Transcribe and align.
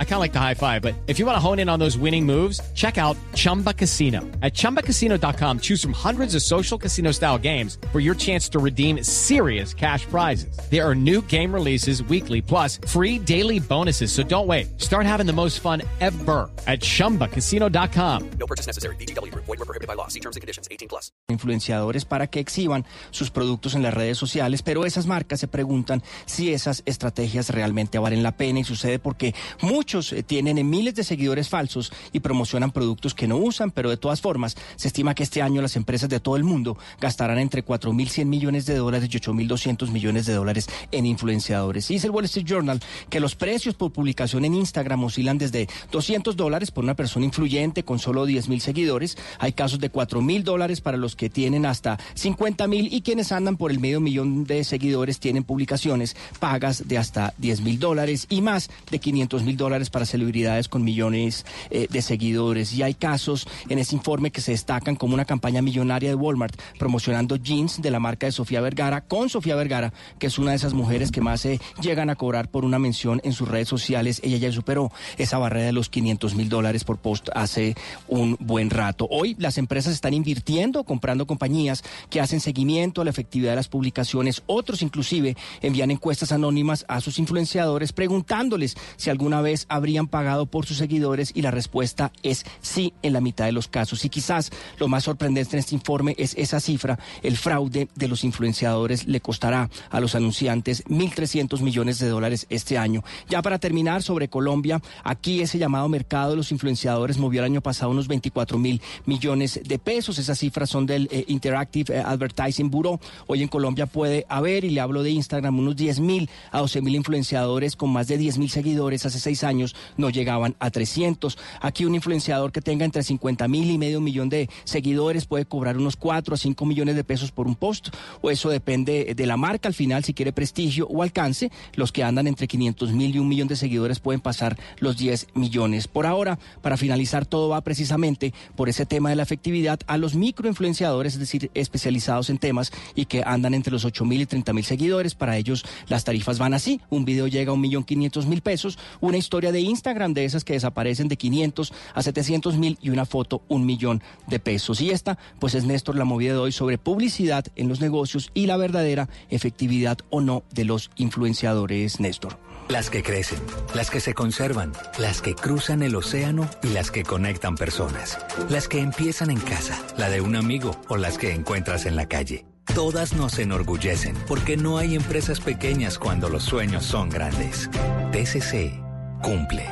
I 0.00 0.04
kind 0.04 0.14
of 0.14 0.20
like 0.20 0.32
the 0.32 0.40
high 0.40 0.54
five, 0.54 0.82
but 0.82 0.94
if 1.06 1.20
you 1.20 1.26
want 1.26 1.36
to 1.36 1.40
hone 1.40 1.60
in 1.60 1.68
on 1.68 1.78
those 1.78 1.96
winning 1.96 2.26
moves, 2.26 2.60
check 2.74 2.98
out 2.98 3.16
Chumba 3.34 3.72
Casino. 3.72 4.22
At 4.42 4.54
ChumbaCasino.com, 4.54 5.60
choose 5.60 5.80
from 5.80 5.92
hundreds 5.92 6.34
of 6.34 6.42
social 6.42 6.76
casino 6.76 7.12
style 7.12 7.38
games 7.38 7.78
for 7.92 8.00
your 8.00 8.16
chance 8.16 8.48
to 8.48 8.58
redeem 8.58 9.04
serious 9.04 9.72
cash 9.72 10.04
prizes. 10.06 10.58
There 10.68 10.84
are 10.84 10.96
new 10.96 11.22
game 11.22 11.54
releases 11.54 12.02
weekly, 12.02 12.42
plus 12.42 12.80
free 12.88 13.20
daily 13.20 13.60
bonuses. 13.60 14.10
So 14.10 14.24
don't 14.24 14.48
wait. 14.48 14.80
Start 14.80 15.06
having 15.06 15.26
the 15.26 15.32
most 15.32 15.60
fun 15.60 15.82
ever 16.00 16.50
at 16.66 16.80
ChumbaCasino.com. 16.80 18.30
No 18.40 18.46
purchase 18.46 18.66
necessary. 18.66 18.96
BGW. 18.96 19.32
Void 19.34 19.46
were 19.46 19.56
prohibited 19.58 19.86
by 19.86 19.94
law. 19.94 20.08
See 20.08 20.20
terms 20.20 20.34
and 20.34 20.40
conditions. 20.40 20.66
18 20.72 20.88
plus. 20.88 21.12
Influenciadores 21.28 22.04
para 22.04 22.26
que 22.26 22.40
exhiban 22.40 22.84
sus 23.10 23.30
productos 23.30 23.74
en 23.74 23.82
las 23.82 23.94
redes 23.94 24.18
sociales, 24.18 24.62
pero 24.62 24.84
esas 24.84 25.06
marcas 25.06 25.40
se 25.40 25.48
preguntan 25.48 26.02
si 26.26 26.52
esas 26.52 26.82
estrategias 26.86 27.50
realmente 27.50 27.98
valen 27.98 28.22
la 28.22 28.36
pena 28.36 28.60
y 28.60 28.64
sucede 28.64 28.98
porque 28.98 29.34
muchos 29.60 29.87
eh, 29.94 30.22
tienen 30.22 30.68
miles 30.68 30.94
de 30.94 31.04
seguidores 31.04 31.48
falsos 31.48 31.92
y 32.12 32.20
promocionan 32.20 32.70
productos 32.70 33.14
que 33.14 33.26
no 33.26 33.36
usan, 33.36 33.70
pero 33.70 33.88
de 33.90 33.96
todas 33.96 34.20
formas 34.20 34.56
se 34.76 34.88
estima 34.88 35.14
que 35.14 35.22
este 35.22 35.40
año 35.40 35.62
las 35.62 35.76
empresas 35.76 36.08
de 36.08 36.20
todo 36.20 36.36
el 36.36 36.44
mundo 36.44 36.76
gastarán 37.00 37.38
entre 37.38 37.64
4.100 37.64 38.26
millones 38.26 38.66
de 38.66 38.76
dólares 38.76 39.08
y 39.10 39.18
8.200 39.18 39.90
millones 39.90 40.26
de 40.26 40.34
dólares 40.34 40.68
en 40.92 41.06
influenciadores. 41.06 41.90
Y 41.90 41.94
dice 41.94 42.08
el 42.08 42.12
Wall 42.12 42.26
Street 42.26 42.46
Journal 42.46 42.80
que 43.08 43.20
los 43.20 43.34
precios 43.34 43.74
por 43.74 43.92
publicación 43.92 44.44
en 44.44 44.54
Instagram 44.54 45.04
oscilan 45.04 45.38
desde 45.38 45.68
200 45.90 46.36
dólares 46.36 46.70
por 46.70 46.84
una 46.84 46.94
persona 46.94 47.24
influyente 47.24 47.82
con 47.82 47.98
solo 47.98 48.26
10.000 48.26 48.60
seguidores. 48.60 49.16
Hay 49.38 49.52
casos 49.52 49.78
de 49.78 49.90
4.000 49.90 50.42
dólares 50.42 50.80
para 50.80 50.98
los 50.98 51.16
que 51.16 51.30
tienen 51.30 51.64
hasta 51.64 51.98
50.000 52.14 52.88
y 52.90 53.00
quienes 53.00 53.32
andan 53.32 53.56
por 53.56 53.70
el 53.70 53.80
medio 53.80 54.00
millón 54.00 54.44
de 54.44 54.64
seguidores 54.64 55.18
tienen 55.18 55.44
publicaciones 55.44 56.16
pagas 56.38 56.88
de 56.88 56.98
hasta 56.98 57.34
10 57.38 57.60
mil 57.62 57.78
dólares 57.78 58.26
y 58.28 58.40
más 58.40 58.70
de 58.90 58.98
500 58.98 59.42
mil 59.42 59.56
para 59.86 60.04
celebridades 60.04 60.68
con 60.68 60.82
millones 60.82 61.46
eh, 61.70 61.86
de 61.88 62.02
seguidores. 62.02 62.72
Y 62.74 62.82
hay 62.82 62.94
casos 62.94 63.46
en 63.68 63.78
ese 63.78 63.94
informe 63.94 64.32
que 64.32 64.40
se 64.40 64.52
destacan 64.52 64.96
como 64.96 65.14
una 65.14 65.24
campaña 65.24 65.62
millonaria 65.62 66.08
de 66.08 66.14
Walmart 66.16 66.60
promocionando 66.78 67.36
jeans 67.36 67.80
de 67.80 67.90
la 67.90 68.00
marca 68.00 68.26
de 68.26 68.32
Sofía 68.32 68.60
Vergara 68.60 69.02
con 69.02 69.28
Sofía 69.28 69.54
Vergara, 69.54 69.92
que 70.18 70.26
es 70.26 70.38
una 70.38 70.50
de 70.50 70.56
esas 70.56 70.74
mujeres 70.74 71.12
que 71.12 71.20
más 71.20 71.42
se 71.42 71.60
llegan 71.80 72.10
a 72.10 72.16
cobrar 72.16 72.50
por 72.50 72.64
una 72.64 72.78
mención 72.78 73.20
en 73.22 73.32
sus 73.32 73.48
redes 73.48 73.68
sociales. 73.68 74.20
Ella 74.24 74.38
ya 74.38 74.52
superó 74.52 74.90
esa 75.16 75.38
barrera 75.38 75.66
de 75.66 75.72
los 75.72 75.88
500 75.88 76.34
mil 76.34 76.48
dólares 76.48 76.84
por 76.84 76.98
post 76.98 77.28
hace 77.34 77.76
un 78.08 78.36
buen 78.40 78.70
rato. 78.70 79.06
Hoy 79.10 79.36
las 79.38 79.58
empresas 79.58 79.92
están 79.92 80.14
invirtiendo, 80.14 80.84
comprando 80.84 81.26
compañías 81.26 81.84
que 82.10 82.20
hacen 82.20 82.40
seguimiento 82.40 83.00
a 83.00 83.04
la 83.04 83.10
efectividad 83.10 83.52
de 83.52 83.56
las 83.56 83.68
publicaciones. 83.68 84.42
Otros 84.46 84.82
inclusive 84.82 85.36
envían 85.62 85.90
encuestas 85.90 86.32
anónimas 86.32 86.84
a 86.88 87.00
sus 87.00 87.18
influenciadores 87.18 87.92
preguntándoles 87.92 88.76
si 88.96 89.10
alguna 89.10 89.40
vez 89.40 89.66
habrían 89.68 90.08
pagado 90.08 90.46
por 90.46 90.66
sus 90.66 90.78
seguidores 90.78 91.32
y 91.34 91.42
la 91.42 91.50
respuesta 91.50 92.12
es 92.22 92.44
sí 92.60 92.92
en 93.02 93.12
la 93.12 93.20
mitad 93.20 93.46
de 93.46 93.52
los 93.52 93.68
casos. 93.68 94.04
Y 94.04 94.08
quizás 94.08 94.50
lo 94.78 94.88
más 94.88 95.04
sorprendente 95.04 95.56
en 95.56 95.60
este 95.60 95.74
informe 95.74 96.14
es 96.18 96.34
esa 96.36 96.60
cifra, 96.60 96.98
el 97.22 97.36
fraude 97.36 97.88
de 97.94 98.08
los 98.08 98.24
influenciadores 98.24 99.06
le 99.06 99.20
costará 99.20 99.70
a 99.90 100.00
los 100.00 100.14
anunciantes 100.14 100.84
1.300 100.86 101.60
millones 101.60 101.98
de 101.98 102.08
dólares 102.08 102.46
este 102.50 102.78
año. 102.78 103.02
Ya 103.28 103.42
para 103.42 103.58
terminar 103.58 104.02
sobre 104.02 104.28
Colombia, 104.28 104.80
aquí 105.04 105.40
ese 105.40 105.58
llamado 105.58 105.88
mercado 105.88 106.30
de 106.30 106.36
los 106.36 106.52
influenciadores 106.52 107.18
movió 107.18 107.40
el 107.40 107.46
año 107.46 107.60
pasado 107.60 107.90
unos 107.90 108.08
24 108.08 108.58
mil 108.58 108.80
millones 109.06 109.60
de 109.64 109.78
pesos. 109.78 110.18
Esas 110.18 110.38
cifras 110.38 110.70
son 110.70 110.86
del 110.86 111.08
eh, 111.10 111.24
Interactive 111.28 111.96
eh, 111.96 112.02
Advertising 112.04 112.70
Bureau. 112.70 113.00
Hoy 113.26 113.42
en 113.42 113.48
Colombia 113.48 113.86
puede 113.86 114.26
haber, 114.28 114.64
y 114.64 114.70
le 114.70 114.80
hablo 114.80 115.02
de 115.02 115.10
Instagram, 115.10 115.58
unos 115.58 115.76
10 115.76 116.00
mil 116.00 116.30
a 116.50 116.60
12 116.60 116.82
mil 116.82 116.94
influenciadores 116.94 117.76
con 117.76 117.90
más 117.90 118.08
de 118.08 118.18
10 118.18 118.38
mil 118.38 118.50
seguidores 118.50 119.04
hace 119.06 119.18
seis 119.18 119.44
años 119.44 119.57
no 119.96 120.10
llegaban 120.10 120.56
a 120.58 120.70
300. 120.70 121.38
Aquí 121.60 121.84
un 121.84 121.94
influenciador 121.94 122.52
que 122.52 122.60
tenga 122.60 122.84
entre 122.84 123.02
50 123.02 123.48
mil 123.48 123.70
y 123.70 123.78
medio 123.78 124.00
millón 124.00 124.28
de 124.28 124.48
seguidores 124.64 125.26
puede 125.26 125.44
cobrar 125.44 125.76
unos 125.76 125.96
4 125.96 126.34
a 126.34 126.38
5 126.38 126.66
millones 126.66 126.96
de 126.96 127.04
pesos 127.04 127.32
por 127.32 127.46
un 127.46 127.54
post, 127.54 127.88
o 128.20 128.30
eso 128.30 128.50
depende 128.50 129.14
de 129.14 129.26
la 129.26 129.36
marca 129.36 129.68
al 129.68 129.74
final, 129.74 130.04
si 130.04 130.14
quiere 130.14 130.32
prestigio 130.32 130.86
o 130.88 131.02
alcance. 131.02 131.50
Los 131.74 131.92
que 131.92 132.04
andan 132.04 132.26
entre 132.26 132.48
500 132.48 132.92
mil 132.92 133.14
y 133.14 133.18
un 133.18 133.28
millón 133.28 133.48
de 133.48 133.56
seguidores 133.56 134.00
pueden 134.00 134.20
pasar 134.20 134.58
los 134.78 134.96
10 134.96 135.28
millones. 135.34 135.88
Por 135.88 136.06
ahora, 136.06 136.38
para 136.62 136.76
finalizar, 136.76 137.26
todo 137.26 137.48
va 137.48 137.60
precisamente 137.62 138.32
por 138.56 138.68
ese 138.68 138.86
tema 138.86 139.10
de 139.10 139.16
la 139.16 139.22
efectividad 139.22 139.80
a 139.86 139.96
los 139.96 140.14
microinfluenciadores, 140.14 141.14
es 141.14 141.20
decir, 141.20 141.50
especializados 141.54 142.30
en 142.30 142.38
temas 142.38 142.72
y 142.94 143.06
que 143.06 143.22
andan 143.24 143.54
entre 143.54 143.72
los 143.72 143.84
8 143.84 144.04
mil 144.04 144.20
y 144.20 144.26
30 144.26 144.52
mil 144.52 144.64
seguidores. 144.64 145.14
Para 145.14 145.36
ellos 145.36 145.64
las 145.88 146.04
tarifas 146.04 146.38
van 146.38 146.54
así 146.54 146.80
un 146.90 147.04
video 147.04 147.26
llega 147.26 147.50
a 147.50 147.54
un 147.54 147.60
millón 147.60 147.84
quinientos 147.84 148.26
mil 148.26 148.42
pesos, 148.42 148.78
una 149.00 149.16
historia 149.16 149.37
de 149.40 149.60
Instagram 149.60 150.14
de 150.14 150.24
esas 150.24 150.44
que 150.44 150.54
desaparecen 150.54 151.08
de 151.08 151.16
500 151.16 151.72
a 151.94 152.02
700 152.02 152.56
mil 152.58 152.78
y 152.82 152.90
una 152.90 153.06
foto 153.06 153.42
un 153.48 153.64
millón 153.64 154.02
de 154.26 154.40
pesos. 154.40 154.80
Y 154.80 154.90
esta, 154.90 155.18
pues 155.38 155.54
es 155.54 155.64
Néstor 155.64 155.96
la 155.96 156.04
movida 156.04 156.32
de 156.32 156.38
hoy 156.38 156.52
sobre 156.52 156.78
publicidad 156.78 157.46
en 157.56 157.68
los 157.68 157.80
negocios 157.80 158.30
y 158.34 158.46
la 158.46 158.56
verdadera 158.56 159.08
efectividad 159.30 159.98
o 160.10 160.20
no 160.20 160.42
de 160.52 160.64
los 160.64 160.90
influenciadores, 160.96 162.00
Néstor. 162.00 162.38
Las 162.68 162.90
que 162.90 163.02
crecen, 163.02 163.38
las 163.74 163.90
que 163.90 164.00
se 164.00 164.12
conservan, 164.12 164.72
las 164.98 165.22
que 165.22 165.34
cruzan 165.34 165.82
el 165.82 165.94
océano 165.94 166.50
y 166.62 166.68
las 166.68 166.90
que 166.90 167.02
conectan 167.02 167.56
personas. 167.56 168.18
Las 168.50 168.68
que 168.68 168.80
empiezan 168.80 169.30
en 169.30 169.40
casa, 169.40 169.82
la 169.96 170.10
de 170.10 170.20
un 170.20 170.36
amigo 170.36 170.72
o 170.88 170.98
las 170.98 171.16
que 171.16 171.32
encuentras 171.32 171.86
en 171.86 171.96
la 171.96 172.06
calle. 172.06 172.44
Todas 172.74 173.14
nos 173.14 173.38
enorgullecen 173.38 174.14
porque 174.26 174.58
no 174.58 174.76
hay 174.76 174.94
empresas 174.94 175.40
pequeñas 175.40 175.98
cuando 175.98 176.28
los 176.28 176.42
sueños 176.42 176.84
son 176.84 177.08
grandes. 177.08 177.70
TCC 178.12 178.87
cumple. 179.22 179.64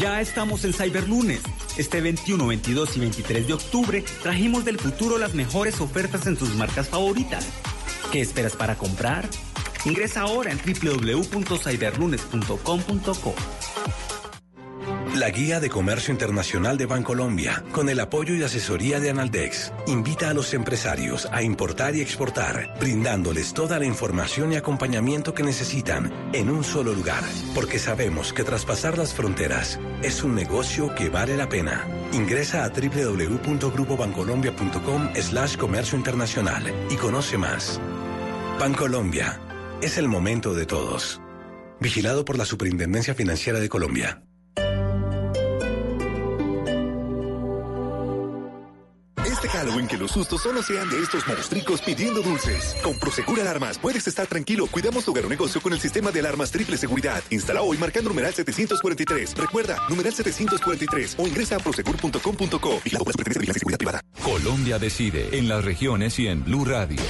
Ya 0.00 0.20
estamos 0.20 0.64
en 0.64 0.72
Cyberlunes. 0.72 1.42
Este 1.76 2.00
21, 2.00 2.46
22 2.46 2.96
y 2.96 3.00
23 3.00 3.46
de 3.46 3.52
octubre 3.52 4.02
trajimos 4.22 4.64
del 4.64 4.78
futuro 4.78 5.18
las 5.18 5.34
mejores 5.34 5.80
ofertas 5.80 6.26
en 6.26 6.36
tus 6.36 6.54
marcas 6.54 6.88
favoritas. 6.88 7.46
¿Qué 8.10 8.20
esperas 8.20 8.56
para 8.56 8.76
comprar? 8.76 9.28
Ingresa 9.84 10.22
ahora 10.22 10.52
en 10.52 10.58
www.cyberlunes.com.co. 10.58 13.34
La 15.14 15.30
Guía 15.30 15.60
de 15.60 15.68
Comercio 15.68 16.10
Internacional 16.10 16.78
de 16.78 16.86
Bancolombia, 16.86 17.62
con 17.72 17.90
el 17.90 18.00
apoyo 18.00 18.34
y 18.34 18.42
asesoría 18.42 18.98
de 18.98 19.10
Analdex, 19.10 19.70
invita 19.86 20.30
a 20.30 20.34
los 20.34 20.54
empresarios 20.54 21.28
a 21.30 21.42
importar 21.42 21.94
y 21.94 22.00
exportar, 22.00 22.74
brindándoles 22.80 23.52
toda 23.52 23.78
la 23.78 23.84
información 23.84 24.52
y 24.52 24.56
acompañamiento 24.56 25.34
que 25.34 25.42
necesitan 25.42 26.10
en 26.32 26.48
un 26.48 26.64
solo 26.64 26.94
lugar, 26.94 27.22
porque 27.54 27.78
sabemos 27.78 28.32
que 28.32 28.42
traspasar 28.42 28.96
las 28.96 29.12
fronteras 29.12 29.78
es 30.02 30.24
un 30.24 30.34
negocio 30.34 30.94
que 30.94 31.10
vale 31.10 31.36
la 31.36 31.46
pena. 31.48 31.86
Ingresa 32.12 32.64
a 32.64 32.70
www.grupobancolombia.com 32.70 35.10
slash 35.14 35.56
comercio 35.56 35.98
internacional 35.98 36.64
y 36.90 36.96
conoce 36.96 37.36
más. 37.36 37.78
Bancolombia, 38.58 39.38
es 39.82 39.98
el 39.98 40.08
momento 40.08 40.54
de 40.54 40.64
todos. 40.64 41.20
Vigilado 41.80 42.24
por 42.24 42.38
la 42.38 42.46
Superintendencia 42.46 43.14
Financiera 43.14 43.60
de 43.60 43.68
Colombia. 43.68 44.22
Halloween 49.52 49.86
que 49.86 49.98
los 49.98 50.10
sustos 50.10 50.42
solo 50.42 50.62
sean 50.62 50.88
de 50.88 50.98
estos 50.98 51.26
monstruos 51.26 51.82
pidiendo 51.82 52.22
dulces. 52.22 52.74
Con 52.82 52.98
Prosegur 52.98 53.38
Alarmas 53.40 53.78
puedes 53.78 54.06
estar 54.06 54.26
tranquilo. 54.26 54.66
Cuidamos 54.66 55.04
tu 55.04 55.10
hogar 55.10 55.26
o 55.26 55.28
negocio 55.28 55.60
con 55.60 55.72
el 55.72 55.80
sistema 55.80 56.10
de 56.10 56.20
alarmas 56.20 56.50
triple 56.50 56.76
seguridad. 56.78 57.22
Instala 57.30 57.62
hoy 57.62 57.76
marcando 57.76 58.08
numeral 58.08 58.32
743. 58.32 59.36
Recuerda, 59.36 59.76
numeral 59.88 60.14
743 60.14 61.16
o 61.18 61.26
ingresa 61.26 61.56
a 61.56 61.58
prosegur.com.co. 61.58 62.80
y 62.84 62.90
la 62.90 62.98
seguridad 63.54 63.78
privada. 63.78 64.00
Colombia 64.24 64.78
decide 64.78 65.36
en 65.38 65.48
las 65.48 65.64
regiones 65.64 66.18
y 66.18 66.28
en 66.28 66.44
Blue 66.44 66.64
Radio. 66.64 67.00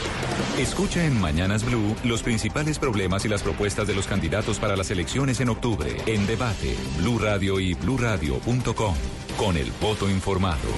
Escucha 0.59 1.05
en 1.05 1.21
Mañanas 1.21 1.65
Blue 1.65 1.95
los 2.05 2.23
principales 2.23 2.79
problemas 2.79 3.25
y 3.25 3.29
las 3.29 3.43
propuestas 3.43 3.87
de 3.87 3.95
los 3.95 4.07
candidatos 4.07 4.59
para 4.59 4.77
las 4.77 4.91
elecciones 4.91 5.41
en 5.41 5.49
octubre. 5.49 5.97
En 6.07 6.27
debate, 6.27 6.77
Blue 6.99 7.19
Radio 7.19 7.61
y 7.61 7.75
bluradio.com. 7.75 8.95
Con 9.39 9.57
el 9.57 9.71
voto 9.81 10.11
informado. 10.11 10.69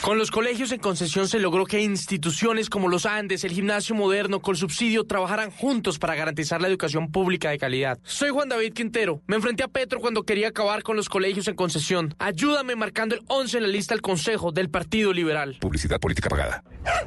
Con 0.00 0.18
los 0.18 0.30
colegios 0.30 0.70
en 0.72 0.80
concesión 0.80 1.28
se 1.28 1.38
logró 1.38 1.64
que 1.64 1.80
instituciones 1.80 2.68
como 2.68 2.88
los 2.88 3.06
Andes, 3.06 3.44
el 3.44 3.52
Gimnasio 3.52 3.94
Moderno, 3.94 4.40
con 4.40 4.56
subsidio, 4.56 5.04
trabajaran 5.04 5.50
juntos 5.50 5.98
para 5.98 6.14
garantizar 6.14 6.60
la 6.60 6.68
educación 6.68 7.10
pública 7.10 7.50
de 7.50 7.58
calidad. 7.58 7.98
Soy 8.04 8.30
Juan 8.30 8.48
David 8.48 8.74
Quintero. 8.74 9.22
Me 9.26 9.36
enfrenté 9.36 9.62
a 9.62 9.68
Petro 9.68 10.00
cuando 10.00 10.24
quería 10.24 10.48
acabar 10.48 10.82
con 10.82 10.96
los 10.96 11.08
colegios 11.08 11.48
en 11.48 11.54
concesión. 11.54 12.14
Ayúdame 12.18 12.76
marcando 12.76 13.14
el 13.14 13.22
11 13.28 13.58
en 13.58 13.62
la 13.62 13.68
lista 13.68 13.94
del 13.94 14.02
Consejo 14.02 14.52
del 14.52 14.68
Partido 14.68 15.12
Liberal. 15.12 15.56
Publicidad 15.60 16.00
política 16.00 16.28
pagada. 16.28 16.62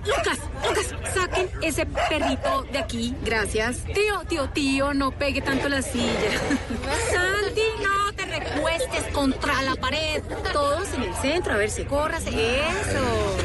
Lucas, 0.06 0.40
Lucas, 0.68 0.96
saquen 1.14 1.50
ese 1.62 1.86
perrito 1.86 2.64
de 2.72 2.80
aquí. 2.80 3.14
Gracias. 3.24 3.84
Tío, 3.86 4.22
tío, 4.28 4.50
tío, 4.50 4.94
no 4.94 5.12
pegue 5.12 5.42
tanto 5.42 5.70
la 5.70 5.82
silla. 5.82 6.08
Contra 9.14 9.62
la 9.64 9.76
pared. 9.76 10.22
Todos 10.54 10.94
en 10.94 11.04
el 11.04 11.16
centro, 11.16 11.54
a 11.54 11.58
ver 11.58 11.70
si 11.70 11.84
corras. 11.86 12.24
Eso. 12.28 13.38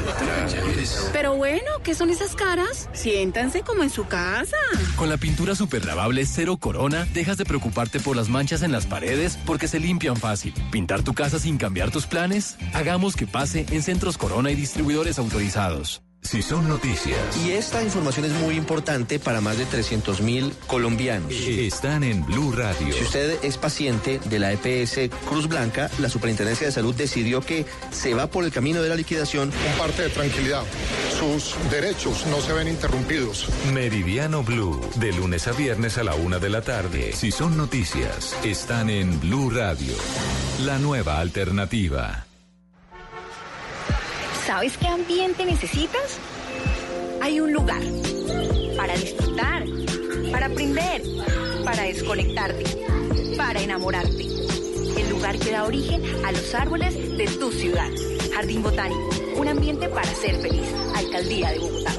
Pero 1.13 1.35
bueno, 1.35 1.71
¿qué 1.83 1.95
son 1.95 2.11
esas 2.11 2.35
caras? 2.35 2.89
Siéntanse 2.93 3.63
como 3.63 3.83
en 3.83 3.91
su 3.91 4.07
casa. 4.07 4.57
Con 4.97 5.09
la 5.09 5.17
pintura 5.17 5.55
super 5.55 5.85
lavable 5.85 6.27
cero 6.27 6.57
corona, 6.59 7.07
dejas 7.13 7.39
de 7.39 7.45
preocuparte 7.45 8.01
por 8.01 8.17
las 8.17 8.29
manchas 8.29 8.63
en 8.63 8.73
las 8.73 8.87
paredes 8.87 9.39
porque 9.47 9.69
se 9.69 9.81
limpian 9.81 10.17
fácil. 10.17 10.53
¿Pintar 10.71 11.03
tu 11.03 11.15
casa 11.15 11.39
sin 11.39 11.59
cambiar 11.59 11.91
tus 11.91 12.07
planes? 12.07 12.57
Hagamos 12.75 13.17
que 13.17 13.27
pase 13.27 13.67
en 13.71 13.83
Centros 13.83 14.19
Corona 14.19 14.51
y 14.51 14.55
distribuidores 14.55 15.19
autorizados. 15.19 16.03
Si 16.23 16.41
son 16.41 16.69
noticias. 16.69 17.19
Y 17.45 17.51
esta 17.51 17.83
información 17.83 18.25
es 18.27 18.33
muy 18.33 18.57
importante 18.57 19.19
para 19.19 19.41
más 19.41 19.59
de 19.59 19.67
300 19.67 20.23
mil 20.23 20.55
colombianos. 20.67 21.33
Están 21.33 22.05
en 22.05 22.25
Blue 22.25 22.53
Radio. 22.53 22.95
Si 22.95 23.03
usted 23.03 23.39
es 23.43 23.59
paciente 23.59 24.21
de 24.25 24.39
la 24.39 24.53
EPS 24.53 25.11
Cruz 25.29 25.49
Blanca, 25.49 25.91
la 25.99 26.09
Superintendencia 26.09 26.67
de 26.67 26.73
Salud 26.73 26.95
decidió 26.95 27.41
que 27.41 27.67
se 27.91 28.15
va 28.15 28.29
por 28.29 28.45
el 28.45 28.53
camino 28.53 28.83
de 28.83 28.89
la 28.89 28.95
liquidación. 28.95 29.49
Un 29.51 29.79
parte 29.79 30.03
de 30.03 30.09
tranquilidad. 30.11 30.63
Sus 31.19 31.57
derechos 31.71 32.25
no 32.29 32.41
se 32.41 32.53
ven 32.53 32.69
interrumpidos. 32.69 33.49
Meridiano 33.73 34.43
Blue. 34.43 34.81
De 34.97 35.13
lunes 35.13 35.49
a 35.49 35.53
viernes 35.53 35.99
a 35.99 36.05
la 36.05 36.15
una 36.15 36.39
de 36.39 36.51
la 36.51 36.63
tarde. 36.63 37.13
Si 37.13 37.33
son 37.33 37.57
noticias, 37.57 38.37
están 38.45 38.89
en 38.91 39.21
Blue 39.21 39.51
Radio. 39.51 39.95
La 40.65 40.79
nueva 40.79 41.19
alternativa. 41.19 42.27
¿Sabes 44.47 44.77
qué 44.77 44.89
ambiente 44.89 45.45
necesitas? 45.45 46.19
Hay 47.21 47.39
un 47.39 47.53
lugar 47.53 47.81
para 48.77 48.95
disfrutar, 48.97 49.65
para 50.33 50.47
aprender, 50.47 51.03
para 51.65 51.85
desconectarte, 51.85 52.65
para 53.37 53.63
enamorarte. 53.63 54.27
El 54.99 55.11
lugar 55.11 55.39
que 55.39 55.53
da 55.53 55.65
origen 55.65 56.03
a 56.25 56.33
los 56.33 56.55
árboles 56.57 56.95
de 57.17 57.27
tu 57.39 57.53
ciudad. 57.53 57.89
Jardín 58.35 58.65
Botánico, 58.65 59.11
un 59.37 59.47
ambiente 59.47 59.89
para 59.89 60.13
ser 60.13 60.35
feliz. 60.37 60.67
Alcaldía 60.97 61.53
de 61.53 61.59
Bogotá. 61.61 61.93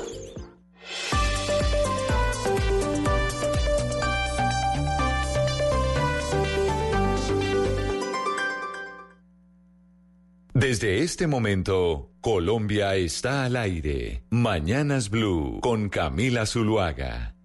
Desde 10.53 11.03
este 11.03 11.27
momento, 11.27 12.12
Colombia 12.23 12.95
está 12.95 13.43
al 13.43 13.57
aire. 13.57 14.23
Mañanas 14.29 15.09
Blue 15.09 15.59
con 15.59 15.89
Camila 15.89 16.45
Zuluaga. 16.45 17.35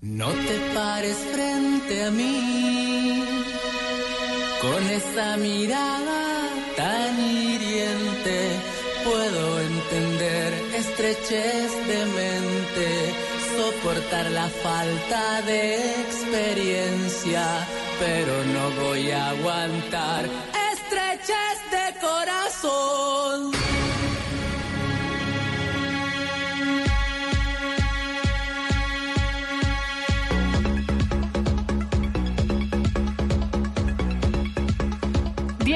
No 0.00 0.30
te 0.30 0.56
pares 0.74 1.18
frente 1.34 2.04
a 2.04 2.10
mí 2.12 3.22
con 4.62 4.82
esa 4.88 5.36
mirada 5.36 6.48
tan 6.78 7.20
hiriente. 7.20 8.36
Puedo 9.04 9.60
entender 9.60 10.50
estrechez 10.78 11.70
de 11.90 12.06
mente, 12.20 12.88
soportar 13.54 14.30
la 14.30 14.48
falta 14.48 15.42
de 15.42 15.76
experiencia, 16.04 17.44
pero 18.00 18.32
no 18.54 18.82
voy 18.82 19.10
a 19.10 19.28
aguantar 19.28 20.24
estrechez 20.94 21.58
de 21.70 22.00
corazón. 22.00 23.93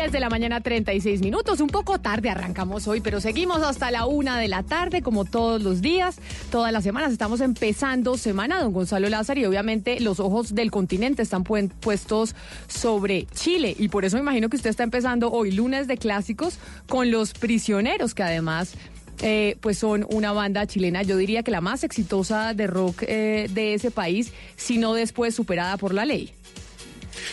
10 0.09 0.13
de 0.13 0.21
la 0.21 0.31
mañana, 0.31 0.63
36 0.63 1.21
minutos. 1.21 1.61
Un 1.61 1.67
poco 1.67 1.99
tarde 1.99 2.31
arrancamos 2.31 2.89
hoy, 2.89 3.03
pero 3.03 3.21
seguimos 3.21 3.63
hasta 3.63 3.91
la 3.91 4.07
una 4.07 4.39
de 4.39 4.49
la 4.49 4.63
tarde, 4.63 5.03
como 5.03 5.27
todos 5.27 5.63
los 5.63 5.83
días. 5.83 6.17
Todas 6.51 6.73
las 6.73 6.83
semanas 6.83 7.13
estamos 7.13 7.43
empezando 7.43 8.17
semana, 8.17 8.59
don 8.59 8.73
Gonzalo 8.73 9.11
Lázaro, 9.11 9.41
y 9.41 9.45
obviamente 9.45 10.01
los 10.01 10.19
ojos 10.19 10.55
del 10.55 10.71
continente 10.71 11.21
están 11.21 11.45
puestos 11.45 12.35
sobre 12.69 13.27
Chile. 13.35 13.77
Y 13.79 13.89
por 13.89 14.07
eso 14.07 14.17
me 14.17 14.23
imagino 14.23 14.49
que 14.49 14.57
usted 14.57 14.71
está 14.71 14.83
empezando 14.83 15.31
hoy, 15.31 15.51
lunes 15.53 15.89
de 15.89 15.99
clásicos, 15.99 16.59
con 16.89 17.11
Los 17.11 17.35
Prisioneros, 17.35 18.15
que 18.15 18.23
además 18.23 18.77
eh, 19.21 19.57
pues 19.61 19.79
son 19.79 20.07
una 20.11 20.33
banda 20.33 20.67
chilena, 20.67 21.03
yo 21.03 21.17
diría 21.17 21.43
que 21.43 21.51
la 21.51 21.61
más 21.61 21.83
exitosa 21.83 22.55
de 22.55 22.67
rock 22.67 23.03
eh, 23.03 23.49
de 23.51 23.75
ese 23.75 23.91
país, 23.91 24.33
si 24.57 24.79
no 24.79 24.95
después 24.95 25.35
superada 25.35 25.77
por 25.77 25.93
la 25.93 26.07
ley. 26.07 26.33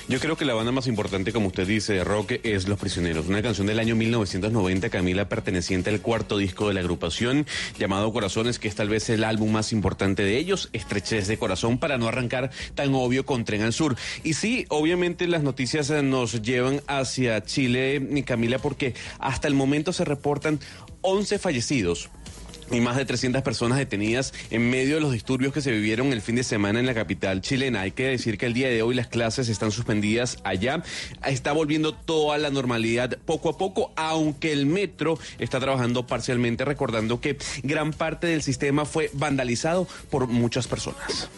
Yo 0.08 0.20
creo 0.20 0.38
que 0.38 0.46
la 0.46 0.54
banda 0.54 0.72
más 0.72 0.88
importante, 0.88 1.32
como 1.32 1.48
usted 1.48 1.68
dice, 1.68 1.94
de 1.94 2.04
rock 2.04 2.34
es 2.44 2.68
Los 2.68 2.80
Prisioneros, 2.80 3.28
una 3.28 3.42
canción 3.42 3.68
del 3.68 3.80
año 3.80 3.96
1990, 3.96 4.90
Camila, 4.90 5.30
perteneciente 5.30 5.90
al 5.90 6.02
cuarto 6.02 6.38
disco 6.38 6.68
de 6.68 6.74
la 6.74 6.82
agrupación, 6.82 7.46
llamado 7.78 8.12
Corazones, 8.14 8.60
que 8.60 8.68
es 8.68 8.76
tal 8.76 8.90
vez 8.90 9.10
el 9.10 9.24
álbum 9.24 9.52
más 9.52 9.72
importante 9.72 10.24
de 10.24 10.38
ellos, 10.38 10.70
Estrechez 10.74 11.28
de 11.28 11.38
Corazón, 11.38 11.78
para 11.78 11.98
no 11.98 12.08
arrancar 12.08 12.52
tan 12.76 12.94
obvio 12.94 13.26
con 13.26 13.46
Tren 13.46 13.62
al 13.62 13.74
Sur. 13.74 13.96
Y 14.24 14.34
sí, 14.34 14.66
obviamente 14.70 15.28
las 15.28 15.44
noticias 15.44 15.90
eh, 15.90 16.02
nos 16.02 16.42
llevan 16.42 16.82
hacia 16.88 17.44
Chile, 17.44 17.96
eh, 17.96 18.24
Camila, 18.24 18.60
porque 18.60 18.94
hasta 19.20 19.48
el 19.48 19.54
momento 19.54 19.94
se 19.94 20.06
reportan 20.06 20.60
11 21.02 21.40
fallecidos 21.40 22.10
y 22.72 22.82
más 22.82 22.98
de 22.98 23.06
300 23.06 23.42
personas 23.42 23.78
detenidas 23.78 24.34
en 24.50 24.70
medio 24.70 24.96
de 24.96 25.02
los 25.02 25.12
disturbios 25.12 25.54
que 25.54 25.62
se 25.62 25.72
vivieron 25.72 26.14
el 26.14 26.22
fin 26.22 26.36
de 26.36 26.44
semana 26.44 26.80
en 26.80 26.86
la 26.86 26.94
capital 26.94 27.42
chilena. 27.42 27.82
Hay 27.82 27.92
que 27.92 28.08
decir 28.08 28.38
que 28.38 28.46
el 28.46 28.54
día 28.54 28.70
de 28.70 28.82
hoy 28.82 28.96
las 28.96 29.08
clases 29.08 29.50
están 29.50 29.72
suspendidas 29.72 30.40
allá. 30.44 30.84
Está 31.26 31.52
volviendo 31.54 31.94
toda 31.94 32.38
la 32.38 32.50
normalidad 32.50 33.18
poco 33.26 33.50
a 33.50 33.58
poco, 33.58 33.92
aunque 33.96 34.52
el 34.52 34.66
metro 34.66 35.20
está 35.40 35.60
trabajando 35.60 36.08
parcialmente, 36.08 36.66
recordando 36.66 37.22
que 37.22 37.38
gran 37.64 37.94
parte 37.94 38.28
del 38.28 38.42
sistema 38.42 38.86
fue 38.86 39.10
vandalizado 39.14 39.88
por 40.10 40.28
muchas 40.28 40.68
personas. 40.68 41.30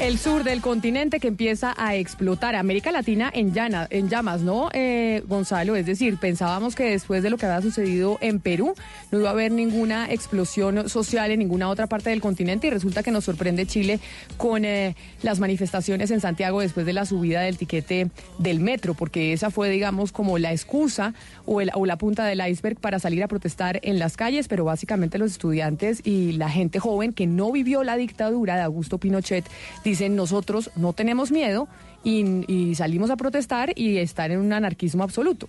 El 0.00 0.18
sur 0.18 0.44
del 0.44 0.62
continente 0.62 1.20
que 1.20 1.28
empieza 1.28 1.74
a 1.76 1.94
explotar. 1.94 2.54
América 2.56 2.90
Latina 2.90 3.30
en, 3.34 3.52
llana- 3.52 3.86
en 3.90 4.08
llamas, 4.08 4.40
¿no, 4.40 4.70
eh, 4.72 5.22
Gonzalo? 5.28 5.76
Es 5.76 5.84
decir, 5.84 6.16
pensábamos 6.16 6.74
que 6.74 6.84
después 6.84 7.22
de 7.22 7.28
lo 7.28 7.36
que 7.36 7.44
había 7.44 7.60
sucedido 7.60 8.16
en 8.22 8.40
Perú 8.40 8.74
no 9.12 9.20
iba 9.20 9.28
a 9.28 9.32
haber 9.32 9.52
ninguna 9.52 10.10
explosión 10.10 10.88
social 10.88 11.30
en 11.32 11.38
ninguna 11.40 11.68
otra 11.68 11.86
parte 11.86 12.08
del 12.08 12.22
continente 12.22 12.66
y 12.66 12.70
resulta 12.70 13.02
que 13.02 13.10
nos 13.10 13.24
sorprende 13.24 13.66
Chile 13.66 14.00
con 14.38 14.64
eh, 14.64 14.96
las 15.22 15.38
manifestaciones 15.38 16.10
en 16.10 16.20
Santiago 16.22 16.60
después 16.62 16.86
de 16.86 16.94
la 16.94 17.04
subida 17.04 17.42
del 17.42 17.58
tiquete 17.58 18.08
del 18.38 18.58
metro, 18.60 18.94
porque 18.94 19.34
esa 19.34 19.50
fue, 19.50 19.68
digamos, 19.68 20.12
como 20.12 20.38
la 20.38 20.50
excusa 20.52 21.12
o, 21.44 21.60
la 21.60 21.98
punta 21.98 22.24
del 22.24 22.40
iceberg 22.48 22.78
para 22.80 22.98
salir 23.00 23.22
a 23.22 23.28
protestar 23.28 23.80
en 23.82 23.98
las 23.98 24.16
calles, 24.16 24.48
pero 24.48 24.64
básicamente 24.64 25.18
los 25.18 25.32
estudiantes 25.32 26.00
y 26.04 26.32
la 26.32 26.48
gente 26.48 26.78
joven 26.80 27.12
que 27.12 27.26
no 27.26 27.52
vivió 27.52 27.84
la 27.84 27.96
dictadura 27.96 28.56
de 28.56 28.62
Augusto 28.62 28.96
Pinochet 28.96 29.44
dicen 29.90 30.16
nosotros 30.16 30.70
no 30.76 30.92
tenemos 30.92 31.30
miedo 31.30 31.68
y, 32.04 32.74
salimos 32.74 33.10
a 33.10 33.16
protestar 33.16 33.72
y 33.76 33.98
estar 33.98 34.30
en 34.30 34.38
un 34.38 34.52
anarquismo 34.52 35.02
absoluto. 35.02 35.48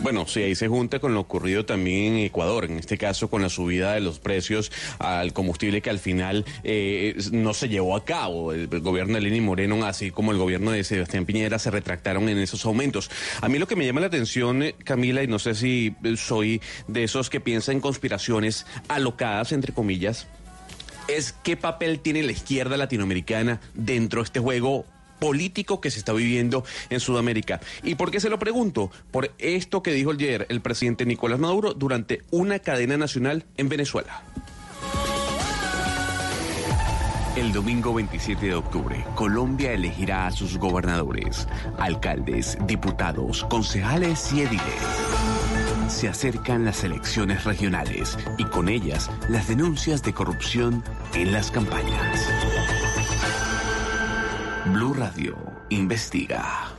Bueno, 0.00 0.26
sí, 0.26 0.42
ahí 0.42 0.54
se 0.54 0.68
junta 0.68 0.98
con 0.98 1.12
lo 1.14 1.20
ocurrido 1.20 1.66
también 1.66 2.14
en 2.14 2.24
Ecuador, 2.24 2.64
en 2.64 2.78
este 2.78 2.96
caso 2.96 3.28
con 3.28 3.42
la 3.42 3.50
subida 3.50 3.92
de 3.92 4.00
los 4.00 4.18
precios 4.18 4.72
al 4.98 5.34
combustible 5.34 5.82
que 5.82 5.90
al 5.90 5.98
final 5.98 6.46
eh, 6.64 7.14
no 7.30 7.52
se 7.52 7.68
llevó 7.68 7.94
a 7.94 8.04
cabo. 8.04 8.52
El, 8.52 8.68
el 8.72 8.80
gobierno 8.80 9.14
de 9.14 9.20
Lenín 9.20 9.44
Moreno, 9.44 9.84
así 9.84 10.10
como 10.10 10.32
el 10.32 10.38
gobierno 10.38 10.70
de 10.70 10.82
Sebastián 10.82 11.26
Piñera, 11.26 11.58
se 11.58 11.70
retractaron 11.70 12.28
en 12.28 12.38
esos 12.38 12.64
aumentos. 12.64 13.10
A 13.42 13.48
mí 13.48 13.58
lo 13.58 13.68
que 13.68 13.76
me 13.76 13.84
llama 13.84 14.00
la 14.00 14.06
atención, 14.06 14.62
eh, 14.62 14.74
Camila, 14.82 15.22
y 15.22 15.28
no 15.28 15.38
sé 15.38 15.54
si 15.54 15.94
eh, 16.02 16.16
soy 16.16 16.60
de 16.88 17.04
esos 17.04 17.28
que 17.28 17.40
piensan 17.40 17.76
en 17.76 17.80
conspiraciones 17.82 18.66
alocadas, 18.88 19.52
entre 19.52 19.74
comillas, 19.74 20.26
es 21.08 21.34
qué 21.42 21.56
papel 21.56 22.00
tiene 22.00 22.22
la 22.22 22.32
izquierda 22.32 22.76
latinoamericana 22.76 23.60
dentro 23.74 24.20
de 24.20 24.24
este 24.24 24.40
juego 24.40 24.84
político 25.18 25.80
que 25.80 25.90
se 25.90 25.98
está 25.98 26.12
viviendo 26.12 26.64
en 26.90 27.00
Sudamérica. 27.00 27.60
¿Y 27.82 27.94
por 27.94 28.10
qué 28.10 28.20
se 28.20 28.28
lo 28.28 28.38
pregunto? 28.38 28.90
Por 29.10 29.32
esto 29.38 29.82
que 29.82 29.92
dijo 29.92 30.12
ayer 30.12 30.46
el 30.50 30.60
presidente 30.60 31.06
Nicolás 31.06 31.38
Maduro 31.38 31.74
durante 31.74 32.22
una 32.30 32.58
cadena 32.58 32.96
nacional 32.96 33.44
en 33.56 33.68
Venezuela. 33.68 34.22
El 37.36 37.52
domingo 37.52 37.92
27 37.92 38.46
de 38.46 38.54
octubre, 38.54 39.04
Colombia 39.14 39.72
elegirá 39.72 40.26
a 40.26 40.32
sus 40.32 40.56
gobernadores, 40.56 41.46
alcaldes, 41.78 42.56
diputados, 42.66 43.44
concejales 43.44 44.32
y 44.32 44.40
ediles. 44.40 45.35
Se 45.88 46.08
acercan 46.08 46.64
las 46.64 46.84
elecciones 46.84 47.44
regionales 47.44 48.18
y 48.38 48.44
con 48.44 48.68
ellas 48.68 49.10
las 49.28 49.48
denuncias 49.48 50.02
de 50.02 50.12
corrupción 50.12 50.84
en 51.14 51.32
las 51.32 51.50
campañas. 51.50 52.20
Blue 54.66 54.94
Radio 54.94 55.36
investiga. 55.70 56.72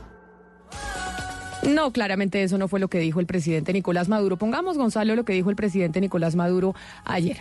No, 1.62 1.92
claramente 1.92 2.42
eso 2.42 2.58
no 2.58 2.68
fue 2.68 2.80
lo 2.80 2.88
que 2.88 2.98
dijo 2.98 3.18
el 3.18 3.26
presidente 3.26 3.72
Nicolás 3.72 4.08
Maduro. 4.08 4.36
Pongamos, 4.36 4.76
Gonzalo, 4.76 5.16
lo 5.16 5.24
que 5.24 5.32
dijo 5.32 5.50
el 5.50 5.56
presidente 5.56 6.00
Nicolás 6.00 6.36
Maduro 6.36 6.74
ayer. 7.04 7.38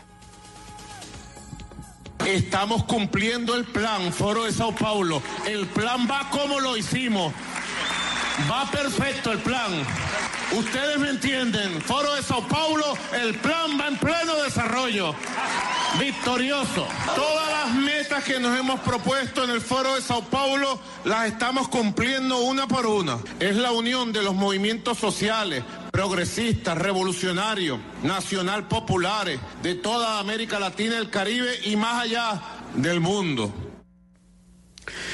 Estamos 2.26 2.84
cumpliendo 2.86 3.56
el 3.56 3.66
plan, 3.66 4.12
Foro 4.12 4.46
de 4.46 4.52
Sao 4.52 4.76
Paulo. 4.76 5.22
El 5.48 5.66
plan 5.68 6.08
va 6.10 6.30
como 6.30 6.60
lo 6.60 6.76
hicimos. 6.76 7.34
Va 8.50 8.70
perfecto 8.70 9.32
el 9.32 9.40
plan. 9.40 9.72
Ustedes 10.52 11.00
me 11.00 11.10
entienden. 11.10 11.82
Foro 11.82 12.14
de 12.14 12.22
Sao 12.22 12.48
Paulo, 12.48 12.96
el 13.14 13.34
plan 13.36 13.80
va 13.80 13.88
en 13.88 13.98
pleno 13.98 14.36
desarrollo. 14.44 15.16
Victorioso. 16.00 16.88
Todas 17.16 17.52
las 17.52 17.74
metas 17.74 18.24
que 18.24 18.40
nos 18.40 18.58
hemos 18.58 18.80
propuesto 18.82 19.44
en 19.44 19.50
el 19.50 19.60
Foro 19.60 19.96
de 19.96 20.02
Sao 20.02 20.22
Paulo 20.22 20.80
las 21.04 21.28
estamos 21.28 21.68
cumpliendo 21.68 22.38
una 22.38 22.68
por 22.68 22.86
una. 22.86 23.18
Es 23.40 23.56
la 23.56 23.72
unión 23.72 24.14
de 24.14 24.22
los 24.22 24.36
movimientos 24.36 25.00
sociales, 25.00 25.64
progresistas, 25.92 26.78
revolucionarios, 26.78 27.80
nacional 28.04 28.68
populares 28.68 29.40
de 29.64 29.74
toda 29.76 30.20
América 30.20 30.60
Latina, 30.60 30.98
el 30.98 31.10
Caribe 31.10 31.60
y 31.64 31.76
más 31.76 32.04
allá 32.04 32.42
del 32.76 33.00
mundo. 33.00 33.52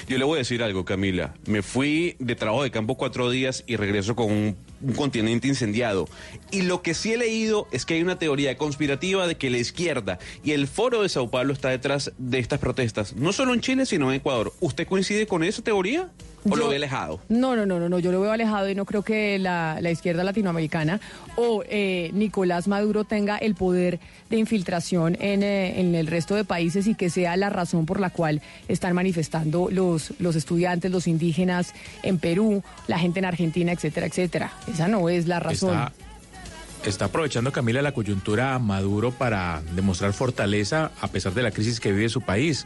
Yo 0.07 0.17
le 0.17 0.25
voy 0.25 0.35
a 0.35 0.39
decir 0.39 0.63
algo, 0.63 0.85
Camila. 0.85 1.33
Me 1.45 1.61
fui 1.61 2.15
de 2.19 2.35
trabajo 2.35 2.63
de 2.63 2.71
campo 2.71 2.95
cuatro 2.95 3.29
días 3.29 3.63
y 3.67 3.75
regreso 3.75 4.15
con 4.15 4.31
un, 4.31 4.57
continente 4.95 5.47
incendiado. 5.47 6.09
Y 6.51 6.63
lo 6.63 6.81
que 6.81 6.93
sí 6.93 7.13
he 7.13 7.17
leído 7.17 7.67
es 7.71 7.85
que 7.85 7.93
hay 7.93 8.01
una 8.01 8.19
teoría 8.19 8.57
conspirativa 8.57 9.27
de 9.27 9.35
que 9.35 9.49
la 9.49 9.57
izquierda 9.57 10.19
y 10.43 10.51
el 10.51 10.67
foro 10.67 11.03
de 11.03 11.09
Sao 11.09 11.31
Paulo 11.31 11.53
está 11.53 11.69
detrás 11.69 12.11
de 12.17 12.39
estas 12.39 12.59
protestas, 12.59 13.15
no 13.15 13.31
solo 13.31 13.53
en 13.53 13.61
Chile, 13.61 13.85
sino 13.85 14.11
en 14.11 14.17
Ecuador. 14.17 14.53
¿Usted 14.59 14.87
coincide 14.87 15.25
con 15.25 15.43
esa 15.43 15.61
teoría? 15.61 16.09
¿O 16.49 16.55
lo 16.55 16.63
Yo- 16.65 16.69
ve 16.69 16.75
alejado? 16.75 17.19
No, 17.29 17.55
no, 17.55 17.65
no, 17.65 17.79
no, 17.79 17.87
no, 17.89 17.99
yo 17.99 18.11
lo 18.11 18.19
veo 18.21 18.31
alejado 18.31 18.69
y 18.69 18.75
no 18.75 18.85
creo 18.85 19.01
que 19.03 19.39
la, 19.39 19.77
la 19.81 19.91
izquierda 19.91 20.23
latinoamericana 20.23 20.99
o 21.35 21.63
eh, 21.69 22.11
Nicolás 22.13 22.67
Maduro 22.67 23.03
tenga 23.05 23.37
el 23.37 23.55
poder 23.55 23.99
de 24.29 24.37
infiltración 24.37 25.15
en, 25.21 25.41
eh, 25.43 25.79
en 25.79 25.95
el 25.95 26.07
resto 26.07 26.35
de 26.35 26.43
países 26.43 26.87
y 26.87 26.95
que 26.95 27.09
sea 27.09 27.37
la 27.37 27.49
razón 27.49 27.85
por 27.85 27.99
la 27.99 28.09
cual 28.09 28.41
están 28.67 28.93
manifestando 28.93 29.69
los, 29.71 30.13
los 30.19 30.35
estudiantes, 30.35 30.91
los 30.91 31.07
indígenas 31.07 31.73
en 32.03 32.19
Perú, 32.19 32.63
la 32.87 32.99
gente 32.99 33.19
en 33.19 33.25
Argentina, 33.25 33.71
etcétera, 33.71 34.07
etcétera. 34.07 34.51
Esa 34.71 34.87
no 34.87 35.09
es 35.09 35.27
la 35.27 35.39
razón. 35.39 35.71
Está, 35.73 36.89
está 36.89 37.05
aprovechando 37.05 37.51
Camila 37.53 37.81
la 37.81 37.93
coyuntura 37.93 38.53
a 38.55 38.59
Maduro 38.59 39.11
para 39.11 39.61
demostrar 39.75 40.11
fortaleza 40.13 40.91
a 40.99 41.07
pesar 41.07 41.33
de 41.33 41.43
la 41.43 41.51
crisis 41.51 41.79
que 41.79 41.91
vive 41.93 42.09
su 42.09 42.21
país 42.21 42.65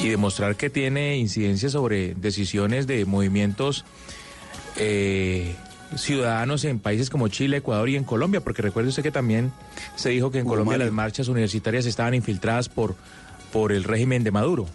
y 0.00 0.08
demostrar 0.08 0.56
que 0.56 0.70
tiene 0.70 1.16
incidencia 1.16 1.68
sobre 1.70 2.14
decisiones 2.14 2.86
de 2.86 3.04
movimientos 3.04 3.84
eh, 4.76 5.54
ciudadanos 5.96 6.64
en 6.64 6.78
países 6.78 7.10
como 7.10 7.28
Chile, 7.28 7.58
Ecuador 7.58 7.88
y 7.88 7.96
en 7.96 8.04
Colombia, 8.04 8.40
porque 8.40 8.62
recuerde 8.62 8.88
usted 8.90 9.02
que 9.02 9.10
también 9.10 9.52
se 9.96 10.10
dijo 10.10 10.30
que 10.30 10.40
en 10.40 10.46
Colombia 10.46 10.72
Mario. 10.72 10.86
las 10.86 10.94
marchas 10.94 11.28
universitarias 11.28 11.86
estaban 11.86 12.14
infiltradas 12.14 12.68
por, 12.68 12.96
por 13.52 13.72
el 13.72 13.84
régimen 13.84 14.24
de 14.24 14.30
Maduro. 14.30 14.66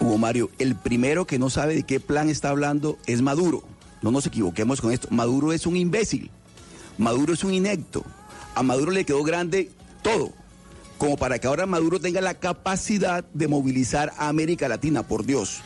Hugo 0.00 0.18
Mario, 0.18 0.50
el 0.58 0.76
primero 0.76 1.26
que 1.26 1.38
no 1.38 1.50
sabe 1.50 1.74
de 1.74 1.82
qué 1.82 2.00
plan 2.00 2.28
está 2.28 2.50
hablando 2.50 2.98
es 3.06 3.20
Maduro. 3.20 3.64
No 4.00 4.10
nos 4.10 4.26
equivoquemos 4.26 4.80
con 4.80 4.92
esto. 4.92 5.08
Maduro 5.10 5.52
es 5.52 5.66
un 5.66 5.76
imbécil. 5.76 6.30
Maduro 6.98 7.34
es 7.34 7.42
un 7.42 7.52
inecto. 7.52 8.04
A 8.54 8.62
Maduro 8.62 8.92
le 8.92 9.04
quedó 9.04 9.22
grande 9.24 9.70
todo. 10.02 10.32
Como 10.98 11.16
para 11.16 11.38
que 11.38 11.46
ahora 11.46 11.64
Maduro 11.66 12.00
tenga 12.00 12.20
la 12.20 12.34
capacidad 12.34 13.24
de 13.32 13.48
movilizar 13.48 14.12
a 14.18 14.28
América 14.28 14.68
Latina, 14.68 15.04
por 15.04 15.24
Dios. 15.24 15.60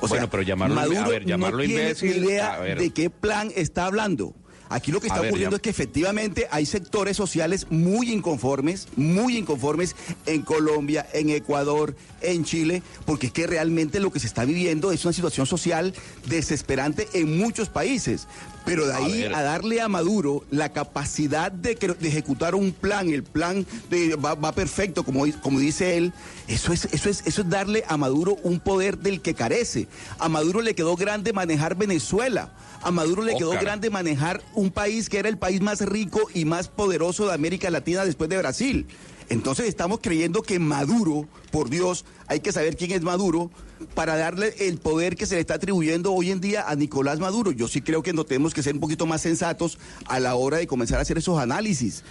O 0.00 0.06
Bueno, 0.08 0.28
pero 0.30 0.42
llamarlo- 0.42 0.80
a 0.80 1.08
ver, 1.08 1.24
llamarlo 1.24 1.58
no 1.58 1.64
tiene 1.64 1.92
idea 2.16 2.54
a 2.54 2.58
ver. 2.60 2.78
de 2.78 2.90
qué 2.90 3.10
plan 3.10 3.50
está 3.56 3.86
hablando. 3.86 4.34
Aquí 4.68 4.90
lo 4.92 5.00
que 5.00 5.06
está 5.06 5.20
ver, 5.20 5.30
ocurriendo 5.30 5.54
ya- 5.54 5.58
es 5.58 5.62
que 5.62 5.70
efectivamente 5.70 6.48
hay 6.50 6.66
sectores 6.66 7.16
sociales 7.16 7.66
muy 7.70 8.10
inconformes, 8.12 8.88
muy 8.96 9.36
inconformes 9.36 9.94
en 10.26 10.42
Colombia, 10.42 11.06
en 11.12 11.30
Ecuador, 11.30 11.94
en 12.20 12.44
Chile, 12.44 12.82
porque 13.04 13.28
es 13.28 13.32
que 13.32 13.46
realmente 13.46 14.00
lo 14.00 14.10
que 14.10 14.18
se 14.20 14.26
está 14.26 14.44
viviendo 14.44 14.90
es 14.92 15.04
una 15.04 15.12
situación 15.12 15.46
social 15.46 15.94
desesperante 16.26 17.08
en 17.12 17.38
muchos 17.38 17.68
países. 17.68 18.26
Pero 18.64 18.84
de 18.88 18.94
ahí 18.94 19.22
a, 19.32 19.42
darle 19.42 19.80
a 19.80 19.86
Maduro 19.88 20.44
la 20.50 20.72
capacidad 20.72 21.52
de, 21.52 21.76
que- 21.76 21.86
de 21.86 22.08
ejecutar 22.08 22.56
un 22.56 22.72
plan, 22.72 23.08
el 23.10 23.22
plan 23.22 23.64
de- 23.90 24.16
va, 24.16 24.34
va 24.34 24.50
perfecto, 24.52 25.04
como, 25.04 25.24
como 25.40 25.60
dice 25.60 25.96
él, 25.96 26.12
eso 26.48 26.72
es, 26.72 26.86
eso, 26.86 27.08
es, 27.08 27.22
eso 27.26 27.42
es 27.42 27.48
darle 27.48 27.84
a 27.86 27.96
Maduro 27.96 28.36
un 28.42 28.58
poder 28.58 28.98
del 28.98 29.20
que 29.20 29.34
carece. 29.34 29.86
A 30.18 30.28
Maduro 30.28 30.60
le 30.62 30.74
quedó 30.74 30.96
grande 30.96 31.32
manejar 31.32 31.76
Venezuela. 31.76 32.50
A 32.82 32.90
Maduro 32.90 33.22
le 33.22 33.32
quedó 33.38 33.50
grande 33.64 33.88
manejar 33.90 34.42
un 34.56 34.70
país 34.70 35.08
que 35.08 35.18
era 35.18 35.28
el 35.28 35.38
país 35.38 35.60
más 35.60 35.80
rico 35.82 36.28
y 36.34 36.44
más 36.44 36.68
poderoso 36.68 37.26
de 37.26 37.34
América 37.34 37.70
Latina 37.70 38.04
después 38.04 38.28
de 38.28 38.38
Brasil. 38.38 38.86
Entonces 39.28 39.66
estamos 39.66 39.98
creyendo 40.00 40.42
que 40.42 40.58
Maduro, 40.58 41.28
por 41.50 41.68
Dios, 41.68 42.04
hay 42.26 42.40
que 42.40 42.52
saber 42.52 42.76
quién 42.76 42.92
es 42.92 43.02
Maduro 43.02 43.50
para 43.94 44.16
darle 44.16 44.54
el 44.58 44.78
poder 44.78 45.16
que 45.16 45.26
se 45.26 45.34
le 45.34 45.40
está 45.40 45.54
atribuyendo 45.54 46.12
hoy 46.12 46.30
en 46.30 46.40
día 46.40 46.68
a 46.68 46.74
Nicolás 46.74 47.18
Maduro. 47.18 47.50
Yo 47.50 47.68
sí 47.68 47.82
creo 47.82 48.02
que 48.02 48.12
no 48.12 48.24
tenemos 48.24 48.54
que 48.54 48.62
ser 48.62 48.74
un 48.74 48.80
poquito 48.80 49.04
más 49.04 49.22
sensatos 49.22 49.78
a 50.06 50.20
la 50.20 50.36
hora 50.36 50.58
de 50.58 50.66
comenzar 50.66 50.98
a 50.98 51.02
hacer 51.02 51.18
esos 51.18 51.38
análisis. 51.38 52.02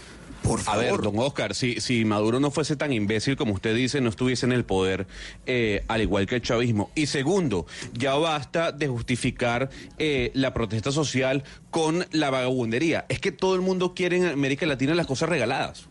Por 0.46 0.62
A 0.68 0.78
ver, 0.78 1.02
don 1.02 1.18
Oscar, 1.18 1.56
si, 1.56 1.82
si 1.82 2.06
Maduro 2.06 2.40
no 2.40 2.52
fuese 2.52 2.75
tan 2.75 2.94
imbécil 2.94 3.36
como 3.36 3.54
usted 3.54 3.75
dice, 3.75 4.00
no 4.00 4.10
estuviese 4.10 4.46
en 4.46 4.52
el 4.52 4.64
poder, 4.64 5.08
eh, 5.48 5.84
al 5.88 6.02
igual 6.02 6.28
que 6.28 6.36
el 6.36 6.42
chavismo. 6.42 6.92
Y 6.94 7.08
segundo, 7.08 7.66
ya 7.94 8.14
basta 8.14 8.72
de 8.72 8.88
justificar 8.88 9.70
eh, 9.98 10.32
la 10.36 10.54
protesta 10.54 10.92
social 10.92 11.44
con 11.72 12.06
la 12.12 12.30
vagabundería. 12.30 13.06
Es 13.10 13.20
que 13.20 13.32
todo 13.32 13.56
el 13.56 13.62
mundo 13.62 13.96
quiere 13.96 14.18
en 14.18 14.25
América 14.25 14.66
Latina 14.68 14.94
las 14.94 15.08
cosas 15.08 15.30
regaladas. 15.30 15.88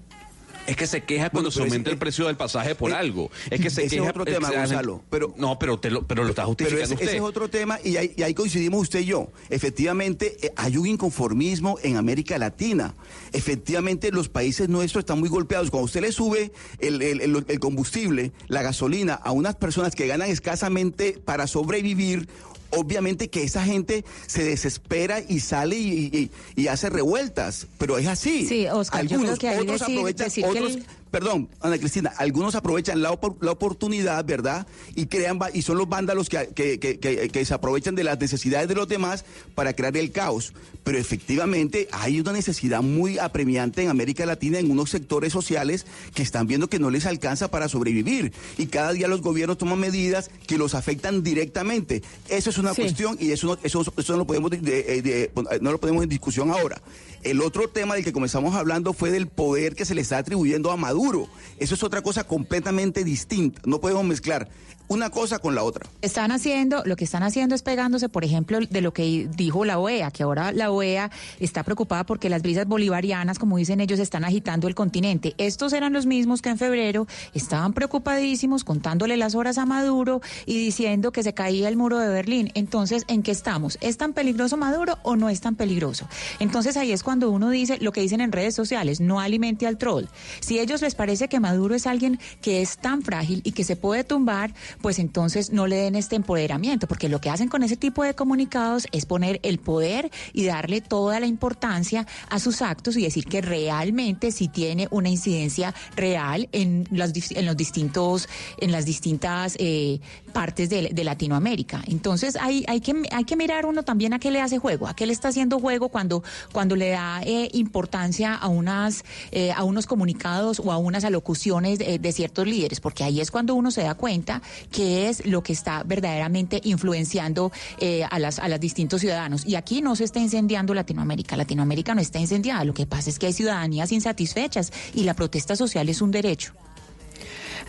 Es 0.66 0.76
que 0.76 0.86
se 0.86 1.02
queja 1.02 1.28
cuando 1.30 1.50
se 1.50 1.56
pero 1.58 1.66
es- 1.66 1.72
aumenta 1.72 1.90
el 1.90 1.98
precio 1.98 2.26
del 2.26 2.36
pasaje 2.36 2.74
por 2.74 2.90
eh, 2.90 2.94
algo. 2.94 3.30
Es 3.50 3.60
que 3.60 3.68
se 3.70 3.82
ese 3.84 3.96
es 3.96 4.00
queja. 4.00 4.10
otro 4.10 4.24
tema, 4.24 4.48
se- 4.48 4.56
Gonzalo, 4.56 5.02
pero- 5.10 5.34
no, 5.36 5.58
pero, 5.58 5.78
te 5.78 5.90
lo, 5.90 6.06
pero 6.06 6.22
lo 6.24 6.30
está 6.30 6.42
Pero 6.42 6.48
justificando 6.48 6.84
ese, 6.84 6.94
usted. 6.94 7.06
ese 7.06 7.16
es 7.16 7.22
otro 7.22 7.48
tema 7.50 7.78
y 7.84 7.96
ahí, 7.96 8.12
y 8.16 8.22
ahí 8.22 8.32
coincidimos 8.34 8.80
usted 8.80 9.00
y 9.00 9.04
yo. 9.06 9.28
Efectivamente, 9.50 10.36
eh, 10.46 10.52
hay 10.56 10.76
un 10.76 10.86
inconformismo 10.86 11.78
en 11.82 11.96
América 11.96 12.38
Latina. 12.38 12.94
Efectivamente, 13.32 14.10
los 14.12 14.28
países 14.28 14.68
nuestros 14.68 15.02
están 15.02 15.20
muy 15.20 15.28
golpeados. 15.28 15.70
Cuando 15.70 15.86
usted 15.86 16.00
le 16.00 16.12
sube 16.12 16.52
el, 16.78 17.02
el- 17.02 17.20
el- 17.20 17.44
el 17.46 17.58
combustible, 17.60 18.32
la 18.48 18.62
gasolina, 18.62 19.14
a 19.14 19.32
unas 19.32 19.56
personas 19.56 19.94
que 19.94 20.06
ganan 20.06 20.30
escasamente 20.30 21.18
para 21.24 21.46
sobrevivir, 21.46 22.28
obviamente 22.76 23.28
que 23.28 23.42
esa 23.44 23.64
gente 23.64 24.04
se 24.26 24.44
desespera 24.44 25.20
y 25.28 25.40
sale 25.40 25.76
y, 25.76 26.10
y- 26.12 26.30
y 26.62 26.68
hace 26.68 26.90
revueltas. 26.90 27.66
Pero 27.78 27.98
es 27.98 28.06
así. 28.06 28.46
Sí, 28.46 28.66
Oscar, 28.66 29.06
yo 29.06 29.16
Algunos, 29.16 29.38
creo 29.38 29.50
que 29.52 29.56
hay 29.56 29.62
otros 29.62 29.80
decir- 29.80 29.96
aprovechan, 29.98 30.26
decir 30.26 30.44
que 30.44 30.50
otros, 30.50 30.72
el- 30.76 30.86
perdón, 31.14 31.48
Ana 31.60 31.78
Cristina, 31.78 32.12
algunos 32.18 32.56
aprovechan 32.56 33.00
la, 33.00 33.12
opor- 33.12 33.36
la 33.40 33.52
oportunidad, 33.52 34.24
¿verdad? 34.24 34.66
Y 34.96 35.06
crean 35.06 35.38
y 35.52 35.62
son 35.62 35.78
los 35.78 35.88
vándalos 35.88 36.28
que, 36.28 36.48
que- 36.56 36.80
que- 36.80 36.98
que- 36.98 37.28
que 37.28 37.44
se 37.44 37.54
aprovechan 37.54 37.94
de 37.94 38.02
las 38.02 38.18
necesidades 38.18 38.66
de 38.66 38.74
los 38.74 38.88
demás 38.88 39.24
para 39.54 39.74
crear 39.74 39.96
el 39.96 40.10
caos. 40.10 40.52
Pero 40.82 40.98
efectivamente 40.98 41.86
hay 41.92 42.18
una 42.18 42.32
necesidad 42.32 42.82
muy 42.82 43.20
apremiante 43.20 43.80
en 43.84 43.90
América 43.90 44.26
Latina 44.26 44.58
en 44.58 44.72
unos 44.72 44.90
sectores 44.90 45.32
sociales 45.32 45.86
que 46.14 46.22
están 46.24 46.48
viendo 46.48 46.68
que 46.68 46.80
no 46.80 46.90
les 46.90 47.06
alcanza 47.06 47.48
para 47.48 47.68
sobrevivir. 47.68 48.32
Y 48.58 48.66
cada 48.66 48.92
día 48.92 49.06
los 49.06 49.22
gobiernos 49.22 49.56
toman 49.56 49.78
medidas 49.78 50.32
que 50.48 50.58
los 50.58 50.74
afectan 50.74 51.22
directamente. 51.22 52.02
Eso 52.28 52.50
es 52.50 52.58
una 52.58 52.74
Sí. 52.74 52.82
cuestión 52.82 53.16
y 53.20 53.30
eso 53.30 53.46
no, 53.46 53.58
eso, 53.62 53.84
eso 53.96 54.12
no 54.14 54.18
lo 54.18 54.26
podemos 54.26 54.50
de- 54.50 54.58
de- 54.58 55.00
de- 55.02 55.30
no 55.60 55.70
lo 55.70 55.78
ponemos 55.78 56.02
en 56.02 56.08
discusión 56.08 56.50
ahora. 56.50 56.82
El 57.24 57.40
otro 57.40 57.68
tema 57.68 57.94
del 57.94 58.04
que 58.04 58.12
comenzamos 58.12 58.54
hablando 58.54 58.92
fue 58.92 59.10
del 59.10 59.28
poder 59.28 59.74
que 59.74 59.86
se 59.86 59.94
le 59.94 60.02
está 60.02 60.18
atribuyendo 60.18 60.70
a 60.70 60.76
Maduro. 60.76 61.26
Eso 61.58 61.74
es 61.74 61.82
otra 61.82 62.02
cosa 62.02 62.24
completamente 62.24 63.02
distinta. 63.02 63.62
No 63.64 63.80
podemos 63.80 64.04
mezclar 64.04 64.50
una 64.88 65.10
cosa 65.10 65.38
con 65.38 65.54
la 65.54 65.62
otra. 65.62 65.86
Están 66.00 66.32
haciendo, 66.32 66.82
lo 66.86 66.96
que 66.96 67.04
están 67.04 67.22
haciendo 67.22 67.54
es 67.54 67.62
pegándose, 67.62 68.08
por 68.08 68.24
ejemplo, 68.24 68.58
de 68.58 68.80
lo 68.80 68.92
que 68.94 69.28
dijo 69.34 69.64
la 69.64 69.78
OEA, 69.78 70.10
que 70.10 70.22
ahora 70.22 70.52
la 70.52 70.70
OEA 70.70 71.10
está 71.40 71.62
preocupada 71.62 72.04
porque 72.04 72.28
las 72.28 72.42
brisas 72.42 72.66
bolivarianas, 72.66 73.38
como 73.38 73.56
dicen 73.58 73.80
ellos, 73.80 73.98
están 73.98 74.24
agitando 74.24 74.68
el 74.68 74.74
continente. 74.74 75.34
Estos 75.36 75.72
eran 75.72 75.92
los 75.92 76.06
mismos 76.06 76.40
que 76.40 76.48
en 76.48 76.58
febrero 76.58 77.06
estaban 77.34 77.72
preocupadísimos 77.74 78.64
contándole 78.64 79.16
las 79.16 79.34
horas 79.34 79.58
a 79.58 79.66
Maduro 79.66 80.22
y 80.46 80.58
diciendo 80.58 81.12
que 81.12 81.22
se 81.22 81.34
caía 81.34 81.68
el 81.68 81.76
muro 81.76 81.98
de 81.98 82.08
Berlín. 82.08 82.50
Entonces, 82.54 83.04
¿en 83.08 83.22
qué 83.22 83.30
estamos? 83.30 83.78
¿Es 83.82 83.98
tan 83.98 84.12
peligroso 84.12 84.56
Maduro 84.56 84.98
o 85.02 85.16
no 85.16 85.28
es 85.28 85.40
tan 85.40 85.54
peligroso? 85.54 86.08
Entonces 86.38 86.76
ahí 86.76 86.92
es 86.92 87.02
cuando 87.02 87.30
uno 87.30 87.50
dice 87.50 87.78
lo 87.78 87.92
que 87.92 88.00
dicen 88.00 88.20
en 88.20 88.32
redes 88.32 88.54
sociales, 88.54 89.00
no 89.00 89.20
alimente 89.20 89.66
al 89.66 89.76
troll. 89.76 90.04
Si 90.40 90.58
ellos 90.58 90.80
les 90.80 90.94
les 90.94 90.96
parece 90.96 91.28
que 91.28 91.40
Maduro 91.40 91.74
es 91.74 91.88
alguien 91.88 92.20
que 92.40 92.62
es 92.62 92.78
tan 92.78 93.02
frágil 93.02 93.40
y 93.42 93.50
que 93.50 93.64
se 93.64 93.74
puede 93.74 94.04
tumbar, 94.04 94.54
pues 94.80 94.98
entonces 94.98 95.52
no 95.52 95.66
le 95.66 95.76
den 95.76 95.94
este 95.94 96.16
empoderamiento, 96.16 96.86
porque 96.86 97.08
lo 97.08 97.20
que 97.20 97.30
hacen 97.30 97.48
con 97.48 97.62
ese 97.62 97.76
tipo 97.76 98.02
de 98.02 98.14
comunicados 98.14 98.86
es 98.92 99.06
poner 99.06 99.40
el 99.42 99.58
poder 99.58 100.10
y 100.32 100.44
darle 100.44 100.80
toda 100.80 101.20
la 101.20 101.26
importancia 101.26 102.06
a 102.28 102.38
sus 102.38 102.62
actos 102.62 102.96
y 102.96 103.02
decir 103.02 103.24
que 103.26 103.40
realmente 103.40 104.32
sí 104.32 104.48
tiene 104.48 104.88
una 104.90 105.08
incidencia 105.08 105.74
real 105.96 106.48
en, 106.52 106.86
las, 106.90 107.12
los 107.42 107.56
distintos, 107.56 108.28
en 108.58 108.72
las 108.72 108.84
distintas 108.84 109.56
eh, 109.58 110.00
partes 110.32 110.70
de, 110.70 111.04
Latinoamérica. 111.04 111.82
Entonces 111.86 112.34
hay, 112.40 112.64
hay, 112.66 112.80
que, 112.80 112.94
hay 113.10 113.24
que 113.24 113.36
mirar 113.36 113.66
uno 113.66 113.82
también 113.82 114.14
a 114.14 114.18
qué 114.18 114.30
le 114.30 114.40
hace 114.40 114.58
juego, 114.58 114.86
a 114.86 114.96
qué 114.96 115.06
le 115.06 115.12
está 115.12 115.28
haciendo 115.28 115.60
juego 115.60 115.90
cuando, 115.90 116.24
cuando 116.50 116.76
le 116.76 116.88
da 116.88 117.20
eh, 117.22 117.50
importancia 117.52 118.34
a 118.34 118.48
unas 118.48 119.04
eh, 119.32 119.52
a 119.52 119.64
unos 119.64 119.86
comunicados 119.86 120.60
o 120.64 120.72
a 120.72 120.78
unas 120.78 121.04
alocuciones 121.04 121.78
de, 121.78 121.98
de 121.98 122.12
ciertos 122.12 122.46
líderes, 122.46 122.80
porque 122.80 123.04
ahí 123.04 123.20
es 123.20 123.30
cuando 123.30 123.54
uno 123.54 123.70
se 123.70 123.82
da 123.82 123.94
cuenta 123.94 124.42
qué 124.70 125.08
es 125.08 125.26
lo 125.26 125.42
que 125.42 125.52
está 125.52 125.82
verdaderamente 125.84 126.60
influenciando 126.64 127.52
eh, 127.78 128.04
a 128.08 128.18
las 128.18 128.38
a 128.38 128.48
los 128.48 128.60
distintos 128.60 129.00
ciudadanos. 129.00 129.46
Y 129.46 129.56
aquí 129.56 129.82
no 129.82 129.96
se 129.96 130.04
está 130.04 130.20
incendiando 130.20 130.74
Latinoamérica, 130.74 131.36
Latinoamérica 131.36 131.94
no 131.94 132.00
está 132.00 132.18
incendiada, 132.18 132.64
lo 132.64 132.74
que 132.74 132.86
pasa 132.86 133.10
es 133.10 133.18
que 133.18 133.26
hay 133.26 133.32
ciudadanías 133.32 133.92
insatisfechas 133.92 134.72
y 134.94 135.04
la 135.04 135.14
protesta 135.14 135.56
social 135.56 135.88
es 135.88 136.00
un 136.02 136.10
derecho. 136.10 136.52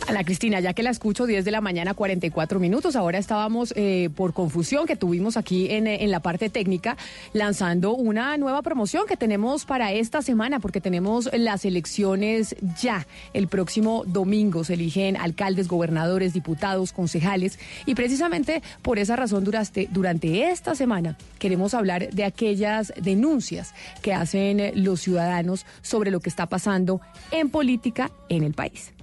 Ana 0.08 0.22
Cristina, 0.22 0.60
ya 0.60 0.72
que 0.72 0.82
la 0.82 0.90
escucho 0.90 1.26
10 1.26 1.44
de 1.44 1.50
la 1.50 1.60
mañana, 1.60 1.94
44 1.94 2.60
minutos, 2.60 2.94
ahora 2.94 3.18
estábamos 3.18 3.72
eh, 3.76 4.08
por 4.14 4.34
confusión 4.34 4.86
que 4.86 4.94
tuvimos 4.94 5.36
aquí 5.36 5.68
en, 5.70 5.86
eh, 5.86 6.04
en 6.04 6.10
la 6.10 6.20
parte 6.20 6.48
técnica, 6.48 6.96
lanzando 7.32 7.92
una 7.92 8.36
nueva 8.36 8.62
promoción 8.62 9.06
que 9.06 9.16
tenemos 9.16 9.64
para 9.64 9.92
esta 9.92 10.22
semana, 10.22 10.60
porque 10.60 10.80
tenemos 10.80 11.28
las 11.32 11.64
elecciones 11.64 12.54
ya. 12.80 13.06
El 13.32 13.48
próximo 13.48 14.04
domingo 14.06 14.62
se 14.62 14.74
eligen 14.74 15.16
alcaldes, 15.16 15.66
gobernadores, 15.66 16.32
diputados, 16.32 16.92
concejales, 16.92 17.58
y 17.84 17.94
precisamente 17.94 18.62
por 18.82 18.98
esa 18.98 19.16
razón 19.16 19.42
durante, 19.42 19.88
durante 19.90 20.50
esta 20.50 20.74
semana 20.74 21.16
queremos 21.38 21.74
hablar 21.74 22.10
de 22.10 22.24
aquellas 22.24 22.92
denuncias 23.00 23.74
que 24.02 24.14
hacen 24.14 24.72
los 24.84 25.00
ciudadanos 25.00 25.66
sobre 25.82 26.10
lo 26.10 26.20
que 26.20 26.28
está 26.28 26.46
pasando 26.46 27.00
en 27.32 27.50
política 27.50 28.10
en 28.28 28.44
el 28.44 28.54
país. 28.54 28.95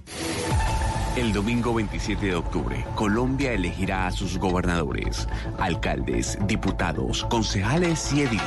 El 1.16 1.32
domingo 1.32 1.72
27 1.72 2.26
de 2.26 2.34
octubre, 2.34 2.84
Colombia 2.96 3.52
elegirá 3.52 4.08
a 4.08 4.10
sus 4.10 4.36
gobernadores, 4.36 5.28
alcaldes, 5.58 6.36
diputados, 6.48 7.24
concejales 7.30 8.12
y 8.12 8.22
ediles. 8.22 8.42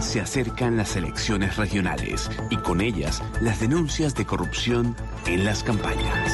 Se 0.00 0.20
acercan 0.20 0.76
las 0.76 0.96
elecciones 0.96 1.56
regionales 1.56 2.28
y 2.50 2.56
con 2.56 2.80
ellas 2.80 3.22
las 3.40 3.60
denuncias 3.60 4.16
de 4.16 4.26
corrupción 4.26 4.96
en 5.26 5.44
las 5.44 5.62
campañas. 5.62 6.32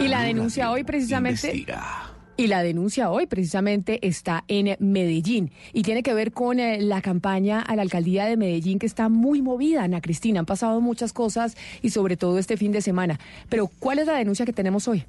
Y 0.00 0.08
la 0.08 0.22
denuncia 0.22 0.70
hoy 0.70 0.82
precisamente... 0.82 1.48
Investiga. 1.48 2.01
Y 2.42 2.48
la 2.48 2.64
denuncia 2.64 3.08
hoy 3.08 3.26
precisamente 3.26 4.04
está 4.04 4.42
en 4.48 4.76
Medellín 4.80 5.52
y 5.72 5.82
tiene 5.82 6.02
que 6.02 6.12
ver 6.12 6.32
con 6.32 6.58
eh, 6.58 6.80
la 6.80 7.00
campaña 7.00 7.60
a 7.60 7.76
la 7.76 7.82
alcaldía 7.82 8.24
de 8.24 8.36
Medellín 8.36 8.80
que 8.80 8.86
está 8.86 9.08
muy 9.08 9.40
movida, 9.40 9.84
Ana 9.84 10.00
Cristina. 10.00 10.40
Han 10.40 10.46
pasado 10.46 10.80
muchas 10.80 11.12
cosas 11.12 11.56
y 11.82 11.90
sobre 11.90 12.16
todo 12.16 12.40
este 12.40 12.56
fin 12.56 12.72
de 12.72 12.82
semana. 12.82 13.20
Pero 13.48 13.70
¿cuál 13.78 14.00
es 14.00 14.08
la 14.08 14.14
denuncia 14.14 14.44
que 14.44 14.52
tenemos 14.52 14.88
hoy? 14.88 15.04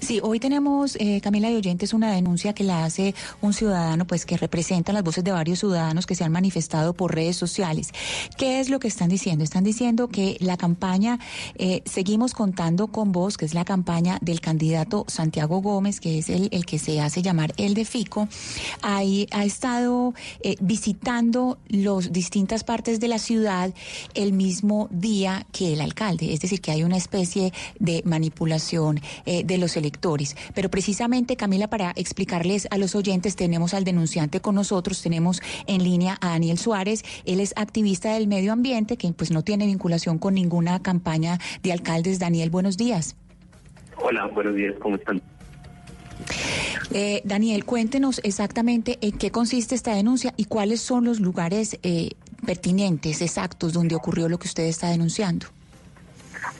Sí, 0.00 0.20
hoy 0.22 0.40
tenemos, 0.40 0.96
eh, 1.00 1.20
Camila 1.20 1.48
de 1.48 1.56
Oyentes, 1.56 1.92
una 1.92 2.12
denuncia 2.12 2.52
que 2.52 2.64
la 2.64 2.84
hace 2.84 3.14
un 3.40 3.52
ciudadano, 3.52 4.06
pues 4.06 4.26
que 4.26 4.36
representa 4.36 4.92
las 4.92 5.02
voces 5.02 5.24
de 5.24 5.32
varios 5.32 5.58
ciudadanos 5.60 6.06
que 6.06 6.14
se 6.14 6.24
han 6.24 6.32
manifestado 6.32 6.94
por 6.94 7.14
redes 7.14 7.36
sociales. 7.36 7.92
¿Qué 8.36 8.60
es 8.60 8.68
lo 8.68 8.78
que 8.78 8.88
están 8.88 9.08
diciendo? 9.08 9.44
Están 9.44 9.64
diciendo 9.64 10.08
que 10.08 10.36
la 10.40 10.56
campaña 10.56 11.18
eh, 11.56 11.82
Seguimos 11.84 12.34
contando 12.34 12.88
con 12.88 13.12
vos, 13.12 13.36
que 13.36 13.44
es 13.44 13.54
la 13.54 13.64
campaña 13.64 14.18
del 14.20 14.40
candidato 14.40 15.04
Santiago 15.08 15.60
Gómez, 15.60 16.00
que 16.00 16.18
es 16.18 16.28
el, 16.28 16.48
el 16.50 16.66
que 16.66 16.78
se 16.78 17.00
hace 17.00 17.22
llamar 17.22 17.54
el 17.56 17.74
de 17.74 17.84
Fico, 17.84 18.28
ahí 18.82 19.26
ha 19.30 19.44
estado 19.44 20.14
eh, 20.40 20.56
visitando 20.60 21.58
las 21.68 22.12
distintas 22.12 22.64
partes 22.64 23.00
de 23.00 23.08
la 23.08 23.18
ciudad 23.18 23.72
el 24.14 24.32
mismo 24.32 24.88
día 24.90 25.46
que 25.52 25.72
el 25.72 25.80
alcalde. 25.80 26.32
Es 26.32 26.40
decir, 26.40 26.60
que 26.60 26.70
hay 26.70 26.82
una 26.82 26.96
especie 26.96 27.52
de 27.78 28.02
manipulación 28.04 29.00
eh, 29.26 29.44
de 29.44 29.58
los 29.58 29.63
electores. 29.76 30.36
Pero 30.54 30.70
precisamente, 30.70 31.36
Camila, 31.36 31.68
para 31.68 31.92
explicarles 31.96 32.68
a 32.70 32.78
los 32.78 32.94
oyentes, 32.94 33.36
tenemos 33.36 33.74
al 33.74 33.84
denunciante 33.84 34.40
con 34.40 34.54
nosotros, 34.54 35.02
tenemos 35.02 35.40
en 35.66 35.82
línea 35.82 36.18
a 36.20 36.30
Daniel 36.30 36.58
Suárez, 36.58 37.04
él 37.24 37.40
es 37.40 37.52
activista 37.56 38.14
del 38.14 38.28
medio 38.28 38.52
ambiente, 38.52 38.96
que 38.96 39.12
pues 39.12 39.30
no 39.30 39.42
tiene 39.42 39.66
vinculación 39.66 40.18
con 40.18 40.34
ninguna 40.34 40.80
campaña 40.82 41.38
de 41.62 41.72
alcaldes. 41.72 42.18
Daniel, 42.18 42.50
buenos 42.50 42.76
días. 42.76 43.16
Hola, 43.96 44.26
buenos 44.26 44.54
días, 44.54 44.74
¿cómo 44.80 44.96
están? 44.96 45.22
Eh, 46.92 47.22
Daniel, 47.24 47.64
cuéntenos 47.64 48.20
exactamente 48.24 48.98
en 49.00 49.12
qué 49.12 49.30
consiste 49.30 49.74
esta 49.74 49.94
denuncia 49.94 50.34
y 50.36 50.44
cuáles 50.44 50.80
son 50.80 51.04
los 51.04 51.20
lugares 51.20 51.78
eh, 51.82 52.10
pertinentes, 52.44 53.22
exactos, 53.22 53.72
donde 53.72 53.94
ocurrió 53.94 54.28
lo 54.28 54.38
que 54.38 54.46
usted 54.46 54.64
está 54.64 54.90
denunciando. 54.90 55.46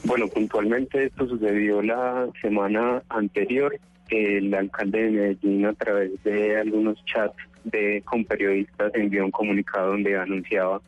Bueno, 0.03 0.27
puntualmente 0.27 1.05
esto 1.05 1.27
sucedió 1.27 1.81
la 1.81 2.27
semana 2.41 3.01
anterior. 3.09 3.77
El 4.09 4.53
alcalde 4.53 5.03
de 5.03 5.11
Medellín, 5.11 5.65
a 5.65 5.73
través 5.73 6.11
de 6.23 6.57
algunos 6.57 7.03
chats 7.05 7.35
de, 7.63 8.03
con 8.05 8.23
periodistas, 8.23 8.93
envió 8.93 9.25
un 9.25 9.31
comunicado 9.31 9.91
donde 9.91 10.15
anunciaba 10.15 10.79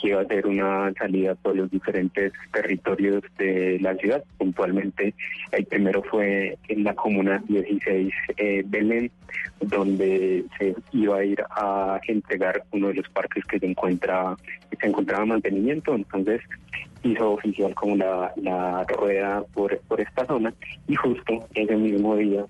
que 0.00 0.08
iba 0.08 0.20
a 0.20 0.22
hacer 0.24 0.46
una 0.46 0.92
salida 0.94 1.34
por 1.36 1.56
los 1.56 1.70
diferentes 1.70 2.32
territorios 2.52 3.22
de 3.38 3.78
la 3.80 3.94
ciudad. 3.96 4.24
Puntualmente, 4.36 5.14
el 5.52 5.64
primero 5.66 6.02
fue 6.02 6.58
en 6.68 6.84
la 6.84 6.94
comuna 6.94 7.42
16 7.48 8.12
eh, 8.36 8.62
Belén, 8.66 9.10
donde 9.60 10.44
se 10.58 10.74
iba 10.92 11.18
a 11.18 11.24
ir 11.24 11.42
a 11.50 12.00
entregar 12.06 12.64
uno 12.72 12.88
de 12.88 12.94
los 12.94 13.08
parques 13.10 13.44
que 13.44 13.58
se 13.58 13.66
encuentra 13.66 14.36
que 14.70 14.76
se 14.76 14.86
encontraba 14.86 15.22
en 15.22 15.28
mantenimiento. 15.30 15.94
Entonces, 15.94 16.40
hizo 17.02 17.32
oficial 17.32 17.74
como 17.74 17.96
la, 17.96 18.32
la 18.36 18.84
rueda 18.84 19.42
por, 19.54 19.78
por 19.80 20.00
esta 20.00 20.26
zona 20.26 20.52
y 20.86 20.94
justo 20.94 21.46
ese 21.54 21.76
mismo 21.76 22.16
día 22.16 22.44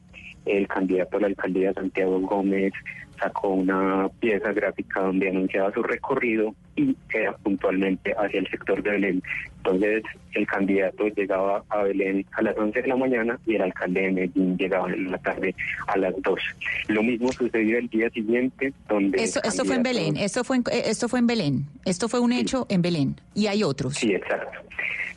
el 0.49 0.67
candidato 0.67 1.17
a 1.17 1.21
la 1.21 1.27
alcaldía 1.29 1.73
Santiago 1.73 2.21
Gómez 2.21 2.73
sacó 3.21 3.49
una 3.49 4.09
pieza 4.21 4.53
gráfica 4.53 5.01
donde 5.01 5.29
anunciaba 5.29 5.73
su 5.73 5.83
recorrido 5.83 6.55
y 6.77 6.97
era 7.13 7.33
puntualmente 7.39 8.15
hacia 8.17 8.41
el 8.41 8.49
sector 8.49 8.83
de 8.83 8.91
Belén. 8.91 9.23
Entonces 9.57 10.03
el 10.35 10.47
candidato 10.47 11.09
llegaba 11.09 11.65
a 11.69 11.83
Belén 11.83 12.25
a 12.33 12.43
las 12.43 12.57
11 12.57 12.83
de 12.83 12.89
la 12.89 12.97
mañana 12.97 13.39
y 13.47 13.57
el 13.57 13.63
alcalde 13.63 14.03
de 14.03 14.13
Medellín 14.13 14.57
llegaba 14.57 14.93
en 14.93 15.11
la 15.11 15.19
tarde 15.19 15.55
a 15.89 15.99
las 15.99 16.15
2. 16.23 16.41
Lo 16.89 17.03
mismo 17.03 17.33
sucedió 17.33 17.79
el 17.79 17.89
día 17.89 18.09
siguiente 18.11 18.73
donde... 18.89 19.23
Esto, 19.23 19.65
fue 19.65 19.77
en 19.77 19.83
Belén, 19.83 20.17
esto 20.17 20.45
fue 20.45 20.59
en, 20.59 20.63
eh, 20.71 20.83
esto 20.87 21.09
fue 21.09 21.19
en 21.19 21.27
Belén, 21.27 21.67
esto 21.85 22.09
fue 22.09 22.21
un 22.21 22.33
hecho 22.33 22.67
en 22.69 22.83
Belén 22.83 23.17
y 23.35 23.49
hay 23.49 23.63
otros. 23.65 23.97
Sí, 23.97 24.15
exacto. 24.15 24.61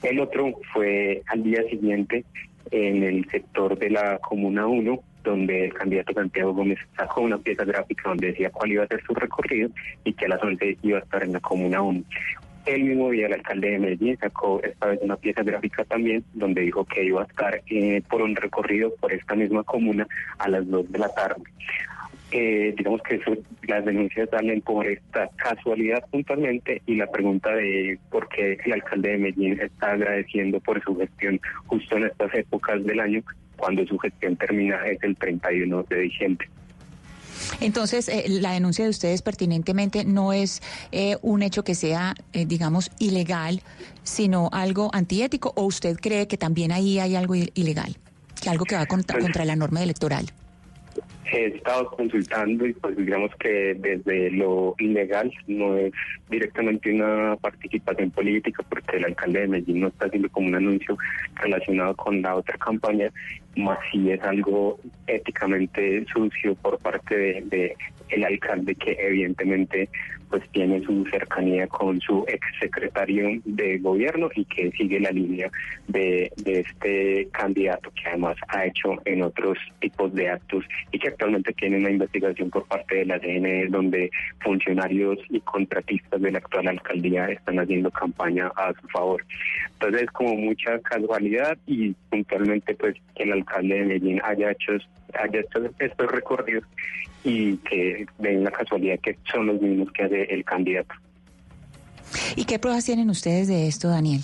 El 0.01 0.19
otro 0.19 0.51
fue 0.73 1.21
al 1.27 1.43
día 1.43 1.61
siguiente 1.69 2.25
en 2.71 3.03
el 3.03 3.29
sector 3.29 3.77
de 3.77 3.91
la 3.91 4.17
Comuna 4.17 4.65
1, 4.65 5.03
donde 5.23 5.65
el 5.65 5.73
candidato 5.73 6.13
Santiago 6.13 6.53
Gómez 6.53 6.79
sacó 6.95 7.21
una 7.21 7.37
pieza 7.37 7.63
gráfica 7.63 8.09
donde 8.09 8.27
decía 8.27 8.49
cuál 8.49 8.71
iba 8.71 8.83
a 8.83 8.87
ser 8.87 9.01
su 9.03 9.13
recorrido 9.13 9.69
y 10.03 10.13
que 10.13 10.25
a 10.25 10.29
las 10.29 10.43
11 10.43 10.77
iba 10.81 10.99
a 10.99 11.01
estar 11.01 11.23
en 11.23 11.33
la 11.33 11.39
Comuna 11.39 11.81
1. 11.81 12.03
El 12.65 12.83
mismo 12.83 13.09
día 13.09 13.25
el 13.25 13.33
alcalde 13.33 13.71
de 13.71 13.79
Medellín 13.79 14.17
sacó 14.19 14.61
esta 14.61 14.87
vez 14.87 14.99
una 15.01 15.15
pieza 15.15 15.41
gráfica 15.41 15.83
también 15.85 16.23
donde 16.33 16.61
dijo 16.61 16.85
que 16.85 17.03
iba 17.03 17.21
a 17.21 17.25
estar 17.25 17.61
eh, 17.67 18.03
por 18.07 18.21
un 18.21 18.35
recorrido 18.35 18.93
por 18.99 19.11
esta 19.11 19.35
misma 19.35 19.63
comuna 19.63 20.07
a 20.37 20.47
las 20.47 20.69
2 20.69 20.91
de 20.91 20.99
la 20.99 21.09
tarde. 21.09 21.41
Eh, 22.33 22.73
digamos 22.77 23.01
que 23.01 23.19
las 23.67 23.83
denuncias 23.83 24.29
salen 24.29 24.61
por 24.61 24.87
esta 24.87 25.27
casualidad 25.35 26.05
puntualmente 26.11 26.81
y 26.85 26.95
la 26.95 27.07
pregunta 27.07 27.49
de 27.53 27.99
por 28.09 28.29
qué 28.29 28.57
el 28.63 28.73
alcalde 28.73 29.09
de 29.09 29.17
Medellín 29.17 29.59
está 29.59 29.91
agradeciendo 29.91 30.59
por 30.61 30.81
su 30.81 30.95
gestión 30.95 31.41
justo 31.65 31.97
en 31.97 32.05
estas 32.05 32.33
épocas 32.35 32.85
del 32.85 33.01
año 33.01 33.21
cuando 33.61 33.85
su 33.85 33.97
gestión 33.99 34.35
termina 34.35 34.75
es 34.87 35.01
el 35.03 35.15
31 35.15 35.83
de 35.83 35.99
diciembre. 35.99 36.49
Entonces, 37.59 38.09
eh, 38.09 38.25
la 38.27 38.53
denuncia 38.53 38.83
de 38.83 38.89
ustedes 38.89 39.21
pertinentemente 39.21 40.03
no 40.03 40.33
es 40.33 40.61
eh, 40.91 41.17
un 41.21 41.43
hecho 41.43 41.63
que 41.63 41.75
sea, 41.75 42.15
eh, 42.33 42.45
digamos, 42.45 42.91
ilegal, 42.97 43.61
sino 44.03 44.49
algo 44.51 44.89
antiético, 44.93 45.53
o 45.55 45.65
usted 45.65 45.97
cree 45.97 46.27
que 46.27 46.37
también 46.37 46.71
ahí 46.71 46.99
hay 46.99 47.15
algo 47.15 47.35
ilegal, 47.35 47.97
que 48.41 48.49
algo 48.49 48.65
que 48.65 48.75
va 48.75 48.85
contra, 48.87 49.19
contra 49.19 49.45
la 49.45 49.55
norma 49.55 49.83
electoral. 49.83 50.31
He 51.25 51.45
estado 51.45 51.89
consultando 51.91 52.65
y 52.65 52.73
pues 52.73 52.97
digamos 52.97 53.31
que 53.35 53.75
desde 53.75 54.31
lo 54.31 54.75
ilegal 54.79 55.31
no 55.47 55.77
es 55.77 55.93
directamente 56.29 56.91
una 56.93 57.35
participación 57.37 58.11
política 58.11 58.63
porque 58.67 58.97
el 58.97 59.05
alcalde 59.05 59.41
de 59.41 59.47
Medellín 59.47 59.81
no 59.81 59.87
está 59.87 60.05
haciendo 60.07 60.29
como 60.29 60.47
un 60.47 60.55
anuncio 60.55 60.97
relacionado 61.35 61.95
con 61.95 62.21
la 62.21 62.35
otra 62.35 62.57
campaña, 62.57 63.11
más 63.55 63.77
si 63.91 64.11
es 64.11 64.21
algo 64.23 64.79
éticamente 65.07 66.05
sucio 66.11 66.55
por 66.55 66.79
parte 66.79 67.15
de, 67.15 67.75
el 68.11 68.23
alcalde 68.23 68.75
que 68.75 68.97
evidentemente 68.99 69.89
pues 70.31 70.49
tiene 70.51 70.79
su 70.81 71.05
cercanía 71.11 71.67
con 71.67 71.99
su 71.99 72.25
exsecretario 72.27 73.41
de 73.43 73.77
gobierno 73.79 74.29
y 74.33 74.45
que 74.45 74.71
sigue 74.71 74.99
la 74.99 75.11
línea 75.11 75.51
de, 75.89 76.31
de 76.37 76.61
este 76.61 77.27
candidato 77.31 77.91
que 77.91 78.07
además 78.07 78.37
ha 78.47 78.65
hecho 78.65 78.95
en 79.03 79.23
otros 79.23 79.57
tipos 79.81 80.13
de 80.13 80.29
actos 80.29 80.63
y 80.91 80.99
que 80.99 81.09
actualmente 81.09 81.51
tiene 81.53 81.77
una 81.77 81.91
investigación 81.91 82.49
por 82.49 82.65
parte 82.65 82.95
de 82.95 83.05
la 83.05 83.19
CNE 83.19 83.67
donde 83.67 84.09
funcionarios 84.39 85.19
y 85.29 85.41
contratistas 85.41 86.21
de 86.21 86.31
la 86.31 86.37
actual 86.37 86.69
alcaldía 86.69 87.25
están 87.25 87.59
haciendo 87.59 87.91
campaña 87.91 88.51
a 88.55 88.73
su 88.79 88.87
favor. 88.87 89.25
Entonces 89.73 90.09
como 90.11 90.35
mucha 90.35 90.79
casualidad 90.79 91.57
y 91.67 91.91
puntualmente 92.09 92.73
pues 92.75 92.95
que 93.15 93.23
el 93.23 93.33
alcalde 93.33 93.75
de 93.75 93.85
Medellín 93.85 94.21
haya 94.23 94.51
hecho 94.51 94.73
haya 95.13 95.41
hecho 95.41 95.69
estos 95.79 96.09
recorridos 96.09 96.63
y 97.23 97.57
que 97.57 98.05
ven 98.19 98.43
la 98.43 98.51
casualidad 98.51 98.99
que 98.99 99.17
son 99.31 99.47
los 99.47 99.61
mismos 99.61 99.91
que 99.91 100.03
hace 100.03 100.23
el 100.23 100.43
candidato. 100.43 100.93
¿Y 102.35 102.45
qué 102.45 102.59
pruebas 102.59 102.85
tienen 102.85 103.09
ustedes 103.09 103.47
de 103.47 103.67
esto, 103.67 103.87
Daniel? 103.89 104.21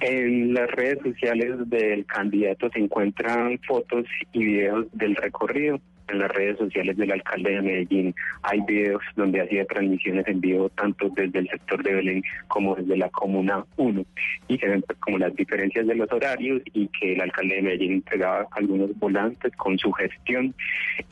En 0.00 0.54
las 0.54 0.70
redes 0.70 0.98
sociales 1.02 1.68
del 1.68 2.06
candidato 2.06 2.70
se 2.70 2.78
encuentran 2.78 3.58
fotos 3.66 4.06
y 4.32 4.44
videos 4.44 4.86
del 4.92 5.14
recorrido 5.14 5.80
en 6.10 6.18
las 6.18 6.30
redes 6.30 6.58
sociales 6.58 6.96
del 6.96 7.12
alcalde 7.12 7.50
de 7.50 7.62
Medellín 7.62 8.14
hay 8.42 8.60
videos 8.66 9.02
donde 9.16 9.40
hacía 9.40 9.64
transmisiones 9.64 10.26
en 10.28 10.40
vivo 10.40 10.68
tanto 10.70 11.08
desde 11.10 11.40
el 11.40 11.48
sector 11.48 11.82
de 11.82 11.94
Belén 11.94 12.22
como 12.48 12.74
desde 12.74 12.96
la 12.96 13.08
Comuna 13.10 13.64
1 13.76 14.04
y 14.48 14.58
se 14.58 14.68
ven 14.68 14.82
pues, 14.82 14.98
como 14.98 15.18
las 15.18 15.34
diferencias 15.34 15.86
de 15.86 15.94
los 15.94 16.10
horarios 16.12 16.62
y 16.72 16.88
que 16.88 17.14
el 17.14 17.20
alcalde 17.20 17.56
de 17.56 17.62
Medellín 17.62 17.92
entregaba 17.92 18.46
algunos 18.52 18.98
volantes 18.98 19.54
con 19.56 19.78
su 19.78 19.92
gestión 19.92 20.54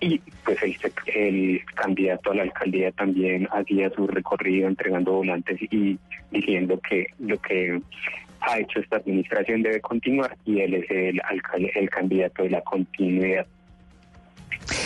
y 0.00 0.20
pues 0.44 0.62
el, 0.62 0.76
el 1.06 1.60
candidato 1.74 2.32
a 2.32 2.36
la 2.36 2.42
alcaldía 2.42 2.92
también 2.92 3.48
hacía 3.52 3.90
su 3.90 4.06
recorrido 4.06 4.68
entregando 4.68 5.12
volantes 5.12 5.60
y 5.70 5.98
diciendo 6.30 6.80
que 6.88 7.06
lo 7.18 7.38
que 7.40 7.80
ha 8.40 8.58
hecho 8.58 8.80
esta 8.80 8.96
administración 8.96 9.62
debe 9.62 9.80
continuar 9.80 10.36
y 10.44 10.60
él 10.60 10.74
es 10.74 10.90
el 10.90 11.20
alcalde, 11.24 11.72
el 11.74 11.90
candidato 11.90 12.42
de 12.42 12.50
la 12.50 12.60
continuidad. 12.62 13.46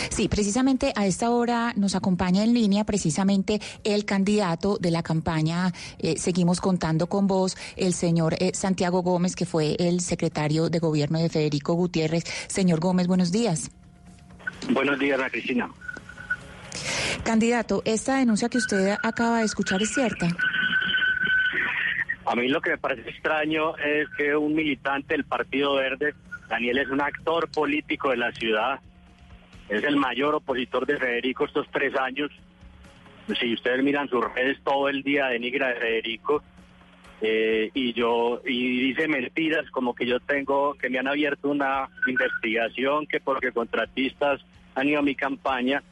Sí, 0.09 0.27
precisamente 0.27 0.93
a 0.95 1.05
esta 1.05 1.29
hora 1.29 1.73
nos 1.75 1.95
acompaña 1.95 2.43
en 2.43 2.53
línea 2.53 2.83
precisamente 2.83 3.59
el 3.83 4.05
candidato 4.05 4.77
de 4.79 4.91
la 4.91 5.03
campaña 5.03 5.71
eh, 5.99 6.17
Seguimos 6.17 6.61
contando 6.61 7.07
con 7.07 7.27
vos, 7.27 7.57
el 7.75 7.93
señor 7.93 8.35
eh, 8.39 8.51
Santiago 8.53 9.01
Gómez, 9.01 9.35
que 9.35 9.45
fue 9.45 9.75
el 9.79 9.99
secretario 9.99 10.69
de 10.69 10.79
gobierno 10.79 11.19
de 11.19 11.29
Federico 11.29 11.73
Gutiérrez. 11.73 12.23
Señor 12.47 12.79
Gómez, 12.79 13.07
buenos 13.07 13.31
días. 13.31 13.71
Buenos 14.69 14.99
días, 14.99 15.19
Ana 15.19 15.29
Cristina. 15.29 15.69
Candidato, 17.23 17.81
¿esta 17.85 18.17
denuncia 18.17 18.49
que 18.49 18.57
usted 18.57 18.95
acaba 19.03 19.39
de 19.39 19.45
escuchar 19.45 19.81
es 19.81 19.93
cierta? 19.93 20.27
A 22.25 22.35
mí 22.35 22.47
lo 22.47 22.61
que 22.61 22.71
me 22.71 22.77
parece 22.77 23.09
extraño 23.09 23.75
es 23.77 24.07
que 24.17 24.35
un 24.35 24.53
militante 24.53 25.13
del 25.13 25.25
Partido 25.25 25.75
Verde, 25.75 26.13
Daniel 26.49 26.77
es 26.77 26.89
un 26.89 27.01
actor 27.01 27.49
político 27.49 28.09
de 28.09 28.17
la 28.17 28.31
ciudad, 28.31 28.79
es 29.69 29.83
el 29.83 29.95
mayor 29.95 30.35
opositor 30.35 30.85
de 30.85 30.97
Federico 30.97 31.45
estos 31.45 31.67
tres 31.71 31.95
años. 31.95 32.31
Si 33.39 33.53
ustedes 33.53 33.83
miran 33.83 34.09
sus 34.09 34.23
redes 34.33 34.57
todo 34.63 34.89
el 34.89 35.01
día 35.01 35.27
denigra 35.27 35.69
de 35.69 35.75
Federico 35.75 36.43
eh, 37.21 37.71
y 37.73 37.93
yo 37.93 38.41
y 38.45 38.89
dice 38.89 39.07
mentiras 39.07 39.69
como 39.71 39.95
que 39.95 40.05
yo 40.05 40.19
tengo 40.19 40.73
que 40.73 40.89
me 40.89 40.99
han 40.99 41.07
abierto 41.07 41.47
una 41.49 41.87
investigación 42.05 43.07
que 43.07 43.21
porque 43.21 43.53
contratistas 43.53 44.41
han 44.75 44.89
ido 44.89 44.99
a 44.99 45.03
mi 45.03 45.15
campaña. 45.15 45.83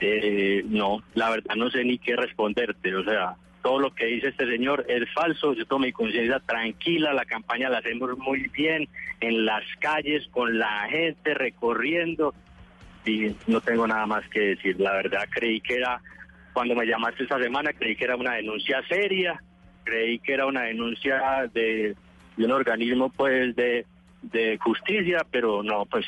Eh, 0.00 0.62
no, 0.66 1.02
la 1.14 1.30
verdad 1.30 1.54
no 1.56 1.70
sé 1.70 1.84
ni 1.84 1.98
qué 1.98 2.16
responderte. 2.16 2.94
O 2.94 3.04
sea, 3.04 3.36
todo 3.62 3.78
lo 3.78 3.94
que 3.94 4.06
dice 4.06 4.28
este 4.28 4.46
señor 4.46 4.84
es 4.88 5.10
falso. 5.14 5.54
Yo 5.54 5.64
tomo 5.64 5.86
mi 5.86 5.92
conciencia 5.92 6.40
tranquila. 6.40 7.14
La 7.14 7.24
campaña 7.24 7.70
la 7.70 7.78
hacemos 7.78 8.18
muy 8.18 8.48
bien 8.48 8.88
en 9.20 9.46
las 9.46 9.62
calles 9.78 10.26
con 10.32 10.58
la 10.58 10.88
gente 10.90 11.32
recorriendo 11.32 12.34
y 13.04 13.34
no 13.46 13.60
tengo 13.60 13.86
nada 13.86 14.06
más 14.06 14.28
que 14.28 14.40
decir. 14.40 14.78
La 14.80 14.92
verdad 14.92 15.24
creí 15.30 15.60
que 15.60 15.74
era, 15.74 16.00
cuando 16.52 16.74
me 16.74 16.86
llamaste 16.86 17.24
esta 17.24 17.40
semana, 17.42 17.72
creí 17.72 17.96
que 17.96 18.04
era 18.04 18.16
una 18.16 18.34
denuncia 18.34 18.82
seria, 18.88 19.42
creí 19.84 20.18
que 20.18 20.34
era 20.34 20.46
una 20.46 20.62
denuncia 20.62 21.50
de, 21.52 21.96
de 22.36 22.44
un 22.44 22.52
organismo 22.52 23.10
pues 23.10 23.54
de, 23.56 23.86
de 24.22 24.58
justicia, 24.58 25.26
pero 25.30 25.62
no, 25.62 25.86
pues 25.86 26.06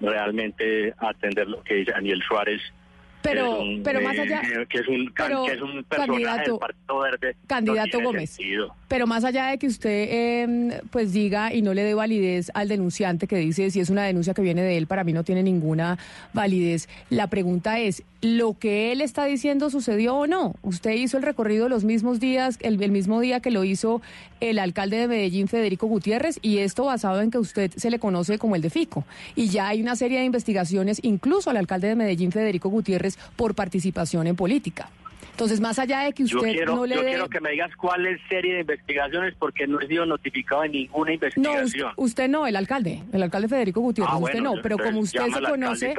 realmente 0.00 0.94
atender 0.98 1.48
lo 1.48 1.62
que 1.62 1.74
dice 1.74 1.92
Daniel 1.92 2.22
Suárez 2.22 2.62
pero, 3.22 3.58
pero 3.82 4.00
más 4.00 4.16
eh, 4.16 4.20
allá. 4.22 4.42
que, 4.68 4.78
es 4.78 4.88
un, 4.88 5.12
pero, 5.16 5.44
que 5.44 5.52
es 5.52 5.60
un 5.60 5.84
personaje 5.84 6.22
candidato, 6.22 6.50
del 6.52 6.58
Partido 6.58 6.98
Verde. 7.00 7.36
Candidato 7.46 7.98
no 7.98 8.04
Gómez. 8.04 8.30
Sentido. 8.30 8.74
Pero 8.88 9.06
más 9.06 9.24
allá 9.24 9.46
de 9.48 9.58
que 9.58 9.66
usted 9.66 10.08
eh, 10.10 10.80
pues 10.90 11.12
diga 11.12 11.52
y 11.52 11.60
no 11.60 11.74
le 11.74 11.84
dé 11.84 11.94
validez 11.94 12.50
al 12.54 12.68
denunciante 12.68 13.26
que 13.26 13.36
dice 13.36 13.70
si 13.70 13.80
es 13.80 13.90
una 13.90 14.04
denuncia 14.04 14.32
que 14.32 14.42
viene 14.42 14.62
de 14.62 14.78
él, 14.78 14.86
para 14.86 15.04
mí 15.04 15.12
no 15.12 15.24
tiene 15.24 15.42
ninguna 15.42 15.98
validez. 16.32 16.88
La 17.10 17.26
pregunta 17.26 17.78
es, 17.78 18.02
¿lo 18.22 18.58
que 18.58 18.90
él 18.90 19.02
está 19.02 19.26
diciendo 19.26 19.68
sucedió 19.68 20.16
o 20.16 20.26
no? 20.26 20.54
Usted 20.62 20.92
hizo 20.92 21.18
el 21.18 21.22
recorrido 21.22 21.68
los 21.68 21.84
mismos 21.84 22.18
días, 22.18 22.58
el, 22.60 22.82
el 22.82 22.90
mismo 22.90 23.20
día 23.20 23.40
que 23.40 23.50
lo 23.50 23.62
hizo 23.62 24.00
el 24.40 24.58
alcalde 24.58 24.96
de 24.96 25.08
Medellín, 25.08 25.48
Federico 25.48 25.86
Gutiérrez, 25.86 26.38
y 26.40 26.58
esto 26.58 26.84
basado 26.84 27.20
en 27.20 27.30
que 27.30 27.38
usted 27.38 27.70
se 27.76 27.90
le 27.90 27.98
conoce 27.98 28.38
como 28.38 28.56
el 28.56 28.62
de 28.62 28.70
Fico. 28.70 29.04
Y 29.36 29.48
ya 29.48 29.68
hay 29.68 29.82
una 29.82 29.96
serie 29.96 30.18
de 30.18 30.24
investigaciones, 30.24 30.98
incluso 31.02 31.50
al 31.50 31.58
alcalde 31.58 31.88
de 31.88 31.96
Medellín, 31.96 32.32
Federico 32.32 32.70
Gutiérrez, 32.70 33.18
por 33.36 33.54
participación 33.54 34.26
en 34.26 34.36
política. 34.36 34.88
Entonces, 35.38 35.60
más 35.60 35.78
allá 35.78 36.00
de 36.00 36.12
que 36.12 36.24
usted 36.24 36.36
yo 36.36 36.42
quiero, 36.42 36.74
no 36.74 36.84
le 36.84 36.96
yo 36.96 37.02
quiero 37.04 37.28
que 37.28 37.40
me 37.40 37.52
digas 37.52 37.70
cuál 37.76 38.04
es 38.06 38.20
serie 38.28 38.54
de 38.54 38.60
investigaciones 38.62 39.34
porque 39.38 39.68
no 39.68 39.78
he 39.80 39.86
sido 39.86 40.04
notificado 40.04 40.62
de 40.62 40.70
ninguna 40.70 41.10
No, 41.10 41.14
investigación. 41.14 41.64
usted, 41.64 41.84
usted 41.94 42.28
no, 42.28 42.44
el 42.48 42.56
alcalde, 42.56 43.04
el 43.12 43.22
alcalde 43.22 43.46
Federico 43.46 43.80
Gutiérrez, 43.80 44.12
Ah, 44.12 44.18
usted 44.18 44.32
bueno, 44.40 44.56
no, 44.56 44.62
pero 44.62 44.76
como 44.78 44.98
usted 44.98 45.20
se 45.26 45.40
conoce, 45.40 45.94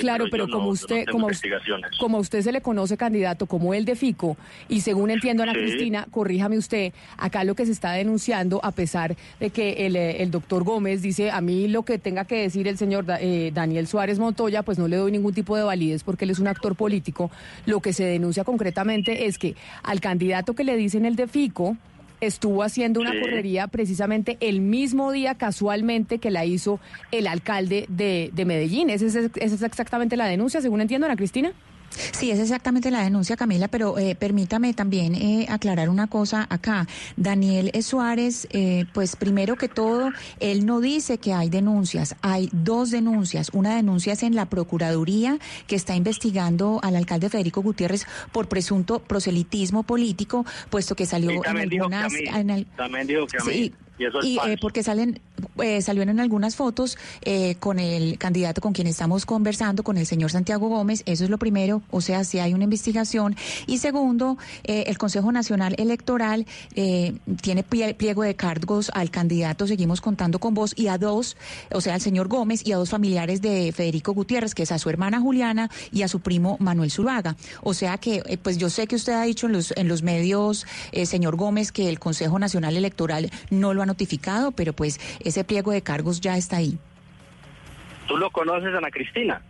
claro, 0.00 0.24
pero 0.32 0.46
como 0.48 0.58
no- 0.58 0.64
no 0.64 0.70
usted, 0.72 0.96
tengo 1.04 1.12
como, 1.12 1.26
investigaciones. 1.28 1.96
como 2.00 2.18
usted 2.18 2.40
se 2.42 2.50
le 2.50 2.60
conoce 2.60 2.96
candidato 2.96 3.46
como 3.46 3.72
el 3.72 3.84
de 3.84 3.94
Fico, 3.94 4.36
y 4.68 4.80
según 4.80 5.10
entiendo 5.12 5.44
Ana 5.44 5.52
Sí. 5.52 5.60
Cristina, 5.60 6.08
corríjame 6.10 6.58
usted, 6.58 6.92
acá 7.18 7.44
lo 7.44 7.54
que 7.54 7.66
se 7.66 7.70
está 7.70 7.92
denunciando, 7.92 8.58
a 8.64 8.72
pesar 8.72 9.14
de 9.38 9.50
que 9.50 9.86
el, 9.86 9.94
eh, 9.94 10.24
el 10.24 10.32
doctor 10.32 10.64
Gómez 10.64 11.02
dice, 11.02 11.30
a 11.30 11.40
mí 11.40 11.68
lo 11.68 11.84
que 11.84 11.98
tenga 11.98 12.24
que 12.24 12.40
decir 12.42 12.66
el 12.66 12.78
señor 12.78 13.04
eh, 13.20 13.52
Daniel 13.54 13.86
Suárez 13.86 14.18
Montoya, 14.18 14.64
pues 14.64 14.76
no 14.76 14.88
le 14.88 14.96
doy 14.96 15.12
ningún 15.12 15.34
tipo 15.34 15.56
de 15.56 15.62
validez 15.62 16.02
porque 16.02 16.24
él 16.24 16.32
es 16.32 16.40
un 16.40 16.48
actor 16.48 16.74
político, 16.74 17.30
lo 17.64 17.78
que 17.78 17.92
se 17.92 18.02
denuncia 18.02 18.42
concretamente 18.42 18.71
es 19.26 19.38
que 19.38 19.54
al 19.82 20.00
candidato 20.00 20.54
que 20.54 20.64
le 20.64 20.76
dicen 20.76 21.04
el 21.04 21.16
de 21.16 21.26
Fico, 21.28 21.76
estuvo 22.20 22.62
haciendo 22.62 23.00
una 23.00 23.10
Sí. 23.12 23.20
correría 23.20 23.66
precisamente 23.66 24.36
el 24.40 24.60
mismo 24.60 25.10
día 25.10 25.34
casualmente 25.34 26.18
que 26.18 26.30
la 26.30 26.44
hizo 26.44 26.78
el 27.10 27.26
alcalde 27.26 27.86
de, 27.88 28.30
de 28.32 28.44
Medellín. 28.44 28.90
¿Esa 28.90 29.06
es, 29.06 29.14
esa 29.16 29.54
es 29.54 29.62
exactamente 29.62 30.16
la 30.16 30.26
denuncia, 30.26 30.60
según 30.60 30.80
entiendo, 30.80 31.06
Ana 31.06 31.16
Cristina? 31.16 31.52
Sí, 32.12 32.30
es 32.30 32.38
exactamente 32.38 32.90
la 32.90 33.02
denuncia, 33.02 33.36
Camila, 33.36 33.68
pero 33.68 33.98
eh, 33.98 34.14
permítame 34.14 34.72
también 34.74 35.14
eh, 35.14 35.46
aclarar 35.48 35.88
una 35.88 36.06
cosa 36.06 36.46
acá. 36.50 36.86
Daniel 37.16 37.70
Suárez, 37.82 38.46
eh, 38.50 38.84
pues 38.92 39.16
primero 39.16 39.56
que 39.56 39.68
todo, 39.68 40.10
él 40.40 40.64
no 40.66 40.80
dice 40.80 41.18
que 41.18 41.32
hay 41.34 41.48
denuncias, 41.50 42.16
hay 42.22 42.48
dos 42.52 42.90
denuncias. 42.90 43.50
Una 43.52 43.74
denuncia 43.76 44.12
es 44.14 44.22
en 44.22 44.34
la 44.34 44.46
Procuraduría, 44.46 45.38
que 45.66 45.76
está 45.76 45.94
investigando 45.96 46.80
al 46.82 46.96
alcalde 46.96 47.28
Federico 47.28 47.62
Gutiérrez 47.62 48.06
por 48.32 48.48
presunto 48.48 48.98
proselitismo 49.00 49.82
político, 49.82 50.44
puesto 50.70 50.94
que 50.96 51.06
salió 51.06 51.30
Y 51.32 51.36
en 51.36 51.42
también 51.42 51.68
dijo 51.68 51.88
que 51.88 51.94
a 51.94 52.04
algunas... 52.04 52.12
mí, 52.20 52.40
en 52.40 52.50
al- 52.50 52.66
también 52.76 53.06
dijo 53.06 53.26
que 53.26 53.36
a 53.38 53.44
mí, 53.44 53.52
Sí, 53.52 53.74
y 53.98 54.04
eso 54.06 54.18
es 54.20 54.24
y, 54.26 54.38
eh, 54.38 54.56
porque 54.60 54.82
salen, 54.82 55.20
eh, 55.60 55.80
en 55.86 56.20
algunas 56.20 56.56
fotos 56.56 56.96
eh, 57.22 57.56
con 57.60 57.78
el 57.78 58.18
candidato 58.18 58.60
con 58.60 58.72
quien 58.72 58.86
estamos 58.86 59.26
conversando, 59.26 59.82
con 59.82 59.98
el 59.98 60.06
señor 60.06 60.30
Santiago 60.30 60.68
Gómez, 60.68 61.02
eso 61.06 61.24
es 61.24 61.30
lo 61.30 61.38
primero, 61.38 61.82
o 61.90 62.00
sea, 62.00 62.24
si 62.24 62.38
hay 62.38 62.54
una 62.54 62.64
investigación. 62.64 63.36
Y 63.66 63.78
segundo, 63.78 64.38
eh, 64.64 64.84
el 64.86 64.98
Consejo 64.98 65.32
Nacional 65.32 65.74
Electoral 65.78 66.46
eh, 66.74 67.14
tiene 67.40 67.64
plie- 67.64 67.94
pliego 67.94 68.22
de 68.22 68.34
cargos 68.34 68.90
al 68.94 69.10
candidato, 69.10 69.66
seguimos 69.66 70.00
contando 70.00 70.38
con 70.38 70.54
vos, 70.54 70.72
y 70.76 70.88
a 70.88 70.98
dos, 70.98 71.36
o 71.72 71.80
sea, 71.80 71.94
al 71.94 72.00
señor 72.00 72.28
Gómez 72.28 72.66
y 72.66 72.72
a 72.72 72.76
dos 72.76 72.90
familiares 72.90 73.40
de 73.42 73.72
Federico 73.72 74.12
Gutiérrez, 74.12 74.54
que 74.54 74.62
es 74.62 74.72
a 74.72 74.78
su 74.78 74.88
hermana 74.90 75.20
Juliana 75.20 75.70
y 75.92 76.02
a 76.02 76.08
su 76.08 76.20
primo 76.20 76.56
Manuel 76.60 76.90
Zuluaga. 76.90 77.36
O 77.62 77.74
sea 77.74 77.98
que, 77.98 78.22
pues 78.42 78.58
yo 78.58 78.70
sé 78.70 78.86
que 78.86 78.96
usted 78.96 79.12
ha 79.12 79.22
dicho 79.22 79.46
en 79.46 79.52
los, 79.52 79.72
en 79.76 79.88
los 79.88 80.02
medios, 80.02 80.66
señor 81.04 81.36
Gómez, 81.36 81.72
que 81.72 81.88
el 81.88 81.98
Consejo 81.98 82.38
Nacional 82.38 82.76
Electoral 82.76 83.30
no 83.50 83.74
lo 83.74 83.82
ha 83.82 83.86
notificado, 83.86 84.52
pero 84.52 84.72
pues 84.72 84.98
ese 85.20 85.41
pliego 85.44 85.70
de 85.72 85.82
cargos 85.82 86.20
ya 86.20 86.36
está 86.36 86.56
ahí. 86.58 86.78
¿Tú 88.06 88.16
lo 88.16 88.30
conoces, 88.30 88.74
Ana 88.74 88.90
Cristina? 88.90 89.40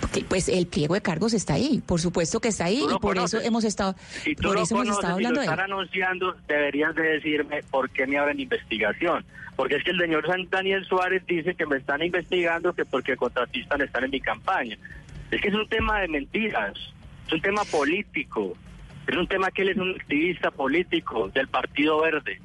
Porque, 0.00 0.24
Pues 0.28 0.48
el 0.48 0.66
pliego 0.66 0.94
de 0.94 1.02
cargos 1.02 1.32
está 1.34 1.54
ahí, 1.54 1.82
por 1.86 2.00
supuesto 2.00 2.40
que 2.40 2.48
está 2.48 2.64
ahí, 2.66 2.82
y 2.82 2.88
por 2.98 3.00
conoces. 3.14 3.40
eso 3.40 3.48
hemos 3.48 3.64
estado, 3.64 3.94
Si 4.22 4.34
tú 4.34 4.42
por 4.48 4.54
lo 4.56 4.62
eso 4.62 4.74
hemos 4.74 4.86
conoces 4.86 5.04
estado 5.04 5.20
y 5.20 5.22
lo 5.22 5.28
hablando 5.28 5.40
de 5.40 5.46
él. 5.46 5.60
anunciando, 5.60 6.36
deberías 6.48 6.94
de 6.94 7.02
decirme 7.02 7.62
por 7.70 7.90
qué 7.90 8.06
me 8.06 8.18
abren 8.18 8.40
investigación. 8.40 9.24
Porque 9.56 9.76
es 9.76 9.84
que 9.84 9.90
el 9.92 9.98
señor 9.98 10.24
Daniel 10.50 10.84
Suárez 10.84 11.22
dice 11.26 11.54
que 11.54 11.64
me 11.64 11.78
están 11.78 12.02
investigando 12.02 12.74
que 12.74 12.84
porque 12.84 13.16
contratistas 13.16 13.80
están 13.80 14.04
en 14.04 14.10
mi 14.10 14.20
campaña. 14.20 14.76
Es 15.30 15.40
que 15.40 15.48
es 15.48 15.54
un 15.54 15.66
tema 15.68 16.00
de 16.00 16.08
mentiras, 16.08 16.74
es 17.26 17.32
un 17.32 17.40
tema 17.40 17.64
político, 17.64 18.54
es 19.06 19.16
un 19.16 19.26
tema 19.26 19.50
que 19.50 19.62
él 19.62 19.70
es 19.70 19.76
un 19.78 19.92
activista 19.92 20.50
político 20.50 21.28
del 21.30 21.48
Partido 21.48 22.00
Verde. 22.02 22.38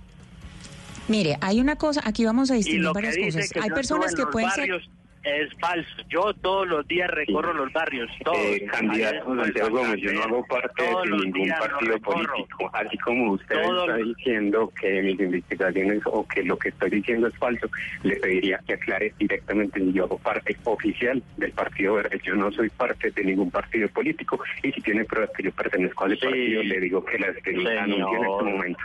Mire, 1.12 1.38
hay 1.41 1.60
una 1.60 1.76
cosa, 1.76 2.02
aquí 2.06 2.26
vamos 2.26 2.50
a 2.52 2.56
Y 2.56 2.58
distinguir 2.58 2.84
lo 2.84 2.93
que 2.93 2.95
varias 2.95 3.15
dice 3.15 3.39
cosas. 3.39 3.52
que 3.52 3.60
Hay 3.60 3.69
personas 3.69 4.15
que 4.15 4.26
pueden 4.26 4.50
ser... 4.52 4.69
barrios 4.69 4.89
es 5.24 5.54
falso. 5.60 5.89
Yo 6.10 6.34
todos 6.34 6.67
los 6.67 6.88
días 6.88 7.10
recorro 7.12 7.54
los 7.54 7.71
barrios, 7.71 8.10
todos. 8.24 8.38
Eh, 8.38 8.65
candidato 8.71 9.36
Santiago 9.36 9.78
Gómez, 9.78 10.00
yo 10.02 10.13
no 10.13 10.24
hago 10.24 10.45
parte 10.45 10.84
Todos 10.84 11.04
de 11.04 11.17
ningún 11.17 11.50
partido 11.50 12.00
político, 12.00 12.71
así 12.74 12.97
como 12.97 13.34
usted 13.34 13.62
Todos 13.62 13.89
está 13.89 13.97
diciendo 13.97 14.74
que 14.80 15.02
mis 15.02 15.19
investigaciones 15.19 16.02
o 16.06 16.28
que 16.28 16.43
lo 16.43 16.58
que 16.58 16.69
estoy 16.69 16.89
diciendo 16.89 17.28
es 17.28 17.36
falso, 17.38 17.69
le 18.04 18.15
pediría 18.15 18.60
que 18.65 18.74
aclare 18.74 19.13
directamente 19.19 19.80
si 19.80 19.93
yo 19.93 20.06
hago 20.06 20.17
parte 20.17 20.58
oficial 20.63 21.21
del 21.38 21.52
Partido 21.52 21.95
Verde. 21.95 22.19
Yo 22.24 22.36
no 22.36 22.52
soy 22.52 22.69
parte 22.69 23.12
de 23.12 23.24
ningún 23.24 23.52
partido 23.52 23.88
político 23.89 24.39
y 24.63 24.71
si 24.71 24.82
tiene 24.82 25.06
pruebas 25.06 25.30
que 25.36 25.43
yo 25.43 25.52
pertenezco 25.52 26.06
a 26.06 26.08
ese 26.08 26.26
partido, 26.26 26.63
le 26.63 26.80
digo 26.80 27.06
que 27.06 27.19
las 27.19 27.36
anuncio 27.38 28.17
en 28.17 28.26
este 28.26 28.43
momento. 28.43 28.84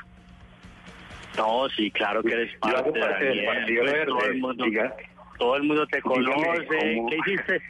No, 1.37 1.69
sí, 1.71 1.91
claro 1.91 2.23
que 2.23 2.33
eres 2.33 2.53
Yo 2.53 2.59
parte, 2.61 2.79
hago 2.79 2.93
parte 2.93 3.25
del 3.25 3.45
Partido 3.45 3.83
pues, 3.83 3.93
Verde. 3.93 4.07
todo 4.07 4.25
el 4.27 4.39
mundo, 4.39 4.65
diga. 4.65 4.95
todo 5.39 5.57
el 5.57 5.63
mundo 5.65 5.87
te 5.87 6.03
conoce. 6.03 6.67
¿Qué 7.11 7.17
hiciste? 7.27 7.63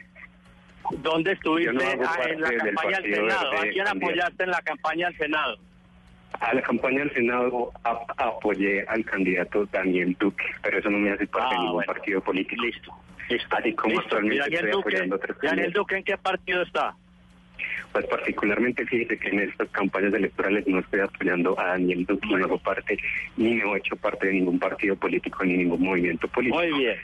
¿Dónde 0.99 1.31
estuviste? 1.33 1.73
No 1.73 1.81
Ah, 1.81 1.93
en 2.29 2.41
la 2.41 2.49
campaña 2.51 2.97
al 2.97 3.03
Senado. 3.03 3.51
Verde, 3.51 3.69
¿A 3.69 3.71
quién 3.73 3.87
apoyaste 3.87 4.43
en 4.43 4.51
la 4.51 4.61
campaña 4.61 5.07
al 5.07 5.17
Senado? 5.17 5.57
A 6.39 6.53
la 6.53 6.61
campaña 6.61 6.99
del 6.99 7.13
Senado 7.13 7.71
ap- 7.83 8.11
apoyé 8.17 8.85
al 8.87 9.03
candidato 9.03 9.65
Daniel 9.71 10.15
Duque, 10.19 10.45
pero 10.61 10.77
eso 10.79 10.89
no 10.89 10.97
me 10.97 11.11
hace 11.11 11.25
parte 11.27 11.55
de 11.55 11.61
ningún 11.61 11.83
partido 11.83 12.21
político. 12.21 12.61
Listo. 12.63 12.93
Así 13.51 13.73
como 13.73 13.95
Listo. 13.95 14.03
¿Y 14.03 14.05
actualmente 14.05 14.39
Daniel 14.39 14.53
estoy 14.65 14.71
Duque, 14.71 14.87
apoyando 14.95 15.15
a 15.15 15.17
otros 15.17 15.37
Daniel. 15.41 15.73
Duque 15.73 15.95
en 15.97 16.03
qué 16.03 16.17
partido 16.17 16.61
está? 16.61 16.95
Pues 17.91 18.05
particularmente 18.05 18.85
fíjese 18.85 19.17
que 19.17 19.29
en 19.29 19.39
estas 19.41 19.69
campañas 19.69 20.13
electorales 20.13 20.67
no 20.67 20.79
estoy 20.79 21.01
apoyando 21.01 21.59
a 21.59 21.67
Daniel 21.67 22.05
Duque, 22.05 22.27
no 22.27 22.43
hago 22.43 22.57
parte, 22.59 22.97
ni 23.37 23.55
me 23.55 23.63
he 23.63 23.77
hecho 23.77 23.95
parte 23.95 24.27
de 24.27 24.33
ningún 24.33 24.59
partido 24.59 24.95
político 24.95 25.43
ni 25.43 25.57
ningún 25.57 25.81
movimiento 25.81 26.27
político. 26.27 26.57
Muy 26.61 26.79
bien. 26.79 26.97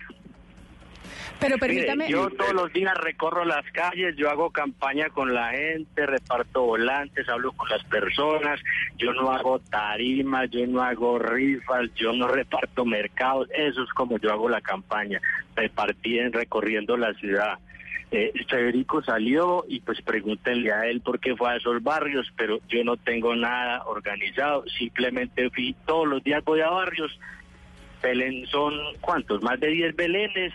Pero 1.39 1.55
Mire, 1.55 1.67
permítame... 1.67 2.09
yo 2.09 2.29
todos 2.29 2.53
los 2.53 2.71
días 2.71 2.93
recorro 3.01 3.43
las 3.43 3.65
calles, 3.71 4.15
yo 4.15 4.29
hago 4.29 4.51
campaña 4.51 5.09
con 5.09 5.33
la 5.33 5.49
gente, 5.49 6.05
reparto 6.05 6.61
volantes, 6.61 7.27
hablo 7.27 7.51
con 7.51 7.67
las 7.69 7.83
personas, 7.85 8.61
yo 8.97 9.13
no 9.13 9.31
hago 9.31 9.59
tarimas, 9.59 10.49
yo 10.51 10.65
no 10.67 10.81
hago 10.81 11.19
rifas, 11.19 11.93
yo 11.95 12.13
no 12.13 12.27
reparto 12.27 12.85
mercados, 12.85 13.49
eso 13.57 13.83
es 13.83 13.89
como 13.89 14.17
yo 14.19 14.31
hago 14.31 14.47
la 14.47 14.61
campaña, 14.61 15.19
repartí 15.55 16.19
recorriendo 16.29 16.95
la 16.95 17.13
ciudad. 17.15 17.59
Eh, 18.11 18.31
Federico 18.47 19.01
salió 19.01 19.65
y 19.67 19.79
pues 19.79 20.01
pregúntenle 20.01 20.71
a 20.71 20.85
él 20.85 21.01
por 21.01 21.19
qué 21.19 21.35
fue 21.35 21.51
a 21.51 21.55
esos 21.55 21.81
barrios, 21.81 22.31
pero 22.37 22.59
yo 22.69 22.83
no 22.83 22.97
tengo 22.97 23.35
nada 23.35 23.83
organizado, 23.85 24.65
simplemente 24.77 25.49
fui, 25.49 25.75
todos 25.85 26.07
los 26.07 26.23
días 26.23 26.43
voy 26.43 26.61
a 26.61 26.69
barrios, 26.69 27.19
Belén 28.01 28.45
son, 28.47 28.73
¿cuántos? 29.01 29.41
Más 29.41 29.59
de 29.59 29.67
10 29.67 29.95
Belenes, 29.95 30.53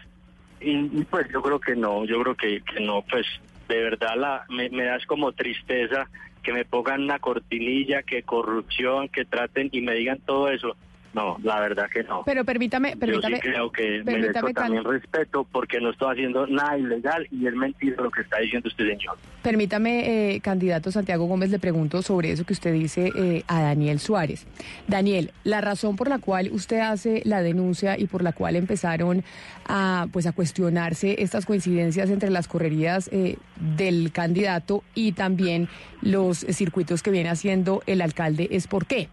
y, 0.61 1.05
pues 1.05 1.27
yo 1.33 1.43
creo 1.43 1.59
que 1.59 1.75
no, 1.75 2.05
yo 2.05 2.21
creo 2.23 2.35
que, 2.37 2.63
no, 2.81 3.03
pues 3.03 3.27
de 3.69 3.83
verdad 3.83 4.17
la, 4.17 4.45
me 4.49 4.85
das 4.85 5.05
como 5.07 5.33
tristeza 5.33 6.09
que 6.43 6.53
me 6.53 6.65
pongan 6.65 7.03
una 7.03 7.19
cortinilla, 7.19 8.03
que 8.03 8.23
corrupción, 8.23 9.09
que 9.09 9.25
traten 9.25 9.69
y 9.73 9.81
me 9.81 9.95
digan 9.95 10.19
todo 10.25 10.49
eso. 10.49 10.77
No, 11.15 11.39
la 11.43 11.61
verdad 11.61 11.89
que 11.93 12.03
no. 12.05 12.23
Pero 12.25 12.45
permítame, 12.45 12.93
Yo 12.93 12.99
permítame... 12.99 13.37
sí 13.37 13.43
creo 13.43 13.73
que 13.73 14.03
merezco 14.05 14.53
también 14.53 14.85
respeto 14.85 15.47
porque 15.51 15.81
no 15.81 15.91
estoy 15.91 16.13
haciendo 16.13 16.47
nada 16.47 16.77
ilegal 16.77 17.27
y 17.31 17.47
es 17.47 17.55
mentira 17.55 18.03
lo 18.03 18.11
que 18.11 18.21
está 18.21 18.39
diciendo 18.39 18.69
usted, 18.69 18.87
señor. 18.89 19.17
Permítame, 19.43 20.35
eh, 20.35 20.41
candidato 20.41 20.91
Santiago 20.91 21.27
Gómez, 21.27 21.51
le 21.51 21.59
pregunto 21.59 22.03
sobre 22.03 22.33
eso 22.33 22.45
que 22.45 22.53
usted 22.53 22.73
dice 22.73 23.11
eh, 23.17 23.43
a 23.47 23.63
Daniel 23.63 23.99
Suárez. 23.99 24.47
Daniel, 24.87 25.33
la 25.45 25.61
razón 25.61 25.97
por 25.97 26.09
la 26.09 26.19
cual 26.19 26.51
usted 26.53 26.81
hace 26.81 27.23
la 27.25 27.43
denuncia 27.43 27.99
y 27.99 28.07
por 28.07 28.23
la 28.23 28.33
cual 28.33 28.57
empezaron 28.57 29.25
a, 29.67 30.07
pues, 30.13 30.27
a 30.27 30.33
cuestionarse 30.33 31.23
estas 31.23 31.47
coincidencias 31.47 32.11
entre 32.11 32.31
las 32.31 32.49
correrías 32.49 33.09
eh, 33.13 33.37
del 33.77 34.13
candidato 34.13 34.85
y 34.95 35.13
también 35.13 35.69
los 36.03 36.39
circuitos 36.39 37.03
que 37.03 37.11
viene 37.11 37.31
haciendo 37.31 37.83
el 37.87 38.03
alcalde 38.03 38.49
es 38.51 38.67
por 38.67 38.87
qué. 38.87 39.09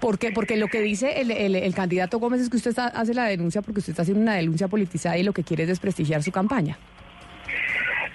¿Por 0.00 0.18
qué? 0.18 0.32
Porque 0.32 0.56
lo 0.56 0.68
que 0.68 0.80
dice 0.80 1.20
el, 1.20 1.30
el- 1.30 1.74
candidato 1.74 2.18
Gómez 2.18 2.40
es 2.40 2.48
que 2.50 2.56
usted 2.56 2.70
está- 2.70 2.86
hace 2.86 3.14
la 3.14 3.24
denuncia 3.26 3.60
porque 3.62 3.80
usted 3.80 3.92
está 3.92 4.02
haciendo 4.02 4.22
una 4.22 4.34
denuncia 4.34 4.66
politizada 4.68 5.16
y 5.18 5.22
lo 5.22 5.32
que 5.32 5.44
quiere 5.44 5.64
es 5.64 5.68
desprestigiar 5.68 6.22
su 6.22 6.32
campaña. 6.32 6.78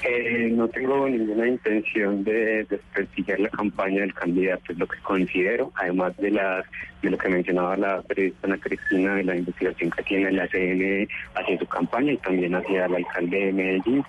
Eh, 0.08 0.50
no 0.52 0.68
tengo 0.68 1.08
ninguna 1.10 1.48
intención 1.48 2.24
de 2.24 2.66
desprestigiar 2.66 3.40
la 3.40 3.50
campaña 3.50 4.02
del 4.02 4.14
candidato, 4.14 4.72
es 4.72 4.78
lo 4.78 4.88
que 4.88 5.00
considero, 5.00 5.72
además 5.76 6.16
de 6.18 6.30
las 6.32 6.66
de 7.06 7.12
lo 7.12 7.18
que 7.18 7.30
mencionaba 7.30 7.78
la 7.78 8.02
periodista 8.02 8.48
Ana 8.48 8.58
Cristina, 8.58 9.16
de 9.16 9.24
la 9.24 9.36
investigación 9.36 9.92
que 9.92 10.04
tiene 10.04 10.32
la 10.32 10.48
CN 10.48 11.08
hacia 11.36 11.60
su 11.60 11.66
campaña 11.68 12.14
y 12.14 12.18
también 12.18 12.56
hacia 12.56 12.86
el 12.86 12.96
alcalde 12.96 13.46
de 13.46 13.54
Medellín. 13.54 14.04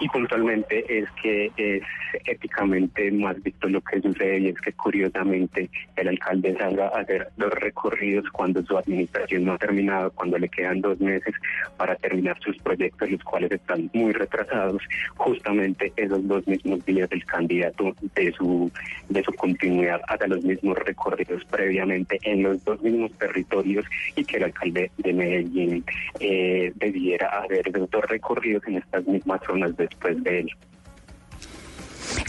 Y 0.00 0.08
puntualmente 0.08 0.84
es 0.98 1.08
que 1.22 1.52
es 1.56 1.82
éticamente 2.26 3.10
más 3.12 3.40
visto 3.42 3.68
lo 3.68 3.80
que 3.80 4.00
sucede 4.00 4.40
y 4.40 4.48
es 4.48 4.60
que 4.60 4.72
curiosamente 4.72 5.70
el 5.96 6.08
alcalde 6.08 6.56
salga 6.58 6.88
a 6.88 7.00
hacer 7.00 7.28
los 7.36 7.52
recorridos 7.52 8.28
cuando 8.32 8.62
su 8.64 8.76
administración 8.76 9.44
no 9.44 9.52
ha 9.52 9.58
terminado, 9.58 10.10
cuando 10.10 10.38
le 10.38 10.48
quedan 10.48 10.80
dos 10.80 10.98
meses 11.00 11.34
para 11.76 11.94
terminar 11.96 12.36
sus 12.40 12.58
proyectos, 12.58 13.10
los 13.10 13.22
cuales 13.22 13.52
están 13.52 13.88
muy 13.92 14.12
retrasados, 14.12 14.82
justamente 15.16 15.92
esos 15.96 16.26
dos 16.26 16.46
mismos 16.48 16.84
días 16.84 17.08
del 17.08 17.24
candidato 17.24 17.94
de 18.16 18.32
su 18.32 18.70
de 19.08 19.22
su 19.22 19.32
continuidad 19.34 20.00
hacia 20.08 20.26
los 20.26 20.42
mismos 20.42 20.76
recorridos 20.78 21.44
previamente 21.44 22.18
en 22.32 22.42
los 22.42 22.64
dos 22.64 22.80
mismos 22.82 23.12
territorios 23.18 23.84
y 24.16 24.24
que 24.24 24.38
el 24.38 24.44
alcalde 24.44 24.90
de 24.98 25.12
Medellín 25.12 25.84
eh, 26.20 26.72
debiera 26.76 27.28
esos 27.66 27.90
dos 27.90 28.04
recorridos 28.08 28.62
en 28.66 28.76
estas 28.76 29.06
mismas 29.06 29.40
zonas 29.46 29.76
después 29.76 30.22
de 30.22 30.40
él. 30.40 30.50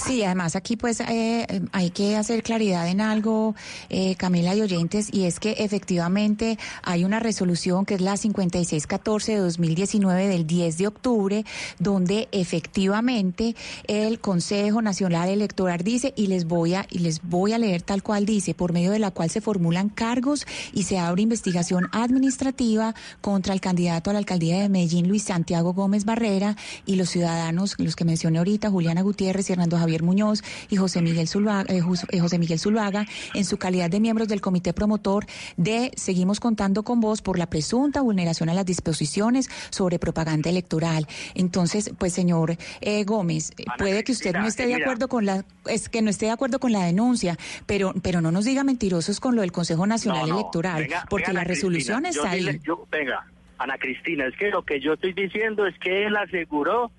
Sí, 0.06 0.24
además 0.24 0.56
aquí 0.56 0.76
pues 0.76 1.00
eh, 1.00 1.62
hay 1.72 1.89
que 1.89 2.15
hacer 2.17 2.43
claridad 2.43 2.88
en 2.88 3.02
algo, 3.02 3.56
eh, 3.89 4.15
Camila 4.15 4.56
y 4.56 4.62
oyentes, 4.62 5.10
y 5.12 5.26
es 5.26 5.39
que 5.39 5.52
efectivamente 5.60 6.58
hay 6.84 7.04
una 7.06 7.19
resolución 7.19 7.86
que 7.86 7.96
es 7.96 8.02
la 8.02 8.17
5614 8.17 9.34
de 9.34 9.38
2019 9.39 10.28
del 10.28 10.46
10 10.46 10.78
de 10.78 10.88
octubre, 10.88 11.46
donde 11.80 12.28
efectivamente 12.32 13.56
el 13.88 14.19
Consejo 14.19 14.82
Nacional 14.82 15.30
Electoral 15.30 15.84
dice, 15.84 16.13
y 16.15 16.28
les 16.28 16.46
voy 16.46 16.74
a, 16.76 16.86
y 16.89 17.00
les 17.00 17.22
voy 17.24 17.54
a 17.54 17.58
leer 17.58 17.82
tal 17.82 18.04
cual 18.04 18.26
dice, 18.26 18.54
por 18.54 18.74
medio 18.74 18.91
de 18.91 19.00
la 19.00 19.12
cual 19.12 19.30
se 19.30 19.41
formulan 19.41 19.89
cargos 19.89 20.46
y 20.74 20.84
se 20.84 21.00
abre 21.00 21.22
investigación 21.22 21.89
administrativa 21.91 22.93
contra 23.22 23.54
el 23.54 23.62
candidato 23.62 24.10
a 24.10 24.13
la 24.13 24.19
alcaldía 24.19 24.60
de 24.60 24.69
Medellín, 24.69 25.08
Luis 25.08 25.24
Santiago 25.24 25.74
Gómez 25.74 26.06
Barrera, 26.06 26.56
y 26.86 26.96
los 26.96 27.10
ciudadanos, 27.10 27.76
los 27.78 27.96
que 27.96 28.06
mencioné 28.06 28.39
ahorita, 28.39 28.69
Juliana 28.69 29.02
Gutiérrez 29.02 29.50
y 29.50 29.54
Hernando 29.54 29.72
Javier 29.77 30.03
Muñoz 30.03 30.43
y 30.69 30.75
José 30.77 31.01
Miguel 31.01 31.27
Zuluaga, 31.27 31.71
eh, 31.73 31.81
eh, 32.12 32.19
José 32.19 32.38
Miguel 32.39 32.59
Zuluaga, 32.59 33.05
en 33.33 33.45
su 33.45 33.57
calidad 33.57 33.89
de 33.89 33.99
miembros 33.99 34.27
del 34.27 34.41
comité 34.41 34.73
promotor 34.73 35.25
de 35.57 35.91
Seguimos 35.95 36.39
contando 36.39 36.83
con 36.83 36.99
vos 36.99 37.21
por 37.21 37.38
la 37.38 37.47
presunta 37.47 38.01
vulneración 38.01 38.49
a 38.49 38.53
las 38.53 38.65
disposiciones 38.65 39.49
sobre 39.69 39.99
propaganda 39.99 40.49
electoral. 40.49 41.07
Entonces, 41.36 41.91
pues 41.97 42.13
señor 42.13 42.57
eh, 42.81 43.03
Gómez, 43.03 43.51
eh, 43.57 43.65
puede 43.77 44.03
que 44.03 44.12
usted 44.12 44.33
no 44.36 44.45
esté 44.47 44.63
de 44.67 44.73
mira. 44.75 44.86
acuerdo 44.86 45.07
con 45.07 45.25
la 45.25 45.45
es 45.67 45.89
que 45.89 46.01
no 46.01 46.09
esté 46.09 46.25
de 46.27 46.31
acuerdo 46.31 46.59
con 46.59 46.71
la 46.71 46.83
denuncia, 46.86 47.38
pero 47.65 47.93
pero 48.01 48.21
no 48.21 48.31
nos 48.31 48.45
diga 48.45 48.63
mentirosos 48.63 49.19
con 49.19 49.36
lo 49.36 49.41
del 49.41 49.51
Consejo 49.51 49.86
Nacional 49.88 50.21
No, 50.29 50.36
no, 50.36 50.39
Electoral, 50.39 50.81
venga, 50.83 51.05
porque 51.09 51.27
venga, 51.27 51.41
la 51.41 51.43
resolución 51.45 52.03
Cristina, 52.03 52.27
está 52.29 52.38
yo 52.38 52.49
ahí. 52.49 52.59
yo- 52.65 52.88
venga, 52.91 53.25
Ana 53.57 53.77
Cristina, 53.77 54.25
es 54.27 54.36
que 54.38 54.49
lo 54.49 54.63
que 54.63 54.79
yo 54.81 54.93
estoy 54.93 55.13
diciendo 55.13 55.65
es 55.67 55.77
que 55.79 56.05
él 56.05 56.15
aseguró 56.17 56.91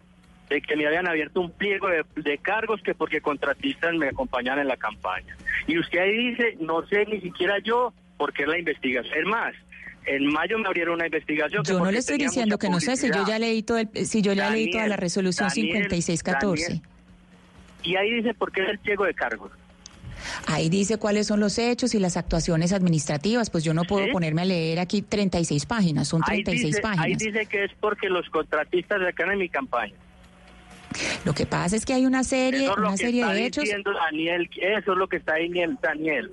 de 0.48 0.60
que 0.60 0.76
me 0.76 0.86
habían 0.86 1.08
abierto 1.08 1.40
un 1.40 1.50
pliego 1.50 1.88
de, 1.88 2.04
de 2.16 2.38
cargos 2.38 2.80
que 2.82 2.94
porque 2.94 3.20
contratistas 3.20 3.94
me 3.94 4.08
acompañan 4.08 4.58
en 4.58 4.68
la 4.68 4.76
campaña. 4.76 5.36
Y 5.66 5.78
usted 5.78 5.98
ahí 5.98 6.30
dice, 6.30 6.56
no 6.60 6.86
sé 6.86 7.06
ni 7.06 7.20
siquiera 7.20 7.58
yo 7.60 7.92
por 8.16 8.32
qué 8.32 8.46
la 8.46 8.58
investigación. 8.58 9.14
Es 9.18 9.26
más, 9.26 9.54
en 10.06 10.26
mayo 10.26 10.58
me 10.58 10.66
abrieron 10.66 10.94
una 10.94 11.06
investigación. 11.06 11.62
que 11.62 11.68
Yo 11.70 11.74
no 11.74 11.78
porque 11.80 11.92
le 11.92 11.98
estoy 11.98 12.18
diciendo 12.18 12.58
que 12.58 12.68
no 12.68 12.80
sé 12.80 12.96
si 12.96 13.08
yo 13.08 13.26
ya 13.26 13.38
leí 13.38 13.62
todo 13.62 13.78
el, 13.78 13.88
si 14.06 14.22
yo 14.22 14.32
ya 14.32 14.50
leí 14.50 14.70
toda 14.70 14.86
la 14.86 14.96
resolución 14.96 15.48
Daniel, 15.48 15.88
5614. 15.88 16.62
Daniel. 16.64 16.82
Y 17.82 17.96
ahí 17.96 18.10
dice 18.14 18.34
por 18.34 18.52
qué 18.52 18.62
es 18.62 18.68
el 18.68 18.78
pliego 18.78 19.04
de 19.04 19.14
cargos. 19.14 19.50
Ahí 20.46 20.68
dice 20.70 20.96
cuáles 20.96 21.26
son 21.26 21.40
los 21.40 21.58
hechos 21.58 21.94
y 21.94 21.98
las 21.98 22.16
actuaciones 22.16 22.72
administrativas. 22.72 23.50
Pues 23.50 23.64
yo 23.64 23.74
no 23.74 23.84
puedo 23.84 24.06
¿Sí? 24.06 24.12
ponerme 24.12 24.42
a 24.42 24.44
leer 24.46 24.78
aquí 24.78 25.02
36 25.02 25.66
páginas, 25.66 26.08
son 26.08 26.22
Ahí 26.26 26.42
36 26.44 26.76
dice, 26.76 26.86
ahí 26.86 26.96
páginas. 26.96 27.18
dice 27.18 27.46
que 27.46 27.64
es 27.64 27.72
porque 27.80 28.08
los 28.08 28.28
contratistas 28.30 29.00
sacan 29.02 29.32
en 29.32 29.38
mi 29.38 29.48
campaña. 29.48 29.94
Lo 31.24 31.34
que 31.34 31.46
pasa 31.46 31.76
es 31.76 31.84
que 31.84 31.94
hay 31.94 32.06
una 32.06 32.24
serie, 32.24 32.66
es 32.66 32.76
una 32.76 32.96
serie 32.96 33.24
de 33.24 33.46
hechos. 33.46 33.64
diciendo 33.64 33.92
Daniel, 33.92 34.48
eso 34.56 34.92
es 34.92 34.98
lo 34.98 35.08
que 35.08 35.16
está 35.16 35.32
Daniel, 35.32 35.76
Daniel. 35.80 36.30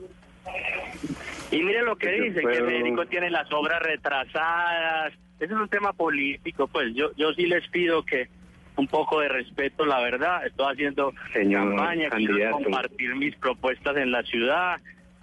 Y 1.51 1.61
mire 1.63 1.83
lo 1.83 1.95
que 1.97 2.17
Yo 2.17 2.23
dice, 2.23 2.41
que 2.41 2.47
Federico 2.47 3.05
tiene 3.05 3.29
las 3.29 3.51
obras 3.51 3.81
retrasadas. 3.81 5.13
Ese 5.39 5.53
es 5.53 5.59
un 5.59 5.67
tema 5.67 5.91
político, 5.93 6.67
pues 6.67 6.93
yo, 6.93 7.11
yo 7.15 7.33
sí 7.33 7.47
les 7.47 7.67
pido 7.69 8.03
que 8.03 8.29
un 8.77 8.87
poco 8.87 9.19
de 9.19 9.27
respeto, 9.27 9.85
la 9.85 9.99
verdad. 9.99 10.45
Estoy 10.45 10.71
haciendo 10.71 11.13
Señor 11.33 11.69
campaña, 11.69 12.09
quiero 12.09 12.51
compartir 12.51 13.15
mis 13.15 13.35
propuestas 13.35 13.97
en 13.97 14.11
la 14.11 14.23
ciudad. 14.23 14.79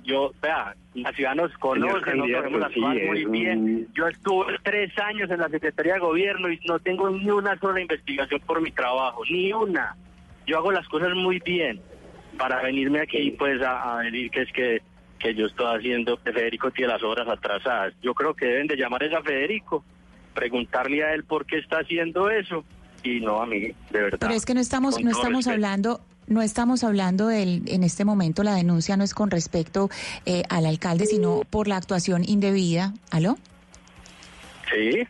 Yo, 0.09 0.33
vea, 0.41 0.75
la 0.95 1.13
ciudad 1.13 1.35
nos 1.35 1.53
conoce, 1.59 1.81
nosotros 1.87 2.05
candidato, 2.05 2.45
hacemos 2.47 2.61
las 2.61 2.73
sí, 2.73 2.81
muy 2.81 3.25
un- 3.27 3.31
bien. 3.33 3.89
Yo 3.95 4.09
estuve 4.09 4.57
tres 4.63 4.91
años 4.99 5.31
en 5.31 5.39
la 5.39 5.49
Secretaría 5.51 5.95
de 5.95 6.01
Gobierno 6.01 6.51
y 6.51 6.59
no 6.67 6.79
tengo 6.79 7.11
ni 7.11 7.31
una 7.31 7.59
sola 7.59 7.81
investigación 7.81 8.41
por 8.47 8.63
mi 8.63 8.71
trabajo, 8.73 9.23
ni 9.31 9.53
una. 9.53 9.95
Yo 10.47 10.57
hago 10.57 10.73
las 10.73 10.89
cosas 10.89 11.11
muy 11.15 11.39
bien 11.41 11.81
para 12.39 12.63
venirme 12.63 13.01
aquí 13.03 13.33
pues 13.33 13.61
a, 13.63 13.99
a 13.99 14.03
decir 14.03 14.31
que 14.31 14.43
es 14.43 14.53
que, 14.53 14.83
que 15.19 15.35
yo 15.35 15.45
estoy 15.47 15.77
haciendo, 15.77 16.17
que 16.23 16.33
Federico 16.33 16.71
tiene 16.71 16.93
las 16.95 17.03
obras 17.03 17.29
atrasadas. 17.29 17.93
Yo 18.01 18.15
creo 18.15 18.33
que 18.33 18.47
deben 18.47 18.67
de 18.67 18.77
llamar 18.77 19.05
a 19.05 19.23
Federico, 19.23 19.85
preguntarle 20.35 21.05
a 21.05 21.13
él 21.15 21.25
por 21.25 21.45
qué 21.45 21.59
está 21.59 21.81
haciendo 21.81 22.31
eso 22.31 22.65
y 23.03 23.21
no 23.21 23.43
a 23.43 23.47
mí, 23.47 23.61
de 23.91 24.01
verdad. 24.03 24.19
Pero 24.21 24.33
es 24.33 24.47
que 24.47 24.55
no 24.55 24.61
estamos, 24.61 24.99
no 25.03 25.11
estamos 25.11 25.45
respeto. 25.45 25.51
hablando, 25.55 26.01
no 26.29 26.43
estamos 26.43 26.85
hablando 26.85 27.29
del, 27.29 27.63
en 27.67 27.83
este 27.83 28.05
momento 28.05 28.43
la 28.43 28.55
denuncia 28.55 28.97
no 28.97 29.05
es 29.05 29.15
con 29.15 29.31
respecto 29.31 29.91
eh, 30.27 30.45
al 30.49 30.67
alcalde, 30.67 31.07
sino 31.07 31.43
por 31.49 31.69
la 31.69 31.77
actuación 31.77 32.25
indebida. 32.27 32.95
¿Aló? 33.11 33.39
Sí. 34.73 35.07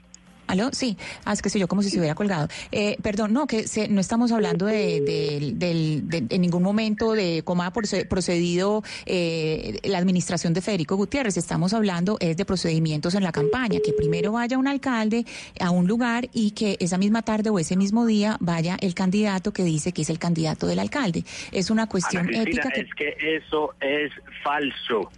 ¿Aló? 0.48 0.70
Sí. 0.72 0.96
Ah, 1.24 1.32
es 1.32 1.42
que 1.42 1.50
soy 1.50 1.60
yo 1.60 1.68
como 1.68 1.82
si 1.82 1.90
se 1.90 1.98
hubiera 1.98 2.14
colgado. 2.14 2.48
Eh, 2.72 2.96
perdón, 3.02 3.32
no, 3.32 3.46
que 3.46 3.68
se- 3.68 3.88
no 3.88 4.00
estamos 4.00 4.32
hablando 4.32 4.66
de, 4.66 5.00
de- 5.00 6.00
de- 6.02 6.34
en 6.34 6.40
ningún 6.40 6.62
momento 6.62 7.12
de 7.12 7.42
cómo 7.44 7.62
ha 7.62 7.72
proce- 7.72 8.06
procedido 8.08 8.82
eh, 9.06 9.78
la 9.84 9.98
administración 9.98 10.54
de 10.54 10.60
Federico 10.60 10.96
Gutiérrez. 10.96 11.36
Estamos 11.36 11.72
hablando 11.74 12.16
es 12.20 12.36
de 12.36 12.44
procedimientos 12.44 13.14
en 13.14 13.22
la 13.22 13.32
campaña, 13.32 13.78
que 13.84 13.92
primero 13.92 14.32
vaya 14.32 14.58
un 14.58 14.66
alcalde 14.68 15.24
a 15.60 15.70
un 15.70 15.86
lugar 15.86 16.28
y 16.32 16.52
que 16.52 16.76
esa 16.80 16.98
misma 16.98 17.22
tarde 17.22 17.50
o 17.50 17.58
ese 17.58 17.76
mismo 17.76 18.06
día 18.06 18.36
vaya 18.40 18.76
el 18.80 18.94
candidato 18.94 19.52
que 19.52 19.62
dice 19.64 19.92
que 19.92 20.02
es 20.02 20.10
el 20.10 20.18
candidato 20.18 20.66
del 20.66 20.78
alcalde. 20.78 21.24
Es 21.52 21.70
una 21.70 21.86
cuestión 21.88 22.22
Ana 22.28 22.42
Cristina, 22.42 22.62
ética 22.62 22.70
que... 22.70 22.80
es 22.80 22.94
que 22.94 23.36
eso 23.36 23.74
es 23.80 24.10
falso. 24.42 25.10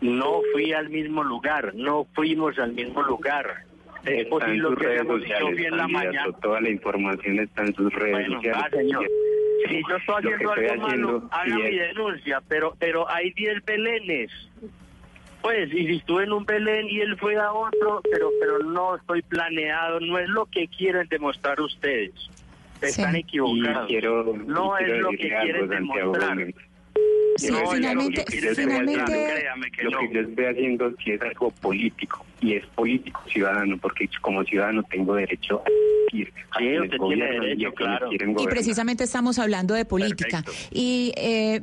No 0.00 0.40
fui 0.52 0.72
al 0.72 0.88
mismo 0.88 1.22
lugar, 1.22 1.74
no 1.74 2.06
fuimos 2.14 2.58
al 2.58 2.72
mismo 2.72 3.02
lugar. 3.02 3.64
Es 4.04 4.10
Está 4.10 4.22
en 4.22 4.28
posible 4.30 4.68
sus 4.68 4.78
que 4.78 4.84
redes 4.86 5.06
sociales, 5.06 5.56
bien 5.56 5.76
la 5.76 5.88
mañana. 5.88 6.32
Toda 6.42 6.60
la 6.60 6.70
información 6.70 7.38
está 7.38 7.62
en 7.62 7.74
sus 7.74 7.92
redes 7.94 8.12
Bueno, 8.12 8.34
sociales. 8.36 8.62
ah, 8.64 8.70
señor. 8.76 9.06
Si 9.68 9.82
yo 9.88 9.96
estoy 9.96 10.14
haciendo 10.16 10.54
estoy 10.54 10.66
algo 10.66 10.82
malo, 10.82 10.88
haciendo, 10.88 11.28
haga 11.30 11.56
sí 11.56 11.62
mi 11.70 11.78
denuncia, 11.78 12.42
pero 12.48 12.74
pero 12.80 13.08
hay 13.10 13.30
10 13.32 13.64
Belenes. 13.64 14.30
Pues, 15.40 15.72
y 15.72 15.86
si 15.86 15.96
estuve 15.96 16.24
en 16.24 16.32
un 16.32 16.44
Belén 16.44 16.88
y 16.88 17.00
él 17.00 17.16
fue 17.18 17.36
a 17.36 17.52
otro, 17.52 18.00
pero 18.10 18.30
pero 18.40 18.58
no 18.60 18.96
estoy 18.96 19.22
planeado, 19.22 20.00
no 20.00 20.18
es 20.18 20.28
lo 20.28 20.46
que 20.46 20.66
quieren 20.68 21.06
demostrar 21.08 21.60
ustedes. 21.60 22.12
Están 22.80 23.14
equivocados. 23.14 23.88
Y 23.88 23.92
quiero, 23.92 24.24
no 24.46 24.74
y 24.80 24.84
es 24.84 24.98
lo 24.98 25.10
que 25.10 25.32
algo, 25.32 25.44
quieren 25.44 25.68
Santiago 25.68 26.12
demostrar. 26.12 26.54
Sí, 27.36 27.50
No, 27.50 27.66
finalmente, 27.70 28.20
lo 28.20 28.24
que 28.26 28.54
finalmente- 28.54 29.44
que 29.74 29.82
lo 29.84 29.90
no. 29.90 29.98
que 30.00 30.14
yo 30.14 30.20
estoy 30.20 30.44
haciendo 30.44 30.92
sí 31.02 31.12
es 31.12 31.22
algo 31.22 31.50
político 31.50 32.24
y 32.42 32.54
es 32.54 32.66
político 32.66 33.22
ciudadano 33.28 33.78
porque 33.78 34.08
como 34.20 34.44
ciudadano 34.44 34.82
tengo 34.84 35.14
derecho 35.14 35.62
a 35.64 35.68
elegir 36.12 36.32
a 36.50 36.58
Sí, 36.58 36.78
usted 36.78 36.98
tiene 36.98 37.54
y 37.56 37.64
claro. 37.72 38.10
Y 38.12 38.46
precisamente 38.46 39.04
estamos 39.04 39.38
hablando 39.38 39.72
de 39.74 39.84
política. 39.86 40.44
Y 40.70 41.12
eh, 41.16 41.62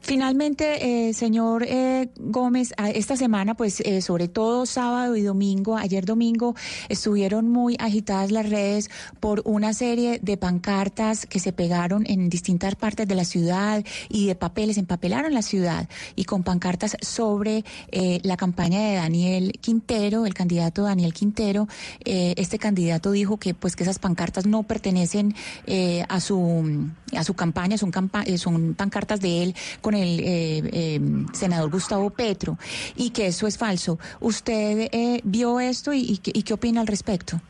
finalmente, 0.00 1.08
eh, 1.08 1.14
señor 1.14 1.64
eh, 1.66 2.08
Gómez, 2.18 2.72
esta 2.94 3.16
semana, 3.16 3.54
pues 3.54 3.80
eh, 3.80 4.00
sobre 4.02 4.28
todo 4.28 4.66
sábado 4.66 5.16
y 5.16 5.22
domingo, 5.22 5.76
ayer 5.76 6.04
domingo, 6.04 6.54
estuvieron 6.88 7.48
muy 7.48 7.76
agitadas 7.78 8.30
las 8.30 8.48
redes 8.48 8.90
por 9.20 9.42
una 9.44 9.72
serie 9.72 10.18
de 10.22 10.36
pancartas 10.36 11.26
que 11.26 11.38
se 11.38 11.52
pegaron 11.52 12.04
en 12.06 12.28
distintas 12.28 12.74
partes 12.74 13.06
de 13.06 13.14
la 13.14 13.24
ciudad 13.24 13.84
y 14.08 14.26
de 14.26 14.34
papeles, 14.34 14.78
empapelaron 14.78 15.34
la 15.34 15.42
ciudad 15.42 15.88
y 16.16 16.24
con 16.24 16.42
pancartas 16.42 16.96
sobre 17.00 17.64
eh, 17.90 18.20
la 18.22 18.36
campaña 18.36 18.80
de 18.80 18.94
Daniel 18.96 19.52
Quintero, 19.60 20.26
el 20.26 20.34
candidato 20.34 20.82
Daniel 20.82 21.12
Quintero. 21.12 21.68
Eh, 22.04 22.34
este 22.36 22.58
candidato 22.58 23.10
dijo 23.10 23.38
que 23.38 23.54
pues 23.54 23.76
que 23.76 23.82
esas 23.82 23.98
pancartas 23.98 24.46
no 24.46 24.62
pertenecen 24.62 25.34
eh, 25.66 26.04
a 26.08 26.20
su 26.20 26.88
a 27.16 27.24
su 27.24 27.34
campaña, 27.34 27.78
son, 27.78 27.90
campa- 27.92 28.24
eh, 28.26 28.38
son 28.38 28.74
pancartas 28.74 29.20
de 29.20 29.42
él 29.42 29.54
con 29.80 29.94
el 29.94 30.20
eh, 30.20 30.62
eh, 30.72 31.00
senador 31.32 31.70
Gustavo 31.70 32.10
Petro 32.10 32.58
y 32.96 33.10
que 33.10 33.26
eso 33.28 33.46
es 33.46 33.56
falso. 33.58 33.98
¿Usted 34.20 34.88
eh, 34.92 35.20
vio 35.24 35.60
esto 35.60 35.92
y, 35.92 36.20
y 36.24 36.42
qué 36.42 36.52
opina 36.54 36.80
al 36.80 36.86
respecto? 36.86 37.40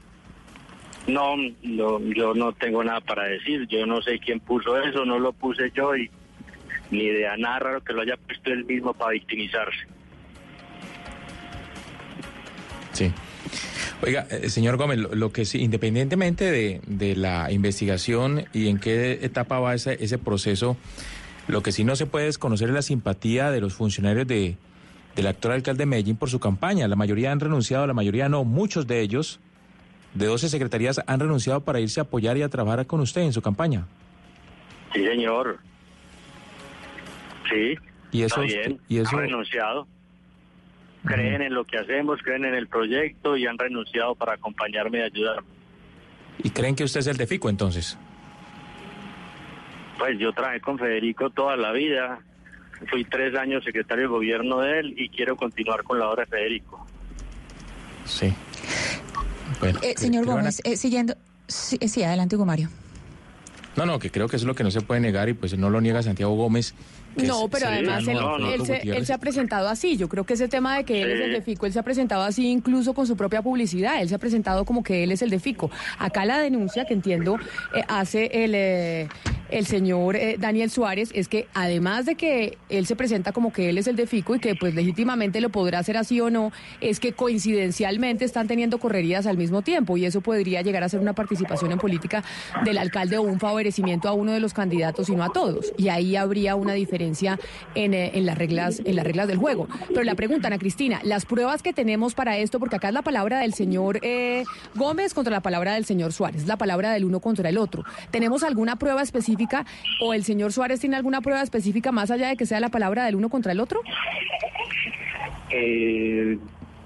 No, 1.06 1.36
no, 1.62 2.00
yo 2.00 2.34
no 2.34 2.52
tengo 2.52 2.84
nada 2.84 3.00
para 3.00 3.24
decir. 3.24 3.66
Yo 3.68 3.86
no 3.86 4.02
sé 4.02 4.18
quién 4.18 4.40
puso 4.40 4.78
eso, 4.82 5.04
no 5.06 5.18
lo 5.18 5.32
puse 5.32 5.72
yo 5.74 5.96
y 5.96 6.10
ni 6.90 7.04
idea 7.04 7.36
nada 7.36 7.58
raro 7.60 7.82
que 7.82 7.92
lo 7.94 8.02
haya 8.02 8.16
puesto 8.16 8.50
él 8.50 8.64
mismo 8.66 8.92
para 8.92 9.12
victimizarse. 9.12 9.86
Sí. 12.92 13.12
Oiga, 14.02 14.26
eh, 14.30 14.48
señor 14.48 14.76
Gómez, 14.76 14.98
lo, 14.98 15.14
lo 15.14 15.32
que 15.32 15.44
sí, 15.44 15.60
independientemente 15.60 16.50
de, 16.50 16.80
de 16.86 17.16
la 17.16 17.50
investigación 17.50 18.44
y 18.52 18.68
en 18.68 18.78
qué 18.78 19.18
etapa 19.22 19.58
va 19.58 19.74
ese, 19.74 20.02
ese 20.02 20.18
proceso, 20.18 20.76
lo 21.48 21.62
que 21.62 21.72
sí 21.72 21.82
no 21.82 21.96
se 21.96 22.06
puede 22.06 22.26
desconocer 22.26 22.68
es 22.68 22.74
la 22.74 22.82
simpatía 22.82 23.50
de 23.50 23.60
los 23.60 23.74
funcionarios 23.74 24.26
de, 24.26 24.56
del 25.16 25.26
actual 25.26 25.54
alcalde 25.54 25.80
de 25.82 25.86
Medellín 25.86 26.16
por 26.16 26.30
su 26.30 26.38
campaña. 26.38 26.86
La 26.86 26.94
mayoría 26.94 27.32
han 27.32 27.40
renunciado, 27.40 27.86
la 27.86 27.94
mayoría 27.94 28.28
no. 28.28 28.44
Muchos 28.44 28.86
de 28.86 29.00
ellos, 29.00 29.40
de 30.14 30.26
12 30.26 30.48
secretarías, 30.48 31.00
han 31.06 31.18
renunciado 31.18 31.62
para 31.62 31.80
irse 31.80 31.98
a 31.98 32.04
apoyar 32.04 32.36
y 32.36 32.42
a 32.42 32.48
trabajar 32.48 32.86
con 32.86 33.00
usted 33.00 33.22
en 33.22 33.32
su 33.32 33.42
campaña. 33.42 33.86
Sí, 34.94 35.04
señor. 35.04 35.58
Sí, 37.50 37.74
Y 38.12 38.22
eso, 38.22 38.42
está 38.42 38.60
bien. 38.60 38.80
y 38.88 38.98
eso 38.98 39.16
Han 39.16 39.24
renunciado. 39.24 39.88
Creen 41.04 41.42
en 41.42 41.54
lo 41.54 41.64
que 41.64 41.78
hacemos, 41.78 42.20
creen 42.22 42.44
en 42.44 42.54
el 42.54 42.66
proyecto 42.68 43.36
y 43.36 43.46
han 43.46 43.56
renunciado 43.58 44.14
para 44.14 44.34
acompañarme 44.34 44.98
y 44.98 45.02
ayudarme. 45.02 45.46
¿Y 46.42 46.50
creen 46.50 46.74
que 46.76 46.84
usted 46.84 47.00
es 47.00 47.06
el 47.06 47.16
de 47.16 47.26
Fico 47.26 47.48
entonces? 47.48 47.96
Pues 49.98 50.18
yo 50.18 50.32
trabajé 50.32 50.60
con 50.60 50.78
Federico 50.78 51.30
toda 51.30 51.56
la 51.56 51.72
vida. 51.72 52.20
Fui 52.90 53.04
tres 53.04 53.34
años 53.36 53.64
secretario 53.64 54.02
de 54.04 54.08
gobierno 54.08 54.60
de 54.60 54.78
él 54.80 54.94
y 54.96 55.08
quiero 55.08 55.36
continuar 55.36 55.82
con 55.82 55.98
la 55.98 56.08
obra 56.08 56.24
de 56.24 56.30
Federico. 56.30 56.86
Sí. 58.04 58.32
Bueno, 59.60 59.78
Eh, 59.82 59.94
¿qué- 59.94 60.00
señor 60.00 60.24
Gómez, 60.26 60.60
eh, 60.64 60.76
siguiendo... 60.76 61.14
Sí, 61.48 61.78
sí, 61.88 62.02
adelante, 62.04 62.36
Hugo 62.36 62.44
Mario. 62.44 62.68
No, 63.78 63.86
no, 63.86 63.98
que 64.00 64.10
creo 64.10 64.28
que 64.28 64.34
eso 64.36 64.44
es 64.44 64.48
lo 64.48 64.56
que 64.56 64.64
no 64.64 64.72
se 64.72 64.80
puede 64.80 65.00
negar 65.00 65.28
y 65.28 65.34
pues 65.34 65.56
no 65.56 65.70
lo 65.70 65.80
niega 65.80 66.02
Santiago 66.02 66.34
Gómez. 66.34 66.74
No, 67.16 67.44
es 67.44 67.50
pero 67.50 67.68
además 67.68 67.98
él, 68.00 68.04
se, 68.04 68.56
Gutiérrez. 68.58 68.96
él 68.96 69.06
se 69.06 69.12
ha 69.12 69.18
presentado 69.18 69.68
así. 69.68 69.96
Yo 69.96 70.08
creo 70.08 70.24
que 70.24 70.34
ese 70.34 70.48
tema 70.48 70.76
de 70.76 70.84
que 70.84 71.02
él 71.02 71.10
es 71.10 71.20
el 71.20 71.32
de. 71.32 71.42
Fico, 71.42 71.64
él 71.66 71.72
se 71.72 71.78
ha 71.78 71.82
presentado 71.84 72.22
así 72.22 72.48
incluso 72.48 72.92
con 72.92 73.06
su 73.06 73.16
propia 73.16 73.40
publicidad. 73.40 74.02
Él 74.02 74.08
se 74.08 74.16
ha 74.16 74.18
presentado 74.18 74.64
como 74.64 74.82
que 74.82 75.04
él 75.04 75.12
es 75.12 75.22
el 75.22 75.30
de 75.30 75.38
Fico. 75.38 75.70
Acá 75.98 76.24
la 76.24 76.38
denuncia 76.38 76.84
que 76.86 76.94
entiendo 76.94 77.36
eh, 77.74 77.82
hace 77.88 78.44
el, 78.44 78.52
eh, 78.54 79.08
el 79.50 79.66
señor 79.66 80.16
eh, 80.16 80.36
Daniel 80.38 80.70
Suárez 80.70 81.10
es 81.14 81.28
que 81.28 81.46
además 81.54 82.06
de 82.06 82.14
que 82.14 82.58
él 82.68 82.86
se 82.86 82.96
presenta 82.96 83.32
como 83.32 83.52
que 83.52 83.68
él 83.70 83.78
es 83.78 83.86
el 83.86 83.96
de 83.96 84.06
Fico 84.06 84.34
y 84.34 84.40
que 84.40 84.54
pues 84.54 84.74
legítimamente 84.74 85.40
lo 85.40 85.50
podrá 85.50 85.78
hacer 85.78 85.96
así 85.96 86.20
o 86.20 86.30
no, 86.30 86.52
es 86.80 87.00
que 87.00 87.12
coincidencialmente 87.12 88.24
están 88.24 88.46
teniendo 88.46 88.78
correrías 88.78 89.26
al 89.26 89.36
mismo 89.38 89.62
tiempo 89.62 89.96
y 89.96 90.04
eso 90.04 90.20
podría 90.20 90.62
llegar 90.62 90.84
a 90.84 90.88
ser 90.88 91.00
una 91.00 91.14
participación 91.14 91.72
en 91.72 91.78
política 91.78 92.22
del 92.64 92.78
alcalde 92.78 93.18
o 93.18 93.22
un 93.22 93.40
favorecimiento 93.40 94.08
a 94.08 94.12
uno 94.12 94.32
de 94.32 94.40
los 94.40 94.52
candidatos 94.52 95.08
y 95.08 95.16
no 95.16 95.24
a 95.24 95.30
todos. 95.30 95.72
Y 95.76 95.88
ahí 95.88 96.16
habría 96.16 96.54
una 96.54 96.72
diferencia 96.72 97.38
en, 97.74 97.94
eh, 97.94 98.12
en 98.14 98.26
las 98.26 98.36
reglas 98.36 98.80
en 98.84 98.96
las 98.96 99.04
reglas 99.04 99.28
del 99.28 99.38
juego. 99.38 99.68
Pero 99.88 100.02
la 100.02 100.14
pregunta, 100.14 100.48
Ana 100.48 100.58
Cristina, 100.58 101.00
las 101.02 101.24
pruebas 101.26 101.62
que 101.62 101.72
tenemos 101.72 102.14
para 102.14 102.38
esto, 102.38 102.58
porque 102.58 102.76
acá 102.76 102.88
es 102.88 102.94
la 102.94 103.02
palabra 103.02 103.40
del 103.40 103.54
señor 103.54 104.00
eh, 104.02 104.44
Gómez 104.74 105.14
contra 105.14 105.32
la 105.32 105.40
palabra 105.40 105.74
del 105.74 105.84
señor 105.84 106.12
Suárez, 106.12 106.46
la 106.46 106.56
palabra 106.56 106.92
del 106.92 107.04
uno 107.04 107.20
contra 107.20 107.48
el 107.48 107.58
otro. 107.58 107.84
¿Tenemos 108.10 108.42
alguna 108.42 108.76
prueba 108.76 109.02
específica 109.02 109.37
o 110.00 110.14
el 110.14 110.24
señor 110.24 110.52
Suárez 110.52 110.80
tiene 110.80 110.96
alguna 110.96 111.20
prueba 111.20 111.42
específica 111.42 111.92
más 111.92 112.10
allá 112.10 112.28
de 112.28 112.36
que 112.36 112.46
sea 112.46 112.60
la 112.60 112.68
palabra 112.68 113.04
del 113.04 113.16
uno 113.16 113.28
contra 113.28 113.52
el 113.52 113.60
otro? 113.60 113.80
Eh, 115.50 116.38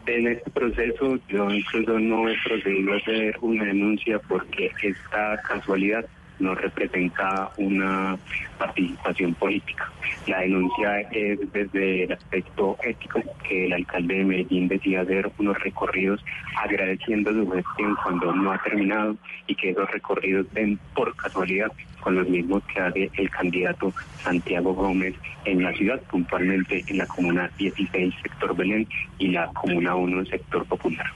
en 0.07 0.27
este 0.27 0.51
proceso 0.51 1.19
yo 1.29 1.51
incluso 1.51 1.99
no 1.99 2.29
he 2.29 2.37
procedido 2.45 2.93
a 2.93 2.97
hacer 2.97 3.37
una 3.41 3.65
denuncia 3.65 4.19
porque 4.29 4.71
esta 4.83 5.41
casualidad 5.43 6.05
no 6.43 6.55
representa 6.55 7.51
una 7.57 8.19
participación 8.59 9.35
política. 9.35 9.91
La 10.27 10.41
denuncia 10.41 11.01
es 11.13 11.39
desde 11.53 12.05
el 12.05 12.13
aspecto 12.13 12.77
ético 12.83 13.21
que 13.49 13.67
el 13.67 13.73
alcalde 13.73 14.17
de 14.17 14.25
Medellín 14.25 14.69
decida 14.69 15.03
hacer 15.03 15.31
unos 15.39 15.59
recorridos 15.61 16.23
agradeciendo 16.57 17.33
su 17.33 17.51
gestión 17.51 17.97
cuando 18.03 18.35
no 18.35 18.53
ha 18.53 18.59
terminado 18.59 19.17
y 19.47 19.55
que 19.55 19.71
esos 19.71 19.91
recorridos 19.91 20.53
den 20.53 20.79
por 20.95 21.15
casualidad 21.17 21.73
con 22.01 22.17
los 22.17 22.29
mismos 22.29 22.63
que 22.65 22.81
hace 22.81 23.11
el 23.17 23.31
candidato 23.31 23.93
Santiago 24.23 24.75
Gómez 24.75 25.15
en 25.45 25.63
la 25.63 25.73
ciudad, 25.73 26.01
puntualmente 26.11 26.85
en 26.87 26.99
la 26.99 27.07
comuna 27.07 27.51
16, 27.59 28.15
sector 28.23 28.57
Belén, 28.57 28.87
y 29.19 29.29
la 29.29 29.47
comuna 29.49 29.95
1, 29.95 30.27
sector 30.27 30.65
popular. 30.67 31.07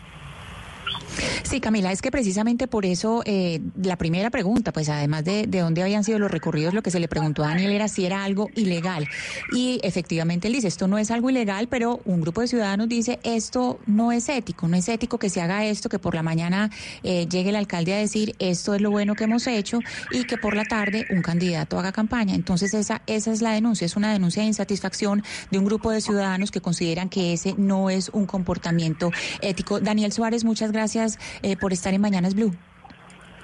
Sí, 1.43 1.61
Camila, 1.61 1.93
es 1.93 2.03
que 2.03 2.11
precisamente 2.11 2.67
por 2.67 2.87
eso 2.87 3.23
eh, 3.25 3.61
la 3.83 3.97
primera 3.97 4.31
pregunta, 4.31 4.73
pues 4.73 4.89
además 4.89 5.25
de, 5.25 5.47
de 5.47 5.61
dónde 5.61 5.83
habían 5.83 6.05
sido 6.05 6.19
los 6.19 6.31
recorridos, 6.31 6.75
lo 6.75 6.83
que 6.83 6.91
se 6.91 7.01
le 7.01 7.09
preguntó 7.09 7.45
a 7.45 7.49
Daniel 7.49 7.73
era 7.73 7.89
si 7.89 8.05
era 8.05 8.25
algo 8.25 8.51
ilegal. 8.55 9.09
Y 9.53 9.81
efectivamente 9.83 10.49
él 10.49 10.55
dice, 10.55 10.69
esto 10.69 10.89
no 10.89 10.99
es 10.99 11.11
algo 11.11 11.31
ilegal, 11.31 11.69
pero 11.69 12.01
un 12.05 12.21
grupo 12.21 12.41
de 12.41 12.49
ciudadanos 12.49 12.89
dice, 12.89 13.19
esto 13.23 13.79
no 13.87 14.13
es 14.13 14.29
ético, 14.29 14.69
no 14.69 14.77
es 14.77 14.89
ético 14.89 15.19
que 15.19 15.31
se 15.31 15.41
haga 15.41 15.65
esto, 15.65 15.89
que 15.89 15.99
por 15.99 16.15
la 16.15 16.23
mañana 16.23 16.71
eh, 17.03 17.27
llegue 17.29 17.51
el 17.51 17.57
alcalde 17.57 17.95
a 17.95 17.99
decir, 17.99 18.35
esto 18.39 18.75
es 18.75 18.81
lo 18.81 18.91
bueno 18.91 19.15
que 19.15 19.25
hemos 19.25 19.47
hecho, 19.47 19.81
y 20.11 20.25
que 20.25 20.37
por 20.37 20.57
la 20.57 20.65
tarde 20.65 21.07
un 21.11 21.23
candidato 21.23 21.79
haga 21.79 21.93
campaña. 21.93 22.35
Entonces 22.35 22.75
esa, 22.75 23.03
esa 23.07 23.33
es 23.33 23.43
la 23.43 23.53
denuncia, 23.53 23.85
es 23.85 23.97
una 23.97 24.13
denuncia 24.13 24.43
de 24.43 24.49
insatisfacción 24.49 25.23
de 25.51 25.59
un 25.59 25.65
grupo 25.65 25.91
de 25.91 26.01
ciudadanos 26.01 26.51
que 26.51 26.61
consideran 26.61 27.09
que 27.09 27.33
ese 27.33 27.55
no 27.57 27.91
es 27.91 28.11
un 28.11 28.27
comportamiento 28.27 29.11
ético. 29.41 29.81
Daniel 29.81 30.13
Suárez, 30.13 30.45
muchas 30.45 30.73
gracias 30.73 30.96
eh, 31.43 31.57
por 31.57 31.73
estar 31.73 31.95
en 31.95 32.01
Mañanas 32.01 32.35
Blue. 32.35 32.55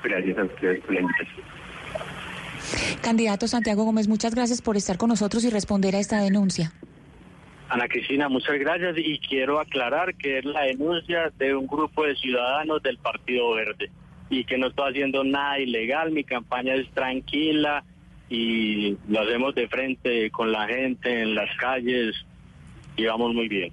Gracias 0.02 0.38
a 0.38 0.44
ustedes 0.44 0.80
por 0.80 0.94
la 0.94 1.00
invitación. 1.00 1.46
Candidato 3.02 3.48
Santiago 3.48 3.84
Gómez, 3.84 4.08
muchas 4.08 4.34
gracias 4.34 4.62
por 4.62 4.76
estar 4.76 4.96
con 4.96 5.08
nosotros 5.08 5.44
y 5.44 5.50
responder 5.50 5.96
a 5.96 5.98
esta 5.98 6.20
denuncia. 6.20 6.72
Ana 7.68 7.88
Cristina, 7.88 8.28
muchas 8.28 8.58
gracias 8.58 8.96
y 8.98 9.18
quiero 9.18 9.58
aclarar 9.58 10.14
que 10.14 10.38
es 10.38 10.44
la 10.44 10.62
denuncia 10.62 11.32
de 11.38 11.54
un 11.54 11.66
grupo 11.66 12.04
de 12.04 12.14
ciudadanos 12.16 12.82
del 12.82 12.98
Partido 12.98 13.54
Verde 13.54 13.90
y 14.28 14.44
que 14.44 14.58
no 14.58 14.68
estoy 14.68 14.90
haciendo 14.90 15.24
nada 15.24 15.58
ilegal, 15.58 16.10
mi 16.10 16.24
campaña 16.24 16.74
es 16.74 16.88
tranquila 16.90 17.84
y 18.28 18.96
lo 19.08 19.20
hacemos 19.20 19.54
de 19.54 19.68
frente 19.68 20.30
con 20.30 20.52
la 20.52 20.66
gente 20.66 21.22
en 21.22 21.34
las 21.34 21.54
calles 21.56 22.14
y 22.96 23.04
vamos 23.04 23.34
muy 23.34 23.48
bien. 23.48 23.72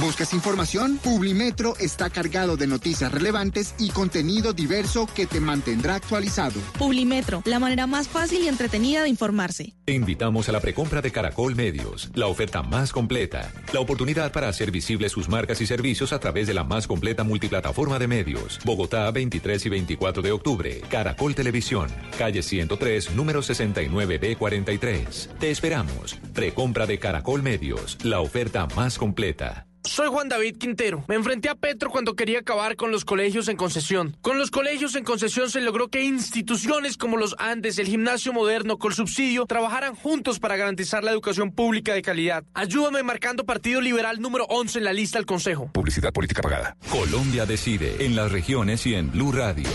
¿Buscas 0.00 0.32
información? 0.32 0.96
Publimetro 0.96 1.74
está 1.78 2.08
cargado 2.08 2.56
de 2.56 2.66
noticias 2.66 3.12
relevantes 3.12 3.74
y 3.78 3.90
contenido 3.90 4.54
diverso 4.54 5.06
que 5.14 5.26
te 5.26 5.40
mantendrá 5.40 5.96
actualizado. 5.96 6.58
Publimetro, 6.78 7.42
la 7.44 7.58
manera 7.58 7.86
más 7.86 8.08
fácil 8.08 8.42
y 8.42 8.48
entretenida 8.48 9.02
de 9.02 9.10
informarse. 9.10 9.74
Te 9.84 9.92
invitamos 9.92 10.48
a 10.48 10.52
la 10.52 10.60
precompra 10.60 11.02
de 11.02 11.12
Caracol 11.12 11.54
Medios, 11.54 12.10
la 12.14 12.28
oferta 12.28 12.62
más 12.62 12.92
completa, 12.92 13.52
la 13.74 13.80
oportunidad 13.80 14.32
para 14.32 14.48
hacer 14.48 14.70
visibles 14.70 15.12
sus 15.12 15.28
marcas 15.28 15.60
y 15.60 15.66
servicios 15.66 16.14
a 16.14 16.18
través 16.18 16.46
de 16.46 16.54
la 16.54 16.64
más 16.64 16.86
completa 16.86 17.22
multiplataforma 17.22 17.98
de 17.98 18.08
medios. 18.08 18.58
Bogotá, 18.64 19.10
23 19.10 19.66
y 19.66 19.68
24 19.68 20.22
de 20.22 20.32
octubre. 20.32 20.80
Caracol 20.88 21.34
Televisión, 21.34 21.90
calle 22.16 22.42
103, 22.42 23.14
número 23.14 23.42
69B43. 23.42 25.28
Te 25.38 25.50
esperamos. 25.50 26.18
Precompra 26.32 26.86
de 26.86 26.98
Caracol 26.98 27.42
Medios, 27.42 27.98
la 28.02 28.20
oferta 28.20 28.66
más 28.74 28.96
completa. 28.96 29.66
Soy 29.84 30.08
Juan 30.08 30.28
David 30.28 30.58
Quintero. 30.58 31.04
Me 31.08 31.14
enfrenté 31.14 31.48
a 31.48 31.54
Petro 31.54 31.90
cuando 31.90 32.14
quería 32.14 32.40
acabar 32.40 32.76
con 32.76 32.90
los 32.90 33.04
colegios 33.04 33.48
en 33.48 33.56
concesión. 33.56 34.16
Con 34.20 34.38
los 34.38 34.50
colegios 34.50 34.94
en 34.94 35.04
concesión 35.04 35.50
se 35.50 35.62
logró 35.62 35.88
que 35.88 36.04
instituciones 36.04 36.98
como 36.98 37.16
los 37.16 37.34
Andes, 37.38 37.78
el 37.78 37.86
Gimnasio 37.86 38.32
Moderno, 38.32 38.78
con 38.78 38.92
subsidio, 38.92 39.46
trabajaran 39.46 39.94
juntos 39.94 40.38
para 40.38 40.56
garantizar 40.56 41.02
la 41.02 41.12
educación 41.12 41.52
pública 41.52 41.94
de 41.94 42.02
calidad. 42.02 42.44
Ayúdame 42.52 43.02
marcando 43.02 43.44
Partido 43.44 43.80
Liberal 43.80 44.20
número 44.20 44.44
11 44.50 44.78
en 44.78 44.84
la 44.84 44.92
lista 44.92 45.18
al 45.18 45.26
Consejo. 45.26 45.70
Publicidad 45.72 46.12
política 46.12 46.42
pagada. 46.42 46.76
Colombia 46.90 47.46
decide 47.46 48.04
en 48.04 48.16
las 48.16 48.30
regiones 48.30 48.86
y 48.86 48.94
en 48.94 49.10
Blue 49.10 49.32
Radio. 49.32 49.68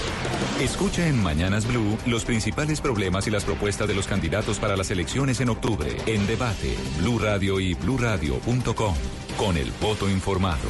Escucha 0.62 1.08
en 1.08 1.22
Mañanas 1.22 1.68
Blue 1.68 1.97
los 2.06 2.26
principales 2.26 2.80
problemas 2.80 3.26
y 3.28 3.32
las 3.32 3.43
propuestas 3.43 3.88
de 3.88 3.95
los 3.95 4.08
candidatos 4.08 4.60
para 4.60 4.78
las 4.78 4.91
elecciones 4.91 5.41
en 5.41 5.49
octubre. 5.49 5.97
En 6.06 6.28
debate, 6.28 6.76
Blue 6.99 7.18
Radio 7.18 7.60
y 7.60 7.74
bluradio.com. 7.74 8.95
Con 9.38 9.58
el 9.58 9.70
voto 9.82 10.10
informado. 10.10 10.70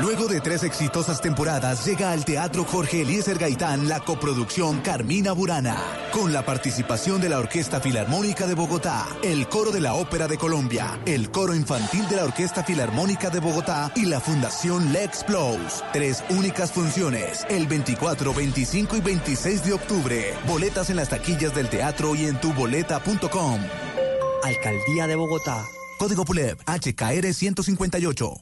Luego 0.00 0.26
de 0.26 0.40
tres 0.40 0.64
exitosas 0.64 1.20
temporadas, 1.20 1.84
llega 1.86 2.10
al 2.10 2.24
Teatro 2.24 2.64
Jorge 2.64 3.02
Eliezer 3.02 3.38
Gaitán 3.38 3.86
la 3.86 4.00
coproducción 4.00 4.80
Carmina 4.80 5.32
Burana, 5.32 5.76
con 6.10 6.32
la 6.32 6.44
participación 6.44 7.20
de 7.20 7.28
la 7.28 7.38
Orquesta 7.38 7.80
Filarmónica 7.80 8.46
de 8.46 8.54
Bogotá, 8.54 9.06
el 9.22 9.46
Coro 9.46 9.70
de 9.70 9.80
la 9.80 9.94
Ópera 9.94 10.26
de 10.26 10.38
Colombia, 10.38 10.98
el 11.06 11.30
Coro 11.30 11.54
Infantil 11.54 12.08
de 12.08 12.16
la 12.16 12.24
Orquesta 12.24 12.64
Filarmónica 12.64 13.30
de 13.30 13.40
Bogotá 13.40 13.92
y 13.94 14.06
la 14.06 14.20
Fundación 14.20 14.92
Lex 14.92 15.22
Plus. 15.22 15.84
Tres 15.92 16.24
únicas 16.30 16.72
funciones, 16.72 17.46
el 17.50 17.66
24, 17.66 18.34
25 18.34 18.96
y 18.96 19.00
26 19.00 19.64
de 19.64 19.72
octubre. 19.74 20.34
Boletas 20.48 20.90
en 20.90 20.96
las 20.96 21.10
taquillas 21.10 21.54
del 21.54 21.68
teatro 21.68 22.16
y 22.16 22.24
en 22.24 22.40
tuboleta.com. 22.40 23.60
Alcaldía 24.42 25.06
de 25.06 25.16
Bogotá. 25.16 25.66
Código 25.98 26.24
PULEP 26.24 26.60
HKR 26.66 27.34
158. 27.34 28.34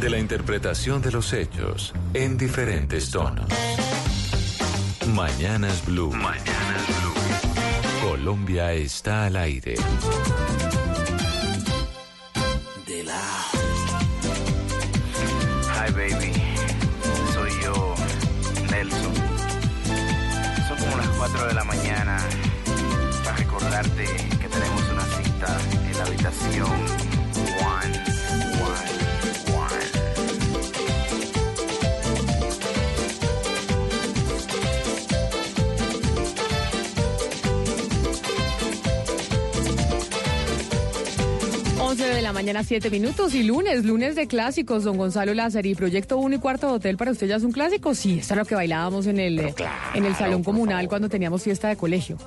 De 0.00 0.10
la 0.10 0.18
interpretación 0.18 1.00
de 1.02 1.10
los 1.10 1.32
hechos 1.32 1.94
en 2.14 2.36
diferentes 2.36 3.10
tonos. 3.10 3.46
Mañanas 5.14 5.84
Blue. 5.84 6.12
Mañanas 6.12 6.86
Blue. 7.00 8.08
Colombia 8.08 8.72
está 8.72 9.24
al 9.26 9.36
aire. 9.36 9.74
La 21.56 21.64
mañana 21.64 22.18
para 23.24 23.34
recordarte 23.38 24.04
que 24.04 24.46
tenemos 24.46 24.82
una 24.90 25.04
cita 25.04 25.58
en 25.90 25.98
la 25.98 26.04
habitación 26.04 27.05
11 41.96 42.14
de 42.14 42.20
la 42.20 42.34
mañana, 42.34 42.62
7 42.62 42.90
minutos 42.90 43.34
y 43.34 43.42
lunes, 43.42 43.86
lunes 43.86 44.16
de 44.16 44.26
clásicos, 44.26 44.84
don 44.84 44.98
Gonzalo 44.98 45.32
Lázaro 45.32 45.66
y 45.66 45.74
Proyecto 45.74 46.18
1 46.18 46.34
y 46.34 46.38
Cuarto 46.38 46.66
de 46.66 46.74
Hotel 46.74 46.98
para 46.98 47.10
usted 47.10 47.26
ya 47.26 47.36
es 47.36 47.42
un 47.42 47.52
clásico. 47.52 47.94
Sí, 47.94 48.18
esto 48.18 48.34
es 48.34 48.38
lo 48.38 48.44
que 48.44 48.54
bailábamos 48.54 49.06
en 49.06 49.18
el, 49.18 49.54
en 49.94 50.04
el 50.04 50.14
salón 50.14 50.44
comunal 50.44 50.88
cuando 50.88 51.08
teníamos 51.08 51.42
fiesta 51.42 51.68
de 51.68 51.76
colegio. 51.76 52.18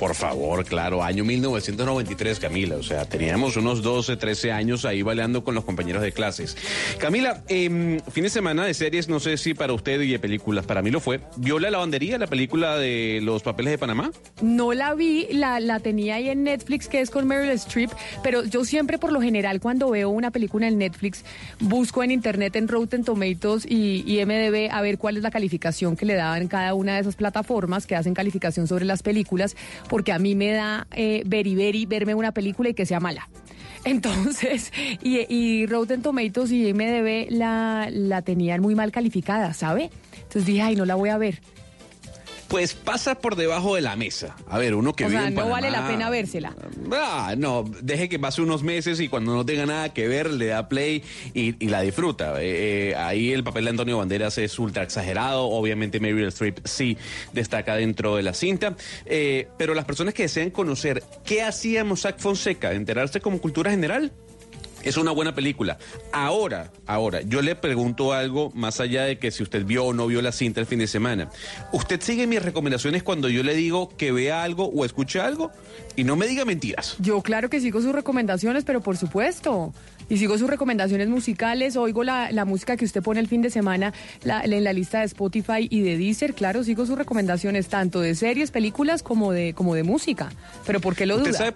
Por 0.00 0.14
favor, 0.14 0.64
claro, 0.64 1.02
año 1.02 1.26
1993, 1.26 2.40
Camila. 2.40 2.76
O 2.76 2.82
sea, 2.82 3.04
teníamos 3.04 3.58
unos 3.58 3.82
12, 3.82 4.16
13 4.16 4.50
años 4.50 4.86
ahí 4.86 5.02
bailando 5.02 5.44
con 5.44 5.54
los 5.54 5.62
compañeros 5.66 6.00
de 6.00 6.10
clases. 6.10 6.56
Camila, 6.98 7.42
eh, 7.48 8.00
fin 8.10 8.24
de 8.24 8.30
semana 8.30 8.64
de 8.64 8.72
series, 8.72 9.10
no 9.10 9.20
sé 9.20 9.36
si 9.36 9.52
para 9.52 9.74
usted 9.74 10.00
y 10.00 10.12
de 10.12 10.18
películas, 10.18 10.64
para 10.64 10.80
mí 10.80 10.90
lo 10.90 11.00
fue. 11.00 11.20
¿Vio 11.36 11.58
la 11.58 11.70
lavandería, 11.70 12.16
la 12.16 12.28
película 12.28 12.78
de 12.78 13.20
los 13.22 13.42
papeles 13.42 13.72
de 13.72 13.76
Panamá? 13.76 14.10
No 14.40 14.72
la 14.72 14.94
vi, 14.94 15.26
la, 15.32 15.60
la 15.60 15.80
tenía 15.80 16.14
ahí 16.14 16.30
en 16.30 16.44
Netflix, 16.44 16.88
que 16.88 17.02
es 17.02 17.10
con 17.10 17.28
Meryl 17.28 17.50
Streep, 17.50 17.90
pero 18.22 18.42
yo 18.44 18.64
siempre, 18.64 18.96
por 18.96 19.12
lo 19.12 19.20
general, 19.20 19.60
cuando 19.60 19.90
veo 19.90 20.08
una 20.08 20.30
película 20.30 20.66
en 20.66 20.78
Netflix, 20.78 21.26
busco 21.58 22.02
en 22.02 22.10
internet 22.10 22.56
en 22.56 22.68
Rotten 22.68 23.04
Tomatoes 23.04 23.66
y, 23.68 24.02
y 24.10 24.24
MDB 24.24 24.70
a 24.72 24.80
ver 24.80 24.96
cuál 24.96 25.18
es 25.18 25.22
la 25.22 25.30
calificación 25.30 25.94
que 25.94 26.06
le 26.06 26.14
daban 26.14 26.48
cada 26.48 26.72
una 26.72 26.94
de 26.94 27.02
esas 27.02 27.16
plataformas 27.16 27.86
que 27.86 27.96
hacen 27.96 28.14
calificación 28.14 28.66
sobre 28.66 28.86
las 28.86 29.02
películas, 29.02 29.56
porque 29.90 30.12
a 30.12 30.20
mí 30.20 30.36
me 30.36 30.52
da 30.52 30.86
eh, 30.92 31.22
beriberi 31.26 31.84
verme 31.84 32.14
una 32.14 32.32
película 32.32 32.70
y 32.70 32.74
que 32.74 32.86
sea 32.86 33.00
mala. 33.00 33.28
Entonces, 33.84 34.72
y, 35.02 35.26
y 35.28 35.66
Rotten 35.66 36.00
Tomatoes 36.00 36.52
y 36.52 36.72
MDB 36.72 37.26
la, 37.30 37.88
la 37.90 38.22
tenían 38.22 38.62
muy 38.62 38.74
mal 38.74 38.92
calificada, 38.92 39.52
¿sabe? 39.52 39.90
Entonces 40.14 40.46
dije, 40.46 40.62
ay, 40.62 40.76
no 40.76 40.86
la 40.86 40.94
voy 40.94 41.10
a 41.10 41.18
ver. 41.18 41.40
Pues 42.50 42.74
pasa 42.74 43.14
por 43.14 43.36
debajo 43.36 43.76
de 43.76 43.80
la 43.80 43.94
mesa. 43.94 44.34
A 44.48 44.58
ver, 44.58 44.74
uno 44.74 44.92
que 44.92 45.04
o 45.04 45.08
vive 45.08 45.20
sea, 45.20 45.28
en 45.28 45.34
no 45.36 45.48
vale 45.48 45.70
la 45.70 45.86
pena 45.86 46.10
vérsela. 46.10 46.52
Ah, 46.92 47.34
no, 47.38 47.64
deje 47.80 48.08
que 48.08 48.18
pase 48.18 48.42
unos 48.42 48.64
meses 48.64 48.98
y 48.98 49.08
cuando 49.08 49.32
no 49.34 49.46
tenga 49.46 49.66
nada 49.66 49.94
que 49.94 50.08
ver 50.08 50.28
le 50.28 50.46
da 50.46 50.68
play 50.68 51.04
y, 51.32 51.54
y 51.64 51.68
la 51.68 51.80
disfruta. 51.82 52.42
Eh, 52.42 52.90
eh, 52.90 52.96
ahí 52.96 53.32
el 53.32 53.44
papel 53.44 53.64
de 53.64 53.70
Antonio 53.70 53.98
Banderas 53.98 54.36
es 54.38 54.58
ultra 54.58 54.82
exagerado, 54.82 55.44
obviamente 55.44 56.00
Meryl 56.00 56.26
Streep 56.26 56.58
sí 56.64 56.98
destaca 57.32 57.76
dentro 57.76 58.16
de 58.16 58.24
la 58.24 58.34
cinta, 58.34 58.74
Eh, 59.06 59.46
pero 59.56 59.72
las 59.72 59.84
personas 59.84 60.12
que 60.12 60.24
desean 60.24 60.50
conocer 60.50 61.04
qué 61.24 61.42
hacía 61.42 61.84
Mossack 61.84 62.18
Fonseca, 62.18 62.72
enterarse 62.72 63.20
como 63.20 63.40
cultura 63.40 63.70
general, 63.70 64.10
Es 64.82 64.96
una 64.96 65.10
buena 65.12 65.34
película. 65.34 65.78
Ahora, 66.12 66.72
ahora, 66.86 67.20
yo 67.22 67.42
le 67.42 67.54
pregunto 67.54 68.12
algo 68.12 68.50
más 68.54 68.80
allá 68.80 69.04
de 69.04 69.18
que 69.18 69.30
si 69.30 69.42
usted 69.42 69.64
vio 69.64 69.84
o 69.84 69.92
no 69.92 70.06
vio 70.06 70.22
la 70.22 70.32
cinta 70.32 70.60
el 70.60 70.66
fin 70.66 70.78
de 70.78 70.86
semana. 70.86 71.28
¿Usted 71.72 72.00
sigue 72.00 72.26
mis 72.26 72.42
recomendaciones 72.42 73.02
cuando 73.02 73.28
yo 73.28 73.42
le 73.42 73.54
digo 73.54 73.94
que 73.96 74.10
vea 74.12 74.42
algo 74.42 74.66
o 74.66 74.84
escuche 74.84 75.20
algo? 75.20 75.50
Y 75.96 76.04
no 76.04 76.16
me 76.16 76.26
diga 76.26 76.44
mentiras. 76.44 76.96
Yo 76.98 77.20
claro 77.22 77.50
que 77.50 77.60
sigo 77.60 77.80
sus 77.82 77.92
recomendaciones, 77.92 78.64
pero 78.64 78.80
por 78.80 78.96
supuesto. 78.96 79.72
Y 80.08 80.16
sigo 80.16 80.36
sus 80.38 80.50
recomendaciones 80.50 81.08
musicales, 81.08 81.76
oigo 81.76 82.02
la, 82.02 82.32
la 82.32 82.44
música 82.44 82.76
que 82.76 82.84
usted 82.84 83.00
pone 83.00 83.20
el 83.20 83.28
fin 83.28 83.42
de 83.42 83.50
semana 83.50 83.92
la- 84.24 84.42
en 84.42 84.64
la 84.64 84.72
lista 84.72 85.00
de 85.00 85.04
Spotify 85.04 85.68
y 85.70 85.82
de 85.82 85.96
Deezer, 85.98 86.34
claro, 86.34 86.64
sigo 86.64 86.84
sus 86.84 86.98
recomendaciones 86.98 87.68
tanto 87.68 88.00
de 88.00 88.16
series, 88.16 88.50
películas 88.50 89.04
como 89.04 89.30
de, 89.30 89.54
como 89.54 89.76
de 89.76 89.84
música. 89.84 90.32
Pero 90.66 90.80
¿por 90.80 90.96
qué 90.96 91.06
lo 91.06 91.16
¿Usted 91.16 91.28
duda? 91.30 91.38
sabe? 91.38 91.54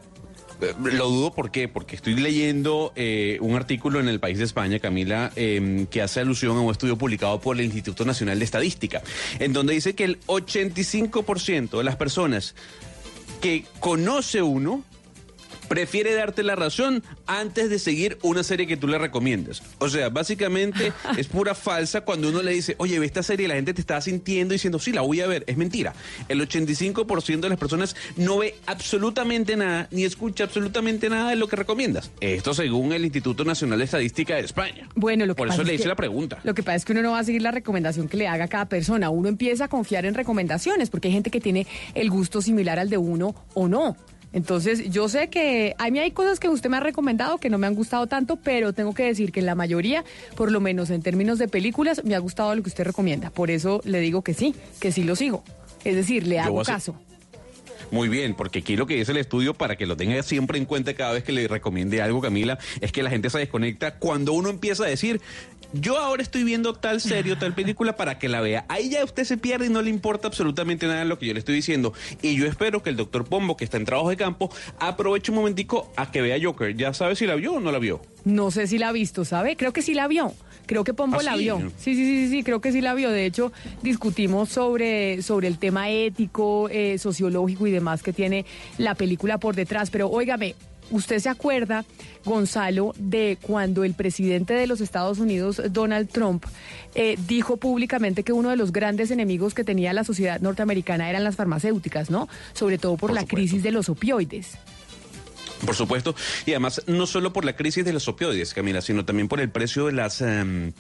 Lo 0.83 1.09
dudo. 1.09 1.33
Porque 1.35 1.71
estoy 1.93 2.15
leyendo 2.15 2.93
eh, 2.97 3.39
un 3.41 3.55
artículo 3.55 4.01
en 4.01 4.09
el 4.09 4.21
País 4.21 4.39
de 4.39 4.45
España, 4.45 4.79
Camila, 4.79 5.33
eh, 5.37 5.87
que 5.91 6.03
hace 6.03 6.21
alusión 6.21 6.57
a 6.57 6.61
un 6.61 6.71
estudio 6.71 6.97
publicado 6.97 7.41
por 7.41 7.57
el 7.57 7.65
Instituto 7.65 8.05
Nacional 8.05 8.39
de 8.39 8.45
Estadística, 8.45 9.03
en 9.39 9.53
donde 9.53 9.75
dice 9.75 9.95
que 9.95 10.05
el 10.05 10.21
85% 10.27 11.79
de 11.79 11.85
las 11.85 11.97
personas 11.97 12.55
que 13.41 13.65
conoce 13.81 14.43
uno 14.43 14.83
prefiere 15.69 16.15
darte 16.15 16.43
la 16.43 16.57
razón 16.57 17.03
antes 17.27 17.71
de 17.71 17.79
seguir 17.79 18.19
una 18.23 18.43
serie 18.43 18.67
que 18.67 18.77
tú 18.77 18.87
le 18.89 18.99
recomiendas. 18.99 19.63
O 19.79 19.89
sea, 19.89 20.09
básicamente 20.09 20.93
es 21.19 21.27
pura 21.29 21.55
falsa 21.55 22.03
cuando 22.03 22.29
uno 22.29 22.43
le 22.43 22.53
dice, 22.53 22.75
oye, 22.79 22.99
ve 22.99 23.07
esta 23.07 23.23
serie 23.23 23.47
y 23.47 23.49
la 23.49 23.55
gente 23.55 23.75
te 23.75 23.81
está 23.81 24.01
sintiendo 24.01 24.53
diciendo, 24.53 24.79
sí, 24.79 24.93
la 24.93 25.01
voy 25.03 25.21
a 25.21 25.27
ver. 25.27 25.45
Es 25.47 25.57
mentira. 25.57 25.95
El 26.29 26.41
85% 26.47 27.41
de 27.41 27.49
las 27.49 27.59
personas 27.59 27.97
no 28.17 28.39
ve 28.39 28.55
absolutamente 28.67 29.57
nada 29.57 29.89
ni 29.91 30.05
escucha 30.05 30.45
absolutamente 30.45 31.09
nada 31.09 31.31
de 31.31 31.37
lo 31.37 31.49
que 31.49 31.57
recomiendas. 31.57 32.11
Esto 32.21 32.55
según 32.55 32.93
el 32.93 33.05
Instituto 33.05 33.45
Nacional 33.45 33.79
de 33.79 33.85
Estadística 33.85 34.35
de 34.37 34.43
España. 34.43 34.89
Bueno, 34.95 35.27
lo 35.27 35.35
que 35.35 35.39
Por 35.39 35.49
pasa 35.49 35.63
eso 35.63 35.67
le 35.69 35.75
hice 35.75 35.85
que- 35.85 35.89
la 35.89 35.97
pregunta. 35.97 36.39
Lo 36.45 36.55
que 36.55 36.63
pasa 36.63 36.77
es 36.77 36.85
que 36.85 36.93
uno 36.93 37.03
no 37.03 37.13
va 37.13 37.19
a 37.21 37.25
seguir 37.25 37.43
la 37.43 37.51
recomendación 37.51 38.09
que 38.09 38.17
le 38.17 38.29
haga 38.29 38.49
cada 38.49 38.67
persona. 38.69 39.11
Uno 39.11 39.29
empieza 39.29 39.65
a 39.65 39.69
confiar 39.69 40.05
en 40.07 40.15
recomendaciones 40.15 40.91
porque 40.91 41.09
hay 41.09 41.15
gente 41.15 41.31
que 41.31 41.41
tiene 41.41 41.67
el 41.95 42.11
gusto 42.11 42.41
similar 42.43 42.79
al 42.79 42.91
de 42.91 42.99
uno 42.99 43.35
o 43.55 43.69
no. 43.69 43.97
Entonces, 44.35 44.91
yo 44.91 45.09
sé 45.09 45.29
que 45.29 45.77
a 45.79 45.89
mí 45.91 46.01
hay 46.01 46.11
cosas 46.11 46.41
que 46.41 46.49
usted 46.49 46.69
me 46.69 46.77
ha 46.77 46.81
recomendado 46.81 47.39
que 47.39 47.49
no 47.49 47.57
me 47.57 47.69
han 47.69 47.75
gustado 47.77 48.09
tanto, 48.09 48.35
pero 48.35 48.73
tengo 48.73 48.93
que 48.93 49.05
decir 49.05 49.31
que 49.31 49.39
en 49.39 49.47
la 49.47 49.55
mayoría, 49.55 50.05
por 50.35 50.51
lo 50.51 50.61
menos 50.61 50.91
en 50.91 51.03
términos 51.03 51.39
de 51.39 51.47
películas, 51.47 52.05
me 52.05 52.17
ha 52.17 52.19
gustado 52.19 52.53
lo 52.55 52.63
que 52.63 52.69
usted 52.69 52.85
recomienda. 52.85 53.31
Por 53.31 53.53
eso 53.53 53.81
le 53.85 54.01
digo 54.01 54.23
que 54.23 54.35
sí, 54.35 54.53
que 54.81 54.91
sí 54.91 55.05
lo 55.05 55.15
sigo. 55.15 55.45
Es 55.85 55.95
decir, 55.95 56.27
le 56.27 56.37
Yo 56.37 56.43
hago 56.43 56.63
caso. 56.65 56.97
Muy 57.91 58.09
bien, 58.09 58.35
porque 58.35 58.61
aquí 58.61 58.77
lo 58.77 58.87
que 58.87 58.97
dice 58.97 59.13
el 59.13 59.19
estudio, 59.19 59.55
para 59.55 59.77
que 59.77 59.87
lo 59.87 59.97
tenga 59.97 60.23
siempre 60.23 60.59
en 60.59 60.65
cuenta 60.65 60.95
cada 60.95 61.13
vez 61.13 61.25
que 61.25 61.33
le 61.33 61.49
recomiende 61.49 62.03
algo, 62.03 62.21
Camila, 62.21 62.59
es 62.81 62.93
que 62.93 63.03
la 63.03 63.11
gente 63.11 63.31
se 63.31 63.39
desconecta 63.39 63.97
cuando 63.99 64.33
uno 64.33 64.51
empieza 64.51 64.85
a 64.85 64.87
decir, 64.87 65.21
yo 65.73 65.99
ahora 65.99 66.23
estoy 66.23 66.45
viendo 66.45 66.75
tal 66.75 67.01
serie 67.01 67.33
o 67.33 67.39
tal 67.39 67.55
película 67.55 67.97
para 67.97 68.19
que 68.19 68.29
la 68.29 68.41
vea. 68.41 68.65
Ahí 68.69 68.91
ya 68.91 69.05
usted 69.05 69.25
se 69.25 69.37
pierde 69.37 69.67
y 69.67 69.71
no 69.71 69.83
le 69.83 69.91
importa 69.91 70.29
absolutamente 70.29 70.87
nada 70.87 71.05
lo 71.05 71.19
que 71.19 71.27
yo 71.27 71.33
le 71.33 71.41
estoy 71.41 71.57
diciendo. 71.57 71.93
Y 72.23 72.37
yo 72.37 72.47
espero 72.47 72.83
que 72.83 72.91
el 72.91 72.97
doctor 72.97 73.25
Pombo, 73.25 73.57
que 73.57 73.65
está 73.65 73.77
en 73.77 73.85
trabajo 73.85 74.09
de 74.09 74.17
campo, 74.17 74.51
aproveche 74.79 75.33
un 75.33 75.39
momentico 75.39 75.93
a 75.97 76.11
que 76.11 76.23
vea 76.23 76.39
Joker. 76.41 76.77
¿Ya 76.77 76.95
sabe 76.95 77.17
si 77.17 77.27
la 77.27 77.35
vio 77.35 77.55
o 77.55 77.61
no 77.61 77.73
la 77.73 77.79
vio? 77.79 78.01
No 78.25 78.51
sé 78.51 78.67
si 78.67 78.79
la 78.79 78.89
ha 78.89 78.93
visto, 78.93 79.25
¿sabe? 79.25 79.57
Creo 79.57 79.73
que 79.73 79.83
sí 79.83 79.95
la 79.95 80.07
vio. 80.07 80.33
Creo 80.67 80.85
que 80.85 80.95
Pombo 80.95 81.19
¿Ah, 81.21 81.23
la 81.23 81.33
sí? 81.35 81.41
vio. 81.41 81.59
Sí, 81.79 81.95
sí, 81.95 82.05
sí, 82.05 82.29
sí, 82.31 82.43
creo 82.43 82.61
que 82.61 82.73
sí 82.73 82.81
la 82.81 82.95
vio. 82.95 83.11
De 83.11 83.27
hecho, 83.27 83.53
discutimos 83.83 84.49
sobre, 84.49 85.21
sobre 85.23 85.49
el 85.49 85.59
tema 85.59 85.91
ético, 85.91 86.69
eh, 86.71 86.99
sociológico 86.99 87.67
y 87.67 87.71
demás 87.71 88.03
que 88.03 88.13
tiene 88.13 88.45
la 88.79 88.95
película 88.95 89.39
por 89.39 89.55
detrás. 89.55 89.91
Pero 89.91 90.09
óigame, 90.09 90.55
¿usted 90.91 91.19
se 91.19 91.29
acuerda, 91.29 91.85
Gonzalo, 92.25 92.95
de 92.99 93.37
cuando 93.43 93.85
el 93.85 93.95
presidente 93.95 94.55
de 94.55 94.67
los 94.67 94.81
Estados 94.81 95.19
Unidos, 95.19 95.61
Donald 95.71 96.09
Trump, 96.09 96.45
eh, 96.95 97.17
dijo 97.29 97.57
públicamente 97.59 98.23
que 98.23 98.33
uno 98.33 98.49
de 98.51 98.57
los 98.57 98.73
grandes 98.73 99.11
enemigos 99.11 99.53
que 99.53 99.65
tenía 99.65 99.93
la 99.93 100.05
sociedad 100.05 100.41
norteamericana 100.41 101.11
eran 101.11 101.25
las 101.25 101.37
farmacéuticas, 101.37 102.09
¿no? 102.11 102.29
Sobre 102.55 102.79
todo 102.79 102.93
por, 102.93 103.11
Por 103.11 103.15
la 103.15 103.21
supuesto. 103.23 103.37
crisis 103.37 103.63
de 103.63 103.71
los 103.71 103.89
opioides. 103.89 104.53
Por 105.65 105.75
supuesto, 105.75 106.15
y 106.47 106.51
además 106.53 106.83
no 106.87 107.07
solo 107.07 107.33
por 107.33 107.45
la 107.45 107.57
crisis 107.57 107.85
de 107.85 107.93
los 107.93 108.09
opioides, 108.09 108.55
Camila, 108.55 108.81
sino 108.81 109.05
también 109.05 109.29
por 109.29 109.41
el 109.41 109.51
precio 109.51 109.87
de 109.87 109.93
las... 109.93 110.21
em, 110.21 110.73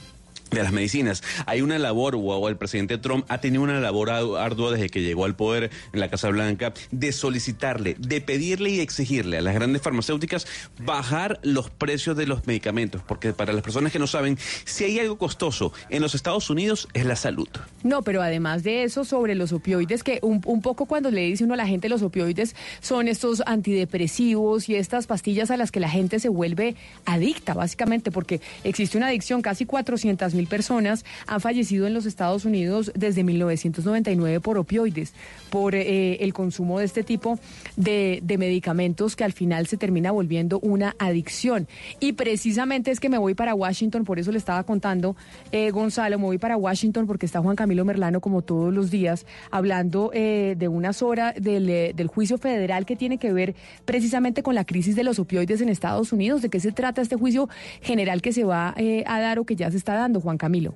de 0.55 0.63
las 0.63 0.73
medicinas. 0.73 1.23
Hay 1.47 1.61
una 1.63 1.79
labor, 1.79 2.15
o 2.19 2.49
el 2.49 2.57
presidente 2.57 2.99
Trump 2.99 3.25
ha 3.29 3.39
tenido 3.39 3.63
una 3.63 3.81
labor 3.81 4.11
ar- 4.11 4.25
ardua 4.39 4.73
desde 4.73 4.89
que 4.89 5.03
llegó 5.03 5.25
al 5.25 5.35
poder 5.37 5.71
en 5.93 6.01
la 6.01 6.09
Casa 6.09 6.29
Blanca 6.29 6.73
de 6.91 7.13
solicitarle, 7.13 7.97
de 7.99 8.21
pedirle 8.21 8.71
y 8.71 8.81
exigirle 8.81 9.39
a 9.39 9.43
las 9.43 9.55
grandes 9.55 9.83
farmacéuticas 9.83 10.47
bajar 10.79 11.41
los 11.43 11.71
precios 11.71 12.17
de 12.17 12.27
los 12.27 12.47
medicamentos, 12.47 13.03
porque 13.07 13.33
para 13.33 13.53
las 13.53 13.63
personas 13.63 13.93
que 13.93 13.99
no 13.99 14.07
saben, 14.07 14.39
si 14.65 14.85
hay 14.85 14.99
algo 14.99 15.19
costoso 15.19 15.73
en 15.91 16.03
los 16.03 16.15
Estados 16.15 16.49
Unidos 16.51 16.89
es 16.95 17.05
la 17.07 17.17
salud. 17.17 17.49
No, 17.83 18.03
pero 18.03 18.23
además 18.23 18.63
de 18.63 18.85
eso, 18.85 19.05
sobre 19.05 19.35
los 19.35 19.53
opioides, 19.53 20.03
que 20.03 20.19
un, 20.23 20.41
un 20.47 20.63
poco 20.63 20.87
cuando 20.87 21.11
le 21.11 21.23
dice 21.23 21.45
uno 21.45 21.55
a 21.55 21.57
la 21.57 21.67
gente 21.67 21.89
los 21.89 22.03
opioides 22.03 22.55
son 22.81 23.09
estos 23.09 23.43
antidepresivos 23.47 24.69
y 24.69 24.77
estas 24.77 25.07
pastillas 25.07 25.51
a 25.51 25.57
las 25.57 25.71
que 25.71 25.81
la 25.81 25.89
gente 25.89 26.19
se 26.21 26.29
vuelve 26.29 26.75
adicta, 27.05 27.55
básicamente, 27.55 28.11
porque 28.11 28.41
existe 28.65 28.97
una 28.97 29.09
adicción. 29.09 29.43
Casi 29.43 29.67
400 29.67 30.35
mil 30.35 30.44
personas 30.47 31.05
han 31.27 31.41
fallecido 31.41 31.87
en 31.87 31.95
los 31.95 32.07
Estados 32.07 32.45
Unidos 32.45 32.93
desde 32.95 33.25
1999 33.25 34.41
por 34.41 34.59
opioides, 34.59 35.13
por 35.51 35.75
eh, 35.75 36.17
el 36.17 36.33
consumo 36.33 36.79
de 36.79 36.85
este 36.85 37.03
tipo 37.03 37.39
de, 37.77 38.23
medicamentos 38.35 39.15
que 39.15 39.23
al 39.23 39.33
final 39.33 39.69
se 39.69 39.77
termina 39.77 40.11
volviendo 40.11 40.59
una 40.59 40.97
adicción. 40.99 41.69
Y 42.01 42.15
precisamente 42.15 42.91
es 42.91 42.99
que 42.99 43.09
me 43.09 43.19
voy 43.19 43.35
para 43.35 43.55
Washington, 43.55 44.05
por 44.05 44.19
eso 44.19 44.33
le 44.33 44.39
estaba 44.39 44.65
contando, 44.65 45.15
eh, 45.53 45.71
Gonzalo, 45.71 46.19
me 46.19 46.25
voy 46.25 46.39
para 46.39 46.57
Washington 46.57 47.07
porque 47.07 47.27
está 47.27 47.41
Juan 47.41 47.55
Camilo 47.55 47.85
Merlano 47.85 48.21
como 48.21 48.43
todos 48.43 48.75
los 48.75 48.91
días 48.91 49.25
hablando 49.53 50.11
eh, 50.13 50.57
de 50.59 50.67
unas 50.67 51.03
horas 51.03 51.35
del, 51.39 51.95
juicio 52.09 52.39
federal 52.39 52.85
que 52.85 52.97
tiene 52.97 53.19
que 53.19 53.33
ver 53.33 53.55
precisamente 53.85 54.43
con 54.43 54.55
la 54.55 54.65
crisis 54.65 54.97
de 54.97 55.05
los 55.05 55.19
opioides 55.19 55.61
en 55.61 55.69
Estados 55.69 56.13
Unidos. 56.13 56.43
¿De 56.43 56.49
qué 56.49 56.61
se 56.61 56.73
trata 56.73 57.01
este 57.01 57.17
juicio 57.17 57.49
general 57.81 58.21
que 58.21 58.33
se 58.33 58.45
va 58.45 58.75
a 59.07 59.21
dar 59.21 59.39
o 59.39 59.45
que 59.45 59.57
ya 59.57 59.71
se 59.71 59.77
está 59.77 59.95
dando, 59.95 60.21
Juan 60.25 60.39
Camilo? 60.39 60.75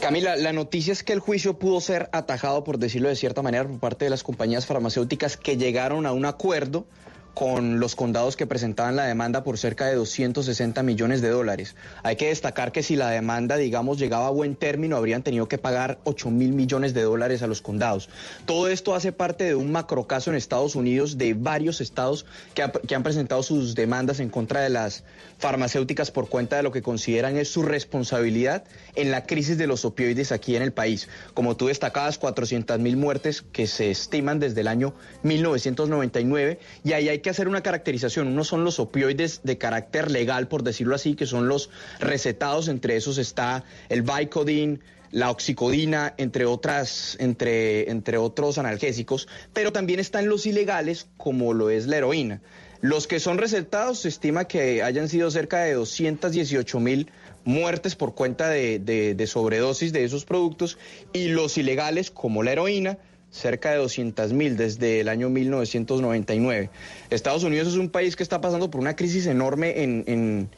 Camila, 0.00 0.34
la 0.34 0.52
noticia 0.52 0.92
es 0.92 1.04
que 1.04 1.12
el 1.12 1.20
juicio 1.20 1.58
pudo 1.58 1.80
ser 1.80 2.08
atajado, 2.12 2.64
por 2.64 2.78
decirlo 2.78 3.08
de 3.08 3.14
cierta 3.14 3.40
manera, 3.40 3.68
por 3.68 3.78
parte 3.78 4.04
de 4.04 4.10
las 4.10 4.24
compañías 4.24 4.66
farmacéuticas 4.66 5.36
que 5.36 5.56
llegaron 5.56 6.06
a 6.06 6.12
un 6.12 6.26
acuerdo 6.26 6.86
con 7.34 7.80
los 7.80 7.94
condados 7.96 8.36
que 8.36 8.46
presentaban 8.46 8.94
la 8.96 9.04
demanda 9.06 9.42
por 9.42 9.56
cerca 9.56 9.86
de 9.86 9.94
260 9.94 10.82
millones 10.82 11.22
de 11.22 11.30
dólares. 11.30 11.74
Hay 12.02 12.16
que 12.16 12.28
destacar 12.28 12.72
que 12.72 12.82
si 12.82 12.94
la 12.94 13.08
demanda, 13.10 13.56
digamos, 13.56 13.98
llegaba 13.98 14.26
a 14.26 14.30
buen 14.30 14.54
término, 14.54 14.96
habrían 14.96 15.22
tenido 15.22 15.48
que 15.48 15.56
pagar 15.58 15.98
8 16.04 16.30
mil 16.30 16.52
millones 16.52 16.92
de 16.92 17.02
dólares 17.02 17.42
a 17.42 17.46
los 17.46 17.62
condados. 17.62 18.10
Todo 18.44 18.68
esto 18.68 18.94
hace 18.94 19.12
parte 19.12 19.44
de 19.44 19.54
un 19.54 19.72
macrocaso 19.72 20.30
en 20.30 20.36
Estados 20.36 20.74
Unidos 20.74 21.16
de 21.16 21.32
varios 21.34 21.80
estados 21.80 22.26
que, 22.54 22.62
ha- 22.62 22.70
que 22.72 22.94
han 22.94 23.02
presentado 23.02 23.42
sus 23.42 23.74
demandas 23.74 24.20
en 24.20 24.28
contra 24.28 24.60
de 24.60 24.68
las 24.68 25.02
farmacéuticas 25.38 26.10
por 26.10 26.28
cuenta 26.28 26.56
de 26.56 26.62
lo 26.62 26.70
que 26.70 26.82
consideran 26.82 27.36
es 27.36 27.48
su 27.48 27.62
responsabilidad 27.62 28.64
en 28.94 29.10
la 29.10 29.24
crisis 29.24 29.56
de 29.58 29.66
los 29.66 29.84
opioides 29.84 30.32
aquí 30.32 30.54
en 30.54 30.62
el 30.62 30.72
país. 30.72 31.08
Como 31.34 31.56
tú 31.56 31.66
destacabas, 31.68 32.18
400 32.18 32.78
mil 32.78 32.96
muertes 32.96 33.42
que 33.52 33.66
se 33.66 33.90
estiman 33.90 34.38
desde 34.38 34.60
el 34.60 34.68
año 34.68 34.94
1999 35.22 36.58
y 36.84 36.92
ahí 36.92 37.08
hay 37.08 37.18
que 37.22 37.30
hacer 37.30 37.48
una 37.48 37.62
caracterización. 37.62 38.28
Uno 38.28 38.44
son 38.44 38.64
los 38.64 38.78
opioides 38.78 39.40
de 39.44 39.56
carácter 39.56 40.10
legal, 40.10 40.48
por 40.48 40.62
decirlo 40.62 40.94
así, 40.94 41.14
que 41.14 41.24
son 41.26 41.48
los 41.48 41.70
recetados, 42.00 42.68
entre 42.68 42.96
esos 42.96 43.16
está 43.18 43.64
el 43.88 44.02
Vicodin, 44.02 44.80
la 45.10 45.30
oxicodina, 45.30 46.14
entre 46.16 46.46
otras, 46.46 47.16
entre, 47.20 47.90
entre 47.90 48.16
otros 48.18 48.56
analgésicos, 48.58 49.28
pero 49.52 49.70
también 49.72 50.00
están 50.00 50.28
los 50.28 50.46
ilegales, 50.46 51.06
como 51.16 51.52
lo 51.54 51.70
es 51.70 51.86
la 51.86 51.98
heroína. 51.98 52.40
Los 52.80 53.06
que 53.06 53.20
son 53.20 53.38
recetados 53.38 54.00
se 54.00 54.08
estima 54.08 54.46
que 54.46 54.82
hayan 54.82 55.08
sido 55.08 55.30
cerca 55.30 55.60
de 55.60 55.74
218 55.74 56.80
mil 56.80 57.10
muertes 57.44 57.94
por 57.94 58.14
cuenta 58.14 58.48
de, 58.48 58.78
de- 58.78 59.14
de 59.14 59.26
sobredosis 59.26 59.92
de 59.92 60.02
esos 60.04 60.24
productos 60.24 60.78
y 61.12 61.28
los 61.28 61.58
ilegales, 61.58 62.10
como 62.10 62.42
la 62.42 62.52
heroína, 62.52 62.98
cerca 63.32 63.72
de 63.72 63.78
200 63.78 64.32
mil 64.32 64.56
desde 64.56 65.00
el 65.00 65.08
año 65.08 65.28
1999. 65.30 66.70
Estados 67.10 67.42
Unidos 67.42 67.66
es 67.68 67.74
un 67.74 67.88
país 67.90 68.14
que 68.14 68.22
está 68.22 68.40
pasando 68.40 68.70
por 68.70 68.80
una 68.80 68.94
crisis 68.94 69.26
enorme 69.26 69.82
en, 69.82 70.04
en- 70.06 70.48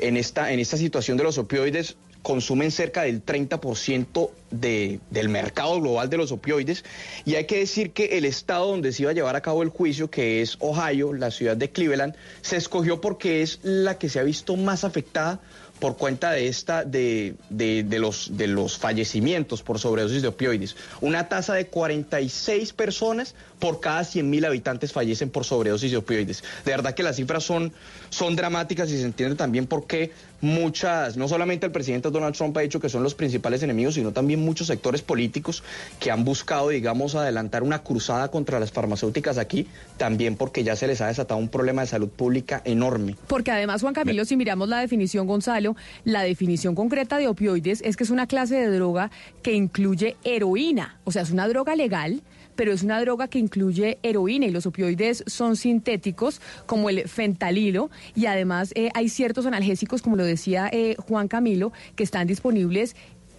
en 0.00 0.16
esta, 0.16 0.52
en 0.52 0.60
esta 0.60 0.76
situación 0.76 1.16
de 1.16 1.24
los 1.24 1.38
opioides. 1.38 1.96
Consumen 2.22 2.70
cerca 2.70 3.02
del 3.02 3.24
30% 3.24 4.30
de, 4.50 5.00
del 5.10 5.28
mercado 5.28 5.80
global 5.80 6.08
de 6.10 6.16
los 6.16 6.30
opioides. 6.30 6.84
Y 7.24 7.34
hay 7.36 7.46
que 7.46 7.58
decir 7.58 7.92
que 7.92 8.18
el 8.18 8.24
estado 8.24 8.68
donde 8.68 8.92
se 8.92 9.02
iba 9.02 9.10
a 9.12 9.14
llevar 9.14 9.34
a 9.36 9.40
cabo 9.40 9.62
el 9.64 9.70
juicio, 9.70 10.10
que 10.10 10.40
es 10.42 10.56
Ohio, 10.60 11.12
la 11.14 11.30
ciudad 11.30 11.56
de 11.56 11.70
Cleveland, 11.70 12.14
se 12.42 12.56
escogió 12.56 13.00
porque 13.00 13.42
es 13.42 13.60
la 13.62 13.98
que 13.98 14.08
se 14.08 14.20
ha 14.20 14.22
visto 14.24 14.56
más 14.56 14.84
afectada 14.84 15.40
por 15.78 15.96
cuenta 15.96 16.32
de 16.32 16.48
esta 16.48 16.84
de, 16.84 17.34
de, 17.50 17.82
de 17.82 17.98
los 17.98 18.36
de 18.36 18.46
los 18.46 18.78
fallecimientos 18.78 19.62
por 19.62 19.78
sobredosis 19.78 20.22
de 20.22 20.28
opioides. 20.28 20.76
Una 21.00 21.28
tasa 21.28 21.54
de 21.54 21.66
46 21.66 22.72
personas 22.72 23.34
por 23.58 23.80
cada 23.80 24.02
100.000 24.02 24.46
habitantes 24.46 24.92
fallecen 24.92 25.30
por 25.30 25.44
sobredosis 25.44 25.90
de 25.90 25.96
opioides. 25.96 26.42
De 26.64 26.70
verdad 26.70 26.94
que 26.94 27.02
las 27.02 27.16
cifras 27.16 27.44
son, 27.44 27.72
son 28.10 28.36
dramáticas 28.36 28.90
y 28.90 28.98
se 28.98 29.04
entiende 29.04 29.36
también 29.36 29.66
por 29.66 29.86
qué 29.86 30.12
muchas, 30.40 31.16
no 31.16 31.28
solamente 31.28 31.66
el 31.66 31.72
presidente 31.72 32.10
Donald 32.10 32.34
Trump 32.34 32.56
ha 32.56 32.60
dicho 32.60 32.80
que 32.80 32.88
son 32.88 33.02
los 33.02 33.14
principales 33.14 33.62
enemigos, 33.62 33.94
sino 33.94 34.12
también 34.12 34.40
muchos 34.40 34.68
sectores 34.68 35.02
políticos 35.02 35.62
que 35.98 36.10
han 36.10 36.24
buscado, 36.24 36.68
digamos, 36.68 37.14
adelantar 37.14 37.62
una 37.62 37.82
cruzada 37.82 38.28
contra 38.30 38.60
las 38.60 38.70
farmacéuticas 38.70 39.38
aquí, 39.38 39.66
también 39.96 40.36
porque 40.36 40.62
ya 40.62 40.76
se 40.76 40.86
les 40.86 41.00
ha 41.00 41.08
desatado 41.08 41.40
un 41.40 41.48
problema 41.48 41.82
de 41.82 41.88
salud 41.88 42.08
pública 42.08 42.62
enorme. 42.64 43.16
Porque 43.26 43.50
además, 43.50 43.82
Juan 43.82 43.94
Camilo, 43.94 44.24
si 44.24 44.36
miramos 44.36 44.68
la 44.68 44.80
definición, 44.80 45.26
Gonzalo, 45.26 45.76
la 46.04 46.22
definición 46.22 46.74
concreta 46.74 47.18
de 47.18 47.28
opioides 47.28 47.82
es 47.82 47.96
que 47.96 48.04
es 48.04 48.10
una 48.10 48.26
clase 48.26 48.56
de 48.56 48.68
droga 48.68 49.10
que 49.42 49.52
incluye 49.52 50.16
heroína, 50.24 50.98
o 51.04 51.12
sea, 51.12 51.22
es 51.22 51.30
una 51.30 51.48
droga 51.48 51.74
legal 51.74 52.22
pero 52.58 52.72
es 52.72 52.82
una 52.82 53.00
droga 53.00 53.28
que 53.28 53.38
incluye 53.38 53.98
heroína 54.02 54.46
y 54.46 54.50
los 54.50 54.66
opioides 54.66 55.22
son 55.28 55.54
sintéticos 55.54 56.40
como 56.66 56.90
el 56.90 57.08
fentalilo 57.08 57.88
y 58.16 58.26
además 58.26 58.72
eh, 58.74 58.90
hay 58.94 59.08
ciertos 59.10 59.46
analgésicos, 59.46 60.02
como 60.02 60.16
lo 60.16 60.24
decía 60.24 60.68
eh, 60.72 60.96
Juan 60.98 61.28
Camilo, 61.28 61.72
que 61.94 62.02
están 62.02 62.26
disponibles 62.26 62.96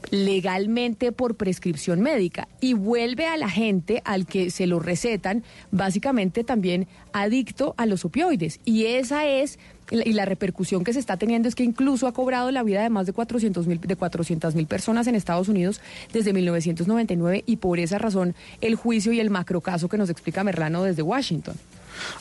legalmente 0.10 1.12
por 1.12 1.36
prescripción 1.36 2.00
médica. 2.00 2.48
Y 2.62 2.76
vuelve 2.76 3.26
a 3.28 3.36
la 3.36 3.50
gente 3.50 4.02
al 4.06 4.26
que 4.26 4.52
se 4.52 4.68
lo 4.68 4.80
recetan 4.80 5.44
básicamente 5.72 6.46
también 6.46 6.88
adicto 7.12 7.76
a 7.76 7.86
los 7.86 8.06
opioides. 8.06 8.62
Y 8.64 8.86
esa 8.86 9.28
es 9.28 9.60
y 9.92 10.14
la 10.14 10.26
repercusión 10.26 10.84
que 10.84 10.94
se 10.94 11.00
está 11.00 11.18
teniendo 11.18 11.48
es 11.48 11.56
que 11.56 11.64
incluso 11.64 12.08
ha 12.08 12.14
cobrado 12.14 12.52
la 12.52 12.64
vida 12.64 12.82
de 12.84 12.90
más 12.90 13.06
de 13.06 13.14
400 13.14 13.68
mil 13.68 13.80
de 13.80 13.96
400 13.96 14.56
mil 14.56 14.68
personas 14.68 15.08
en 15.08 15.16
Estados 15.16 15.50
Unidos 15.50 15.82
desde 16.14 16.34
1999 16.34 17.44
y 17.46 17.58
por 17.58 17.80
esa 17.80 17.98
razón 17.98 18.36
el 18.62 18.76
juicio 18.76 19.12
y 19.14 19.20
el 19.20 19.30
macrocaso 19.30 19.90
que 19.90 19.98
nos 19.98 20.10
explica 20.10 20.44
Merlano 20.44 20.84
desde 20.84 21.02
Washington 21.02 21.56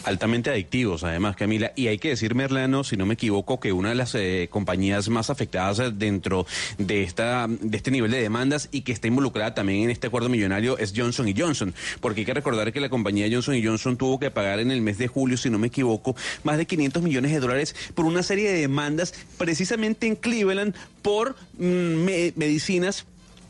altamente 0.04 0.50
adictivos, 0.50 1.04
además, 1.04 1.36
Camila. 1.36 1.72
Y 1.76 1.88
hay 1.88 1.98
que 1.98 2.10
decir, 2.10 2.34
Merlano, 2.34 2.84
si 2.84 2.96
no 2.96 3.06
me 3.06 3.14
equivoco, 3.14 3.60
que 3.60 3.72
una 3.72 3.90
de 3.90 3.94
las 3.94 4.14
eh, 4.14 4.48
compañías 4.50 5.08
más 5.08 5.30
afectadas 5.30 5.98
dentro 5.98 6.46
de, 6.78 7.02
esta, 7.02 7.46
de 7.48 7.76
este 7.76 7.90
nivel 7.90 8.10
de 8.10 8.20
demandas 8.20 8.68
y 8.72 8.82
que 8.82 8.92
está 8.92 9.08
involucrada 9.08 9.54
también 9.54 9.84
en 9.84 9.90
este 9.90 10.06
acuerdo 10.06 10.28
millonario 10.28 10.78
es 10.78 10.92
Johnson 10.96 11.32
Johnson. 11.36 11.74
Porque 12.00 12.20
hay 12.20 12.26
que 12.26 12.34
recordar 12.34 12.72
que 12.72 12.80
la 12.80 12.88
compañía 12.88 13.28
Johnson 13.30 13.60
Johnson 13.62 13.96
tuvo 13.96 14.18
que 14.18 14.30
pagar 14.30 14.60
en 14.60 14.70
el 14.70 14.80
mes 14.80 14.98
de 14.98 15.08
julio, 15.08 15.36
si 15.36 15.50
no 15.50 15.58
me 15.58 15.68
equivoco, 15.68 16.16
más 16.44 16.56
de 16.58 16.66
500 16.66 17.02
millones 17.02 17.32
de 17.32 17.40
dólares 17.40 17.74
por 17.94 18.04
una 18.04 18.22
serie 18.22 18.50
de 18.50 18.60
demandas 18.60 19.14
precisamente 19.36 20.06
en 20.06 20.16
Cleveland 20.16 20.74
por 21.02 21.36
mm, 21.58 22.34
medicinas 22.36 23.06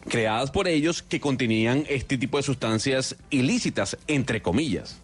creadas 0.08 0.50
por 0.50 0.68
ellos 0.68 1.02
que 1.02 1.20
contenían 1.20 1.84
este 1.88 2.18
tipo 2.18 2.38
de 2.38 2.42
sustancias 2.42 3.16
ilícitas, 3.30 3.96
entre 4.06 4.42
comillas. 4.42 4.98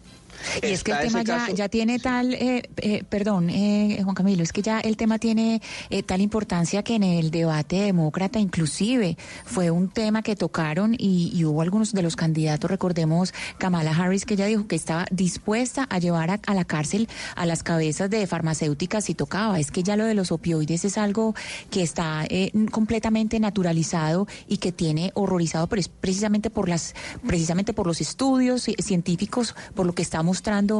Y 0.61 0.67
es 0.67 0.83
que 0.83 0.91
el 0.91 0.99
tema 0.99 1.23
ya, 1.23 1.49
ya 1.53 1.69
tiene 1.69 1.99
tal, 1.99 2.33
eh, 2.33 2.69
eh, 2.77 3.03
perdón, 3.07 3.49
eh, 3.49 3.99
Juan 4.03 4.15
Camilo, 4.15 4.43
es 4.43 4.53
que 4.53 4.61
ya 4.61 4.79
el 4.79 4.97
tema 4.97 5.19
tiene 5.19 5.61
tal 6.05 6.21
importancia 6.21 6.83
que 6.83 6.95
en 6.95 7.03
el 7.03 7.31
debate 7.31 7.77
demócrata 7.77 8.39
inclusive 8.39 9.17
fue 9.45 9.71
un 9.71 9.89
tema 9.89 10.21
que 10.21 10.35
tocaron 10.35 10.95
y, 10.97 11.43
hubo 11.45 11.61
algunos 11.61 11.93
de 11.93 12.01
los 12.01 12.15
candidatos, 12.15 12.71
recordemos 12.71 13.33
Kamala 13.59 13.91
Harris, 13.91 14.25
que 14.25 14.33
ella 14.33 14.47
dijo 14.47 14.67
que 14.67 14.75
estaba 14.75 15.05
dispuesta 15.11 15.85
a 15.89 15.99
llevar 15.99 16.31
a, 16.31 16.53
la 16.53 16.65
cárcel 16.65 17.07
a 17.35 17.45
las 17.45 17.61
cabezas 17.61 18.09
de 18.09 18.25
farmacéuticas 18.25 19.05
si 19.05 19.13
tocaba. 19.13 19.59
Es 19.59 19.69
que 19.69 19.83
ya 19.83 19.95
lo 19.95 20.05
de 20.05 20.15
los 20.15 20.31
opioides 20.31 20.85
es 20.85 20.97
algo 20.97 21.35
que 21.69 21.83
está 21.83 22.27
completamente 22.71 23.39
naturalizado 23.39 24.27
y 24.47 24.57
que 24.57 24.71
tiene 24.71 25.11
horrorizado, 25.13 25.67
pero 25.67 25.79
es 25.79 25.87
precisamente 25.87 26.49
por 26.49 26.67
las, 26.67 26.95
precisamente 27.25 27.73
por 27.73 27.85
los 27.85 28.01
estudios 28.01 28.67
científicos, 28.79 29.55
por 29.75 29.85
lo 29.85 29.93
que 29.93 30.01
estamos 30.01 30.34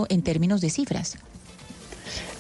en 0.10 0.22
términos 0.22 0.62
de 0.62 0.70
cifras. 0.70 1.18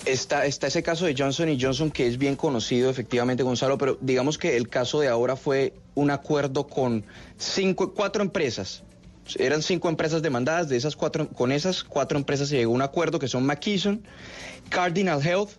Está, 0.05 0.45
está 0.45 0.67
ese 0.67 0.83
caso 0.83 1.05
de 1.05 1.15
Johnson 1.17 1.49
y 1.49 1.59
Johnson 1.59 1.89
que 1.89 2.05
es 2.05 2.19
bien 2.19 2.35
conocido 2.35 2.91
efectivamente, 2.91 3.41
Gonzalo, 3.41 3.77
pero 3.77 3.97
digamos 4.01 4.37
que 4.37 4.55
el 4.55 4.69
caso 4.69 4.99
de 4.99 5.07
ahora 5.07 5.35
fue 5.35 5.73
un 5.95 6.11
acuerdo 6.11 6.67
con 6.67 7.03
cinco, 7.37 7.93
cuatro 7.93 8.21
empresas. 8.21 8.83
Eran 9.39 9.63
cinco 9.63 9.89
empresas 9.89 10.21
demandadas, 10.21 10.69
de 10.69 10.77
esas 10.77 10.95
cuatro, 10.95 11.27
con 11.29 11.51
esas 11.51 11.83
cuatro 11.83 12.19
empresas 12.19 12.49
se 12.49 12.57
llegó 12.57 12.73
a 12.73 12.75
un 12.75 12.81
acuerdo 12.83 13.17
que 13.17 13.27
son 13.27 13.43
McKesson, 13.45 14.03
Cardinal 14.69 15.25
Health, 15.25 15.51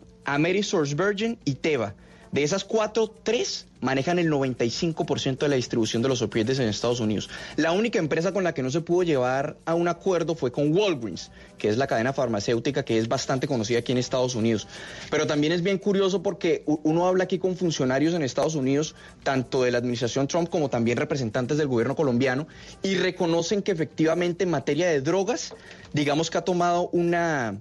Virgin 0.96 1.38
y 1.44 1.54
Teva. 1.54 1.94
De 2.30 2.44
esas 2.44 2.64
cuatro, 2.64 3.08
tres 3.08 3.65
manejan 3.80 4.18
el 4.18 4.30
95% 4.30 5.38
de 5.38 5.48
la 5.48 5.56
distribución 5.56 6.02
de 6.02 6.08
los 6.08 6.22
opioides 6.22 6.58
en 6.58 6.68
Estados 6.68 7.00
Unidos. 7.00 7.28
La 7.56 7.72
única 7.72 7.98
empresa 7.98 8.32
con 8.32 8.44
la 8.44 8.54
que 8.54 8.62
no 8.62 8.70
se 8.70 8.80
pudo 8.80 9.02
llevar 9.02 9.56
a 9.64 9.74
un 9.74 9.88
acuerdo 9.88 10.34
fue 10.34 10.52
con 10.52 10.76
Walgreens, 10.76 11.30
que 11.58 11.68
es 11.68 11.76
la 11.76 11.86
cadena 11.86 12.12
farmacéutica 12.12 12.84
que 12.84 12.98
es 12.98 13.08
bastante 13.08 13.46
conocida 13.46 13.78
aquí 13.78 13.92
en 13.92 13.98
Estados 13.98 14.34
Unidos. 14.34 14.66
Pero 15.10 15.26
también 15.26 15.52
es 15.52 15.62
bien 15.62 15.78
curioso 15.78 16.22
porque 16.22 16.62
uno 16.66 17.06
habla 17.06 17.24
aquí 17.24 17.38
con 17.38 17.56
funcionarios 17.56 18.14
en 18.14 18.22
Estados 18.22 18.54
Unidos, 18.54 18.94
tanto 19.22 19.62
de 19.62 19.70
la 19.70 19.78
administración 19.78 20.28
Trump 20.28 20.48
como 20.48 20.68
también 20.68 20.98
representantes 20.98 21.58
del 21.58 21.68
gobierno 21.68 21.96
colombiano, 21.96 22.46
y 22.82 22.94
reconocen 22.96 23.62
que 23.62 23.72
efectivamente 23.72 24.44
en 24.44 24.50
materia 24.50 24.88
de 24.88 25.00
drogas, 25.00 25.54
digamos 25.92 26.30
que 26.30 26.38
ha 26.38 26.42
tomado 26.42 26.88
una 26.92 27.60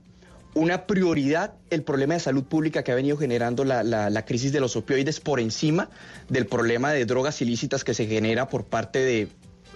una 0.56 0.88
prioridad 0.88 1.53
el 1.70 1.84
problema 1.84 2.16
de 2.16 2.22
salud 2.22 2.45
pública 2.45 2.84
que 2.84 2.91
ha 2.91 2.95
venido 2.95 3.18
generando 3.18 3.64
la, 3.66 4.26
crisis 4.26 4.51
de 4.51 4.62
los 4.62 4.76
opioides 4.76 5.20
por 5.20 5.39
encima 5.39 5.89
del 6.30 6.47
problema 6.47 6.91
de 6.91 7.06
drogas 7.06 7.41
ilícitas 7.41 7.84
que 7.84 7.93
se 7.93 8.08
genera 8.08 8.47
por 8.47 8.64
parte 8.66 8.99
de, 8.99 9.28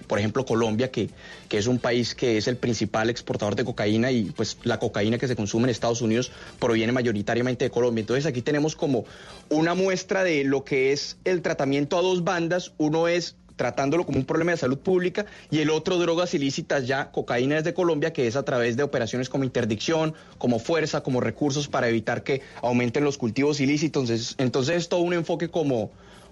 por 0.06 0.18
ejemplo, 0.18 0.46
Colombia, 0.46 0.90
que, 0.90 1.10
que, 1.50 1.58
es 1.58 1.66
un 1.66 1.78
país 1.78 2.14
que 2.14 2.38
es 2.38 2.48
el 2.48 2.56
principal 2.56 3.10
exportador 3.10 3.56
de 3.56 3.64
cocaína 3.64 4.10
y 4.10 4.30
pues 4.30 4.56
la 4.64 4.78
cocaína 4.78 5.18
que 5.18 5.28
se 5.28 5.36
consume 5.36 5.64
en 5.64 5.70
Estados 5.70 6.00
Unidos 6.00 6.32
proviene 6.58 6.92
mayoritariamente 6.92 7.66
de 7.66 7.70
Colombia. 7.70 8.00
Entonces 8.00 8.24
aquí 8.24 8.40
tenemos 8.40 8.74
como 8.74 9.04
una 9.50 9.74
muestra 9.74 10.24
de 10.24 10.44
lo 10.44 10.64
que 10.64 10.92
es 10.92 11.18
el 11.24 11.42
tratamiento 11.42 11.98
a 11.98 12.02
dos 12.02 12.24
bandas. 12.24 12.72
Uno 12.78 13.06
es 13.06 13.36
tratándolo 13.60 14.06
como 14.06 14.16
un 14.16 14.24
problema 14.24 14.52
de 14.52 14.56
salud 14.56 14.78
pública, 14.78 15.26
y 15.50 15.58
el 15.58 15.68
otro 15.68 15.98
drogas 15.98 16.32
ilícitas 16.32 16.86
ya, 16.86 17.10
cocaína 17.12 17.56
desde 17.56 17.74
Colombia, 17.74 18.10
que 18.10 18.26
es 18.26 18.34
a 18.34 18.42
través 18.42 18.74
de 18.78 18.82
operaciones 18.82 19.28
como 19.28 19.44
interdicción, 19.44 20.14
como 20.38 20.58
fuerza, 20.58 21.02
como 21.02 21.20
recursos 21.20 21.68
para 21.68 21.86
evitar 21.86 22.22
que 22.22 22.40
aumenten 22.62 23.04
los 23.04 23.18
cultivos 23.18 23.60
ilícitos. 23.60 24.04
Entonces, 24.04 24.34
entonces 24.38 24.76
es 24.76 24.88
todo 24.88 25.00
un 25.00 25.12
enfoque 25.12 25.50
como, 25.50 25.90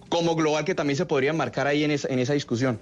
como 0.08 0.36
global 0.36 0.64
que 0.64 0.74
también 0.74 0.96
se 0.96 1.04
podría 1.04 1.34
marcar 1.34 1.66
ahí 1.66 1.84
en 1.84 1.90
esa, 1.90 2.08
en 2.08 2.18
esa 2.18 2.32
discusión. 2.32 2.80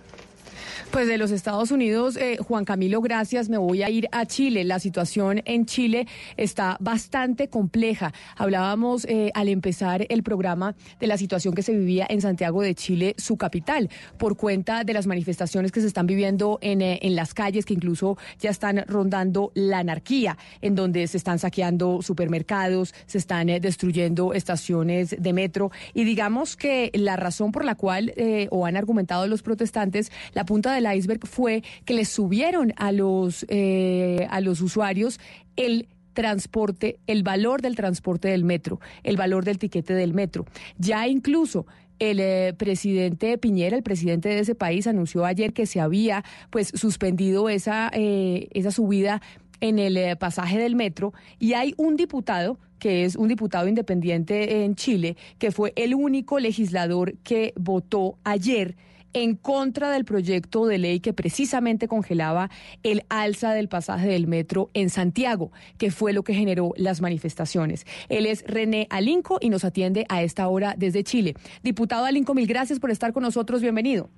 Pues 0.91 1.09
de 1.09 1.19
los 1.19 1.31
Estados 1.31 1.71
Unidos, 1.71 2.17
eh, 2.17 2.39
Juan 2.39 2.65
Camilo, 2.65 3.01
gracias. 3.01 3.49
Me 3.49 3.59
voy 3.59 3.83
a 3.83 3.91
ir 3.91 4.09
a 4.13 4.27
Chile. 4.27 4.65
La 4.65 4.79
situación 4.79 5.43
en 5.45 5.67
Chile 5.67 6.07
está 6.37 6.77
bastante 6.81 7.49
compleja. 7.49 8.13
Hablábamos 8.37 9.05
eh, 9.07 9.31
al 9.35 9.49
empezar 9.49 10.07
el 10.09 10.23
programa 10.23 10.75
de 11.01 11.07
la 11.07 11.19
situación 11.19 11.55
que 11.55 11.63
se 11.63 11.73
vivía 11.73 12.07
en 12.09 12.21
Santiago 12.21 12.63
de 12.63 12.75
Chile, 12.75 13.15
su 13.19 13.37
capital, 13.37 13.91
por 14.19 14.37
cuenta 14.37 14.85
de 14.85 14.93
las 14.93 15.07
manifestaciones 15.07 15.73
que 15.73 15.81
se 15.81 15.87
están 15.87 16.07
viviendo 16.07 16.59
en, 16.61 16.83
eh, 16.83 16.99
en 17.03 17.17
las 17.17 17.35
calles, 17.35 17.65
que 17.65 17.75
incluso 17.75 18.17
ya 18.39 18.51
están 18.51 18.85
rondando 18.87 19.53
la 19.55 19.79
anarquía, 19.79 20.39
en 20.61 20.75
donde 20.75 21.07
se 21.09 21.17
están 21.17 21.39
saqueando 21.39 22.03
supermercados, 22.03 22.95
se 23.07 23.19
están 23.19 23.47
destruyendo 23.47 24.33
estaciones 24.33 25.15
de 25.19 25.33
metro. 25.33 25.71
Y 25.95 26.05
digamos 26.05 26.57
que 26.57 26.91
la 26.95 27.17
razón 27.17 27.53
por 27.53 27.65
la 27.65 27.75
cual, 27.75 28.13
o 28.51 28.67
han 28.67 28.77
argumentado 28.77 29.27
los 29.27 29.43
protestantes, 29.43 30.11
la 30.33 30.45
punta 30.45 30.66
del 30.73 30.93
iceberg 30.95 31.27
fue 31.27 31.63
que 31.85 31.95
les 31.95 32.09
subieron 32.09 32.73
a 32.77 32.93
los, 32.93 33.47
eh, 33.49 34.27
a 34.31 34.41
los 34.41 34.61
usuarios 34.61 35.21
el 35.57 35.89
transporte, 36.13 36.99
el 37.07 37.23
valor 37.23 37.63
del 37.63 37.77
transporte 37.77 38.29
del 38.29 38.45
metro, 38.45 38.81
el 39.03 39.17
valor 39.17 39.45
del 39.45 39.59
tiquete 39.59 39.95
del 39.95 40.15
metro. 40.15 40.47
Ya 40.79 41.07
incluso 41.09 41.67
el 41.99 42.21
eh, 42.21 42.55
presidente 42.57 43.39
Piñera, 43.39 43.77
el 43.77 43.83
presidente 43.83 44.29
de 44.29 44.41
ese 44.41 44.55
país, 44.55 44.87
anunció 44.87 45.25
ayer 45.25 45.53
que 45.53 45.67
se 45.67 45.81
había 45.81 46.25
pues 46.51 46.69
suspendido 46.75 47.49
esa, 47.49 47.91
eh, 47.93 48.49
esa 48.53 48.71
subida 48.71 49.21
en 49.61 49.79
el 49.79 50.17
pasaje 50.19 50.59
del 50.59 50.77
metro 50.77 51.15
y 51.39 51.55
hay 51.55 51.75
un 51.79 51.97
diputado 51.97 52.59
que 52.79 53.05
es 53.05 53.17
un 53.17 53.29
diputado 53.29 53.69
independiente 53.69 54.65
en 54.65 54.75
Chile, 54.75 55.17
que 55.39 55.51
fue 55.51 55.73
el 55.77 55.95
único 55.95 56.39
legislador 56.39 57.17
que 57.19 57.53
votó 57.57 58.19
ayer 58.25 58.77
en 59.17 59.35
contra 59.35 59.91
del 59.91 60.05
proyecto 60.05 60.67
de 60.67 60.77
ley 60.77 61.01
que 61.01 61.15
precisamente 61.15 61.89
congelaba 61.89 62.51
el 62.83 63.05
alza 63.09 63.55
del 63.55 63.67
pasaje 63.67 64.09
del 64.09 64.27
metro 64.27 64.69
en 64.75 64.91
Santiago, 64.91 65.53
que 65.79 65.91
fue 65.91 66.13
lo 66.13 66.23
que 66.23 66.35
generó 66.35 66.75
las 66.77 67.01
manifestaciones. 67.01 67.87
Él 68.11 68.27
es 68.27 68.45
René 68.47 68.87
Alinco 68.91 69.39
y 69.41 69.49
nos 69.49 69.65
atiende 69.65 70.05
a 70.11 70.23
esta 70.23 70.47
hora 70.49 70.75
desde 70.77 71.03
Chile. 71.03 71.35
Diputado 71.63 72.05
Alinco, 72.05 72.35
mil 72.35 72.47
gracias 72.47 72.79
por 72.79 72.91
estar 72.91 73.15
con 73.15 73.23
nosotros. 73.23 73.63
Bienvenido. 73.63 74.11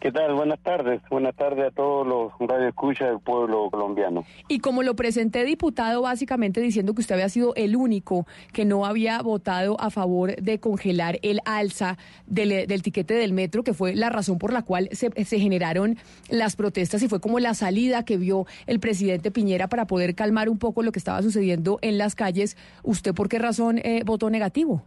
¿Qué 0.00 0.10
tal? 0.12 0.32
Buenas 0.34 0.58
tardes. 0.60 1.02
Buenas 1.10 1.36
tardes 1.36 1.66
a 1.66 1.70
todos 1.72 2.06
los 2.06 2.32
radioescuchas 2.40 3.10
del 3.10 3.20
pueblo 3.20 3.68
colombiano. 3.70 4.24
Y 4.48 4.60
como 4.60 4.82
lo 4.82 4.96
presenté, 4.96 5.44
diputado, 5.44 6.00
básicamente 6.00 6.62
diciendo 6.62 6.94
que 6.94 7.02
usted 7.02 7.16
había 7.16 7.28
sido 7.28 7.54
el 7.54 7.76
único 7.76 8.26
que 8.54 8.64
no 8.64 8.86
había 8.86 9.20
votado 9.20 9.78
a 9.78 9.90
favor 9.90 10.34
de 10.36 10.58
congelar 10.58 11.18
el 11.20 11.40
alza 11.44 11.98
del, 12.26 12.66
del 12.66 12.82
tiquete 12.82 13.12
del 13.12 13.34
metro, 13.34 13.62
que 13.62 13.74
fue 13.74 13.94
la 13.94 14.08
razón 14.08 14.38
por 14.38 14.54
la 14.54 14.62
cual 14.62 14.88
se, 14.92 15.10
se 15.22 15.38
generaron 15.38 15.98
las 16.30 16.56
protestas 16.56 17.02
y 17.02 17.08
fue 17.08 17.20
como 17.20 17.38
la 17.38 17.52
salida 17.52 18.02
que 18.06 18.16
vio 18.16 18.46
el 18.66 18.80
presidente 18.80 19.30
Piñera 19.30 19.68
para 19.68 19.86
poder 19.86 20.14
calmar 20.14 20.48
un 20.48 20.58
poco 20.58 20.82
lo 20.82 20.92
que 20.92 20.98
estaba 20.98 21.20
sucediendo 21.20 21.78
en 21.82 21.98
las 21.98 22.14
calles. 22.14 22.56
¿Usted 22.84 23.14
por 23.14 23.28
qué 23.28 23.38
razón 23.38 23.76
eh, 23.78 24.00
votó 24.06 24.30
negativo? 24.30 24.82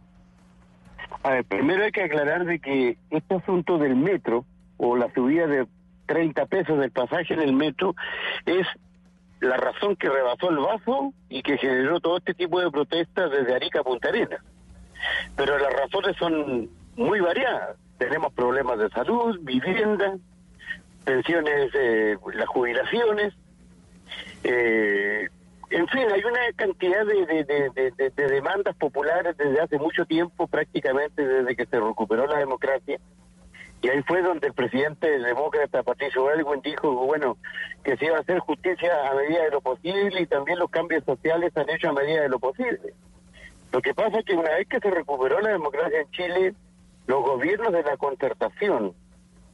A 1.22 1.30
ver, 1.30 1.44
primero 1.44 1.84
hay 1.84 1.92
que 1.92 2.02
aclarar 2.02 2.44
de 2.44 2.58
que 2.58 2.98
este 3.10 3.34
asunto 3.36 3.78
del 3.78 3.94
metro 3.94 4.44
o 4.86 4.96
la 4.96 5.12
subida 5.14 5.46
de 5.46 5.66
30 6.06 6.46
pesos 6.46 6.78
del 6.78 6.90
pasaje 6.90 7.32
en 7.34 7.40
el 7.40 7.52
metro 7.54 7.94
es 8.44 8.66
la 9.40 9.56
razón 9.56 9.96
que 9.96 10.08
rebasó 10.08 10.50
el 10.50 10.56
vaso 10.58 11.12
y 11.28 11.42
que 11.42 11.56
generó 11.58 12.00
todo 12.00 12.18
este 12.18 12.34
tipo 12.34 12.60
de 12.60 12.70
protestas 12.70 13.30
desde 13.30 13.54
Arica 13.54 13.80
a 13.80 13.84
Punta 13.84 14.08
Arenas. 14.08 14.40
Pero 15.36 15.58
las 15.58 15.72
razones 15.72 16.16
son 16.18 16.68
muy 16.96 17.20
variadas. 17.20 17.76
Tenemos 17.98 18.32
problemas 18.32 18.78
de 18.78 18.88
salud, 18.90 19.38
vivienda, 19.42 20.16
pensiones, 21.04 21.70
eh, 21.74 22.16
las 22.34 22.48
jubilaciones. 22.48 23.34
Eh, 24.42 25.28
en 25.70 25.88
fin, 25.88 26.02
hay 26.12 26.22
una 26.24 26.40
cantidad 26.56 27.04
de, 27.06 27.26
de- 27.26 27.44
de- 27.44 27.70
de- 27.70 27.90
de- 27.92 28.10
de 28.10 28.26
demandas 28.28 28.76
populares 28.76 29.36
desde 29.36 29.60
hace 29.60 29.78
mucho 29.78 30.04
tiempo, 30.04 30.46
prácticamente 30.46 31.26
desde 31.26 31.56
que 31.56 31.66
se 31.66 31.80
recuperó 31.80 32.26
la 32.26 32.38
democracia. 32.38 32.98
Y 33.84 33.90
ahí 33.90 34.02
fue 34.04 34.22
donde 34.22 34.46
el 34.46 34.54
presidente 34.54 35.18
demócrata 35.18 35.82
Patricio 35.82 36.30
Elwin 36.30 36.62
dijo, 36.62 36.90
bueno, 37.04 37.36
que 37.84 37.98
se 37.98 38.06
iba 38.06 38.16
a 38.16 38.20
hacer 38.20 38.38
justicia 38.38 39.10
a 39.10 39.14
medida 39.14 39.44
de 39.44 39.50
lo 39.50 39.60
posible 39.60 40.22
y 40.22 40.26
también 40.26 40.58
los 40.58 40.70
cambios 40.70 41.04
sociales 41.04 41.52
se 41.52 41.60
han 41.60 41.68
hecho 41.68 41.90
a 41.90 41.92
medida 41.92 42.22
de 42.22 42.30
lo 42.30 42.38
posible. 42.38 42.94
Lo 43.72 43.82
que 43.82 43.92
pasa 43.92 44.20
es 44.20 44.24
que 44.24 44.36
una 44.36 44.52
vez 44.52 44.66
que 44.68 44.80
se 44.80 44.90
recuperó 44.90 45.38
la 45.42 45.50
democracia 45.50 46.00
en 46.00 46.10
Chile, 46.12 46.54
los 47.06 47.22
gobiernos 47.24 47.74
de 47.74 47.82
la 47.82 47.98
concertación, 47.98 48.94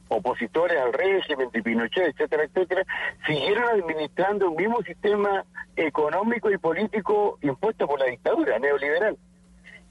opositores 0.07 0.79
al 0.79 0.93
régimen 0.93 1.49
de 1.51 1.61
Pinochet, 1.61 2.13
etcétera, 2.15 2.45
etcétera, 2.45 2.85
siguieron 3.27 3.65
administrando 3.65 4.49
un 4.49 4.55
mismo 4.55 4.81
sistema 4.83 5.43
económico 5.75 6.49
y 6.49 6.57
político 6.57 7.37
impuesto 7.41 7.85
por 7.85 7.99
la 7.99 8.05
dictadura 8.05 8.57
neoliberal. 8.59 9.17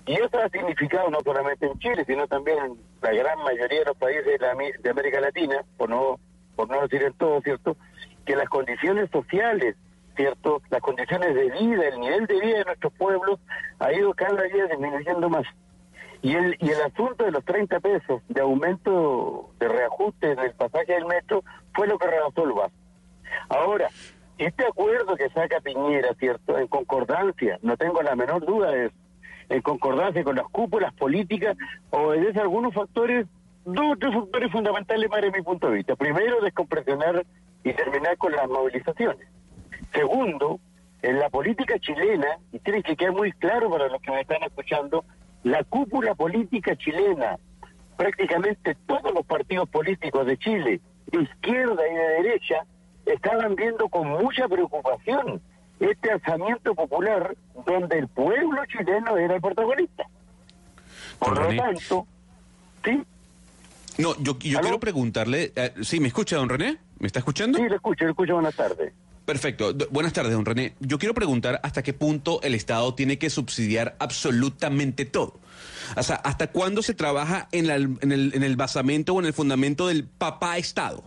Y 0.06 0.14
eso 0.14 0.38
ha 0.42 0.48
significado 0.48 1.10
no 1.10 1.18
solamente 1.20 1.66
en 1.66 1.78
Chile, 1.78 2.04
sino 2.06 2.26
también 2.26 2.58
en 2.58 2.76
la 3.02 3.12
gran 3.12 3.38
mayoría 3.42 3.80
de 3.80 3.84
los 3.84 3.96
países 3.96 4.24
de, 4.24 4.38
la 4.38 4.54
de 4.54 4.90
América 4.90 5.20
Latina, 5.20 5.64
por 5.76 5.90
no, 5.90 6.18
por 6.56 6.68
no 6.68 6.80
decir 6.82 7.02
en 7.02 7.12
todo, 7.14 7.40
¿cierto? 7.42 7.76
Que 8.24 8.36
las 8.36 8.48
condiciones 8.48 9.10
sociales, 9.10 9.76
¿cierto? 10.16 10.62
Las 10.70 10.80
condiciones 10.80 11.34
de 11.34 11.50
vida, 11.50 11.88
el 11.88 12.00
nivel 12.00 12.26
de 12.26 12.40
vida 12.40 12.58
de 12.58 12.64
nuestros 12.64 12.92
pueblos 12.94 13.38
ha 13.78 13.92
ido 13.92 14.12
cada 14.14 14.42
día 14.42 14.66
disminuyendo 14.66 15.28
más. 15.28 15.46
Y 16.22 16.34
el, 16.34 16.56
y 16.60 16.70
el 16.70 16.82
asunto 16.82 17.24
de 17.24 17.30
los 17.30 17.44
30 17.44 17.80
pesos 17.80 18.22
de 18.28 18.40
aumento 18.40 19.50
de 19.58 19.68
reajuste 19.68 20.34
del 20.34 20.52
pasaje 20.52 20.92
del 20.92 21.06
metro 21.06 21.42
fue 21.74 21.86
lo 21.86 21.98
que 21.98 22.08
rebasó 22.08 22.44
el 22.44 22.52
vaso. 22.52 22.74
Ahora, 23.48 23.88
este 24.38 24.66
acuerdo 24.66 25.16
que 25.16 25.28
saca 25.30 25.60
Piñera, 25.60 26.14
¿cierto? 26.18 26.58
En 26.58 26.66
concordancia, 26.66 27.58
no 27.62 27.76
tengo 27.76 28.02
la 28.02 28.16
menor 28.16 28.44
duda 28.44 28.70
de 28.70 28.86
eso, 28.86 28.94
en 29.50 29.60
concordancia 29.62 30.24
con 30.24 30.36
las 30.36 30.46
cúpulas 30.46 30.94
políticas, 30.94 31.56
obedece 31.90 32.38
a 32.38 32.42
algunos 32.42 32.72
factores, 32.72 33.26
dos 33.64 33.92
o 33.92 33.96
tres 33.96 34.14
factores 34.14 34.52
fundamentales 34.52 35.10
para 35.10 35.30
mi 35.30 35.42
punto 35.42 35.68
de 35.68 35.74
vista. 35.74 35.96
Primero, 35.96 36.40
descompresionar 36.40 37.26
y 37.64 37.72
terminar 37.74 38.16
con 38.16 38.32
las 38.32 38.48
movilizaciones. 38.48 39.28
Segundo, 39.92 40.60
en 41.02 41.18
la 41.18 41.28
política 41.30 41.78
chilena, 41.80 42.38
y 42.52 42.60
tiene 42.60 42.82
que 42.82 42.96
quedar 42.96 43.12
muy 43.12 43.32
claro 43.32 43.68
para 43.70 43.88
los 43.88 44.00
que 44.00 44.12
me 44.12 44.20
están 44.20 44.42
escuchando, 44.44 45.04
la 45.42 45.64
cúpula 45.64 46.14
política 46.14 46.76
chilena, 46.76 47.36
prácticamente 47.96 48.76
todos 48.86 49.12
los 49.12 49.26
partidos 49.26 49.68
políticos 49.68 50.26
de 50.26 50.38
Chile, 50.38 50.80
de 51.06 51.22
izquierda 51.22 51.82
y 51.90 51.94
de 51.94 52.08
derecha, 52.22 52.64
estaban 53.04 53.56
viendo 53.56 53.88
con 53.88 54.08
mucha 54.08 54.46
preocupación 54.46 55.42
este 55.80 56.10
alzamiento 56.12 56.74
popular 56.74 57.36
donde 57.66 57.98
el 57.98 58.08
pueblo 58.08 58.62
chileno 58.66 59.16
era 59.16 59.34
el 59.36 59.40
protagonista. 59.40 60.04
Por 61.18 61.36
lo 61.36 61.42
René. 61.44 61.56
tanto, 61.58 62.06
¿sí? 62.84 63.02
No, 63.98 64.14
yo, 64.18 64.38
yo 64.38 64.60
quiero 64.60 64.80
preguntarle, 64.80 65.52
eh, 65.56 65.74
¿sí 65.82 66.00
me 66.00 66.08
escucha, 66.08 66.36
don 66.36 66.48
René? 66.48 66.78
¿Me 66.98 67.06
está 67.06 67.18
escuchando? 67.18 67.58
Sí, 67.58 67.64
lo 67.68 67.74
escucho, 67.76 68.04
lo 68.04 68.10
escucho, 68.10 68.34
buenas 68.34 68.54
tardes. 68.54 68.92
Perfecto. 69.26 69.72
Buenas 69.90 70.12
tardes, 70.12 70.32
don 70.32 70.44
René. 70.44 70.74
Yo 70.80 70.98
quiero 70.98 71.14
preguntar 71.14 71.60
hasta 71.62 71.82
qué 71.82 71.92
punto 71.92 72.40
el 72.42 72.54
Estado 72.54 72.94
tiene 72.94 73.18
que 73.18 73.30
subsidiar 73.30 73.96
absolutamente 73.98 75.04
todo. 75.04 75.38
O 75.96 76.02
sea, 76.02 76.16
¿hasta 76.16 76.48
cuándo 76.48 76.82
se 76.82 76.94
trabaja 76.94 77.48
en, 77.52 77.66
la- 77.66 77.76
en 77.76 78.12
el, 78.12 78.32
en 78.34 78.42
el 78.42 78.56
basamento 78.56 79.14
o 79.14 79.20
en 79.20 79.26
el 79.26 79.32
fundamento 79.32 79.86
del 79.88 80.04
papá 80.04 80.56
Estado? 80.58 81.04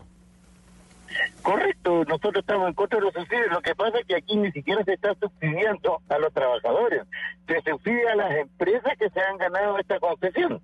Correcto, 1.42 2.04
nosotros 2.06 2.38
estamos 2.38 2.68
en 2.70 2.74
contra 2.74 3.00
de 3.00 3.06
los 3.06 3.14
subsidios. 3.14 3.52
Lo 3.52 3.62
que 3.62 3.76
pasa 3.76 4.00
es 4.00 4.06
que 4.06 4.16
aquí 4.16 4.36
ni 4.36 4.52
siquiera 4.52 4.84
se 4.84 4.94
está 4.94 5.14
subsidiando 5.16 6.02
a 6.10 6.18
los 6.20 6.34
trabajadores, 6.34 7.04
se 7.48 7.62
subsidia 7.62 8.14
a 8.14 8.16
las 8.16 8.32
empresas 8.38 8.94
que 8.98 9.10
se 9.10 9.20
han 9.22 9.38
ganado 9.38 9.78
esta 9.78 10.00
concesión. 10.00 10.62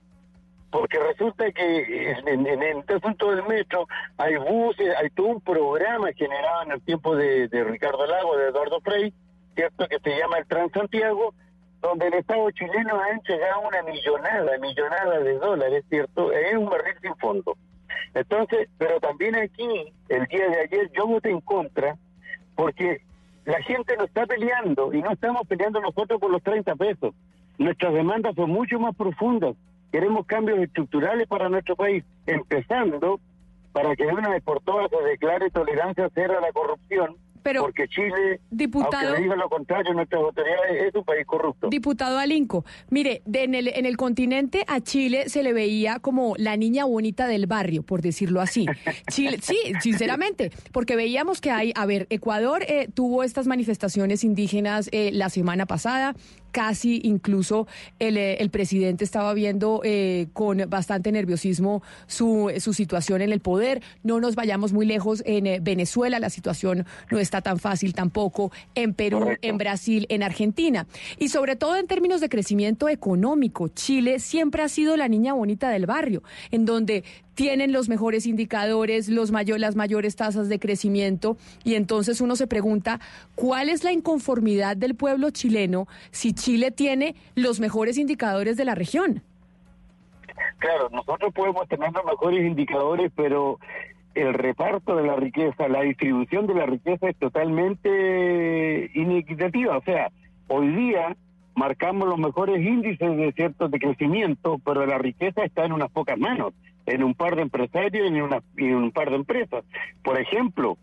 Porque 0.71 0.99
resulta 0.99 1.51
que 1.51 2.11
en, 2.11 2.27
en- 2.27 2.47
en 2.63 2.79
este 2.79 2.99
del 3.25 3.43
metro 3.47 3.87
hay 4.17 4.35
buses, 4.37 4.95
hay 4.97 5.09
todo 5.09 5.27
un 5.27 5.41
programa 5.41 6.11
generado 6.13 6.61
en 6.63 6.71
el 6.73 6.81
tiempo 6.81 7.15
de, 7.15 7.47
Ricardo 7.63 8.05
Lago, 8.05 8.37
de 8.37 8.49
Eduardo 8.49 8.79
Frei, 8.81 9.11
¿cierto? 9.55 9.87
Que 9.87 9.99
se 9.99 10.17
llama 10.17 10.37
el 10.37 10.45
Transantiago, 10.47 11.33
donde 11.81 12.07
el 12.07 12.13
Estado 12.13 12.51
chileno 12.51 12.99
ha 13.01 13.09
entregado 13.09 13.61
una 13.61 13.81
millonada, 13.81 14.57
millonada 14.59 15.19
de 15.19 15.39
dólares, 15.39 15.83
¿cierto? 15.89 16.31
Es 16.31 16.55
un 16.55 16.69
barril 16.69 16.95
sin 17.01 17.15
fondo. 17.15 17.57
Entonces, 18.13 18.69
pero 18.77 18.99
también 18.99 19.35
aquí, 19.35 19.67
el 20.09 20.25
día 20.25 20.49
de 20.49 20.61
ayer, 20.61 20.91
yo 20.95 21.07
voté 21.07 21.29
en 21.29 21.41
contra, 21.41 21.97
porque 22.55 23.01
la 23.45 23.61
gente 23.61 23.95
no 23.97 24.05
está 24.05 24.25
peleando 24.25 24.93
y 24.93 25.01
no 25.01 25.11
estamos 25.11 25.47
peleando 25.47 25.81
nosotros 25.81 26.19
por 26.19 26.31
los 26.31 26.43
30 26.43 26.75
pesos. 26.75 27.13
Nuestras 27.57 27.93
demandas 27.93 28.35
son 28.35 28.49
mucho 28.51 28.79
más 28.79 28.95
profundas. 28.95 29.55
Queremos 29.91 30.25
cambios 30.25 30.59
estructurales 30.59 31.27
para 31.27 31.49
nuestro 31.49 31.75
país, 31.75 32.03
empezando 32.25 33.19
para 33.71 33.95
que 33.95 34.05
de 34.05 34.13
una 34.13 34.29
vez 34.29 34.43
por 34.43 34.61
todas 34.61 34.89
se 34.89 35.03
declare 35.03 35.49
tolerancia 35.49 36.09
cero 36.13 36.35
a 36.37 36.41
la 36.41 36.51
corrupción, 36.51 37.15
porque 37.61 37.87
Chile, 37.87 38.39
Diputado- 38.51 39.07
aunque 39.09 39.23
diga 39.23 39.35
lo 39.35 39.49
contrario, 39.49 39.93
nuestras 39.93 40.21
autoridades 40.21 40.87
es 40.87 40.95
un 40.95 41.03
país 41.03 41.25
corrupto. 41.25 41.69
Diputado 41.69 42.17
Alinco, 42.19 42.65
mire, 42.89 43.21
de- 43.25 43.43
en, 43.43 43.55
el, 43.55 43.67
en 43.69 43.85
el 43.85 43.97
continente 43.97 44.63
a 44.67 44.81
Chile 44.81 45.29
se 45.29 45.43
le 45.43 45.53
veía 45.53 45.99
como 45.99 46.35
la 46.37 46.57
niña 46.57 46.85
bonita 46.85 47.27
del 47.27 47.47
barrio, 47.47 47.83
por 47.83 48.01
decirlo 48.01 48.41
así. 48.41 48.65
Chile, 49.11 49.39
sí, 49.41 49.57
sinceramente, 49.81 50.51
porque 50.71 50.95
veíamos 50.95 51.41
que 51.41 51.51
hay, 51.51 51.71
a 51.75 51.85
ver, 51.85 52.07
Ecuador 52.09 52.63
eh, 52.67 52.87
tuvo 52.93 53.23
estas 53.23 53.47
manifestaciones 53.47 54.23
indígenas 54.23 54.89
eh, 54.91 55.11
la 55.13 55.29
semana 55.29 55.65
pasada, 55.65 56.15
casi 56.51 57.01
incluso 57.03 57.67
el, 57.99 58.17
eh, 58.17 58.35
el 58.39 58.49
presidente 58.49 59.03
estaba 59.03 59.33
viendo 59.33 59.81
eh, 59.83 60.27
con 60.33 60.69
bastante 60.69 61.11
nerviosismo 61.11 61.81
su, 62.07 62.51
su 62.59 62.73
situación 62.73 63.21
en 63.21 63.31
el 63.31 63.39
poder. 63.39 63.81
No 64.03 64.19
nos 64.19 64.35
vayamos 64.35 64.73
muy 64.73 64.85
lejos 64.85 65.23
en 65.25 65.47
eh, 65.47 65.59
Venezuela, 65.61 66.19
la 66.19 66.29
situación 66.29 66.85
no 67.11 67.19
está 67.19 67.41
tan 67.41 67.59
fácil 67.59 67.93
tampoco, 67.93 68.51
en 68.75 68.93
Perú, 68.93 69.37
en 69.41 69.57
Brasil, 69.57 70.05
en 70.09 70.23
Argentina. 70.23 70.87
Y 71.17 71.29
sobre 71.29 71.55
todo 71.55 71.75
en 71.77 71.87
términos 71.87 72.21
de 72.21 72.29
crecimiento 72.29 72.89
económico, 72.89 73.67
Chile 73.69 74.19
siempre 74.19 74.63
ha 74.63 74.69
sido 74.69 74.97
la 74.97 75.07
niña 75.07 75.33
bonita 75.33 75.69
del 75.69 75.85
barrio, 75.85 76.23
en 76.51 76.65
donde 76.65 77.03
tienen 77.39 77.71
los 77.71 77.87
mejores 77.87 78.25
indicadores, 78.25 79.07
los 79.07 79.31
mayo- 79.31 79.57
las 79.57 79.77
mayores 79.77 80.17
tasas 80.17 80.49
de 80.49 80.59
crecimiento, 80.59 81.37
y 81.63 81.75
entonces 81.75 82.19
uno 82.19 82.35
se 82.35 82.47
pregunta, 82.47 82.99
¿cuál 83.35 83.69
es 83.69 83.85
la 83.85 83.93
inconformidad 83.93 84.75
del 84.75 84.93
pueblo 84.93 85.29
chileno 85.29 85.87
si 86.11 86.33
Chile 86.33 86.69
tiene 86.69 87.15
los 87.35 87.61
mejores 87.61 87.97
indicadores 87.97 88.57
de 88.57 88.65
la 88.65 88.75
región? 88.75 89.21
Claro, 90.57 90.89
nosotros 90.89 91.33
podemos 91.33 91.65
tener 91.69 91.93
los 91.93 92.03
mejores 92.03 92.45
indicadores, 92.45 93.09
pero 93.15 93.57
el 94.15 94.33
reparto 94.33 94.97
de 94.97 95.07
la 95.07 95.15
riqueza, 95.15 95.69
la 95.69 95.83
distribución 95.83 96.45
de 96.45 96.55
la 96.55 96.65
riqueza 96.65 97.07
es 97.07 97.15
totalmente 97.15 98.91
inequitativa. 98.95 99.77
O 99.77 99.83
sea, 99.83 100.11
hoy 100.49 100.67
día 100.75 101.15
marcamos 101.59 102.07
los 102.07 102.17
mejores 102.17 102.65
índices 102.65 103.17
de 103.17 103.33
ciertos 103.33 103.69
de 103.69 103.79
crecimiento, 103.79 104.59
pero 104.63 104.85
la 104.85 104.97
riqueza 104.97 105.43
está 105.43 105.65
en 105.65 105.73
unas 105.73 105.91
pocas 105.91 106.17
manos, 106.17 106.53
en 106.85 107.03
un 107.03 107.13
par 107.13 107.35
de 107.35 107.41
empresarios 107.41 108.09
y 108.09 108.63
en, 108.63 108.75
un 108.75 108.91
par 108.91 109.09
de 109.09 109.17
empresas. 109.17 109.65
Por 110.01 110.17
ejemplo, 110.17 110.77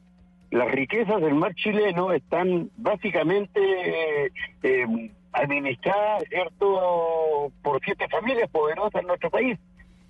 las 0.50 0.70
riquezas 0.70 1.22
del 1.22 1.34
mar 1.34 1.54
chileno 1.54 2.12
están 2.12 2.70
básicamente 2.76 3.58
eh, 3.58 4.30
eh, 4.62 5.10
administradas, 5.32 6.24
¿cierto?, 6.28 7.50
por 7.62 7.80
siete 7.82 8.06
familias 8.08 8.50
poderosas 8.50 9.00
en 9.00 9.08
nuestro 9.08 9.30
país. 9.30 9.58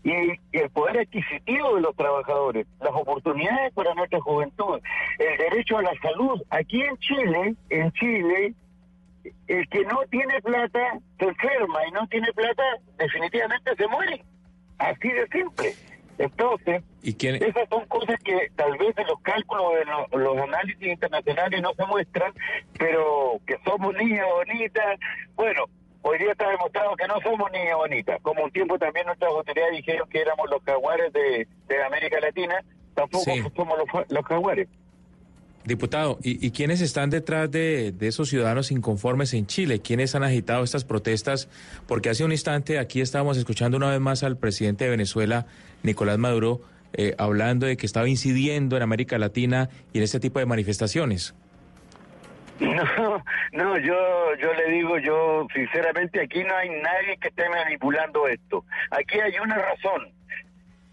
y, 0.03 0.11
y 0.11 0.59
el 0.59 0.71
poder 0.71 0.99
adquisitivo 0.99 1.77
de 1.77 1.81
los 1.81 1.95
trabajadores, 1.95 2.67
las 2.81 2.93
oportunidades 2.93 3.73
para 3.73 3.95
nuestra 3.95 4.21
juventud, 4.21 4.81
el 5.21 5.39
derecho 5.39 5.79
a 5.79 5.83
la 5.83 5.95
salud. 6.03 6.43
Aquí 6.51 6.83
en 6.83 6.97
Chile, 6.99 7.55
en 7.71 7.93
Chile, 7.93 8.55
el 9.49 9.69
que 9.69 9.85
no 9.85 10.01
tiene 10.11 10.41
plata 10.43 10.99
se 11.19 11.25
enferma 11.25 11.87
y 11.89 11.91
no 11.93 12.07
tiene 12.09 12.33
plata 12.33 12.63
definitivamente 12.99 13.75
se 13.77 13.87
muere. 13.89 14.25
Así 14.79 15.09
de 15.09 15.27
simple. 15.29 15.75
Entonces, 16.19 16.83
¿Y 17.03 17.15
quién, 17.15 17.35
esas 17.37 17.69
son 17.69 17.85
cosas 17.87 18.17
que 18.25 18.51
tal 18.57 18.77
vez 18.79 18.97
en 18.97 19.07
los 19.07 19.21
cálculos 19.21 19.73
lo- 19.87 20.19
los 20.19 20.39
análisis 20.39 20.87
internacionales 20.87 21.61
no 21.61 21.75
se 21.75 21.85
muestran, 21.87 22.33
pero 22.79 23.39
que 23.47 23.57
somos 23.65 23.95
niñas 23.95 24.27
bonitas. 24.35 24.99
Bueno, 25.35 25.65
hoy 26.03 26.19
día 26.19 26.33
está 26.33 26.49
demostrado 26.51 26.97
que 26.97 27.07
no 27.07 27.21
somos 27.21 27.51
niñas 27.53 27.77
bonitas. 27.77 28.19
Como 28.23 28.45
un 28.45 28.51
tiempo 28.51 28.79
también 28.79 29.05
nuestras 29.07 29.31
autoridades 29.31 29.73
dijeron 29.77 30.09
que 30.09 30.21
éramos 30.23 30.49
los 30.51 30.63
jaguares 30.63 31.13
de, 31.13 31.47
de 31.69 31.85
América 31.85 32.19
Latina, 32.21 32.63
tampoco 32.95 33.25
Sí. 33.25 33.43
somos 33.55 33.79
los, 33.79 34.11
los 34.11 34.25
jaguares. 34.25 34.69
Diputado, 35.67 36.19
¿y, 36.23 36.53
quiénes 36.53 36.81
están 36.81 37.11
detrás 37.11 37.51
de, 37.51 37.91
de 37.91 38.07
esos 38.07 38.29
ciudadanos 38.29 38.71
inconformes 38.71 39.35
en 39.35 39.47
Chile? 39.49 39.81
¿Quiénes 39.81 40.15
han 40.15 40.23
agitado 40.23 40.63
estas 40.63 40.85
protestas? 40.85 41.49
Porque 41.89 42.09
hace 42.09 42.25
un 42.25 42.31
instante 42.31 42.79
aquí 42.79 43.01
estábamos 43.01 43.37
escuchando 43.37 43.77
una 43.77 43.91
vez 43.91 43.99
más 43.99 44.23
al 44.23 44.37
presidente 44.37 44.85
de 44.85 44.91
Venezuela, 44.91 45.47
Nicolás 45.83 46.19
Maduro, 46.19 46.61
eh, 46.93 47.17
hablando 47.19 47.67
de 47.67 47.77
que 47.77 47.85
estaba 47.85 48.09
incidiendo 48.09 48.77
en 48.77 48.85
América 48.85 49.19
Latina 49.19 49.69
y 49.93 49.99
en 49.99 50.05
este 50.05 50.21
tipo 50.21 50.39
de 50.39 50.47
manifestaciones. 50.47 51.35
No, 52.59 53.23
no, 53.53 53.79
yo, 53.79 54.35
yo 54.41 54.55
le 54.55 54.71
digo, 54.71 54.99
yo 54.99 55.47
sinceramente 55.53 56.23
aquí 56.23 56.43
no 56.43 56.57
hay 56.57 56.71
nadie 56.71 57.19
que 57.21 57.29
esté 57.29 57.47
manipulando 57.51 58.27
esto. 58.29 58.65
Aquí 58.91 59.21
hay 59.21 59.39
una 59.39 59.57
razón. 59.57 60.16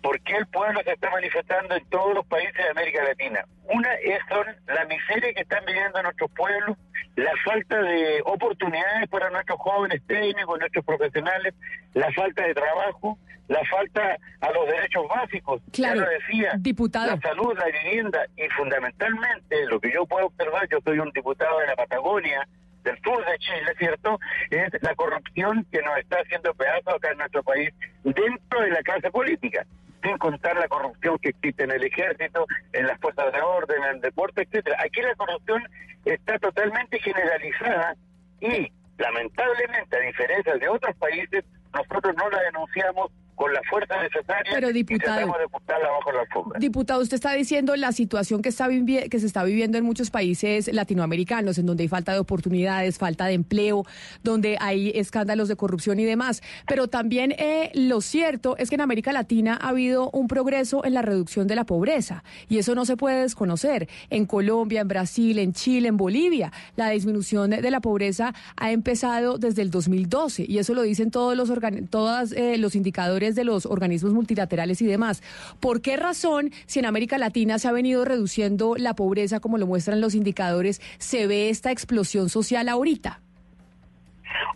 ¿Por 0.04 0.20
qué 0.20 0.36
el 0.36 0.46
pueblo 0.48 0.82
se 0.84 0.92
está 0.92 1.10
manifestando 1.10 1.76
en 1.76 1.86
todos 1.86 2.14
los 2.14 2.26
países 2.28 2.54
de 2.58 2.70
América 2.70 3.04
Latina? 3.06 3.46
Una 3.64 3.94
es 3.96 4.20
son 4.28 4.46
la 4.68 4.84
miseria 4.84 5.34
que 5.34 5.42
están 5.42 5.64
viviendo 5.66 6.04
nuestros 6.04 6.30
pueblos, 6.32 6.78
la 7.16 7.32
falta 7.46 7.82
de 7.82 8.22
oportunidades 8.26 9.08
para 9.10 9.30
nuestros 9.30 9.58
jóvenes 9.60 10.02
técnicos, 10.06 10.60
nuestros 10.60 10.84
profesionales, 10.84 11.54
la 11.94 12.12
falta 12.12 12.46
de 12.46 12.54
trabajo, 12.54 13.18
la 13.48 13.64
falta 13.64 14.18
a 14.42 14.52
los 14.52 14.68
derechos 14.68 15.08
básicos. 15.08 15.62
Claro, 15.72 16.02
ya 16.02 16.06
lo 16.06 16.12
decía, 16.12 16.52
diputado. 16.58 17.16
la 17.16 17.22
salud, 17.22 17.58
la 17.58 17.66
vivienda 17.66 18.26
y 18.36 18.50
fundamentalmente 18.50 19.66
lo 19.68 19.80
que 19.80 19.94
yo 19.94 20.06
puedo 20.06 20.26
observar, 20.26 20.68
yo 20.70 20.80
soy 20.84 21.00
un 21.00 21.12
diputado 21.12 21.60
de 21.60 21.68
la 21.68 21.76
Patagonia, 21.78 22.46
del 22.84 23.02
sur 23.02 23.26
de 23.26 23.38
Chile, 23.40 23.74
¿cierto? 23.78 24.20
Es 24.50 24.70
la 24.82 24.94
corrupción 24.96 25.66
que 25.72 25.82
nos 25.82 25.98
está 25.98 26.18
haciendo 26.18 26.54
pedazos 26.54 26.94
acá 26.94 27.12
en 27.12 27.20
nuestro 27.20 27.42
país 27.44 27.70
dentro 28.04 28.62
de 28.62 28.70
la 28.70 28.82
clase 28.82 29.10
política, 29.10 29.66
sin 30.04 30.18
contar 30.18 30.56
la 30.58 30.68
corrupción 30.68 31.18
que 31.20 31.30
existe 31.30 31.64
en 31.64 31.72
el 31.72 31.84
ejército, 31.84 32.46
en 32.74 32.88
las 32.88 33.00
fuerzas 33.00 33.32
de 33.32 33.42
orden, 33.42 33.84
en 33.84 33.96
el 33.96 34.02
deporte, 34.02 34.44
etcétera. 34.44 34.78
Aquí 34.80 35.02
la 35.02 35.16
corrupción 35.16 35.64
está 36.06 36.38
totalmente 36.40 37.00
generalizada 37.00 37.96
y 38.42 38.72
lamentablemente, 38.98 39.98
a 39.98 40.02
diferencia 40.02 40.56
de 40.56 40.68
otros 40.68 40.96
países, 40.98 41.44
nosotros 41.74 42.14
no 42.18 42.30
la 42.30 42.42
denunciamos 42.44 43.12
con 43.36 43.54
la 43.54 43.62
fuerza 43.70 44.02
necesaria 44.02 44.52
Pero, 44.54 44.72
diputado. 44.72 45.16
tratamos 45.16 45.38
de 45.38 45.46
ocultarla 45.46 45.90
bajo 45.90 46.12
la 46.12 46.22
alfombra. 46.22 46.60
Diputado, 46.60 47.02
usted 47.02 47.16
está 47.16 47.34
diciendo 47.34 47.76
la 47.76 47.92
situación 47.92 48.42
que, 48.42 48.50
está 48.50 48.68
que 48.70 49.20
se 49.20 49.26
está 49.26 49.44
viviendo 49.44 49.78
en 49.78 49.86
muchos 49.86 50.10
países 50.10 50.72
latinoamericanos, 50.74 51.58
en 51.58 51.66
donde 51.66 51.84
hay 51.84 51.88
falta 51.88 52.14
de 52.14 52.20
oportunidades, 52.20 52.98
falta 52.98 53.26
de 53.26 53.34
empleo, 53.34 53.86
donde 54.24 54.58
hay 54.60 54.92
escándalos 54.96 55.48
de 55.48 55.56
corrupción 55.56 56.00
y 56.00 56.06
demás. 56.06 56.42
Pero 56.68 56.88
también 56.88 57.34
eh, 57.38 57.72
lo 57.74 58.02
cierto 58.02 58.58
es 58.58 58.70
que 58.70 58.76
en 58.76 58.82
América 58.82 59.12
Latina 59.12 59.58
ha 59.62 59.70
habido 59.70 60.10
un 60.12 60.28
progreso 60.28 60.86
en 60.86 60.94
la 60.94 61.02
reducción 61.02 61.48
de 61.48 61.56
la 61.56 61.66
pobreza 61.66 62.24
y 62.50 62.58
eso 62.58 62.76
no 62.76 62.86
se 62.86 62.98
puede 62.98 63.22
desconocer. 63.22 63.88
En 64.10 64.26
Colombia, 64.26 64.82
en 64.82 64.88
Brasil, 64.88 65.40
en 65.40 65.54
Chile, 65.54 65.88
en 65.88 65.98
Bolivia, 65.98 66.52
la 66.76 66.90
disminución 66.90 67.52
de 67.52 67.72
la 67.72 67.80
pobreza 67.80 68.34
ha 68.58 68.72
empezado 68.72 69.38
desde 69.38 69.62
el 69.62 69.72
2012 69.72 70.46
y 70.48 70.58
eso 70.58 70.74
lo 70.74 70.82
dicen 70.82 71.12
todos 71.12 71.36
los 71.38 71.52
todas 71.90 72.32
eh, 72.32 72.58
los 72.58 72.76
indicadores 72.76 73.23
de 73.32 73.44
los 73.44 73.66
organismos 73.66 74.14
multilaterales 74.14 74.82
y 74.82 74.86
demás. 74.86 75.24
¿Por 75.60 75.82
qué 75.82 75.98
razón, 75.98 76.52
si 76.66 76.80
en 76.80 76.86
América 76.86 77.18
Latina 77.18 77.58
se 77.60 77.68
ha 77.68 77.72
venido 77.72 78.06
reduciendo 78.06 78.76
la 78.78 78.94
pobreza, 78.96 79.40
como 79.40 79.58
lo 79.58 79.66
muestran 79.66 80.02
los 80.02 80.16
indicadores, 80.16 80.82
se 80.98 81.28
ve 81.28 81.50
esta 81.50 81.72
explosión 81.72 82.30
social 82.30 82.70
ahorita? 82.70 83.20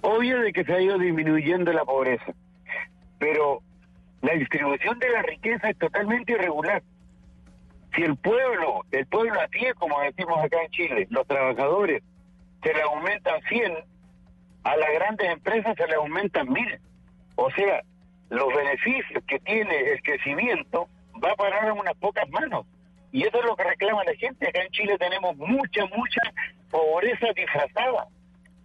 Obvio 0.01 0.39
de 0.41 0.53
que 0.53 0.63
se 0.63 0.73
ha 0.73 0.81
ido 0.81 0.97
disminuyendo 0.97 1.71
la 1.71 1.85
pobreza, 1.85 2.33
pero 3.19 3.61
la 4.21 4.33
distribución 4.33 4.99
de 4.99 5.09
la 5.09 5.21
riqueza 5.21 5.69
es 5.69 5.77
totalmente 5.77 6.33
irregular. 6.33 6.83
Si 7.95 8.03
el 8.03 8.15
pueblo, 8.15 8.81
el 8.91 9.05
pueblo 9.07 9.39
a 9.41 9.47
pie, 9.47 9.73
como 9.75 9.99
decimos 10.01 10.43
acá 10.43 10.61
en 10.63 10.71
Chile, 10.71 11.07
los 11.09 11.25
trabajadores, 11.25 12.03
se 12.61 12.73
le 12.73 12.81
aumentan 12.81 13.41
100, 13.47 13.73
a 14.63 14.75
las 14.75 14.89
grandes 14.93 15.29
empresas 15.31 15.75
se 15.77 15.87
le 15.87 15.95
aumentan 15.95 16.51
1000. 16.51 16.79
O 17.35 17.49
sea, 17.51 17.81
los 18.29 18.47
beneficios 18.53 19.23
que 19.27 19.39
tiene 19.39 19.75
el 19.91 20.01
crecimiento 20.03 20.87
va 21.23 21.31
a 21.31 21.35
parar 21.35 21.65
en 21.65 21.77
unas 21.79 21.95
pocas 21.95 22.27
manos. 22.29 22.65
Y 23.11 23.23
eso 23.25 23.39
es 23.39 23.45
lo 23.45 23.55
que 23.55 23.63
reclama 23.63 24.03
la 24.03 24.13
gente. 24.15 24.47
Acá 24.47 24.61
en 24.61 24.69
Chile 24.71 24.97
tenemos 24.97 25.35
mucha, 25.37 25.85
mucha 25.95 26.21
pobreza 26.69 27.27
disfrazada 27.35 28.07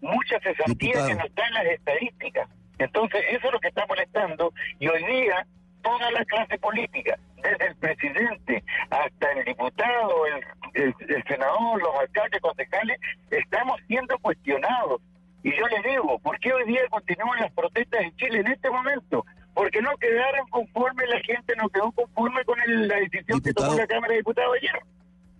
mucha 0.00 0.40
cesantía 0.40 0.94
que 1.06 1.14
no 1.14 1.24
está 1.24 1.46
en 1.46 1.54
las 1.54 1.64
estadísticas. 1.66 2.48
Entonces, 2.78 3.22
eso 3.30 3.46
es 3.46 3.52
lo 3.52 3.60
que 3.60 3.68
está 3.68 3.86
molestando 3.86 4.52
y 4.80 4.88
hoy 4.88 5.04
día 5.04 5.46
toda 5.80 6.10
la 6.10 6.24
clase 6.24 6.58
política, 6.58 7.16
desde 7.40 7.66
el 7.68 7.76
presidente 7.76 8.64
hasta 8.90 9.30
el 9.32 9.44
diputado, 9.44 10.26
el, 10.26 10.44
el- 10.74 10.94
el 11.08 11.22
senador, 11.24 11.80
los 11.80 11.94
alcaldes, 12.00 12.40
concejales, 12.40 12.98
estamos 13.30 13.80
siendo 13.86 14.18
cuestionados. 14.18 15.00
Y 15.44 15.56
yo 15.56 15.68
les 15.68 15.84
digo, 15.84 16.18
¿por 16.18 16.36
qué 16.40 16.52
hoy 16.52 16.64
día 16.64 16.80
continúan 16.90 17.38
las 17.40 17.52
protestas 17.52 18.00
en 18.02 18.16
Chile 18.16 18.40
en 18.40 18.48
este 18.48 18.70
momento? 18.70 19.24
Porque 19.54 19.82
no 19.82 19.96
quedaron 19.98 20.46
conformes, 20.48 21.08
la 21.08 21.20
gente 21.20 21.54
no 21.56 21.68
quedó 21.68 21.92
conforme 21.92 22.44
con 22.44 22.58
el- 22.62 22.88
la 22.88 22.96
decisión 22.96 23.40
que 23.40 23.52
tomó 23.52 23.68
la 23.78 23.86
Cámara 23.86 24.12
de 24.12 24.18
Diputados 24.18 24.54
ayer 24.56 24.80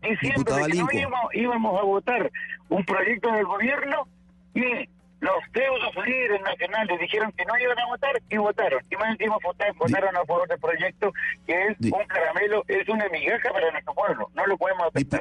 diciendo 0.03 0.45
que 0.45 0.53
no 0.81 0.87
íbamos, 0.99 1.35
íbamos 1.35 1.81
a 1.81 1.85
votar 1.85 2.31
un 2.69 2.85
proyecto 2.85 3.33
del 3.33 3.45
gobierno 3.47 4.09
y 4.55 4.89
los 5.21 5.35
deudos 5.53 5.95
líderes 6.05 6.43
nacionales 6.43 6.99
dijeron 7.01 7.31
que 7.33 7.45
no 7.45 7.57
iban 7.57 7.79
a 7.79 7.87
votar 7.87 8.21
y 8.29 8.37
votaron. 8.37 8.83
Y 8.91 8.97
más 8.97 9.11
encima 9.13 9.37
votaron, 9.43 9.79
votaron 9.79 10.17
a 10.17 10.25
favor 10.25 10.49
del 10.49 10.59
proyecto 10.59 11.13
que 11.47 11.67
es 11.69 11.77
un 11.81 12.05
caramelo, 12.07 12.65
es 12.67 12.89
una 12.89 13.09
migaja 13.11 13.51
para 13.53 13.71
nuestro 13.71 13.95
pueblo. 13.95 14.29
No 14.35 14.45
lo 14.47 14.57
podemos 14.59 14.89
aceptar. 14.89 15.21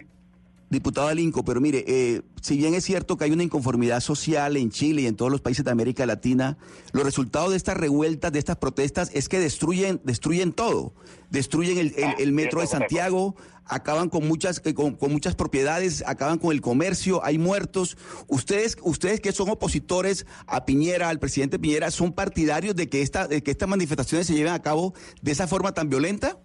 Diputado 0.72 1.10
Alinco, 1.10 1.44
pero 1.44 1.60
mire, 1.60 1.84
eh, 1.86 2.22
si 2.42 2.56
bien 2.58 2.74
es 2.74 2.86
cierto 2.86 3.18
que 3.18 3.26
hay 3.26 3.32
una 3.32 3.44
inconformidad 3.44 4.00
social 4.00 4.56
en 4.56 4.72
Chile 4.72 5.02
y 5.02 5.06
en 5.06 5.18
todos 5.18 5.30
los 5.30 5.42
países 5.42 5.66
de 5.66 5.70
América 5.72 6.06
Latina, 6.06 6.58
los 6.94 7.04
resultados 7.04 7.52
de 7.52 7.58
estas 7.58 7.76
revueltas, 7.76 8.32
de 8.32 8.40
estas 8.40 8.56
protestas, 8.56 9.12
es 9.14 9.28
que 9.28 9.38
destruyen, 9.40 10.00
destruyen 10.06 10.54
todo. 10.54 10.94
Destruyen 11.30 11.78
el, 11.78 11.94
el- 11.98 12.16
el 12.20 12.32
metro 12.32 12.62
de 12.62 12.68
Santiago, 12.68 13.36
acaban 13.66 14.08
con 14.10 14.26
muchas, 14.28 14.62
eh, 14.64 14.74
con, 14.74 14.96
con 14.96 15.12
muchas 15.12 15.36
propiedades, 15.36 16.06
acaban 16.08 16.40
con 16.40 16.54
el 16.54 16.62
comercio, 16.62 17.24
hay 17.24 17.38
muertos. 17.38 17.98
Ustedes, 18.30 18.78
ustedes 18.82 19.20
que 19.20 19.34
son 19.34 19.50
opositores 19.50 20.26
a 20.48 20.66
Piñera, 20.66 21.10
al 21.10 21.20
presidente 21.20 21.60
Piñera, 21.60 21.92
¿son 21.92 22.14
partidarios 22.14 22.78
de 22.78 22.88
que, 22.88 23.02
esta, 23.02 23.28
de 23.28 23.44
que 23.44 23.52
estas 23.52 23.68
manifestaciones 23.68 24.26
se 24.28 24.36
lleven 24.36 24.54
a 24.54 24.62
cabo 24.62 24.94
de 25.22 25.34
esa 25.34 25.48
forma 25.48 25.74
tan 25.74 25.90
violenta? 25.90 26.40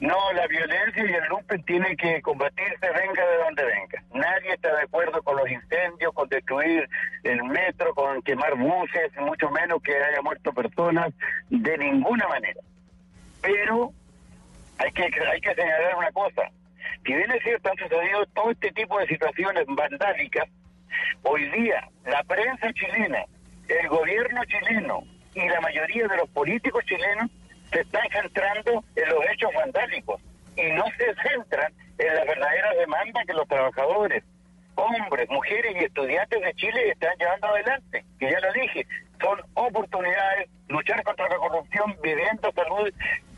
No, 0.00 0.32
la 0.32 0.46
violencia 0.46 1.04
y 1.04 1.12
el 1.12 1.24
lumpen 1.28 1.62
tiene 1.64 1.96
que 1.96 2.20
combatirse 2.22 2.90
venga 2.90 3.26
de 3.26 3.36
donde 3.38 3.64
venga. 3.64 4.02
Nadie 4.12 4.54
está 4.54 4.74
de 4.74 4.82
acuerdo 4.82 5.22
con 5.22 5.36
los 5.36 5.48
incendios, 5.48 6.12
con 6.12 6.28
destruir 6.28 6.88
el 7.22 7.42
metro, 7.44 7.94
con 7.94 8.22
quemar 8.22 8.54
buses, 8.56 9.12
mucho 9.18 9.50
menos 9.50 9.82
que 9.82 9.96
haya 9.96 10.20
muerto 10.22 10.52
personas, 10.52 11.12
de 11.48 11.78
ninguna 11.78 12.26
manera. 12.28 12.60
Pero 13.40 13.92
hay 14.78 14.92
que, 14.92 15.02
hay 15.04 15.40
que 15.40 15.54
señalar 15.54 15.96
una 15.96 16.12
cosa. 16.12 16.42
Si 17.04 17.14
bien 17.14 17.30
es 17.30 17.42
cierto, 17.42 17.70
han 17.70 17.76
sucedido 17.76 18.26
todo 18.34 18.50
este 18.50 18.72
tipo 18.72 18.98
de 18.98 19.06
situaciones 19.06 19.64
vandálicas, 19.68 20.48
hoy 21.22 21.48
día 21.50 21.88
la 22.06 22.22
prensa 22.24 22.72
chilena, 22.72 23.24
el 23.68 23.88
gobierno 23.88 24.42
chileno 24.44 25.02
y 25.34 25.48
la 25.48 25.60
mayoría 25.60 26.06
de 26.06 26.16
los 26.16 26.28
políticos 26.30 26.84
chilenos 26.86 27.30
se 27.74 27.80
están 27.80 28.08
centrando 28.12 28.84
en 28.94 29.08
los 29.08 29.20
hechos 29.32 29.50
vandálicos 29.52 30.22
y 30.56 30.62
no 30.72 30.84
se 30.96 31.28
centran 31.28 31.72
en 31.98 32.14
las 32.14 32.26
verdaderas 32.26 32.76
demandas 32.78 33.26
que 33.26 33.32
los 33.32 33.48
trabajadores, 33.48 34.22
hombres, 34.76 35.28
mujeres 35.28 35.74
y 35.80 35.84
estudiantes 35.84 36.40
de 36.40 36.54
Chile 36.54 36.90
están 36.90 37.12
llevando 37.18 37.48
adelante, 37.48 38.04
que 38.20 38.30
ya 38.30 38.38
lo 38.38 38.52
dije, 38.52 38.86
son 39.20 39.40
oportunidades, 39.54 40.48
luchar 40.68 41.02
contra 41.02 41.28
la 41.28 41.36
corrupción, 41.36 41.96
vivienda, 42.00 42.50
salud 42.54 42.92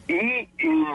y, 0.06 0.14
y 0.14 0.86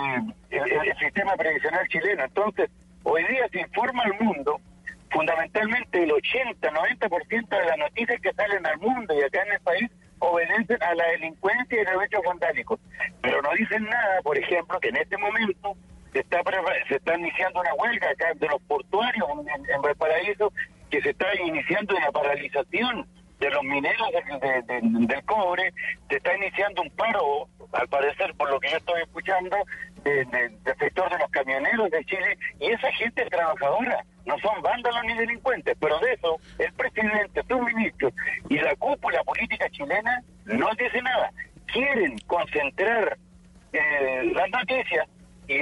el, 0.51 0.71
el 0.71 0.97
sistema 0.99 1.35
previsional 1.35 1.87
chileno. 1.87 2.23
Entonces, 2.23 2.69
hoy 3.03 3.23
día 3.25 3.47
se 3.51 3.61
informa 3.61 4.03
al 4.03 4.19
mundo, 4.19 4.61
fundamentalmente 5.09 6.03
el 6.03 6.11
80, 6.11 6.69
90% 6.69 7.49
de 7.49 7.65
las 7.65 7.77
noticias 7.79 8.21
que 8.21 8.33
salen 8.33 8.65
al 8.67 8.77
mundo 8.77 9.15
y 9.15 9.23
acá 9.23 9.41
en 9.41 9.53
el 9.53 9.59
país 9.61 9.89
obedecen 10.21 10.81
a 10.81 10.93
la 10.95 11.05
delincuencia 11.09 11.83
y 11.83 11.85
a 11.85 11.93
los 11.93 12.03
hechos 12.05 12.21
vandálicos. 12.25 12.79
Pero 13.21 13.41
no 13.41 13.51
dicen 13.57 13.83
nada, 13.83 14.21
por 14.23 14.37
ejemplo, 14.37 14.79
que 14.79 14.89
en 14.89 14.97
este 14.97 15.17
momento 15.17 15.75
se 16.13 16.19
está, 16.19 16.41
se 16.87 16.95
está 16.95 17.17
iniciando 17.17 17.59
una 17.59 17.73
huelga 17.73 18.09
acá 18.09 18.31
de 18.35 18.47
los 18.47 18.61
portuarios 18.63 19.27
en, 19.41 19.69
en 19.69 19.81
Valparaíso, 19.81 20.53
que 20.89 21.01
se 21.01 21.09
está 21.11 21.27
iniciando 21.43 21.95
una 21.95 22.11
paralización 22.11 23.07
de 23.39 23.49
los 23.49 23.63
mineros 23.63 24.07
de- 24.11 24.39
de- 24.47 24.61
de- 24.61 25.05
del 25.07 25.23
cobre, 25.25 25.73
se 26.09 26.17
está 26.17 26.35
iniciando 26.37 26.83
un 26.83 26.91
paro, 26.91 27.47
al 27.73 27.87
parecer, 27.87 28.33
por 28.35 28.49
lo 28.51 28.59
que 28.59 28.69
yo 28.69 28.77
estoy 28.77 29.01
escuchando, 29.01 29.57
de- 30.03 30.25
de- 30.25 30.49
del 30.49 30.77
sector 30.77 31.09
de 31.11 31.17
los 31.17 31.31
camioneros 31.31 31.89
de 31.89 32.05
Chile, 32.05 32.37
y 32.59 32.67
esa 32.71 32.91
gente 32.91 33.25
trabajadora, 33.25 34.05
no 34.25 34.37
son 34.39 34.61
vándalos 34.61 35.01
ni 35.05 35.13
delincuentes, 35.17 35.75
pero 35.79 35.99
de 35.99 36.13
eso 36.13 36.37
el 36.59 36.71
presidente, 36.73 37.41
sus 37.47 37.61
ministros 37.61 38.13
y 38.49 38.55
la 38.59 38.75
cúpula 38.75 39.23
política 39.23 39.69
chilena 39.69 40.21
no 40.45 40.69
dice 40.77 41.01
nada. 41.01 41.31
Quieren 41.67 42.17
concentrar 42.27 43.17
eh, 43.73 44.31
las 44.35 44.49
noticias 44.51 45.07
y, 45.47 45.53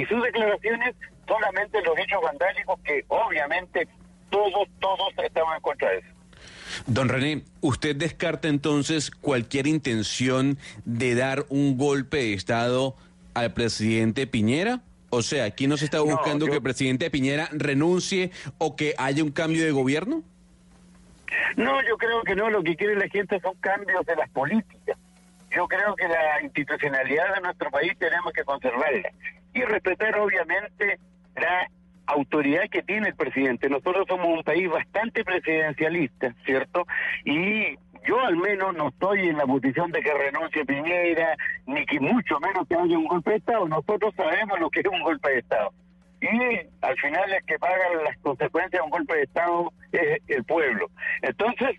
y- 0.00 0.06
sus 0.06 0.22
declaraciones 0.22 0.94
solamente 1.26 1.78
en 1.78 1.84
los 1.84 1.98
hechos 1.98 2.20
vandálicos 2.22 2.78
que 2.84 3.04
obviamente 3.08 3.88
todos, 4.30 4.68
todos 4.80 5.12
estamos 5.24 5.54
en 5.56 5.62
contra 5.62 5.90
de 5.90 5.98
eso. 5.98 6.08
Don 6.86 7.08
René, 7.08 7.42
¿usted 7.60 7.96
descarta 7.96 8.48
entonces 8.48 9.10
cualquier 9.10 9.66
intención 9.66 10.58
de 10.84 11.14
dar 11.14 11.46
un 11.48 11.78
golpe 11.78 12.18
de 12.18 12.34
Estado 12.34 12.96
al 13.32 13.52
presidente 13.54 14.26
Piñera? 14.26 14.80
O 15.14 15.22
sea, 15.22 15.44
¿aquí 15.44 15.66
no 15.66 15.76
se 15.76 15.84
está 15.84 16.00
buscando 16.00 16.46
que 16.46 16.56
el 16.56 16.62
presidente 16.62 17.10
Piñera 17.10 17.48
renuncie 17.52 18.30
o 18.58 18.76
que 18.76 18.94
haya 18.98 19.22
un 19.22 19.30
cambio 19.30 19.64
de 19.64 19.70
gobierno? 19.70 20.22
No, 21.56 21.82
yo 21.82 21.96
creo 21.96 22.22
que 22.22 22.34
no, 22.34 22.50
lo 22.50 22.62
que 22.62 22.76
quiere 22.76 22.96
la 22.96 23.08
gente 23.08 23.40
son 23.40 23.54
cambios 23.60 24.04
de 24.06 24.16
las 24.16 24.28
políticas. 24.30 24.98
Yo 25.50 25.68
creo 25.68 25.94
que 25.94 26.08
la 26.08 26.42
institucionalidad 26.42 27.34
de 27.34 27.40
nuestro 27.42 27.70
país 27.70 27.92
tenemos 27.98 28.32
que 28.32 28.42
conservarla 28.44 29.10
y 29.54 29.62
respetar 29.62 30.18
obviamente 30.18 30.98
la 31.36 31.70
autoridad 32.06 32.68
que 32.70 32.82
tiene 32.82 33.08
el 33.08 33.14
presidente. 33.14 33.68
Nosotros 33.68 34.04
somos 34.08 34.26
un 34.26 34.42
país 34.42 34.68
bastante 34.68 35.24
presidencialista, 35.24 36.34
¿cierto? 36.44 36.86
Y 37.24 37.78
yo 38.04 38.20
al 38.20 38.36
menos 38.36 38.74
no 38.74 38.88
estoy 38.88 39.28
en 39.28 39.38
la 39.38 39.46
posición 39.46 39.90
de 39.90 40.02
que 40.02 40.12
renuncie 40.12 40.64
Piñera, 40.64 41.36
ni 41.66 41.84
que 41.86 42.00
mucho 42.00 42.38
menos 42.40 42.66
que 42.68 42.74
haya 42.74 42.98
un 42.98 43.06
golpe 43.06 43.30
de 43.30 43.36
Estado. 43.36 43.66
Nosotros 43.66 44.14
sabemos 44.16 44.60
lo 44.60 44.70
que 44.70 44.80
es 44.80 44.86
un 44.86 45.02
golpe 45.02 45.30
de 45.30 45.38
Estado. 45.38 45.72
Y 46.20 46.58
al 46.80 46.96
final 46.98 47.32
el 47.32 47.44
que 47.44 47.58
paga 47.58 47.82
las 48.04 48.16
consecuencias 48.18 48.80
de 48.80 48.84
un 48.84 48.90
golpe 48.90 49.14
de 49.14 49.22
Estado 49.22 49.72
es 49.92 50.20
el 50.28 50.44
pueblo. 50.44 50.90
Entonces, 51.22 51.76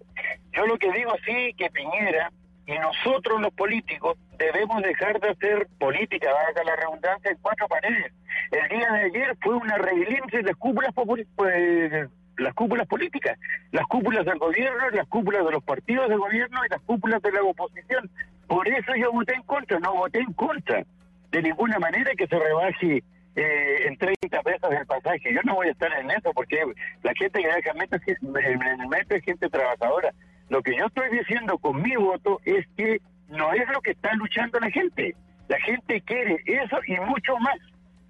yo 0.51 0.65
lo 0.65 0.78
que 0.78 0.91
digo 0.91 1.13
sí 1.26 1.53
que 1.57 1.69
Piñera 1.69 2.32
y 2.67 2.73
nosotros 2.80 3.41
los 3.41 3.53
políticos 3.53 4.17
debemos 4.38 4.82
dejar 4.82 5.19
de 5.19 5.30
hacer 5.30 5.67
política, 5.80 6.32
valga 6.34 6.63
la 6.63 6.76
redundancia, 6.76 7.32
en 7.32 7.38
cuatro 7.41 7.67
paredes. 7.67 8.11
El 8.51 8.69
día 8.69 8.91
de 8.91 9.01
ayer 9.03 9.38
fue 9.41 9.55
una 9.55 9.78
resiliencia 9.78 10.39
de 10.39 10.45
las 10.45 10.55
cúpulas, 10.55 10.91
pues, 11.36 12.09
las 12.38 12.53
cúpulas 12.53 12.88
políticas, 12.88 13.38
las 13.71 13.86
cúpulas 13.88 14.25
del 14.25 14.38
gobierno, 14.39 14.89
las 14.91 15.07
cúpulas 15.07 15.45
de 15.45 15.51
los 15.51 15.63
partidos 15.63 16.09
del 16.09 16.19
gobierno 16.19 16.59
y 16.65 16.69
las 16.69 16.81
cúpulas 16.81 17.21
de 17.21 17.31
la 17.31 17.41
oposición. 17.43 18.09
Por 18.47 18.67
eso 18.67 18.93
yo 18.95 19.11
voté 19.11 19.33
en 19.36 19.43
contra, 19.43 19.79
no 19.79 19.93
voté 19.95 20.19
en 20.19 20.33
contra 20.33 20.83
de 21.31 21.41
ninguna 21.41 21.79
manera 21.79 22.11
que 22.17 22.27
se 22.27 22.38
rebaje 22.39 23.03
eh, 23.36 23.88
en 23.88 23.97
30 23.97 24.41
pesos 24.43 24.71
el 24.71 24.86
pasaje. 24.86 25.33
Yo 25.33 25.41
no 25.43 25.55
voy 25.55 25.67
a 25.67 25.71
estar 25.71 25.91
en 25.99 26.09
eso 26.11 26.31
porque 26.33 26.63
la 27.03 27.13
gente 27.15 27.41
que 27.41 27.47
deja 27.47 27.73
metro 27.73 27.99
es- 28.05 28.21
metro 28.21 29.17
es 29.17 29.23
gente 29.25 29.49
trabajadora. 29.49 30.11
Lo 30.49 30.61
que 30.61 30.77
yo 30.77 30.86
estoy 30.86 31.09
diciendo 31.17 31.57
con 31.57 31.81
mi 31.81 31.95
voto 31.95 32.39
es 32.45 32.65
que 32.77 33.01
no 33.29 33.51
es 33.53 33.67
lo 33.73 33.81
que 33.81 33.91
está 33.91 34.13
luchando 34.13 34.59
la 34.59 34.69
gente. 34.69 35.15
La 35.47 35.59
gente 35.59 35.99
quiere 36.01 36.38
eso 36.45 36.77
y 36.88 36.97
mucho 37.01 37.38
más. 37.39 37.57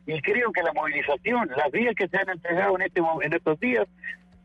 Y 0.08 0.22
creo 0.22 0.52
que 0.52 0.62
la 0.62 0.74
movilización, 0.74 1.50
las 1.56 1.72
vías 1.72 1.96
que 1.96 2.08
se 2.08 2.18
han 2.18 2.30
entregado 2.30 2.76
en, 2.76 2.84
este, 2.84 3.02
en 3.22 3.34
estos 3.34 3.60
días, 3.60 3.88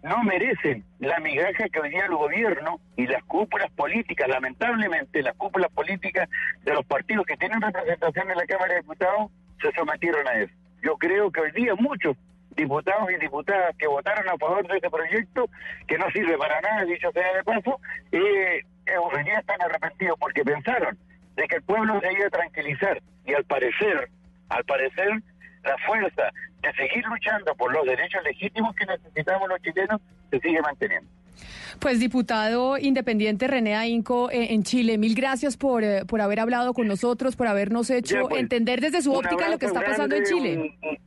no 0.02 0.22
merecen 0.22 0.84
la 0.98 1.18
migaja 1.20 1.68
que 1.68 1.80
hoy 1.80 1.90
día 1.90 2.06
el 2.06 2.14
gobierno 2.14 2.80
y 2.96 3.06
las 3.06 3.22
cúpulas 3.24 3.70
políticas, 3.72 4.28
lamentablemente 4.28 5.22
las 5.22 5.36
cúpulas 5.36 5.70
políticas 5.72 6.28
de 6.64 6.72
los 6.72 6.86
partidos 6.86 7.26
que 7.26 7.36
tienen 7.36 7.60
representación 7.60 8.30
en 8.30 8.38
la 8.38 8.46
Cámara 8.46 8.74
de 8.74 8.80
Diputados, 8.80 9.30
se 9.60 9.70
sometieron 9.72 10.26
a 10.26 10.32
eso. 10.34 10.54
Yo 10.82 10.96
creo 10.96 11.30
que 11.30 11.40
hoy 11.40 11.52
día 11.52 11.74
muchos 11.74 12.16
diputados 12.56 13.10
y 13.10 13.16
diputadas 13.20 13.76
que 13.76 13.86
votaron 13.86 14.28
a 14.28 14.38
favor 14.38 14.66
de 14.66 14.78
ese 14.78 14.90
proyecto, 14.90 15.48
que 15.86 15.98
no 15.98 16.10
sirve 16.10 16.36
para 16.38 16.60
nada, 16.60 16.84
dicho 16.84 17.10
sea 17.12 17.36
de 17.36 17.44
paso, 17.44 17.78
eh, 18.12 18.62
eh, 18.86 18.96
hoy 18.96 19.24
día 19.24 19.38
están 19.38 19.60
arrepentidos 19.62 20.18
porque 20.18 20.42
pensaron 20.42 20.98
de 21.36 21.46
que 21.46 21.56
el 21.56 21.62
pueblo 21.62 22.00
se 22.00 22.12
iba 22.12 22.26
a 22.26 22.30
tranquilizar 22.30 23.02
y 23.26 23.34
al 23.34 23.44
parecer, 23.44 24.08
al 24.48 24.64
parecer, 24.64 25.22
la 25.64 25.76
fuerza 25.86 26.22
de 26.62 26.72
seguir 26.74 27.04
luchando 27.06 27.54
por 27.54 27.72
los 27.72 27.84
derechos 27.86 28.22
legítimos 28.24 28.74
que 28.74 28.86
necesitamos 28.86 29.48
los 29.48 29.60
chilenos 29.62 30.00
se 30.30 30.40
sigue 30.40 30.60
manteniendo. 30.62 31.08
Pues 31.78 31.98
diputado 32.00 32.76
independiente 32.76 33.46
René 33.46 33.74
Ainco 33.76 34.30
eh, 34.30 34.52
en 34.52 34.62
Chile, 34.62 34.98
mil 34.98 35.14
gracias 35.14 35.56
por, 35.56 35.82
eh, 35.84 36.04
por 36.06 36.20
haber 36.20 36.40
hablado 36.40 36.74
con 36.74 36.86
nosotros, 36.86 37.36
por 37.36 37.46
habernos 37.46 37.88
hecho 37.90 38.16
Ya, 38.16 38.28
pues, 38.28 38.40
entender 38.42 38.80
desde 38.80 39.00
su 39.02 39.12
óptica 39.14 39.48
lo 39.48 39.58
que 39.58 39.66
está 39.66 39.82
pasando 39.82 40.16
en 40.16 40.24
Chile. 40.24 40.56
Un, 40.58 40.88
un- 40.88 40.98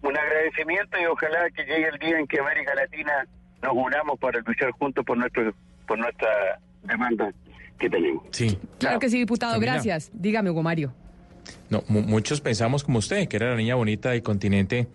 un 0.00 0.16
agradecimiento 0.16 0.96
y 1.00 1.06
ojalá 1.06 1.50
que 1.50 1.64
llegue 1.64 1.88
el 1.88 1.98
día 1.98 2.18
en 2.20 2.26
que 2.28 2.38
América 2.38 2.72
Latina 2.74 3.26
nos 3.62 3.72
unamos 3.74 4.16
para 4.20 4.38
luchar 4.40 4.70
juntos 4.72 5.04
por 5.04 5.18
nuestro 5.18 5.52
por 5.88 5.98
nuestra 5.98 6.28
demanda 6.84 7.32
que 7.80 7.90
tenemos. 7.90 8.22
Sí. 8.30 8.58
Claro 8.78 8.98
que 9.00 9.08
sí, 9.08 9.18
diputado, 9.18 9.58
gracias. 9.58 10.10
Dígame, 10.12 10.50
Hugo 10.50 10.62
Mario. 10.62 10.92
No, 11.70 11.84
mu- 11.88 12.02
muchos 12.02 12.40
pensamos 12.40 12.84
como 12.84 12.98
usted, 12.98 13.28
que 13.28 13.36
era 13.36 13.50
la 13.50 13.56
niña 13.56 13.74
bonita 13.74 14.10
del 14.10 14.22
continente. 14.22 14.88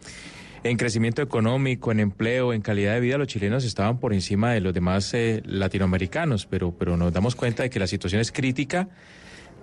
En 0.63 0.77
crecimiento 0.77 1.21
económico, 1.21 1.91
en 1.91 1.99
empleo, 1.99 2.53
en 2.53 2.61
calidad 2.61 2.93
de 2.93 3.01
vida, 3.01 3.17
los 3.17 3.27
chilenos 3.27 3.65
estaban 3.65 3.99
por 3.99 4.13
encima 4.13 4.53
de 4.53 4.61
los 4.61 4.73
demás 4.73 5.13
eh, 5.13 5.41
latinoamericanos, 5.45 6.45
pero, 6.45 6.71
pero 6.71 6.95
nos 6.95 7.11
damos 7.11 7.35
cuenta 7.35 7.63
de 7.63 7.69
que 7.69 7.79
la 7.79 7.87
situación 7.87 8.21
es 8.21 8.31
crítica. 8.31 8.87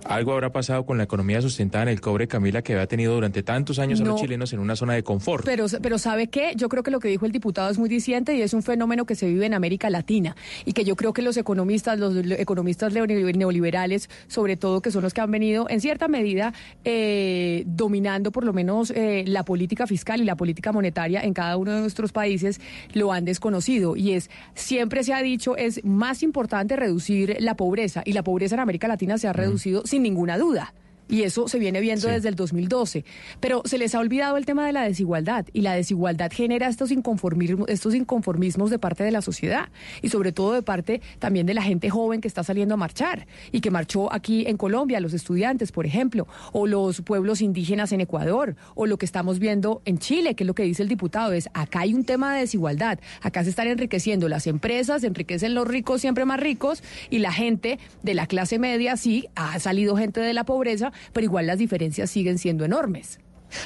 Algo 0.05 0.33
habrá 0.33 0.51
pasado 0.51 0.85
con 0.87 0.99
la 0.99 1.05
economía 1.05 1.41
sustentada 1.41 1.83
en 1.83 1.89
el 1.91 2.01
cobre, 2.01 2.27
Camila, 2.27 2.63
que 2.63 2.73
había 2.73 2.87
tenido 2.87 3.15
durante 3.15 3.43
tantos 3.43 3.79
años 3.79 4.01
a 4.01 4.05
los 4.05 4.21
chilenos 4.21 4.53
en 4.53 4.59
una 4.59 4.75
zona 4.77 4.95
de 4.95 5.03
confort. 5.03 5.45
Pero, 5.45 5.67
pero 5.83 5.99
¿sabe 5.99 6.29
qué? 6.29 6.53
Yo 6.57 6.69
creo 6.69 6.83
que 6.83 6.91
lo 6.91 7.01
que 7.01 7.09
dijo 7.09 7.27
el 7.27 7.33
diputado 7.33 7.71
es 7.71 7.79
muy 7.79 7.89
diciente 7.89 8.35
y 8.35 8.43
es 8.43 8.55
un 8.55 8.63
fenómeno 8.63 9.05
que 9.05 9.15
se 9.15 9.29
vive 9.29 9.47
en 9.47 9.55
América 9.55 9.89
Latina 9.91 10.35
y 10.65 10.73
que 10.73 10.85
yo 10.85 10.97
creo 10.97 11.13
que 11.13 11.23
los 11.23 11.37
economistas, 11.37 11.99
los 11.99 12.15
economistas 12.17 12.93
neoliber- 12.93 13.37
neoliberales, 13.37 14.11
sobre 14.27 14.57
todo 14.57 14.81
que 14.81 14.91
son 14.91 15.03
los 15.03 15.15
que 15.15 15.21
han 15.21 15.31
venido 15.31 15.67
en 15.69 15.81
cierta 15.81 16.09
medida 16.09 16.53
eh, 16.85 17.65
dominando 17.67 18.33
por 18.33 18.45
lo 18.45 18.53
menos 18.53 18.91
eh, 18.91 19.25
la 19.27 19.45
política 19.45 19.87
fiscal 19.87 20.21
y 20.21 20.25
la 20.25 20.37
política 20.37 20.73
monetaria 20.73 21.23
en 21.23 21.35
cada 21.35 21.57
uno 21.57 21.73
de 21.73 21.81
nuestros 21.81 22.13
países, 22.13 22.61
lo 22.95 23.13
han 23.13 23.25
desconocido 23.25 23.97
y 23.97 24.13
es, 24.13 24.31
siempre 24.55 25.05
se 25.05 25.13
ha 25.15 25.23
dicho, 25.23 25.57
es 25.57 25.85
más 25.85 26.23
importante 26.23 26.77
reducir 26.77 27.37
la 27.41 27.55
pobreza 27.57 28.03
y 28.05 28.13
la 28.13 28.23
pobreza 28.25 28.57
en 28.57 28.61
América 28.61 28.89
Latina 28.89 29.19
se 29.19 29.29
ha 29.29 29.33
reducido 29.33 29.83
sin 29.91 30.03
ninguna 30.03 30.39
duda. 30.39 30.73
Y 31.11 31.25
eso 31.25 31.49
se 31.49 31.59
viene 31.59 31.81
viendo 31.81 32.09
desde 32.09 32.29
el 32.29 32.37
2012. 32.37 33.05
Pero 33.41 33.63
se 33.65 33.79
les 33.79 33.95
ha 33.97 33.99
olvidado 33.99 34.37
el 34.37 34.47
tema 34.47 34.65
de 34.65 34.73
la 34.73 34.83
desigualdad. 34.83 35.45
Y 35.53 35.63
la 35.63 35.75
desigualdad 35.75 36.31
genera 36.33 36.69
estos 36.69 36.93
inconformismos, 36.93 37.69
estos 37.69 37.97
inconformismos 37.97 38.71
de 38.71 38.79
parte 38.79 39.03
de 39.03 39.11
la 39.11 39.21
sociedad. 39.21 39.71
Y 40.03 40.11
sobre 40.11 40.31
todo 40.31 40.53
de 40.53 40.63
parte 40.63 41.01
también 41.19 41.47
de 41.47 41.55
la 41.55 41.63
gente 41.63 41.91
joven 41.91 42.21
que 42.21 42.29
está 42.29 42.45
saliendo 42.45 42.75
a 42.75 42.77
marchar. 42.77 43.27
Y 43.51 43.61
que 43.61 43.73
marchó 43.73 44.13
aquí 44.13 44.45
en 44.47 44.57
Colombia, 44.57 45.01
los 45.01 45.13
estudiantes, 45.13 45.73
por 45.73 45.85
ejemplo. 45.85 46.29
O 46.53 46.69
los 46.69 47.01
pueblos 47.01 47.41
indígenas 47.41 47.91
en 47.91 48.01
Ecuador. 48.01 48.55
O 48.77 48.87
lo 48.87 48.97
que 48.97 49.07
estamos 49.07 49.41
viendo 49.41 49.83
en 49.85 49.99
Chile, 49.99 50.37
que 50.37 50.45
es 50.45 50.47
lo 50.47 50.55
que 50.55 50.63
dice 50.63 50.85
el 50.85 50.89
diputado. 50.89 51.33
Es 51.33 51.49
acá 51.55 51.81
hay 51.81 51.93
un 51.93 52.05
tema 52.05 52.35
de 52.35 52.41
desigualdad. 52.43 53.01
Acá 53.21 53.43
se 53.43 53.51
están 53.51 53.67
enriqueciendo 53.67 54.29
las 54.29 54.47
empresas, 54.47 55.01
se 55.01 55.09
enriquecen 55.09 55.55
los 55.55 55.67
ricos 55.67 56.03
siempre 56.03 56.25
más 56.25 56.39
ricos. 56.39 56.85
Y 57.11 57.19
la 57.19 57.33
gente 57.33 57.81
de 58.05 58.15
la 58.15 58.29
clase 58.29 58.61
media 58.61 58.97
sí, 58.97 59.27
ha 59.35 59.59
salido 59.59 59.97
gente 59.97 60.21
de 60.21 60.35
la 60.35 60.45
pobreza 60.45 60.93
pero 61.13 61.25
igual 61.25 61.47
las 61.47 61.59
diferencias 61.59 62.11
siguen 62.11 62.39
siendo 62.39 62.65
enormes. 62.65 63.19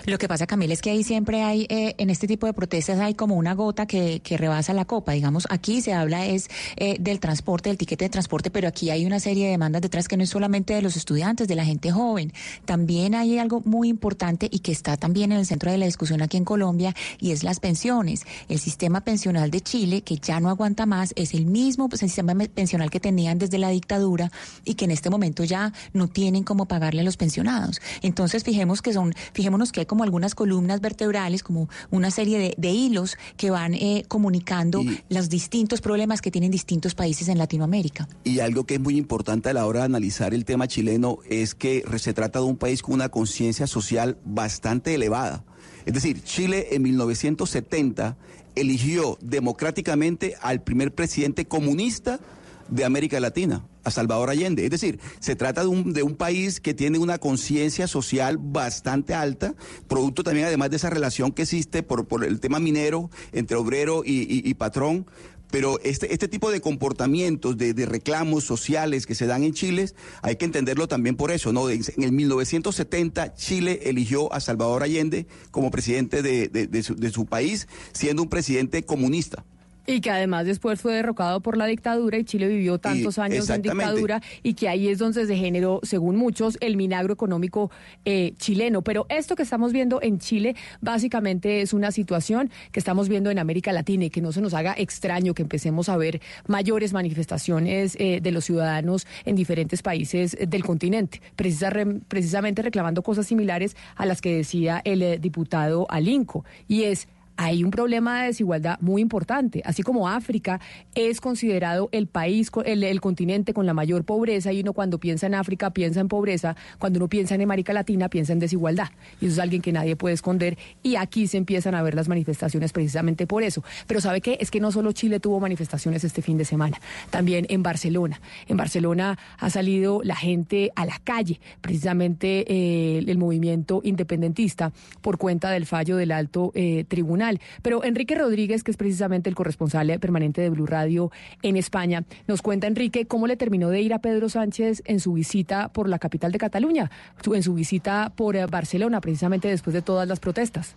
Lo 0.06 0.18
que 0.18 0.28
pasa, 0.28 0.46
Camila, 0.46 0.74
es 0.74 0.82
que 0.82 0.90
ahí 0.90 1.04
siempre 1.04 1.42
hay, 1.42 1.66
eh, 1.68 1.94
en 1.98 2.10
este 2.10 2.26
tipo 2.26 2.46
de 2.46 2.52
protestas 2.52 2.98
hay 2.98 3.14
como 3.14 3.36
una 3.36 3.54
gota 3.54 3.86
que, 3.86 4.20
que 4.20 4.36
rebasa 4.36 4.72
la 4.72 4.84
copa. 4.84 5.12
Digamos, 5.12 5.46
aquí 5.50 5.80
se 5.82 5.92
habla 5.92 6.26
es 6.26 6.48
eh, 6.76 6.96
del 7.00 7.20
transporte, 7.20 7.70
del 7.70 7.78
tiquete 7.78 8.06
de 8.06 8.10
transporte, 8.10 8.50
pero 8.50 8.68
aquí 8.68 8.90
hay 8.90 9.06
una 9.06 9.20
serie 9.20 9.46
de 9.46 9.50
demandas 9.52 9.82
detrás 9.82 10.08
que 10.08 10.16
no 10.16 10.22
es 10.22 10.30
solamente 10.30 10.74
de 10.74 10.82
los 10.82 10.96
estudiantes, 10.96 11.48
de 11.48 11.54
la 11.54 11.64
gente 11.64 11.90
joven. 11.90 12.32
También 12.64 13.14
hay 13.14 13.38
algo 13.38 13.62
muy 13.64 13.88
importante 13.88 14.48
y 14.50 14.60
que 14.60 14.72
está 14.72 14.96
también 14.96 15.32
en 15.32 15.38
el 15.38 15.46
centro 15.46 15.70
de 15.70 15.78
la 15.78 15.86
discusión 15.86 16.22
aquí 16.22 16.36
en 16.36 16.44
Colombia 16.44 16.94
y 17.20 17.32
es 17.32 17.42
las 17.42 17.60
pensiones. 17.60 18.24
El 18.48 18.58
sistema 18.58 19.02
pensional 19.02 19.50
de 19.50 19.60
Chile, 19.60 20.02
que 20.02 20.16
ya 20.16 20.40
no 20.40 20.48
aguanta 20.48 20.86
más, 20.86 21.12
es 21.16 21.34
el 21.34 21.46
mismo 21.46 21.88
pues, 21.88 22.00
sistema 22.00 22.34
pensional 22.34 22.90
que 22.90 23.00
tenían 23.00 23.38
desde 23.38 23.58
la 23.58 23.70
dictadura 23.70 24.30
y 24.64 24.74
que 24.74 24.84
en 24.84 24.90
este 24.90 25.10
momento 25.10 25.44
ya 25.44 25.72
no 25.92 26.08
tienen 26.08 26.44
cómo 26.44 26.66
pagarle 26.66 27.00
a 27.00 27.04
los 27.04 27.16
pensionados. 27.16 27.80
Entonces, 28.02 28.44
fijemos 28.44 28.82
que 28.82 28.92
son, 28.92 29.14
fijémonos 29.32 29.72
que 29.74 29.80
hay 29.80 29.86
como 29.86 30.04
algunas 30.04 30.34
columnas 30.34 30.80
vertebrales, 30.80 31.42
como 31.42 31.68
una 31.90 32.10
serie 32.10 32.38
de, 32.38 32.54
de 32.56 32.70
hilos 32.70 33.18
que 33.36 33.50
van 33.50 33.74
eh, 33.74 34.04
comunicando 34.08 34.82
los 35.08 35.28
distintos 35.28 35.80
problemas 35.80 36.22
que 36.22 36.30
tienen 36.30 36.50
distintos 36.50 36.94
países 36.94 37.28
en 37.28 37.38
Latinoamérica. 37.38 38.08
Y 38.22 38.38
algo 38.38 38.64
que 38.64 38.74
es 38.74 38.80
muy 38.80 38.96
importante 38.96 39.50
a 39.50 39.52
la 39.52 39.66
hora 39.66 39.80
de 39.80 39.86
analizar 39.86 40.32
el 40.32 40.44
tema 40.44 40.68
chileno 40.68 41.18
es 41.28 41.54
que 41.54 41.84
se 41.98 42.14
trata 42.14 42.38
de 42.38 42.44
un 42.44 42.56
país 42.56 42.82
con 42.82 42.94
una 42.94 43.08
conciencia 43.08 43.66
social 43.66 44.16
bastante 44.24 44.94
elevada. 44.94 45.44
Es 45.84 45.92
decir, 45.92 46.22
Chile 46.22 46.68
en 46.70 46.82
1970 46.82 48.16
eligió 48.54 49.18
democráticamente 49.20 50.36
al 50.40 50.62
primer 50.62 50.94
presidente 50.94 51.46
comunista 51.46 52.20
de 52.68 52.84
América 52.84 53.18
Latina, 53.18 53.66
a 53.84 53.90
Salvador 53.90 54.30
Allende. 54.30 54.64
Es 54.64 54.70
decir, 54.70 54.98
se 55.20 55.36
trata 55.36 55.60
de 55.62 55.68
un, 55.68 55.92
de 55.92 56.02
un 56.02 56.16
país 56.16 56.60
que 56.60 56.74
tiene 56.74 56.98
una 56.98 57.18
conciencia 57.18 57.86
social 57.86 58.38
bastante 58.40 59.14
alta, 59.14 59.54
producto 59.88 60.24
también 60.24 60.46
además 60.46 60.70
de 60.70 60.76
esa 60.76 60.90
relación 60.90 61.32
que 61.32 61.42
existe 61.42 61.82
por, 61.82 62.06
por 62.06 62.24
el 62.24 62.40
tema 62.40 62.58
minero 62.58 63.10
entre 63.32 63.56
obrero 63.56 64.02
y, 64.04 64.22
y- 64.48 64.54
patrón. 64.54 65.06
Pero 65.50 65.78
este, 65.84 66.12
este 66.12 66.26
tipo 66.26 66.50
de 66.50 66.60
comportamientos, 66.60 67.56
de, 67.56 67.74
de 67.74 67.86
reclamos 67.86 68.42
sociales 68.42 69.06
que 69.06 69.14
se 69.14 69.26
dan 69.26 69.44
en 69.44 69.52
Chile, 69.52 69.88
hay 70.22 70.34
que 70.34 70.46
entenderlo 70.46 70.88
también 70.88 71.14
por 71.16 71.30
eso, 71.30 71.52
¿no? 71.52 71.70
En 71.70 71.82
el 71.98 72.10
1970 72.10 73.34
Chile 73.34 73.80
eligió 73.84 74.32
a 74.32 74.40
Salvador 74.40 74.82
Allende 74.82 75.26
como 75.52 75.70
presidente 75.70 76.22
de, 76.22 76.48
de- 76.48 76.66
de 76.66 77.10
su 77.10 77.26
país, 77.26 77.68
siendo 77.92 78.22
un 78.22 78.28
presidente 78.28 78.82
comunista. 78.82 79.44
Y 79.86 80.00
que 80.00 80.10
además 80.10 80.46
después 80.46 80.80
fue 80.80 80.94
derrocado 80.94 81.40
por 81.40 81.56
la 81.56 81.66
dictadura 81.66 82.16
y 82.18 82.24
Chile 82.24 82.48
vivió 82.48 82.78
tantos 82.78 83.18
Y- 83.18 83.20
años 83.20 83.50
en 83.50 83.62
dictadura 83.62 84.22
y 84.42 84.54
que 84.54 84.68
ahí 84.68 84.88
es 84.88 84.98
donde 84.98 85.26
se 85.26 85.36
generó, 85.36 85.80
según 85.82 86.16
muchos, 86.16 86.56
el 86.60 86.76
milagro 86.76 87.12
económico 87.12 87.70
eh, 88.04 88.32
chileno. 88.38 88.82
Pero 88.82 89.04
esto 89.10 89.36
que 89.36 89.42
estamos 89.42 89.72
viendo 89.72 90.00
en 90.00 90.18
Chile 90.18 90.56
básicamente 90.80 91.60
es 91.60 91.72
una 91.74 91.90
situación 91.90 92.50
que 92.72 92.78
estamos 92.80 93.08
viendo 93.08 93.30
en 93.30 93.38
América 93.38 93.72
Latina 93.72 94.04
y 94.06 94.10
que 94.10 94.20
no 94.20 94.32
se 94.32 94.40
nos 94.40 94.54
haga 94.54 94.74
extraño 94.76 95.34
que 95.34 95.42
empecemos 95.42 95.88
a 95.88 95.96
ver 95.96 96.20
mayores 96.46 96.92
manifestaciones 96.92 97.96
eh, 97.98 98.20
de 98.22 98.30
los 98.32 98.44
ciudadanos 98.44 99.06
en 99.24 99.34
diferentes 99.36 99.82
países 99.82 100.36
del 100.48 100.64
continente, 100.64 101.20
precisa- 101.36 101.70
re- 101.70 102.00
precisamente 102.08 102.62
reclamando 102.62 103.02
cosas 103.02 103.26
similares 103.26 103.76
a 103.96 104.06
las 104.06 104.20
que 104.20 104.36
decía 104.36 104.80
el 104.84 105.02
eh, 105.02 105.18
diputado 105.18 105.86
Alinco. 105.90 106.44
Y 106.68 106.84
es 106.84 107.08
hay 107.36 107.64
un 107.64 107.70
problema 107.70 108.20
de 108.20 108.26
desigualdad 108.28 108.78
muy 108.80 109.02
importante. 109.02 109.62
Así 109.64 109.82
como 109.82 110.08
África 110.08 110.60
es 110.94 111.20
considerado 111.20 111.88
el 111.92 112.06
país, 112.06 112.50
el, 112.64 112.84
el 112.84 113.00
continente 113.00 113.52
con 113.52 113.66
la 113.66 113.74
mayor 113.74 114.04
pobreza, 114.04 114.52
y 114.52 114.60
uno 114.60 114.72
cuando 114.72 114.98
piensa 114.98 115.26
en 115.26 115.34
África 115.34 115.70
piensa 115.70 116.00
en 116.00 116.08
pobreza, 116.08 116.56
cuando 116.78 116.98
uno 116.98 117.08
piensa 117.08 117.34
en 117.34 117.42
América 117.42 117.72
Latina 117.72 118.08
piensa 118.08 118.32
en 118.32 118.38
desigualdad. 118.38 118.88
Y 119.20 119.26
eso 119.26 119.34
es 119.34 119.38
alguien 119.40 119.62
que 119.62 119.72
nadie 119.72 119.96
puede 119.96 120.14
esconder. 120.14 120.56
Y 120.82 120.96
aquí 120.96 121.26
se 121.26 121.36
empiezan 121.36 121.74
a 121.74 121.82
ver 121.82 121.94
las 121.94 122.08
manifestaciones 122.08 122.72
precisamente 122.72 123.26
por 123.26 123.42
eso. 123.42 123.64
Pero 123.86 124.00
¿sabe 124.00 124.20
qué? 124.20 124.38
Es 124.40 124.50
que 124.50 124.60
no 124.60 124.70
solo 124.70 124.92
Chile 124.92 125.20
tuvo 125.20 125.40
manifestaciones 125.40 126.04
este 126.04 126.22
fin 126.22 126.38
de 126.38 126.44
semana, 126.44 126.80
también 127.10 127.46
en 127.48 127.62
Barcelona. 127.62 128.20
En 128.46 128.56
Barcelona 128.56 129.18
ha 129.38 129.50
salido 129.50 130.00
la 130.04 130.16
gente 130.16 130.70
a 130.76 130.86
la 130.86 131.00
calle, 131.02 131.40
precisamente 131.60 132.44
eh, 132.48 132.98
el 133.06 133.18
movimiento 133.18 133.80
independentista, 133.82 134.72
por 135.00 135.18
cuenta 135.18 135.50
del 135.50 135.66
fallo 135.66 135.96
del 135.96 136.12
alto 136.12 136.52
eh, 136.54 136.84
tribunal. 136.86 137.23
Pero 137.62 137.84
Enrique 137.84 138.14
Rodríguez, 138.14 138.62
que 138.62 138.70
es 138.70 138.76
precisamente 138.76 139.28
el 139.28 139.34
corresponsal 139.34 139.98
permanente 140.00 140.40
de 140.40 140.50
Blue 140.50 140.66
Radio 140.66 141.10
en 141.42 141.56
España, 141.56 142.04
nos 142.26 142.42
cuenta, 142.42 142.66
Enrique, 142.66 143.06
cómo 143.06 143.26
le 143.26 143.36
terminó 143.36 143.70
de 143.70 143.80
ir 143.80 143.94
a 143.94 143.98
Pedro 143.98 144.28
Sánchez 144.28 144.82
en 144.86 145.00
su 145.00 145.12
visita 145.12 145.68
por 145.68 145.88
la 145.88 145.98
capital 145.98 146.32
de 146.32 146.38
Cataluña, 146.38 146.90
en 147.32 147.42
su 147.42 147.54
visita 147.54 148.12
por 148.14 148.36
eh, 148.36 148.46
Barcelona, 148.46 149.00
precisamente 149.00 149.48
después 149.48 149.74
de 149.74 149.82
todas 149.82 150.08
las 150.08 150.20
protestas. 150.20 150.74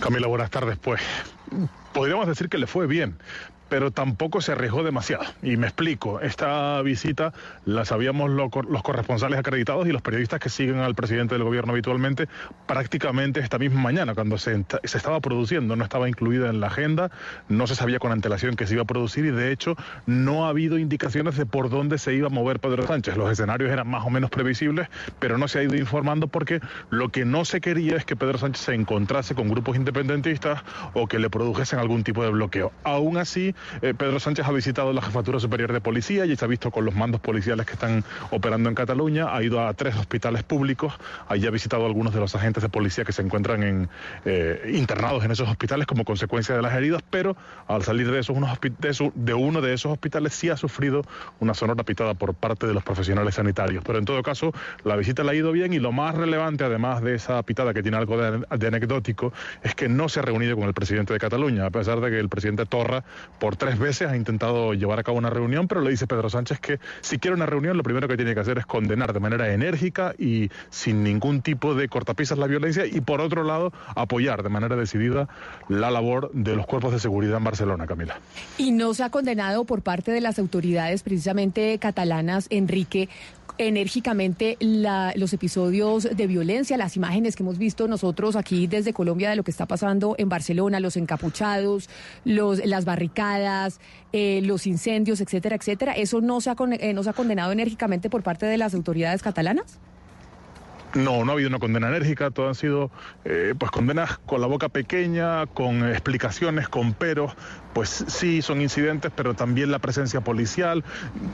Camila, 0.00 0.26
buenas 0.26 0.50
tardes. 0.50 0.78
Pues 0.78 1.00
podríamos 1.92 2.26
decir 2.26 2.48
que 2.48 2.58
le 2.58 2.66
fue 2.66 2.86
bien, 2.86 3.16
pero 3.68 3.90
tampoco 3.90 4.40
se 4.40 4.52
arriesgó 4.52 4.82
demasiado. 4.82 5.24
Y 5.42 5.56
me 5.56 5.66
explico, 5.66 6.20
esta 6.20 6.80
visita 6.82 7.32
la 7.64 7.84
sabíamos 7.84 8.30
lo- 8.30 8.50
los 8.68 8.82
corresponsales 8.82 9.38
acreditados 9.38 9.86
y 9.88 9.92
los 9.92 10.02
periodistas 10.02 10.40
que 10.40 10.48
siguen 10.48 10.78
al 10.78 10.94
presidente 10.94 11.34
del 11.34 11.44
gobierno 11.44 11.72
habitualmente 11.72 12.28
prácticamente 12.66 13.40
esta 13.40 13.58
misma 13.58 13.80
mañana, 13.80 14.14
cuando 14.14 14.38
se, 14.38 14.64
se 14.84 14.98
estaba 14.98 15.20
produciendo, 15.20 15.76
no 15.76 15.84
estaba 15.84 16.08
incluida 16.08 16.50
en 16.50 16.60
la 16.60 16.66
agenda, 16.68 17.10
no 17.48 17.66
se 17.66 17.74
sabía 17.74 17.98
con 17.98 18.12
antelación 18.12 18.56
que 18.56 18.66
se 18.66 18.74
iba 18.74 18.82
a 18.82 18.86
producir 18.86 19.24
y 19.24 19.30
de 19.30 19.52
hecho 19.52 19.76
no 20.06 20.46
ha 20.46 20.50
habido 20.50 20.78
indicaciones 20.78 21.36
de 21.36 21.46
por 21.46 21.70
dónde 21.70 21.98
se 21.98 22.14
iba 22.14 22.26
a 22.26 22.30
mover 22.30 22.60
Pedro 22.60 22.86
Sánchez. 22.86 23.16
Los 23.16 23.30
escenarios 23.30 23.70
eran 23.70 23.88
más 23.88 24.04
o 24.04 24.10
menos 24.10 24.30
previsibles, 24.30 24.88
pero 25.18 25.38
no 25.38 25.48
se 25.48 25.58
ha 25.58 25.62
ido 25.62 25.74
informando 25.76 26.28
porque 26.28 26.60
lo 26.90 27.08
que 27.08 27.24
no 27.24 27.44
se 27.44 27.60
quería 27.60 27.96
es 27.96 28.04
que 28.04 28.16
Pedro 28.16 28.38
Sánchez 28.38 28.64
se 28.64 28.74
encontrase 28.74 29.34
con 29.34 29.48
grupos 29.48 29.76
independentistas 29.76 30.62
o 30.94 31.06
que 31.06 31.18
le 31.18 31.30
produjesen 31.30 31.78
algún 31.78 32.04
tipo 32.04 32.22
de 32.22 32.30
bloqueo. 32.30 32.72
Aún 32.84 33.16
así, 33.16 33.54
eh, 33.82 33.94
Pedro 33.96 34.20
Sánchez 34.20 34.46
ha 34.46 34.52
visitado 34.52 34.92
la 34.92 35.02
Jefatura 35.02 35.40
Superior 35.40 35.72
de 35.72 35.80
Policía 35.80 36.26
y 36.26 36.36
se 36.36 36.44
ha 36.44 36.48
visto 36.48 36.70
con 36.70 36.84
los 36.84 36.94
mandos 36.94 37.20
policiales 37.20 37.66
que 37.66 37.72
están 37.74 38.04
operando 38.30 38.68
en 38.68 38.74
Cataluña, 38.74 39.34
ha 39.34 39.42
ido 39.42 39.66
a 39.66 39.72
tres 39.74 39.96
hospitales 39.96 40.42
públicos, 40.42 40.94
allí 41.28 41.46
ha 41.46 41.50
visitado 41.50 41.84
a 41.84 41.86
algunos 41.86 42.14
de 42.14 42.20
los 42.20 42.34
agentes 42.34 42.62
de 42.62 42.68
policía 42.68 43.04
que 43.04 43.12
se 43.12 43.22
encuentran 43.22 43.62
en, 43.62 43.88
eh, 44.24 44.72
internados 44.74 45.24
en 45.24 45.30
esos 45.30 45.48
hospitales 45.48 45.86
como 45.86 46.04
consecuencia 46.04 46.54
de 46.54 46.62
las 46.62 46.74
heridas, 46.74 47.02
pero 47.08 47.36
al 47.68 47.82
salir 47.82 48.10
de, 48.10 48.20
esos, 48.20 48.36
unos 48.36 48.50
de, 49.14 49.34
uno 49.34 49.60
de 49.60 49.74
esos 49.74 49.92
hospitales 49.92 50.34
sí 50.34 50.50
ha 50.50 50.56
sufrido 50.56 51.02
una 51.40 51.54
sonora 51.54 51.84
pitada 51.84 52.14
por 52.14 52.34
parte 52.34 52.66
de 52.66 52.74
los 52.74 52.82
profesionales 52.82 53.34
sanitarios. 53.34 53.82
Pero 53.84 53.98
en 53.98 54.04
todo 54.04 54.22
caso, 54.22 54.52
la 54.84 54.96
visita 54.96 55.24
le 55.24 55.32
ha 55.32 55.34
ido 55.34 55.52
bien 55.52 55.72
y 55.72 55.78
lo 55.78 55.92
más 55.92 56.14
relevante, 56.14 56.64
además 56.64 57.02
de 57.02 57.14
esa 57.14 57.42
pitada 57.42 57.74
que 57.74 57.82
tiene 57.82 57.96
algo 57.96 58.16
de, 58.18 58.66
anecdótico, 58.66 59.32
es 59.62 59.74
que 59.74 59.88
no 59.88 60.08
se 60.08 60.20
ha 60.20 60.22
reunido 60.22 60.56
con 60.56 60.66
el 60.66 60.74
presidente 60.74 61.12
de 61.12 61.18
Cataluña, 61.18 61.66
a 61.66 61.70
pesar 61.70 62.00
de 62.00 62.10
que 62.10 62.18
el 62.18 62.28
presidente 62.28 62.66
Torra 62.66 63.04
tres 63.54 63.78
veces 63.78 64.08
ha 64.08 64.16
intentado 64.16 64.74
llevar 64.74 64.98
a 64.98 65.04
cabo 65.04 65.18
una 65.18 65.30
reunión, 65.30 65.68
pero 65.68 65.80
le 65.80 65.90
dice 65.90 66.08
Pedro 66.08 66.28
Sánchez 66.28 66.58
que 66.58 66.80
si 67.02 67.18
quiere 67.18 67.36
una 67.36 67.46
reunión, 67.46 67.76
lo 67.76 67.84
primero 67.84 68.08
que 68.08 68.16
tiene 68.16 68.34
que 68.34 68.40
hacer 68.40 68.58
es 68.58 68.66
condenar 68.66 69.12
de 69.12 69.20
manera 69.20 69.52
enérgica 69.52 70.14
y 70.18 70.50
sin 70.70 71.04
ningún 71.04 71.42
tipo 71.42 71.74
de 71.74 71.88
cortapisas 71.88 72.38
la 72.38 72.48
violencia 72.48 72.86
y 72.86 73.00
por 73.00 73.20
otro 73.20 73.44
lado 73.44 73.72
apoyar 73.94 74.42
de 74.42 74.48
manera 74.48 74.74
decidida 74.74 75.28
la 75.68 75.90
labor 75.90 76.30
de 76.32 76.56
los 76.56 76.66
cuerpos 76.66 76.92
de 76.92 76.98
seguridad 76.98 77.36
en 77.36 77.44
Barcelona, 77.44 77.86
Camila. 77.86 78.18
Y 78.58 78.72
no 78.72 78.94
se 78.94 79.04
ha 79.04 79.10
condenado 79.10 79.64
por 79.64 79.82
parte 79.82 80.10
de 80.10 80.20
las 80.20 80.38
autoridades 80.38 81.02
precisamente 81.02 81.78
catalanas, 81.78 82.46
Enrique, 82.50 83.08
enérgicamente 83.58 84.56
la- 84.60 85.12
los 85.16 85.32
episodios 85.32 86.04
de 86.14 86.26
violencia, 86.26 86.76
las 86.76 86.96
imágenes 86.96 87.36
que 87.36 87.42
hemos 87.42 87.58
visto 87.58 87.88
nosotros 87.88 88.36
aquí 88.36 88.66
desde 88.66 88.92
Colombia 88.92 89.30
de 89.30 89.36
lo 89.36 89.42
que 89.44 89.50
está 89.50 89.66
pasando 89.66 90.14
en 90.18 90.28
Barcelona, 90.28 90.80
los 90.80 90.96
encapuchados, 90.96 91.88
los, 92.24 92.64
las 92.64 92.84
barricadas, 92.84 93.80
eh, 94.12 94.40
los 94.42 94.66
incendios, 94.66 95.20
etcétera, 95.20 95.56
etcétera. 95.56 95.92
¿Eso 95.92 96.20
no 96.20 96.40
se, 96.40 96.50
ha, 96.50 96.56
eh, 96.80 96.92
no 96.92 97.02
se 97.02 97.10
ha 97.10 97.12
condenado 97.12 97.52
enérgicamente 97.52 98.10
por 98.10 98.22
parte 98.22 98.46
de 98.46 98.58
las 98.58 98.74
autoridades 98.74 99.22
catalanas? 99.22 99.78
No, 100.96 101.24
no 101.24 101.32
ha 101.32 101.34
habido 101.34 101.50
una 101.50 101.58
condena 101.58 101.88
enérgica, 101.88 102.30
todo 102.30 102.48
han 102.48 102.54
sido 102.54 102.90
eh, 103.26 103.54
pues 103.58 103.70
condenas 103.70 104.18
con 104.24 104.40
la 104.40 104.46
boca 104.46 104.70
pequeña, 104.70 105.46
con 105.46 105.86
explicaciones, 105.86 106.68
con 106.70 106.94
peros, 106.94 107.34
pues 107.74 108.06
sí 108.08 108.40
son 108.40 108.62
incidentes, 108.62 109.12
pero 109.14 109.34
también 109.34 109.70
la 109.70 109.78
presencia 109.78 110.22
policial, 110.22 110.84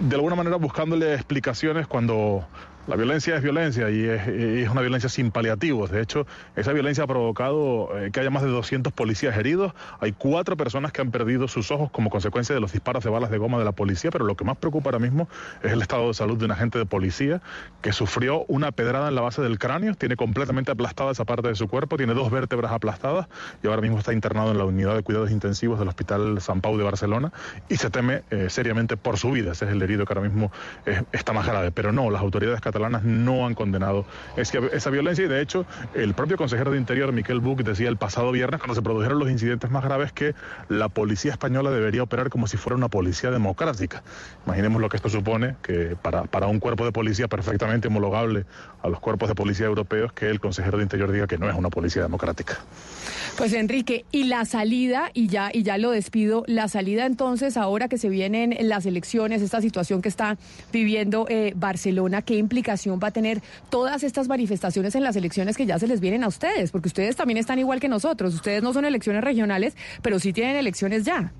de 0.00 0.16
alguna 0.16 0.34
manera 0.34 0.56
buscándole 0.56 1.14
explicaciones 1.14 1.86
cuando 1.86 2.44
la 2.88 2.96
violencia 2.96 3.36
es 3.36 3.42
violencia 3.42 3.90
y 3.90 4.04
es, 4.04 4.68
una 4.68 4.80
violencia 4.80 5.08
sin 5.08 5.30
paliativos. 5.30 5.90
De 5.90 6.02
hecho, 6.02 6.26
esa 6.56 6.72
violencia 6.72 7.04
ha 7.04 7.06
provocado 7.06 7.96
eh, 7.96 8.10
que 8.10 8.20
haya 8.20 8.30
más 8.30 8.42
de 8.42 8.48
200 8.48 8.92
policías 8.92 9.36
heridos. 9.36 9.72
Hay 10.00 10.12
cuatro 10.12 10.56
personas 10.56 10.90
que 10.92 11.00
han 11.00 11.10
perdido 11.12 11.46
sus 11.46 11.70
ojos 11.70 11.90
como 11.92 12.10
consecuencia 12.10 12.54
de 12.54 12.60
los 12.60 12.72
disparos 12.72 13.04
de 13.04 13.10
balas 13.10 13.30
de 13.30 13.38
goma 13.38 13.58
de 13.58 13.64
la 13.64 13.72
policía, 13.72 14.10
pero 14.10 14.24
lo 14.24 14.34
que 14.36 14.44
más 14.44 14.56
preocupa 14.56 14.88
ahora 14.88 14.98
mismo 14.98 15.28
es 15.62 15.72
el 15.72 15.80
estado 15.80 16.08
de 16.08 16.14
salud 16.14 16.36
de 16.36 16.46
un 16.46 16.50
agente 16.50 16.78
de 16.78 16.86
policía 16.86 17.40
que 17.82 17.92
sufrió 17.92 18.44
una 18.48 18.72
pedrada 18.72 19.08
en 19.08 19.14
la 19.14 19.20
base 19.20 19.42
del 19.42 19.58
cráneo, 19.58 19.94
tiene 19.94 20.16
completamente 20.16 20.72
aplastada 20.72 21.12
esa 21.12 21.24
parte 21.24 21.48
de 21.48 21.54
su 21.54 21.68
cuerpo, 21.68 21.96
tiene 21.96 22.14
dos 22.14 22.30
vértebras 22.30 22.72
aplastadas 22.72 23.28
y 23.62 23.68
ahora 23.68 23.80
mismo 23.80 23.98
está 23.98 24.12
internado 24.12 24.50
en 24.50 24.58
la 24.58 24.64
unidad 24.64 24.96
de 24.96 25.02
cuidados 25.02 25.30
intensivos 25.30 25.78
del 25.78 25.88
Hospital 25.88 26.40
San 26.40 26.60
Pau 26.60 26.76
de 26.76 26.84
Barcelona 26.84 27.32
y 27.68 27.76
se 27.76 27.90
teme 27.90 28.22
eh, 28.30 28.46
seriamente 28.50 28.96
por 28.96 29.18
su 29.18 29.30
vida. 29.30 29.52
Ese 29.52 29.66
es 29.66 29.70
el 29.70 29.82
herido 29.82 30.04
que 30.04 30.12
ahora 30.12 30.28
mismo 30.28 30.50
eh, 30.86 31.02
está 31.12 31.32
más 31.32 31.46
grave. 31.46 31.70
Pero 31.70 31.92
no, 31.92 32.10
las 32.10 32.22
autoridades 32.22 32.60
catalanas 32.72 33.04
no 33.04 33.46
han 33.46 33.54
condenado 33.54 34.06
esa, 34.36 34.90
violencia 34.90 35.24
y 35.24 35.28
de 35.28 35.42
hecho 35.42 35.66
el 35.94 36.14
propio 36.14 36.36
consejero 36.36 36.70
de 36.70 36.78
Interior, 36.78 37.12
Miquel 37.12 37.40
Buch, 37.40 37.60
decía 37.60 37.88
el 37.88 37.98
pasado 37.98 38.32
viernes 38.32 38.60
cuando 38.60 38.74
se 38.74 38.82
produjeron 38.82 39.18
los 39.18 39.30
incidentes 39.30 39.70
más 39.70 39.84
graves 39.84 40.12
que 40.12 40.34
la 40.68 40.88
policía 40.88 41.32
española 41.32 41.70
debería 41.70 42.02
operar 42.02 42.30
como 42.30 42.46
si 42.46 42.56
fuera 42.56 42.76
una 42.76 42.88
policía 42.88 43.30
democrática. 43.30 44.02
Imaginemos 44.46 44.80
lo 44.80 44.88
que 44.88 44.96
esto 44.96 45.08
supone, 45.08 45.56
que 45.62 45.96
para, 46.00 46.24
para 46.24 46.46
un 46.46 46.60
cuerpo 46.60 46.84
de 46.84 46.92
policía 46.92 47.28
perfectamente 47.28 47.88
homologable 47.88 48.46
a 48.82 48.88
los 48.88 49.00
cuerpos 49.00 49.28
de 49.28 49.34
policía 49.34 49.66
europeos, 49.66 50.12
que 50.12 50.28
el 50.28 50.40
consejero 50.40 50.78
de 50.78 50.84
Interior 50.84 51.12
diga 51.12 51.26
que 51.26 51.38
no 51.38 51.48
es 51.48 51.54
una 51.54 51.68
policía 51.68 52.02
democrática. 52.02 52.58
Pues 53.36 53.52
Enrique, 53.52 54.04
y 54.12 54.24
la 54.24 54.44
salida, 54.44 55.10
y 55.14 55.28
ya, 55.28 55.50
y 55.52 55.62
ya 55.62 55.78
lo 55.78 55.90
despido, 55.90 56.44
la 56.46 56.68
salida 56.68 57.06
entonces, 57.06 57.56
ahora 57.56 57.88
que 57.88 57.98
se 57.98 58.08
vienen 58.08 58.56
las 58.60 58.86
elecciones, 58.86 59.42
esta 59.42 59.60
situación 59.60 60.02
que 60.02 60.08
está 60.08 60.36
viviendo 60.72 61.26
eh, 61.28 61.52
Barcelona, 61.56 62.22
¿qué 62.22 62.36
implicación 62.62 63.00
va 63.02 63.08
a 63.08 63.10
tener 63.10 63.42
todas 63.70 64.04
estas 64.04 64.28
manifestaciones 64.28 64.94
en 64.94 65.02
las 65.02 65.16
elecciones 65.16 65.56
que 65.56 65.66
ya 65.66 65.78
se 65.78 65.88
les 65.88 66.00
vienen 66.00 66.22
a 66.22 66.28
ustedes? 66.28 66.70
Porque 66.70 66.88
ustedes 66.88 67.16
también 67.16 67.38
están 67.38 67.58
igual 67.58 67.80
que 67.80 67.88
nosotros, 67.88 68.34
ustedes 68.34 68.62
no 68.62 68.72
son 68.72 68.84
elecciones 68.84 69.24
regionales, 69.24 69.74
pero 70.00 70.20
sí 70.20 70.32
tienen 70.32 70.56
elecciones 70.56 71.04
ya. 71.04 71.32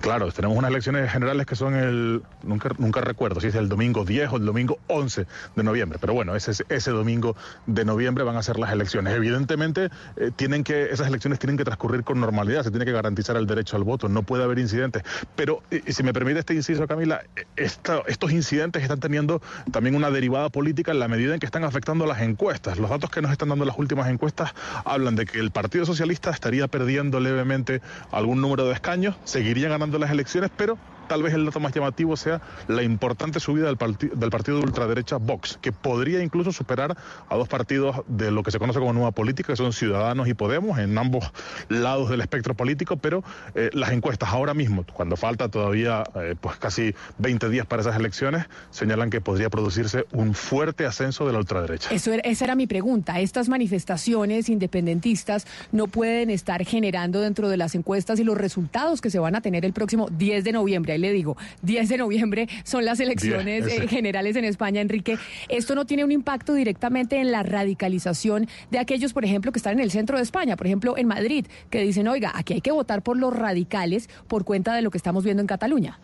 Claro, 0.00 0.32
tenemos 0.32 0.56
unas 0.56 0.70
elecciones 0.70 1.12
generales 1.12 1.44
que 1.44 1.54
son 1.54 1.74
el, 1.74 2.22
nunca, 2.42 2.70
nunca 2.78 3.02
recuerdo 3.02 3.38
si 3.38 3.48
es 3.48 3.54
el 3.54 3.68
domingo 3.68 4.06
10 4.06 4.32
o 4.32 4.36
el 4.36 4.46
domingo 4.46 4.78
11 4.86 5.26
de 5.56 5.62
noviembre, 5.62 5.98
pero 6.00 6.14
bueno, 6.14 6.34
ese, 6.34 6.64
ese 6.70 6.90
domingo 6.90 7.36
de 7.66 7.84
noviembre 7.84 8.24
van 8.24 8.36
a 8.36 8.42
ser 8.42 8.58
las 8.58 8.72
elecciones. 8.72 9.14
Evidentemente, 9.14 9.90
eh, 10.16 10.30
tienen 10.34 10.64
que, 10.64 10.84
esas 10.84 11.06
elecciones 11.06 11.38
tienen 11.38 11.58
que 11.58 11.64
transcurrir 11.64 12.02
con 12.02 12.18
normalidad, 12.18 12.62
se 12.62 12.70
tiene 12.70 12.86
que 12.86 12.92
garantizar 12.92 13.36
el 13.36 13.46
derecho 13.46 13.76
al 13.76 13.84
voto, 13.84 14.08
no 14.08 14.22
puede 14.22 14.42
haber 14.42 14.58
incidentes. 14.58 15.02
Pero, 15.36 15.62
si 15.86 16.02
me 16.02 16.14
permite 16.14 16.38
este 16.38 16.54
inciso, 16.54 16.86
Camila, 16.86 17.22
estos 17.56 18.32
incidentes 18.32 18.82
están 18.82 19.00
teniendo 19.00 19.42
también 19.70 19.94
una 19.94 20.10
derivada 20.10 20.48
política 20.48 20.92
en 20.92 20.98
la 20.98 21.08
medida 21.08 21.34
en 21.34 21.40
que 21.40 21.46
están 21.46 21.64
afectando 21.64 22.06
las 22.06 22.22
encuestas. 22.22 22.78
Los 22.78 22.88
datos 22.88 23.10
que 23.10 23.20
nos 23.20 23.32
están 23.32 23.50
dando 23.50 23.66
las 23.66 23.78
últimas 23.78 24.08
encuestas 24.08 24.54
hablan 24.86 25.14
de 25.14 25.26
que 25.26 25.38
el 25.40 25.50
Partido 25.50 25.84
Socialista 25.84 26.30
estaría 26.30 26.68
perdiendo 26.68 27.20
levemente 27.20 27.82
algún 28.10 28.40
número 28.40 28.64
de 28.64 28.72
escaños, 28.72 29.16
seguiría 29.24 29.68
ganando 29.68 29.89
las 29.98 30.10
elecciones, 30.10 30.50
pero 30.56 30.78
tal 31.10 31.24
vez 31.24 31.34
el 31.34 31.44
dato 31.44 31.58
más 31.58 31.74
llamativo 31.74 32.16
sea 32.16 32.40
la 32.68 32.84
importante 32.84 33.40
subida 33.40 33.66
del, 33.66 33.76
del 34.14 34.30
partido 34.30 34.58
de 34.58 34.62
ultraderecha 34.62 35.16
Vox, 35.16 35.58
que 35.60 35.72
podría 35.72 36.22
incluso 36.22 36.52
superar 36.52 36.96
a 37.28 37.34
dos 37.34 37.48
partidos 37.48 38.02
de 38.06 38.30
lo 38.30 38.44
que 38.44 38.52
se 38.52 38.60
conoce 38.60 38.78
como 38.78 38.92
nueva 38.92 39.10
política, 39.10 39.52
que 39.52 39.56
son 39.56 39.72
Ciudadanos 39.72 40.28
y 40.28 40.34
Podemos, 40.34 40.78
en 40.78 40.96
ambos 40.96 41.32
lados 41.68 42.10
del 42.10 42.20
espectro 42.20 42.54
político, 42.54 42.96
pero 42.96 43.24
eh, 43.56 43.70
las 43.72 43.90
encuestas 43.90 44.28
ahora 44.28 44.54
mismo, 44.54 44.84
cuando 44.92 45.16
falta 45.16 45.48
todavía 45.48 46.04
eh, 46.14 46.36
pues 46.40 46.58
casi 46.58 46.94
20 47.18 47.48
días 47.48 47.66
para 47.66 47.82
esas 47.82 47.96
elecciones, 47.96 48.46
señalan 48.70 49.10
que 49.10 49.20
podría 49.20 49.50
producirse 49.50 50.06
un 50.12 50.34
fuerte 50.34 50.86
ascenso 50.86 51.26
de 51.26 51.32
la 51.32 51.40
ultraderecha. 51.40 51.90
Eso 51.92 52.12
esa 52.22 52.44
era 52.44 52.54
mi 52.54 52.68
pregunta. 52.68 53.18
Estas 53.18 53.48
manifestaciones 53.48 54.48
independentistas 54.48 55.48
no 55.72 55.88
pueden 55.88 56.30
estar 56.30 56.64
generando 56.64 57.20
dentro 57.20 57.48
de 57.48 57.56
las 57.56 57.74
encuestas 57.74 58.20
y 58.20 58.22
los 58.22 58.38
resultados 58.38 59.00
que 59.00 59.10
se 59.10 59.18
van 59.18 59.34
a 59.34 59.40
tener 59.40 59.64
el 59.64 59.72
próximo 59.72 60.08
10 60.08 60.44
de 60.44 60.52
noviembre 60.52 60.99
le 61.00 61.12
digo, 61.12 61.36
10 61.62 61.88
de 61.88 61.98
noviembre 61.98 62.48
son 62.64 62.84
las 62.84 63.00
elecciones 63.00 63.66
eh, 63.66 63.88
generales 63.88 64.36
en 64.36 64.44
España, 64.44 64.80
Enrique. 64.80 65.18
¿Esto 65.48 65.74
no 65.74 65.86
tiene 65.86 66.04
un 66.04 66.12
impacto 66.12 66.54
directamente 66.54 67.18
en 67.18 67.32
la 67.32 67.42
radicalización 67.42 68.48
de 68.70 68.78
aquellos, 68.78 69.12
por 69.12 69.24
ejemplo, 69.24 69.52
que 69.52 69.58
están 69.58 69.74
en 69.74 69.80
el 69.80 69.90
centro 69.90 70.16
de 70.16 70.22
España, 70.22 70.56
por 70.56 70.66
ejemplo, 70.66 70.96
en 70.96 71.06
Madrid, 71.06 71.46
que 71.70 71.80
dicen, 71.80 72.08
oiga, 72.08 72.32
aquí 72.34 72.54
hay 72.54 72.60
que 72.60 72.72
votar 72.72 73.02
por 73.02 73.16
los 73.16 73.36
radicales 73.36 74.08
por 74.28 74.44
cuenta 74.44 74.74
de 74.74 74.82
lo 74.82 74.90
que 74.90 74.98
estamos 74.98 75.24
viendo 75.24 75.40
en 75.40 75.46
Cataluña? 75.46 75.98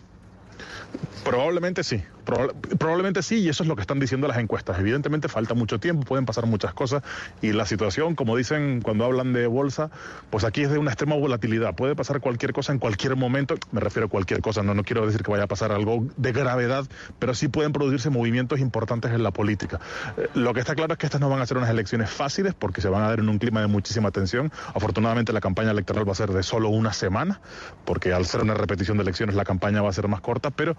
Probablemente 1.24 1.82
sí, 1.82 2.01
probablemente 2.27 3.23
sí, 3.23 3.36
y 3.36 3.48
eso 3.48 3.62
es 3.62 3.69
lo 3.69 3.77
que 3.77 3.81
están 3.81 4.01
diciendo 4.01 4.28
las 4.28 4.39
encuestas. 4.39 4.78
Evidentemente 4.78 5.28
falta 5.28 5.55
mucho 5.55 5.78
tiempo, 5.81 6.05
pueden 6.05 6.27
pasar 6.27 6.47
muchas 6.47 6.74
cosas, 6.74 7.03
y 7.40 7.53
la 7.53 7.65
situación, 7.65 8.15
como 8.15 8.36
dicen 8.36 8.81
cuando 8.82 9.05
hablan 9.05 9.32
de 9.32 9.47
bolsa, 9.47 9.90
pues 10.31 10.44
aquí 10.44 10.62
es 10.62 10.70
de 10.70 10.78
una 10.78 10.90
extrema 10.90 11.16
volatilidad. 11.16 11.74
Puede 11.74 11.94
pasar 11.94 12.20
cualquier 12.20 12.53
cosa 12.53 12.73
en 12.73 12.78
cualquier 12.78 13.16
momento, 13.16 13.55
me 13.70 13.81
refiero 13.81 14.07
a 14.07 14.11
cualquier 14.11 14.40
cosa, 14.40 14.62
no, 14.62 14.74
no 14.74 14.85
quiero 14.85 15.07
decir 15.07 15.23
que 15.23 15.31
vaya 15.31 15.44
a 15.44 15.47
pasar 15.47 15.73
algo 15.73 16.07
de 16.16 16.32
gravedad, 16.32 16.86
pero 17.19 17.35
sí 17.35 17.48
pueden 17.48 17.73
producirse 17.73 18.11
movimientos 18.11 18.61
importantes 18.61 19.12
en 19.12 19.23
la 19.23 19.31
política. 19.31 19.81
Eh, 20.16 20.28
lo 20.35 20.53
que 20.53 20.61
está 20.61 20.74
claro 20.74 20.93
es 20.93 20.98
que 20.98 21.07
estas 21.07 21.20
no 21.20 21.28
van 21.28 21.40
a 21.40 21.47
ser 21.47 21.57
unas 21.57 21.70
elecciones 21.70 22.11
fáciles, 22.11 22.55
porque 22.55 22.81
se 22.81 22.89
van 22.89 23.03
a 23.03 23.09
dar 23.09 23.20
en 23.20 23.28
un 23.28 23.39
clima 23.39 23.61
de 23.61 23.69
muchísima 23.69 24.11
tensión. 24.11 24.53
Afortunadamente 24.74 25.32
la 25.32 25.40
campaña 25.40 25.70
electoral 25.70 26.07
va 26.07 26.12
a 26.12 26.16
ser 26.16 26.31
de 26.31 26.43
solo 26.43 26.69
una 26.69 26.93
semana, 26.93 27.40
porque 27.85 28.12
al 28.12 28.27
ser 28.27 28.43
una 28.43 28.55
repetición 28.55 28.97
de 28.97 29.05
elecciones 29.05 29.35
la 29.36 29.44
campaña 29.44 29.82
va 29.82 29.90
a 29.90 29.93
ser 29.93 30.09
más 30.09 30.20
corta, 30.20 30.51
pero 30.51 30.77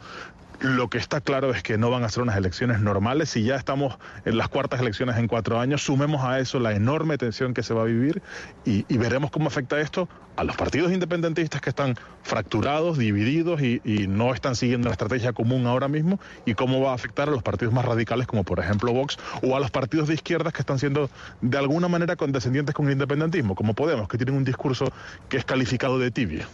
lo 0.59 0.89
que 0.89 0.97
está 0.97 1.21
claro 1.21 1.51
es 1.51 1.61
que 1.61 1.77
no 1.77 1.91
van 1.91 2.03
a 2.03 2.09
ser 2.09 2.23
unas 2.23 2.35
elecciones 2.35 2.79
normales. 2.79 3.29
Si 3.29 3.43
ya 3.43 3.55
estamos 3.55 3.97
en 4.25 4.37
las 4.37 4.49
cuartas 4.49 4.79
elecciones 4.79 5.17
en 5.17 5.27
cuatro 5.27 5.59
años, 5.59 5.83
sumemos 5.83 6.23
a 6.23 6.39
eso 6.39 6.59
la 6.59 6.73
enorme 6.73 7.17
tensión 7.17 7.53
que 7.53 7.61
se 7.61 7.73
va 7.73 7.83
a 7.83 7.85
vivir 7.85 8.21
y, 8.65 8.83
veremos 8.97 9.29
cómo 9.29 9.47
afecta 9.47 9.79
esto 9.79 10.09
a 10.35 10.43
los 10.43 10.55
partidos 10.55 10.91
independentistas 10.91 11.61
que 11.61 11.69
están 11.69 11.95
fracturados, 12.23 12.97
divididos 12.97 13.61
y, 13.61 13.81
no 14.07 14.33
están 14.33 14.55
siguiendo 14.55 14.87
la 14.87 14.93
estrategia 14.93 15.33
común 15.33 15.67
ahora 15.67 15.87
mismo 15.87 16.19
y 16.45 16.55
cómo 16.55 16.81
va 16.81 16.91
a 16.91 16.95
afectar 16.95 17.27
a 17.27 17.31
los 17.31 17.43
partidos 17.43 17.73
más 17.73 17.85
radicales 17.85 18.25
como 18.25 18.43
por 18.43 18.59
ejemplo 18.59 18.93
Vox 18.93 19.17
o 19.43 19.55
a 19.55 19.59
los 19.59 19.69
partidos 19.69 20.07
de 20.07 20.15
izquierdas 20.15 20.53
que 20.53 20.61
están 20.61 20.79
siendo 20.79 21.09
de 21.41 21.57
alguna 21.57 21.87
manera 21.87 22.15
condescendientes 22.15 22.73
con 22.73 22.87
el 22.87 22.93
independentismo, 22.93 23.55
como 23.55 23.73
Podemos, 23.73 24.07
que 24.07 24.17
tienen 24.17 24.35
un 24.35 24.43
discurso 24.43 24.91
que 25.29 25.37
es 25.37 25.45
calificado 25.45 25.99
de 25.99 26.09
tibio. 26.09 26.45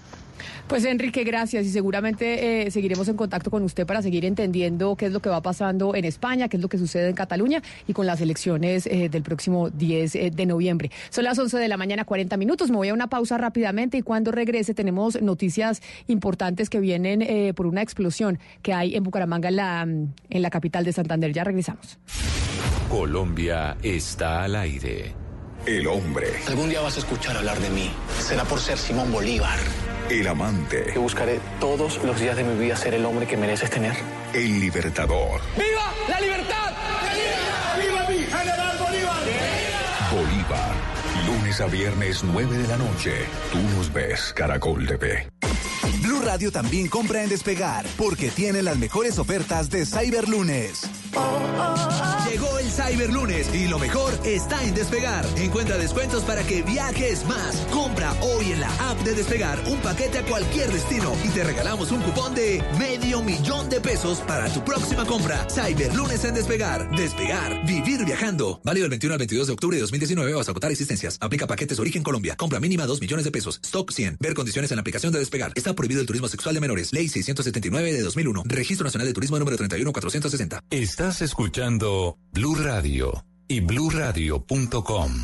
Pues 0.67 0.85
Enrique, 0.85 1.23
gracias 1.23 1.65
y 1.65 1.69
seguramente 1.69 2.65
eh, 2.65 2.71
seguiremos 2.71 3.07
en 3.07 3.15
contacto 3.15 3.51
con 3.51 3.63
usted 3.63 3.85
para 3.85 4.01
seguir 4.01 4.25
entendiendo 4.25 4.95
qué 4.95 5.07
es 5.07 5.11
lo 5.11 5.19
que 5.19 5.29
va 5.29 5.41
pasando 5.41 5.95
en 5.95 6.05
España, 6.05 6.47
qué 6.47 6.57
es 6.57 6.63
lo 6.63 6.69
que 6.69 6.77
sucede 6.77 7.09
en 7.09 7.15
Cataluña 7.15 7.61
y 7.87 7.93
con 7.93 8.05
las 8.05 8.21
elecciones 8.21 8.87
eh, 8.87 9.09
del 9.09 9.23
próximo 9.23 9.69
10 9.69 10.15
eh, 10.15 10.31
de 10.31 10.45
noviembre. 10.45 10.91
Son 11.09 11.23
las 11.23 11.37
11 11.37 11.57
de 11.57 11.67
la 11.67 11.77
mañana, 11.77 12.05
40 12.05 12.37
minutos. 12.37 12.69
Me 12.71 12.77
voy 12.77 12.89
a 12.89 12.93
una 12.93 13.07
pausa 13.07 13.37
rápidamente 13.37 13.97
y 13.97 14.01
cuando 14.01 14.31
regrese 14.31 14.73
tenemos 14.73 15.21
noticias 15.21 15.81
importantes 16.07 16.69
que 16.69 16.79
vienen 16.79 17.53
por 17.55 17.67
una 17.67 17.81
explosión 17.81 18.39
que 18.61 18.73
hay 18.73 18.95
en 18.95 19.03
Bucaramanga, 19.03 19.49
en 19.49 19.55
la, 19.55 19.81
en 19.81 20.41
la 20.41 20.49
capital 20.49 20.85
de 20.85 20.93
Santander. 20.93 21.33
Ya 21.33 21.43
regresamos. 21.43 21.99
Colombia 22.89 23.77
está 23.81 24.43
al 24.43 24.55
aire. 24.55 25.13
El 25.65 25.87
hombre. 25.87 26.27
Algún 26.47 26.69
día 26.69 26.81
vas 26.81 26.97
a 26.97 26.99
escuchar 26.99 27.37
hablar 27.37 27.57
de 27.59 27.69
mí. 27.69 27.89
Será 28.19 28.43
por 28.43 28.59
ser 28.59 28.77
Simón 28.77 29.11
Bolívar 29.11 29.59
el 30.09 30.27
amante. 30.27 30.83
Que 30.93 30.99
buscaré 30.99 31.39
todos 31.59 32.03
los 32.03 32.19
días 32.19 32.35
de 32.35 32.43
mi 32.43 32.59
vida 32.59 32.75
ser 32.75 32.93
el 32.93 33.05
hombre 33.05 33.27
que 33.27 33.37
mereces 33.37 33.69
tener. 33.69 33.95
El 34.33 34.59
libertador. 34.59 35.41
¡Viva 35.57 35.93
la 36.07 36.19
libertad! 36.21 36.62
A 41.59 41.67
viernes, 41.67 42.23
9 42.23 42.57
de 42.57 42.67
la 42.67 42.77
noche. 42.77 43.11
Tú 43.51 43.59
nos 43.77 43.93
ves, 43.93 44.33
Caracol 44.35 44.87
TV. 44.87 45.27
Blue 46.01 46.21
Radio 46.21 46.51
también 46.51 46.87
compra 46.87 47.23
en 47.23 47.29
Despegar 47.29 47.85
porque 47.97 48.29
tiene 48.29 48.63
las 48.63 48.77
mejores 48.77 49.19
ofertas 49.19 49.69
de 49.69 49.85
Cyberlunes. 49.85 50.89
Llegó 52.29 52.57
el 52.57 52.71
Cyberlunes 52.71 53.53
y 53.53 53.67
lo 53.67 53.77
mejor 53.77 54.11
está 54.25 54.63
en 54.63 54.73
Despegar. 54.73 55.25
Encuentra 55.37 55.77
descuentos 55.77 56.23
para 56.23 56.41
que 56.43 56.63
viajes 56.63 57.23
más. 57.25 57.57
Compra 57.71 58.11
hoy 58.21 58.51
en 58.51 58.61
la 58.61 58.69
app 58.89 58.99
de 59.03 59.13
Despegar 59.13 59.59
un 59.67 59.77
paquete 59.79 60.17
a 60.19 60.25
cualquier 60.25 60.71
destino 60.71 61.13
y 61.23 61.29
te 61.29 61.43
regalamos 61.43 61.91
un 61.91 62.01
cupón 62.01 62.33
de 62.33 62.63
medio 62.79 63.21
millón 63.21 63.69
de 63.69 63.79
pesos 63.79 64.19
para 64.21 64.51
tu 64.51 64.63
próxima 64.65 65.05
compra. 65.05 65.47
Cyberlunes 65.49 66.25
en 66.25 66.33
Despegar. 66.33 66.89
Despegar. 66.95 67.65
Vivir 67.67 68.03
viajando. 68.03 68.59
Válido 68.63 68.85
del 68.85 68.91
21 68.91 69.13
al 69.13 69.19
22 69.19 69.47
de 69.47 69.53
octubre 69.53 69.77
de 69.77 69.81
2019 69.81 70.39
hasta 70.39 70.51
agotar 70.51 70.71
existencias. 70.71 71.17
Aplica 71.21 71.42
paquetes 71.47 71.79
Origen 71.79 72.03
Colombia. 72.03 72.35
Compra 72.35 72.59
mínima 72.59 72.85
2 72.85 73.01
millones 73.01 73.25
de 73.25 73.31
pesos. 73.31 73.59
Stock 73.63 73.91
100. 73.91 74.17
Ver 74.19 74.33
condiciones 74.33 74.71
en 74.71 74.77
la 74.77 74.81
aplicación 74.81 75.11
de 75.11 75.19
Despegar. 75.19 75.53
Está 75.55 75.73
prohibido 75.73 76.01
el 76.01 76.07
turismo 76.07 76.27
sexual 76.27 76.55
de 76.55 76.61
menores. 76.61 76.93
Ley 76.93 77.07
679 77.07 77.93
de 77.93 78.01
2001. 78.01 78.43
Registro 78.45 78.85
Nacional 78.85 79.07
de 79.07 79.13
Turismo 79.13 79.39
número 79.39 79.57
31460. 79.57 80.63
Estás 80.69 81.21
escuchando 81.21 82.17
Blue 82.31 82.55
Radio 82.55 83.25
y 83.47 83.59
bluradio.com. 83.59 85.23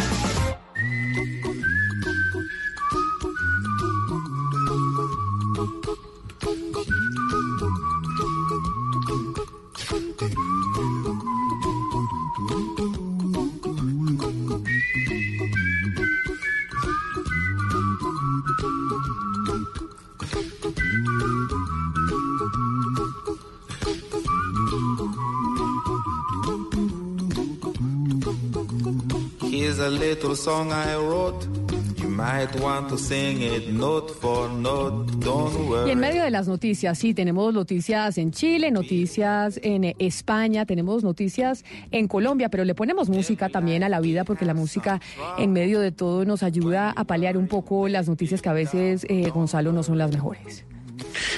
Y 35.87 35.91
en 35.91 35.99
medio 35.99 36.23
de 36.23 36.31
las 36.31 36.47
noticias, 36.47 36.97
sí, 36.97 37.13
tenemos 37.13 37.53
noticias 37.53 38.17
en 38.17 38.31
Chile, 38.31 38.71
noticias 38.71 39.59
en 39.63 39.95
España, 39.99 40.65
tenemos 40.65 41.03
noticias 41.03 41.63
en 41.91 42.07
Colombia, 42.07 42.49
pero 42.49 42.65
le 42.65 42.75
ponemos 42.75 43.09
música 43.09 43.49
también 43.49 43.83
a 43.83 43.89
la 43.89 43.99
vida 43.99 44.23
porque 44.23 44.45
la 44.45 44.53
música 44.53 44.99
en 45.37 45.53
medio 45.53 45.79
de 45.79 45.91
todo 45.91 46.25
nos 46.25 46.43
ayuda 46.43 46.91
a 46.91 47.03
paliar 47.03 47.37
un 47.37 47.47
poco 47.47 47.87
las 47.87 48.07
noticias 48.07 48.41
que 48.41 48.49
a 48.49 48.53
veces, 48.53 49.05
eh, 49.09 49.29
Gonzalo, 49.29 49.71
no 49.71 49.83
son 49.83 49.97
las 49.97 50.11
mejores. 50.11 50.65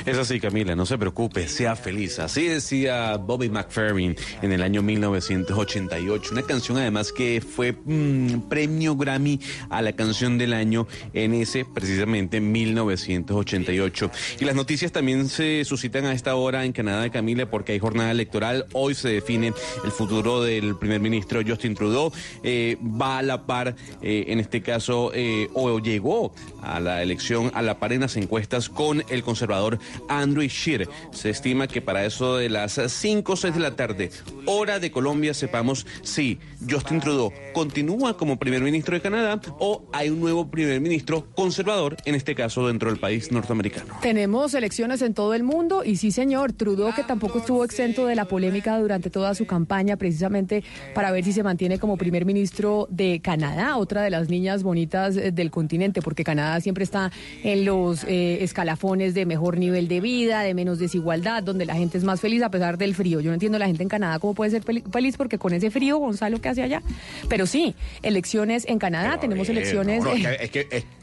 Es 0.05 0.17
así, 0.17 0.39
Camila, 0.39 0.75
no 0.75 0.85
se 0.85 0.97
preocupe, 0.97 1.47
sea 1.47 1.75
feliz. 1.75 2.19
Así 2.19 2.47
decía 2.47 3.17
Bobby 3.17 3.49
McFerrin 3.49 4.15
en 4.41 4.51
el 4.51 4.61
año 4.61 4.81
1988. 4.81 6.29
Una 6.31 6.43
canción 6.43 6.77
además 6.77 7.11
que 7.11 7.41
fue 7.41 7.73
mm, 7.73 8.49
premio 8.49 8.95
Grammy 8.95 9.39
a 9.69 9.81
la 9.81 9.93
canción 9.93 10.37
del 10.37 10.53
año 10.53 10.87
en 11.13 11.33
ese 11.33 11.65
precisamente 11.65 12.41
1988. 12.41 14.11
Y 14.39 14.45
las 14.45 14.55
noticias 14.55 14.91
también 14.91 15.29
se 15.29 15.63
suscitan 15.65 16.05
a 16.05 16.13
esta 16.13 16.35
hora 16.35 16.65
en 16.65 16.73
Canadá, 16.73 17.09
Camila, 17.09 17.49
porque 17.49 17.73
hay 17.73 17.79
jornada 17.79 18.11
electoral. 18.11 18.65
Hoy 18.73 18.95
se 18.95 19.09
define 19.09 19.53
el 19.83 19.91
futuro 19.91 20.43
del 20.43 20.75
primer 20.75 20.99
ministro 20.99 21.41
Justin 21.45 21.75
Trudeau. 21.75 22.11
Eh, 22.43 22.77
va 22.81 23.19
a 23.19 23.21
la 23.21 23.45
par, 23.45 23.75
eh, 24.01 24.25
en 24.27 24.39
este 24.39 24.61
caso, 24.61 25.11
eh, 25.13 25.49
o 25.53 25.79
llegó 25.79 26.33
a 26.61 26.79
la 26.79 27.01
elección 27.01 27.51
a 27.53 27.61
la 27.61 27.79
par 27.79 27.93
en 27.93 28.01
las 28.01 28.15
encuestas 28.17 28.69
con 28.69 29.03
el 29.09 29.23
conservador 29.23 29.62
Andrew 30.09 30.47
Scheer. 30.47 30.87
Se 31.11 31.29
estima 31.29 31.67
que 31.67 31.81
para 31.81 32.05
eso 32.05 32.37
de 32.37 32.49
las 32.49 32.79
5 32.87 33.33
o 33.33 33.35
6 33.35 33.53
de 33.53 33.59
la 33.59 33.75
tarde, 33.75 34.11
hora 34.45 34.79
de 34.79 34.91
Colombia, 34.91 35.33
sepamos 35.33 35.85
si 36.01 36.39
Justin 36.69 36.99
Trudeau 36.99 37.31
continúa 37.53 38.17
como 38.17 38.37
primer 38.37 38.61
ministro 38.61 38.95
de 38.95 39.01
Canadá 39.01 39.39
o 39.59 39.83
hay 39.91 40.09
un 40.09 40.19
nuevo 40.19 40.47
primer 40.49 40.79
ministro 40.81 41.27
conservador, 41.35 41.97
en 42.05 42.15
este 42.15 42.35
caso 42.35 42.67
dentro 42.67 42.89
del 42.89 42.99
país 42.99 43.31
norteamericano. 43.31 43.95
Tenemos 44.01 44.53
elecciones 44.53 45.01
en 45.01 45.13
todo 45.13 45.33
el 45.33 45.43
mundo 45.43 45.83
y 45.83 45.97
sí, 45.97 46.11
señor, 46.11 46.53
Trudeau 46.53 46.93
que 46.93 47.03
tampoco 47.03 47.39
estuvo 47.39 47.63
exento 47.63 48.05
de 48.05 48.15
la 48.15 48.25
polémica 48.25 48.79
durante 48.79 49.09
toda 49.09 49.35
su 49.35 49.45
campaña, 49.45 49.97
precisamente 49.97 50.63
para 50.93 51.11
ver 51.11 51.23
si 51.23 51.33
se 51.33 51.43
mantiene 51.43 51.79
como 51.79 51.97
primer 51.97 52.25
ministro 52.25 52.87
de 52.89 53.21
Canadá, 53.21 53.77
otra 53.77 54.01
de 54.01 54.09
las 54.09 54.29
niñas 54.29 54.63
bonitas 54.63 55.15
eh, 55.17 55.31
del 55.31 55.51
continente, 55.51 56.01
porque 56.01 56.23
Canadá 56.23 56.59
siempre 56.61 56.83
está 56.83 57.11
en 57.43 57.65
los 57.65 58.03
eh, 58.05 58.43
escalafones 58.43 59.13
de 59.13 59.25
mejor 59.25 59.52
nivel 59.57 59.87
de 59.87 60.01
vida, 60.01 60.41
de 60.41 60.53
menos 60.53 60.79
desigualdad, 60.79 61.43
donde 61.43 61.65
la 61.65 61.75
gente 61.75 61.97
es 61.97 62.03
más 62.03 62.19
feliz 62.21 62.41
a 62.43 62.49
pesar 62.49 62.77
del 62.77 62.95
frío. 62.95 63.19
Yo 63.19 63.29
no 63.29 63.35
entiendo 63.35 63.59
la 63.59 63.67
gente 63.67 63.83
en 63.83 63.89
Canadá 63.89 64.19
cómo 64.19 64.33
puede 64.33 64.51
ser 64.51 64.63
feliz 64.63 65.17
porque 65.17 65.37
con 65.37 65.53
ese 65.53 65.71
frío, 65.71 65.97
Gonzalo, 65.97 66.39
¿qué 66.41 66.49
hace 66.49 66.63
allá? 66.63 66.81
Pero 67.29 67.45
sí, 67.45 67.75
elecciones 68.01 68.65
en 68.67 68.79
Canadá, 68.79 69.19
tenemos 69.19 69.49
elecciones... 69.49 70.03
es 70.05 70.49
que, 70.49 70.67
es 70.69 70.83
que 70.83 71.02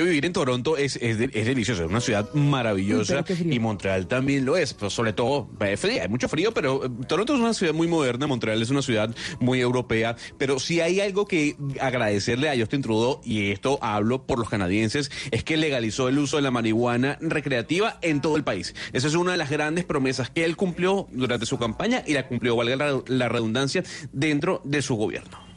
vivir 0.00 0.26
en 0.26 0.32
Toronto 0.32 0.76
es, 0.76 0.96
es, 0.96 1.18
delicioso, 1.18 1.84
es 1.84 1.90
una 1.90 2.00
ciudad 2.00 2.32
maravillosa 2.34 3.24
y 3.28 3.58
Montreal 3.58 4.06
también 4.06 4.44
lo 4.44 4.56
es, 4.56 4.74
pero 4.74 4.90
sobre 4.90 5.12
todo 5.12 5.48
hay 5.60 6.08
mucho 6.08 6.28
frío, 6.28 6.52
pero 6.52 6.84
eh, 6.84 6.90
Toronto 7.06 7.34
es 7.34 7.40
una 7.40 7.54
ciudad 7.54 7.74
muy 7.74 7.86
moderna, 7.88 8.26
Montreal 8.26 8.60
es 8.62 8.70
una 8.70 8.82
ciudad 8.82 9.14
muy 9.40 9.60
europea, 9.60 10.16
pero 10.38 10.58
si 10.58 10.80
hay 10.80 11.00
algo 11.00 11.26
que 11.26 11.56
agradecerle 11.80 12.48
a 12.48 12.56
Justin 12.56 12.82
Trudeau, 12.82 13.20
y 13.24 13.50
esto 13.50 13.78
hablo 13.82 14.26
por 14.26 14.38
los 14.38 14.48
canadienses, 14.48 15.10
es 15.30 15.44
que 15.44 15.56
legalizó 15.56 16.08
el 16.08 16.18
uso 16.18 16.36
de 16.36 16.42
la 16.42 16.50
marihuana 16.50 17.18
recreativa 17.20 17.98
en 18.02 18.20
todo 18.20 18.36
el 18.36 18.44
país. 18.44 18.74
Esa 18.92 19.08
es 19.08 19.14
una 19.14 19.32
de 19.32 19.38
las 19.38 19.50
grandes 19.50 19.84
promesas 19.84 20.30
que 20.30 20.44
él 20.44 20.56
cumplió 20.56 21.08
durante 21.12 21.46
su 21.46 21.58
campaña 21.58 22.02
y 22.06 22.14
la 22.14 22.26
cumplió, 22.26 22.56
valga 22.56 23.02
la 23.06 23.28
redundancia, 23.28 23.82
dentro 24.12 24.60
de 24.64 24.82
su 24.82 24.96
gobierno. 24.96 25.49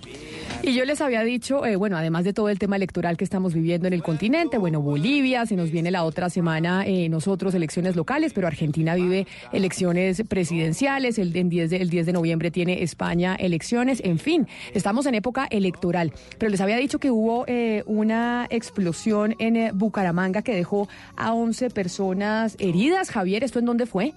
Y 0.66 0.74
yo 0.74 0.86
les 0.86 1.02
había 1.02 1.24
dicho, 1.24 1.66
eh, 1.66 1.76
bueno, 1.76 1.98
además 1.98 2.24
de 2.24 2.32
todo 2.32 2.48
el 2.48 2.58
tema 2.58 2.78
electoral 2.78 3.18
que 3.18 3.26
estamos 3.26 3.54
viviendo 3.54 3.86
en 3.86 3.94
el 3.94 4.02
continente, 4.02 4.58
bueno, 4.58 4.82
Bolivia, 4.82 5.46
se 5.46 5.58
nos 5.58 5.72
viene 5.72 5.92
la 5.92 6.06
otra 6.06 6.30
semana 6.30 6.88
eh, 6.88 7.10
nosotros 7.10 7.54
elecciones 7.54 7.98
locales, 7.98 8.32
pero 8.32 8.48
Argentina 8.48 8.96
vive 8.96 9.28
elecciones 9.52 10.24
presidenciales, 10.26 11.20
el, 11.20 11.34
10 11.34 11.70
de, 11.70 11.76
el 11.76 11.90
10 11.90 12.06
de 12.06 12.14
noviembre 12.14 12.50
tiene 12.50 12.82
España 12.82 13.36
elecciones, 13.36 14.00
en 14.06 14.20
fin, 14.20 14.48
estamos 14.74 15.06
en 15.06 15.16
época 15.16 15.48
electoral. 15.52 16.14
Pero 16.38 16.50
les 16.50 16.62
había 16.62 16.78
dicho 16.78 16.98
que 16.98 17.12
hubo 17.12 17.44
eh, 17.46 17.84
una 17.86 18.48
explosión 18.50 19.36
en 19.40 19.78
Bucaramanga 19.78 20.44
que 20.44 20.56
dejó 20.56 20.88
a 21.18 21.34
11 21.34 21.72
personas 21.72 22.56
heridas. 22.58 23.12
Javier, 23.12 23.44
¿esto 23.44 23.60
en 23.60 23.66
dónde 23.66 23.86
fue? 23.86 24.14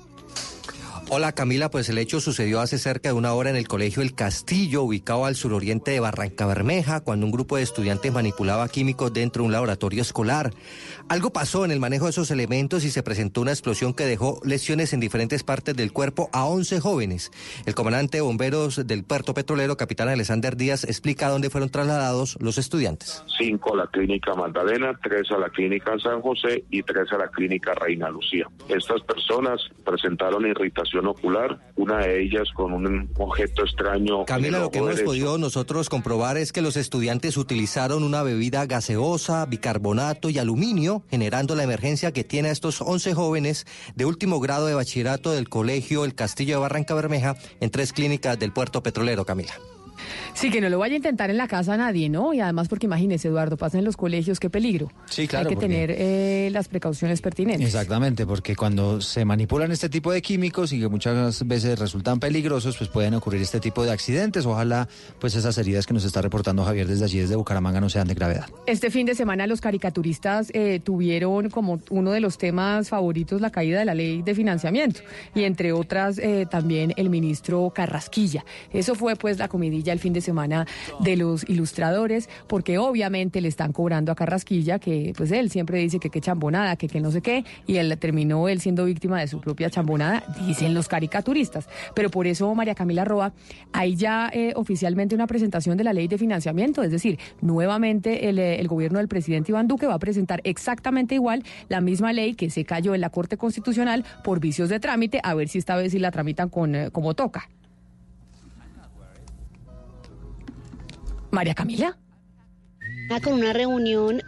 Hola 1.08 1.30
Camila, 1.30 1.70
pues 1.70 1.88
el 1.88 1.98
hecho 1.98 2.20
sucedió 2.20 2.60
hace 2.60 2.78
cerca 2.78 3.10
de 3.10 3.12
una 3.12 3.32
hora 3.32 3.48
en 3.48 3.54
el 3.54 3.68
colegio 3.68 4.02
El 4.02 4.16
Castillo, 4.16 4.82
ubicado 4.82 5.24
al 5.24 5.36
suroriente 5.36 5.92
de 5.92 6.00
Barranca 6.00 6.46
Bermeja, 6.46 6.98
cuando 6.98 7.26
un 7.26 7.30
grupo 7.30 7.56
de 7.56 7.62
estudiantes 7.62 8.12
manipulaba 8.12 8.68
químicos 8.68 9.12
dentro 9.12 9.42
de 9.42 9.46
un 9.46 9.52
laboratorio 9.52 10.02
escolar. 10.02 10.52
Algo 11.08 11.30
pasó 11.30 11.64
en 11.64 11.70
el 11.70 11.78
manejo 11.78 12.06
de 12.06 12.10
esos 12.10 12.32
elementos 12.32 12.84
y 12.84 12.90
se 12.90 13.04
presentó 13.04 13.40
una 13.40 13.52
explosión 13.52 13.94
que 13.94 14.04
dejó 14.04 14.40
lesiones 14.44 14.92
en 14.92 14.98
diferentes 14.98 15.44
partes 15.44 15.76
del 15.76 15.92
cuerpo 15.92 16.28
a 16.32 16.46
11 16.46 16.80
jóvenes. 16.80 17.30
El 17.64 17.76
comandante 17.76 18.18
de 18.18 18.22
bomberos 18.22 18.84
del 18.88 19.04
puerto 19.04 19.32
petrolero, 19.32 19.76
capitán 19.76 20.08
Alexander 20.08 20.56
Díaz, 20.56 20.82
explica 20.82 21.28
dónde 21.28 21.48
fueron 21.48 21.70
trasladados 21.70 22.36
los 22.40 22.58
estudiantes. 22.58 23.22
Cinco 23.38 23.74
a 23.74 23.76
la 23.76 23.86
clínica 23.86 24.34
Magdalena, 24.34 24.98
tres 25.00 25.30
a 25.30 25.38
la 25.38 25.48
clínica 25.48 25.96
San 26.02 26.20
José 26.22 26.64
y 26.70 26.82
tres 26.82 27.12
a 27.12 27.18
la 27.18 27.28
clínica 27.28 27.72
Reina 27.74 28.10
Lucía. 28.10 28.48
Estas 28.68 29.00
personas 29.02 29.60
presentaron 29.84 30.44
irritación 30.44 31.06
ocular, 31.06 31.56
una 31.76 31.98
de 31.98 32.20
ellas 32.20 32.48
con 32.52 32.72
un 32.72 33.08
objeto 33.16 33.62
extraño. 33.62 34.24
Camila, 34.24 34.58
lo 34.58 34.72
que 34.72 34.78
hemos 34.78 35.00
podido 35.02 35.38
nosotros 35.38 35.88
comprobar 35.88 36.36
es 36.36 36.50
que 36.50 36.62
los 36.62 36.76
estudiantes 36.76 37.36
utilizaron 37.36 38.02
una 38.02 38.24
bebida 38.24 38.66
gaseosa, 38.66 39.46
bicarbonato 39.46 40.30
y 40.30 40.38
aluminio 40.38 40.95
generando 41.10 41.54
la 41.54 41.62
emergencia 41.62 42.12
que 42.12 42.24
tiene 42.24 42.48
a 42.48 42.52
estos 42.52 42.80
11 42.80 43.14
jóvenes 43.14 43.66
de 43.94 44.04
último 44.04 44.40
grado 44.40 44.66
de 44.66 44.74
bachillerato 44.74 45.32
del 45.32 45.48
colegio 45.48 46.04
El 46.04 46.14
Castillo 46.14 46.56
de 46.56 46.60
Barranca 46.60 46.94
Bermeja 46.94 47.36
en 47.60 47.70
tres 47.70 47.92
clínicas 47.92 48.38
del 48.38 48.52
puerto 48.52 48.82
petrolero, 48.82 49.24
Camila. 49.24 49.54
Sí, 50.36 50.50
que 50.50 50.60
no 50.60 50.68
lo 50.68 50.78
vaya 50.78 50.92
a 50.92 50.96
intentar 50.98 51.30
en 51.30 51.38
la 51.38 51.48
casa 51.48 51.72
a 51.72 51.76
nadie, 51.78 52.10
¿no? 52.10 52.34
Y 52.34 52.40
además 52.40 52.68
porque 52.68 52.84
imagínese, 52.84 53.28
Eduardo, 53.28 53.56
pasa 53.56 53.78
en 53.78 53.86
los 53.86 53.96
colegios, 53.96 54.38
qué 54.38 54.50
peligro. 54.50 54.92
Sí, 55.06 55.26
claro. 55.26 55.48
Hay 55.48 55.54
que 55.54 55.58
tener 55.58 55.90
eh, 55.90 56.50
las 56.52 56.68
precauciones 56.68 57.22
pertinentes. 57.22 57.66
Exactamente, 57.66 58.26
porque 58.26 58.54
cuando 58.54 59.00
se 59.00 59.24
manipulan 59.24 59.72
este 59.72 59.88
tipo 59.88 60.12
de 60.12 60.20
químicos 60.20 60.74
y 60.74 60.80
que 60.80 60.88
muchas 60.88 61.48
veces 61.48 61.78
resultan 61.78 62.20
peligrosos, 62.20 62.76
pues 62.76 62.90
pueden 62.90 63.14
ocurrir 63.14 63.40
este 63.40 63.60
tipo 63.60 63.82
de 63.82 63.92
accidentes. 63.92 64.44
Ojalá, 64.44 64.90
pues 65.18 65.34
esas 65.36 65.56
heridas 65.56 65.86
que 65.86 65.94
nos 65.94 66.04
está 66.04 66.20
reportando 66.20 66.64
Javier 66.64 66.86
desde 66.86 67.06
allí, 67.06 67.18
desde 67.18 67.34
Bucaramanga, 67.34 67.80
no 67.80 67.88
sean 67.88 68.06
de 68.06 68.12
gravedad. 68.12 68.44
Este 68.66 68.90
fin 68.90 69.06
de 69.06 69.14
semana 69.14 69.46
los 69.46 69.62
caricaturistas 69.62 70.50
eh, 70.52 70.80
tuvieron 70.84 71.48
como 71.48 71.80
uno 71.88 72.10
de 72.10 72.20
los 72.20 72.36
temas 72.36 72.90
favoritos 72.90 73.40
la 73.40 73.48
caída 73.48 73.78
de 73.78 73.86
la 73.86 73.94
ley 73.94 74.20
de 74.20 74.34
financiamiento 74.34 75.00
y 75.34 75.44
entre 75.44 75.72
otras 75.72 76.18
eh, 76.18 76.46
también 76.50 76.92
el 76.98 77.08
ministro 77.08 77.72
Carrasquilla. 77.74 78.44
Eso 78.70 78.94
fue 78.94 79.16
pues 79.16 79.38
la 79.38 79.48
comidilla 79.48 79.94
el 79.94 79.98
fin 79.98 80.12
de 80.12 80.20
semana 80.20 80.25
de 81.00 81.16
los 81.16 81.48
ilustradores, 81.48 82.28
porque 82.46 82.78
obviamente 82.78 83.40
le 83.40 83.48
están 83.48 83.72
cobrando 83.72 84.12
a 84.12 84.14
Carrasquilla, 84.14 84.78
que 84.78 85.12
pues 85.16 85.30
él 85.32 85.50
siempre 85.50 85.78
dice 85.78 85.98
que 85.98 86.10
qué 86.10 86.20
chambonada, 86.20 86.76
que 86.76 86.88
qué 86.88 87.00
no 87.00 87.10
sé 87.10 87.20
qué, 87.20 87.44
y 87.66 87.76
él 87.76 87.96
terminó 87.98 88.48
él 88.48 88.60
siendo 88.60 88.84
víctima 88.84 89.20
de 89.20 89.28
su 89.28 89.40
propia 89.40 89.70
chambonada, 89.70 90.22
dicen 90.46 90.74
los 90.74 90.88
caricaturistas. 90.88 91.68
Pero 91.94 92.10
por 92.10 92.26
eso, 92.26 92.54
María 92.54 92.74
Camila 92.74 93.04
Roa, 93.04 93.32
hay 93.72 93.96
ya 93.96 94.30
eh, 94.32 94.52
oficialmente 94.56 95.14
una 95.14 95.26
presentación 95.26 95.76
de 95.76 95.84
la 95.84 95.92
ley 95.92 96.08
de 96.08 96.18
financiamiento, 96.18 96.82
es 96.82 96.90
decir, 96.90 97.18
nuevamente 97.40 98.28
el, 98.28 98.38
eh, 98.38 98.60
el 98.60 98.68
gobierno 98.68 98.98
del 98.98 99.08
presidente 99.08 99.52
Iván 99.52 99.68
Duque 99.68 99.86
va 99.86 99.94
a 99.94 99.98
presentar 99.98 100.40
exactamente 100.44 101.14
igual 101.14 101.42
la 101.68 101.80
misma 101.80 102.12
ley 102.12 102.34
que 102.34 102.50
se 102.50 102.64
cayó 102.64 102.94
en 102.94 103.00
la 103.00 103.10
Corte 103.10 103.36
Constitucional 103.36 104.04
por 104.24 104.40
vicios 104.40 104.68
de 104.68 104.80
trámite, 104.80 105.20
a 105.22 105.34
ver 105.34 105.48
si 105.48 105.58
esta 105.58 105.76
vez 105.76 105.92
sí 105.92 105.98
la 105.98 106.10
tramitan 106.10 106.48
con, 106.48 106.74
eh, 106.74 106.90
como 106.90 107.14
toca. 107.14 107.48
María 111.30 111.54
Camila. 111.54 111.96
Ah, 113.10 113.20
con 113.20 113.34
una 113.34 113.52
reunión. 113.52 114.22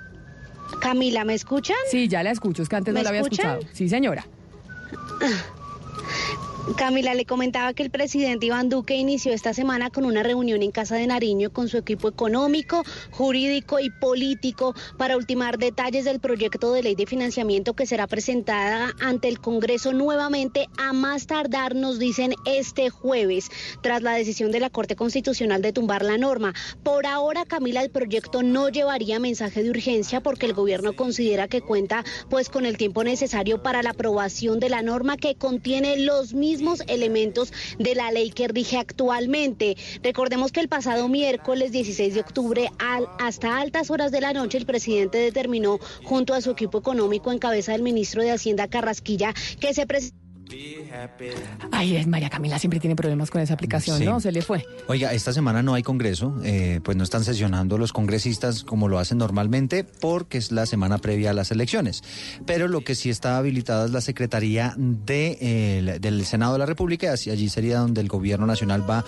Camila, 0.80 1.24
¿me 1.24 1.34
escuchan? 1.34 1.76
Sí, 1.90 2.08
ya 2.08 2.22
la 2.22 2.30
escucho, 2.30 2.62
es 2.62 2.68
que 2.68 2.76
antes 2.76 2.94
no 2.94 3.02
la 3.02 3.08
había 3.08 3.22
escuchado. 3.22 3.60
Sí, 3.72 3.88
señora. 3.88 4.26
Camila 6.76 7.14
le 7.14 7.24
comentaba 7.24 7.72
que 7.72 7.82
el 7.82 7.90
presidente 7.90 8.46
Iván 8.46 8.68
Duque 8.68 8.94
inició 8.94 9.32
esta 9.32 9.54
semana 9.54 9.90
con 9.90 10.04
una 10.04 10.22
reunión 10.22 10.62
en 10.62 10.70
Casa 10.70 10.96
de 10.96 11.06
Nariño 11.06 11.50
con 11.50 11.68
su 11.68 11.78
equipo 11.78 12.08
económico, 12.08 12.84
jurídico 13.10 13.80
y 13.80 13.90
político 13.90 14.74
para 14.96 15.16
ultimar 15.16 15.58
detalles 15.58 16.04
del 16.04 16.20
proyecto 16.20 16.72
de 16.72 16.82
ley 16.82 16.94
de 16.94 17.06
financiamiento 17.06 17.74
que 17.74 17.86
será 17.86 18.06
presentada 18.06 18.92
ante 19.00 19.28
el 19.28 19.40
Congreso 19.40 19.92
nuevamente 19.92 20.66
a 20.76 20.92
más 20.92 21.26
tardar, 21.26 21.74
nos 21.74 21.98
dicen, 21.98 22.34
este 22.44 22.90
jueves, 22.90 23.48
tras 23.82 24.02
la 24.02 24.12
decisión 24.12 24.52
de 24.52 24.60
la 24.60 24.70
Corte 24.70 24.94
Constitucional 24.94 25.62
de 25.62 25.72
tumbar 25.72 26.04
la 26.04 26.18
norma. 26.18 26.54
Por 26.82 27.06
ahora, 27.06 27.44
Camila, 27.46 27.82
el 27.82 27.90
proyecto 27.90 28.42
no 28.42 28.68
llevaría 28.68 29.18
mensaje 29.18 29.62
de 29.62 29.70
urgencia 29.70 30.20
porque 30.20 30.46
el 30.46 30.52
gobierno 30.52 30.94
considera 30.94 31.48
que 31.48 31.62
cuenta 31.62 32.04
pues 32.28 32.50
con 32.50 32.66
el 32.66 32.76
tiempo 32.76 33.04
necesario 33.04 33.62
para 33.62 33.82
la 33.82 33.90
aprobación 33.90 34.60
de 34.60 34.68
la 34.68 34.82
norma 34.82 35.16
que 35.16 35.34
contiene 35.34 35.98
los 35.98 36.34
mismos 36.34 36.57
elementos 36.86 37.52
de 37.78 37.94
la 37.94 38.10
ley 38.10 38.30
que 38.30 38.48
rige 38.48 38.76
actualmente. 38.76 39.76
Recordemos 40.02 40.52
que 40.52 40.60
el 40.60 40.68
pasado 40.68 41.09
miércoles 41.09 41.72
16 41.72 42.14
de 42.14 42.20
octubre, 42.20 42.70
al, 42.78 43.09
hasta 43.18 43.59
altas 43.59 43.90
horas 43.90 44.12
de 44.12 44.20
la 44.20 44.32
noche, 44.32 44.59
el 44.59 44.66
presidente 44.66 45.18
determinó, 45.18 45.78
junto 46.05 46.35
a 46.35 46.40
su 46.40 46.51
equipo 46.51 46.78
económico 46.78 47.32
en 47.32 47.39
cabeza 47.39 47.72
del 47.72 47.82
ministro 47.82 48.22
de 48.22 48.30
Hacienda 48.30 48.68
Carrasquilla, 48.68 49.35
que 49.60 49.74
se 49.74 49.86
presentó 49.86 50.27
Ay, 51.72 51.96
es 51.96 52.06
María 52.06 52.30
Camila 52.30 52.58
siempre 52.58 52.80
tiene 52.80 52.96
problemas 52.96 53.30
con 53.30 53.40
esa 53.40 53.54
aplicación, 53.54 53.98
Sí. 53.98 54.04
¿no? 54.04 54.20
Se 54.20 54.32
le 54.32 54.42
fue. 54.42 54.64
Oiga, 54.86 55.12
esta 55.12 55.32
semana 55.32 55.62
no 55.62 55.74
hay 55.74 55.82
congreso, 55.82 56.34
eh, 56.44 56.80
pues 56.82 56.96
no 56.96 57.04
están 57.04 57.24
sesionando 57.24 57.78
los 57.78 57.92
congresistas 57.92 58.64
como 58.64 58.88
lo 58.88 58.98
hacen 58.98 59.18
normalmente 59.18 59.84
porque 59.84 60.38
es 60.38 60.50
la 60.52 60.66
semana 60.66 60.98
previa 60.98 61.30
a 61.30 61.32
las 61.34 61.50
elecciones. 61.50 62.02
Pero 62.46 62.68
lo 62.68 62.82
que 62.82 62.94
sí 62.94 63.10
está 63.10 63.36
habilitada 63.38 63.84
es 63.86 63.90
la 63.90 64.00
Secretaría 64.00 64.74
de, 64.76 65.38
eh, 65.40 65.98
del 66.00 66.24
Senado 66.24 66.54
de 66.54 66.58
la 66.60 66.66
República 66.66 67.06
y 67.06 67.10
así- 67.10 67.30
allí 67.30 67.48
sería 67.48 67.78
donde 67.78 68.00
el 68.00 68.08
gobierno 68.08 68.46
nacional 68.46 68.88
va 68.88 69.04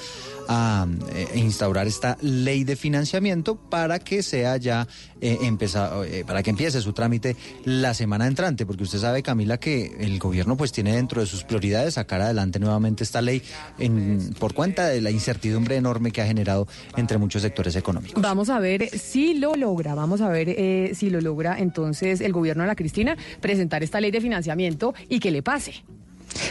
a 0.48 0.86
eh, 1.14 1.28
instaurar 1.36 1.86
esta 1.86 2.16
ley 2.20 2.64
de 2.64 2.76
financiamiento 2.76 3.56
para 3.56 3.98
que 3.98 4.22
sea 4.22 4.56
ya 4.56 4.86
eh, 5.20 5.38
empezado, 5.42 6.04
eh, 6.04 6.24
para 6.26 6.42
que 6.42 6.50
empiece 6.50 6.80
su 6.80 6.92
trámite 6.92 7.36
la 7.64 7.94
semana 7.94 8.26
entrante, 8.26 8.66
porque 8.66 8.84
usted 8.84 8.98
sabe, 8.98 9.22
Camila, 9.22 9.58
que 9.58 9.96
el 10.00 10.18
gobierno 10.18 10.56
pues 10.56 10.72
tiene 10.72 10.96
dentro 10.96 11.20
de 11.20 11.26
sus 11.26 11.44
prioridades 11.44 11.94
sacar 11.94 12.20
adelante 12.20 12.58
nuevamente 12.58 13.04
esta 13.04 13.20
ley 13.20 13.42
en, 13.78 14.34
por 14.38 14.54
cuenta 14.54 14.88
de 14.88 15.00
la 15.00 15.10
incertidumbre 15.10 15.76
enorme 15.76 16.10
que 16.10 16.22
ha 16.22 16.26
generado 16.26 16.66
entre 16.96 17.18
muchos 17.18 17.42
sectores 17.42 17.76
económicos. 17.76 18.22
Vamos 18.22 18.50
a 18.50 18.58
ver 18.58 18.88
si 18.98 19.34
lo 19.34 19.54
logra, 19.54 19.94
vamos 19.94 20.20
a 20.20 20.28
ver 20.28 20.48
eh, 20.48 20.92
si 20.94 21.10
lo 21.10 21.20
logra 21.20 21.58
entonces 21.58 22.20
el 22.20 22.32
gobierno 22.32 22.62
de 22.62 22.68
la 22.68 22.76
Cristina 22.76 23.16
presentar 23.40 23.82
esta 23.82 24.00
ley 24.00 24.10
de 24.10 24.20
financiamiento 24.20 24.94
y 25.08 25.20
que 25.20 25.30
le 25.30 25.42
pase. 25.42 25.84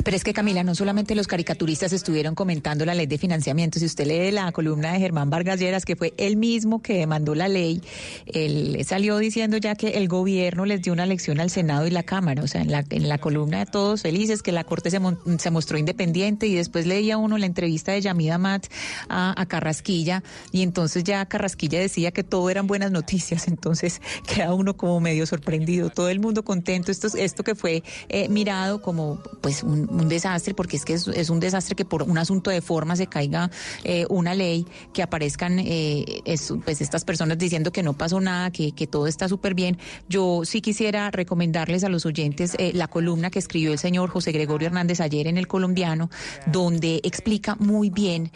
Pero 0.04 0.16
es 0.16 0.24
que 0.24 0.34
Camila, 0.34 0.64
no 0.64 0.76
solamente 0.76 1.16
los 1.16 1.28
caricaturistas 1.28 1.94
estuvieron 1.94 2.36
comentando 2.36 2.86
la 2.86 2.94
ley 2.96 3.06
de 3.08 3.18
financiamiento, 3.18 3.80
si 3.80 3.86
usted 3.86 4.06
lee 4.08 4.32
la 4.32 4.52
columna 4.52 4.94
de 4.94 5.00
Germán 5.00 5.30
Vargas 5.30 5.60
Lleras, 5.60 5.86
que 5.86 5.96
fue 5.96 6.14
él 6.18 6.36
mismo 6.38 6.82
que 6.82 7.06
mandó 7.08 7.36
la 7.36 7.48
ley, 7.48 7.82
él 8.26 8.78
salió 8.86 9.18
diciendo 9.18 9.58
ya 9.58 9.76
que 9.76 9.90
el 9.90 10.08
gobierno 10.08 10.66
les 10.66 10.82
dio 10.82 10.94
una 10.94 11.06
lección 11.06 11.40
al 11.40 11.50
Senado 11.50 11.88
y 11.88 11.92
la 11.92 12.04
Cámara, 12.04 12.44
o 12.44 12.48
sea, 12.48 12.62
en 12.62 12.72
la, 12.72 12.84
en 12.90 13.10
la 13.10 13.18
columna 13.18 13.60
de 13.60 13.66
todos 13.66 14.02
felices, 14.02 14.42
que 14.42 14.52
la 14.52 14.64
Corte 14.64 14.92
se, 14.92 15.00
mon- 15.00 15.20
se 15.40 15.52
mostró 15.52 15.78
independiente 15.78 16.48
y 16.48 16.56
después 16.56 16.86
leía 16.86 17.18
uno 17.18 17.38
la 17.38 17.46
entrevista 17.46 17.92
de 17.92 18.02
Yamida 18.02 18.38
Mat 18.38 18.68
a, 19.08 19.40
a 19.40 19.46
Carrasquilla 19.46 20.24
y 20.52 20.62
entonces 20.64 21.04
ya 21.04 21.26
Carrasquilla 21.26 21.80
decía 21.80 22.12
que 22.12 22.24
todo 22.24 22.50
eran 22.50 22.68
buenas 22.68 22.92
noticias, 22.92 23.48
entonces 23.48 24.02
queda 24.28 24.54
uno 24.54 24.76
como 24.78 25.00
medio 25.00 25.26
sorprendido, 25.26 25.90
todo 25.90 26.10
el 26.10 26.20
mundo 26.20 26.44
contento, 26.44 26.92
esto, 26.92 27.08
esto 27.18 27.44
que 27.44 27.56
fue 27.56 27.84
eh, 28.10 28.30
mirado 28.30 28.82
como 28.82 29.22
pues 29.42 29.64
un, 29.70 30.10
desastre, 30.10 30.54
porque 30.54 30.78
es 30.78 30.86
que 30.86 30.94
es, 30.94 31.30
un 31.30 31.40
desastre 31.40 31.76
que 31.76 31.86
por 31.86 32.04
un 32.04 32.18
asunto 32.18 32.50
de 32.50 32.62
forma 32.62 32.96
se 32.96 33.08
caiga 33.08 33.50
eh, 33.84 34.06
una 34.10 34.34
ley, 34.34 34.66
que 34.94 35.04
aparezcan 35.04 35.60
eh, 35.60 36.22
es- 36.26 36.54
pues 36.66 36.82
estas 36.82 37.06
personas 37.06 37.38
diciendo 37.38 37.72
que 37.72 37.84
no 37.84 37.94
pasó 37.94 38.20
nada, 38.20 38.52
que, 38.52 38.72
todo 38.90 39.08
está 39.08 39.28
súper 39.28 39.54
bien. 39.54 39.78
Yo 40.08 40.42
sí 40.46 40.62
quisiera 40.62 41.12
recomendarles 41.12 41.84
a 41.84 41.90
los 41.90 42.06
oyentes 42.06 42.56
eh, 42.58 42.72
la 42.74 42.88
columna 42.88 43.30
que 43.30 43.40
escribió 43.40 43.72
el 43.72 43.80
señor 43.80 44.10
José 44.10 44.32
Gregorio 44.32 44.68
Hernández 44.68 45.00
ayer 45.02 45.28
en 45.28 45.38
El 45.38 45.48
Colombiano, 45.48 46.10
donde 46.48 47.02
explica 47.04 47.56
muy 47.56 47.90
bien 47.90 48.32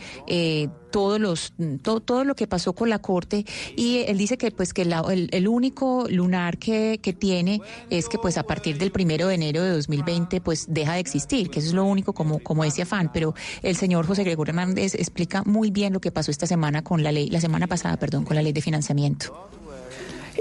todos 0.94 1.20
los 1.20 1.54
todo, 1.82 2.00
todo 2.02 2.24
lo 2.24 2.36
que 2.36 2.46
pasó 2.46 2.74
con 2.74 2.88
la 2.88 3.00
corte 3.00 3.46
y 3.76 4.04
él 4.08 4.16
dice 4.20 4.38
que 4.38 4.52
pues 4.52 4.74
que 4.74 4.86
la- 4.86 5.04
el, 5.12 5.28
el 5.32 5.48
único 5.48 6.06
lunar 6.08 6.60
que, 6.60 7.00
que 7.02 7.14
tiene 7.14 7.62
es 7.90 8.08
que 8.10 8.20
pues 8.20 8.38
a 8.38 8.44
partir 8.44 8.78
del 8.78 8.92
primero 8.92 9.28
de 9.28 9.34
enero 9.36 9.64
de 9.64 9.72
2020 9.72 10.40
pues 10.42 10.68
deja 10.70 10.94
de 10.94 11.00
existir 11.00 11.50
que 11.50 11.60
eso 11.60 11.70
es 11.70 11.74
lo 11.74 11.84
único 11.86 12.14
como 12.14 12.38
como 12.38 12.64
ese 12.64 12.84
afán. 12.84 13.10
Pero 13.12 13.34
el 13.64 13.76
señor 13.76 14.06
José 14.06 14.24
Gregorio 14.24 14.52
Hernández 14.52 14.94
explica 14.94 15.42
muy 15.46 15.72
bien 15.72 15.94
lo 15.94 16.00
que 16.00 16.12
pasó 16.12 16.30
esta 16.30 16.46
semana 16.46 16.84
con 16.84 17.02
la 17.02 17.12
ley 17.12 17.30
la 17.32 17.42
semana 17.42 17.66
pasada 17.66 17.98
perdón 17.98 18.24
con 18.24 18.36
la 18.36 18.44
ley 18.44 18.54
de 18.54 18.62
financiamiento 18.62 19.34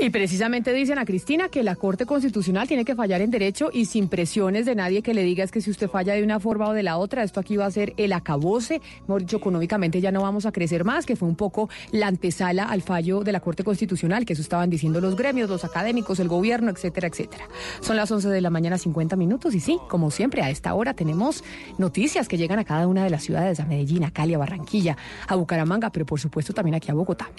Y 0.01 0.11
precisamente 0.11 0.73
dicen 0.73 0.99
a 0.99 1.05
Cristina 1.05 1.49
que 1.49 1.63
la 1.63 1.77
Corte 1.77 2.07
Constitucional 2.07 2.67
tiene 2.67 2.85
que 2.85 2.95
fallar 2.95 3.21
en 3.21 3.31
derecho 3.31 3.71
y 3.73 3.85
sin 3.85 4.09
presiones 4.09 4.65
de 4.65 4.75
nadie 4.75 5.03
que 5.03 5.15
le 5.15 5.23
diga 5.23 5.45
es 5.45 5.51
que 5.51 5.61
si 5.61 5.71
usted 5.71 5.89
falla 5.89 6.15
de 6.15 6.23
una 6.23 6.41
forma 6.41 6.69
o 6.69 6.73
de 6.73 6.83
la 6.83 6.97
otra, 6.97 7.23
esto 7.23 7.41
aquí 7.41 7.57
va 7.57 7.67
a 7.67 7.71
ser 7.71 7.93
el 7.99 8.13
acabose. 8.13 8.81
Hemos 9.07 9.21
dicho, 9.21 9.37
económicamente 9.37 10.01
ya 10.01 10.11
no 10.11 10.23
vamos 10.23 10.47
a 10.47 10.53
crecer 10.53 10.85
más, 10.85 11.05
que 11.05 11.15
fue 11.15 11.29
un 11.29 11.37
poco 11.37 11.69
la 11.91 12.07
antesala 12.07 12.65
al 12.65 12.83
fallo 12.83 13.21
de 13.21 13.33
la 13.33 13.41
Corte 13.41 13.65
Constitucional, 13.65 14.25
que 14.25 14.33
eso 14.33 14.43
estaban 14.43 14.71
diciendo 14.71 15.01
los 15.01 15.15
gremios, 15.15 15.51
los 15.51 15.65
académicos, 15.65 16.19
el 16.21 16.29
gobierno, 16.29 16.71
etcétera, 16.71 17.09
etcétera. 17.09 17.49
Son 17.81 17.97
las 17.97 18.11
11 18.11 18.29
de 18.29 18.41
la 18.41 18.51
mañana, 18.51 18.79
50 18.79 19.15
minutos, 19.17 19.55
y 19.55 19.61
sí, 19.61 19.79
como 19.89 20.11
siempre, 20.11 20.43
a 20.43 20.51
esta 20.51 20.75
hora 20.75 20.95
tenemos 20.95 21.45
noticias 21.79 22.29
que 22.29 22.39
llegan 22.39 22.59
a 22.59 22.65
cada 22.65 22.87
una 22.87 23.05
de 23.05 23.11
las 23.11 23.23
ciudades, 23.23 23.61
a 23.61 23.67
Medellín, 23.67 24.05
a 24.05 24.11
Cali, 24.11 24.35
a 24.35 24.39
Barranquilla, 24.39 24.97
a 25.29 25.37
Bucaramanga, 25.37 25.91
pero 25.91 26.07
por 26.07 26.19
supuesto 26.19 26.53
también 26.53 26.75
aquí 26.75 26.91
a 26.91 26.95
Bogotá. 26.95 27.31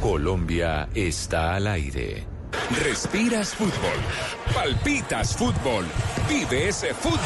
Colombia 0.00 0.88
está 0.94 1.56
al 1.56 1.66
aire. 1.66 2.26
Respiras 2.82 3.54
fútbol, 3.54 3.98
palpitas 4.54 5.36
fútbol, 5.36 5.84
vive 6.26 6.68
ese 6.68 6.94
fútbol. 6.94 7.18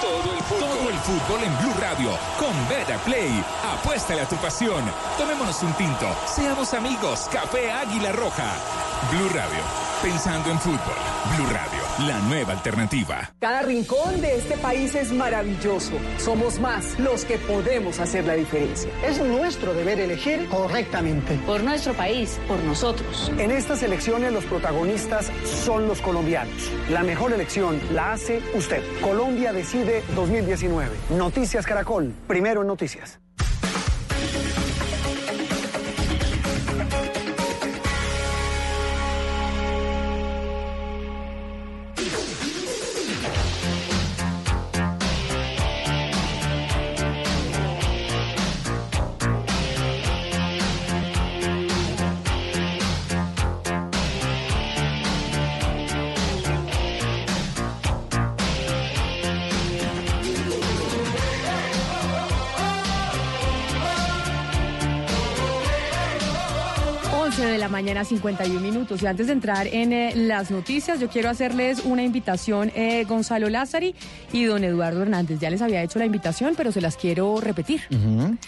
Todo 0.00 0.32
el 0.32 0.42
fútbol. 0.44 0.68
Todo 0.68 0.90
el 0.90 0.96
fútbol 0.98 1.42
en 1.42 1.58
Blue 1.58 1.74
Radio 1.80 2.10
con 2.38 2.68
Beta 2.68 2.96
Play. 2.98 3.44
Apuéstale 3.72 4.20
a 4.20 4.28
tu 4.28 4.36
pasión. 4.36 4.84
Tomémonos 5.18 5.60
un 5.64 5.72
tinto. 5.72 6.06
Seamos 6.26 6.72
amigos. 6.74 7.28
Café 7.32 7.72
Águila 7.72 8.12
Roja. 8.12 8.54
Blue 9.10 9.28
Radio. 9.30 9.93
Pensando 10.04 10.50
en 10.50 10.58
fútbol. 10.58 10.98
Blue 11.34 11.46
Radio. 11.46 12.06
La 12.06 12.18
nueva 12.28 12.52
alternativa. 12.52 13.32
Cada 13.40 13.62
rincón 13.62 14.20
de 14.20 14.36
este 14.36 14.58
país 14.58 14.94
es 14.94 15.10
maravilloso. 15.10 15.92
Somos 16.18 16.60
más 16.60 16.98
los 16.98 17.24
que 17.24 17.38
podemos 17.38 17.98
hacer 18.00 18.26
la 18.26 18.34
diferencia. 18.34 18.90
Es 19.02 19.18
nuestro 19.18 19.72
deber 19.72 19.98
elegir 19.98 20.46
correctamente. 20.50 21.38
Por 21.46 21.62
nuestro 21.64 21.94
país, 21.94 22.38
por 22.46 22.58
nosotros. 22.64 23.32
En 23.38 23.50
estas 23.50 23.82
elecciones 23.82 24.30
los 24.30 24.44
protagonistas 24.44 25.32
son 25.64 25.88
los 25.88 26.02
colombianos. 26.02 26.70
La 26.90 27.02
mejor 27.02 27.32
elección 27.32 27.80
la 27.94 28.12
hace 28.12 28.42
usted. 28.52 28.82
Colombia 29.00 29.54
decide 29.54 30.02
2019. 30.14 30.94
Noticias 31.16 31.64
Caracol. 31.64 32.12
Primero 32.26 32.60
en 32.60 32.66
noticias. 32.66 33.20
Mañana, 67.74 68.04
51 68.04 68.60
minutos. 68.60 69.02
Y 69.02 69.06
antes 69.06 69.26
de 69.26 69.32
entrar 69.32 69.66
en 69.66 69.92
eh, 69.92 70.12
las 70.14 70.50
noticias, 70.52 71.00
yo 71.00 71.08
quiero 71.08 71.28
hacerles 71.28 71.80
una 71.84 72.04
invitación, 72.04 72.70
eh, 72.76 73.04
Gonzalo 73.08 73.48
Lázari 73.48 73.94
y 74.32 74.44
don 74.44 74.62
Eduardo 74.62 75.02
Hernández. 75.02 75.40
Ya 75.40 75.50
les 75.50 75.60
había 75.60 75.82
hecho 75.82 75.98
la 75.98 76.06
invitación, 76.06 76.54
pero 76.56 76.70
se 76.70 76.80
las 76.80 76.96
quiero 76.96 77.40
repetir. 77.40 77.82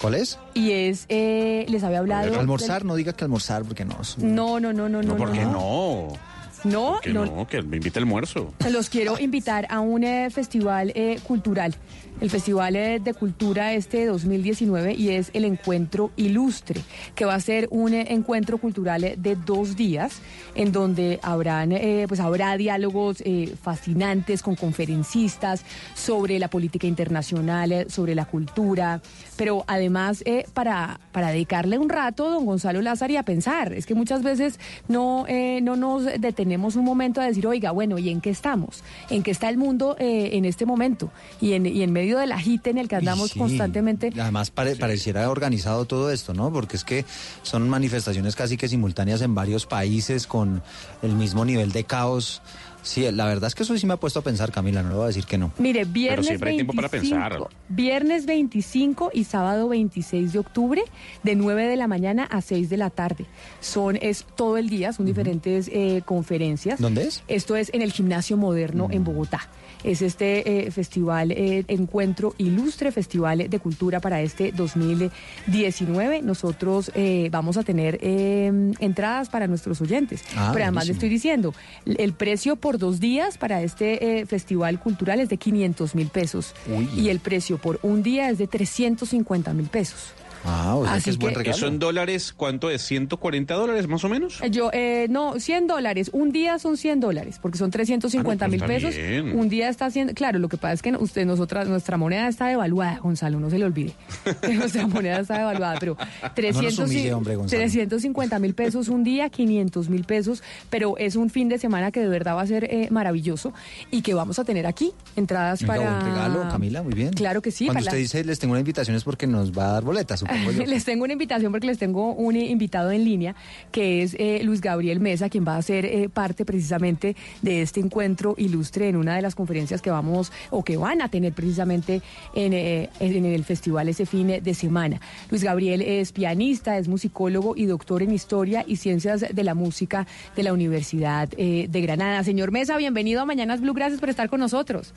¿Cuál 0.00 0.14
es? 0.14 0.38
Y 0.54 0.70
es, 0.70 1.06
eh, 1.08 1.66
les 1.68 1.82
había 1.82 1.98
hablado... 1.98 2.38
Almorzar, 2.38 2.84
no 2.84 2.94
diga 2.94 3.12
que 3.14 3.24
almorzar 3.24 3.64
porque 3.64 3.84
no. 3.84 3.98
es- 4.00 4.16
No, 4.18 4.60
no, 4.60 4.72
no, 4.72 4.88
no, 4.88 5.02
no. 5.02 5.08
No, 5.08 5.16
¿por 5.16 5.32
qué 5.32 5.44
no? 5.44 5.50
no? 5.52 6.36
No, 6.64 6.98
Que 7.00 7.12
no, 7.12 7.24
no, 7.26 7.46
que 7.46 7.62
me 7.62 7.76
invite 7.76 7.98
al 7.98 8.04
almuerzo. 8.04 8.52
Los 8.70 8.88
quiero 8.88 9.18
invitar 9.20 9.66
a 9.70 9.78
un 9.80 10.02
eh, 10.02 10.30
festival 10.30 10.90
eh, 10.96 11.20
cultural, 11.22 11.74
el 12.20 12.30
Festival 12.30 12.72
de 12.72 13.14
Cultura 13.14 13.74
este 13.74 14.06
2019 14.06 14.94
y 14.94 15.10
es 15.10 15.30
el 15.34 15.44
Encuentro 15.44 16.10
Ilustre, 16.16 16.80
que 17.14 17.24
va 17.24 17.34
a 17.34 17.40
ser 17.40 17.68
un 17.70 17.92
encuentro 17.92 18.58
cultural 18.58 19.14
de 19.16 19.36
dos 19.36 19.76
días 19.76 20.20
en 20.54 20.72
donde 20.72 21.20
habrán, 21.22 21.72
eh, 21.72 22.06
pues 22.08 22.20
habrá 22.20 22.56
diálogos 22.56 23.22
eh, 23.24 23.54
fascinantes 23.60 24.42
con 24.42 24.56
conferencistas 24.56 25.62
sobre 25.94 26.38
la 26.38 26.48
política 26.48 26.86
internacional, 26.86 27.72
eh, 27.72 27.86
sobre 27.90 28.14
la 28.14 28.24
cultura, 28.24 29.02
pero 29.36 29.64
además 29.66 30.24
para, 30.54 30.98
para 31.12 31.28
dedicarle 31.28 31.78
un 31.78 31.90
rato, 31.90 32.30
don 32.30 32.46
Gonzalo 32.46 32.80
Lázari, 32.80 33.16
a 33.16 33.22
pensar. 33.22 33.74
Es 33.74 33.84
que 33.84 33.94
muchas 33.94 34.22
veces 34.22 34.58
no, 34.88 35.26
no 35.62 35.76
nos 35.76 36.04
detenemos 36.04 36.76
un 36.76 36.84
momento 36.84 37.20
a 37.20 37.24
decir, 37.24 37.46
oiga, 37.46 37.70
bueno, 37.70 37.98
¿y 37.98 38.08
en 38.08 38.20
qué 38.20 38.30
estamos? 38.30 38.82
¿En 39.10 39.22
qué 39.22 39.30
está 39.30 39.48
el 39.50 39.58
mundo 39.58 39.96
en 39.98 40.44
este 40.46 40.64
momento? 40.64 41.10
Y 41.40 41.52
en, 41.52 41.66
y 41.66 41.82
en 41.82 41.92
medio 41.92 42.05
del 42.14 42.32
agite 42.32 42.70
en 42.70 42.78
el 42.78 42.88
que 42.88 42.96
andamos 42.96 43.30
Sí. 43.32 43.38
constantemente. 43.38 44.12
Además 44.20 44.50
pare- 44.50 44.76
pareciera 44.76 45.28
organizado 45.30 45.84
todo 45.84 46.10
esto, 46.10 46.34
¿no? 46.34 46.52
Porque 46.52 46.76
es 46.76 46.84
que 46.84 47.04
son 47.42 47.68
manifestaciones 47.68 48.36
casi 48.36 48.56
que 48.56 48.68
simultáneas 48.68 49.20
en 49.22 49.34
varios 49.34 49.66
países 49.66 50.26
con 50.26 50.62
el 51.02 51.14
mismo 51.14 51.44
nivel 51.44 51.72
de 51.72 51.84
caos 51.84 52.42
Sí, 52.86 53.10
la 53.10 53.24
verdad 53.24 53.48
es 53.48 53.54
que 53.56 53.64
eso 53.64 53.76
sí 53.76 53.84
me 53.84 53.94
ha 53.94 53.96
puesto 53.96 54.20
a 54.20 54.22
pensar, 54.22 54.52
Camila, 54.52 54.80
no 54.80 54.90
le 54.90 54.94
voy 54.94 55.04
a 55.04 55.06
decir 55.08 55.24
que 55.24 55.36
no. 55.36 55.50
Mire, 55.58 55.84
viernes 55.84 56.38
25, 56.38 57.48
viernes 57.68 58.26
25 58.26 59.10
y 59.12 59.24
sábado 59.24 59.68
26 59.68 60.32
de 60.32 60.38
octubre, 60.38 60.82
de 61.24 61.34
9 61.34 61.66
de 61.66 61.76
la 61.76 61.88
mañana 61.88 62.24
a 62.24 62.40
6 62.40 62.70
de 62.70 62.76
la 62.76 62.90
tarde. 62.90 63.26
Son, 63.60 63.98
es 64.00 64.24
todo 64.36 64.56
el 64.56 64.68
día, 64.68 64.92
son 64.92 65.04
diferentes 65.04 65.68
eh, 65.72 66.02
conferencias. 66.04 66.80
¿Dónde 66.80 67.08
es? 67.08 67.24
Esto 67.26 67.56
es 67.56 67.74
en 67.74 67.82
el 67.82 67.90
Gimnasio 67.90 68.36
Moderno 68.36 68.86
en 68.92 69.02
Bogotá 69.02 69.48
es 69.86 70.02
este 70.02 70.66
eh, 70.66 70.70
festival, 70.70 71.30
eh, 71.30 71.64
Encuentro 71.68 72.34
Ilustre, 72.38 72.92
Festival 72.92 73.48
de 73.48 73.58
Cultura 73.58 74.00
para 74.00 74.20
este 74.20 74.52
2019. 74.52 76.22
Nosotros 76.22 76.90
eh, 76.94 77.28
vamos 77.30 77.56
a 77.56 77.62
tener 77.62 77.98
entradas 78.02 79.28
para 79.28 79.46
nuestros 79.46 79.80
oyentes. 79.80 80.24
Ah, 80.36 80.50
Pero 80.52 80.64
además 80.64 80.86
le 80.86 80.92
estoy 80.92 81.08
diciendo, 81.08 81.54
el 81.84 82.12
precio 82.14 82.56
por 82.56 82.75
dos 82.78 83.00
días 83.00 83.38
para 83.38 83.62
este 83.62 84.24
festival 84.26 84.78
cultural 84.80 85.20
es 85.20 85.28
de 85.28 85.36
500 85.36 85.94
mil 85.94 86.08
pesos. 86.08 86.54
Y 86.96 87.08
el 87.08 87.20
precio 87.20 87.58
por 87.58 87.78
un 87.82 88.02
día 88.02 88.30
es 88.30 88.38
de 88.38 88.46
350 88.46 89.52
mil 89.52 89.66
pesos. 89.66 90.12
Ah, 90.46 90.74
o 90.76 90.86
sea 90.86 91.00
que 91.00 91.10
es 91.10 91.18
buen 91.18 91.34
regalo. 91.34 91.56
¿Eso 91.56 91.66
en 91.66 91.78
dólares 91.78 92.32
cuánto 92.36 92.70
es? 92.70 92.88
¿140 92.90 93.46
dólares 93.46 93.86
más 93.88 94.04
o 94.04 94.08
menos? 94.08 94.40
Yo, 94.50 94.70
eh, 94.72 95.06
no, 95.10 95.38
100 95.38 95.66
dólares. 95.66 96.10
Un 96.12 96.30
día 96.32 96.58
son 96.58 96.76
100 96.76 97.00
dólares, 97.00 97.38
porque 97.40 97.58
son 97.58 97.70
350 97.70 98.44
Ah, 98.44 98.48
no, 98.48 98.52
mil 98.52 98.60
pues 98.60 98.70
está 98.84 98.88
pesos. 98.90 99.10
bien. 99.24 99.38
Un 99.38 99.48
día 99.48 99.68
está 99.68 99.86
haciendo, 99.86 100.14
claro, 100.14 100.38
lo 100.38 100.48
que 100.48 100.56
pasa 100.56 100.74
es 100.74 100.82
que 100.82 100.90
usted, 100.96 101.26
nosotras, 101.26 101.68
nuestra 101.68 101.96
moneda 101.96 102.28
está 102.28 102.46
devaluada, 102.46 102.98
Gonzalo, 102.98 103.40
no 103.40 103.50
se 103.50 103.58
le 103.58 103.64
olvide. 103.64 103.92
que 104.42 104.54
nuestra 104.54 104.86
moneda 104.86 105.20
está 105.20 105.38
devaluada, 105.38 105.76
pero 105.80 105.96
300 106.34 106.78
humille, 106.78 107.08
y- 107.08 107.10
hombre, 107.10 107.36
Gonzalo. 107.36 107.60
350 107.60 108.38
mil 108.38 108.54
pesos 108.54 108.88
un 108.88 109.04
día, 109.04 109.28
500 109.28 109.88
mil 109.88 110.04
pesos, 110.04 110.42
pero 110.70 110.96
es 110.98 111.16
un 111.16 111.30
fin 111.30 111.48
de 111.48 111.58
semana 111.58 111.90
que 111.90 112.00
de 112.00 112.08
verdad 112.08 112.36
va 112.36 112.42
a 112.42 112.46
ser 112.46 112.64
eh, 112.64 112.88
maravilloso 112.90 113.52
y 113.90 114.02
que 114.02 114.14
vamos 114.14 114.38
a 114.38 114.44
tener 114.44 114.66
aquí 114.66 114.92
entradas 115.16 115.60
Venga, 115.62 115.74
para... 115.76 115.90
buen 115.90 116.14
regalo, 116.14 116.48
Camila, 116.50 116.82
muy 116.82 116.94
bien. 116.94 117.12
Claro 117.12 117.42
que 117.42 117.50
sí. 117.50 117.66
Cuando 117.66 117.80
para 117.80 117.90
usted 117.90 117.96
la- 117.96 118.02
dice 118.02 118.24
les 118.24 118.38
tengo 118.38 118.52
una 118.52 118.60
invitación 118.60 118.96
es 118.96 119.04
porque 119.04 119.26
nos 119.26 119.52
va 119.56 119.70
a 119.70 119.72
dar 119.72 119.82
boletas, 119.84 120.20
supongo 120.20 120.35
les 120.66 120.84
tengo 120.84 121.04
una 121.04 121.12
invitación 121.12 121.52
porque 121.52 121.66
les 121.66 121.78
tengo 121.78 122.12
un 122.12 122.36
invitado 122.36 122.90
en 122.90 123.04
línea 123.04 123.34
que 123.72 124.02
es 124.02 124.14
eh, 124.18 124.40
Luis 124.42 124.60
Gabriel 124.60 125.00
Mesa, 125.00 125.28
quien 125.28 125.46
va 125.46 125.56
a 125.56 125.62
ser 125.62 125.84
eh, 125.84 126.08
parte 126.08 126.44
precisamente 126.44 127.16
de 127.42 127.62
este 127.62 127.80
encuentro 127.80 128.34
ilustre 128.38 128.88
en 128.88 128.96
una 128.96 129.16
de 129.16 129.22
las 129.22 129.34
conferencias 129.34 129.82
que 129.82 129.90
vamos 129.90 130.32
o 130.50 130.64
que 130.64 130.76
van 130.76 131.02
a 131.02 131.08
tener 131.08 131.32
precisamente 131.32 132.02
en, 132.34 132.52
eh, 132.52 132.90
en 133.00 133.24
el 133.24 133.44
festival 133.44 133.88
ese 133.88 134.06
fin 134.06 134.26
de 134.42 134.54
semana. 134.54 135.00
Luis 135.30 135.42
Gabriel 135.42 135.82
es 135.82 136.12
pianista, 136.12 136.78
es 136.78 136.88
musicólogo 136.88 137.54
y 137.56 137.66
doctor 137.66 138.02
en 138.02 138.12
historia 138.12 138.64
y 138.66 138.76
ciencias 138.76 139.24
de 139.32 139.44
la 139.44 139.54
música 139.54 140.06
de 140.34 140.42
la 140.42 140.52
Universidad 140.52 141.28
de 141.28 141.80
Granada. 141.80 142.24
Señor 142.24 142.50
Mesa, 142.50 142.76
bienvenido 142.76 143.20
a 143.20 143.24
Mañanas 143.24 143.60
Blue, 143.60 143.74
gracias 143.74 144.00
por 144.00 144.10
estar 144.10 144.28
con 144.28 144.40
nosotros. 144.40 144.92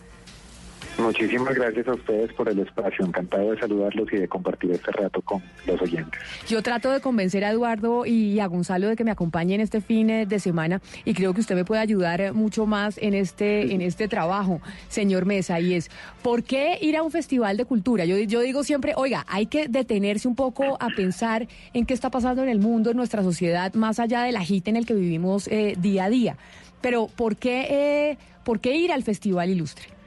Muchísimas 0.99 1.55
gracias 1.55 1.87
a 1.87 1.93
ustedes 1.93 2.33
por 2.33 2.49
el 2.49 2.59
espacio. 2.59 3.05
Encantado 3.05 3.51
de 3.51 3.59
saludarlos 3.59 4.11
y 4.11 4.17
de 4.17 4.27
compartir 4.27 4.71
este 4.71 4.91
rato 4.91 5.21
con 5.21 5.41
los 5.65 5.81
oyentes. 5.81 6.19
Yo 6.47 6.61
trato 6.61 6.91
de 6.91 6.99
convencer 6.99 7.45
a 7.45 7.51
Eduardo 7.51 8.05
y 8.05 8.39
a 8.39 8.47
Gonzalo 8.47 8.89
de 8.89 8.95
que 8.95 9.05
me 9.05 9.11
acompañen 9.11 9.61
este 9.61 9.79
fin 9.79 10.09
eh, 10.09 10.25
de 10.25 10.39
semana 10.39 10.81
y 11.05 11.13
creo 11.13 11.33
que 11.33 11.39
usted 11.39 11.55
me 11.55 11.63
puede 11.63 11.81
ayudar 11.81 12.19
eh, 12.19 12.31
mucho 12.33 12.65
más 12.65 12.97
en 12.97 13.13
este 13.13 13.73
en 13.73 13.81
este 13.81 14.07
trabajo, 14.07 14.61
señor 14.89 15.25
Mesa, 15.25 15.59
y 15.59 15.73
es 15.73 15.89
¿por 16.21 16.43
qué 16.43 16.77
ir 16.81 16.97
a 16.97 17.03
un 17.03 17.11
festival 17.11 17.55
de 17.57 17.65
cultura? 17.65 18.05
Yo, 18.05 18.15
digo 18.41 18.63
siempre, 18.63 18.93
oiga, 18.95 19.25
hay 19.29 19.45
que 19.45 19.67
detenerse 19.67 20.27
un 20.27 20.35
poco 20.35 20.77
a 20.79 20.89
pensar 20.89 21.47
en 21.73 21.85
qué 21.85 21.93
está 21.93 22.09
pasando 22.09 22.43
en 22.43 22.49
el 22.49 22.59
mundo, 22.59 22.91
en 22.91 22.97
nuestra 22.97 23.23
sociedad, 23.23 23.73
más 23.73 23.99
allá 23.99 24.23
del 24.23 24.35
agite 24.35 24.69
en 24.69 24.75
el 24.75 24.85
que 24.85 24.93
vivimos 24.93 25.47
eh, 25.47 25.75
día 25.77 26.05
a 26.05 26.09
día. 26.09 26.37
Pero 26.81 27.07
¿por 27.07 27.35
qué, 27.35 27.67
eh, 27.69 28.17
¿por 28.43 28.59
qué 28.59 28.75
ir 28.75 28.91
al 28.91 29.03
Festival 29.03 29.49
Ilustre? 29.49 29.98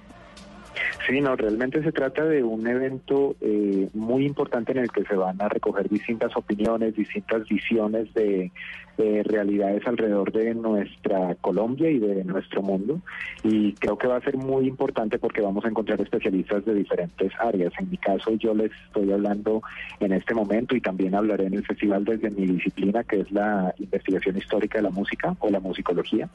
Sí, 1.06 1.20
no, 1.20 1.36
realmente 1.36 1.82
se 1.82 1.92
trata 1.92 2.24
de 2.24 2.42
un 2.42 2.66
evento 2.66 3.36
eh, 3.40 3.88
muy 3.94 4.24
importante 4.24 4.72
en 4.72 4.78
el 4.78 4.90
que 4.90 5.04
se 5.04 5.16
van 5.16 5.40
a 5.40 5.48
recoger 5.48 5.88
distintas 5.88 6.36
opiniones, 6.36 6.96
distintas 6.96 7.46
visiones 7.48 8.12
de 8.14 8.50
eh, 8.98 9.22
realidades 9.24 9.86
alrededor 9.86 10.32
de 10.32 10.54
nuestra 10.54 11.34
Colombia 11.36 11.90
y 11.90 11.98
de 11.98 12.24
nuestro 12.24 12.62
mundo. 12.62 13.00
Y 13.42 13.72
creo 13.74 13.96
que 13.96 14.06
va 14.06 14.16
a 14.16 14.20
ser 14.20 14.36
muy 14.36 14.66
importante 14.66 15.18
porque 15.18 15.40
vamos 15.40 15.64
a 15.64 15.68
encontrar 15.68 16.00
especialistas 16.00 16.64
de 16.64 16.74
diferentes 16.74 17.32
áreas. 17.38 17.72
En 17.78 17.90
mi 17.90 17.96
caso, 17.96 18.32
yo 18.32 18.54
les 18.54 18.70
estoy 18.86 19.10
hablando 19.10 19.62
en 20.00 20.12
este 20.12 20.34
momento 20.34 20.76
y 20.76 20.80
también 20.80 21.14
hablaré 21.14 21.46
en 21.46 21.54
el 21.54 21.64
festival 21.64 22.04
desde 22.04 22.30
mi 22.30 22.46
disciplina, 22.46 23.02
que 23.04 23.20
es 23.20 23.32
la 23.32 23.74
investigación 23.78 24.36
histórica 24.36 24.78
de 24.78 24.84
la 24.84 24.90
música 24.90 25.34
o 25.40 25.50
la 25.50 25.60
musicología. 25.60 26.28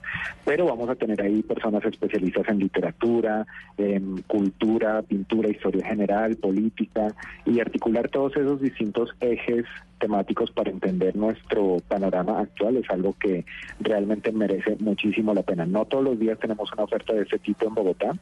Pero 0.45 0.65
vamos 0.65 0.89
a 0.89 0.95
tener 0.95 1.21
ahí 1.21 1.43
personas 1.43 1.85
especialistas 1.85 2.47
en 2.49 2.59
literatura, 2.59 3.45
en 3.77 4.21
cultura, 4.23 5.01
pintura, 5.03 5.49
historia 5.49 5.85
general, 5.85 6.35
política 6.37 7.13
y 7.45 7.59
articular 7.59 8.09
todos 8.09 8.35
esos 8.35 8.61
distintos 8.61 9.15
ejes 9.19 9.65
temáticos 9.99 10.51
para 10.51 10.71
entender 10.71 11.15
nuestro 11.15 11.77
panorama 11.87 12.39
actual 12.39 12.77
es 12.77 12.89
algo 12.89 13.15
que 13.19 13.45
realmente 13.79 14.31
merece 14.31 14.77
muchísimo 14.79 15.33
la 15.33 15.43
pena. 15.43 15.65
No 15.65 15.85
todos 15.85 16.03
los 16.03 16.19
días 16.19 16.39
tenemos 16.39 16.71
una 16.73 16.83
oferta 16.83 17.13
de 17.13 17.23
este 17.23 17.39
tipo 17.39 17.67
en 17.67 17.73
Bogotá, 17.73 18.13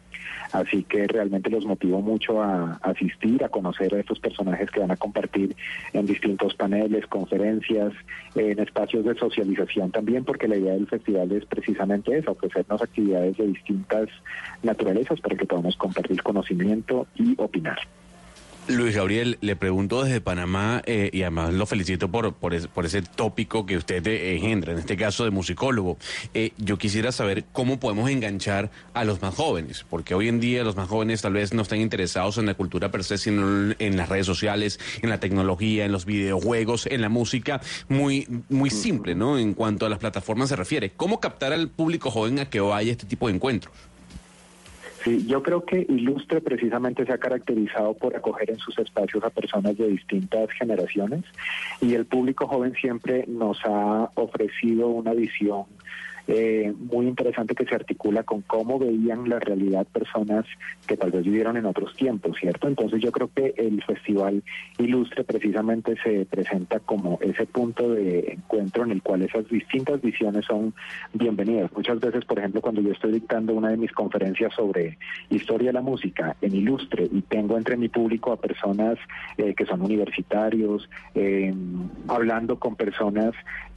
así 0.52 0.84
que 0.84 1.08
realmente 1.08 1.50
los 1.50 1.66
motivo 1.66 2.02
mucho 2.02 2.42
a 2.42 2.80
asistir, 2.82 3.44
a 3.44 3.50
conocer 3.50 3.94
a 3.94 4.00
estos 4.00 4.20
personajes 4.20 4.72
que 4.72 4.80
van 4.80 4.92
a 4.92 4.98
compartir 4.98 5.56
en 5.94 6.06
distintos 6.06 6.56
paneles, 6.56 7.08
conferencias, 7.08 7.94
en 8.36 8.60
espacios 8.60 9.06
de 9.06 9.16
socialización 9.16 9.92
también, 9.92 10.24
porque 10.24 10.48
la 10.48 10.58
idea 10.58 10.74
del 10.74 10.88
festival 10.88 11.32
es 11.32 11.46
precisamente 11.46 12.18
eso, 12.18 12.32
ofrecernos 12.32 12.82
actividades 12.82 13.38
de 13.38 13.48
distintas 13.48 14.10
naturalezas 14.64 15.20
para 15.22 15.36
que 15.36 15.46
podamos 15.46 15.76
compartir 15.78 16.22
conocimiento 16.24 17.08
y 17.16 17.36
opinar. 17.38 17.80
Luis 18.68 18.96
Gabriel, 18.96 19.38
le 19.42 19.56
pregunto 19.56 20.04
desde 20.04 20.22
Panamá 20.22 20.82
eh, 20.88 21.12
y 21.14 21.22
además 21.22 21.54
lo 21.54 21.68
felicito 21.68 22.10
por, 22.10 22.34
por, 22.34 22.56
ese, 22.56 22.68
por 22.68 22.88
ese 22.88 23.04
tópico 23.04 23.68
que 23.68 23.78
usted 23.78 24.06
eh, 24.08 24.36
engendra, 24.36 24.74
en 24.74 24.80
este 24.80 24.98
caso 24.98 25.24
de 25.24 25.30
musicólogo. 25.30 26.00
Eh, 26.34 26.52
yo 26.58 26.80
quisiera 26.80 27.12
saber 27.12 27.46
cómo 27.52 27.80
podemos 27.80 28.10
enganchar 28.10 28.72
a 28.96 29.04
los 29.04 29.22
más 29.22 29.36
jóvenes, 29.36 29.86
porque 29.88 30.16
hoy 30.16 30.30
en 30.30 30.40
día 30.40 30.64
los 30.64 30.76
más 30.76 30.90
jóvenes 30.90 31.22
tal 31.22 31.34
vez 31.34 31.54
no 31.54 31.62
están 31.62 31.80
interesados 31.80 32.40
en 32.40 32.48
la 32.48 32.56
cultura 32.56 32.90
per 32.90 33.04
se, 33.04 33.20
sino 33.20 33.76
en 33.78 33.98
las 33.98 34.10
redes 34.10 34.26
sociales, 34.26 34.80
en 35.04 35.12
la 35.12 35.20
tecnología, 35.20 35.86
en 35.86 35.92
los 35.92 36.06
videojuegos, 36.06 36.88
en 36.88 37.02
la 37.02 37.10
música, 37.10 37.62
muy, 37.88 38.28
muy 38.50 38.72
simple, 38.72 39.14
¿no? 39.14 39.38
En 39.38 39.54
cuanto 39.54 39.86
a 39.86 39.90
las 39.90 40.00
plataformas 40.00 40.50
se 40.50 40.56
refiere. 40.56 40.92
¿Cómo 40.98 41.20
captar 41.20 41.54
al 41.54 41.70
público 41.70 42.10
joven 42.10 42.40
a 42.40 42.50
que 42.50 42.62
vaya 42.62 42.92
este 42.92 43.06
tipo 43.06 43.28
de 43.28 43.36
encuentros? 43.36 43.72
Sí, 45.06 45.24
yo 45.28 45.44
creo 45.44 45.64
que 45.64 45.86
Ilustre 45.88 46.42
precisamente 46.42 47.06
se 47.06 47.14
ha 47.14 47.20
caracterizado 47.20 47.94
por 47.94 48.16
acoger 48.16 48.50
en 48.50 48.58
sus 48.58 48.76
espacios 48.80 49.24
a 49.24 49.30
personas 49.30 49.78
de 49.78 49.88
distintas 49.88 50.50
generaciones 50.58 51.24
y 51.80 51.94
el 51.94 52.08
público 52.08 52.48
joven 52.48 52.74
siempre 52.74 53.24
nos 53.28 53.60
ha 53.66 54.10
ofrecido 54.16 54.88
una 54.88 55.14
visión 55.14 55.66
eh, 56.28 56.74
muy 56.78 57.08
interesante 57.08 57.56
que 57.56 57.66
se 57.66 57.76
articula 57.76 58.24
con 58.24 58.42
cómo 58.42 58.80
veían 58.80 59.30
la 59.30 59.40
realidad 59.40 59.86
personas 59.88 60.46
que 60.88 60.98
tal 60.98 61.12
vez 61.12 61.24
vivieron 61.24 61.58
en 61.58 61.66
otros 61.66 61.96
tiempos, 61.96 62.38
¿cierto? 62.40 62.68
Entonces 62.68 63.02
yo 63.02 63.12
creo 63.12 63.30
que 63.34 63.54
el 63.58 63.84
Festival 63.84 64.44
Ilustre 64.78 65.24
precisamente 65.24 65.96
se 66.04 66.26
presenta 66.26 66.80
como 66.80 67.20
ese 67.22 67.46
punto 67.46 67.90
de 67.90 68.34
encuentro 68.34 68.84
en 68.84 68.92
el 68.92 69.02
cual 69.02 69.22
esas 69.22 69.48
distintas 69.50 70.02
visiones 70.02 70.46
son 70.46 70.74
bienvenidas. 71.14 71.72
Muchas 71.74 72.00
veces, 72.00 72.26
por 72.26 72.40
ejemplo, 72.40 72.62
cuando 72.62 72.82
yo 72.82 72.92
estoy 72.92 73.14
dictando 73.14 73.54
una 73.54 73.70
de 73.70 73.78
mis 73.78 73.92
conferencias 73.92 74.54
sobre 74.54 74.98
historia 75.30 75.68
de 75.68 75.74
la 75.74 75.82
música 75.82 76.36
en 76.42 76.56
Ilustre 76.56 77.08
y 77.12 77.22
tengo 77.22 77.58
entre 77.58 77.78
mi 77.78 77.90
público 77.90 78.32
a 78.32 78.38
personas 78.38 78.98
eh, 79.38 79.54
que 79.54 79.66
son 79.66 79.82
universitarios, 79.82 80.90
eh, 81.14 81.54
hablando 82.08 82.60
con 82.60 82.76
personas 82.76 83.34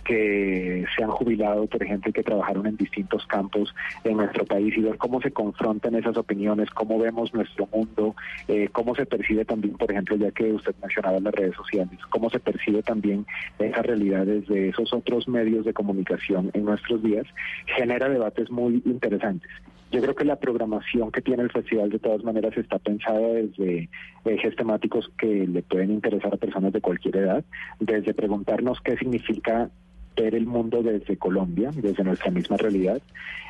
que 0.09 0.87
se 0.97 1.05
han 1.05 1.11
jubilado, 1.11 1.67
por 1.67 1.83
ejemplo, 1.83 2.09
y 2.09 2.15
que 2.15 2.23
trabajaron 2.23 2.67
en 2.67 2.79
distintos 2.79 3.27
campos 3.27 3.75
en 4.05 4.17
nuestro 4.17 4.47
país 4.47 4.75
y 4.75 4.81
ver 4.81 4.97
cómo 4.97 5.21
se 5.21 5.31
confrontan 5.31 5.95
esas 5.97 6.17
opiniones, 6.17 6.71
cómo 6.71 6.99
vemos 6.99 7.35
nuestro 7.35 7.69
mundo, 7.71 8.17
eh, 8.49 8.71
cómo 8.73 8.95
se 8.95 9.05
percibe 9.05 9.45
también, 9.45 9.77
por 9.77 9.93
ejemplo, 9.93 10.17
ya 10.17 10.31
que 10.31 10.51
usted 10.51 10.75
mencionaba 10.81 11.21
las 11.21 11.35
redes 11.35 11.55
sociales, 11.55 11.99
cómo 12.09 12.31
se 12.31 12.41
percibe 12.41 12.83
también 12.83 13.27
esas 13.59 13.85
realidades 13.85 14.49
de 14.49 14.71
esos 14.71 14.95
otros 14.95 15.29
medios 15.29 15.67
de 15.67 15.75
comunicación 15.75 16.51
en 16.55 16.65
nuestros 16.65 17.03
días, 17.03 17.27
genera 17.67 18.09
debates 18.09 18.51
muy 18.51 18.83
interesantes. 18.87 19.51
Yo 19.91 20.01
creo 20.01 20.15
que 20.15 20.25
la 20.25 20.37
programación 20.37 21.11
que 21.11 21.21
tiene 21.21 21.43
el 21.43 21.51
festival 21.51 21.91
de 21.91 21.99
todas 21.99 22.25
maneras 22.25 22.57
está 22.57 22.79
pensada 22.79 23.21
desde 23.21 23.91
ejes 24.25 24.57
temáticos 24.57 25.11
que 25.19 25.47
le 25.47 25.63
pueden 25.63 25.91
interesar 25.91 26.33
a 26.33 26.39
personas 26.39 26.73
de 26.73 26.81
cualquier 26.81 27.17
edad, 27.17 27.45
desde 27.81 28.15
preguntarnos 28.15 28.81
qué 28.83 28.97
significa 28.97 29.71
ver 30.19 30.35
el 30.35 30.47
mundo 30.47 30.83
desde 30.83 31.17
Colombia, 31.17 31.71
desde 31.75 32.05
nuestra 32.05 32.31
misma 32.31 32.57
realidad, 32.57 33.01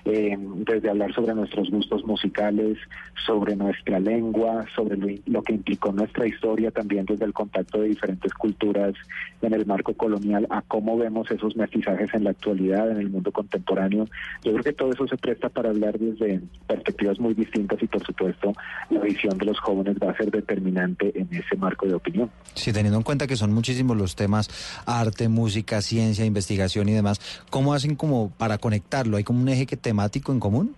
eh, 0.05 0.36
desde 0.39 0.90
hablar 0.90 1.12
sobre 1.15 1.35
nuestros 1.35 1.70
gustos 1.70 2.05
musicales, 2.05 2.78
sobre 3.27 3.57
nuestra 3.57 3.99
lengua, 3.99 4.65
sobre 4.74 4.97
lo, 4.97 5.09
lo, 5.27 5.43
que 5.43 5.55
implicó 5.55 5.93
nuestra 5.93 6.27
historia, 6.27 6.70
también 6.70 7.05
desde 7.07 7.24
el 7.24 7.32
contacto 7.32 7.81
de 7.81 7.89
diferentes 7.89 8.32
culturas 8.35 8.95
en 9.43 9.55
el 9.55 9.66
marco 9.66 9.95
colonial, 9.95 10.47
a 10.51 10.62
cómo 10.62 10.97
vemos 10.97 11.31
esos 11.31 11.57
mestizajes 11.57 12.12
en 12.15 12.24
la 12.24 12.31
actualidad, 12.31 12.90
en 12.90 12.99
el 12.99 13.11
mundo 13.11 13.32
contemporáneo. 13.32 14.07
Yo 14.45 14.53
creo 14.53 14.65
que 14.65 14.73
todo 14.73 14.93
eso 14.93 15.07
se 15.09 15.16
presta 15.16 15.49
para 15.49 15.70
hablar 15.70 15.99
desde 15.99 16.40
perspectivas 16.66 17.19
muy 17.19 17.35
distintas 17.35 17.82
y 17.82 17.86
por 17.86 18.05
supuesto 18.05 18.53
la 18.90 19.01
visión 19.01 19.36
de 19.39 19.47
los 19.47 19.59
jóvenes 19.61 19.97
va 20.03 20.11
a 20.11 20.16
ser 20.16 20.31
determinante 20.31 21.12
en 21.19 21.28
ese 21.32 21.57
marco 21.57 21.86
de 21.86 21.95
opinión. 21.95 22.31
Sí, 22.55 22.73
teniendo 22.73 22.99
en 22.99 23.05
cuenta 23.05 23.27
que 23.27 23.36
son 23.36 23.53
muchísimos 23.53 23.97
los 23.97 24.15
temas, 24.15 24.49
arte, 24.86 25.28
música, 25.28 25.82
ciencia, 25.82 26.24
investigación 26.24 26.57
y 26.89 26.93
demás, 26.93 27.20
¿cómo 27.51 27.74
hacen 27.74 27.94
como 27.94 28.30
para 28.30 28.59
conectarlo? 28.59 29.16
¿Hay 29.16 29.24
como 29.24 29.40
un 29.40 29.48
eje 29.48 29.66
temático 29.76 30.32
en 30.32 30.40
común? 30.40 30.74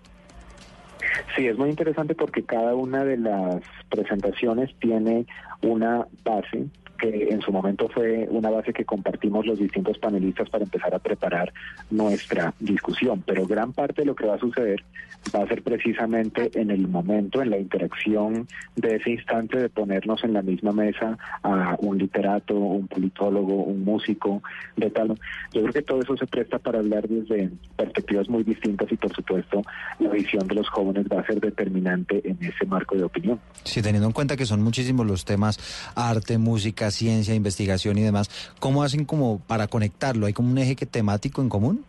Sí, 1.36 1.46
es 1.46 1.56
muy 1.56 1.70
interesante 1.70 2.14
porque 2.14 2.42
cada 2.42 2.74
una 2.74 3.04
de 3.04 3.16
las 3.16 3.62
presentaciones 3.88 4.70
tiene 4.78 5.26
una 5.62 6.06
base 6.24 6.66
que 7.00 7.28
en 7.30 7.40
su 7.40 7.50
momento 7.52 7.88
fue 7.88 8.26
una 8.30 8.50
base 8.50 8.72
que 8.72 8.84
compartimos 8.84 9.46
los 9.46 9.58
distintos 9.58 9.98
panelistas 9.98 10.48
para 10.50 10.64
empezar 10.64 10.94
a 10.94 10.98
preparar 10.98 11.52
nuestra 11.90 12.54
discusión, 12.60 13.22
pero 13.26 13.46
gran 13.46 13.72
parte 13.72 14.02
de 14.02 14.06
lo 14.06 14.14
que 14.14 14.26
va 14.26 14.34
a 14.34 14.38
suceder 14.38 14.84
va 15.34 15.42
a 15.42 15.48
ser 15.48 15.62
precisamente 15.62 16.50
en 16.54 16.70
el 16.70 16.88
momento, 16.88 17.42
en 17.42 17.50
la 17.50 17.58
interacción 17.58 18.48
de 18.76 18.96
ese 18.96 19.10
instante 19.10 19.58
de 19.58 19.68
ponernos 19.68 20.24
en 20.24 20.32
la 20.32 20.42
misma 20.42 20.72
mesa 20.72 21.18
a 21.42 21.76
un 21.78 21.98
literato, 21.98 22.54
un 22.54 22.88
politólogo, 22.88 23.64
un 23.64 23.84
músico, 23.84 24.42
de 24.76 24.90
tal. 24.90 25.08
Yo 25.52 25.62
creo 25.62 25.72
que 25.72 25.82
todo 25.82 26.00
eso 26.00 26.16
se 26.16 26.26
presta 26.26 26.58
para 26.58 26.78
hablar 26.78 27.08
desde 27.08 27.50
perspectivas 27.76 28.28
muy 28.28 28.44
distintas 28.44 28.90
y 28.90 28.96
por 28.96 29.14
supuesto 29.14 29.62
la 29.98 30.08
visión 30.10 30.46
de 30.48 30.54
los 30.54 30.68
jóvenes 30.68 31.06
va 31.12 31.20
a 31.20 31.26
ser 31.26 31.40
determinante 31.40 32.20
en 32.28 32.38
ese 32.40 32.66
marco 32.66 32.96
de 32.96 33.04
opinión. 33.04 33.40
Sí, 33.64 33.82
teniendo 33.82 34.06
en 34.06 34.12
cuenta 34.12 34.36
que 34.36 34.46
son 34.46 34.62
muchísimos 34.62 35.06
los 35.06 35.24
temas, 35.24 35.58
arte, 35.94 36.38
música, 36.38 36.89
ciencia, 36.90 37.34
investigación 37.34 37.98
y 37.98 38.02
demás, 38.02 38.30
¿cómo 38.58 38.82
hacen 38.82 39.04
como 39.04 39.40
para 39.40 39.66
conectarlo? 39.66 40.26
¿Hay 40.26 40.32
como 40.32 40.50
un 40.50 40.58
eje 40.58 40.74
temático 40.86 41.42
en 41.42 41.48
común? 41.48 41.84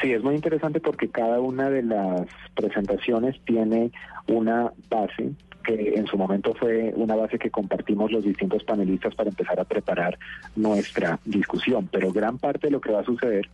Sí, 0.00 0.12
es 0.12 0.22
muy 0.22 0.34
interesante 0.34 0.80
porque 0.80 1.08
cada 1.08 1.40
una 1.40 1.70
de 1.70 1.82
las 1.82 2.26
presentaciones 2.54 3.36
tiene 3.44 3.90
una 4.26 4.72
base 4.88 5.32
que 5.64 5.94
en 5.94 6.06
su 6.06 6.16
momento 6.16 6.54
fue 6.54 6.92
una 6.96 7.16
base 7.16 7.38
que 7.38 7.50
compartimos 7.50 8.10
los 8.10 8.24
distintos 8.24 8.64
panelistas 8.64 9.14
para 9.14 9.30
empezar 9.30 9.60
a 9.60 9.64
preparar 9.64 10.18
nuestra 10.56 11.18
discusión, 11.24 11.88
pero 11.90 12.12
gran 12.12 12.38
parte 12.38 12.68
de 12.68 12.72
lo 12.72 12.80
que 12.80 12.92
va 12.92 13.00
a 13.00 13.04
suceder 13.04 13.48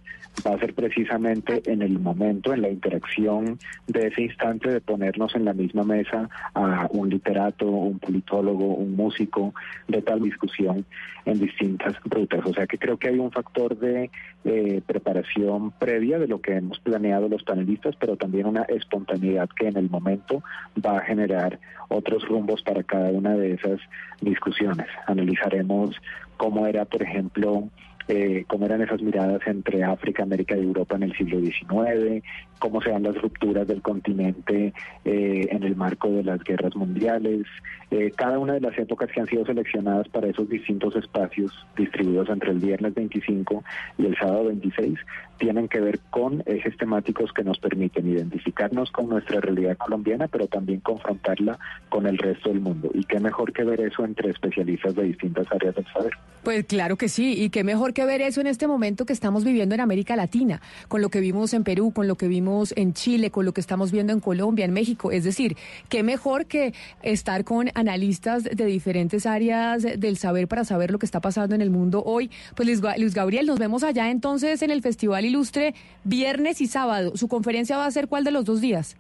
va 0.47 0.55
a 0.55 0.59
ser 0.59 0.75
precisamente 0.75 1.63
en 1.67 1.83
el 1.83 1.99
momento, 1.99 2.53
en 2.53 2.63
la 2.63 2.69
interacción 2.69 3.59
de 3.87 4.09
ese 4.09 4.23
instante 4.23 4.71
de 4.71 4.81
ponernos 4.81 5.35
en 5.35 5.45
la 5.45 5.53
misma 5.53 5.85
mesa 5.85 6.29
a 6.55 6.89
un 6.91 7.09
literato, 7.09 7.67
un 7.67 7.99
politólogo, 7.99 8.75
un 8.75 8.97
músico, 8.97 9.55
de 9.89 10.03
tal 10.03 10.21
discusión 10.21 10.85
en 11.25 11.39
distintas 11.39 11.95
rutas. 12.05 12.45
O 12.45 12.53
sea 12.53 12.67
que 12.67 12.79
creo 12.79 12.99
que 12.99 13.09
hay 13.09 13.19
un 13.19 13.31
factor 13.31 13.79
de 13.79 14.11
eh, 14.45 14.83
preparación 14.87 15.71
previa 15.73 16.19
de 16.19 16.29
lo 16.29 16.41
que 16.41 16.57
hemos 16.57 16.79
planeado 16.81 17.29
los 17.29 17.45
panelistas, 17.45 17.97
pero 17.97 18.17
también 18.17 18.47
una 18.47 18.63
espontaneidad 18.63 19.49
que 19.49 19.69
en 19.69 19.77
el 19.77 19.89
momento 19.89 20.43
va 20.85 20.99
a 20.99 21.05
generar 21.05 21.59
otros 22.05 22.29
rumbos 22.29 22.63
para 22.63 22.83
cada 22.83 23.11
una 23.11 23.35
de 23.35 23.55
esas 23.55 23.81
discusiones. 24.21 24.87
Analizaremos 25.07 25.97
cómo 26.37 26.67
era, 26.67 26.85
por 26.85 27.03
ejemplo, 27.03 27.71
eh, 28.09 28.45
cómo 28.47 28.67
eran 28.67 28.83
esas 28.83 29.01
miradas 29.01 29.41
entre 29.47 29.83
África, 29.83 30.23
América 30.23 30.57
y 30.57 30.63
Europa 30.63 30.97
en 30.97 31.05
el 31.05 31.17
siglo 31.17 31.41
XIX, 31.41 32.23
cómo 32.59 32.81
se 32.81 32.91
dan 32.91 33.03
las 33.03 33.21
rupturas 33.21 33.67
del 33.67 33.83
continente 33.83 34.73
eh, 35.05 35.49
en 35.51 35.63
el 35.63 35.77
marco 35.77 36.11
de 36.11 36.25
las 36.25 36.43
guerras 36.45 36.75
mundiales, 36.77 37.47
eh, 37.91 38.13
cada 38.17 38.39
una 38.39 38.55
de 38.55 38.61
las 38.61 38.77
épocas 38.79 39.11
que 39.11 39.21
han 39.21 39.27
sido 39.27 39.45
seleccionadas 39.47 40.09
para 40.09 40.29
esos 40.29 40.49
distintos 40.49 40.97
espacios 40.97 41.53
distribuidos 41.77 42.29
entre 42.29 42.51
el 42.51 42.59
viernes 42.59 42.95
25 42.95 43.63
y 43.99 44.07
el 44.07 44.17
sábado 44.17 44.47
26 44.47 44.99
tienen 45.39 45.69
que 45.69 45.81
ver 45.81 46.01
con 46.11 46.43
ejes 46.47 46.77
temáticos 46.77 47.33
que 47.33 47.45
nos 47.45 47.59
permiten 47.59 48.09
identificarnos 48.09 48.91
con 48.91 49.09
nuestra 49.09 49.41
realidad 49.41 49.77
colombiana, 49.77 50.29
pero 50.29 50.47
también 50.47 50.81
confrontarla 50.81 51.59
con 51.89 52.07
el 52.07 52.19
resto 52.19 52.51
del 52.51 52.61
mundo. 52.61 52.91
Y 52.95 53.05
qué 53.05 53.19
mejor 53.21 53.53
que 53.53 53.65
ver 53.65 53.81
eso 53.81 54.05
entre 54.05 54.31
especialistas 54.31 54.95
de 54.95 55.05
distintas 55.05 55.47
áreas 55.51 55.75
del 55.75 55.87
saber. 55.87 56.13
Pues 56.43 56.65
claro 56.67 56.97
que 56.97 57.09
sí, 57.09 57.43
y 57.43 57.51
qué 57.51 57.65
mejor 57.65 57.94
que 57.95 58.05
ver 58.05 58.21
eso 58.21 58.41
en 58.41 58.47
este 58.47 58.67
momento 58.67 59.07
que 59.07 59.13
estamos 59.13 59.45
viviendo 59.45 59.75
en 59.75 59.81
América 59.81 60.17
Latina, 60.17 60.61
con 60.89 61.01
lo 61.01 61.09
que 61.09 61.21
vimos 61.21 61.55
en 61.55 61.65
Perú, 61.65 61.93
con 61.93 62.07
lo 62.07 62.17
que 62.17 62.29
vimos 62.29 62.75
en 62.77 62.93
Chile, 62.93 63.31
con 63.31 63.47
lo 63.47 63.55
que 63.55 63.61
estamos 63.61 63.91
viendo 63.91 64.13
en 64.13 64.21
Colombia, 64.21 64.67
en 64.67 64.73
México. 64.73 65.11
Es 65.11 65.25
decir, 65.25 65.57
qué 65.89 66.03
mejor 66.03 66.47
que 66.47 66.75
estar 67.03 67.45
con 67.45 67.71
analistas 67.75 68.45
de 68.45 68.67
diferentes 68.67 69.25
áreas 69.25 69.83
del 69.83 70.19
saber 70.19 70.49
para 70.49 70.65
saber 70.65 70.91
lo 70.91 70.99
que 70.99 71.07
está 71.07 71.21
pasando 71.21 71.55
en 71.55 71.63
el 71.63 71.71
mundo 71.71 72.03
hoy. 72.05 72.31
Pues 72.55 72.69
Luis 72.69 73.15
Gabriel, 73.15 73.47
nos 73.47 73.59
vemos 73.59 73.83
allá 73.83 74.11
entonces 74.11 74.61
en 74.63 74.71
el 74.71 74.83
Festival 74.83 75.25
Ilustre 75.25 75.75
viernes 76.05 76.61
y 76.61 76.67
sábado. 76.67 77.17
¿Su 77.17 77.29
conferencia 77.29 77.77
va 77.77 77.87
a 77.87 77.91
ser 77.91 78.09
cuál 78.09 78.25
de 78.25 78.33
los 78.33 78.45
dos 78.45 78.61
días? 78.61 78.97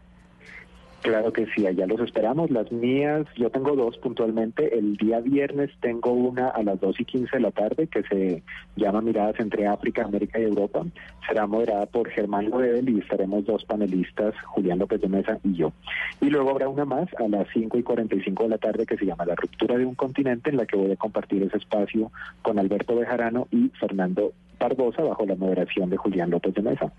Claro 1.05 1.35
que 1.35 1.45
sí, 1.55 1.67
allá 1.67 1.87
los 1.87 2.01
esperamos. 2.01 2.51
Las 2.51 2.73
mías, 2.73 3.27
yo 3.37 3.51
tengo 3.51 3.77
dos 3.77 3.99
puntualmente. 3.99 4.79
El 4.79 4.97
día 4.97 5.21
viernes 5.21 5.71
tengo 5.83 6.13
una 6.13 6.49
a 6.49 6.63
las 6.63 6.81
2 6.81 6.99
y 6.99 7.05
15 7.05 7.37
de 7.37 7.43
la 7.43 7.51
tarde 7.51 7.89
que 7.89 8.03
se 8.05 8.43
llama 8.77 9.03
Miradas 9.03 9.39
entre 9.39 9.67
África, 9.67 10.03
América 10.03 10.39
y 10.39 10.45
Europa. 10.45 10.83
Será 11.29 11.47
moderada 11.47 11.85
por 11.85 12.09
Germán 12.09 12.49
Loedel 12.49 12.89
y 12.89 13.01
estaremos 13.01 13.45
dos 13.45 13.67
panelistas, 13.67 14.35
Julián 14.47 14.79
López 14.79 15.03
de 15.03 15.09
Mesa 15.09 15.39
y 15.45 15.53
yo. 15.53 15.75
Y 16.23 16.31
luego 16.31 16.49
habrá 16.49 16.71
una 16.71 16.87
más 16.87 17.07
a 17.19 17.29
las 17.29 17.49
5 17.53 17.77
y 17.77 17.83
45 17.83 18.45
de 18.45 18.49
la 18.49 18.59
tarde 18.59 18.87
que 18.87 18.97
se 18.97 19.05
llama 19.05 19.27
La 19.27 19.35
ruptura 19.35 19.77
de 19.77 19.85
un 19.85 19.97
continente 19.97 20.49
en 20.49 20.57
la 20.57 20.65
que 20.65 20.79
voy 20.79 20.93
a 20.93 20.97
compartir 20.97 21.43
ese 21.43 21.59
espacio 21.59 22.13
con 22.41 22.59
Alberto 22.59 22.97
Bejarano 22.97 23.47
y 23.51 23.69
Fernando 23.79 24.33
Barbosa 24.59 25.03
bajo 25.03 25.27
la 25.27 25.35
moderación 25.35 25.91
de 25.91 25.99
Julián 25.99 26.31
López 26.31 26.55
de 26.55 26.63
Mesa. 26.63 26.91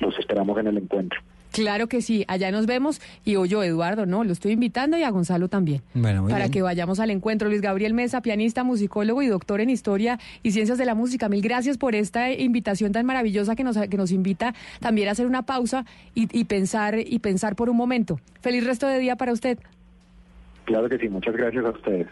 Los 0.00 0.18
esperamos 0.18 0.58
en 0.58 0.66
el 0.66 0.76
encuentro. 0.76 1.18
Claro 1.54 1.86
que 1.86 2.02
sí, 2.02 2.24
allá 2.26 2.50
nos 2.50 2.66
vemos 2.66 3.00
y 3.24 3.36
hoy 3.36 3.48
yo, 3.48 3.62
Eduardo, 3.62 4.06
no, 4.06 4.24
lo 4.24 4.32
estoy 4.32 4.50
invitando 4.50 4.98
y 4.98 5.04
a 5.04 5.10
Gonzalo 5.10 5.46
también. 5.48 5.82
Bueno, 5.94 6.26
para 6.26 6.48
que 6.48 6.62
vayamos 6.62 6.98
al 6.98 7.12
encuentro. 7.12 7.48
Luis 7.48 7.60
Gabriel 7.60 7.94
Mesa, 7.94 8.22
pianista, 8.22 8.64
musicólogo 8.64 9.22
y 9.22 9.28
doctor 9.28 9.60
en 9.60 9.70
Historia 9.70 10.18
y 10.42 10.50
Ciencias 10.50 10.78
de 10.78 10.84
la 10.84 10.96
Música. 10.96 11.28
Mil 11.28 11.40
gracias 11.42 11.78
por 11.78 11.94
esta 11.94 12.32
invitación 12.32 12.90
tan 12.90 13.06
maravillosa 13.06 13.54
que 13.54 13.62
nos, 13.62 13.78
que 13.78 13.96
nos 13.96 14.10
invita 14.10 14.52
también 14.80 15.06
a 15.06 15.12
hacer 15.12 15.28
una 15.28 15.42
pausa 15.42 15.84
y, 16.12 16.26
y 16.36 16.44
pensar 16.46 16.98
y 16.98 17.20
pensar 17.20 17.54
por 17.54 17.70
un 17.70 17.76
momento. 17.76 18.18
Feliz 18.40 18.64
resto 18.64 18.88
de 18.88 18.98
día 18.98 19.14
para 19.14 19.32
usted. 19.32 19.56
Claro 20.64 20.88
que 20.88 20.98
sí, 20.98 21.08
muchas 21.08 21.36
gracias 21.36 21.64
a 21.64 21.70
ustedes. 21.70 22.08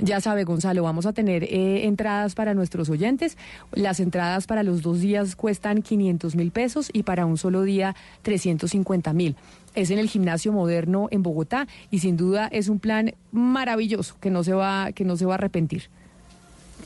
Ya 0.00 0.20
sabe, 0.20 0.42
Gonzalo, 0.42 0.82
vamos 0.82 1.06
a 1.06 1.12
tener 1.12 1.44
eh, 1.44 1.86
entradas 1.86 2.34
para 2.34 2.52
nuestros 2.52 2.90
oyentes. 2.90 3.38
Las 3.72 4.00
entradas 4.00 4.48
para 4.48 4.64
los 4.64 4.82
dos 4.82 5.00
días 5.00 5.36
cuestan 5.36 5.82
500 5.82 6.34
mil 6.34 6.50
pesos 6.50 6.90
y 6.92 7.04
para 7.04 7.26
un 7.26 7.38
solo 7.38 7.62
día 7.62 7.94
350 8.22 9.12
mil. 9.12 9.36
Es 9.76 9.90
en 9.90 10.00
el 10.00 10.08
gimnasio 10.08 10.52
moderno 10.52 11.08
en 11.12 11.22
Bogotá 11.22 11.68
y 11.92 12.00
sin 12.00 12.16
duda 12.16 12.48
es 12.48 12.68
un 12.68 12.80
plan 12.80 13.14
maravilloso 13.30 14.16
que 14.20 14.30
no 14.30 14.42
se 14.42 14.52
va, 14.52 14.90
que 14.92 15.04
no 15.04 15.16
se 15.16 15.26
va 15.26 15.34
a 15.34 15.36
arrepentir. 15.36 15.84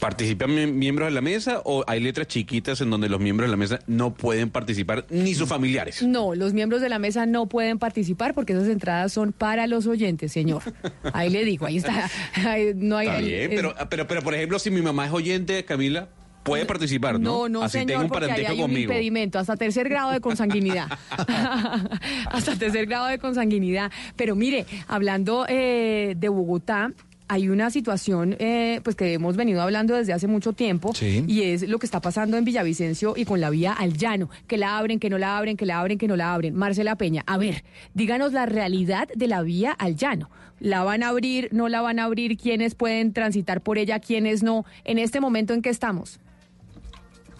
¿Participan 0.01 0.79
miembros 0.79 1.09
de 1.09 1.15
la 1.15 1.21
mesa 1.21 1.61
o 1.65 1.85
hay 1.87 2.01
letras 2.01 2.29
chiquitas 2.29 2.81
en 2.81 2.91
donde 2.91 3.09
los 3.09 3.21
miembros 3.21 3.49
de 3.49 3.51
la 3.51 3.57
mesa 3.57 3.81
no 3.87 4.15
pueden 4.15 4.51
participar 4.51 5.07
ni 5.11 5.35
sus 5.35 5.49
familiares? 5.49 6.03
No, 6.03 6.35
los 6.35 6.53
miembros 6.53 6.81
de 6.81 6.89
la 6.89 6.99
mesa 6.99 7.27
no 7.27 7.47
pueden 7.47 7.79
participar 7.79 8.35
porque 8.35 8.53
esas 8.53 8.69
entradas 8.69 9.13
son 9.13 9.33
para 9.33 9.67
los 9.67 9.87
oyentes, 9.87 10.31
señor. 10.33 10.63
Ahí 11.13 11.31
le 11.31 11.45
digo, 11.45 11.67
ahí 11.67 11.79
está. 11.79 12.09
no 12.77 12.97
hay, 12.97 13.09
está 13.09 13.21
bien, 13.21 13.51
pero, 13.55 13.75
pero, 13.91 14.07
pero 14.07 14.23
por 14.23 14.35
ejemplo, 14.35 14.59
si 14.59 14.71
mi 14.71 14.83
mamá 14.83 15.07
es 15.07 15.13
oyente, 15.13 15.65
Camila, 15.65 16.09
puede 16.49 16.65
participar, 16.65 17.19
¿no? 17.21 17.31
No, 17.31 17.49
no, 17.49 17.63
Así 17.63 17.79
señor, 17.79 17.87
tengo 17.87 18.03
un 18.03 18.09
porque 18.09 18.27
parentesco 18.27 18.53
hay 18.53 18.59
un 18.59 18.63
conmigo. 18.63 18.93
impedimento, 18.93 19.39
hasta 19.39 19.57
tercer 19.57 19.89
grado 19.89 20.13
de 20.13 20.21
consanguinidad. 20.21 20.89
hasta 22.31 22.57
tercer 22.57 22.87
grado 22.87 23.07
de 23.07 23.19
consanguinidad. 23.19 23.91
Pero 24.17 24.35
mire, 24.35 24.67
hablando 24.87 25.45
eh, 25.49 26.15
de 26.17 26.29
Bogotá, 26.29 26.93
hay 27.29 27.49
una 27.49 27.71
situación 27.71 28.37
eh, 28.39 28.81
pues 28.83 28.97
que 28.97 29.13
hemos 29.13 29.37
venido 29.37 29.61
hablando 29.63 29.95
desde 29.95 30.13
hace 30.13 30.27
mucho 30.27 30.53
tiempo 30.55 30.95
Sí. 30.95 31.25
y 31.29 31.43
es 31.43 31.69
lo 31.69 31.79
que 31.79 31.87
está 31.87 32.01
pasando 32.01 32.37
en 32.37 32.45
Villavicencio 32.45 33.15
y 33.17 33.25
con 33.25 33.41
la 33.41 33.51
vía 33.51 33.73
al 33.73 33.93
llano, 33.95 34.31
que 34.47 34.57
la 34.57 34.79
abren, 34.79 34.99
que 34.99 35.11
no 35.11 35.19
la 35.19 35.37
abren, 35.39 35.57
que 35.57 35.67
la 35.67 35.79
abren, 35.81 35.99
que 35.99 36.09
no 36.09 36.17
la 36.17 36.33
abren. 36.35 36.55
Marcela 36.55 36.97
Peña, 36.97 37.23
a 37.27 37.37
ver, 37.39 37.65
díganos 37.95 38.33
la 38.33 38.47
realidad 38.47 39.09
de 39.15 39.27
la 39.29 39.43
vía 39.43 39.73
al 39.73 39.97
llano. 39.97 40.31
¿La 40.61 40.83
van 40.83 41.03
a 41.05 41.09
abrir, 41.11 41.49
no 41.53 41.69
la 41.69 41.83
van 41.83 41.99
a 42.01 42.05
abrir? 42.05 42.37
¿Quiénes 42.37 42.75
pueden 42.75 43.13
transitar 43.13 43.61
por 43.61 43.79
ella, 43.79 44.01
quiénes 44.01 44.43
no? 44.43 44.65
En 44.85 44.99
este 44.99 45.21
momento 45.21 45.55
en 45.55 45.63
que 45.63 45.69
estamos. 45.71 46.19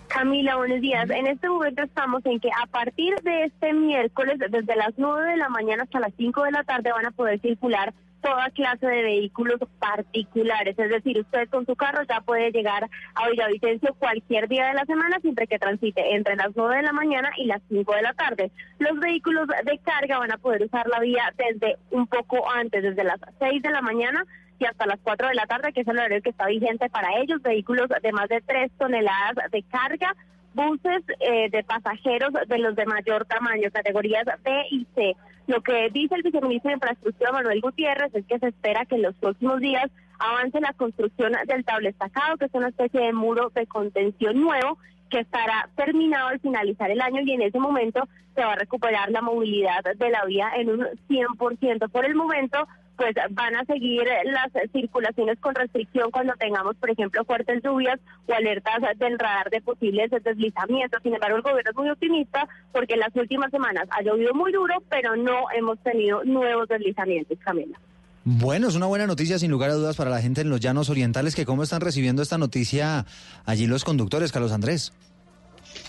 Camila, 0.09 0.57
buenos 0.57 0.81
días. 0.81 1.09
En 1.11 1.27
este 1.27 1.49
momento 1.49 1.83
estamos 1.83 2.25
en 2.25 2.41
que 2.41 2.49
a 2.49 2.67
partir 2.67 3.15
de 3.25 3.45
este 3.45 3.73
miércoles, 3.75 4.39
desde 4.39 4.75
las 4.77 4.95
9 4.97 5.33
de 5.33 5.37
la 5.37 5.49
mañana 5.51 5.83
hasta 5.83 6.01
las 6.01 6.13
5 6.17 6.45
de 6.45 6.53
la 6.53 6.65
tarde, 6.65 6.91
van 6.93 7.07
a 7.07 7.11
poder 7.11 7.41
circular 7.41 7.93
toda 8.21 8.51
clase 8.51 8.87
de 8.87 9.03
vehículos 9.03 9.61
particulares. 9.79 10.79
Es 10.79 10.91
decir, 10.91 11.19
usted 11.19 11.49
con 11.49 11.67
su 11.67 11.77
carro 11.77 12.03
ya 12.09 12.21
puede 12.21 12.51
llegar 12.51 12.89
a 13.15 13.29
Villavicencio 13.29 13.95
cualquier 13.99 14.49
día 14.49 14.69
de 14.69 14.75
la 14.75 14.85
semana 14.85 15.19
siempre 15.21 15.47
que 15.47 15.59
transite 15.59 16.15
entre 16.15 16.37
las 16.37 16.51
9 16.55 16.77
de 16.77 16.83
la 16.83 16.93
mañana 16.93 17.31
y 17.37 17.47
las 17.47 17.63
5 17.69 17.95
de 17.95 18.03
la 18.03 18.15
tarde. 18.15 18.51
Los 18.79 18.99
vehículos 19.01 19.47
de 19.49 19.79
carga 19.79 20.19
van 20.19 20.33
a 20.33 20.39
poder 20.39 20.63
usar 20.63 20.87
la 20.89 21.01
vía 21.01 21.33
desde 21.37 21.77
un 21.91 22.07
poco 22.07 22.51
antes, 22.51 22.83
desde 22.83 23.05
las 23.05 23.21
6 23.39 23.63
de 23.63 23.71
la 23.71 23.83
mañana 23.83 24.25
y 24.59 24.65
hasta 24.65 24.87
las 24.87 24.99
4 25.03 25.29
de 25.29 25.35
la 25.35 25.47
tarde, 25.47 25.73
que 25.73 25.83
es 25.83 25.89
el 25.89 25.99
horario 25.99 26.23
que 26.23 26.31
está 26.31 26.47
vigente 26.47 26.89
para 26.91 27.19
ellos, 27.21 27.43
vehículos 27.43 27.89
de 28.03 28.13
más 28.13 28.29
de 28.29 28.41
3 28.41 28.73
toneladas 28.79 29.51
de 29.53 29.63
carga, 29.65 30.15
buses 30.55 31.03
eh, 31.21 31.49
de 31.51 31.63
pasajeros 31.63 32.33
de 32.49 32.59
los 32.59 32.75
de 32.75 32.87
mayor 32.87 33.25
tamaño, 33.27 33.71
categorías 33.73 34.25
B 34.43 34.67
y 34.71 34.87
C. 34.95 35.17
Lo 35.49 35.63
que 35.63 35.89
dice 35.91 36.15
el 36.15 36.23
viceministro 36.23 36.69
de 36.69 36.75
Infraestructura, 36.75 37.33
Manuel 37.33 37.63
Gutiérrez, 37.63 38.15
es 38.15 38.27
que 38.27 38.39
se 38.39 38.49
espera 38.49 38.85
que 38.85 38.97
en 38.97 39.03
los 39.03 39.15
próximos 39.17 39.61
días 39.61 39.91
avance 40.19 40.61
la 40.61 40.75
construcción 40.75 41.33
del 41.47 41.65
tablestacado, 41.65 42.37
que 42.37 42.45
es 42.45 42.55
una 42.55 42.69
especie 42.69 43.01
de 43.01 43.15
muro 43.15 43.51
de 43.55 43.67
contención 43.67 44.39
nuevo 44.39 44.77
que 45.09 45.21
estará 45.21 45.71
terminado 45.75 46.29
al 46.29 46.41
finalizar 46.41 46.91
el 46.91 47.01
año 47.01 47.23
y 47.23 47.33
en 47.33 47.41
ese 47.41 47.59
momento 47.59 48.07
se 48.35 48.45
va 48.45 48.53
a 48.53 48.57
recuperar 48.57 49.11
la 49.11 49.23
movilidad 49.23 49.83
de 49.97 50.11
la 50.11 50.27
vía 50.27 50.51
en 50.55 50.69
un 50.69 50.87
100%. 51.09 51.91
Por 51.91 52.05
el 52.05 52.15
momento, 52.15 52.69
pues 52.99 53.15
van 53.31 53.55
a 53.55 53.65
seguir 53.65 54.03
las 54.25 54.51
circulaciones 54.73 55.39
con 55.39 55.55
restricción 55.55 56.11
cuando 56.11 56.35
tengamos, 56.35 56.77
por 56.77 56.91
ejemplo, 56.91 57.25
fuertes 57.25 57.63
lluvias 57.63 58.01
o 58.27 58.35
alertas 58.35 58.81
del 58.99 59.19
radar 59.19 59.49
de 59.51 59.61
posibles 59.61 60.11
deslizamientos. 60.11 61.01
Sin 61.03 61.15
embargo, 61.15 61.37
el 61.37 61.43
gobierno 61.43 61.71
es 61.71 61.77
muy 61.77 61.91
optimista 61.91 62.49
porque 62.73 62.95
en 62.95 63.01
las 63.01 63.15
últimas 63.15 63.53
semanas 63.53 63.85
ha 63.91 64.03
llovido 64.03 64.35
muy 64.35 64.53
duro, 64.53 64.75
pero 64.91 65.15
no 65.17 65.45
hemos 65.57 65.79
tenido 65.79 66.25
nuevos 66.25 66.69
deslizamientos, 66.69 67.39
Camila. 67.39 67.79
Bueno, 68.25 68.69
es 68.69 68.75
una 68.75 68.87
buena 68.87 69.07
noticia 69.07 69.39
sin 69.39 69.51
lugar 69.51 69.71
a 69.71 69.75
dudas 69.75 69.97
para 69.97 70.11
la 70.11 70.21
gente 70.21 70.41
en 70.41 70.51
los 70.51 70.61
llanos 70.61 70.91
orientales 70.91 71.35
que 71.35 71.47
cómo 71.47 71.63
están 71.63 71.81
recibiendo 71.81 72.21
esta 72.21 72.37
noticia 72.37 73.07
allí 73.47 73.67
los 73.67 73.85
conductores, 73.85 74.33
Carlos 74.33 74.53
Andrés. 74.53 74.93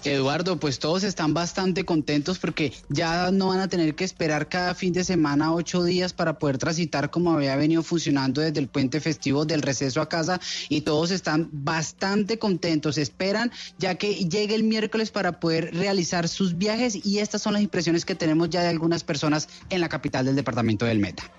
Eduardo, 0.04 0.60
pues 0.60 0.80
todos 0.80 1.04
están 1.04 1.34
bastante 1.34 1.84
contentos 1.84 2.40
porque 2.40 2.74
ya 2.90 3.32
no 3.32 3.48
van 3.48 3.60
a 3.60 3.68
tener 3.68 3.96
que 3.96 4.04
esperar 4.04 4.48
cada 4.48 4.74
fin 4.76 4.94
de 4.94 5.04
semana 5.04 5.54
ocho 5.54 5.84
días 5.84 6.14
para 6.14 6.40
poder 6.40 6.58
transitar 6.58 7.10
como 7.10 7.34
había 7.34 7.56
venido 7.56 7.84
funcionando 7.84 8.42
desde 8.42 8.60
el 8.60 8.68
puente 8.68 9.02
festivo 9.02 9.46
del 9.46 9.62
receso 9.62 10.02
a 10.02 10.10
casa 10.10 10.40
y 10.70 10.82
todos 10.82 11.12
están 11.12 11.50
bastante 11.52 12.40
contentos. 12.40 12.98
Esperan 12.98 13.52
ya 13.78 13.96
que 13.96 14.14
llegue 14.14 14.56
el 14.56 14.64
miércoles 14.64 15.12
para 15.12 15.40
poder 15.40 15.76
realizar 15.76 16.28
sus 16.28 16.58
viajes 16.58 17.06
y 17.06 17.20
estas 17.20 17.42
son 17.42 17.54
las 17.54 17.62
impresiones 17.62 18.06
que 18.06 18.16
tenemos 18.16 18.50
ya 18.50 18.62
de 18.62 18.70
algunas 18.70 19.04
personas 19.04 19.50
en 19.70 19.82
la 19.82 19.90
capital 19.90 20.26
del 20.26 20.36
departamento 20.36 20.86
del 20.86 21.00
Meta. 21.00 21.30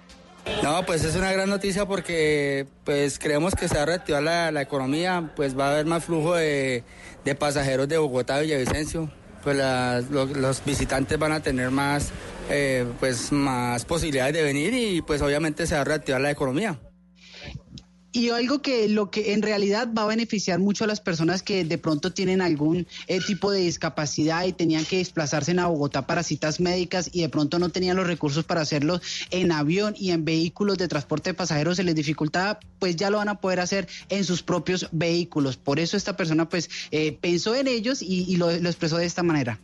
No, 0.63 0.85
pues 0.85 1.05
es 1.05 1.17
una 1.17 1.33
gran 1.33 1.49
noticia 1.49 1.87
porque 1.87 2.67
pues 2.85 3.19
creemos 3.19 3.55
que 3.55 3.69
se 3.69 3.77
va 3.77 3.83
a 3.83 3.87
reactivar 3.87 4.23
la, 4.23 4.61
economía, 4.61 5.33
pues 5.37 5.59
va 5.59 5.69
a 5.69 5.73
haber 5.73 5.87
más 5.87 6.05
flujo 6.05 6.35
de, 6.35 6.85
pasajeros 7.39 7.89
de 7.89 7.99
Bogotá 7.99 8.37
a 8.37 8.41
Villavicencio, 8.41 9.11
pues 9.43 9.57
los, 10.11 10.65
visitantes 10.65 11.19
van 11.19 11.33
a 11.33 11.41
tener 11.41 11.71
más, 11.71 12.11
eh, 12.51 12.87
pues 12.99 13.33
más 13.33 13.85
posibilidades 13.85 14.35
de 14.35 14.43
venir 14.43 14.75
y 14.75 15.03
pues 15.03 15.23
obviamente 15.23 15.67
se 15.67 15.75
va 15.75 15.83
a 15.83 15.85
reactivar 15.85 16.21
la 16.21 16.31
economía. 16.31 16.79
Y 18.13 18.31
algo 18.31 18.61
que 18.61 18.89
lo 18.89 19.11
que 19.11 19.35
en 19.35 19.43
realidad 19.43 19.89
va 19.97 20.03
a 20.03 20.07
beneficiar 20.07 20.59
mucho 20.59 20.85
a 20.85 20.87
las 20.87 21.01
personas 21.01 21.43
que 21.43 21.65
de 21.65 21.79
pronto 21.79 22.13
tienen 22.13 22.41
algún 22.41 22.89
eh, 23.07 23.21
tipo 23.21 23.53
de 23.53 23.61
discapacidad 23.61 24.45
y 24.47 24.53
tenían 24.53 24.85
que 24.85 24.99
desplazarse 24.99 25.53
en 25.53 25.59
Bogotá 25.59 26.07
para 26.07 26.23
citas 26.23 26.59
médicas 26.59 27.11
y 27.13 27.21
de 27.21 27.29
pronto 27.29 27.59
no 27.59 27.69
tenían 27.69 27.97
los 27.97 28.07
recursos 28.07 28.45
para 28.45 28.63
hacerlo 28.63 29.01
en 29.31 29.53
avión 29.53 29.95
y 29.97 30.11
en 30.11 30.25
vehículos 30.25 30.79
de 30.79 30.89
transporte 30.89 31.31
de 31.31 31.35
pasajeros 31.35 31.77
se 31.77 31.85
les 31.85 31.95
dificultaba, 31.95 32.59
pues 32.79 32.97
ya 32.97 33.11
lo 33.11 33.19
van 33.19 33.29
a 33.29 33.41
poder 33.41 33.61
hacer 33.61 33.87
en 34.09 34.25
sus 34.25 34.43
propios 34.43 34.89
vehículos. 34.91 35.57
Por 35.57 35.79
eso 35.79 35.97
esta 35.97 36.17
persona 36.17 36.49
pues 36.49 36.69
eh, 36.91 37.17
pensó 37.21 37.55
en 37.55 37.69
ellos 37.69 38.03
y, 38.03 38.37
lo 38.37 38.51
expresó 38.51 38.97
de 38.97 39.05
esta 39.05 39.23
manera 39.23 39.61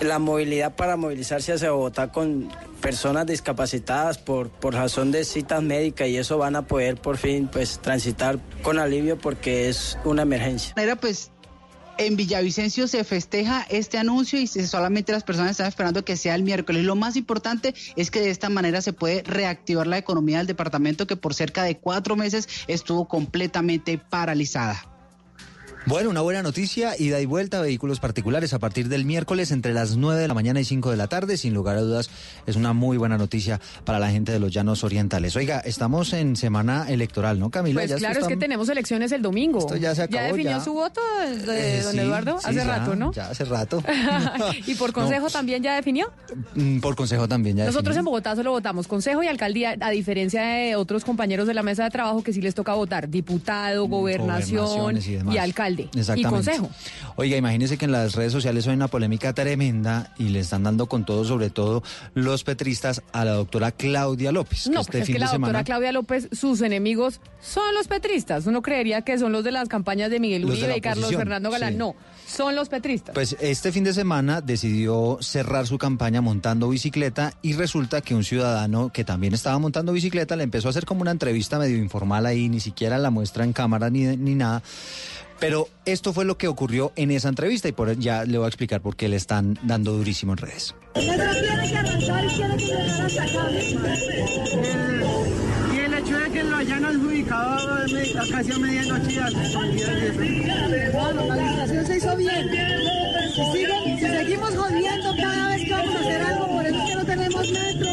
la 0.00 0.18
movilidad 0.18 0.74
para 0.74 0.96
movilizarse 0.96 1.52
hacia 1.52 1.70
Bogotá 1.70 2.12
con 2.12 2.48
personas 2.80 3.26
discapacitadas 3.26 4.18
por, 4.18 4.50
por 4.50 4.74
razón 4.74 5.10
de 5.10 5.24
citas 5.24 5.62
médicas 5.62 6.08
y 6.08 6.16
eso 6.16 6.38
van 6.38 6.56
a 6.56 6.62
poder 6.62 6.96
por 6.96 7.16
fin 7.16 7.48
pues 7.50 7.78
transitar 7.80 8.38
con 8.62 8.78
alivio 8.78 9.18
porque 9.18 9.68
es 9.68 9.98
una 10.04 10.22
emergencia. 10.22 10.74
Era 10.76 10.96
pues 10.96 11.30
en 11.96 12.16
Villavicencio 12.16 12.88
se 12.88 13.04
festeja 13.04 13.64
este 13.70 13.98
anuncio 13.98 14.40
y 14.40 14.46
solamente 14.46 15.12
las 15.12 15.22
personas 15.22 15.52
están 15.52 15.68
esperando 15.68 16.04
que 16.04 16.16
sea 16.16 16.34
el 16.34 16.42
miércoles. 16.42 16.84
Lo 16.84 16.96
más 16.96 17.16
importante 17.16 17.74
es 17.96 18.10
que 18.10 18.20
de 18.20 18.30
esta 18.30 18.48
manera 18.48 18.82
se 18.82 18.92
puede 18.92 19.22
reactivar 19.22 19.86
la 19.86 19.98
economía 19.98 20.38
del 20.38 20.46
departamento 20.46 21.06
que 21.06 21.16
por 21.16 21.34
cerca 21.34 21.62
de 21.62 21.78
cuatro 21.78 22.16
meses 22.16 22.48
estuvo 22.66 23.06
completamente 23.06 23.98
paralizada. 23.98 24.93
Bueno, 25.86 26.08
una 26.08 26.22
buena 26.22 26.42
noticia, 26.42 26.94
ida 26.98 27.20
y 27.20 27.26
vuelta, 27.26 27.60
vehículos 27.60 28.00
particulares 28.00 28.54
a 28.54 28.58
partir 28.58 28.88
del 28.88 29.04
miércoles 29.04 29.50
entre 29.50 29.74
las 29.74 29.96
9 29.98 30.18
de 30.18 30.28
la 30.28 30.32
mañana 30.32 30.58
y 30.58 30.64
5 30.64 30.90
de 30.90 30.96
la 30.96 31.08
tarde, 31.08 31.36
sin 31.36 31.52
lugar 31.52 31.76
a 31.76 31.82
dudas, 31.82 32.08
es 32.46 32.56
una 32.56 32.72
muy 32.72 32.96
buena 32.96 33.18
noticia 33.18 33.60
para 33.84 33.98
la 33.98 34.08
gente 34.10 34.32
de 34.32 34.38
los 34.38 34.50
llanos 34.50 34.82
orientales. 34.82 35.36
Oiga, 35.36 35.60
estamos 35.60 36.14
en 36.14 36.36
semana 36.36 36.86
electoral, 36.88 37.38
¿no, 37.38 37.50
Camila? 37.50 37.82
Pues 37.82 37.96
claro, 37.96 38.20
es 38.20 38.26
que 38.26 38.38
tenemos 38.38 38.70
elecciones 38.70 39.12
el 39.12 39.20
domingo. 39.20 39.58
Esto 39.58 39.76
ya 39.76 39.94
se 39.94 40.04
acabó. 40.04 40.22
¿Ya 40.22 40.32
definió 40.32 40.64
su 40.64 40.72
voto, 40.72 41.02
eh, 41.22 41.82
don 41.84 41.98
Eduardo? 41.98 42.38
hace 42.42 42.64
rato, 42.64 42.96
¿no? 42.96 43.12
Ya 43.12 43.28
hace 43.28 43.44
rato. 43.44 43.82
¿Y 44.66 44.74
por 44.76 44.94
consejo 44.94 45.28
también 45.28 45.62
ya 45.62 45.76
definió? 45.76 46.10
Mm, 46.54 46.80
por 46.80 46.96
consejo 46.96 47.28
también 47.28 47.58
ya 47.58 47.66
Nosotros 47.66 47.94
en 47.96 48.06
Bogotá 48.06 48.34
solo 48.34 48.52
votamos 48.52 48.88
consejo 48.88 49.22
y 49.22 49.26
alcaldía, 49.26 49.76
a 49.78 49.90
diferencia 49.90 50.42
de 50.42 50.76
otros 50.76 51.04
compañeros 51.04 51.46
de 51.46 51.52
la 51.52 51.62
mesa 51.62 51.84
de 51.84 51.90
trabajo 51.90 52.22
que 52.22 52.32
sí 52.32 52.40
les 52.40 52.54
toca 52.54 52.72
votar 52.72 53.10
diputado, 53.10 53.86
mm, 53.86 53.90
gobernación 53.90 54.98
y, 55.30 55.36
alcalde. 55.36 55.73
Y 56.16 56.22
consejo. 56.24 56.70
Oiga, 57.16 57.36
imagínese 57.36 57.76
que 57.78 57.84
en 57.84 57.92
las 57.92 58.14
redes 58.14 58.32
sociales 58.32 58.66
hay 58.66 58.74
una 58.74 58.88
polémica 58.88 59.32
tremenda 59.32 60.14
y 60.18 60.28
le 60.28 60.40
están 60.40 60.62
dando 60.62 60.86
con 60.86 61.04
todo, 61.04 61.24
sobre 61.24 61.50
todo 61.50 61.82
los 62.14 62.44
petristas, 62.44 63.02
a 63.12 63.24
la 63.24 63.32
doctora 63.32 63.72
Claudia 63.72 64.32
López. 64.32 64.68
No, 64.68 64.80
este 64.80 65.00
es 65.00 65.06
que 65.06 65.18
la 65.18 65.30
doctora 65.30 65.64
Claudia 65.64 65.92
López, 65.92 66.28
sus 66.32 66.60
enemigos 66.60 67.20
son 67.40 67.74
los 67.74 67.88
petristas. 67.88 68.46
Uno 68.46 68.62
creería 68.62 69.02
que 69.02 69.18
son 69.18 69.32
los 69.32 69.44
de 69.44 69.52
las 69.52 69.68
campañas 69.68 70.10
de 70.10 70.20
Miguel 70.20 70.44
Uribe 70.44 70.76
y 70.76 70.80
Carlos 70.80 71.14
Fernando 71.14 71.50
Galán. 71.50 71.78
No, 71.78 71.94
son 72.26 72.54
los 72.54 72.68
petristas. 72.68 73.14
Pues 73.14 73.36
este 73.40 73.72
fin 73.72 73.84
de 73.84 73.92
semana 73.92 74.40
decidió 74.40 75.18
cerrar 75.20 75.66
su 75.66 75.78
campaña 75.78 76.20
montando 76.20 76.68
bicicleta 76.68 77.34
y 77.42 77.52
resulta 77.54 78.00
que 78.00 78.14
un 78.14 78.24
ciudadano 78.24 78.90
que 78.92 79.04
también 79.04 79.34
estaba 79.34 79.58
montando 79.58 79.92
bicicleta 79.92 80.36
le 80.36 80.44
empezó 80.44 80.68
a 80.68 80.70
hacer 80.70 80.84
como 80.84 81.02
una 81.02 81.10
entrevista 81.10 81.58
medio 81.58 81.76
informal 81.76 82.26
ahí, 82.26 82.48
ni 82.48 82.60
siquiera 82.60 82.98
la 82.98 83.10
muestra 83.10 83.44
en 83.44 83.52
cámara 83.52 83.90
ni, 83.90 84.16
ni 84.16 84.34
nada. 84.34 84.62
Pero 85.40 85.68
esto 85.84 86.12
fue 86.12 86.24
lo 86.24 86.38
que 86.38 86.46
ocurrió 86.48 86.92
en 86.96 87.10
esa 87.10 87.28
entrevista 87.28 87.68
y 87.68 87.72
por 87.72 87.98
ya 87.98 88.24
le 88.24 88.38
voy 88.38 88.46
a 88.46 88.48
explicar 88.48 88.80
por 88.80 88.96
qué 88.96 89.08
le 89.08 89.16
están 89.16 89.58
dando 89.62 89.92
durísimo 89.92 90.32
en 90.32 90.38
redes. 90.38 90.74
Y 90.94 91.00
el 95.78 95.94
hecho 95.94 96.18
de 96.18 96.30
que 96.30 96.44
lo 96.44 96.56
hayan 96.56 96.84
adjudicado 96.84 97.84
casi 98.30 98.52
a 98.52 98.58
medianoche 98.58 99.20
Bueno, 100.92 101.24
la 101.26 101.36
licitación 101.36 101.86
se 101.86 101.96
hizo 101.96 102.16
bien. 102.16 102.48
Si, 103.52 103.66
si 103.98 104.06
seguimos 104.06 104.54
jodiendo 104.54 105.16
cada 105.16 105.48
vez 105.48 105.64
que 105.64 105.72
vamos 105.72 105.96
a 105.96 106.00
hacer 106.00 106.22
algo, 106.22 106.46
por 106.46 106.64
eso 106.66 106.76
es 106.76 106.84
que 106.88 106.94
no 106.94 107.04
tenemos 107.04 107.50
metro, 107.50 107.90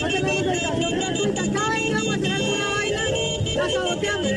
no 0.00 0.08
tenemos 0.08 0.42
educación 0.42 0.90
gratuita. 0.98 1.42
Cada 1.52 1.68
vez 1.70 1.82
que 1.82 1.92
vamos 1.92 2.08
a 2.08 2.14
hacer 2.14 2.32
alguna 2.32 2.68
vaina, 2.74 3.02
la 3.54 3.70
saboteamos. 3.70 4.32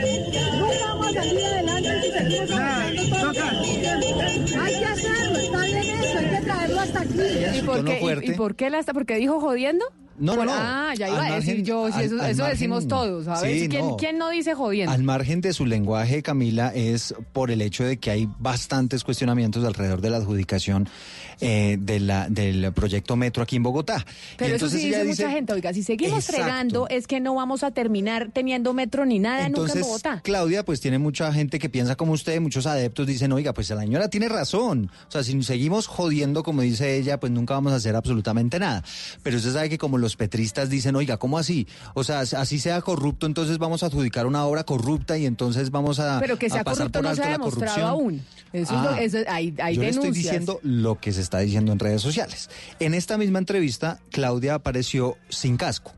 Nunca 0.60 0.86
vamos 0.88 1.08
a 1.08 1.14
salir 1.14 1.46
adelante 1.46 1.81
hay 4.60 4.80
que 4.80 4.86
hacerlo, 4.86 5.38
está 5.38 5.62
bien 5.66 5.78
eso, 5.78 6.18
hay 6.18 6.30
que 6.30 6.42
traerlo 6.44 6.80
hasta 6.80 7.02
aquí. 7.02 7.20
¿Y 7.58 7.62
por, 7.62 7.86
qué, 7.86 8.22
y, 8.24 8.32
por 8.34 8.56
qué 8.56 8.70
la 8.70 8.80
está? 8.80 8.94
¿Porque 8.94 9.16
dijo 9.16 9.40
jodiendo? 9.40 9.86
No, 10.18 10.36
no, 10.36 10.46
no. 10.46 10.52
Ah, 10.54 10.94
ya 10.98 11.10
iba 11.10 11.26
a 11.26 11.36
decir 11.36 11.64
yo, 11.64 11.88
eso, 11.88 12.46
decimos 12.46 12.88
todos. 12.88 13.28
A 13.28 13.42
ver, 13.42 13.70
¿quién, 13.98 14.18
no. 14.18 14.30
dice 14.30 14.54
jodiendo? 14.54 14.92
Al 14.92 15.04
margen 15.04 15.42
de 15.42 15.54
su 15.54 15.66
lenguaje, 15.66 16.22
Camila, 16.22 16.72
es 16.74 17.14
por 17.34 17.52
el 17.52 17.62
hecho 17.62 17.84
de 17.84 17.98
que 17.98 18.12
hay 18.12 18.30
bastantes 18.40 19.04
cuestionamientos 19.04 19.64
alrededor 19.64 20.02
de 20.02 20.10
la 20.10 20.18
adjudicación 20.18 20.90
eh, 21.40 21.78
de 21.80 22.00
la, 22.00 22.30
del 22.30 22.72
proyecto 22.74 23.16
Metro 23.16 23.44
aquí 23.44 23.56
en 23.56 23.64
Bogotá. 23.64 24.06
Pero 24.38 24.56
eso 24.56 24.70
sí 24.70 24.78
dice, 24.78 25.04
mucha 25.04 25.30
gente, 25.32 25.54
oiga, 25.54 25.74
si 25.74 25.84
seguimos 25.84 26.26
fregando 26.26 26.88
es 26.88 27.08
que 27.08 27.20
no 27.20 27.36
vamos 27.36 27.64
a 27.64 27.72
terminar 27.72 28.30
teniendo 28.32 28.74
metro 28.74 29.06
ni 29.06 29.20
nada 29.20 29.50
nunca 29.50 29.74
en 29.74 29.82
Bogotá. 29.82 30.22
Claudia, 30.24 30.64
pues 30.64 30.82
tiene 30.82 31.00
mucha 31.00 31.34
gente 31.34 31.58
que 31.58 31.70
piensa 31.70 31.96
como 31.96 32.14
usted, 32.14 32.40
muchos 32.40 32.66
adeptos 32.68 33.08
dicen, 33.08 33.32
oiga, 33.32 33.54
pues 33.54 33.70
la 33.70 33.82
señora 33.82 34.10
tiene 34.10 34.30
razón. 34.30 34.92
O 35.08 35.12
sea, 35.12 35.24
si 35.24 35.42
seguimos 35.44 35.88
jodiendo, 35.88 36.44
como 36.44 36.62
dice 36.62 36.98
ella, 36.98 37.20
pues 37.20 37.32
nunca 37.32 37.54
vamos 37.54 37.74
a 37.74 37.78
hacer 37.78 37.96
absolutamente 37.96 38.60
nada. 38.60 38.84
Pero 39.24 39.38
usted 39.38 39.54
sabe 39.54 39.70
que 39.70 39.78
como 39.78 39.98
los 40.02 40.18
petristas 40.18 40.70
dicen, 40.70 40.96
oiga, 40.96 41.18
¿cómo 41.18 41.38
así? 41.38 41.68
O 41.94 42.04
sea, 42.04 42.20
así 42.20 42.60
sea 42.60 42.82
corrupto, 42.82 43.26
entonces 43.26 43.58
vamos 43.58 43.84
a 43.84 43.86
adjudicar 43.86 44.26
una 44.26 44.46
obra 44.46 44.64
corrupta 44.64 45.18
y 45.18 45.26
entonces 45.26 45.72
vamos 45.72 46.00
a. 46.00 46.20
Pero 46.20 46.38
que 46.38 46.50
sea 46.50 46.64
corrupto 46.64 47.02
no 47.02 47.16
se 47.16 47.24
ha 47.24 47.32
demostrado 47.32 47.88
aún. 47.88 48.22
Eso 48.54 48.76
es 49.00 49.14
lo, 49.14 49.20
ah, 49.22 49.34
hay, 49.34 49.56
hay 49.62 49.76
yo 49.76 49.82
le 49.82 49.90
estoy 49.90 50.12
diciendo 50.12 50.60
lo 50.64 51.00
que 51.00 51.14
se 51.14 51.22
está 51.22 51.40
diciendo 51.40 51.72
en 51.72 51.80
redes 51.80 52.02
sociales. 52.02 52.50
En 52.80 52.94
esta 52.94 53.18
misma 53.18 53.40
entrevista, 53.40 54.00
Claudia 54.10 54.56
apareció 54.56 55.18
sin 55.30 55.56
casco. 55.56 55.94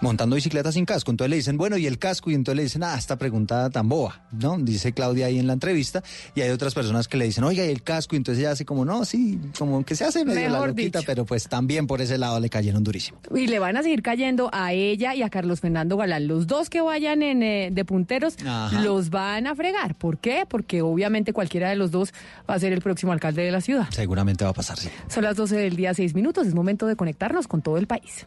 Montando 0.00 0.36
bicicleta 0.36 0.72
sin 0.72 0.84
casco. 0.84 1.10
Entonces 1.10 1.30
le 1.30 1.36
dicen, 1.36 1.56
bueno, 1.56 1.76
¿y 1.76 1.86
el 1.86 1.98
casco? 1.98 2.30
Y 2.30 2.34
entonces 2.34 2.56
le 2.56 2.62
dicen, 2.64 2.82
ah, 2.82 2.94
esta 2.96 3.16
pregunta 3.16 3.70
tan 3.70 3.88
boba, 3.88 4.22
¿no? 4.32 4.56
Dice 4.58 4.92
Claudia 4.92 5.26
ahí 5.26 5.38
en 5.38 5.46
la 5.46 5.52
entrevista. 5.52 6.02
Y 6.34 6.40
hay 6.40 6.50
otras 6.50 6.74
personas 6.74 7.08
que 7.08 7.16
le 7.16 7.26
dicen, 7.26 7.44
oiga, 7.44 7.64
¿y 7.64 7.70
el 7.70 7.82
casco? 7.82 8.14
Y 8.14 8.18
entonces 8.18 8.40
ella 8.40 8.52
hace 8.52 8.64
como, 8.64 8.84
no, 8.84 9.04
sí, 9.04 9.38
como 9.58 9.84
que 9.84 9.94
se 9.94 10.04
hace 10.04 10.24
medio 10.24 10.48
la 10.48 10.50
Mejor 10.50 10.68
loquita, 10.68 11.00
pero 11.06 11.24
pues 11.24 11.48
también 11.48 11.86
por 11.86 12.00
ese 12.00 12.18
lado 12.18 12.40
le 12.40 12.48
cayeron 12.48 12.84
durísimo. 12.84 13.18
Y 13.34 13.46
le 13.46 13.58
van 13.58 13.76
a 13.76 13.82
seguir 13.82 14.02
cayendo 14.02 14.50
a 14.52 14.72
ella 14.72 15.14
y 15.14 15.22
a 15.22 15.30
Carlos 15.30 15.60
Fernando 15.60 15.96
Galán. 15.96 16.26
Los 16.26 16.46
dos 16.46 16.70
que 16.70 16.80
vayan 16.80 17.22
en, 17.22 17.42
eh, 17.42 17.70
de 17.72 17.84
punteros 17.84 18.36
Ajá. 18.44 18.80
los 18.82 19.10
van 19.10 19.46
a 19.46 19.54
fregar. 19.54 19.94
¿Por 19.94 20.18
qué? 20.18 20.44
Porque 20.48 20.82
obviamente 20.82 21.32
cualquiera 21.32 21.68
de 21.68 21.76
los 21.76 21.90
dos 21.90 22.12
va 22.48 22.54
a 22.54 22.58
ser 22.58 22.72
el 22.72 22.80
próximo 22.80 23.12
alcalde 23.12 23.42
de 23.42 23.50
la 23.50 23.60
ciudad. 23.60 23.86
Seguramente 23.90 24.44
va 24.44 24.50
a 24.50 24.54
pasar, 24.54 24.78
sí. 24.78 24.88
Son 25.08 25.24
las 25.24 25.36
12 25.36 25.56
del 25.56 25.76
día, 25.76 25.94
6 25.94 26.14
minutos. 26.14 26.46
Es 26.46 26.54
momento 26.54 26.86
de 26.86 26.96
conectarnos 26.96 27.48
con 27.48 27.62
todo 27.62 27.76
el 27.76 27.86
país. 27.86 28.26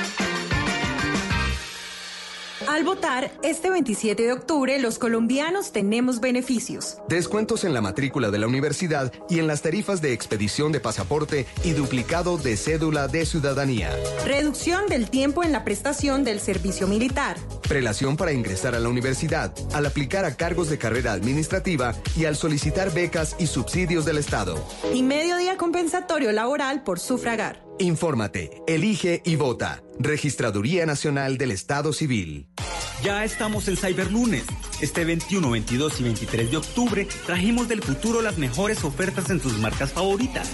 Al 2.71 2.85
votar 2.85 3.31
este 3.43 3.69
27 3.69 4.23
de 4.23 4.31
octubre, 4.31 4.79
los 4.79 4.97
colombianos 4.97 5.73
tenemos 5.73 6.21
beneficios. 6.21 6.99
Descuentos 7.09 7.65
en 7.65 7.73
la 7.73 7.81
matrícula 7.81 8.31
de 8.31 8.39
la 8.39 8.47
universidad 8.47 9.11
y 9.29 9.39
en 9.39 9.47
las 9.47 9.61
tarifas 9.61 10.01
de 10.01 10.13
expedición 10.13 10.71
de 10.71 10.79
pasaporte 10.79 11.47
y 11.65 11.71
duplicado 11.71 12.37
de 12.37 12.55
cédula 12.55 13.09
de 13.09 13.25
ciudadanía. 13.25 13.91
Reducción 14.25 14.87
del 14.87 15.09
tiempo 15.09 15.43
en 15.43 15.51
la 15.51 15.65
prestación 15.65 16.23
del 16.23 16.39
servicio 16.39 16.87
militar. 16.87 17.35
Prelación 17.67 18.15
para 18.15 18.31
ingresar 18.31 18.73
a 18.73 18.79
la 18.79 18.87
universidad, 18.87 19.53
al 19.73 19.85
aplicar 19.85 20.23
a 20.23 20.37
cargos 20.37 20.69
de 20.69 20.77
carrera 20.77 21.11
administrativa 21.11 21.93
y 22.15 22.23
al 22.23 22.37
solicitar 22.37 22.93
becas 22.93 23.35
y 23.37 23.47
subsidios 23.47 24.05
del 24.05 24.17
Estado. 24.17 24.55
Y 24.93 25.03
medio 25.03 25.35
día 25.35 25.57
compensatorio 25.57 26.31
laboral 26.31 26.83
por 26.83 27.01
sufragar. 27.01 27.70
Infórmate, 27.81 28.61
elige 28.67 29.23
y 29.25 29.35
vota. 29.37 29.81
Registraduría 29.99 30.85
Nacional 30.85 31.39
del 31.39 31.49
Estado 31.49 31.93
Civil. 31.93 32.45
Ya 33.03 33.23
estamos 33.23 33.67
en 33.67 33.75
Cyberlunes. 33.75 34.43
Este 34.81 35.03
21, 35.03 35.49
22 35.49 35.99
y 35.99 36.03
23 36.03 36.51
de 36.51 36.57
octubre 36.57 37.07
trajimos 37.25 37.67
del 37.67 37.81
futuro 37.81 38.21
las 38.21 38.37
mejores 38.37 38.83
ofertas 38.83 39.31
en 39.31 39.39
tus 39.39 39.57
marcas 39.57 39.93
favoritas. 39.93 40.51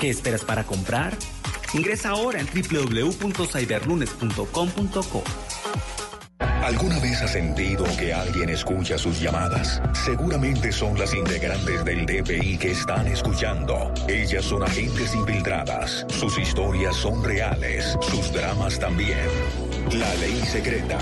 ¿Qué 0.00 0.10
esperas 0.10 0.44
para 0.44 0.64
comprar? 0.64 1.16
Ingresa 1.72 2.10
ahora 2.10 2.40
en 2.40 2.46
www.cyberlunes.com.co. 2.46 5.22
¿Alguna 6.66 6.98
vez 6.98 7.22
has 7.22 7.30
sentido 7.30 7.84
que 7.96 8.12
alguien 8.12 8.48
escucha 8.48 8.98
sus 8.98 9.20
llamadas? 9.20 9.80
Seguramente 10.04 10.72
son 10.72 10.98
las 10.98 11.14
integrantes 11.14 11.84
del 11.84 12.04
DPI 12.04 12.58
que 12.58 12.72
están 12.72 13.06
escuchando. 13.06 13.94
Ellas 14.08 14.46
son 14.46 14.64
agentes 14.64 15.14
infiltradas. 15.14 16.04
Sus 16.08 16.36
historias 16.36 16.96
son 16.96 17.22
reales. 17.22 17.96
Sus 18.00 18.32
dramas 18.32 18.80
también. 18.80 19.28
La 19.92 20.12
ley 20.16 20.40
secreta. 20.44 20.98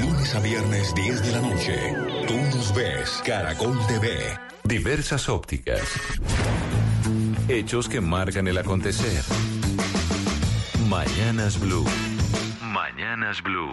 Lunes 0.00 0.34
a 0.34 0.40
viernes 0.40 0.92
10 0.96 1.22
de 1.22 1.30
la 1.30 1.40
noche. 1.40 1.78
Tú 2.26 2.36
nos 2.56 2.74
ves. 2.74 3.22
Caracol 3.24 3.78
TV. 3.86 4.18
Diversas 4.64 5.28
ópticas. 5.28 5.82
Hechos 7.46 7.88
que 7.88 8.00
marcan 8.00 8.48
el 8.48 8.58
acontecer. 8.58 9.22
Mañanas 10.88 11.60
Blue. 11.60 11.86
Mañanas 12.60 13.40
Blue. 13.40 13.72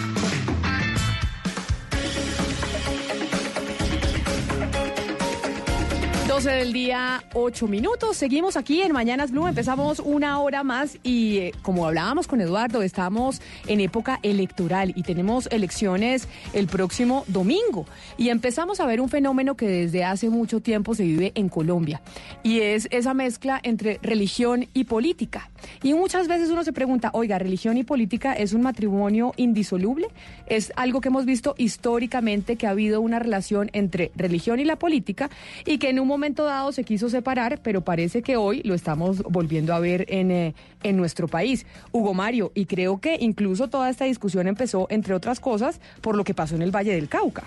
12 6.27 6.49
del 6.49 6.71
día, 6.71 7.23
8 7.33 7.67
minutos. 7.67 8.15
Seguimos 8.15 8.55
aquí 8.55 8.81
en 8.81 8.91
Mañanas 8.91 9.31
Blue. 9.31 9.47
Empezamos 9.47 9.99
una 9.99 10.39
hora 10.39 10.63
más 10.63 10.97
y 11.03 11.37
eh, 11.37 11.53
como 11.61 11.87
hablábamos 11.87 12.27
con 12.27 12.41
Eduardo, 12.41 12.83
estamos 12.83 13.41
en 13.67 13.79
época 13.79 14.19
electoral 14.21 14.93
y 14.95 15.03
tenemos 15.03 15.47
elecciones 15.51 16.27
el 16.53 16.67
próximo 16.67 17.25
domingo. 17.27 17.85
Y 18.17 18.29
empezamos 18.29 18.79
a 18.79 18.85
ver 18.85 19.01
un 19.01 19.09
fenómeno 19.09 19.55
que 19.55 19.67
desde 19.67 20.03
hace 20.03 20.29
mucho 20.29 20.59
tiempo 20.59 20.95
se 20.95 21.03
vive 21.03 21.31
en 21.35 21.49
Colombia 21.49 22.01
y 22.43 22.61
es 22.61 22.87
esa 22.91 23.13
mezcla 23.13 23.59
entre 23.63 23.99
religión 24.01 24.67
y 24.73 24.83
política. 24.83 25.49
Y 25.83 25.93
muchas 25.93 26.27
veces 26.27 26.49
uno 26.49 26.63
se 26.63 26.73
pregunta, 26.73 27.09
oiga, 27.13 27.39
religión 27.39 27.77
y 27.77 27.83
política 27.83 28.33
es 28.33 28.53
un 28.53 28.61
matrimonio 28.61 29.33
indisoluble. 29.37 30.07
Es 30.47 30.71
algo 30.75 31.01
que 31.01 31.09
hemos 31.09 31.25
visto 31.25 31.55
históricamente 31.57 32.55
que 32.55 32.67
ha 32.67 32.71
habido 32.71 33.01
una 33.01 33.19
relación 33.19 33.69
entre 33.73 34.11
religión 34.15 34.59
y 34.59 34.65
la 34.65 34.77
política 34.77 35.29
y 35.65 35.77
que 35.77 35.89
en 35.89 35.99
un 35.99 36.10
momento 36.11 36.45
dado 36.45 36.71
se 36.71 36.83
quiso 36.83 37.09
separar, 37.09 37.61
pero 37.63 37.81
parece 37.81 38.21
que 38.21 38.37
hoy 38.37 38.61
lo 38.63 38.73
estamos 38.73 39.23
volviendo 39.23 39.73
a 39.73 39.79
ver 39.79 40.05
en, 40.09 40.31
eh, 40.31 40.53
en 40.83 40.97
nuestro 40.97 41.27
país. 41.27 41.65
Hugo 41.91 42.13
Mario, 42.13 42.51
y 42.53 42.65
creo 42.65 42.99
que 42.99 43.17
incluso 43.19 43.69
toda 43.69 43.89
esta 43.89 44.05
discusión 44.05 44.47
empezó, 44.47 44.87
entre 44.89 45.13
otras 45.13 45.39
cosas, 45.39 45.81
por 46.01 46.15
lo 46.15 46.23
que 46.23 46.33
pasó 46.33 46.55
en 46.55 46.61
el 46.61 46.71
Valle 46.75 46.93
del 46.93 47.07
Cauca. 47.07 47.43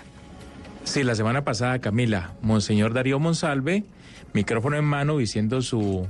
Sí, 0.83 1.03
la 1.03 1.15
semana 1.15 1.43
pasada, 1.43 1.79
Camila, 1.79 2.33
Monseñor 2.41 2.93
Darío 2.93 3.19
Monsalve, 3.19 3.83
micrófono 4.33 4.77
en 4.77 4.85
mano, 4.85 5.17
diciendo 5.17 5.61
su, 5.61 6.07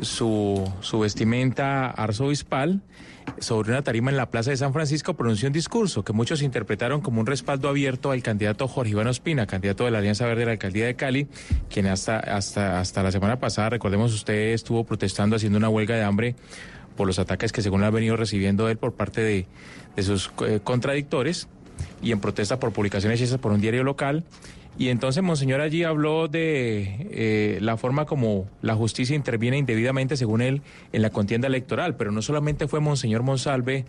su, 0.00 0.70
su 0.80 1.00
vestimenta 1.00 1.90
arzobispal, 1.90 2.80
sobre 3.38 3.70
una 3.70 3.82
tarima 3.82 4.10
en 4.10 4.16
la 4.16 4.30
Plaza 4.30 4.50
de 4.50 4.56
San 4.56 4.72
Francisco, 4.72 5.14
pronunció 5.14 5.48
un 5.48 5.52
discurso 5.52 6.04
que 6.04 6.12
muchos 6.12 6.42
interpretaron 6.42 7.00
como 7.00 7.20
un 7.20 7.26
respaldo 7.26 7.68
abierto 7.68 8.10
al 8.10 8.22
candidato 8.22 8.68
Jorge 8.68 8.92
Iván 8.92 9.06
Ospina, 9.06 9.46
candidato 9.46 9.84
de 9.84 9.90
la 9.90 9.98
Alianza 9.98 10.26
Verde 10.26 10.40
de 10.40 10.46
la 10.46 10.52
Alcaldía 10.52 10.86
de 10.86 10.94
Cali, 10.94 11.26
quien 11.68 11.86
hasta, 11.86 12.18
hasta, 12.18 12.80
hasta 12.80 13.02
la 13.02 13.12
semana 13.12 13.38
pasada, 13.38 13.70
recordemos, 13.70 14.12
usted 14.12 14.52
estuvo 14.52 14.84
protestando, 14.84 15.36
haciendo 15.36 15.58
una 15.58 15.68
huelga 15.68 15.96
de 15.96 16.02
hambre 16.02 16.34
por 16.96 17.06
los 17.06 17.18
ataques 17.18 17.52
que 17.52 17.62
según 17.62 17.82
ha 17.82 17.90
venido 17.90 18.16
recibiendo 18.16 18.68
él 18.68 18.76
por 18.76 18.92
parte 18.92 19.22
de, 19.22 19.46
de 19.96 20.02
sus 20.02 20.30
eh, 20.46 20.60
contradictores 20.62 21.48
y 22.02 22.12
en 22.12 22.20
protesta 22.20 22.58
por 22.58 22.72
publicaciones 22.72 23.20
hechas 23.20 23.38
por 23.38 23.52
un 23.52 23.60
diario 23.60 23.84
local. 23.84 24.24
Y 24.78 24.88
entonces 24.88 25.22
Monseñor 25.22 25.60
allí 25.60 25.84
habló 25.84 26.28
de 26.28 27.08
eh, 27.10 27.58
la 27.60 27.76
forma 27.76 28.06
como 28.06 28.46
la 28.62 28.74
justicia 28.74 29.14
interviene 29.14 29.58
indebidamente, 29.58 30.16
según 30.16 30.40
él, 30.40 30.62
en 30.92 31.02
la 31.02 31.10
contienda 31.10 31.48
electoral. 31.48 31.96
Pero 31.96 32.12
no 32.12 32.22
solamente 32.22 32.66
fue 32.66 32.80
Monseñor 32.80 33.22
Monsalve 33.22 33.84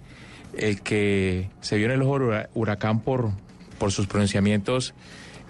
el 0.57 0.81
que 0.81 1.49
se 1.61 1.77
vio 1.77 1.85
en 1.85 1.93
el 1.93 2.01
ojo 2.01 2.19
huracán 2.53 2.99
por, 2.99 3.31
por 3.77 3.91
sus 3.91 4.07
pronunciamientos 4.07 4.93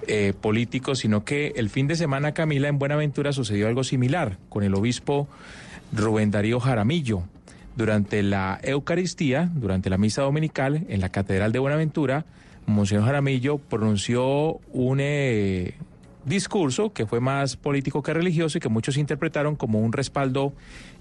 eh, 0.08 0.34
políticos, 0.40 1.00
sino 1.00 1.24
que 1.24 1.54
el 1.56 1.70
fin 1.70 1.88
de 1.88 1.96
semana, 1.96 2.34
Camila, 2.34 2.68
en 2.68 2.80
Buenaventura 2.80 3.34
sucedió 3.34 3.68
algo 3.68 3.84
similar 3.84 4.38
con 4.50 4.64
el 4.64 4.74
obispo 4.74 5.28
Rubén 5.92 6.32
Darío 6.32 6.60
Jaramillo. 6.60 7.24
Durante 7.76 8.22
la 8.22 8.60
Eucaristía, 8.64 9.50
durante 9.54 9.90
la 9.90 9.98
misa 9.98 10.24
dominical 10.24 10.86
en 10.90 11.02
la 11.02 11.10
Catedral 11.10 11.52
de 11.52 11.60
Buenaventura, 11.60 12.26
Monseñor 12.66 13.06
Jaramillo 13.06 13.58
pronunció 13.58 14.60
un 14.72 15.00
eh, 15.02 15.76
discurso 16.26 16.94
que 16.94 17.06
fue 17.06 17.20
más 17.20 17.56
político 17.58 18.04
que 18.04 18.14
religioso 18.14 18.58
y 18.58 18.62
que 18.62 18.70
muchos 18.70 18.98
interpretaron 18.98 19.56
como 19.56 19.80
un 19.80 19.94
respaldo 19.94 20.54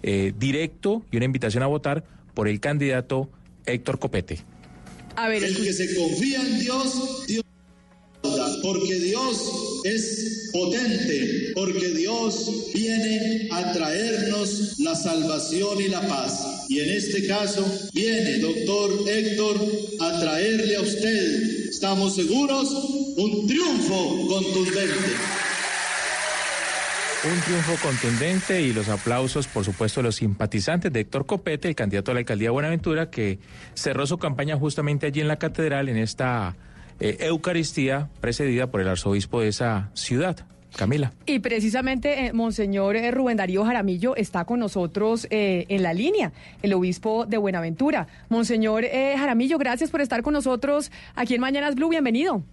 eh, 0.02 0.32
directo 0.38 1.02
y 1.10 1.16
una 1.16 1.26
invitación 1.26 1.62
a 1.62 1.66
votar 1.66 2.04
por 2.34 2.48
el 2.48 2.60
candidato 2.60 3.28
Héctor 3.66 3.98
Copete. 3.98 4.40
A 5.16 5.28
ver, 5.28 5.44
el 5.44 5.56
que 5.56 5.72
se 5.72 5.94
confía 5.96 6.40
en 6.40 6.60
Dios, 6.60 7.26
Dios 7.26 7.44
porque 8.62 8.94
Dios 8.97 9.80
es 9.84 10.51
potente, 10.52 11.52
porque 11.55 11.88
Dios 11.88 12.51
viene 12.74 13.48
a 13.51 13.72
traernos 13.72 14.78
la 14.78 14.94
salvación 14.94 15.80
y 15.80 15.88
la 15.88 16.06
paz. 16.06 16.66
Y 16.68 16.80
en 16.80 16.90
este 16.90 17.26
caso 17.26 17.64
viene, 17.92 18.38
doctor 18.38 19.09
Héctor, 19.09 19.56
a 20.01 20.20
traerle 20.20 20.76
a 20.76 20.80
usted, 20.82 21.68
estamos 21.68 22.14
seguros, 22.14 22.70
un 23.16 23.47
triunfo 23.47 24.28
contundente. 24.28 24.94
Un 27.22 27.38
triunfo 27.42 27.76
contundente 27.82 28.62
y 28.62 28.72
los 28.72 28.88
aplausos, 28.88 29.47
por 29.47 29.62
supuesto, 29.64 30.01
de 30.01 30.05
los 30.05 30.16
simpatizantes 30.16 30.90
de 30.90 31.01
Héctor 31.01 31.26
Copete, 31.26 31.68
el 31.68 31.74
candidato 31.74 32.10
a 32.10 32.14
la 32.14 32.20
alcaldía 32.20 32.47
de 32.47 32.52
Buenaventura, 32.52 33.10
que 33.10 33.38
cerró 33.74 34.06
su 34.06 34.16
campaña 34.16 34.56
justamente 34.56 35.06
allí 35.06 35.20
en 35.20 35.28
la 35.28 35.38
catedral, 35.38 35.90
en 35.90 35.98
esta 35.98 36.56
eh, 37.01 37.16
Eucaristía 37.20 38.09
precedida 38.20 38.68
por 38.68 38.81
el 38.81 38.89
arzobispo 38.89 39.40
de 39.40 39.48
esa 39.48 39.90
ciudad. 39.94 40.47
Camila. 40.77 41.12
Y 41.27 41.40
precisamente 41.40 42.27
eh, 42.27 42.32
Monseñor 42.32 42.97
eh, 42.97 43.10
Rubén 43.10 43.36
Darío 43.36 43.64
Jaramillo 43.64 44.14
está 44.16 44.44
con 44.44 44.60
nosotros 44.60 45.27
eh, 45.31 45.66
en 45.68 45.82
la 45.82 45.93
línea, 45.93 46.32
el 46.62 46.74
obispo 46.74 47.27
de 47.27 47.39
Buenaventura. 47.39 48.06
Monseñor 48.28 48.85
Jaramillo, 48.85 49.59
gracias 49.59 49.90
por 49.90 50.01
estar 50.01 50.22
con 50.22 50.32
nosotros 50.32 50.90
aquí 51.14 51.35
en 51.35 51.40
Mañanas 51.40 51.74
Blue. 51.74 51.89
Bienvenido. 51.89 52.44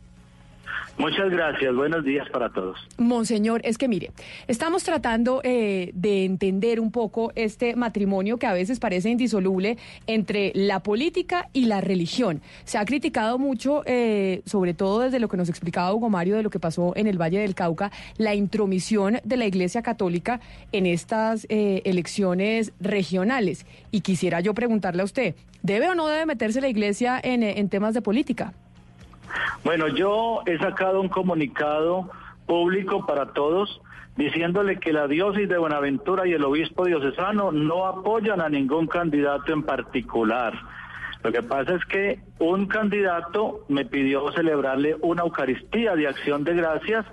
Muchas 0.98 1.30
gracias, 1.30 1.76
buenos 1.76 2.04
días 2.04 2.28
para 2.30 2.50
todos. 2.50 2.78
Monseñor, 2.98 3.62
es 3.64 3.78
que 3.78 3.88
mire, 3.88 4.12
estamos 4.48 4.84
tratando 4.84 5.42
eh, 5.44 5.92
de 5.94 6.26
entender 6.26 6.80
un 6.80 6.92
poco 6.92 7.32
este 7.36 7.76
matrimonio 7.76 8.38
que 8.38 8.48
a 8.48 8.54
veces 8.54 8.80
parece 8.80 9.10
indisoluble 9.10 9.78
entre 10.08 10.52
la 10.56 10.82
política 10.82 11.50
y 11.54 11.66
la 11.66 11.82
religión. 11.82 12.42
Se 12.66 12.80
ha 12.80 12.86
criticado 12.86 13.38
mucho, 13.38 13.84
eh, 13.86 14.42
sobre 14.46 14.74
todo 14.74 15.02
desde 15.02 15.20
lo 15.20 15.28
que 15.28 15.38
nos 15.38 15.50
explicaba 15.50 15.94
Hugo 15.94 16.10
Mario 16.10 16.36
de 16.36 16.44
lo 16.44 16.50
que 16.50 16.60
pasó 16.60 16.94
en 16.96 17.06
el 17.06 17.22
Valle 17.22 17.40
del 17.40 17.54
Cauca, 17.54 17.92
la 18.18 18.34
intromisión 18.34 19.20
de 19.24 19.38
la 19.38 19.46
Iglesia 19.46 19.84
Católica 19.84 20.40
en 20.72 20.88
estas 20.88 21.46
eh, 21.50 21.82
elecciones 21.86 22.74
regionales. 22.80 23.66
Y 23.92 24.02
quisiera 24.02 24.42
yo 24.42 24.54
preguntarle 24.54 25.04
a 25.04 25.06
usted, 25.06 25.36
¿debe 25.62 25.90
o 25.90 25.96
no 25.96 26.08
debe 26.08 26.26
meterse 26.26 26.60
la 26.60 26.70
Iglesia 26.70 27.20
en, 27.24 27.44
eh, 27.44 27.60
en 27.60 27.70
temas 27.70 27.94
de 27.94 28.02
política? 28.02 28.54
Bueno, 29.64 29.88
yo 29.88 30.42
he 30.46 30.58
sacado 30.58 31.02
un 31.02 31.10
comunicado 31.10 32.10
público 32.46 33.06
para 33.06 33.34
todos 33.34 33.82
diciéndole 34.16 34.80
que 34.80 34.92
la 34.92 35.08
diócesis 35.08 35.48
de 35.48 35.58
Buenaventura 35.58 36.28
y 36.28 36.34
el 36.34 36.44
obispo 36.44 36.86
diocesano 36.86 37.52
no 37.52 37.86
apoyan 37.86 38.42
a 38.42 38.50
ningún 38.50 38.88
candidato 38.88 39.54
en 39.54 39.64
particular. 39.64 40.54
Lo 41.24 41.32
que 41.32 41.44
pasa 41.44 41.76
es 41.76 41.86
que 41.86 42.20
un 42.40 42.68
candidato 42.68 43.66
me 43.68 43.86
pidió 43.86 44.32
celebrarle 44.32 44.96
una 45.02 45.24
Eucaristía 45.24 45.96
de 45.96 46.08
acción 46.08 46.44
de 46.44 46.56
gracias, 46.56 47.06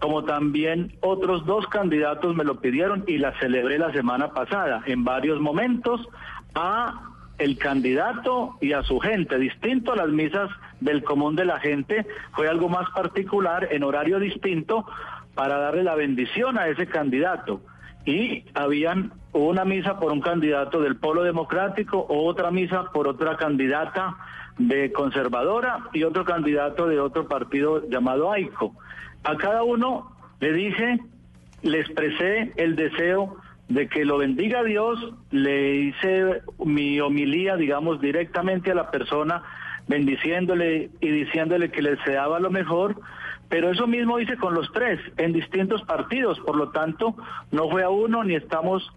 como 0.00 0.24
también 0.24 0.92
otros 1.00 1.44
dos 1.46 1.66
candidatos 1.68 2.34
me 2.34 2.44
lo 2.44 2.60
pidieron 2.60 3.04
y 3.06 3.18
la 3.18 3.38
celebré 3.38 3.78
la 3.78 3.92
semana 3.92 4.32
pasada 4.32 4.82
en 4.86 5.04
varios 5.04 5.40
momentos 5.40 6.06
a 6.54 7.06
el 7.38 7.58
candidato 7.58 8.56
y 8.60 8.72
a 8.72 8.82
su 8.82 8.98
gente, 8.98 9.38
distinto 9.38 9.92
a 9.92 9.96
las 9.96 10.08
misas 10.08 10.50
del 10.80 11.04
común 11.04 11.36
de 11.36 11.44
la 11.44 11.60
gente, 11.60 12.06
fue 12.32 12.48
algo 12.48 12.68
más 12.68 12.88
particular 12.90 13.68
en 13.70 13.84
horario 13.84 14.18
distinto 14.18 14.86
para 15.34 15.58
darle 15.58 15.84
la 15.84 15.94
bendición 15.94 16.58
a 16.58 16.68
ese 16.68 16.86
candidato. 16.86 17.60
Y 18.04 18.44
habían 18.54 19.12
una 19.32 19.64
misa 19.64 19.98
por 20.00 20.10
un 20.10 20.20
candidato 20.20 20.80
del 20.80 20.96
Polo 20.96 21.22
Democrático, 21.22 22.06
otra 22.08 22.50
misa 22.50 22.84
por 22.92 23.06
otra 23.06 23.36
candidata 23.36 24.16
de 24.58 24.92
conservadora 24.92 25.88
y 25.92 26.02
otro 26.02 26.24
candidato 26.24 26.86
de 26.86 27.00
otro 27.00 27.28
partido 27.28 27.88
llamado 27.88 28.32
AICO. 28.32 28.74
A 29.24 29.36
cada 29.36 29.62
uno 29.62 30.10
le 30.40 30.52
dije, 30.52 30.98
le 31.62 31.80
expresé 31.80 32.52
el 32.56 32.74
deseo 32.76 33.36
de 33.68 33.88
que 33.88 34.04
lo 34.04 34.18
bendiga 34.18 34.64
Dios, 34.64 34.98
le 35.30 35.76
hice 35.76 36.42
mi 36.64 37.00
homilía, 37.00 37.56
digamos, 37.56 38.00
directamente 38.00 38.72
a 38.72 38.74
la 38.74 38.90
persona, 38.90 39.42
bendiciéndole 39.90 40.88
y 41.00 41.08
diciéndole 41.10 41.72
que 41.72 41.82
le 41.82 41.96
deseaba 41.96 42.38
lo 42.38 42.50
mejor, 42.50 42.94
pero 43.48 43.72
eso 43.72 43.88
mismo 43.88 44.20
hice 44.20 44.36
con 44.36 44.54
los 44.54 44.72
tres, 44.72 45.00
en 45.16 45.32
distintos 45.32 45.82
partidos, 45.82 46.38
por 46.38 46.56
lo 46.56 46.70
tanto, 46.70 47.16
no 47.50 47.68
fue 47.68 47.82
a 47.82 47.90
uno 47.90 48.22
ni 48.22 48.36
estamos 48.36 48.88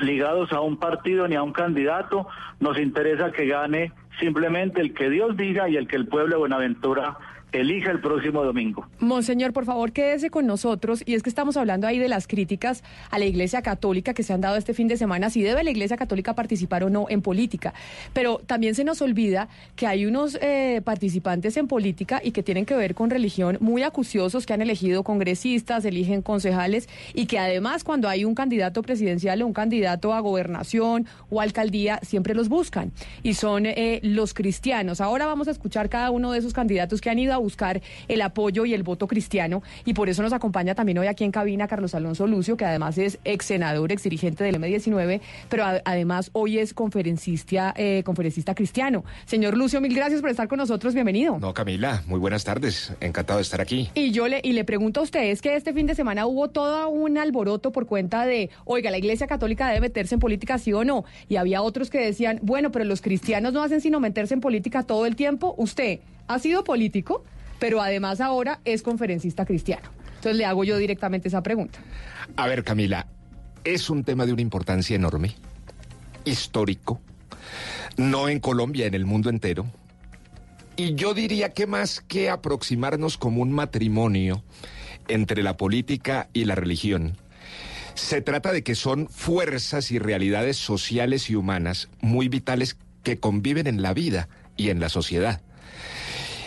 ligados 0.00 0.52
a 0.52 0.60
un 0.60 0.78
partido 0.78 1.26
ni 1.26 1.34
a 1.34 1.42
un 1.42 1.52
candidato, 1.52 2.28
nos 2.60 2.78
interesa 2.78 3.32
que 3.32 3.46
gane 3.46 3.92
simplemente 4.20 4.80
el 4.80 4.94
que 4.94 5.10
Dios 5.10 5.36
diga 5.36 5.68
y 5.68 5.76
el 5.76 5.88
que 5.88 5.96
el 5.96 6.06
pueblo 6.06 6.36
de 6.36 6.38
Buenaventura 6.38 7.18
elija 7.52 7.90
el 7.90 8.00
próximo 8.00 8.44
domingo. 8.44 8.86
Monseñor, 8.98 9.52
por 9.52 9.64
favor, 9.64 9.92
quédese 9.92 10.30
con 10.30 10.46
nosotros. 10.46 11.02
Y 11.06 11.14
es 11.14 11.22
que 11.22 11.28
estamos 11.28 11.56
hablando 11.56 11.86
ahí 11.86 11.98
de 11.98 12.08
las 12.08 12.26
críticas 12.26 12.82
a 13.10 13.18
la 13.18 13.24
Iglesia 13.24 13.62
Católica 13.62 14.14
que 14.14 14.22
se 14.22 14.32
han 14.32 14.40
dado 14.40 14.56
este 14.56 14.74
fin 14.74 14.88
de 14.88 14.96
semana, 14.96 15.30
si 15.30 15.42
debe 15.42 15.64
la 15.64 15.70
Iglesia 15.70 15.96
Católica 15.96 16.34
participar 16.34 16.84
o 16.84 16.90
no 16.90 17.06
en 17.08 17.22
política. 17.22 17.74
Pero 18.12 18.40
también 18.46 18.74
se 18.74 18.84
nos 18.84 19.02
olvida 19.02 19.48
que 19.76 19.86
hay 19.86 20.06
unos 20.06 20.38
eh, 20.40 20.80
participantes 20.84 21.56
en 21.56 21.66
política 21.66 22.20
y 22.22 22.32
que 22.32 22.42
tienen 22.42 22.66
que 22.66 22.76
ver 22.76 22.94
con 22.94 23.10
religión 23.10 23.58
muy 23.60 23.82
acuciosos, 23.82 24.46
que 24.46 24.52
han 24.52 24.62
elegido 24.62 25.02
congresistas, 25.02 25.84
eligen 25.84 26.22
concejales 26.22 26.88
y 27.14 27.26
que 27.26 27.38
además 27.38 27.84
cuando 27.84 28.08
hay 28.08 28.24
un 28.24 28.34
candidato 28.34 28.82
presidencial 28.82 29.42
o 29.42 29.46
un 29.46 29.52
candidato 29.52 30.12
a 30.12 30.20
gobernación 30.20 31.06
o 31.30 31.40
alcaldía, 31.40 32.00
siempre 32.02 32.34
los 32.34 32.48
buscan. 32.48 32.92
Y 33.22 33.34
son 33.34 33.66
eh, 33.66 34.00
los 34.02 34.34
cristianos. 34.34 35.00
Ahora 35.00 35.26
vamos 35.26 35.48
a 35.48 35.50
escuchar 35.50 35.88
cada 35.88 36.10
uno 36.10 36.32
de 36.32 36.38
esos 36.38 36.52
candidatos 36.52 37.00
que 37.00 37.10
han 37.10 37.18
ido 37.18 37.34
a 37.34 37.39
buscar 37.40 37.80
el 38.08 38.22
apoyo 38.22 38.64
y 38.64 38.74
el 38.74 38.82
voto 38.82 39.06
cristiano 39.06 39.62
y 39.84 39.94
por 39.94 40.08
eso 40.08 40.22
nos 40.22 40.32
acompaña 40.32 40.74
también 40.74 40.98
hoy 40.98 41.06
aquí 41.06 41.24
en 41.24 41.32
cabina 41.32 41.66
Carlos 41.68 41.94
Alonso 41.94 42.26
Lucio, 42.26 42.56
que 42.56 42.64
además 42.64 42.98
es 42.98 43.18
ex 43.24 43.46
senador, 43.46 43.92
ex 43.92 44.02
dirigente 44.02 44.44
del 44.44 44.60
M19, 44.60 45.20
pero 45.48 45.64
a, 45.64 45.80
además 45.84 46.30
hoy 46.32 46.58
es 46.58 46.74
conferencista, 46.74 47.74
eh, 47.76 48.02
conferencista 48.04 48.54
cristiano. 48.54 49.04
Señor 49.26 49.56
Lucio, 49.56 49.80
mil 49.80 49.94
gracias 49.94 50.20
por 50.20 50.30
estar 50.30 50.48
con 50.48 50.58
nosotros, 50.58 50.94
bienvenido. 50.94 51.38
No, 51.38 51.54
Camila, 51.54 52.02
muy 52.06 52.18
buenas 52.18 52.44
tardes, 52.44 52.92
encantado 53.00 53.38
de 53.38 53.42
estar 53.42 53.60
aquí. 53.60 53.90
Y 53.94 54.10
yo 54.12 54.28
le, 54.28 54.40
y 54.42 54.52
le 54.52 54.64
pregunto 54.64 55.00
a 55.00 55.02
usted, 55.02 55.24
es 55.24 55.42
que 55.42 55.56
este 55.56 55.72
fin 55.72 55.86
de 55.86 55.94
semana 55.94 56.26
hubo 56.26 56.48
todo 56.48 56.88
un 56.88 57.18
alboroto 57.18 57.72
por 57.72 57.86
cuenta 57.86 58.26
de, 58.26 58.50
oiga, 58.64 58.90
la 58.90 58.98
Iglesia 58.98 59.26
Católica 59.26 59.68
debe 59.68 59.80
meterse 59.80 60.14
en 60.14 60.20
política, 60.20 60.58
sí 60.58 60.72
o 60.72 60.84
no, 60.84 61.04
y 61.28 61.36
había 61.36 61.62
otros 61.62 61.90
que 61.90 61.98
decían, 61.98 62.38
bueno, 62.42 62.70
pero 62.70 62.84
los 62.84 63.00
cristianos 63.00 63.52
no 63.52 63.62
hacen 63.62 63.80
sino 63.80 64.00
meterse 64.00 64.34
en 64.34 64.40
política 64.40 64.82
todo 64.82 65.06
el 65.06 65.16
tiempo. 65.16 65.54
Usted 65.56 66.00
ha 66.30 66.38
sido 66.38 66.62
político, 66.62 67.24
pero 67.58 67.82
además 67.82 68.20
ahora 68.20 68.60
es 68.64 68.82
conferencista 68.82 69.44
cristiano. 69.44 69.88
Entonces 70.06 70.36
le 70.36 70.44
hago 70.44 70.62
yo 70.62 70.78
directamente 70.78 71.26
esa 71.26 71.42
pregunta. 71.42 71.80
A 72.36 72.46
ver, 72.46 72.62
Camila, 72.62 73.08
es 73.64 73.90
un 73.90 74.04
tema 74.04 74.26
de 74.26 74.32
una 74.32 74.42
importancia 74.42 74.94
enorme, 74.94 75.34
histórico, 76.24 77.00
no 77.96 78.28
en 78.28 78.38
Colombia, 78.38 78.86
en 78.86 78.94
el 78.94 79.06
mundo 79.06 79.28
entero. 79.28 79.66
Y 80.76 80.94
yo 80.94 81.14
diría 81.14 81.48
que 81.48 81.66
más 81.66 82.00
que 82.00 82.30
aproximarnos 82.30 83.18
como 83.18 83.42
un 83.42 83.50
matrimonio 83.50 84.44
entre 85.08 85.42
la 85.42 85.56
política 85.56 86.28
y 86.32 86.44
la 86.44 86.54
religión, 86.54 87.16
se 87.94 88.22
trata 88.22 88.52
de 88.52 88.62
que 88.62 88.76
son 88.76 89.08
fuerzas 89.08 89.90
y 89.90 89.98
realidades 89.98 90.58
sociales 90.58 91.28
y 91.28 91.34
humanas 91.34 91.88
muy 92.00 92.28
vitales 92.28 92.76
que 93.02 93.18
conviven 93.18 93.66
en 93.66 93.82
la 93.82 93.94
vida 93.94 94.28
y 94.56 94.70
en 94.70 94.78
la 94.78 94.88
sociedad. 94.88 95.42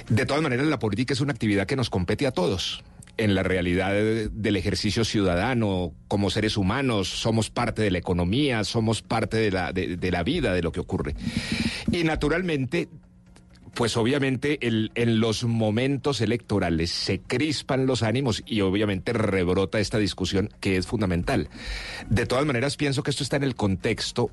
De 0.10 0.26
todas 0.26 0.44
maneras, 0.44 0.68
la 0.68 0.80
política 0.80 1.14
es 1.14 1.22
una 1.22 1.34
actividad 1.34 1.66
que 1.66 1.76
nos 1.76 1.90
compete 1.90 2.28
a 2.28 2.32
todos. 2.32 2.84
En 3.16 3.36
la 3.36 3.44
realidad 3.44 3.94
del 3.94 4.56
ejercicio 4.56 5.06
ciudadano, 5.06 5.94
como 6.08 6.32
seres 6.32 6.58
humanos, 6.58 7.08
somos 7.08 7.52
parte 7.52 7.84
de 7.84 7.92
la 7.92 8.00
economía, 8.00 8.64
somos 8.64 9.02
parte 9.04 9.38
de 9.38 9.52
la, 9.52 9.72
de, 9.72 10.12
la 10.12 10.24
vida, 10.24 10.54
de 10.54 10.64
lo 10.64 10.72
que 10.72 10.80
ocurre. 10.80 11.16
Y 11.92 12.04
naturalmente, 12.04 12.90
pues 13.76 13.96
obviamente 13.98 14.60
en 14.62 15.20
los 15.20 15.44
momentos 15.44 16.22
electorales 16.22 16.90
se 16.90 17.20
crispan 17.20 17.86
los 17.86 18.02
ánimos 18.02 18.42
y 18.46 18.62
obviamente 18.62 19.14
rebrota 19.14 19.80
esta 19.80 20.00
discusión 20.00 20.50
que 20.60 20.78
es 20.78 20.88
fundamental. 20.88 21.50
De 22.10 22.26
todas 22.26 22.46
maneras, 22.46 22.78
pienso 22.78 23.04
que 23.04 23.12
esto 23.12 23.24
está 23.24 23.36
en 23.38 23.44
el 23.44 23.56
contexto, 23.56 24.32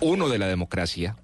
uno, 0.00 0.28
de 0.28 0.38
la 0.38 0.46
democracia, 0.48 1.16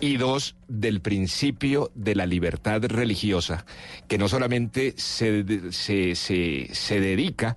y 0.00 0.16
dos, 0.16 0.56
del 0.68 1.00
principio 1.00 1.90
de 1.94 2.14
la 2.14 2.26
libertad 2.26 2.82
religiosa, 2.84 3.64
que 4.06 4.18
no 4.18 4.28
solamente 4.28 4.94
se, 4.96 5.72
se, 5.72 6.14
se, 6.14 6.68
se 6.72 7.00
dedica 7.00 7.56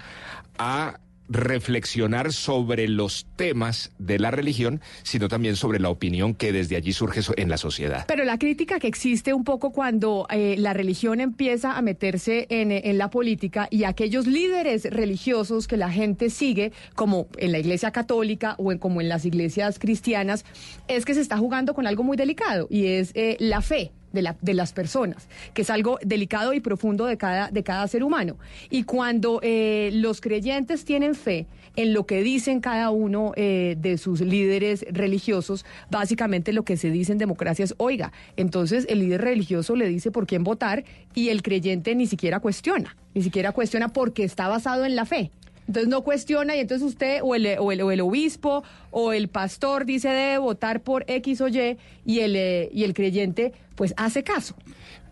a 0.57 0.99
reflexionar 1.31 2.33
sobre 2.33 2.87
los 2.87 3.25
temas 3.35 3.91
de 3.97 4.19
la 4.19 4.31
religión, 4.31 4.81
sino 5.03 5.29
también 5.29 5.55
sobre 5.55 5.79
la 5.79 5.89
opinión 5.89 6.35
que 6.35 6.51
desde 6.51 6.75
allí 6.75 6.91
surge 6.91 7.21
en 7.37 7.49
la 7.49 7.57
sociedad. 7.57 8.05
Pero 8.07 8.25
la 8.25 8.37
crítica 8.37 8.79
que 8.79 8.87
existe 8.87 9.33
un 9.33 9.43
poco 9.43 9.71
cuando 9.71 10.27
eh, 10.29 10.55
la 10.57 10.73
religión 10.73 11.21
empieza 11.21 11.77
a 11.77 11.81
meterse 11.81 12.47
en, 12.49 12.71
en, 12.71 12.97
la 12.97 13.09
política 13.09 13.67
y 13.71 13.85
aquellos 13.85 14.27
líderes 14.27 14.83
religiosos 14.83 15.67
que 15.67 15.77
la 15.77 15.89
gente 15.89 16.29
sigue, 16.29 16.73
como 16.95 17.27
en 17.37 17.51
la 17.53 17.59
iglesia 17.59 17.91
católica 17.91 18.55
o 18.57 18.71
en, 18.71 18.77
como 18.77 18.99
en 18.99 19.07
las 19.07 19.25
iglesias 19.25 19.79
cristianas, 19.79 20.43
es 20.87 21.05
que 21.05 21.13
se 21.13 21.21
está 21.21 21.37
jugando 21.37 21.73
con 21.73 21.87
algo 21.87 22.03
muy 22.03 22.17
delicado 22.17 22.67
y 22.69 22.87
es 22.87 23.11
eh, 23.15 23.37
la 23.39 23.61
fe 23.61 23.91
de, 24.11 24.21
la, 24.21 24.35
de, 24.41 24.53
las 24.53 24.73
personas, 24.73 25.27
que 25.53 25.61
es 25.61 25.69
algo 25.69 25.97
delicado 26.03 26.53
y 26.53 26.59
profundo 26.59 27.05
de 27.05 27.17
cada, 27.17 27.49
de 27.49 27.63
cada 27.63 27.87
ser 27.87 28.03
humano. 28.03 28.37
Y 28.69 28.83
cuando 28.83 29.39
eh, 29.43 29.89
los 29.93 30.21
creyentes 30.21 30.85
tienen 30.85 31.15
fe 31.15 31.47
en 31.75 31.93
lo 31.93 32.05
que 32.05 32.21
dicen 32.21 32.59
cada 32.59 32.89
uno 32.89 33.31
eh, 33.35 33.75
de 33.79 33.97
sus 33.97 34.21
líderes 34.21 34.85
religiosos, 34.89 35.65
básicamente 35.89 36.53
lo 36.53 36.63
que 36.63 36.77
se 36.77 36.91
dice 36.91 37.11
en 37.11 37.17
democracia 37.17 37.63
es, 37.63 37.73
oiga, 37.77 38.11
entonces 38.35 38.85
el 38.89 38.99
líder 38.99 39.21
religioso 39.21 39.75
le 39.75 39.87
dice 39.87 40.11
por 40.11 40.27
quién 40.27 40.43
votar 40.43 40.83
y 41.15 41.29
el 41.29 41.41
creyente 41.41 41.95
ni 41.95 42.07
siquiera 42.07 42.39
cuestiona, 42.39 42.97
ni 43.13 43.21
siquiera 43.21 43.51
cuestiona 43.51 43.89
porque 43.89 44.23
está 44.23 44.47
basado 44.47 44.85
en 44.85 44.95
la 44.95 45.05
fe. 45.05 45.31
Entonces 45.71 45.87
no 45.87 46.01
cuestiona 46.01 46.53
y 46.57 46.59
entonces 46.59 46.85
usted 46.85 47.21
o 47.23 47.33
el, 47.33 47.57
o 47.57 47.71
el, 47.71 48.01
obispo 48.01 48.61
o 48.89 49.13
el 49.13 49.29
pastor 49.29 49.85
dice 49.85 50.09
debe 50.09 50.37
votar 50.37 50.81
por 50.81 51.05
X 51.07 51.39
o 51.39 51.47
Y 51.47 51.77
y 52.05 52.19
el, 52.19 52.35
eh, 52.35 52.69
y 52.73 52.83
el 52.83 52.93
creyente 52.93 53.53
pues 53.75 53.93
hace 53.95 54.21
caso. 54.21 54.53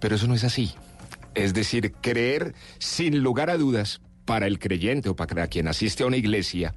Pero 0.02 0.16
eso 0.16 0.28
no 0.28 0.34
es 0.34 0.44
así. 0.44 0.74
Es 1.34 1.54
decir, 1.54 1.94
creer 2.02 2.56
sin 2.78 3.20
lugar 3.24 3.50
a 3.50 3.58
dudas 3.58 4.02
para 4.26 4.48
el 4.48 4.60
creyente 4.60 5.08
o 5.08 5.16
para 5.16 5.48
quien 5.48 5.70
asiste 5.70 6.04
a 6.04 6.08
una 6.08 6.18
iglesia, 6.18 6.76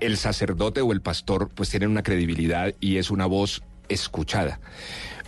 el 0.00 0.16
sacerdote 0.16 0.80
o 0.80 0.90
el 0.90 1.00
pastor 1.00 1.50
pues 1.54 1.70
tienen 1.70 1.90
una 1.90 2.02
credibilidad 2.02 2.74
y 2.80 2.96
es 2.96 3.12
una 3.12 3.26
voz 3.26 3.62
escuchada. 3.88 4.58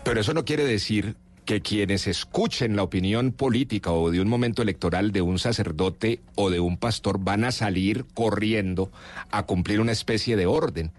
Pero 0.02 0.20
eso 0.20 0.34
no 0.34 0.44
quiere 0.44 0.64
decir 0.64 1.14
que 1.46 1.62
quienes 1.62 2.06
escuchen 2.06 2.76
la 2.76 2.82
opinión 2.82 3.32
política 3.32 3.92
o 3.92 4.10
de 4.10 4.20
un 4.20 4.28
momento 4.28 4.62
electoral 4.62 5.12
de 5.12 5.22
un 5.22 5.38
sacerdote 5.38 6.20
o 6.34 6.50
de 6.50 6.60
un 6.60 6.76
pastor 6.76 7.18
van 7.20 7.44
a 7.44 7.52
salir 7.52 8.04
corriendo 8.12 8.90
a 9.30 9.44
cumplir 9.44 9.80
una 9.80 9.92
especie 9.92 10.36
de 10.36 10.46
orden. 10.46 10.90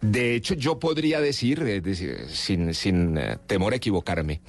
De 0.00 0.34
hecho, 0.34 0.54
yo 0.54 0.78
podría 0.78 1.20
decir, 1.20 1.82
sin, 2.30 2.74
sin 2.74 3.18
eh, 3.18 3.36
temor 3.46 3.72
a 3.72 3.76
equivocarme, 3.76 4.40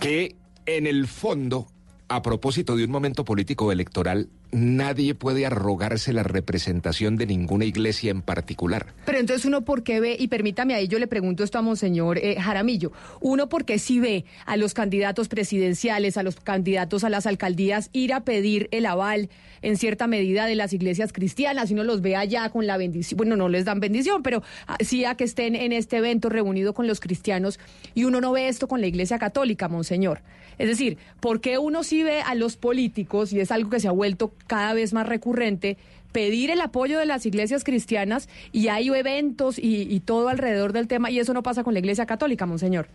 que 0.00 0.34
en 0.64 0.86
el 0.86 1.06
fondo, 1.06 1.68
a 2.08 2.22
propósito 2.22 2.76
de 2.76 2.84
un 2.84 2.90
momento 2.90 3.24
político 3.24 3.72
electoral, 3.72 4.28
nadie 4.52 5.14
puede 5.14 5.44
arrogarse 5.44 6.12
la 6.12 6.22
representación 6.22 7.16
de 7.16 7.26
ninguna 7.26 7.64
iglesia 7.64 8.10
en 8.10 8.22
particular. 8.22 8.94
Pero 9.04 9.18
entonces 9.18 9.44
uno 9.44 9.64
por 9.64 9.82
qué 9.82 9.98
ve, 10.00 10.16
y 10.18 10.28
permítame 10.28 10.74
ahí 10.74 10.86
yo 10.86 10.98
le 10.98 11.08
pregunto 11.08 11.42
esto 11.42 11.58
a 11.58 11.62
Monseñor 11.62 12.18
eh, 12.18 12.40
Jaramillo, 12.40 12.92
uno 13.20 13.48
por 13.48 13.64
qué 13.64 13.78
sí 13.78 13.98
ve 13.98 14.24
a 14.44 14.56
los 14.56 14.72
candidatos 14.72 15.28
presidenciales, 15.28 16.16
a 16.16 16.22
los 16.22 16.36
candidatos 16.36 17.02
a 17.02 17.10
las 17.10 17.26
alcaldías 17.26 17.90
ir 17.92 18.12
a 18.12 18.20
pedir 18.20 18.68
el 18.70 18.86
aval 18.86 19.28
en 19.62 19.76
cierta 19.76 20.06
medida 20.06 20.46
de 20.46 20.54
las 20.54 20.72
iglesias 20.72 21.12
cristianas, 21.12 21.70
y 21.70 21.74
uno 21.74 21.82
los 21.82 22.02
ve 22.02 22.14
allá 22.14 22.48
con 22.50 22.66
la 22.66 22.76
bendición, 22.76 23.16
bueno, 23.16 23.36
no 23.36 23.48
les 23.48 23.64
dan 23.64 23.80
bendición, 23.80 24.22
pero 24.22 24.42
ah, 24.68 24.76
sí 24.80 25.04
a 25.04 25.16
que 25.16 25.24
estén 25.24 25.56
en 25.56 25.72
este 25.72 25.96
evento 25.96 26.28
reunido 26.28 26.72
con 26.72 26.86
los 26.86 27.00
cristianos, 27.00 27.58
y 27.94 28.04
uno 28.04 28.20
no 28.20 28.32
ve 28.32 28.48
esto 28.48 28.68
con 28.68 28.80
la 28.80 28.86
iglesia 28.86 29.18
católica, 29.18 29.68
Monseñor. 29.68 30.20
Es 30.58 30.68
decir, 30.68 30.98
¿por 31.20 31.40
qué 31.40 31.58
uno 31.58 31.82
sí 31.82 32.02
ve 32.02 32.22
a 32.22 32.34
los 32.34 32.56
políticos, 32.56 33.32
y 33.32 33.40
es 33.40 33.50
algo 33.50 33.70
que 33.70 33.80
se 33.80 33.88
ha 33.88 33.92
vuelto 33.92 34.32
cada 34.46 34.74
vez 34.74 34.92
más 34.92 35.06
recurrente, 35.06 35.76
pedir 36.12 36.50
el 36.50 36.62
apoyo 36.62 36.98
de 36.98 37.04
las 37.04 37.26
iglesias 37.26 37.62
cristianas 37.62 38.30
y 38.50 38.68
hay 38.68 38.88
eventos 38.88 39.58
y, 39.58 40.00
todo 40.00 40.30
alrededor 40.30 40.72
del 40.72 40.88
tema 40.88 41.10
y 41.10 41.18
eso 41.18 41.34
no 41.34 41.42
pasa 41.42 41.62
con 41.62 41.74
la 41.74 41.80
iglesia 41.80 42.06
católica, 42.06 42.46
monseñor. 42.46 42.86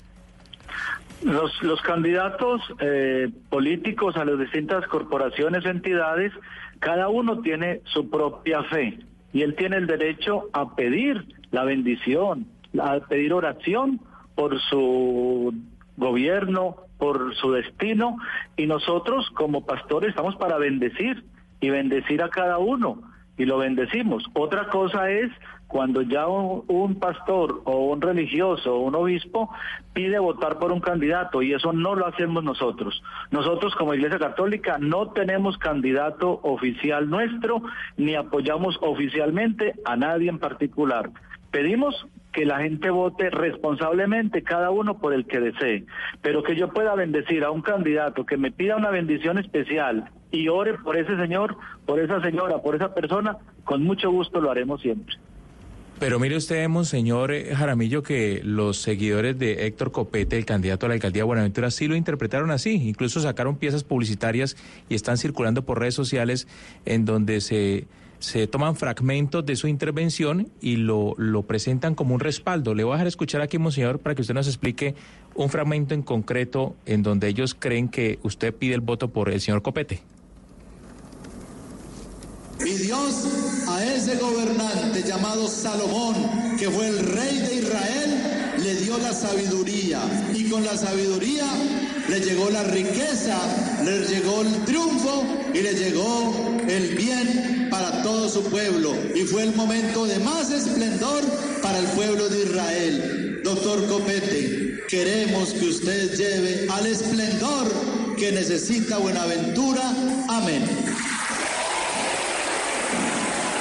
Los, 1.21 1.61
los 1.61 1.79
candidatos 1.81 2.61
eh, 2.79 3.29
políticos 3.49 4.17
a 4.17 4.25
las 4.25 4.39
distintas 4.39 4.88
corporaciones, 4.88 5.63
entidades, 5.65 6.33
cada 6.79 7.09
uno 7.09 7.41
tiene 7.41 7.81
su 7.93 8.09
propia 8.09 8.63
fe 8.63 8.97
y 9.33 9.43
él 9.43 9.53
tiene 9.55 9.77
el 9.77 9.85
derecho 9.85 10.49
a 10.53 10.75
pedir 10.75 11.23
la 11.51 11.63
bendición, 11.63 12.47
a 12.81 13.01
pedir 13.01 13.33
oración 13.33 14.01
por 14.33 14.59
su 14.61 15.53
gobierno, 15.97 16.77
por 17.02 17.34
su 17.34 17.52
destino 17.52 18.18
y 18.56 18.68
nosotros 18.68 19.28
como 19.32 19.65
pastores 19.65 20.11
estamos 20.11 20.36
para 20.36 20.60
bendecir 20.60 21.23
y 21.60 21.72
bendecir 21.72 22.22
a 22.22 22.30
cada 22.30 22.60
uno 22.60 23.02
y 23.40 23.45
lo 23.45 23.57
bendecimos. 23.57 24.23
Otra 24.36 24.69
cosa 24.69 25.10
es 25.10 25.32
cuando 25.65 26.03
ya 26.03 26.28
un, 26.28 26.99
pastor 26.99 27.64
o 27.64 27.88
un 27.88 28.02
religioso 28.02 28.76
o 28.76 28.82
un 28.82 28.94
obispo 28.94 29.49
pide 29.94 30.19
votar 30.19 30.60
por 30.60 30.72
un 30.72 30.80
candidato 30.80 31.41
y 31.41 31.53
eso 31.53 31.73
no 31.73 31.95
lo 31.95 32.06
hacemos 32.06 32.44
nosotros. 32.44 33.02
Nosotros 33.32 33.73
como 33.73 33.95
Iglesia 33.95 34.19
Católica 34.19 34.78
no 34.78 35.07
tenemos 35.10 35.57
candidato 35.57 36.40
oficial 36.44 37.10
nuestro 37.10 37.64
ni 37.98 38.14
apoyamos 38.14 38.78
oficialmente 38.80 39.73
a 39.86 39.95
nadie 39.95 40.30
en 40.30 40.38
particular. 40.38 41.10
Pedimos 41.49 42.06
que 42.31 42.45
la 42.45 42.59
gente 42.59 42.89
vote 42.89 43.29
responsablemente 43.29 44.43
cada 44.43 44.71
uno 44.71 44.99
por 44.99 45.13
el 45.13 45.25
que 45.25 45.39
desee, 45.39 45.85
pero 46.21 46.43
que 46.43 46.55
yo 46.55 46.69
pueda 46.69 46.95
bendecir 46.95 47.43
a 47.43 47.51
un 47.51 47.61
candidato 47.61 48.25
que 48.25 48.37
me 48.37 48.51
pida 48.51 48.77
una 48.77 48.89
bendición 48.89 49.37
especial 49.37 50.09
y 50.31 50.47
ore 50.47 50.75
por 50.75 50.97
ese 50.97 51.17
señor, 51.17 51.57
por 51.85 51.99
esa 51.99 52.21
señora, 52.21 52.59
por 52.59 52.75
esa 52.75 52.93
persona, 52.93 53.37
con 53.63 53.83
mucho 53.83 54.09
gusto 54.11 54.39
lo 54.39 54.49
haremos 54.49 54.81
siempre. 54.81 55.15
Pero 56.01 56.19
mire 56.19 56.35
usted, 56.35 56.67
Monseñor 56.67 57.31
Jaramillo, 57.53 58.01
que 58.01 58.41
los 58.43 58.77
seguidores 58.77 59.37
de 59.37 59.67
Héctor 59.67 59.91
Copete, 59.91 60.35
el 60.35 60.45
candidato 60.45 60.87
a 60.87 60.89
la 60.89 60.95
alcaldía 60.95 61.19
de 61.19 61.27
Buenaventura, 61.27 61.69
sí 61.69 61.87
lo 61.87 61.95
interpretaron 61.95 62.49
así. 62.49 62.71
Incluso 62.89 63.19
sacaron 63.19 63.57
piezas 63.57 63.83
publicitarias 63.83 64.57
y 64.89 64.95
están 64.95 65.17
circulando 65.17 65.63
por 65.63 65.79
redes 65.79 65.93
sociales 65.93 66.47
en 66.85 67.05
donde 67.05 67.39
se 67.39 67.85
se 68.22 68.45
toman 68.45 68.76
fragmentos 68.76 69.43
de 69.45 69.56
su 69.56 69.68
intervención 69.68 70.52
y 70.61 70.76
lo, 70.76 71.15
lo 71.18 71.41
presentan 71.41 71.95
como 71.95 72.14
un 72.14 72.19
respaldo. 72.19 72.76
Le 72.76 72.84
voy 72.84 72.93
a 72.93 72.95
dejar 72.95 73.07
escuchar 73.07 73.41
aquí, 73.41 73.57
Monseñor, 73.57 73.99
para 73.99 74.15
que 74.15 74.22
usted 74.22 74.35
nos 74.35 74.48
explique 74.48 74.95
un 75.34 75.49
fragmento 75.49 75.95
en 75.95 76.03
concreto 76.03 76.76
en 76.85 77.02
donde 77.02 77.27
ellos 77.27 77.56
creen 77.57 77.89
que 77.89 78.19
usted 78.22 78.53
pide 78.53 78.76
el 78.76 78.81
voto 78.81 79.10
por 79.10 79.30
el 79.30 79.41
señor 79.41 79.64
Copete. 79.64 80.02
Y 82.60 82.73
Dios 82.76 83.27
a 83.68 83.84
ese 83.84 84.18
gobernante 84.18 85.02
llamado 85.02 85.48
Salomón, 85.48 86.15
que 86.60 86.69
fue 86.69 86.89
el 86.89 86.99
rey 86.99 87.39
de 87.39 87.56
Israel, 87.56 88.53
le 88.60 88.76
dio 88.76 88.99
la 88.99 89.14
sabiduría. 89.14 89.99
Y 90.35 90.48
con 90.48 90.64
la 90.64 90.77
sabiduría 90.77 91.48
le 92.11 92.19
llegó 92.19 92.49
la 92.49 92.63
riqueza, 92.63 93.39
le 93.85 93.99
llegó 94.05 94.41
el 94.41 94.65
triunfo 94.65 95.23
y 95.53 95.61
le 95.61 95.73
llegó 95.73 96.57
el 96.67 96.93
bien 96.97 97.69
para 97.71 98.03
todo 98.03 98.27
su 98.27 98.43
pueblo. 98.49 98.93
Y 99.15 99.21
fue 99.21 99.43
el 99.43 99.55
momento 99.55 100.05
de 100.05 100.19
más 100.19 100.51
esplendor 100.51 101.23
para 101.61 101.79
el 101.79 101.85
pueblo 101.88 102.27
de 102.27 102.43
Israel. 102.43 103.41
Doctor 103.45 103.88
Copete, 103.88 104.83
queremos 104.89 105.53
que 105.53 105.69
usted 105.69 106.13
lleve 106.17 106.67
al 106.69 106.85
esplendor 106.85 107.71
que 108.17 108.33
necesita 108.33 108.97
Buenaventura. 108.97 109.81
Amén. 110.27 110.63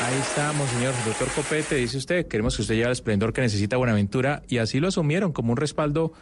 Ahí 0.06 0.20
está, 0.28 0.52
Monseñor 0.54 0.92
Doctor 1.06 1.28
Copete, 1.36 1.76
dice 1.76 1.98
usted, 1.98 2.26
queremos 2.26 2.56
que 2.56 2.62
usted 2.62 2.74
lleve 2.74 2.86
el 2.86 2.92
esplendor 2.92 3.32
que 3.32 3.42
necesita 3.42 3.76
Buenaventura 3.76 4.42
y 4.48 4.58
así 4.58 4.80
lo 4.80 4.88
asumieron 4.88 5.30
como 5.30 5.52
un 5.52 5.56
respaldo 5.56 6.12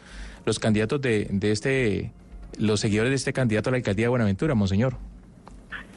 los 0.49 0.59
candidatos 0.59 1.01
de, 1.01 1.29
de 1.31 1.53
este, 1.53 2.11
los 2.59 2.81
seguidores 2.81 3.11
de 3.11 3.17
este 3.17 3.33
candidato 3.33 3.69
a 3.69 3.73
la 3.73 3.77
alcaldía 3.77 4.07
de 4.07 4.09
Buenaventura, 4.09 4.55
Monseñor. 4.55 4.95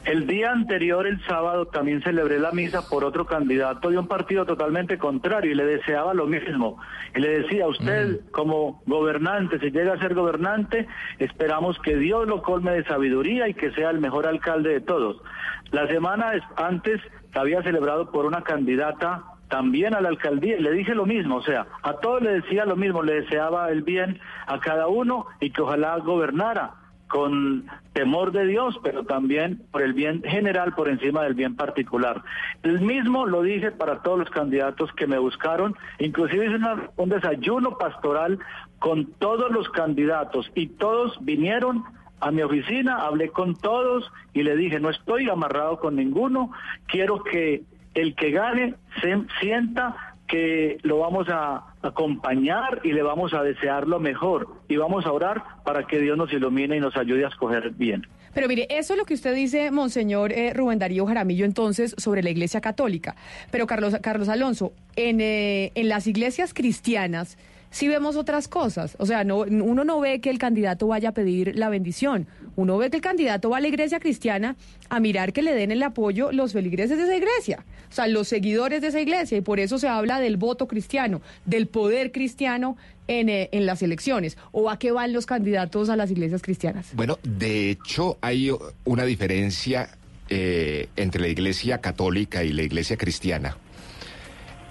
El 0.04 0.26
día 0.26 0.50
anterior, 0.50 1.06
el 1.06 1.24
sábado, 1.26 1.66
también 1.66 2.02
celebré 2.02 2.38
la 2.38 2.50
misa 2.50 2.88
por 2.88 3.04
otro 3.04 3.24
candidato 3.24 3.88
de 3.88 3.98
un 3.98 4.08
partido 4.08 4.44
totalmente 4.44 4.98
contrario 4.98 5.52
y 5.52 5.54
le 5.54 5.64
deseaba 5.64 6.12
lo 6.12 6.26
mismo. 6.26 6.76
Y 7.14 7.20
le 7.20 7.40
decía, 7.40 7.66
usted 7.68 8.20
mm. 8.20 8.30
como 8.30 8.82
gobernante, 8.84 9.58
si 9.60 9.70
llega 9.70 9.94
a 9.94 9.98
ser 9.98 10.14
gobernante, 10.14 10.86
esperamos 11.18 11.78
que 11.78 11.96
Dios 11.96 12.26
lo 12.26 12.42
colme 12.42 12.72
de 12.72 12.84
sabiduría 12.84 13.48
y 13.48 13.54
que 13.54 13.70
sea 13.72 13.90
el 13.90 14.00
mejor 14.00 14.26
alcalde 14.26 14.70
de 14.70 14.80
todos. 14.80 15.22
La 15.70 15.86
semana 15.86 16.32
antes 16.56 17.00
había 17.32 17.62
celebrado 17.62 18.10
por 18.10 18.26
una 18.26 18.42
candidata 18.42 19.22
también 19.52 19.92
a 19.92 20.00
la 20.00 20.08
alcaldía 20.08 20.56
le 20.58 20.72
dije 20.72 20.94
lo 20.94 21.04
mismo, 21.04 21.36
o 21.36 21.42
sea, 21.42 21.66
a 21.82 21.92
todos 21.98 22.22
le 22.22 22.40
decía 22.40 22.64
lo 22.64 22.74
mismo, 22.74 23.02
le 23.02 23.20
deseaba 23.20 23.68
el 23.68 23.82
bien 23.82 24.18
a 24.46 24.58
cada 24.60 24.86
uno 24.86 25.26
y 25.40 25.50
que 25.50 25.60
ojalá 25.60 25.98
gobernara 25.98 26.72
con 27.06 27.66
temor 27.92 28.32
de 28.32 28.46
Dios, 28.46 28.80
pero 28.82 29.04
también 29.04 29.60
por 29.70 29.82
el 29.82 29.92
bien 29.92 30.22
general 30.22 30.74
por 30.74 30.88
encima 30.88 31.24
del 31.24 31.34
bien 31.34 31.54
particular. 31.54 32.22
El 32.62 32.80
mismo 32.80 33.26
lo 33.26 33.42
dije 33.42 33.72
para 33.72 34.00
todos 34.00 34.20
los 34.20 34.30
candidatos 34.30 34.90
que 34.94 35.06
me 35.06 35.18
buscaron, 35.18 35.76
inclusive 35.98 36.46
hice 36.46 36.56
un 36.96 37.10
desayuno 37.10 37.76
pastoral 37.76 38.38
con 38.78 39.04
todos 39.18 39.52
los 39.52 39.68
candidatos 39.68 40.50
y 40.54 40.68
todos 40.68 41.18
vinieron 41.20 41.84
a 42.20 42.30
mi 42.30 42.40
oficina, 42.40 43.04
hablé 43.04 43.28
con 43.28 43.54
todos 43.54 44.10
y 44.32 44.44
le 44.44 44.56
dije, 44.56 44.80
no 44.80 44.88
estoy 44.88 45.28
amarrado 45.28 45.78
con 45.78 45.96
ninguno, 45.96 46.52
quiero 46.86 47.22
que 47.22 47.64
el 47.94 48.14
que 48.14 48.30
gane 48.30 48.74
se 49.00 49.16
sienta 49.40 50.12
que 50.26 50.78
lo 50.82 50.98
vamos 50.98 51.28
a 51.28 51.74
acompañar 51.82 52.80
y 52.84 52.92
le 52.92 53.02
vamos 53.02 53.34
a 53.34 53.42
desear 53.42 53.86
lo 53.86 54.00
mejor 54.00 54.48
y 54.68 54.76
vamos 54.76 55.04
a 55.04 55.12
orar 55.12 55.42
para 55.62 55.86
que 55.86 55.98
Dios 55.98 56.16
nos 56.16 56.32
ilumine 56.32 56.76
y 56.76 56.80
nos 56.80 56.96
ayude 56.96 57.24
a 57.26 57.28
escoger 57.28 57.70
bien. 57.72 58.06
Pero 58.32 58.48
mire, 58.48 58.66
eso 58.70 58.94
es 58.94 58.98
lo 58.98 59.04
que 59.04 59.12
usted 59.12 59.34
dice, 59.34 59.70
Monseñor 59.70 60.32
eh, 60.32 60.54
Rubén 60.54 60.78
Darío 60.78 61.04
Jaramillo, 61.04 61.44
entonces, 61.44 61.94
sobre 61.98 62.22
la 62.22 62.30
Iglesia 62.30 62.62
Católica. 62.62 63.14
Pero 63.50 63.66
Carlos, 63.66 63.94
Carlos 64.00 64.30
Alonso, 64.30 64.72
en, 64.96 65.20
eh, 65.20 65.70
en 65.74 65.88
las 65.90 66.06
iglesias 66.06 66.54
cristianas, 66.54 67.36
si 67.72 67.88
vemos 67.88 68.16
otras 68.16 68.46
cosas. 68.48 68.96
O 69.00 69.06
sea, 69.06 69.24
no, 69.24 69.38
uno 69.38 69.84
no 69.84 69.98
ve 69.98 70.20
que 70.20 70.30
el 70.30 70.38
candidato 70.38 70.86
vaya 70.86 71.08
a 71.08 71.12
pedir 71.12 71.56
la 71.56 71.68
bendición. 71.68 72.28
Uno 72.54 72.78
ve 72.78 72.90
que 72.90 72.96
el 72.96 73.02
candidato 73.02 73.50
va 73.50 73.56
a 73.56 73.60
la 73.60 73.68
iglesia 73.68 73.98
cristiana 73.98 74.56
a 74.88 75.00
mirar 75.00 75.32
que 75.32 75.42
le 75.42 75.54
den 75.54 75.72
el 75.72 75.82
apoyo 75.82 76.30
los 76.32 76.52
feligreses 76.52 76.98
de 76.98 77.04
esa 77.04 77.16
iglesia, 77.16 77.64
o 77.92 77.94
sea, 77.94 78.06
los 78.06 78.26
seguidores 78.26 78.80
de 78.80 78.88
esa 78.88 79.02
iglesia. 79.02 79.36
Y 79.36 79.42
por 79.42 79.60
eso 79.60 79.78
se 79.78 79.86
habla 79.86 80.18
del 80.18 80.38
voto 80.38 80.66
cristiano, 80.66 81.20
del 81.44 81.66
poder 81.66 82.10
cristiano 82.10 82.78
en, 83.06 83.28
eh, 83.28 83.50
en 83.52 83.66
las 83.66 83.82
elecciones. 83.82 84.38
¿O 84.50 84.70
a 84.70 84.78
qué 84.78 84.92
van 84.92 85.12
los 85.12 85.26
candidatos 85.26 85.90
a 85.90 85.96
las 85.96 86.10
iglesias 86.10 86.40
cristianas? 86.40 86.86
Bueno, 86.94 87.18
de 87.22 87.68
hecho, 87.70 88.16
hay 88.22 88.50
una 88.84 89.04
diferencia 89.04 89.90
eh, 90.30 90.88
entre 90.96 91.20
la 91.20 91.28
iglesia 91.28 91.82
católica 91.82 92.42
y 92.44 92.52
la 92.52 92.62
iglesia 92.62 92.96
cristiana 92.96 93.58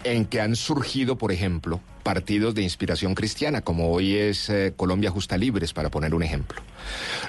en 0.04 0.26
que 0.26 0.42
han 0.42 0.56
surgido, 0.56 1.20
por 1.20 1.32
ejemplo, 1.32 1.80
partidos 2.02 2.56
de 2.56 2.64
inspiración 2.64 3.14
cristiana, 3.14 3.62
como 3.62 3.92
hoy 3.92 4.16
es 4.16 4.50
eh, 4.50 4.74
Colombia 4.76 5.12
Justa 5.12 5.38
Libres, 5.38 5.74
para 5.74 5.92
poner 5.92 6.16
un 6.16 6.24
ejemplo. 6.24 6.60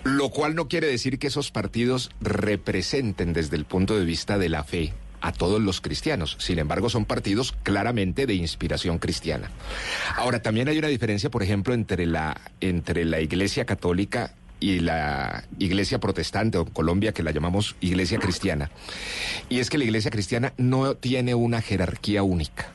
Lo 0.05 0.31
cual 0.31 0.55
no 0.55 0.69
quiere 0.69 0.87
decir 0.87 1.19
que 1.19 1.27
esos 1.27 1.51
partidos 1.51 2.11
representen 2.23 3.35
desde 3.35 3.57
el 3.57 3.67
punto 3.67 3.99
de 3.99 4.07
vista 4.07 4.39
de 4.39 4.49
la 4.49 4.65
fe 4.65 4.95
a 5.23 5.33
todos 5.33 5.61
los 5.63 5.81
cristianos. 5.81 6.37
Sin 6.39 6.59
embargo, 6.59 6.91
son 6.91 7.05
partidos 7.05 7.55
claramente 7.63 8.27
de 8.27 8.35
inspiración 8.35 8.99
cristiana. 8.99 9.51
Ahora, 10.17 10.43
también 10.43 10.69
hay 10.69 10.79
una 10.79 10.89
diferencia, 10.89 11.31
por 11.31 11.43
ejemplo, 11.43 11.73
entre 11.73 12.07
la, 12.07 12.41
entre 12.61 13.05
la 13.05 13.21
Iglesia 13.21 13.65
Católica 13.65 14.35
y 14.63 14.79
la 14.79 15.45
iglesia 15.59 15.99
protestante 15.99 16.57
o 16.57 16.65
Colombia 16.65 17.13
que 17.13 17.25
la 17.25 17.33
llamamos 17.33 17.75
iglesia 17.81 18.19
cristiana. 18.19 18.71
Y 19.49 19.59
es 19.59 19.69
que 19.69 19.77
la 19.77 19.85
iglesia 19.85 20.13
cristiana 20.13 20.53
no 20.57 20.95
tiene 20.95 21.35
una 21.35 21.61
jerarquía 21.61 22.23
única. 22.23 22.69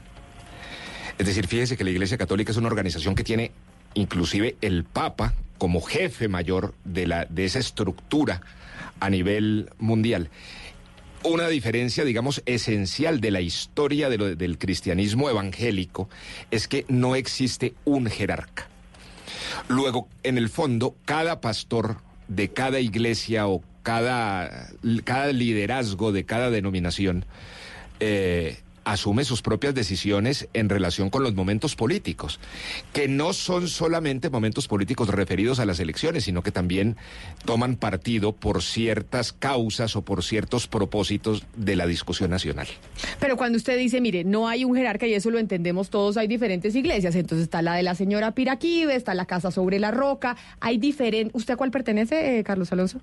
Es 1.18 1.26
decir, 1.26 1.48
fíjese 1.48 1.78
que 1.78 1.86
la 1.86 1.90
iglesia 1.90 2.18
católica 2.18 2.52
es 2.52 2.58
una 2.58 2.68
organización 2.68 3.16
que 3.16 3.24
tiene 3.24 3.52
inclusive 3.94 4.58
el 4.62 4.84
papa 4.84 5.34
como 5.58 5.82
jefe 5.82 6.28
mayor 6.28 6.76
de, 6.84 7.08
la, 7.08 7.26
de 7.26 7.46
esa 7.46 7.60
estructura 7.60 8.42
a 9.00 9.10
nivel 9.10 9.70
mundial. 9.80 10.30
Una 11.28 11.50
diferencia, 11.50 12.06
digamos, 12.06 12.42
esencial 12.46 13.20
de 13.20 13.32
la 13.32 13.42
historia 13.42 14.10
del 14.10 14.58
cristianismo 14.58 15.30
evangélico 15.30 16.08
es 16.52 16.70
que 16.70 16.86
no 16.88 17.18
existe 17.18 17.76
un 17.84 18.06
jerarca. 18.08 18.70
Luego, 19.68 20.08
en 20.24 20.38
el 20.38 20.48
fondo, 20.48 20.96
cada 21.04 21.42
pastor 21.42 21.98
de 22.30 22.48
cada 22.48 22.80
iglesia 22.80 23.46
o 23.48 23.62
cada, 23.84 24.70
cada 25.04 25.34
liderazgo 25.34 26.14
de 26.14 26.24
cada 26.26 26.50
denominación 26.50 27.26
eh, 28.00 28.60
asume 28.88 29.26
sus 29.26 29.42
propias 29.42 29.76
decisiones 29.76 30.48
en 30.54 30.70
relación 30.70 31.10
con 31.10 31.22
los 31.22 31.36
momentos 31.36 31.76
políticos, 31.76 32.40
que 32.94 33.10
no 33.10 33.34
son 33.34 33.68
solamente 33.68 34.30
momentos 34.30 34.70
políticos 34.70 35.10
referidos 35.10 35.60
a 35.60 35.66
las 35.66 35.82
elecciones, 35.82 36.24
sino 36.24 36.42
que 36.42 36.52
también 36.52 36.96
toman 37.44 37.76
partido 37.76 38.32
por 38.32 38.64
ciertas 38.64 39.34
causas 39.34 39.98
o 39.98 40.04
por 40.04 40.24
ciertos 40.24 40.68
propósitos 40.68 41.44
de 41.58 41.76
la 41.76 41.86
discusión 41.86 42.30
nacional. 42.30 42.68
Pero 43.20 43.36
cuando 43.36 43.58
usted 43.58 43.78
dice, 43.78 44.00
mire, 44.00 44.24
no 44.24 44.48
hay 44.48 44.64
un 44.64 44.74
jerarca 44.74 45.06
y 45.06 45.14
eso 45.14 45.32
lo 45.32 45.40
entendemos 45.40 45.90
todos, 45.90 46.16
hay 46.16 46.28
diferentes 46.28 46.74
iglesias, 46.74 47.14
entonces 47.16 47.44
está 47.44 47.62
la 47.62 47.76
de 47.76 47.84
la 47.84 47.94
señora 47.94 48.32
Piraquive, 48.32 48.96
está 48.96 49.14
la 49.14 49.26
Casa 49.26 49.52
sobre 49.52 49.80
la 49.80 49.92
Roca, 49.92 50.38
hay 50.62 50.78
diferentes... 50.78 51.36
¿Usted 51.36 51.56
a 51.56 51.58
cuál 51.58 51.72
pertenece, 51.72 52.40
eh, 52.40 52.44
Carlos 52.46 52.72
Alonso? 52.72 53.02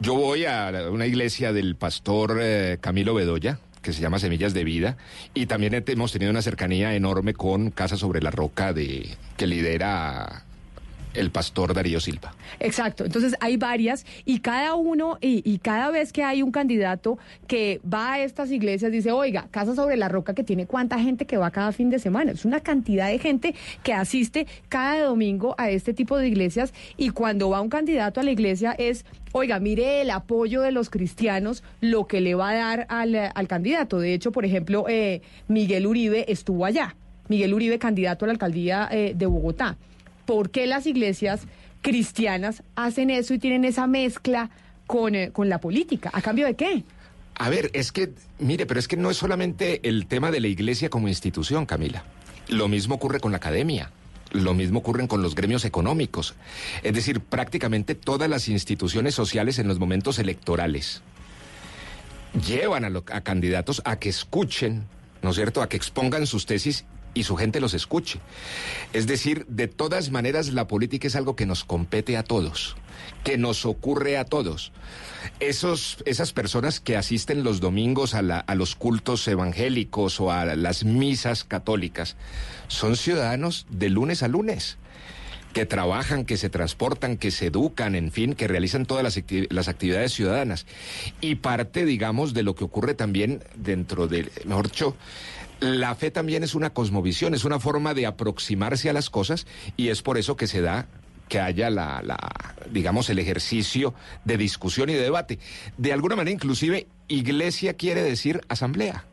Yo 0.00 0.14
voy 0.14 0.44
a 0.44 0.70
una 0.90 1.06
iglesia 1.06 1.52
del 1.54 1.76
pastor 1.76 2.38
eh, 2.42 2.78
Camilo 2.80 3.14
Bedoya, 3.14 3.58
que 3.84 3.92
se 3.92 4.00
llama 4.00 4.18
Semillas 4.18 4.54
de 4.54 4.64
Vida, 4.64 4.96
y 5.34 5.46
también 5.46 5.84
hemos 5.86 6.10
tenido 6.10 6.30
una 6.30 6.42
cercanía 6.42 6.94
enorme 6.94 7.34
con 7.34 7.70
Casa 7.70 7.96
sobre 7.96 8.20
la 8.20 8.32
Roca 8.32 8.72
de 8.72 9.16
que 9.36 9.46
lidera 9.46 10.43
el 11.14 11.30
pastor 11.30 11.74
Darío 11.74 12.00
Silva. 12.00 12.34
Exacto, 12.60 13.04
entonces 13.04 13.34
hay 13.40 13.56
varias 13.56 14.04
y 14.24 14.40
cada 14.40 14.74
uno 14.74 15.18
y, 15.20 15.58
cada 15.58 15.90
vez 15.90 16.12
que 16.12 16.22
hay 16.22 16.42
un 16.42 16.50
candidato 16.50 17.18
que 17.46 17.80
va 17.90 18.14
a 18.14 18.20
estas 18.20 18.50
iglesias 18.50 18.92
dice, 18.92 19.12
oiga, 19.12 19.46
Casa 19.50 19.74
sobre 19.74 19.96
la 19.96 20.08
Roca 20.08 20.34
que 20.34 20.44
tiene 20.44 20.66
cuánta 20.66 20.98
gente 20.98 21.26
que 21.26 21.36
va 21.36 21.50
cada 21.50 21.72
fin 21.72 21.90
de 21.90 21.98
semana, 21.98 22.32
es 22.32 22.44
una 22.44 22.60
cantidad 22.60 23.08
de 23.08 23.18
gente 23.18 23.54
que 23.82 23.92
asiste 23.92 24.46
cada 24.68 25.04
domingo 25.04 25.54
a 25.58 25.70
este 25.70 25.94
tipo 25.94 26.18
de 26.18 26.28
iglesias 26.28 26.74
y 26.96 27.10
cuando 27.10 27.50
va 27.50 27.60
un 27.60 27.68
candidato 27.68 28.20
a 28.20 28.22
la 28.22 28.30
iglesia 28.30 28.72
es 28.72 29.04
oiga, 29.34 29.58
mire 29.58 30.00
el 30.00 30.10
apoyo 30.10 30.62
de 30.62 30.70
los 30.70 30.90
cristianos, 30.90 31.64
lo 31.80 32.06
que 32.06 32.20
le 32.20 32.36
va 32.36 32.50
a 32.50 32.54
dar 32.54 32.86
al, 32.88 33.48
candidato. 33.48 33.98
De 33.98 34.14
hecho, 34.14 34.30
por 34.30 34.44
ejemplo, 34.44 34.86
eh, 34.88 35.22
Miguel 35.48 35.88
Uribe 35.88 36.30
estuvo 36.30 36.64
allá. 36.64 36.94
Miguel 37.28 37.52
Uribe, 37.52 37.80
candidato 37.80 38.24
a 38.24 38.28
la 38.28 38.32
alcaldía 38.32 38.88
eh, 38.92 39.12
de 39.16 39.26
Bogotá. 39.26 39.76
¿Por 40.26 40.50
qué 40.50 40.66
las 40.66 40.86
iglesias 40.86 41.42
cristianas 41.82 42.62
hacen 42.76 43.10
eso 43.10 43.34
y 43.34 43.38
tienen 43.38 43.64
esa 43.64 43.86
mezcla 43.86 44.50
con, 44.86 45.14
eh, 45.14 45.30
con 45.32 45.48
la 45.48 45.60
política? 45.60 46.10
¿A 46.12 46.22
cambio 46.22 46.46
de 46.46 46.54
qué? 46.54 46.84
A 47.36 47.50
ver, 47.50 47.70
es 47.74 47.92
que, 47.92 48.12
mire, 48.38 48.64
pero 48.66 48.78
es 48.78 48.88
que 48.88 48.96
no 48.96 49.10
es 49.10 49.16
solamente 49.16 49.80
el 49.88 50.06
tema 50.06 50.30
de 50.30 50.40
la 50.40 50.48
iglesia 50.48 50.88
como 50.88 51.08
institución, 51.08 51.66
Camila. 51.66 52.04
Lo 52.48 52.68
mismo 52.68 52.94
ocurre 52.94 53.20
con 53.20 53.32
la 53.32 53.38
academia. 53.38 53.90
Lo 54.30 54.54
mismo 54.54 54.80
ocurre 54.80 55.06
con 55.08 55.22
los 55.22 55.34
gremios 55.34 55.64
económicos. 55.64 56.34
Es 56.82 56.92
decir, 56.94 57.20
prácticamente 57.20 57.94
todas 57.94 58.28
las 58.28 58.48
instituciones 58.48 59.14
sociales 59.14 59.58
en 59.58 59.68
los 59.68 59.78
momentos 59.78 60.18
electorales 60.18 61.02
llevan 62.46 62.84
a, 62.84 63.02
a 63.12 63.20
candidatos 63.20 63.80
a 63.84 63.98
que 63.98 64.08
escuchen, 64.08 64.86
¿no 65.22 65.30
es 65.30 65.36
cierto?, 65.36 65.62
a 65.62 65.68
que 65.68 65.76
expongan 65.76 66.26
sus 66.26 66.46
tesis 66.46 66.84
y 67.14 67.24
su 67.24 67.36
gente 67.36 67.60
los 67.60 67.74
escuche. 67.74 68.20
Es 68.92 69.06
decir, 69.06 69.46
de 69.48 69.68
todas 69.68 70.10
maneras 70.10 70.52
la 70.52 70.68
política 70.68 71.06
es 71.06 71.16
algo 71.16 71.36
que 71.36 71.46
nos 71.46 71.64
compete 71.64 72.16
a 72.16 72.22
todos, 72.22 72.76
que 73.22 73.38
nos 73.38 73.64
ocurre 73.64 74.18
a 74.18 74.24
todos. 74.24 74.72
Esos, 75.40 75.98
esas 76.04 76.32
personas 76.32 76.80
que 76.80 76.96
asisten 76.96 77.44
los 77.44 77.60
domingos 77.60 78.14
a, 78.14 78.18
a 78.18 78.54
los 78.54 78.74
cultos 78.74 79.26
evangélicos 79.26 80.20
o 80.20 80.30
a 80.30 80.44
las 80.56 80.84
misas 80.84 81.44
católicas 81.44 82.16
son 82.68 82.96
ciudadanos 82.96 83.66
de 83.70 83.90
lunes 83.90 84.22
a 84.22 84.28
lunes 84.28 84.78
que 85.54 85.64
trabajan, 85.64 86.26
que 86.26 86.36
se 86.36 86.50
transportan, 86.50 87.16
que 87.16 87.30
se 87.30 87.46
educan, 87.46 87.94
en 87.94 88.10
fin, 88.10 88.34
que 88.34 88.48
realizan 88.48 88.84
todas 88.84 89.04
las, 89.04 89.24
las, 89.48 89.68
actividades 89.68 90.12
ciudadanas. 90.12 90.66
Y 91.22 91.36
parte, 91.36 91.86
digamos, 91.86 92.34
de 92.34 92.42
lo 92.42 92.54
que 92.54 92.64
ocurre 92.64 92.94
también 92.94 93.42
dentro 93.54 94.08
del, 94.08 94.30
mejor 94.44 94.70
la 95.60 95.94
fe 95.94 96.10
también 96.10 96.42
es 96.42 96.54
una 96.54 96.70
cosmovisión, 96.70 97.34
es 97.34 97.44
una 97.44 97.60
forma 97.60 97.94
de 97.94 98.06
aproximarse 98.06 98.90
a 98.90 98.92
las 98.92 99.10
cosas 99.10 99.46
y 99.76 99.88
es 99.88 100.02
por 100.02 100.18
eso 100.18 100.36
que 100.36 100.46
se 100.46 100.60
da 100.60 100.86
que 101.28 101.40
haya 101.40 101.70
la, 101.70 102.02
la, 102.02 102.18
digamos, 102.70 103.08
el 103.08 103.18
ejercicio 103.18 103.94
de 104.24 104.36
discusión 104.36 104.90
y 104.90 104.94
de 104.94 105.00
debate. 105.00 105.38
De 105.78 105.92
alguna 105.92 106.16
manera, 106.16 106.34
inclusive, 106.34 106.86
iglesia 107.08 107.74
quiere 107.74 108.02
decir 108.02 108.42
asamblea. 108.48 109.04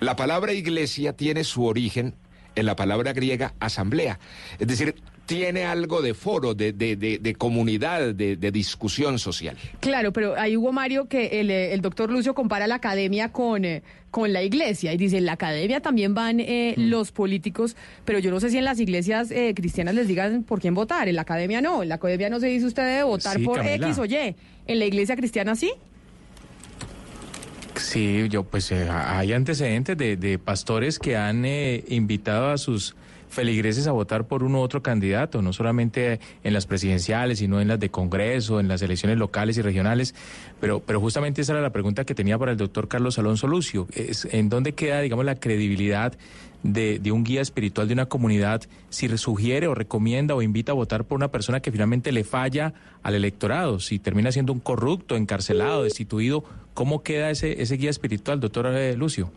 La 0.00 0.16
palabra 0.16 0.52
iglesia 0.52 1.14
tiene 1.14 1.44
su 1.44 1.64
origen 1.64 2.14
en 2.54 2.66
la 2.66 2.76
palabra 2.76 3.12
griega 3.12 3.54
asamblea. 3.60 4.18
Es 4.58 4.66
decir, 4.66 4.96
tiene 5.26 5.64
algo 5.64 6.00
de 6.02 6.14
foro, 6.14 6.54
de, 6.54 6.72
de, 6.72 6.96
de, 6.96 7.34
comunidad, 7.34 8.14
de, 8.14 8.36
discusión 8.52 9.18
social. 9.18 9.56
Claro, 9.80 10.12
pero 10.12 10.38
ahí 10.38 10.56
hubo 10.56 10.72
Mario 10.72 11.06
que 11.06 11.40
el, 11.40 11.50
eh, 11.50 11.74
el 11.74 11.80
doctor 11.82 12.10
Lucio 12.10 12.34
compara 12.34 12.66
la 12.68 12.76
academia 12.76 13.32
con, 13.32 13.64
eh, 13.64 13.82
con 14.12 14.32
la 14.32 14.42
iglesia 14.42 14.92
y 14.92 14.96
dice, 14.96 15.18
en 15.18 15.26
la 15.26 15.32
academia 15.32 15.80
también 15.80 16.14
van 16.14 16.38
eh, 16.38 16.74
mm. 16.76 16.82
los 16.88 17.10
políticos, 17.10 17.76
pero 18.04 18.20
yo 18.20 18.30
no 18.30 18.38
sé 18.38 18.50
si 18.50 18.58
en 18.58 18.64
las 18.64 18.78
iglesias 18.78 19.28
cristianas 19.54 19.94
les 19.94 20.06
digan 20.06 20.44
por 20.44 20.60
quién 20.60 20.74
votar, 20.74 21.08
en 21.08 21.16
la 21.16 21.22
academia 21.22 21.60
no, 21.60 21.82
en 21.82 21.88
la 21.88 21.96
academia 21.96 22.30
no 22.30 22.38
se 22.38 22.46
dice 22.46 22.66
usted 22.66 22.84
debe 22.84 23.02
votar 23.02 23.42
por 23.42 23.66
X 23.66 23.98
o 23.98 24.04
Y, 24.04 24.36
en 24.66 24.78
la 24.78 24.84
iglesia 24.84 25.16
cristiana 25.16 25.56
sí. 25.56 25.72
Sí, 27.74 28.26
yo 28.30 28.44
pues 28.44 28.72
hay 28.72 29.32
antecedentes 29.32 29.98
de, 29.98 30.16
de, 30.16 30.38
pastores 30.38 30.98
que 30.98 31.16
han 31.16 31.44
invitado 31.44 32.48
a 32.48 32.56
sus 32.56 32.96
feligreses 33.28 33.86
a 33.86 33.92
votar 33.92 34.26
por 34.26 34.42
uno 34.42 34.58
u 34.58 34.62
otro 34.62 34.82
candidato, 34.82 35.42
no 35.42 35.52
solamente 35.52 36.20
en 36.44 36.52
las 36.52 36.66
presidenciales, 36.66 37.38
sino 37.38 37.60
en 37.60 37.68
las 37.68 37.80
de 37.80 37.90
Congreso, 37.90 38.60
en 38.60 38.68
las 38.68 38.82
elecciones 38.82 39.18
locales 39.18 39.56
y 39.58 39.62
regionales. 39.62 40.14
Pero, 40.60 40.80
pero 40.80 41.00
justamente 41.00 41.42
esa 41.42 41.52
era 41.52 41.62
la 41.62 41.70
pregunta 41.70 42.04
que 42.04 42.14
tenía 42.14 42.38
para 42.38 42.52
el 42.52 42.56
doctor 42.56 42.88
Carlos 42.88 43.18
Alonso 43.18 43.46
Lucio. 43.46 43.86
Es, 43.92 44.26
¿En 44.30 44.48
dónde 44.48 44.72
queda, 44.72 45.00
digamos, 45.00 45.24
la 45.24 45.36
credibilidad 45.36 46.14
de, 46.62 46.98
de, 46.98 47.12
un 47.12 47.22
guía 47.22 47.42
espiritual 47.42 47.86
de 47.86 47.94
una 47.94 48.06
comunidad 48.06 48.62
si 48.88 49.08
sugiere 49.18 49.68
o 49.68 49.74
recomienda 49.74 50.34
o 50.34 50.42
invita 50.42 50.72
a 50.72 50.74
votar 50.74 51.04
por 51.04 51.16
una 51.16 51.28
persona 51.28 51.60
que 51.60 51.70
finalmente 51.70 52.12
le 52.12 52.24
falla 52.24 52.74
al 53.02 53.14
electorado? 53.14 53.80
Si 53.80 53.98
termina 53.98 54.32
siendo 54.32 54.52
un 54.52 54.60
corrupto, 54.60 55.16
encarcelado, 55.16 55.84
destituido, 55.84 56.44
¿cómo 56.74 57.02
queda 57.02 57.30
ese, 57.30 57.62
ese 57.62 57.76
guía 57.76 57.90
espiritual, 57.90 58.40
doctor 58.40 58.66
eh, 58.74 58.96
Lucio? 58.96 59.30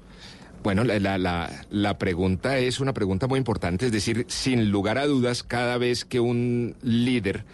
Bueno, 0.62 0.84
la, 0.84 1.18
la, 1.18 1.66
la, 1.70 1.98
pregunta 1.98 2.58
es 2.58 2.82
una 2.82 2.94
pregunta 2.94 3.28
muy 3.28 3.38
importante, 3.38 3.86
es 3.86 3.94
decir, 3.94 4.26
sin 4.28 4.72
lugar 4.72 4.98
a 4.98 5.08
dudas, 5.08 5.42
cada 5.42 5.78
vez 5.78 6.04
que 6.04 6.20
un 6.20 6.76
líder, 6.82 7.46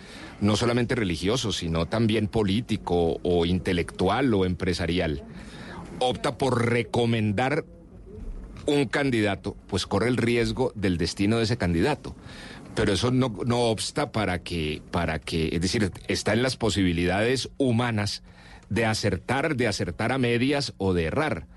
no 0.41 0.55
solamente 0.55 0.95
religioso, 0.95 1.51
sino 1.51 1.85
también 1.85 2.27
político 2.27 3.19
o 3.21 3.45
intelectual 3.45 4.33
o 4.33 4.43
empresarial, 4.43 5.23
opta 5.99 6.39
por 6.39 6.65
recomendar 6.65 7.63
un 8.65 8.85
candidato, 8.85 9.55
pues 9.67 9.85
corre 9.85 10.07
el 10.07 10.17
riesgo 10.17 10.71
del 10.73 10.97
destino 10.97 11.37
de 11.37 11.43
ese 11.43 11.57
candidato. 11.57 12.15
Pero 12.73 12.91
eso 12.91 13.11
no, 13.11 13.37
no 13.45 13.69
obsta 13.69 14.11
para 14.11 14.39
que, 14.39 14.81
para 14.89 15.19
que, 15.19 15.49
es 15.53 15.61
decir, 15.61 15.91
está 16.07 16.33
en 16.33 16.41
las 16.41 16.57
posibilidades 16.57 17.49
humanas 17.57 18.23
de 18.69 18.85
acertar, 18.85 19.55
de 19.55 19.67
acertar 19.67 20.11
a 20.11 20.17
medias 20.17 20.73
o 20.79 20.93
de 20.93 21.05
errar 21.05 21.47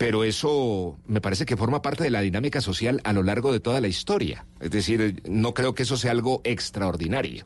pero 0.00 0.24
eso 0.24 0.96
me 1.06 1.20
parece 1.20 1.44
que 1.44 1.58
forma 1.58 1.82
parte 1.82 2.04
de 2.04 2.08
la 2.08 2.22
dinámica 2.22 2.62
social 2.62 3.02
a 3.04 3.12
lo 3.12 3.22
largo 3.22 3.52
de 3.52 3.60
toda 3.60 3.82
la 3.82 3.88
historia. 3.88 4.46
Es 4.58 4.70
decir, 4.70 5.22
no 5.28 5.52
creo 5.52 5.74
que 5.74 5.82
eso 5.82 5.98
sea 5.98 6.12
algo 6.12 6.40
extraordinario. 6.42 7.44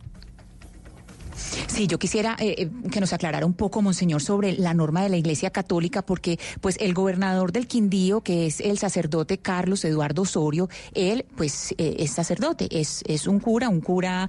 Sí, 1.67 1.87
yo 1.87 1.99
quisiera 1.99 2.37
eh, 2.39 2.55
eh, 2.59 2.71
que 2.91 3.01
nos 3.01 3.13
aclarara 3.13 3.47
un 3.47 3.55
poco, 3.55 3.83
monseñor, 3.83 4.23
sobre 4.23 4.53
la 4.53 4.75
norma 4.75 5.03
de 5.03 5.09
la 5.09 5.17
Iglesia 5.17 5.51
Católica, 5.51 6.03
porque 6.03 6.39
pues 6.61 6.77
el 6.81 6.95
gobernador 6.95 7.53
del 7.53 7.67
Quindío, 7.67 8.21
que 8.21 8.47
es 8.47 8.61
el 8.61 8.79
sacerdote 8.79 9.39
Carlos 9.39 9.85
Eduardo 9.85 10.23
Osorio, 10.23 10.69
él 10.95 11.25
pues 11.37 11.75
eh, 11.79 11.97
es 11.99 12.13
sacerdote, 12.13 12.69
es, 12.71 13.03
es 13.07 13.27
un 13.27 13.41
cura, 13.41 13.69
un 13.69 13.81
cura 13.81 14.29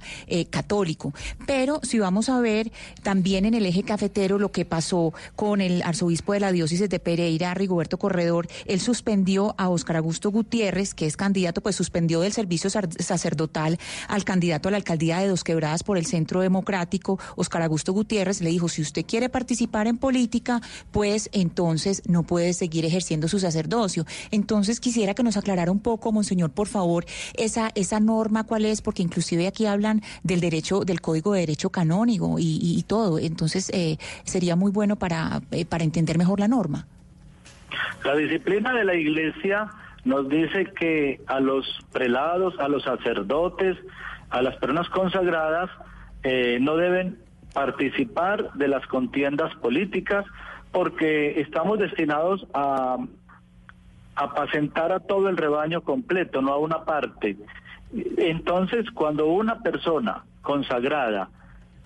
católico. 0.50 1.12
Pero 1.46 1.80
si 1.82 1.98
vamos 1.98 2.28
a 2.28 2.40
ver 2.40 2.72
también 3.02 3.44
en 3.44 3.54
el 3.54 3.66
eje 3.66 3.82
cafetero 3.82 4.38
lo 4.38 4.50
que 4.50 4.64
pasó 4.64 5.12
con 5.34 5.60
el 5.60 5.82
arzobispo 5.82 6.32
de 6.32 6.40
la 6.40 6.52
diócesis 6.52 6.88
de 6.88 6.98
Pereira, 6.98 7.54
Rigoberto 7.54 7.98
Corredor, 7.98 8.48
él 8.66 8.80
suspendió 8.80 9.54
a 9.58 9.68
Óscar 9.68 9.96
Augusto 9.96 10.30
Gutiérrez, 10.30 10.94
que 10.94 11.06
es 11.06 11.16
candidato, 11.16 11.60
pues 11.60 11.76
suspendió 11.76 12.20
del 12.20 12.32
servicio 12.32 12.70
sacerdotal 12.70 13.78
al 14.08 14.24
candidato 14.24 14.68
a 14.68 14.72
la 14.72 14.76
alcaldía 14.78 15.18
de 15.18 15.28
Dos 15.28 15.44
Quebradas 15.44 15.82
por 15.82 15.98
el 15.98 16.06
Centro 16.06 16.40
Democrático 16.40 16.95
Oscar 17.36 17.62
Augusto 17.62 17.92
Gutiérrez 17.92 18.40
le 18.40 18.50
dijo, 18.50 18.68
si 18.68 18.82
usted 18.82 19.04
quiere 19.06 19.28
participar 19.28 19.86
en 19.86 19.98
política, 19.98 20.60
pues 20.90 21.30
entonces 21.32 22.02
no 22.08 22.22
puede 22.22 22.52
seguir 22.52 22.84
ejerciendo 22.84 23.28
su 23.28 23.38
sacerdocio. 23.38 24.04
Entonces 24.30 24.80
quisiera 24.80 25.14
que 25.14 25.22
nos 25.22 25.36
aclarara 25.36 25.70
un 25.70 25.80
poco, 25.80 26.12
monseñor, 26.12 26.50
por 26.50 26.68
favor, 26.68 27.04
esa, 27.34 27.70
esa 27.74 28.00
norma 28.00 28.44
cuál 28.44 28.64
es, 28.64 28.82
porque 28.82 29.02
inclusive 29.02 29.46
aquí 29.46 29.66
hablan 29.66 30.02
del 30.22 30.40
derecho, 30.40 30.84
del 30.84 31.00
Código 31.00 31.32
de 31.32 31.40
Derecho 31.40 31.70
Canónigo 31.70 32.36
y, 32.38 32.84
todo. 32.86 33.18
Entonces 33.18 33.70
eh, 33.70 33.96
sería 34.24 34.54
muy 34.54 34.70
bueno 34.70 34.96
para, 34.96 35.40
eh, 35.50 35.64
para 35.64 35.82
entender 35.84 36.18
mejor 36.18 36.40
la 36.40 36.48
norma. 36.48 36.86
La 38.04 38.14
disciplina 38.14 38.72
de 38.72 38.84
la 38.84 38.94
Iglesia 38.94 39.68
nos 40.04 40.28
dice 40.28 40.66
que 40.78 41.20
a 41.26 41.40
los 41.40 41.66
prelados, 41.92 42.54
a 42.60 42.68
los 42.68 42.84
sacerdotes, 42.84 43.76
a 44.30 44.42
las 44.42 44.56
personas 44.56 44.88
consagradas, 44.90 45.70
eh, 46.28 46.58
no 46.60 46.76
deben 46.76 47.18
participar 47.54 48.52
de 48.54 48.66
las 48.66 48.84
contiendas 48.88 49.54
políticas 49.58 50.24
porque 50.72 51.40
estamos 51.40 51.78
destinados 51.78 52.44
a 52.52 52.96
apacentar 54.16 54.90
a 54.90 54.98
todo 54.98 55.28
el 55.28 55.36
rebaño 55.36 55.82
completo, 55.82 56.42
no 56.42 56.52
a 56.52 56.58
una 56.58 56.84
parte. 56.84 57.36
Entonces, 58.16 58.90
cuando 58.90 59.26
una 59.26 59.60
persona 59.60 60.24
consagrada 60.42 61.28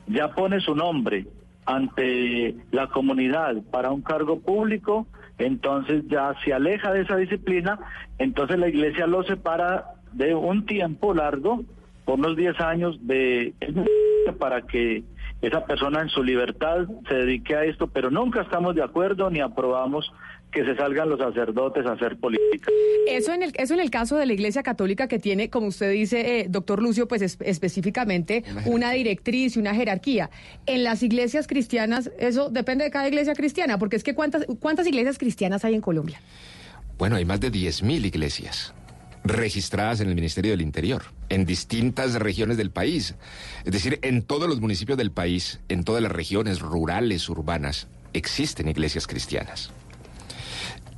ya 0.06 0.28
pone 0.34 0.60
su 0.60 0.74
nombre 0.74 1.26
ante 1.66 2.56
la 2.70 2.86
comunidad 2.86 3.56
para 3.70 3.90
un 3.90 4.00
cargo 4.00 4.40
público, 4.40 5.06
entonces 5.36 6.04
ya 6.08 6.34
se 6.42 6.54
aleja 6.54 6.94
de 6.94 7.02
esa 7.02 7.16
disciplina, 7.16 7.78
entonces 8.16 8.58
la 8.58 8.70
iglesia 8.70 9.06
lo 9.06 9.22
separa 9.22 9.96
de 10.12 10.34
un 10.34 10.64
tiempo 10.64 11.12
largo, 11.12 11.62
por 12.10 12.18
unos 12.18 12.36
10 12.36 12.58
años, 12.60 12.98
de 13.02 13.54
para 14.40 14.62
que 14.62 15.04
esa 15.42 15.64
persona 15.64 16.02
en 16.02 16.08
su 16.08 16.24
libertad 16.24 16.88
se 17.08 17.14
dedique 17.14 17.54
a 17.54 17.62
esto, 17.62 17.86
pero 17.86 18.10
nunca 18.10 18.42
estamos 18.42 18.74
de 18.74 18.82
acuerdo 18.82 19.30
ni 19.30 19.38
aprobamos 19.38 20.12
que 20.50 20.64
se 20.64 20.74
salgan 20.74 21.08
los 21.08 21.20
sacerdotes 21.20 21.86
a 21.86 21.92
hacer 21.92 22.16
política. 22.16 22.68
Eso 23.06 23.32
en 23.32 23.44
el, 23.44 23.52
eso 23.54 23.74
en 23.74 23.80
el 23.80 23.90
caso 23.90 24.16
de 24.16 24.26
la 24.26 24.32
Iglesia 24.32 24.64
Católica 24.64 25.06
que 25.06 25.20
tiene, 25.20 25.50
como 25.50 25.68
usted 25.68 25.92
dice, 25.92 26.40
eh, 26.40 26.46
doctor 26.48 26.82
Lucio, 26.82 27.06
pues 27.06 27.22
específicamente 27.22 28.42
una 28.66 28.90
directriz 28.90 29.56
y 29.56 29.60
una 29.60 29.72
jerarquía. 29.72 30.30
En 30.66 30.82
las 30.82 31.04
iglesias 31.04 31.46
cristianas, 31.46 32.10
eso 32.18 32.50
depende 32.50 32.82
de 32.82 32.90
cada 32.90 33.06
iglesia 33.06 33.34
cristiana, 33.34 33.78
porque 33.78 33.94
es 33.94 34.02
que 34.02 34.16
¿cuántas, 34.16 34.46
cuántas 34.58 34.84
iglesias 34.88 35.16
cristianas 35.16 35.64
hay 35.64 35.76
en 35.76 35.80
Colombia? 35.80 36.20
Bueno, 36.98 37.14
hay 37.14 37.24
más 37.24 37.40
de 37.40 37.52
10.000 37.52 38.04
iglesias 38.04 38.74
registradas 39.24 40.00
en 40.00 40.08
el 40.08 40.14
Ministerio 40.14 40.52
del 40.52 40.62
Interior, 40.62 41.02
en 41.28 41.44
distintas 41.44 42.14
regiones 42.14 42.56
del 42.56 42.70
país. 42.70 43.14
Es 43.64 43.72
decir, 43.72 43.98
en 44.02 44.22
todos 44.22 44.48
los 44.48 44.60
municipios 44.60 44.98
del 44.98 45.12
país, 45.12 45.60
en 45.68 45.84
todas 45.84 46.02
las 46.02 46.12
regiones 46.12 46.60
rurales, 46.60 47.28
urbanas, 47.28 47.88
existen 48.12 48.68
iglesias 48.68 49.06
cristianas. 49.06 49.70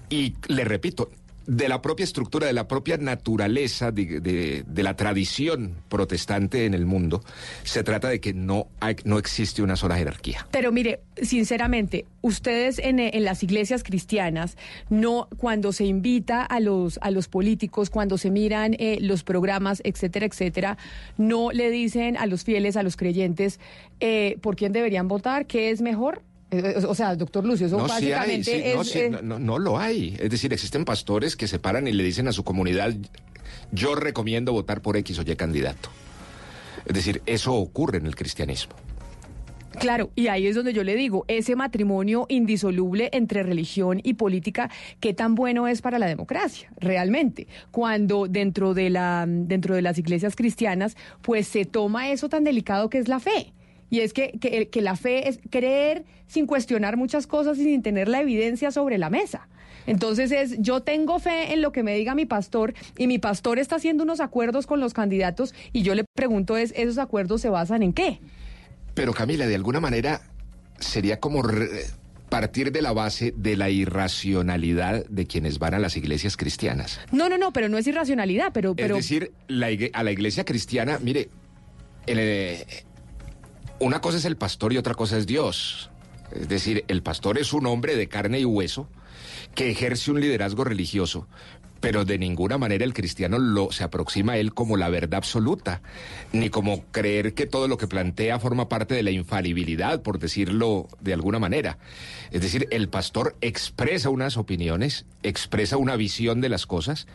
Y 0.09 0.35
le 0.49 0.65
repito, 0.65 1.11
de 1.47 1.69
la 1.69 1.83
propia 1.83 2.05
estructura, 2.05 2.47
de 2.47 2.53
la 2.53 2.69
propia 2.69 2.97
naturaleza 2.97 3.91
de, 3.91 4.65
la 4.75 4.97
tradición 4.97 5.77
protestante 5.89 6.67
en 6.67 6.75
el 6.75 6.87
mundo, 6.87 7.23
se 7.65 7.83
trata 7.83 8.09
de 8.09 8.21
que 8.21 8.35
no, 8.35 8.69
hay, 8.81 8.97
no 9.05 9.19
existe 9.19 9.63
una 9.63 9.77
sola 9.77 9.97
jerarquía. 9.97 10.47
Pero 10.51 10.73
mire, 10.73 11.01
sinceramente, 11.21 12.07
ustedes 12.21 12.79
en, 12.79 12.99
en, 12.99 13.25
las 13.25 13.43
iglesias 13.43 13.83
cristianas, 13.83 14.57
no 14.91 15.29
cuando 15.37 15.73
se 15.73 15.85
invita 15.85 16.43
a 16.43 16.61
los, 16.61 16.99
a 17.03 17.11
los 17.11 17.29
políticos, 17.29 17.91
cuando 17.91 18.19
se 18.19 18.31
miran 18.31 18.75
eh, 18.79 18.99
los 19.01 19.25
programas, 19.25 19.81
etcétera, 19.85 20.27
etcétera, 20.27 20.79
no 21.17 21.53
le 21.53 21.71
dicen 21.71 22.17
a 22.17 22.27
los 22.27 22.45
fieles, 22.45 22.77
a 22.77 22.83
los 22.83 22.97
creyentes, 22.97 23.61
eh, 24.01 24.39
por 24.41 24.57
quién 24.57 24.73
deberían 24.73 25.09
votar, 25.09 25.47
qué 25.47 25.71
es 25.71 25.81
mejor. 25.81 26.23
Eh, 26.53 26.85
o 26.87 26.95
sea, 26.95 27.17
doctor 27.17 27.45
Lucio, 27.47 27.67
eso 27.67 27.79
básicamente 27.79 28.75
es... 28.75 28.97
Eh, 28.97 29.11
no, 29.23 29.39
no, 29.39 29.59
lo 29.59 29.79
hay. 29.79 30.17
Es 30.21 30.31
decir, 30.31 30.53
existen 30.53 30.85
pastores 30.85 31.35
que 31.35 31.49
se 31.49 31.59
paran 31.59 31.89
y 31.89 31.93
le 31.93 32.05
dicen 32.05 32.29
a 32.29 32.33
su 32.33 32.45
comunidad, 32.45 32.95
yo 33.73 33.95
recomiendo 33.95 34.53
votar 34.53 34.83
por 34.83 34.99
X 34.99 35.19
o 35.19 35.23
Y 35.23 35.35
candidato. 35.35 35.89
Es 36.85 36.95
decir, 36.95 37.23
eso 37.25 37.55
ocurre 37.55 37.99
en 37.99 38.07
el 38.07 38.15
cristianismo. 38.15 38.75
Claro, 39.79 40.11
y 40.15 40.27
ahí 40.27 40.47
es 40.47 40.55
donde 40.55 40.75
yo 40.75 40.85
le 40.85 40.95
digo, 40.95 41.25
ese 41.29 41.57
matrimonio 41.57 42.27
indisoluble 42.29 43.09
entre 43.15 43.43
religión 43.43 44.01
y 44.05 44.15
política, 44.15 44.71
¿qué 45.01 45.15
tan 45.15 45.35
bueno 45.35 45.67
es 45.67 45.81
para 45.81 45.99
la 45.99 46.07
democracia? 46.07 46.71
Realmente, 46.77 47.47
cuando 47.71 48.27
dentro 48.29 48.75
de, 48.75 48.91
la, 48.91 49.25
dentro 49.27 49.75
de 49.75 49.81
las 49.81 49.99
iglesias 49.99 50.37
cristianas, 50.37 50.97
pues 51.23 51.49
se 51.49 51.65
toma 51.65 52.11
eso 52.11 52.29
tan 52.29 52.45
delicado 52.45 52.91
que 52.91 52.99
es 52.99 53.09
la 53.09 53.19
fe. 53.19 53.55
Y 53.93 54.01
es 54.01 54.15
que, 54.15 54.33
que, 54.41 54.81
la 54.81 54.97
fe 54.97 55.29
es 55.29 55.39
creer 55.51 56.07
sin 56.27 56.47
cuestionar 56.47 56.97
muchas 56.97 57.27
cosas 57.27 57.59
y 57.59 57.65
sin 57.65 57.83
tener 57.83 58.09
la 58.09 58.23
evidencia 58.23 58.71
sobre 58.71 58.97
la 58.97 59.11
mesa. 59.11 59.49
Entonces 59.87 60.33
es, 60.33 60.57
yo 60.61 60.81
tengo 60.81 61.19
fe 61.19 61.53
en 61.53 61.61
lo 61.61 61.73
que 61.73 61.83
me 61.83 61.95
diga 61.95 62.15
mi 62.15 62.25
pastor 62.25 62.73
y 62.97 63.07
mi 63.07 63.19
pastor 63.19 63.59
está 63.59 63.77
haciendo 63.77 64.05
unos 64.05 64.21
acuerdos 64.21 64.67
con 64.67 64.81
los 64.81 64.95
candidatos 64.95 65.55
y 65.75 65.83
yo 65.83 65.95
le 65.95 66.05
pregunto 66.15 66.57
es, 66.57 66.73
¿esos 66.75 66.97
acuerdos 66.97 67.43
se 67.43 67.51
basan 67.51 67.83
en 67.83 67.93
qué? 67.93 68.19
Pero 68.95 69.13
Camila, 69.13 69.47
de 69.47 69.57
alguna 69.57 69.79
manera 69.79 70.23
sería 70.81 71.21
como 71.21 71.43
partir 72.31 72.73
de 72.73 72.81
la 72.81 72.95
base 72.95 73.35
de 73.37 73.57
la 73.59 73.69
irracionalidad 73.69 75.05
de 75.05 75.27
quienes 75.27 75.59
van 75.59 75.75
a 75.75 75.79
las 75.79 75.99
iglesias 75.99 76.39
cristianas. 76.39 76.99
No, 77.13 77.29
no, 77.29 77.37
no, 77.37 77.53
pero 77.53 77.69
no 77.69 77.77
es 77.77 77.87
irracionalidad, 77.87 78.53
pero... 78.55 78.75
pero... 78.75 78.97
Es 78.97 79.05
decir, 79.05 79.33
a 79.93 80.03
la 80.03 80.13
iglesia 80.13 80.47
cristiana, 80.47 80.99
mire, 81.03 81.29
el, 82.07 82.65
una 83.83 84.01
cosa 84.01 84.19
es 84.19 84.25
el 84.25 84.37
pastor 84.37 84.73
y 84.73 84.79
otra 84.79 84.95
cosa 84.95 85.19
es 85.19 85.27
Dios. 85.27 85.91
Es 86.31 86.49
decir, 86.49 86.85
el 86.87 87.03
pastor 87.03 87.39
es 87.39 87.53
un 87.53 87.67
hombre 87.67 87.97
de 87.97 88.09
carne 88.09 88.39
y 88.39 88.45
hueso 88.45 88.89
que 89.55 89.71
ejerce 89.71 90.13
un 90.13 90.21
liderazgo 90.21 90.63
religioso, 90.63 91.27
pero 91.81 92.05
de 92.05 92.17
ninguna 92.17 92.59
manera 92.59 92.85
el 92.85 92.95
cristiano 92.95 93.39
lo, 93.39 93.73
se 93.73 93.83
aproxima 93.83 94.35
a 94.35 94.37
él 94.39 94.55
como 94.55 94.77
la 94.77 94.89
verdad 94.89 95.17
absoluta, 95.17 95.83
ni 96.33 96.49
como 96.49 96.85
creer 96.93 97.35
que 97.35 97.47
todo 97.47 97.67
lo 97.67 97.77
que 97.77 97.89
plantea 97.89 98.39
forma 98.39 98.69
parte 98.69 98.95
de 98.95 99.03
la 99.03 99.11
infalibilidad, 99.11 100.01
por 100.01 100.21
decirlo 100.21 100.89
de 101.01 101.13
alguna 101.13 101.41
manera. 101.41 101.79
Es 102.31 102.41
decir, 102.41 102.69
el 102.71 102.89
pastor 102.89 103.37
expresa 103.41 104.11
unas 104.11 104.37
opiniones, 104.37 105.07
expresa 105.25 105.77
una 105.77 105.97
visión 105.97 106.41
de 106.41 106.49
las 106.51 106.67
cosas, 106.67 107.09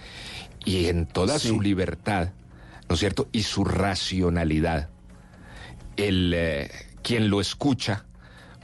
y 0.66 0.88
en 0.88 1.06
toda 1.06 1.40
su 1.40 1.62
libertad, 1.62 2.34
¿no 2.90 2.96
es 2.96 3.00
cierto? 3.00 3.30
Y 3.32 3.44
su 3.44 3.64
racionalidad 3.64 4.90
el 5.98 6.34
eh, 6.36 6.72
quien 7.02 7.30
lo 7.30 7.42
escucha, 7.42 8.06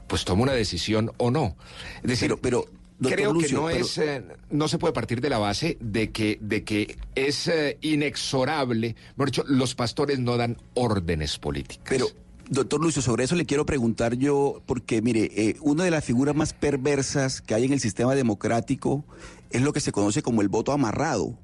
pues 0.07 0.25
toma 0.25 0.43
una 0.43 0.53
decisión 0.53 1.11
o 1.17 1.31
no. 1.31 1.55
Es 2.03 2.09
decir, 2.09 2.35
pero, 2.41 2.65
creo 3.01 3.37
que 3.37 3.51
no 3.51 3.69
es, 3.69 3.97
eh, 3.97 4.23
no 4.49 4.67
se 4.67 4.77
puede 4.77 4.93
partir 4.93 5.19
de 5.19 5.29
la 5.29 5.39
base 5.39 5.77
de 5.81 6.11
que, 6.11 6.37
de 6.41 6.63
que 6.63 6.97
es 7.15 7.47
eh, 7.47 7.77
inexorable. 7.81 8.95
Mejor 9.15 9.25
dicho, 9.31 9.43
los 9.47 9.75
pastores 9.75 10.19
no 10.19 10.37
dan 10.37 10.57
órdenes 10.73 11.37
políticas. 11.37 11.85
Pero, 11.89 12.07
Doctor 12.49 12.81
Lucio, 12.81 13.01
sobre 13.01 13.23
eso 13.23 13.35
le 13.35 13.45
quiero 13.45 13.65
preguntar 13.65 14.15
yo, 14.15 14.61
porque 14.65 15.01
mire, 15.01 15.55
una 15.61 15.85
de 15.85 15.91
las 15.91 16.03
figuras 16.03 16.35
más 16.35 16.53
perversas 16.53 17.41
que 17.41 17.55
hay 17.55 17.65
en 17.65 17.73
el 17.73 17.79
sistema 17.79 18.15
democrático 18.15 19.05
es 19.49 19.61
lo 19.61 19.71
que 19.71 19.79
se 19.79 19.91
conoce 19.91 20.21
como 20.21 20.41
el 20.41 20.49
voto 20.49 20.71
amarrado. 20.71 21.37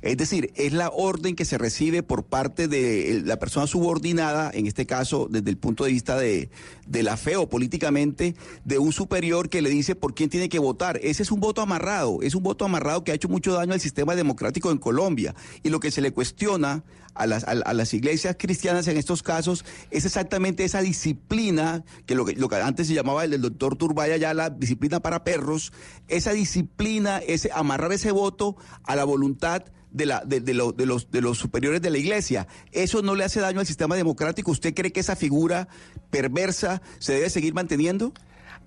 Es 0.00 0.16
decir, 0.16 0.52
es 0.54 0.72
la 0.72 0.90
orden 0.90 1.34
que 1.34 1.44
se 1.44 1.58
recibe 1.58 2.04
por 2.04 2.24
parte 2.24 2.68
de 2.68 3.22
la 3.24 3.38
persona 3.38 3.66
subordinada, 3.66 4.50
en 4.54 4.66
este 4.66 4.86
caso 4.86 5.26
desde 5.28 5.50
el 5.50 5.56
punto 5.56 5.84
de 5.84 5.90
vista 5.90 6.16
de, 6.16 6.50
la 6.86 7.16
fe 7.16 7.36
o 7.36 7.48
políticamente, 7.48 8.36
de 8.64 8.78
un 8.78 8.92
superior 8.92 9.48
que 9.48 9.60
le 9.60 9.70
dice 9.70 9.96
por 9.96 10.14
quién 10.14 10.30
tiene 10.30 10.48
que 10.48 10.60
votar. 10.60 11.00
Ese 11.02 11.24
es 11.24 11.32
un 11.32 11.40
voto 11.40 11.62
amarrado, 11.62 12.20
es 12.22 12.36
un 12.36 12.44
voto 12.44 12.64
amarrado 12.64 13.02
que 13.02 13.10
ha 13.10 13.14
hecho 13.14 13.28
mucho 13.28 13.52
daño 13.52 13.72
al 13.72 13.80
sistema 13.80 14.14
democrático 14.14 14.70
en 14.70 14.78
Colombia. 14.78 15.34
Y 15.64 15.70
lo 15.70 15.80
que 15.80 15.90
se 15.90 16.00
le 16.00 16.12
cuestiona 16.12 16.84
a 17.18 17.26
las, 17.26 17.44
a, 17.44 17.54
las 17.74 17.92
iglesias 17.94 18.36
cristianas 18.38 18.86
en 18.88 18.96
estos 18.96 19.22
casos 19.22 19.64
es 19.90 20.04
exactamente 20.04 20.64
esa 20.64 20.80
disciplina, 20.80 21.84
que 22.06 22.14
lo 22.14 22.24
que, 22.24 22.34
lo 22.34 22.48
que 22.48 22.56
antes 22.56 22.86
se 22.86 22.94
llamaba 22.94 23.24
el 23.24 23.30
del 23.32 23.42
doctor 23.42 23.76
Turbaya 23.76 24.16
ya 24.16 24.32
la 24.34 24.50
disciplina 24.50 25.00
para 25.00 25.24
perros, 25.24 25.72
esa 26.08 26.32
disciplina, 26.32 27.18
ese 27.18 27.50
amarrar 27.52 27.92
ese 27.92 28.12
voto 28.12 28.56
a 28.84 28.96
la 28.96 29.04
voluntad 29.04 29.64
de, 29.90 30.06
la, 30.06 30.22
de, 30.24 30.40
de 30.40 30.54
lo- 30.54 30.72
de 30.72 30.86
los, 30.86 31.10
de 31.10 31.20
los 31.22 31.38
superiores 31.38 31.80
de 31.82 31.90
la 31.90 31.98
iglesia. 31.98 32.46
¿Eso 32.72 33.02
no 33.02 33.14
le 33.14 33.24
hace 33.24 33.40
daño 33.40 33.60
al 33.60 33.66
sistema 33.66 33.96
democrático? 33.96 34.50
¿Usted 34.50 34.74
cree 34.74 34.92
que 34.92 35.00
esa 35.00 35.16
figura 35.16 35.66
perversa 36.10 36.82
se 36.98 37.14
debe 37.14 37.30
seguir 37.30 37.54
manteniendo? 37.54 38.12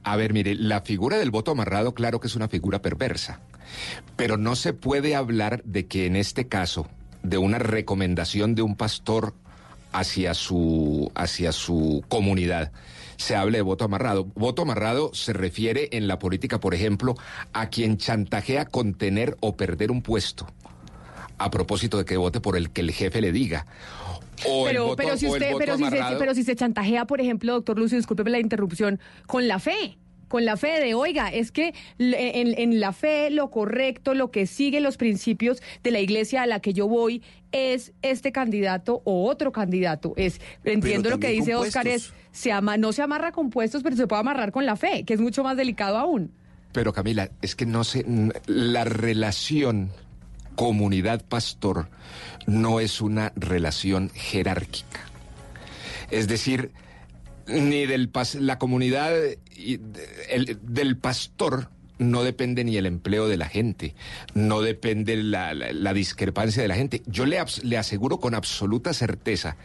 A 0.03 0.15
ver, 0.15 0.34
mire, 0.34 0.56
la 0.56 0.82
figura 0.82 1.18
del 1.19 1.30
voto 1.32 1.52
amarrado, 1.52 1.94
claro 1.94 2.19
que 2.19 2.28
es 2.28 2.36
una 2.36 2.48
figura 2.48 2.82
perversa, 2.82 3.40
pero 4.15 4.36
no 4.38 4.56
se 4.56 4.73
puede 4.73 5.15
hablar 5.15 5.61
de 5.64 5.86
que 5.86 6.07
en 6.07 6.15
este 6.15 6.48
caso, 6.48 6.88
de 7.23 7.38
una 7.38 7.60
recomendación 7.60 8.56
de 8.56 8.61
un 8.61 8.76
pastor 8.76 9.34
hacia 9.91 10.34
su, 10.34 11.11
hacia 11.15 11.52
su 11.52 12.03
comunidad, 12.07 12.72
se 13.18 13.35
hable 13.35 13.57
de 13.60 13.61
voto 13.61 13.85
amarrado. 13.85 14.26
Voto 14.35 14.61
amarrado 14.64 15.11
se 15.14 15.34
refiere 15.34 15.89
en 15.91 16.07
la 16.07 16.18
política, 16.18 16.60
por 16.60 16.73
ejemplo, 16.73 17.15
a 17.53 17.69
quien 17.69 17.98
chantajea 17.98 18.65
con 18.65 18.93
tener 18.93 19.38
o 19.41 19.56
perder 19.56 19.91
un 19.91 20.02
puesto 20.02 20.48
a 21.38 21.49
propósito 21.49 21.98
de 21.98 22.06
que 22.06 22.18
vote 22.18 22.39
por 22.39 22.56
el 22.56 22.69
que 22.69 22.81
el 22.81 22.91
jefe 22.91 23.19
le 23.19 23.31
diga. 23.31 23.65
O 24.48 24.68
el 24.68 24.73
pero, 24.73 24.85
voto- 24.85 24.95
pero 24.98 25.18
si 25.18 25.27
usted, 25.27 25.53
pero 25.57 25.77
si, 25.77 25.85
se, 25.85 25.99
pero 26.18 26.34
si 26.35 26.43
se 26.43 26.56
chantajea, 26.56 27.06
por 27.06 27.19
ejemplo, 27.22 27.53
doctor 27.53 27.77
Lucio, 27.77 27.98
discúlpeme 27.98 28.30
la 28.31 28.39
interrupción, 28.39 28.99
con 29.27 29.48
la 29.48 29.60
fe. 29.60 29.98
Con 30.31 30.45
la 30.45 30.55
fe 30.55 30.79
de, 30.79 30.93
oiga, 30.93 31.27
es 31.27 31.51
que 31.51 31.73
l- 31.99 32.39
en, 32.39 32.57
en 32.57 32.79
la 32.79 32.93
fe 32.93 33.29
lo 33.31 33.51
correcto, 33.51 34.13
lo 34.13 34.31
que 34.31 34.47
sigue 34.47 34.79
los 34.79 34.95
principios 34.95 35.61
de 35.83 35.91
la 35.91 35.99
iglesia 35.99 36.41
a 36.43 36.47
la 36.47 36.61
que 36.61 36.71
yo 36.71 36.87
voy 36.87 37.21
es 37.51 37.91
este 38.01 38.31
candidato 38.31 39.01
o 39.03 39.27
otro 39.29 39.51
candidato. 39.51 40.13
Es 40.15 40.39
entiendo 40.63 41.09
lo 41.09 41.19
que 41.19 41.31
dice 41.31 41.53
Oscar 41.55 41.85
es 41.89 42.13
se 42.31 42.53
ama, 42.53 42.77
no 42.77 42.93
se 42.93 43.01
amarra 43.01 43.33
con 43.33 43.49
puestos, 43.49 43.83
pero 43.83 43.97
se 43.97 44.07
puede 44.07 44.21
amarrar 44.21 44.53
con 44.53 44.65
la 44.65 44.77
fe, 44.77 45.03
que 45.03 45.13
es 45.15 45.19
mucho 45.19 45.43
más 45.43 45.57
delicado 45.57 45.97
aún. 45.97 46.31
Pero 46.71 46.93
Camila, 46.93 47.29
es 47.41 47.57
que 47.57 47.65
no 47.65 47.83
sé, 47.83 48.05
la 48.47 48.85
relación 48.85 49.91
comunidad-pastor 50.55 51.89
no 52.47 52.79
es 52.79 53.01
una 53.01 53.33
relación 53.35 54.09
jerárquica. 54.13 55.01
Es 56.09 56.29
decir, 56.29 56.71
ni 57.52 57.86
del 57.86 58.11
pas- 58.11 58.40
la 58.40 58.57
comunidad 58.57 59.14
y 59.56 59.80
el- 60.30 60.60
del 60.64 60.98
pastor 60.98 61.69
no 61.99 62.23
depende 62.23 62.64
ni 62.64 62.78
el 62.78 62.88
empleo 62.88 63.28
de 63.28 63.38
la 63.38 63.48
gente, 63.48 63.94
no 64.34 64.61
depende 64.61 65.15
la, 65.18 65.53
la- 65.53 65.72
la 65.72 65.94
discrepancia 65.94 66.61
de 66.61 66.68
la 66.68 66.76
gente. 66.76 67.03
Yo 67.06 67.26
le, 67.28 67.38
le 67.64 67.78
aseguro 67.78 68.19
con 68.19 68.34
absoluta 68.34 68.91
certeza 68.94 69.56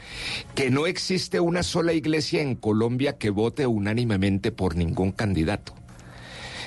que 0.54 0.70
no 0.70 0.86
existe 0.86 1.40
una 1.40 1.62
sola 1.62 1.94
iglesia 1.94 2.42
en 2.42 2.54
Colombia 2.54 3.16
que 3.16 3.30
vote 3.30 3.66
unánimemente 3.66 4.52
por 4.52 4.76
ningún 4.76 5.12
candidato. 5.12 5.74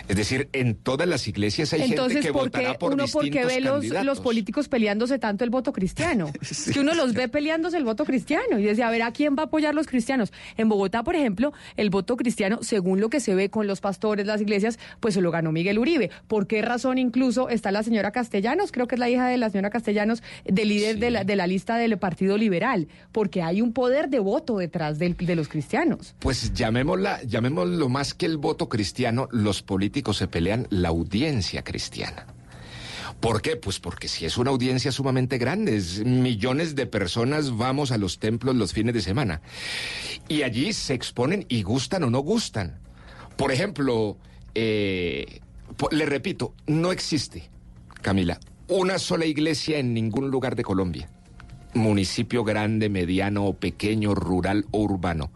Es 0.10 0.16
decir, 0.18 0.50
en 0.54 0.76
todas 0.76 1.08
las 1.08 1.28
iglesias 1.28 1.72
hay 1.72 1.84
Entonces, 1.84 2.14
gente 2.16 2.28
que 2.28 2.34
¿por 2.34 2.44
votará 2.46 2.72
qué 2.74 2.80
por 2.80 2.94
uno 2.94 3.06
porque 3.14 3.46
ve 3.46 3.62
los, 3.62 3.86
los 3.86 4.20
políticos 4.20 4.68
peleándose 4.68 5.20
tanto 5.20 5.44
el 5.44 5.52
voto 5.52 5.72
cristiano? 5.72 6.32
Que 6.74 6.80
uno 6.80 6.94
los 6.96 7.14
ve 7.14 7.30
peleándose 7.30 7.78
el 7.78 7.84
voto 7.86 8.06
cristiano 8.06 8.58
y 8.60 8.64
decía, 8.64 8.88
a 8.88 8.92
ver, 8.92 9.04
¿a 9.04 9.12
quién 9.14 9.36
va 9.38 9.44
a 9.44 9.46
apoyar 9.46 9.76
los 9.76 9.86
cristianos? 9.88 10.34
En 10.58 10.68
Bogotá, 10.68 11.04
por 11.04 11.16
ejemplo, 11.16 11.54
el 11.78 11.90
voto 11.92 12.18
cristiano, 12.18 12.60
según 12.64 13.00
lo 13.00 13.10
que 13.10 13.20
se 13.20 13.36
ve 13.36 13.50
con 13.52 13.68
los 13.68 13.82
pastores, 13.82 14.26
las 14.26 14.42
iglesias, 14.42 14.80
pues 15.00 15.14
se 15.14 15.22
lo 15.22 15.30
ganó 15.30 15.52
Miguel 15.52 15.78
Uribe. 15.78 16.10
¿Por 16.28 16.48
qué 16.48 16.62
razón 16.64 16.98
incluso 16.98 17.48
está 17.50 17.72
la 17.72 17.84
señora 17.84 18.12
Castellanos? 18.12 18.72
Creo 18.72 18.88
que 18.88 18.96
es 18.96 19.00
la 19.00 19.10
hija 19.10 19.28
de 19.28 19.38
la 19.38 19.52
señora 19.52 19.70
Castellanos, 19.70 20.24
de 20.44 20.66
líder 20.66 20.98
de, 20.98 21.12
la, 21.12 21.24
de 21.24 21.36
la 21.36 21.46
lista 21.46 21.78
del 21.78 21.98
Partido 22.00 22.36
Liberal, 22.36 22.88
porque 23.12 23.44
hay 23.44 23.62
un 23.62 23.74
poder 23.74 24.10
de 24.10 24.18
voto 24.20 24.58
detrás 24.58 24.98
del- 24.98 25.16
de 25.16 25.36
los 25.36 25.48
cristianos. 25.50 26.16
Pues 26.18 26.52
llamémosla, 26.54 27.22
llamémoslo 27.24 27.90
más 27.90 28.16
que 28.16 28.26
el 28.26 28.38
voto 28.38 28.68
cristiano, 28.70 29.28
los 29.32 29.62
políticos 29.62 29.99
se 30.14 30.28
pelean 30.28 30.68
la 30.70 30.90
audiencia 30.90 31.64
cristiana. 31.64 32.26
¿Por 33.20 33.42
qué? 33.42 33.58
Pues 33.58 33.80
porque 33.80 34.08
si 34.08 34.26
es 34.26 34.38
una 34.38 34.52
audiencia 34.52 34.92
sumamente 34.92 35.38
grande, 35.38 35.76
es 35.76 36.06
millones 36.06 36.76
de 36.76 36.86
personas 36.86 37.58
vamos 37.58 37.92
a 37.92 37.98
los 37.98 38.20
templos 38.20 38.56
los 38.56 38.72
fines 38.72 38.94
de 38.94 39.02
semana. 39.02 39.42
Y 40.30 40.44
allí 40.44 40.72
se 40.74 40.94
exponen 40.94 41.46
y 41.50 41.64
gustan 41.64 42.04
o 42.04 42.10
no 42.10 42.20
gustan. 42.20 42.80
Por 43.36 43.52
ejemplo, 43.52 44.18
eh, 44.56 45.42
le 45.92 46.06
repito, 46.06 46.54
no 46.66 46.92
existe, 46.92 47.50
Camila, 48.02 48.40
una 48.68 49.00
sola 49.00 49.26
iglesia 49.26 49.80
en 49.80 49.94
ningún 49.94 50.30
lugar 50.32 50.56
de 50.56 50.64
Colombia 50.64 51.10
municipio 51.74 52.44
grande, 52.44 52.90
mediano 52.90 53.46
o 53.46 53.54
pequeño, 53.54 54.16
rural 54.16 54.66
o 54.72 54.80
urbano, 54.80 55.32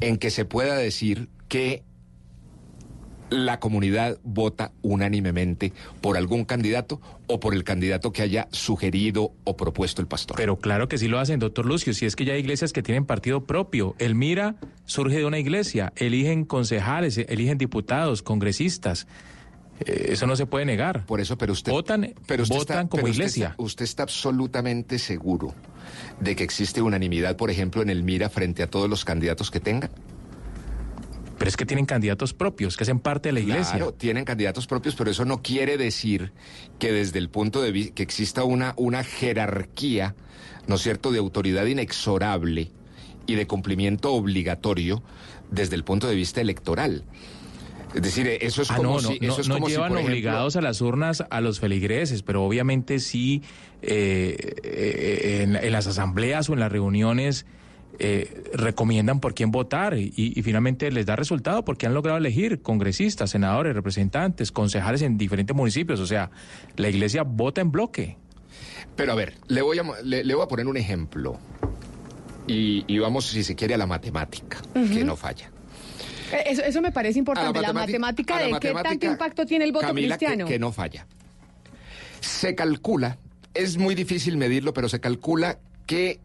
en 0.00 0.18
que 0.18 0.30
se 0.30 0.44
pueda 0.44 0.76
decir 0.76 1.28
que 1.48 1.82
la 3.30 3.60
comunidad 3.60 4.18
vota 4.24 4.72
unánimemente 4.82 5.72
por 6.00 6.16
algún 6.16 6.44
candidato 6.44 7.00
o 7.26 7.40
por 7.40 7.54
el 7.54 7.64
candidato 7.64 8.12
que 8.12 8.22
haya 8.22 8.48
sugerido 8.50 9.32
o 9.44 9.56
propuesto 9.56 10.02
el 10.02 10.08
pastor. 10.08 10.36
Pero 10.36 10.58
claro 10.58 10.88
que 10.88 10.98
sí 10.98 11.08
lo 11.08 11.18
hacen, 11.18 11.38
doctor 11.40 11.64
Lucio. 11.66 11.94
Si 11.94 12.06
es 12.06 12.16
que 12.16 12.24
ya 12.24 12.32
hay 12.34 12.40
iglesias 12.40 12.72
que 12.72 12.82
tienen 12.82 13.06
partido 13.06 13.44
propio. 13.46 13.94
El 13.98 14.14
Mira 14.14 14.56
surge 14.84 15.18
de 15.18 15.24
una 15.24 15.38
iglesia. 15.38 15.92
Eligen 15.96 16.44
concejales, 16.44 17.18
eligen 17.18 17.56
diputados, 17.58 18.22
congresistas. 18.22 19.06
Eh, 19.86 20.08
eso 20.12 20.26
no 20.26 20.36
se 20.36 20.44
puede 20.46 20.64
negar. 20.66 21.06
Por 21.06 21.20
eso, 21.20 21.38
pero 21.38 21.52
usted 21.52 21.72
votan, 21.72 22.12
pero 22.26 22.42
usted 22.42 22.54
votan 22.56 22.76
está- 22.78 22.88
como 22.90 23.02
pero 23.04 23.12
iglesia. 23.14 23.54
usted 23.58 23.84
está 23.84 24.02
absolutamente 24.02 24.98
seguro 24.98 25.54
de 26.20 26.36
que 26.36 26.44
existe 26.44 26.82
unanimidad, 26.82 27.36
por 27.36 27.50
ejemplo, 27.50 27.80
en 27.80 27.88
el 27.90 28.02
Mira 28.02 28.28
frente 28.28 28.62
a 28.62 28.66
todos 28.66 28.90
los 28.90 29.04
candidatos 29.04 29.50
que 29.50 29.60
tengan. 29.60 29.90
Pero 31.40 31.48
es 31.48 31.56
que 31.56 31.64
tienen 31.64 31.86
candidatos 31.86 32.34
propios, 32.34 32.76
que 32.76 32.84
hacen 32.84 32.98
parte 33.00 33.30
de 33.30 33.32
la 33.32 33.40
iglesia. 33.40 33.76
Claro, 33.76 33.94
tienen 33.94 34.26
candidatos 34.26 34.66
propios, 34.66 34.94
pero 34.94 35.10
eso 35.10 35.24
no 35.24 35.40
quiere 35.40 35.78
decir 35.78 36.34
que 36.78 36.92
desde 36.92 37.18
el 37.18 37.30
punto 37.30 37.62
de 37.62 37.72
vista 37.72 37.94
que 37.94 38.02
exista 38.02 38.44
una, 38.44 38.74
una 38.76 39.02
jerarquía, 39.04 40.14
¿no 40.66 40.74
es 40.74 40.82
cierto?, 40.82 41.10
de 41.12 41.18
autoridad 41.18 41.64
inexorable 41.64 42.70
y 43.26 43.36
de 43.36 43.46
cumplimiento 43.46 44.12
obligatorio 44.12 45.02
desde 45.50 45.76
el 45.76 45.82
punto 45.82 46.08
de 46.08 46.14
vista 46.14 46.42
electoral. 46.42 47.04
Es 47.94 48.02
decir, 48.02 48.28
eso 48.28 48.60
es 48.60 48.70
Ah, 48.70 48.76
como 48.76 49.00
no, 49.00 49.00
no, 49.00 49.08
no, 49.08 49.14
eso 49.32 49.40
es 49.40 49.48
no 49.48 49.54
si, 49.56 49.72
llevan 49.72 49.92
ejemplo, 49.92 50.10
obligados 50.12 50.56
a 50.56 50.60
las 50.60 50.82
urnas 50.82 51.24
a 51.30 51.40
los 51.40 51.58
feligreses, 51.58 52.22
pero 52.22 52.44
obviamente 52.44 52.98
sí 52.98 53.42
eh, 53.80 54.36
eh, 54.62 55.40
en, 55.44 55.56
en 55.56 55.72
las 55.72 55.86
asambleas 55.86 56.50
o 56.50 56.52
en 56.52 56.60
las 56.60 56.70
reuniones 56.70 57.46
eh, 57.98 58.44
recomiendan 58.54 59.20
por 59.20 59.34
quién 59.34 59.50
votar 59.50 59.98
y, 59.98 60.12
y 60.16 60.42
finalmente 60.42 60.90
les 60.90 61.04
da 61.06 61.16
resultado 61.16 61.64
porque 61.64 61.86
han 61.86 61.94
logrado 61.94 62.16
elegir 62.18 62.62
congresistas, 62.62 63.30
senadores, 63.30 63.74
representantes, 63.74 64.52
concejales 64.52 65.02
en 65.02 65.18
diferentes 65.18 65.54
municipios. 65.54 66.00
O 66.00 66.06
sea, 66.06 66.30
la 66.76 66.88
iglesia 66.88 67.22
vota 67.24 67.60
en 67.60 67.70
bloque. 67.70 68.16
Pero 68.96 69.12
a 69.12 69.14
ver, 69.14 69.34
le 69.48 69.62
voy 69.62 69.78
a, 69.78 69.82
le, 70.02 70.24
le 70.24 70.34
voy 70.34 70.44
a 70.44 70.48
poner 70.48 70.66
un 70.66 70.76
ejemplo. 70.76 71.38
Y, 72.46 72.84
y 72.86 72.98
vamos, 72.98 73.26
si 73.26 73.44
se 73.44 73.54
quiere, 73.54 73.74
a 73.74 73.78
la 73.78 73.86
matemática, 73.86 74.58
que 74.74 75.04
no 75.04 75.14
falla. 75.16 75.50
Eh, 76.32 76.44
Eso, 76.46 76.62
eso 76.62 76.80
me 76.80 76.90
parece 76.90 77.18
importante, 77.18 77.60
la 77.60 77.72
matemática 77.72 78.36
la 78.40 78.46
de 78.46 78.60
qué 78.60 78.72
tanto 78.82 79.06
impacto 79.06 79.46
tiene 79.46 79.64
el 79.66 79.72
voto 79.72 79.86
Camila, 79.86 80.16
que- 80.16 80.26
cristiano. 80.26 80.48
Que, 80.48 80.58
no 80.58 80.72
falla. 80.72 81.06
Se 82.20 82.54
calcula, 82.54 83.18
es 83.54 83.76
muy 83.76 83.94
difícil 83.94 84.36
medirlo, 84.36 84.72
pero 84.72 84.88
se 84.88 85.00
calcula 85.00 85.58
que 85.86 86.20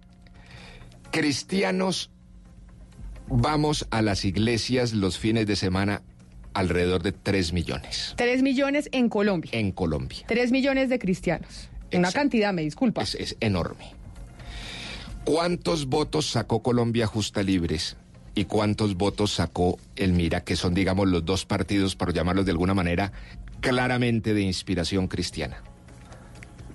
cristianos 1.11 2.09
vamos 3.27 3.87
a 3.89 4.01
las 4.01 4.25
iglesias 4.25 4.93
los 4.93 5.17
fines 5.17 5.47
de 5.47 5.55
semana 5.55 6.01
alrededor 6.53 7.03
de 7.03 7.11
3 7.11 7.53
millones 7.53 8.13
Tres 8.17 8.41
millones 8.41 8.89
en 8.91 9.09
Colombia. 9.09 9.51
en 9.53 9.71
Colombia. 9.71 10.23
Tres 10.27 10.51
millones 10.51 10.89
de 10.89 10.99
cristianos. 10.99 11.69
Una 11.93 12.11
cantidad, 12.11 12.53
me 12.53 12.61
disculpa. 12.63 13.03
Es, 13.03 13.15
es 13.15 13.37
enorme. 13.39 13.93
¿Cuántos 15.23 15.87
votos 15.87 16.29
sacó 16.29 16.61
Colombia 16.61 17.07
Justa 17.07 17.41
Libres? 17.41 17.95
¿Y 18.35 18.45
cuántos 18.45 18.95
votos 18.95 19.31
sacó 19.31 19.79
el 19.95 20.11
Mira, 20.11 20.43
que 20.43 20.55
son, 20.55 20.73
digamos, 20.73 21.07
los 21.07 21.23
dos 21.23 21.45
partidos, 21.45 21.95
por 21.95 22.13
llamarlos 22.13 22.45
de 22.45 22.51
alguna 22.51 22.73
manera, 22.73 23.11
claramente 23.61 24.33
de 24.33 24.41
inspiración 24.41 25.07
cristiana? 25.07 25.63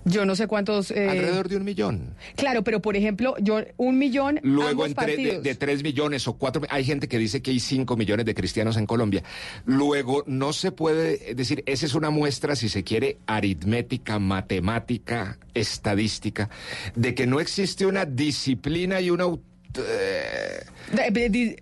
Yo 0.05 0.25
no 0.25 0.35
sé 0.35 0.47
cuántos. 0.47 0.91
eh, 0.91 1.09
Alrededor 1.09 1.49
de 1.49 1.57
un 1.57 1.65
millón. 1.65 2.15
Claro, 2.37 2.65
pero 2.65 2.81
por 2.81 2.97
ejemplo, 2.97 3.35
yo 3.41 3.61
un 3.77 3.99
millón 3.99 4.41
Luego 4.43 4.85
ambos 4.85 4.89
entre 4.89 5.17
de, 5.17 5.41
de 5.41 5.55
tres 5.55 5.83
millones 5.83 6.27
o 6.29 6.35
cuatro, 6.35 6.63
hay 6.71 6.85
gente 6.85 7.09
que 7.09 7.19
dice 7.19 7.43
que 7.43 7.51
hay 7.51 7.61
cinco 7.61 7.97
millones 7.97 8.27
de 8.27 8.35
cristianos 8.35 8.77
en 8.77 8.87
Colombia. 8.87 9.23
Luego 9.67 10.25
no 10.27 10.53
se 10.53 10.73
puede 10.73 11.35
decir, 11.35 11.63
esa 11.67 11.87
es 11.87 11.95
una 11.95 12.11
muestra, 12.11 12.57
si 12.57 12.69
se 12.69 12.83
quiere, 12.83 13.19
aritmética, 13.27 14.19
matemática, 14.19 15.39
estadística, 15.55 16.49
de 16.95 17.15
que 17.15 17.27
no 17.27 17.41
existe 17.41 17.87
una 17.87 18.05
disciplina 18.05 19.01
y 19.01 19.11
una 19.11 19.25
aut- 19.25 19.41
eh, 19.41 19.41
De- 19.41 19.41
de- 19.41 19.41
de- 19.41 19.50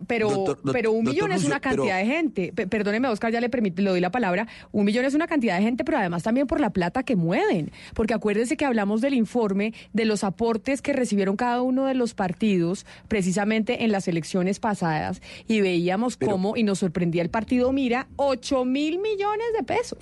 pero, 0.07 0.31
Doctor- 0.31 0.61
doc- 0.63 0.73
pero 0.73 0.93
un 0.93 1.05
millón 1.05 1.33
es 1.33 1.45
una 1.45 1.61
cantidad 1.61 1.97
pero- 1.97 1.97
de 1.97 2.07
gente. 2.07 2.53
Pe- 2.55 2.67
perdóneme, 2.67 3.09
Oscar, 3.09 3.33
ya 3.33 3.41
le 3.41 3.49
permite, 3.49 3.83
le 3.83 3.91
doy 3.91 4.01
la 4.01 4.11
palabra. 4.11 4.47
Un 4.73 4.85
millón 4.85 5.05
es 5.05 5.15
una 5.15 5.27
cantidad 5.27 5.57
de 5.57 5.63
gente, 5.63 5.85
pero 5.85 5.99
además 5.99 6.23
también 6.23 6.47
por 6.47 6.61
la 6.61 6.71
plata 6.71 7.03
que 7.03 7.17
mueven. 7.17 7.71
Porque 7.95 8.15
acuérdese 8.15 8.57
que 8.57 8.65
hablamos 8.65 9.01
del 9.01 9.15
informe 9.15 9.75
de 9.93 10.05
los 10.05 10.25
aportes 10.25 10.83
que 10.83 10.93
recibieron 10.93 11.37
cada 11.37 11.63
uno 11.63 11.87
de 11.87 11.95
los 11.95 12.15
partidos 12.15 12.87
precisamente 13.09 13.85
en 13.85 13.93
las 13.93 14.09
elecciones 14.09 14.59
pasadas 14.61 15.21
y 15.47 15.61
veíamos 15.61 16.17
cómo, 16.17 16.57
y 16.57 16.63
nos 16.63 16.79
sorprendía 16.79 17.23
el 17.23 17.31
partido 17.31 17.73
Mira, 17.73 18.09
8 18.17 18.65
mil 18.65 18.99
millones 18.99 19.47
de 19.57 19.63
pesos. 19.65 19.99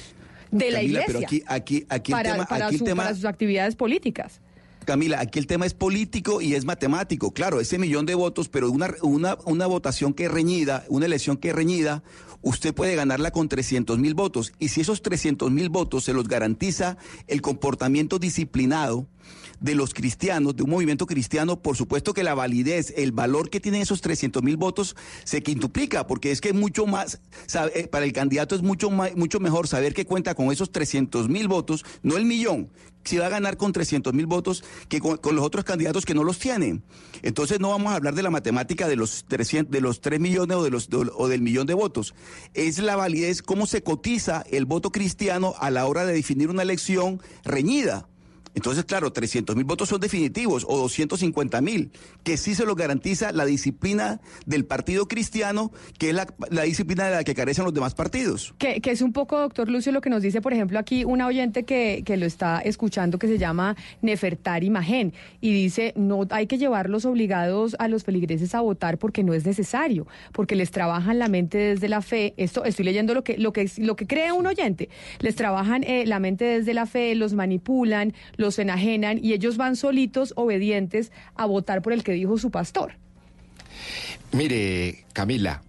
de 0.52 0.70
la 0.70 0.80
iglesia. 0.82 1.06
pero 1.08 1.18
aquí, 1.26 1.42
aquí, 1.46 1.86
aquí 1.88 2.12
para, 2.12 2.32
tema, 2.32 2.46
para 2.46 2.66
aquí 2.66 2.76
el 2.76 2.78
su- 2.78 2.84
tema, 2.84 3.02
para 3.02 3.14
sus 3.16 3.24
actividades 3.24 3.74
políticas. 3.74 4.40
Camila, 4.86 5.20
aquí 5.20 5.38
el 5.38 5.46
tema 5.46 5.66
es 5.66 5.74
político 5.74 6.40
y 6.40 6.54
es 6.54 6.64
matemático. 6.64 7.32
Claro, 7.32 7.60
ese 7.60 7.78
millón 7.78 8.06
de 8.06 8.14
votos, 8.14 8.48
pero 8.48 8.70
una, 8.70 8.94
una, 9.02 9.36
una 9.44 9.66
votación 9.66 10.14
que 10.14 10.24
es 10.26 10.30
reñida, 10.30 10.84
una 10.88 11.04
elección 11.04 11.36
que 11.36 11.48
es 11.50 11.54
reñida, 11.54 12.02
usted 12.40 12.72
puede 12.72 12.94
ganarla 12.94 13.32
con 13.32 13.48
300 13.48 13.98
mil 13.98 14.14
votos. 14.14 14.52
Y 14.58 14.68
si 14.68 14.80
esos 14.80 15.02
300 15.02 15.50
mil 15.50 15.68
votos 15.68 16.04
se 16.04 16.14
los 16.14 16.28
garantiza 16.28 16.96
el 17.26 17.42
comportamiento 17.42 18.18
disciplinado 18.18 19.06
de 19.58 19.74
los 19.74 19.92
cristianos, 19.94 20.54
de 20.54 20.62
un 20.62 20.70
movimiento 20.70 21.06
cristiano, 21.06 21.60
por 21.62 21.76
supuesto 21.76 22.12
que 22.14 22.22
la 22.22 22.34
validez, 22.34 22.92
el 22.96 23.10
valor 23.10 23.50
que 23.50 23.58
tienen 23.58 23.80
esos 23.82 24.00
300 24.02 24.42
mil 24.42 24.56
votos 24.56 24.94
se 25.24 25.42
quintuplica, 25.42 26.06
porque 26.06 26.30
es 26.30 26.40
que 26.40 26.52
mucho 26.52 26.86
más, 26.86 27.20
sabe, 27.46 27.80
eh, 27.80 27.88
para 27.88 28.04
el 28.04 28.12
candidato 28.12 28.54
es 28.54 28.62
mucho, 28.62 28.90
ma- 28.90 29.10
mucho 29.16 29.40
mejor 29.40 29.66
saber 29.66 29.94
que 29.94 30.04
cuenta 30.04 30.34
con 30.34 30.52
esos 30.52 30.70
300 30.70 31.28
mil 31.28 31.48
votos, 31.48 31.84
no 32.02 32.16
el 32.18 32.26
millón, 32.26 32.68
si 33.06 33.18
va 33.18 33.26
a 33.26 33.30
ganar 33.30 33.56
con 33.56 33.72
300 33.72 34.12
mil 34.14 34.26
votos 34.26 34.64
que 34.88 35.00
con, 35.00 35.18
los 35.34 35.44
otros 35.44 35.64
candidatos 35.64 36.04
que 36.04 36.14
no 36.14 36.24
los 36.24 36.38
tienen. 36.38 36.82
Entonces 37.22 37.60
no 37.60 37.70
vamos 37.70 37.92
a 37.92 37.96
hablar 37.96 38.14
de 38.14 38.22
la 38.22 38.30
matemática 38.30 38.88
de 38.88 38.96
los 38.96 39.24
300, 39.28 39.70
de 39.70 39.80
los 39.80 40.00
3 40.00 40.20
millones 40.20 40.56
o, 40.56 40.64
de 40.64 40.70
los, 40.70 40.88
o 40.92 41.28
del 41.28 41.42
millón 41.42 41.66
de 41.66 41.74
votos. 41.74 42.14
Es 42.54 42.78
la 42.78 42.96
validez, 42.96 43.42
cómo 43.42 43.66
se 43.66 43.82
cotiza 43.82 44.44
el 44.50 44.64
voto 44.66 44.90
cristiano 44.90 45.54
a 45.58 45.70
la 45.70 45.86
hora 45.86 46.04
de 46.04 46.14
definir 46.14 46.50
una 46.50 46.62
elección 46.62 47.20
reñida. 47.44 48.08
Entonces, 48.56 48.86
claro, 48.86 49.12
300 49.12 49.54
mil 49.54 49.66
votos 49.66 49.90
son 49.90 50.00
definitivos 50.00 50.64
o 50.66 50.78
250 50.78 51.60
mil, 51.60 51.92
que 52.24 52.38
sí 52.38 52.54
se 52.54 52.64
los 52.64 52.74
garantiza 52.74 53.30
la 53.30 53.44
disciplina 53.44 54.18
del 54.46 54.64
Partido 54.64 55.06
Cristiano, 55.08 55.72
que 55.98 56.08
es 56.08 56.14
la, 56.14 56.62
disciplina 56.62 57.04
de 57.04 57.16
la 57.16 57.22
que 57.22 57.34
carecen 57.34 57.64
los 57.64 57.74
demás 57.74 57.94
partidos. 57.94 58.54
Que, 58.56 58.80
que 58.80 58.92
es 58.92 59.02
un 59.02 59.12
poco, 59.12 59.38
doctor 59.38 59.68
Lucio, 59.68 59.92
lo 59.92 60.00
que 60.00 60.08
nos 60.08 60.22
dice, 60.22 60.40
por 60.40 60.54
ejemplo, 60.54 60.78
aquí 60.78 61.04
una 61.04 61.26
oyente 61.26 61.64
que, 61.64 62.02
que 62.06 62.16
lo 62.16 62.24
está 62.24 62.60
escuchando 62.60 63.18
que 63.18 63.28
se 63.28 63.36
llama 63.36 63.76
Nefertari 64.00 64.70
Majén 64.70 65.12
y 65.42 65.52
dice, 65.52 65.92
no 65.94 66.26
hay 66.30 66.46
que 66.46 66.56
llevarlos 66.56 67.04
obligados 67.04 67.76
a 67.78 67.88
los 67.88 68.04
feligreses 68.04 68.54
a 68.54 68.62
votar 68.62 68.96
porque 68.96 69.22
no 69.22 69.34
es 69.34 69.44
necesario, 69.44 70.06
porque 70.32 70.56
les 70.56 70.70
trabajan 70.70 71.18
la 71.18 71.28
mente 71.28 71.58
desde 71.58 71.90
la 71.90 72.00
fe. 72.00 72.32
Esto 72.38 72.64
estoy 72.64 72.86
leyendo 72.86 73.12
lo 73.12 73.22
que, 73.22 73.36
lo 73.36 73.52
que, 73.52 73.70
lo 73.76 73.96
que 73.96 74.06
cree 74.06 74.32
un 74.32 74.46
oyente. 74.46 74.88
Les 75.20 75.36
trabajan 75.36 75.84
eh, 75.84 76.06
la 76.06 76.20
mente 76.20 76.46
desde 76.46 76.72
la 76.72 76.86
fe, 76.86 77.14
los 77.14 77.34
manipulan, 77.34 78.14
los 78.36 78.45
enajenan 78.58 79.18
y 79.22 79.32
ellos 79.32 79.56
van 79.56 79.76
solitos, 79.76 80.32
obedientes, 80.36 81.12
a 81.34 81.46
votar 81.46 81.82
por 81.82 81.92
el 81.92 82.02
que 82.04 82.12
dijo 82.12 82.38
su 82.38 82.50
pastor. 82.50 82.94
Mire, 84.32 85.04
Camila, 85.12 85.62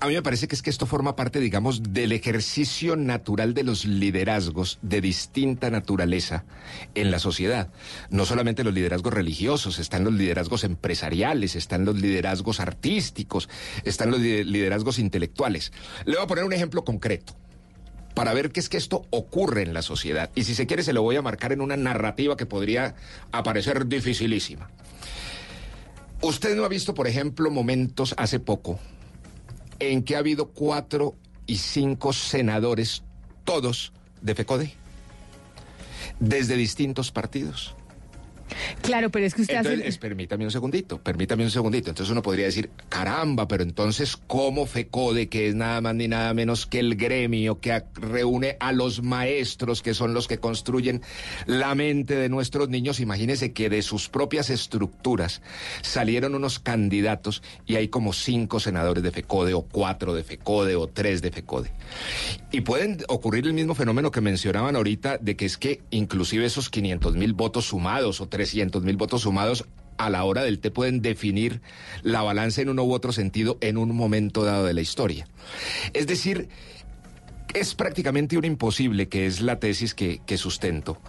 a 0.00 0.08
mí 0.08 0.14
me 0.14 0.22
parece 0.22 0.46
que 0.46 0.54
es 0.54 0.60
que 0.62 0.68
esto 0.70 0.84
forma 0.86 1.16
parte, 1.16 1.40
digamos, 1.40 1.82
del 1.94 2.12
ejercicio 2.12 2.96
natural 2.96 3.54
de 3.54 3.64
los 3.64 3.86
liderazgos 3.86 4.78
de 4.82 5.00
distinta 5.00 5.70
naturaleza 5.70 6.44
en 6.94 7.10
la 7.10 7.18
sociedad. 7.18 7.70
No 8.10 8.26
solamente 8.26 8.62
los 8.62 8.74
liderazgos 8.74 9.14
religiosos, 9.14 9.78
están 9.78 10.04
los 10.04 10.12
liderazgos 10.12 10.64
empresariales, 10.64 11.56
están 11.56 11.86
los 11.86 11.96
liderazgos 11.98 12.60
artísticos, 12.60 13.48
están 13.84 14.10
los 14.10 14.20
li- 14.20 14.44
liderazgos 14.44 14.98
intelectuales. 14.98 15.72
Le 16.04 16.16
voy 16.16 16.24
a 16.24 16.28
poner 16.28 16.44
un 16.44 16.52
ejemplo 16.52 16.84
concreto 16.84 17.34
para 18.16 18.32
ver 18.32 18.50
qué 18.50 18.60
es 18.60 18.70
que 18.70 18.78
esto 18.78 19.04
ocurre 19.10 19.60
en 19.60 19.74
la 19.74 19.82
sociedad. 19.82 20.30
Y 20.34 20.44
si 20.44 20.54
se 20.54 20.66
quiere, 20.66 20.82
se 20.82 20.94
lo 20.94 21.02
voy 21.02 21.16
a 21.16 21.22
marcar 21.22 21.52
en 21.52 21.60
una 21.60 21.76
narrativa 21.76 22.34
que 22.34 22.46
podría 22.46 22.94
aparecer 23.30 23.88
dificilísima. 23.88 24.70
Usted 26.22 26.56
no 26.56 26.64
ha 26.64 26.68
visto, 26.68 26.94
por 26.94 27.06
ejemplo, 27.08 27.50
momentos 27.50 28.14
hace 28.16 28.40
poco 28.40 28.80
en 29.80 30.02
que 30.02 30.16
ha 30.16 30.20
habido 30.20 30.48
cuatro 30.48 31.14
y 31.46 31.58
cinco 31.58 32.14
senadores, 32.14 33.02
todos 33.44 33.92
de 34.22 34.34
FECODE, 34.34 34.72
desde 36.18 36.56
distintos 36.56 37.12
partidos. 37.12 37.75
Claro, 38.82 39.10
pero 39.10 39.26
es 39.26 39.34
que 39.34 39.42
usted 39.42 39.56
Entonces, 39.56 39.80
hace... 39.80 39.88
es- 39.88 39.98
permítame 39.98 40.44
un 40.44 40.50
segundito, 40.50 40.98
permítame 40.98 41.44
un 41.44 41.50
segundito. 41.50 41.90
Entonces 41.90 42.10
uno 42.12 42.22
podría 42.22 42.46
decir, 42.46 42.70
caramba, 42.88 43.48
pero 43.48 43.62
entonces, 43.62 44.16
¿cómo 44.16 44.66
FECODE, 44.66 45.28
que 45.28 45.48
es 45.48 45.54
nada 45.54 45.80
más 45.80 45.94
ni 45.94 46.08
nada 46.08 46.32
menos 46.34 46.66
que 46.66 46.78
el 46.78 46.96
gremio 46.96 47.60
que 47.60 47.82
reúne 47.94 48.56
a 48.60 48.72
los 48.72 49.02
maestros, 49.02 49.82
que 49.82 49.94
son 49.94 50.14
los 50.14 50.28
que 50.28 50.38
construyen 50.38 51.02
la 51.46 51.74
mente 51.74 52.14
de 52.16 52.28
nuestros 52.28 52.68
niños? 52.68 53.00
Imagínese 53.00 53.52
que 53.52 53.68
de 53.68 53.82
sus 53.82 54.08
propias 54.08 54.50
estructuras 54.50 55.42
salieron 55.82 56.34
unos 56.34 56.58
candidatos 56.58 57.42
y 57.66 57.76
hay 57.76 57.88
como 57.88 58.12
cinco 58.12 58.60
senadores 58.60 59.02
de 59.02 59.10
FECODE, 59.10 59.54
o 59.54 59.62
cuatro 59.62 60.14
de 60.14 60.22
FECODE, 60.24 60.76
o 60.76 60.86
tres 60.86 61.22
de 61.22 61.30
FECODE. 61.30 61.70
Y 62.52 62.60
pueden 62.62 62.98
ocurrir 63.08 63.46
el 63.46 63.52
mismo 63.54 63.74
fenómeno 63.74 64.10
que 64.10 64.20
mencionaban 64.20 64.76
ahorita, 64.76 65.18
de 65.18 65.36
que 65.36 65.44
es 65.46 65.56
que 65.58 65.82
inclusive 65.90 66.46
esos 66.46 66.70
500 66.70 67.14
mil 67.16 67.32
votos 67.32 67.66
sumados 67.66 68.20
o 68.20 68.28
300 68.36 68.82
mil 68.82 68.98
votos 68.98 69.22
sumados 69.22 69.64
a 69.96 70.10
la 70.10 70.22
hora 70.24 70.42
del 70.42 70.58
té 70.58 70.70
pueden 70.70 71.00
definir 71.00 71.62
la 72.02 72.20
balanza 72.20 72.60
en 72.60 72.68
uno 72.68 72.84
u 72.84 72.92
otro 72.92 73.12
sentido 73.12 73.56
en 73.62 73.78
un 73.78 73.96
momento 73.96 74.44
dado 74.44 74.66
de 74.66 74.74
la 74.74 74.82
historia. 74.82 75.26
Es 75.94 76.06
decir, 76.06 76.50
es 77.54 77.74
prácticamente 77.74 78.36
un 78.36 78.44
imposible, 78.44 79.08
que 79.08 79.24
es 79.24 79.40
la 79.40 79.58
tesis 79.58 79.94
que, 79.94 80.20
sustento, 80.36 81.00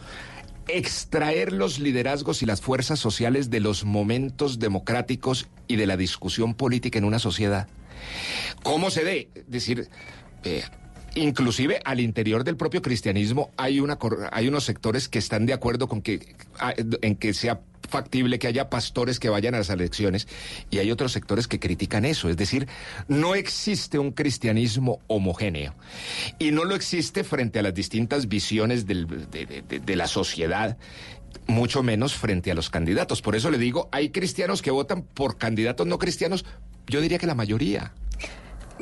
extraer 0.70 1.52
los 1.52 1.80
liderazgos 1.80 2.41
y 2.41 2.45
las 2.45 2.62
fuerzas 2.62 2.98
sociales 2.98 3.49
de 3.49 3.60
los 3.60 3.84
momentos 3.84 4.58
democráticos 4.58 5.49
y 5.68 5.76
de 5.76 5.86
la 5.86 5.98
discusión 5.98 6.54
política 6.54 6.98
en 6.98 7.04
una 7.04 7.20
sociedad. 7.20 7.68
¿Cómo 8.64 8.90
se 8.90 9.04
dé? 9.04 9.30
Es 9.36 9.52
decir, 9.52 9.90
eh, 10.45 10.64
inclusive 11.18 11.80
al 11.84 11.99
interior 11.99 12.44
del 12.44 12.57
propio 12.57 12.81
cristianismo 12.81 13.52
hay, 13.57 13.80
una, 13.80 13.98
hay 14.31 14.48
unos 14.48 14.64
sectores 14.64 15.10
que 15.10 15.19
están 15.19 15.45
de 15.45 15.53
acuerdo 15.53 15.88
con 15.88 16.02
que, 16.02 16.35
ah, 16.60 16.73
en 17.02 17.15
que 17.15 17.34
sea 17.34 17.61
factible 17.89 18.38
que 18.39 18.48
haya 18.48 18.69
pastores 18.69 19.19
que 19.19 19.30
vayan 19.30 19.56
a 19.56 19.60
las 19.60 19.69
elecciones 19.69 20.27
y 20.69 20.80
hay 20.80 20.91
otros 20.91 21.11
sectores 21.14 21.48
que 21.48 21.60
critican 21.60 22.06
eso. 22.06 22.30
Es 22.30 22.38
decir, 22.38 22.68
no 23.07 23.35
existe 23.35 23.98
un 23.98 24.11
cristianismo 24.11 24.99
homogéneo 25.07 25.73
y 26.38 26.52
no 26.52 26.65
lo 26.65 26.76
existe 26.76 27.23
frente 27.23 27.60
a 27.60 27.64
las 27.64 27.73
distintas 27.73 28.27
visiones 28.27 28.85
de 28.85 29.95
la 29.95 30.07
sociedad 30.07 30.77
mucho 31.48 31.81
menos 31.81 32.14
frente 32.14 32.52
a 32.52 32.56
los 32.56 32.69
candidatos. 32.69 33.22
Por 33.22 33.35
eso 33.35 33.49
le 33.49 33.57
digo, 33.57 33.89
hay 33.91 34.10
cristianos 34.10 34.61
que 34.61 34.72
votan 34.72 35.03
por 35.03 35.38
candidatos 35.38 35.88
no 35.88 35.98
cristianos, 35.98 36.45
yo 36.88 37.02
diría 37.02 37.18
que 37.18 37.27
la 37.27 37.35
mayoría. 37.35 37.94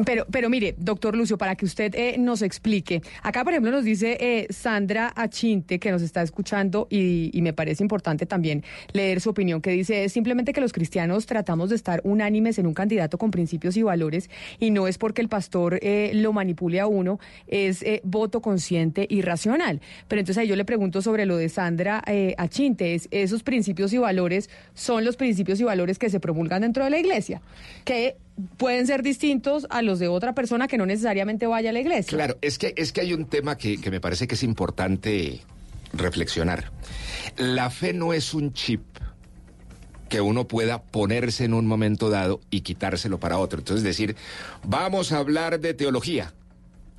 Pero, 0.03 0.25
pero 0.29 0.49
mire, 0.49 0.75
doctor 0.77 1.15
Lucio, 1.15 1.37
para 1.37 1.55
que 1.55 1.65
usted 1.65 1.95
eh, 1.95 2.17
nos 2.17 2.41
explique. 2.41 3.01
Acá, 3.23 3.43
por 3.43 3.53
ejemplo, 3.53 3.71
nos 3.71 3.85
dice 3.85 4.17
eh, 4.19 4.47
Sandra 4.49 5.13
Achinte, 5.15 5.79
que 5.79 5.91
nos 5.91 6.01
está 6.01 6.21
escuchando, 6.21 6.87
y, 6.89 7.31
y 7.33 7.41
me 7.41 7.53
parece 7.53 7.83
importante 7.83 8.25
también 8.25 8.63
leer 8.91 9.21
su 9.21 9.29
opinión, 9.29 9.61
que 9.61 9.71
dice 9.71 10.09
simplemente 10.09 10.51
que 10.51 10.59
los 10.59 10.73
cristianos 10.73 11.25
tratamos 11.25 11.69
de 11.69 11.77
estar 11.77 12.01
unánimes 12.03 12.59
en 12.59 12.67
un 12.67 12.73
candidato 12.73 13.17
con 13.17 13.31
principios 13.31 13.77
y 13.77 13.83
valores, 13.83 14.29
y 14.59 14.71
no 14.71 14.87
es 14.87 14.97
porque 14.97 15.21
el 15.21 15.29
pastor 15.29 15.79
eh, 15.81 16.11
lo 16.13 16.33
manipule 16.33 16.79
a 16.79 16.87
uno, 16.87 17.19
es 17.47 17.81
eh, 17.83 18.01
voto 18.03 18.41
consciente 18.41 19.07
y 19.09 19.21
racional. 19.21 19.79
Pero 20.07 20.19
entonces 20.19 20.41
ahí 20.41 20.47
yo 20.47 20.55
le 20.55 20.65
pregunto 20.65 21.01
sobre 21.01 21.25
lo 21.25 21.37
de 21.37 21.47
Sandra 21.47 22.03
eh, 22.07 22.35
Achinte, 22.37 22.95
es, 22.95 23.07
esos 23.11 23.43
principios 23.43 23.93
y 23.93 23.97
valores 23.97 24.49
son 24.73 25.05
los 25.05 25.15
principios 25.15 25.59
y 25.61 25.63
valores 25.63 25.99
que 25.99 26.09
se 26.09 26.19
promulgan 26.19 26.63
dentro 26.63 26.83
de 26.83 26.89
la 26.89 26.99
iglesia, 26.99 27.41
que 27.85 28.17
pueden 28.57 28.87
ser 28.87 29.03
distintos 29.03 29.65
a 29.69 29.81
los 29.81 29.99
de 29.99 30.07
otra 30.07 30.33
persona 30.33 30.67
que 30.67 30.77
no 30.77 30.85
necesariamente 30.85 31.47
vaya 31.47 31.69
a 31.69 31.73
la 31.73 31.79
iglesia. 31.79 32.17
Claro, 32.17 32.37
es 32.41 32.57
que, 32.57 32.73
es 32.75 32.91
que 32.91 33.01
hay 33.01 33.13
un 33.13 33.25
tema 33.25 33.57
que, 33.57 33.79
que 33.79 33.91
me 33.91 34.01
parece 34.01 34.27
que 34.27 34.35
es 34.35 34.43
importante 34.43 35.41
reflexionar. 35.93 36.71
La 37.37 37.69
fe 37.69 37.93
no 37.93 38.13
es 38.13 38.33
un 38.33 38.53
chip 38.53 38.81
que 40.09 40.21
uno 40.21 40.47
pueda 40.47 40.83
ponerse 40.83 41.45
en 41.45 41.53
un 41.53 41.65
momento 41.65 42.09
dado 42.09 42.41
y 42.49 42.61
quitárselo 42.61 43.19
para 43.19 43.37
otro. 43.37 43.59
Entonces 43.59 43.83
decir, 43.83 44.15
vamos 44.63 45.11
a 45.11 45.17
hablar 45.17 45.59
de 45.59 45.73
teología 45.73 46.33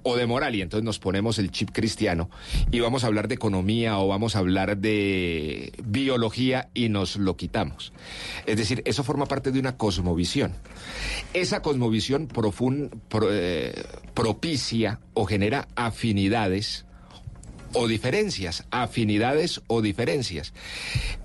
o 0.08 0.16
de 0.16 0.24
moral 0.24 0.54
y 0.54 0.62
entonces 0.62 0.84
nos 0.84 1.00
ponemos 1.00 1.40
el 1.40 1.50
chip 1.50 1.70
cristiano 1.72 2.30
y 2.70 2.78
vamos 2.78 3.02
a 3.02 3.08
hablar 3.08 3.26
de 3.26 3.34
economía 3.34 3.98
o 3.98 4.06
vamos 4.06 4.36
a 4.36 4.38
hablar 4.38 4.76
de 4.78 5.72
biología 5.84 6.68
y 6.74 6.88
nos 6.88 7.16
lo 7.16 7.36
quitamos. 7.36 7.92
Es 8.46 8.56
decir, 8.56 8.82
eso 8.84 9.02
forma 9.02 9.26
parte 9.26 9.50
de 9.50 9.58
una 9.58 9.76
cosmovisión. 9.76 10.52
Esa 11.34 11.60
cosmovisión 11.60 12.28
eh, 13.28 13.82
propicia 14.14 15.00
o 15.12 15.26
genera 15.26 15.66
afinidades 15.74 16.86
o 17.72 17.88
diferencias, 17.88 18.64
afinidades 18.70 19.60
o 19.66 19.82
diferencias. 19.82 20.52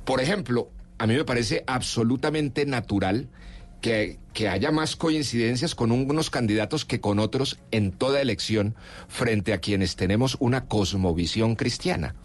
Por 0.05 0.21
ejemplo, 0.21 0.71
a 0.97 1.05
mí 1.05 1.13
me 1.13 1.23
parece 1.23 1.63
absolutamente 1.67 2.65
natural 2.65 3.29
que, 3.81 4.19
que 4.33 4.47
haya 4.47 4.71
más 4.71 4.95
coincidencias 4.95 5.75
con 5.75 5.91
unos 5.91 6.29
candidatos 6.29 6.85
que 6.85 7.01
con 7.01 7.19
otros 7.19 7.59
en 7.71 7.91
toda 7.91 8.21
elección 8.21 8.75
frente 9.07 9.53
a 9.53 9.59
quienes 9.59 9.95
tenemos 9.95 10.37
una 10.39 10.65
cosmovisión 10.65 11.55
cristiana. 11.55 12.15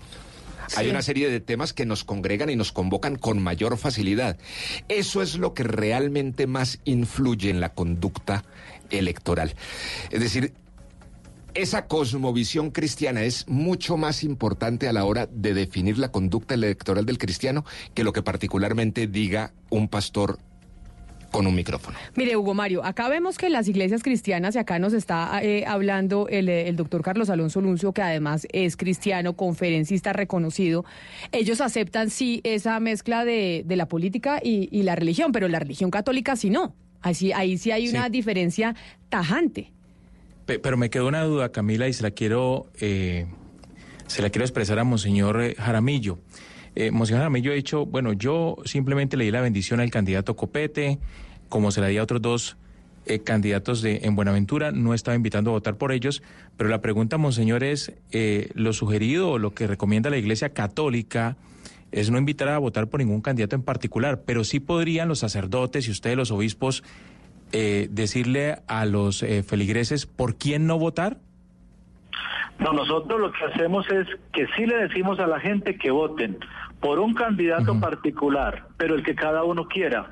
Hay 0.74 0.90
una 0.90 1.02
serie 1.02 1.30
de 1.30 1.40
temas 1.40 1.72
que 1.72 1.86
nos 1.86 2.04
congregan 2.04 2.50
y 2.50 2.56
nos 2.56 2.72
convocan 2.72 3.16
con 3.16 3.40
mayor 3.40 3.76
facilidad. 3.78 4.36
Eso 4.88 5.22
es 5.22 5.36
lo 5.36 5.54
que 5.54 5.62
realmente 5.62 6.46
más 6.46 6.80
influye 6.84 7.50
en 7.50 7.60
la 7.60 7.72
conducta 7.72 8.44
electoral. 8.90 9.54
Es 10.10 10.20
decir, 10.20 10.54
esa 11.54 11.86
cosmovisión 11.86 12.70
cristiana 12.70 13.22
es 13.22 13.48
mucho 13.48 13.96
más 13.96 14.24
importante 14.24 14.88
a 14.88 14.92
la 14.92 15.04
hora 15.04 15.26
de 15.26 15.54
definir 15.54 15.98
la 15.98 16.10
conducta 16.10 16.54
electoral 16.54 17.06
del 17.06 17.18
cristiano 17.18 17.64
que 17.94 18.04
lo 18.04 18.12
que 18.12 18.22
particularmente 18.22 19.06
diga 19.06 19.52
un 19.70 19.88
pastor 19.88 20.38
con 21.36 21.46
un 21.46 21.54
micrófono. 21.54 21.98
Mire, 22.14 22.34
Hugo 22.34 22.54
Mario, 22.54 22.82
acá 22.82 23.10
vemos 23.10 23.36
que 23.36 23.50
las 23.50 23.68
iglesias 23.68 24.02
cristianas, 24.02 24.54
y 24.54 24.58
acá 24.58 24.78
nos 24.78 24.94
está 24.94 25.38
eh, 25.42 25.64
hablando 25.66 26.28
el, 26.28 26.48
eh, 26.48 26.68
el, 26.68 26.76
doctor 26.76 27.02
Carlos 27.02 27.28
Alonso 27.28 27.60
Luncio, 27.60 27.92
que 27.92 28.00
además 28.00 28.46
es 28.52 28.78
cristiano, 28.78 29.34
conferencista 29.36 30.14
reconocido, 30.14 30.86
ellos 31.32 31.60
aceptan 31.60 32.08
sí 32.08 32.40
esa 32.42 32.80
mezcla 32.80 33.26
de, 33.26 33.64
de 33.66 33.76
la 33.76 33.86
política 33.86 34.40
y, 34.42 34.70
y, 34.72 34.82
la 34.82 34.96
religión, 34.96 35.30
pero 35.30 35.46
la 35.46 35.58
religión 35.58 35.90
católica 35.90 36.36
sí 36.36 36.48
no. 36.48 36.74
Así, 37.02 37.32
ahí 37.32 37.58
sí 37.58 37.70
hay 37.70 37.88
una 37.88 38.06
sí. 38.06 38.12
diferencia 38.12 38.74
tajante. 39.10 39.72
Pero 40.46 40.76
me 40.78 40.88
quedó 40.88 41.06
una 41.08 41.22
duda, 41.24 41.52
Camila, 41.52 41.86
y 41.86 41.92
se 41.92 42.02
la 42.02 42.12
quiero, 42.12 42.66
eh, 42.80 43.26
se 44.06 44.22
la 44.22 44.30
quiero 44.30 44.44
expresar 44.44 44.78
a 44.78 44.84
Monseñor 44.84 45.42
eh, 45.42 45.54
Jaramillo. 45.58 46.18
Eh, 46.76 46.90
Monseñor 46.90 47.20
Jaramillo 47.20 47.52
ha 47.52 47.54
dicho, 47.54 47.84
bueno, 47.84 48.12
yo 48.12 48.56
simplemente 48.64 49.16
le 49.16 49.24
di 49.24 49.30
la 49.30 49.40
bendición 49.40 49.80
al 49.80 49.90
candidato 49.90 50.36
Copete, 50.36 50.98
como 51.48 51.70
se 51.70 51.80
la 51.80 51.88
di 51.88 51.98
a 51.98 52.02
otros 52.02 52.22
dos 52.22 52.56
eh, 53.06 53.20
candidatos 53.20 53.82
de 53.82 54.00
en 54.02 54.16
Buenaventura, 54.16 54.72
no 54.72 54.94
estaba 54.94 55.14
invitando 55.14 55.50
a 55.50 55.54
votar 55.54 55.76
por 55.76 55.92
ellos, 55.92 56.22
pero 56.56 56.68
la 56.70 56.80
pregunta, 56.80 57.18
Monseñor, 57.18 57.62
es 57.62 57.92
eh, 58.10 58.50
lo 58.54 58.72
sugerido 58.72 59.30
o 59.30 59.38
lo 59.38 59.54
que 59.54 59.66
recomienda 59.66 60.10
la 60.10 60.18
Iglesia 60.18 60.50
Católica 60.50 61.36
es 61.92 62.10
no 62.10 62.18
invitar 62.18 62.48
a 62.48 62.58
votar 62.58 62.88
por 62.88 63.00
ningún 63.00 63.20
candidato 63.20 63.56
en 63.56 63.62
particular, 63.62 64.22
pero 64.26 64.44
sí 64.44 64.60
podrían 64.60 65.08
los 65.08 65.20
sacerdotes 65.20 65.88
y 65.88 65.90
ustedes 65.90 66.16
los 66.16 66.30
obispos 66.30 66.82
eh, 67.52 67.88
decirle 67.90 68.56
a 68.66 68.84
los 68.86 69.22
eh, 69.22 69.42
feligreses 69.42 70.06
por 70.06 70.36
quién 70.36 70.66
no 70.66 70.78
votar? 70.78 71.18
No, 72.58 72.72
nosotros 72.72 73.20
lo 73.20 73.32
que 73.32 73.44
hacemos 73.44 73.86
es 73.90 74.06
que 74.32 74.46
sí 74.56 74.66
le 74.66 74.76
decimos 74.76 75.20
a 75.20 75.26
la 75.26 75.38
gente 75.38 75.76
que 75.76 75.90
voten 75.90 76.38
por 76.80 76.98
un 76.98 77.14
candidato 77.14 77.72
uh 77.72 77.76
-huh. 77.76 77.80
particular, 77.80 78.66
pero 78.76 78.94
el 78.94 79.02
que 79.02 79.14
cada 79.14 79.44
uno 79.44 79.68
quiera. 79.68 80.10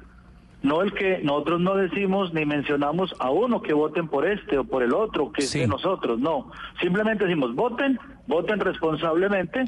No 0.65 0.81
el 0.81 0.95
que 0.95 1.19
nosotros 1.23 1.61
no 1.61 1.77
decimos 1.77 2.33
ni 2.33 2.47
mencionamos 2.47 3.15
a 3.19 3.29
uno 3.31 3.61
que 3.61 3.75
voten 3.75 4.09
por 4.09 4.27
este 4.27 4.57
o 4.57 4.65
por 4.65 4.83
el 4.83 4.95
otro, 4.95 5.31
que 5.31 5.43
sí. 5.43 5.59
es 5.59 5.65
de 5.65 5.69
nosotros, 5.69 6.19
no. 6.19 6.51
Simplemente 6.81 7.27
decimos 7.27 7.55
voten, 7.55 7.99
voten 8.27 8.59
responsablemente, 8.61 9.67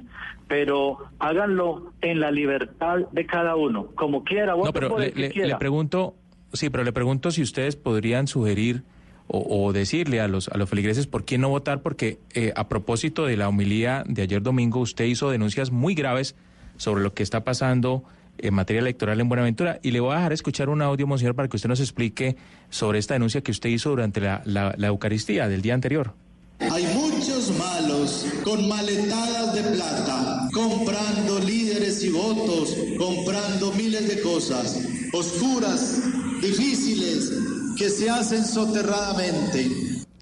pero 0.48 0.96
háganlo 1.18 1.92
en 2.00 2.18
la 2.18 2.30
libertad 2.30 3.00
de 3.12 3.26
cada 3.26 3.56
uno, 3.56 3.88
como 3.94 4.24
quiera, 4.24 4.54
voten 4.54 4.68
no, 4.68 4.72
pero 4.72 4.88
por 4.88 5.00
le, 5.00 5.08
el 5.08 5.12
que 5.12 5.20
le, 5.20 5.30
quiera. 5.30 5.48
le 5.48 5.56
pregunto, 5.56 6.14
sí, 6.54 6.70
pero 6.70 6.82
le 6.82 6.94
pregunto 6.94 7.30
si 7.30 7.42
ustedes 7.42 7.76
podrían 7.76 8.26
sugerir 8.26 8.82
o, 9.26 9.66
o, 9.66 9.74
decirle 9.74 10.22
a 10.22 10.28
los, 10.28 10.48
a 10.48 10.56
los 10.56 10.70
feligreses 10.70 11.06
por 11.06 11.26
quién 11.26 11.42
no 11.42 11.50
votar, 11.50 11.82
porque 11.82 12.20
eh, 12.32 12.54
a 12.56 12.68
propósito 12.68 13.26
de 13.26 13.36
la 13.36 13.50
homilía 13.50 14.02
de 14.06 14.22
ayer 14.22 14.40
domingo, 14.40 14.80
usted 14.80 15.04
hizo 15.04 15.28
denuncias 15.28 15.70
muy 15.70 15.94
graves 15.94 16.36
sobre 16.78 17.02
lo 17.02 17.12
que 17.12 17.22
está 17.22 17.44
pasando 17.44 18.02
en 18.38 18.54
materia 18.54 18.80
electoral 18.80 19.20
en 19.20 19.28
Buenaventura. 19.28 19.78
Y 19.82 19.90
le 19.90 20.00
voy 20.00 20.12
a 20.12 20.16
dejar 20.16 20.32
escuchar 20.32 20.68
un 20.68 20.82
audio, 20.82 21.06
monseñor, 21.06 21.34
para 21.34 21.48
que 21.48 21.56
usted 21.56 21.68
nos 21.68 21.80
explique 21.80 22.36
sobre 22.70 22.98
esta 22.98 23.14
denuncia 23.14 23.40
que 23.40 23.50
usted 23.50 23.70
hizo 23.70 23.90
durante 23.90 24.20
la, 24.20 24.42
la, 24.44 24.74
la 24.76 24.86
Eucaristía 24.88 25.48
del 25.48 25.62
día 25.62 25.74
anterior. 25.74 26.14
Hay 26.58 26.86
muchos 26.94 27.52
malos 27.58 28.26
con 28.42 28.66
maletadas 28.68 29.54
de 29.54 29.62
plata, 29.62 30.48
comprando 30.54 31.38
líderes 31.40 32.02
y 32.02 32.10
votos, 32.10 32.76
comprando 32.96 33.72
miles 33.72 34.08
de 34.08 34.22
cosas 34.22 34.80
oscuras, 35.12 36.02
difíciles, 36.40 37.32
que 37.76 37.90
se 37.90 38.08
hacen 38.08 38.44
soterradamente. 38.44 39.70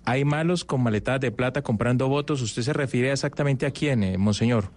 Hay 0.05 0.25
malos 0.25 0.65
con 0.65 0.83
maletadas 0.83 1.21
de 1.21 1.31
plata 1.31 1.63
comprando 1.63 2.09
votos. 2.09 2.43
¿Usted 2.43 2.63
se 2.63 2.73
refiere 2.73 3.13
exactamente 3.13 3.65
a 3.65 3.71
quién, 3.71 4.03
eh, 4.03 4.19
monseñor? 4.19 4.71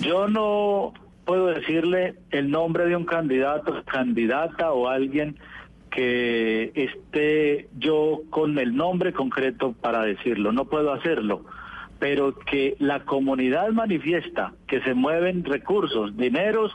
Yo 0.00 0.26
no 0.26 0.92
puedo 1.26 1.48
decirle 1.48 2.14
el 2.30 2.50
nombre 2.50 2.86
de 2.86 2.96
un 2.96 3.04
candidato, 3.04 3.82
candidata 3.84 4.72
o 4.72 4.88
alguien 4.88 5.36
que 5.90 6.72
esté 6.74 7.68
yo 7.78 8.22
con 8.30 8.58
el 8.58 8.74
nombre 8.74 9.12
concreto 9.12 9.72
para 9.72 10.02
decirlo. 10.02 10.52
No 10.52 10.66
puedo 10.66 10.92
hacerlo. 10.92 11.44
Pero 11.98 12.38
que 12.38 12.76
la 12.78 13.00
comunidad 13.00 13.70
manifiesta 13.70 14.52
que 14.66 14.80
se 14.82 14.94
mueven 14.94 15.44
recursos, 15.44 16.16
dineros 16.16 16.72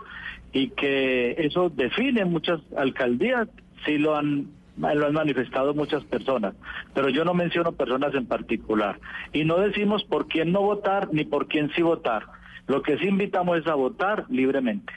y 0.52 0.70
que 0.70 1.36
eso 1.38 1.70
define 1.70 2.26
muchas 2.26 2.60
alcaldías, 2.76 3.48
sí 3.86 3.98
lo 3.98 4.16
han 4.16 4.48
lo 4.78 5.06
han 5.06 5.14
manifestado 5.14 5.76
muchas 5.76 6.04
personas, 6.06 6.56
pero 6.96 7.10
yo 7.10 7.24
no 7.24 7.34
menciono 7.34 7.74
personas 7.74 8.16
en 8.16 8.26
particular. 8.26 9.00
Y 9.32 9.44
no 9.44 9.60
decimos 9.60 10.04
por 10.06 10.28
quién 10.28 10.52
no 10.52 10.62
votar 10.62 11.10
ni 11.12 11.24
por 11.24 11.48
quién 11.48 11.70
sí 11.76 11.82
votar. 11.82 12.24
Lo 12.68 12.82
que 12.82 12.98
sí 12.98 13.06
invitamos 13.06 13.60
es 13.60 13.68
a 13.68 13.76
votar 13.76 14.26
libremente. 14.30 14.94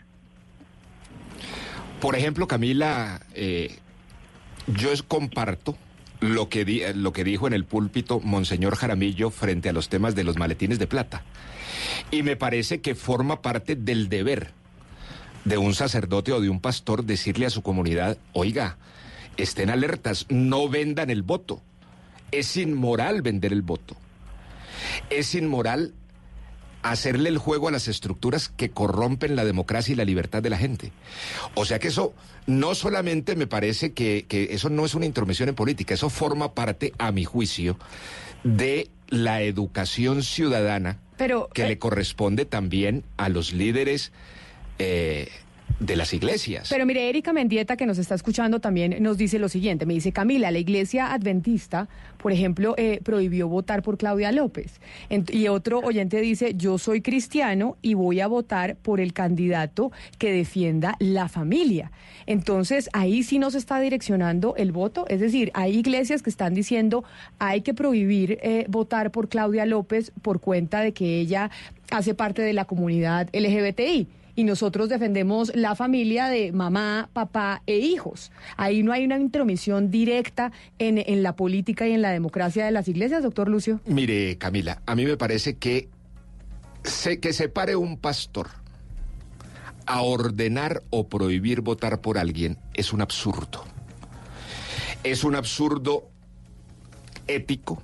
Por 2.01 2.17
ejemplo, 2.17 2.47
Camila, 2.47 3.21
eh, 3.35 3.79
yo 4.67 4.91
comparto 5.09 5.77
di, 6.21 6.83
lo 6.95 7.13
que 7.13 7.25
dijo 7.25 7.47
en 7.47 7.53
el 7.53 7.65
púlpito 7.65 8.21
Monseñor 8.21 8.77
Jaramillo 8.77 9.31
frente 9.31 9.69
a 9.69 9.73
los 9.73 9.89
temas 9.89 10.15
de 10.15 10.25
los 10.25 10.37
maletines 10.37 10.79
de 10.79 10.87
plata. 10.87 11.23
Y 12.11 12.23
me 12.23 12.37
parece 12.37 12.81
que 12.81 12.95
forma 12.95 13.43
parte 13.43 13.77
del 13.77 14.09
deber 14.09 14.53
de 15.45 15.59
un 15.59 15.75
sacerdote 15.75 16.33
o 16.33 16.41
de 16.41 16.49
un 16.49 16.61
pastor 16.61 17.05
decirle 17.05 17.47
a 17.47 17.51
su 17.51 17.63
comunidad, 17.63 18.17
oiga, 18.33 18.79
estén 19.37 19.71
alertas, 19.71 20.27
no 20.29 20.69
vendan 20.69 21.11
el 21.11 21.23
voto. 21.23 21.63
Es 22.31 22.57
inmoral 22.57 23.23
vender 23.23 23.53
el 23.53 23.63
voto. 23.63 23.97
Es 25.11 25.35
inmoral 25.35 25.93
hacerle 26.85 27.31
el 27.31 27.39
juego 27.39 27.69
a 27.69 27.73
las 27.73 27.89
estructuras 27.89 28.51
que 28.51 28.71
corrompen 28.71 29.37
la 29.37 29.45
democracia 29.45 29.93
y 29.93 29.97
la 29.97 30.05
libertad 30.05 30.43
de 30.43 30.51
la 30.51 30.59
gente. 30.59 30.93
O 31.55 31.65
sea 31.65 31.79
que 31.79 31.89
eso 31.89 32.15
no 32.47 32.75
solamente 32.75 33.37
me 33.37 33.47
parece 33.47 33.93
que, 33.93 34.27
que 34.29 34.49
eso 34.51 34.69
no 34.69 34.85
es 34.85 34.95
una 34.95 35.07
intromisión 35.07 35.49
en 35.49 35.55
política, 35.55 35.95
eso 35.95 36.11
forma 36.11 36.53
parte, 36.53 36.93
a 36.99 37.11
mi 37.11 37.25
juicio, 37.25 37.79
de 38.45 38.91
la 39.09 39.41
educación 39.43 40.23
ciudadana 40.23 40.99
Pero, 41.17 41.49
que 41.55 41.63
eh... 41.65 41.69
le 41.69 41.79
corresponde 41.79 42.45
también 42.45 43.03
a 43.17 43.31
los 43.31 43.53
líderes 43.55 44.13
eh, 44.79 45.29
de 45.81 45.97
las 45.97 46.13
iglesias. 46.15 46.69
Pero 46.71 46.87
mire, 46.87 47.09
Erika 47.09 47.33
Mendieta, 47.33 47.77
que 47.77 47.87
nos 47.87 47.99
está 47.99 48.15
escuchando, 48.15 48.61
también 48.61 49.03
nos 49.03 49.19
dice 49.19 49.39
lo 49.39 49.49
siguiente. 49.49 49.87
Me 49.87 49.95
dice, 49.95 50.13
Camila, 50.13 50.51
la 50.51 50.59
iglesia 50.59 51.13
adventista, 51.13 51.89
por 52.19 52.33
ejemplo, 52.33 52.75
eh, 52.77 53.01
prohibió 53.03 53.49
votar 53.49 53.83
por 53.83 53.99
Claudia 53.99 54.33
López. 54.33 54.81
Y 55.11 55.49
otro 55.49 55.81
oyente 55.81 56.21
dice, 56.21 56.55
yo 56.55 56.79
soy 56.79 57.03
cristiano 57.03 57.77
y 57.83 57.95
voy 57.95 58.21
a 58.21 58.29
votar 58.29 58.77
por 58.77 59.01
el 59.01 59.13
candidato 59.13 59.91
que 60.19 60.33
defienda 60.33 60.97
la 61.01 61.29
familia. 61.29 61.91
Entonces, 62.27 62.89
ahí 62.93 63.23
sí 63.23 63.39
nos 63.39 63.55
está 63.55 63.81
direccionando 63.81 64.55
el 64.57 64.73
voto. 64.73 65.07
Es 65.09 65.21
decir, 65.21 65.51
hay 65.55 65.77
iglesias 65.77 66.23
que 66.23 66.31
están 66.31 66.55
diciendo, 66.55 67.05
hay 67.39 67.63
que 67.63 67.75
prohibir 67.75 68.39
eh, 68.43 68.65
votar 68.69 69.11
por 69.11 69.29
Claudia 69.29 69.67
López 69.67 70.13
por 70.23 70.41
cuenta 70.41 70.81
de 70.81 70.93
que 70.93 71.21
ella 71.21 71.51
hace 71.91 72.15
parte 72.15 72.43
de 72.43 72.53
la 72.53 72.65
comunidad 72.65 73.29
LGBTI 73.33 74.09
y 74.35 74.45
nosotros 74.45 74.89
defendemos 74.89 75.53
la 75.55 75.75
familia 75.75 76.29
de 76.29 76.53
mamá, 76.53 77.09
papá 77.13 77.63
e 77.67 77.79
hijos. 77.79 78.33
Ahí 78.57 78.83
no 78.83 78.93
hay 78.93 79.05
una 79.05 79.19
intromisión 79.19 79.91
directa 79.91 80.53
en, 80.79 80.99
en, 80.99 81.23
la 81.23 81.37
política 81.37 81.87
y 81.87 81.93
en 81.93 82.03
la 82.03 82.11
democracia 82.11 82.65
de 82.65 82.73
las 82.73 82.89
iglesias, 82.89 83.23
doctor 83.23 83.49
Lucio. 83.49 83.81
Mire, 83.87 84.37
Camila, 84.39 84.83
a 84.87 84.95
mí 84.95 85.05
me 85.05 85.17
parece 85.17 85.57
que 85.57 85.89
se, 86.85 87.21
que 87.21 87.33
se 87.33 87.49
pare 87.49 87.77
un 87.77 87.97
pastor 87.97 88.49
a 89.87 90.03
ordenar 90.03 90.83
o 90.91 91.09
prohibir 91.09 91.61
votar 91.61 92.01
por 92.01 92.19
alguien 92.19 92.59
es 92.75 92.93
un 92.93 93.03
absurdo. 93.03 93.65
Es 95.03 95.25
un 95.25 95.35
absurdo 95.35 96.09
ético, 97.27 97.83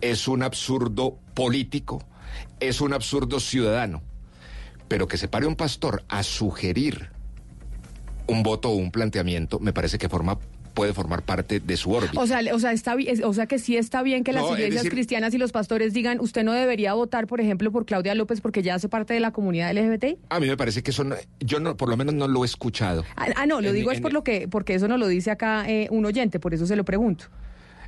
es 0.00 0.26
un 0.26 0.42
absurdo 0.42 1.18
político, 1.34 2.02
es 2.58 2.80
un 2.80 2.92
absurdo 2.92 3.38
ciudadano 3.38 4.02
pero 4.88 5.06
que 5.06 5.16
se 5.16 5.28
pare 5.28 5.46
un 5.46 5.56
pastor 5.56 6.02
a 6.08 6.22
sugerir 6.22 7.10
un 8.26 8.42
voto 8.42 8.70
o 8.70 8.74
un 8.74 8.90
planteamiento, 8.90 9.58
me 9.58 9.72
parece 9.72 9.98
que 9.98 10.08
forma 10.08 10.38
puede 10.78 10.94
formar 10.94 11.22
parte 11.22 11.58
de 11.58 11.76
su 11.76 11.90
órbita. 11.90 12.20
O 12.20 12.26
sea, 12.28 12.40
o 12.54 12.58
sea, 12.60 12.70
está, 12.70 12.96
o 13.24 13.34
sea 13.34 13.46
que 13.46 13.58
sí 13.58 13.76
está 13.76 14.00
bien 14.02 14.22
que 14.22 14.32
las 14.32 14.44
no, 14.44 14.52
iglesias 14.52 14.84
decir, 14.84 14.92
cristianas 14.92 15.34
y 15.34 15.38
los 15.38 15.50
pastores 15.50 15.92
digan, 15.92 16.20
usted 16.20 16.44
no 16.44 16.52
debería 16.52 16.94
votar, 16.94 17.26
por 17.26 17.40
ejemplo, 17.40 17.72
por 17.72 17.84
Claudia 17.84 18.14
López 18.14 18.40
porque 18.40 18.62
ya 18.62 18.76
hace 18.76 18.88
parte 18.88 19.12
de 19.12 19.18
la 19.18 19.32
comunidad 19.32 19.72
LGBT. 19.72 20.18
A 20.28 20.38
mí 20.38 20.46
me 20.46 20.56
parece 20.56 20.84
que 20.84 20.92
eso, 20.92 21.02
no, 21.02 21.16
yo 21.40 21.58
no, 21.58 21.76
por 21.76 21.88
lo 21.88 21.96
menos 21.96 22.14
no 22.14 22.28
lo 22.28 22.44
he 22.44 22.46
escuchado. 22.46 23.04
Ah, 23.16 23.26
ah 23.34 23.46
no, 23.46 23.60
lo 23.60 23.70
en, 23.70 23.74
digo 23.74 23.90
en, 23.90 23.96
es 23.96 24.00
por 24.00 24.12
lo 24.12 24.22
que, 24.22 24.46
porque 24.46 24.74
eso 24.74 24.86
no 24.86 24.98
lo 24.98 25.08
dice 25.08 25.32
acá 25.32 25.68
eh, 25.68 25.88
un 25.90 26.06
oyente, 26.06 26.38
por 26.38 26.54
eso 26.54 26.64
se 26.64 26.76
lo 26.76 26.84
pregunto. 26.84 27.24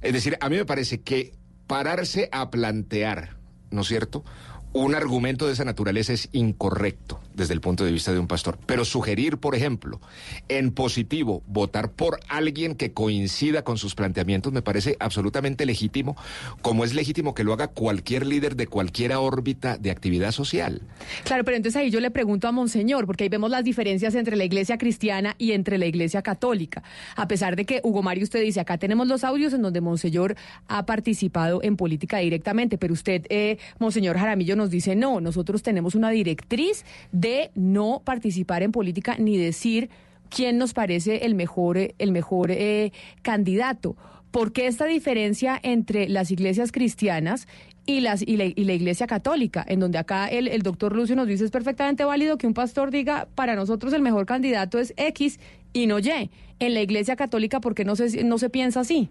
Es 0.02 0.12
decir, 0.12 0.36
a 0.40 0.48
mí 0.48 0.56
me 0.56 0.64
parece 0.64 1.00
que 1.00 1.32
pararse 1.68 2.28
a 2.32 2.50
plantear, 2.50 3.36
¿no 3.70 3.82
es 3.82 3.86
cierto?, 3.86 4.24
un 4.72 4.94
argumento 4.94 5.46
de 5.46 5.52
esa 5.52 5.64
naturaleza 5.64 6.12
es 6.12 6.28
incorrecto 6.32 7.20
desde 7.34 7.54
el 7.54 7.60
punto 7.60 7.84
de 7.84 7.92
vista 7.92 8.12
de 8.12 8.18
un 8.18 8.26
pastor. 8.26 8.58
Pero 8.66 8.84
sugerir, 8.84 9.38
por 9.38 9.54
ejemplo, 9.54 10.00
en 10.48 10.72
positivo, 10.72 11.42
votar 11.46 11.90
por 11.92 12.20
alguien 12.28 12.74
que 12.74 12.92
coincida 12.92 13.62
con 13.62 13.78
sus 13.78 13.94
planteamientos 13.94 14.52
me 14.52 14.62
parece 14.62 14.96
absolutamente 15.00 15.66
legítimo, 15.66 16.16
como 16.62 16.84
es 16.84 16.94
legítimo 16.94 17.34
que 17.34 17.44
lo 17.44 17.52
haga 17.52 17.68
cualquier 17.68 18.26
líder 18.26 18.56
de 18.56 18.66
cualquier 18.66 19.12
órbita 19.12 19.76
de 19.76 19.90
actividad 19.90 20.32
social. 20.32 20.82
Claro, 21.24 21.44
pero 21.44 21.56
entonces 21.56 21.80
ahí 21.80 21.90
yo 21.90 22.00
le 22.00 22.10
pregunto 22.10 22.46
a 22.46 22.52
Monseñor, 22.52 23.06
porque 23.06 23.24
ahí 23.24 23.30
vemos 23.30 23.50
las 23.50 23.64
diferencias 23.64 24.14
entre 24.14 24.36
la 24.36 24.44
iglesia 24.44 24.78
cristiana 24.78 25.34
y 25.38 25.52
entre 25.52 25.78
la 25.78 25.86
iglesia 25.86 26.22
católica. 26.22 26.82
A 27.16 27.26
pesar 27.26 27.56
de 27.56 27.64
que, 27.64 27.80
Hugo 27.82 28.02
Mario, 28.02 28.24
usted 28.24 28.42
dice, 28.42 28.60
acá 28.60 28.78
tenemos 28.78 29.08
los 29.08 29.24
audios 29.24 29.52
en 29.52 29.62
donde 29.62 29.80
Monseñor 29.80 30.36
ha 30.68 30.86
participado 30.86 31.60
en 31.62 31.76
política 31.76 32.18
directamente, 32.18 32.78
pero 32.78 32.92
usted, 32.92 33.26
eh, 33.30 33.58
Monseñor 33.78 34.18
Jaramillo, 34.18 34.56
nos 34.60 34.70
dice, 34.70 34.94
no, 34.94 35.20
nosotros 35.20 35.62
tenemos 35.62 35.94
una 35.94 36.10
directriz 36.10 36.84
de 37.10 37.50
no 37.54 38.02
participar 38.04 38.62
en 38.62 38.70
política 38.70 39.16
ni 39.18 39.36
decir 39.36 39.90
quién 40.28 40.58
nos 40.58 40.72
parece 40.72 41.26
el 41.26 41.34
mejor, 41.34 41.78
el 41.78 42.12
mejor 42.12 42.50
eh, 42.50 42.92
candidato. 43.22 43.96
¿Por 44.30 44.52
qué 44.52 44.68
esta 44.68 44.84
diferencia 44.84 45.58
entre 45.60 46.08
las 46.08 46.30
iglesias 46.30 46.70
cristianas 46.70 47.48
y, 47.84 48.00
las, 48.00 48.22
y, 48.22 48.36
la, 48.36 48.44
iglesia 48.44 49.08
católica? 49.08 49.64
En 49.66 49.80
donde 49.80 49.98
acá 49.98 50.28
el, 50.28 50.46
el 50.46 50.62
doctor 50.62 50.94
Lucio 50.94 51.16
nos 51.16 51.26
dice 51.26 51.44
es 51.44 51.50
perfectamente 51.50 52.04
válido 52.04 52.38
que 52.38 52.46
un 52.46 52.54
pastor 52.54 52.92
diga, 52.92 53.26
para 53.34 53.56
nosotros 53.56 53.92
el 53.92 54.02
mejor 54.02 54.26
candidato 54.26 54.78
es 54.78 54.94
X 54.96 55.40
y 55.72 55.86
no 55.88 55.98
Y. 55.98 56.30
En 56.60 56.74
la 56.74 56.80
iglesia 56.80 57.16
católica, 57.16 57.60
¿por 57.60 57.74
qué 57.74 57.84
no 57.84 57.96
se, 57.96 58.22
no 58.22 58.38
se 58.38 58.50
piensa 58.50 58.80
así? 58.80 59.10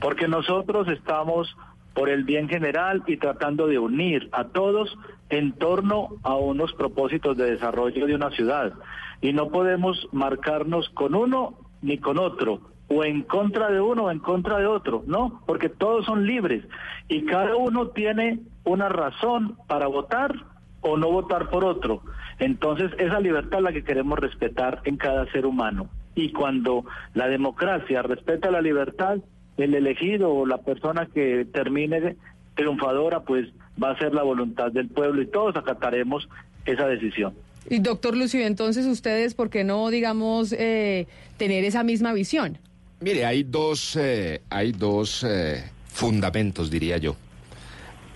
Porque 0.00 0.28
nosotros 0.28 0.88
estamos 0.88 1.56
por 1.94 2.08
el 2.08 2.24
bien 2.24 2.48
general 2.48 3.02
y 3.06 3.16
tratando 3.16 3.66
de 3.66 3.78
unir 3.78 4.28
a 4.32 4.44
todos 4.44 4.96
en 5.30 5.52
torno 5.52 6.08
a 6.22 6.36
unos 6.36 6.72
propósitos 6.74 7.36
de 7.36 7.50
desarrollo 7.52 8.06
de 8.06 8.14
una 8.14 8.30
ciudad. 8.30 8.72
Y 9.20 9.32
no 9.32 9.48
podemos 9.48 10.08
marcarnos 10.12 10.88
con 10.90 11.14
uno 11.14 11.54
ni 11.80 11.98
con 11.98 12.18
otro, 12.18 12.60
o 12.88 13.04
en 13.04 13.22
contra 13.22 13.70
de 13.70 13.80
uno 13.80 14.04
o 14.04 14.10
en 14.10 14.18
contra 14.18 14.58
de 14.58 14.66
otro, 14.66 15.02
no, 15.06 15.40
porque 15.46 15.68
todos 15.68 16.04
son 16.04 16.26
libres 16.26 16.64
y 17.08 17.24
cada 17.24 17.56
uno 17.56 17.88
tiene 17.88 18.40
una 18.64 18.88
razón 18.88 19.56
para 19.66 19.86
votar 19.86 20.34
o 20.82 20.96
no 20.96 21.10
votar 21.10 21.48
por 21.48 21.64
otro. 21.64 22.02
Entonces, 22.38 22.90
esa 22.98 23.20
libertad 23.20 23.60
la 23.60 23.72
que 23.72 23.84
queremos 23.84 24.18
respetar 24.18 24.80
en 24.84 24.96
cada 24.96 25.30
ser 25.32 25.46
humano. 25.46 25.88
Y 26.14 26.32
cuando 26.32 26.84
la 27.14 27.28
democracia 27.28 28.02
respeta 28.02 28.50
la 28.50 28.60
libertad, 28.60 29.18
el 29.56 29.74
elegido 29.74 30.32
o 30.32 30.46
la 30.46 30.58
persona 30.58 31.08
que 31.12 31.46
termine 31.52 32.16
triunfadora, 32.54 33.20
pues 33.20 33.48
va 33.82 33.92
a 33.92 33.98
ser 33.98 34.14
la 34.14 34.22
voluntad 34.22 34.72
del 34.72 34.88
pueblo 34.88 35.22
y 35.22 35.26
todos 35.26 35.56
acataremos 35.56 36.28
esa 36.64 36.86
decisión. 36.86 37.34
Y 37.68 37.78
doctor 37.78 38.16
Lucio, 38.16 38.44
entonces 38.44 38.86
ustedes, 38.86 39.34
¿por 39.34 39.50
qué 39.50 39.64
no, 39.64 39.88
digamos, 39.90 40.52
eh, 40.52 41.06
tener 41.36 41.64
esa 41.64 41.84
misma 41.84 42.12
visión? 42.12 42.58
Mire, 43.00 43.24
hay 43.24 43.44
dos, 43.44 43.96
eh, 43.96 44.42
hay 44.50 44.72
dos 44.72 45.24
eh, 45.24 45.64
fundamentos, 45.86 46.70
diría 46.70 46.98
yo, 46.98 47.16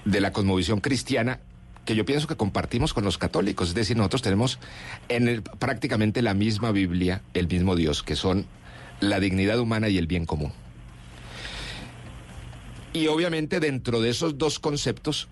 de 0.05 0.21
la 0.21 0.33
cosmovisión 0.33 0.81
cristiana 0.81 1.41
que 1.85 1.95
yo 1.95 2.05
pienso 2.05 2.27
que 2.27 2.37
compartimos 2.37 2.93
con 2.93 3.05
los 3.05 3.17
católicos. 3.17 3.69
Es 3.69 3.75
decir, 3.75 3.97
nosotros 3.97 4.23
tenemos 4.23 4.59
en 5.09 5.43
prácticamente 5.59 6.21
la 6.21 6.35
misma 6.35 6.73
Biblia 6.73 7.23
el 7.33 7.47
mismo 7.47 7.77
Dios, 7.77 8.03
que 8.03 8.17
son 8.17 8.45
la 9.01 9.21
dignidad 9.21 9.61
humana 9.61 9.89
y 9.89 9.99
el 9.99 10.09
bien 10.09 10.27
común. 10.27 10.53
Y 12.97 13.09
obviamente 13.09 13.61
dentro 13.61 14.01
de 14.01 14.09
esos 14.09 14.39
dos 14.39 14.59
conceptos, 14.59 15.29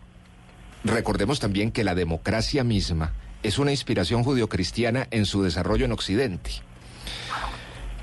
recordemos 0.85 1.41
también 1.41 1.73
que 1.73 1.83
la 1.83 1.95
democracia 1.95 2.63
misma 2.63 3.15
es 3.43 3.59
una 3.59 3.71
inspiración 3.71 4.23
judio-cristiana 4.23 5.09
en 5.11 5.25
su 5.25 5.43
desarrollo 5.43 5.87
en 5.87 5.93
Occidente. 5.93 6.51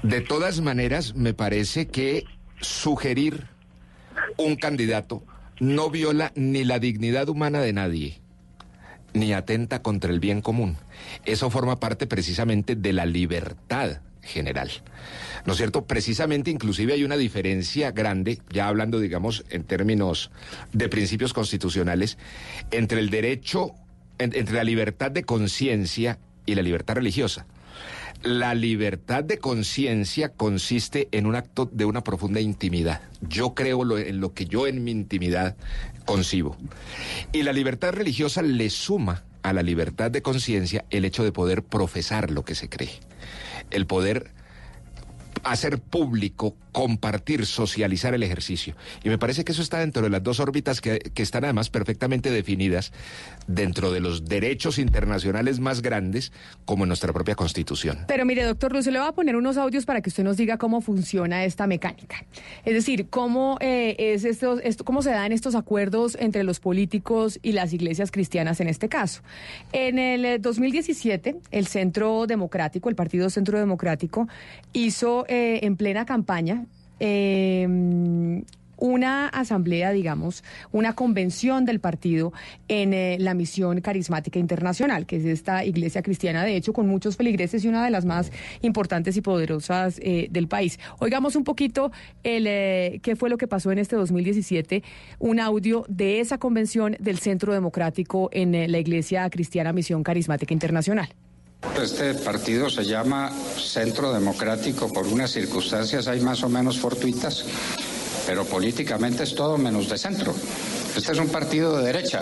De 0.01 0.21
todas 0.21 0.61
maneras, 0.61 1.13
me 1.13 1.35
parece 1.35 1.89
que 1.89 2.23
sugerir 2.59 3.49
un 4.35 4.55
candidato 4.55 5.23
no 5.59 5.91
viola 5.91 6.31
ni 6.33 6.63
la 6.63 6.79
dignidad 6.79 7.29
humana 7.29 7.61
de 7.61 7.73
nadie, 7.73 8.19
ni 9.13 9.31
atenta 9.31 9.83
contra 9.83 10.09
el 10.11 10.19
bien 10.19 10.41
común. 10.41 10.75
Eso 11.23 11.51
forma 11.51 11.79
parte 11.79 12.07
precisamente 12.07 12.75
de 12.75 12.93
la 12.93 13.05
libertad 13.05 14.01
general. 14.21 14.71
¿No 15.45 15.53
es 15.53 15.57
cierto? 15.57 15.85
Precisamente, 15.85 16.51
inclusive 16.51 16.93
hay 16.93 17.03
una 17.03 17.17
diferencia 17.17 17.91
grande, 17.91 18.39
ya 18.51 18.67
hablando, 18.67 18.99
digamos, 18.99 19.43
en 19.49 19.63
términos 19.63 20.31
de 20.73 20.89
principios 20.89 21.33
constitucionales, 21.33 22.17
entre 22.71 22.99
el 22.99 23.09
derecho, 23.09 23.71
entre 24.19 24.53
la 24.53 24.63
libertad 24.63 25.11
de 25.11 25.23
conciencia 25.23 26.19
y 26.45 26.55
la 26.55 26.61
libertad 26.61 26.95
religiosa. 26.95 27.45
La 28.23 28.53
libertad 28.53 29.23
de 29.23 29.39
conciencia 29.39 30.29
consiste 30.29 31.07
en 31.11 31.25
un 31.25 31.35
acto 31.35 31.67
de 31.71 31.85
una 31.85 32.03
profunda 32.03 32.39
intimidad. 32.39 33.01
Yo 33.21 33.55
creo 33.55 33.97
en 33.97 34.19
lo 34.19 34.33
que 34.35 34.45
yo 34.45 34.67
en 34.67 34.83
mi 34.83 34.91
intimidad 34.91 35.55
concibo. 36.05 36.55
Y 37.31 37.41
la 37.41 37.51
libertad 37.51 37.93
religiosa 37.93 38.43
le 38.43 38.69
suma 38.69 39.23
a 39.41 39.53
la 39.53 39.63
libertad 39.63 40.11
de 40.11 40.21
conciencia 40.21 40.85
el 40.91 41.03
hecho 41.03 41.23
de 41.23 41.31
poder 41.31 41.63
profesar 41.63 42.29
lo 42.29 42.45
que 42.45 42.53
se 42.53 42.69
cree 42.69 42.91
el 43.71 43.87
poder 43.87 44.31
hacer 45.43 45.79
público, 45.79 46.55
compartir, 46.71 47.45
socializar 47.45 48.13
el 48.13 48.23
ejercicio. 48.23 48.75
Y 49.03 49.09
me 49.09 49.17
parece 49.17 49.43
que 49.43 49.51
eso 49.51 49.61
está 49.61 49.79
dentro 49.79 50.03
de 50.03 50.09
las 50.09 50.23
dos 50.23 50.39
órbitas 50.39 50.81
que, 50.81 50.99
que, 50.99 51.23
están 51.23 51.43
además 51.43 51.69
perfectamente 51.69 52.31
definidas 52.31 52.91
dentro 53.47 53.91
de 53.91 53.99
los 53.99 54.25
derechos 54.25 54.77
internacionales 54.77 55.59
más 55.59 55.81
grandes 55.81 56.31
como 56.65 56.83
en 56.83 56.89
nuestra 56.89 57.11
propia 57.13 57.35
Constitución. 57.35 58.05
Pero 58.07 58.25
mire, 58.25 58.43
doctor 58.43 58.71
Lucio, 58.73 58.91
le 58.91 58.99
voy 58.99 59.07
a 59.07 59.11
poner 59.11 59.35
unos 59.35 59.57
audios 59.57 59.85
para 59.85 60.01
que 60.01 60.09
usted 60.09 60.23
nos 60.23 60.37
diga 60.37 60.57
cómo 60.57 60.81
funciona 60.81 61.43
esta 61.43 61.67
mecánica. 61.67 62.23
Es 62.63 62.73
decir, 62.73 63.07
cómo, 63.09 63.57
eh, 63.59 63.95
es 63.97 64.23
esto, 64.23 64.59
esto, 64.59 64.85
cómo 64.85 65.01
se 65.01 65.11
dan 65.11 65.31
estos 65.31 65.55
acuerdos 65.55 66.15
entre 66.19 66.43
los 66.43 66.59
políticos 66.59 67.39
y 67.41 67.51
las 67.51 67.73
iglesias 67.73 68.11
cristianas 68.11 68.61
en 68.61 68.67
este 68.67 68.87
caso. 68.87 69.21
En 69.73 69.99
el 69.99 70.41
2017, 70.41 71.35
el 71.51 71.67
Centro 71.67 72.27
Democrático, 72.27 72.89
el 72.89 72.95
Partido 72.95 73.29
Centro 73.29 73.59
Democrático, 73.59 74.27
hizo 74.73 75.20
eh, 75.27 75.59
en 75.63 75.75
plena 75.77 76.05
campaña 76.05 76.65
eh, 76.99 77.67
una 78.81 79.27
asamblea, 79.27 79.91
digamos, 79.91 80.43
una 80.71 80.93
convención 80.93 81.65
del 81.65 81.79
partido 81.79 82.33
en 82.67 82.93
eh, 82.93 83.17
la 83.19 83.35
misión 83.35 83.79
carismática 83.79 84.39
internacional, 84.39 85.05
que 85.05 85.17
es 85.17 85.25
esta 85.25 85.63
iglesia 85.63 86.01
cristiana, 86.01 86.43
de 86.43 86.55
hecho, 86.55 86.73
con 86.73 86.87
muchos 86.87 87.15
feligreses 87.15 87.63
y 87.63 87.67
una 87.67 87.85
de 87.85 87.91
las 87.91 88.05
más 88.05 88.31
importantes 88.61 89.15
y 89.15 89.21
poderosas 89.21 89.99
eh, 90.01 90.27
del 90.31 90.47
país. 90.47 90.79
Oigamos 90.97 91.35
un 91.35 91.43
poquito 91.43 91.91
el 92.23 92.47
eh, 92.47 92.99
qué 93.03 93.15
fue 93.15 93.29
lo 93.29 93.37
que 93.37 93.47
pasó 93.47 93.71
en 93.71 93.77
este 93.77 93.95
2017, 93.95 94.83
un 95.19 95.39
audio 95.39 95.85
de 95.87 96.19
esa 96.19 96.39
convención 96.39 96.97
del 96.99 97.19
Centro 97.19 97.53
Democrático 97.53 98.29
en 98.33 98.71
la 98.71 98.79
iglesia 98.79 99.29
cristiana 99.29 99.73
Misión 99.73 100.01
Carismática 100.01 100.55
Internacional. 100.55 101.09
Este 101.81 102.13
partido 102.15 102.69
se 102.69 102.85
llama 102.85 103.31
Centro 103.57 104.13
Democrático 104.13 104.91
por 104.91 105.07
unas 105.07 105.31
circunstancias 105.31 106.07
ahí 106.07 106.19
más 106.19 106.43
o 106.43 106.49
menos 106.49 106.77
fortuitas 106.77 107.45
pero 108.25 108.45
políticamente 108.45 109.23
es 109.23 109.35
todo 109.35 109.57
menos 109.57 109.89
de 109.89 109.97
centro. 109.97 110.33
Este 110.95 111.11
es 111.11 111.17
un 111.17 111.29
partido 111.29 111.77
de 111.77 111.85
derecha. 111.85 112.21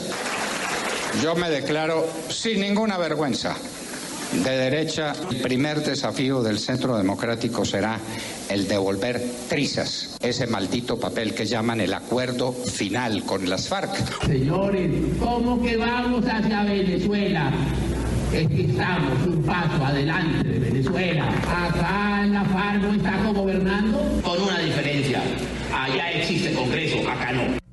Yo 1.23 1.35
me 1.35 1.49
declaro 1.49 2.07
sin 2.29 2.61
ninguna 2.61 2.97
vergüenza 2.97 3.55
de 4.43 4.49
derecha. 4.51 5.13
El 5.29 5.41
primer 5.41 5.83
desafío 5.83 6.43
del 6.43 6.59
Centro 6.59 6.97
Democrático 6.97 7.65
será 7.65 7.99
el 8.49 8.67
devolver 8.67 9.21
trizas, 9.49 10.17
ese 10.21 10.47
maldito 10.47 10.99
papel 10.99 11.33
que 11.33 11.45
llaman 11.45 11.81
el 11.81 11.93
acuerdo 11.93 12.53
final 12.53 13.23
con 13.23 13.49
las 13.49 13.67
FARC. 13.67 14.25
Señores, 14.25 14.91
¿cómo 15.19 15.61
que 15.61 15.77
vamos 15.77 16.25
hacia 16.25 16.63
Venezuela? 16.63 17.51
Es 18.33 18.47
que 18.47 18.61
estamos 18.61 19.25
un 19.25 19.43
paso 19.43 19.85
adelante 19.85 20.47
de 20.47 20.59
Venezuela. 20.59 21.27
Acá 21.27 22.21
en 22.23 22.33
la 22.33 22.45
FARC 22.45 22.81
no 22.81 22.93
está 22.93 23.17
gobernando 23.33 24.21
con 24.23 24.41
una 24.41 24.59
diferencia. 24.59 25.21
Allá 25.73 26.11
existe 26.11 26.53
Congreso, 26.53 27.07
acá 27.09 27.31
no. 27.31 27.68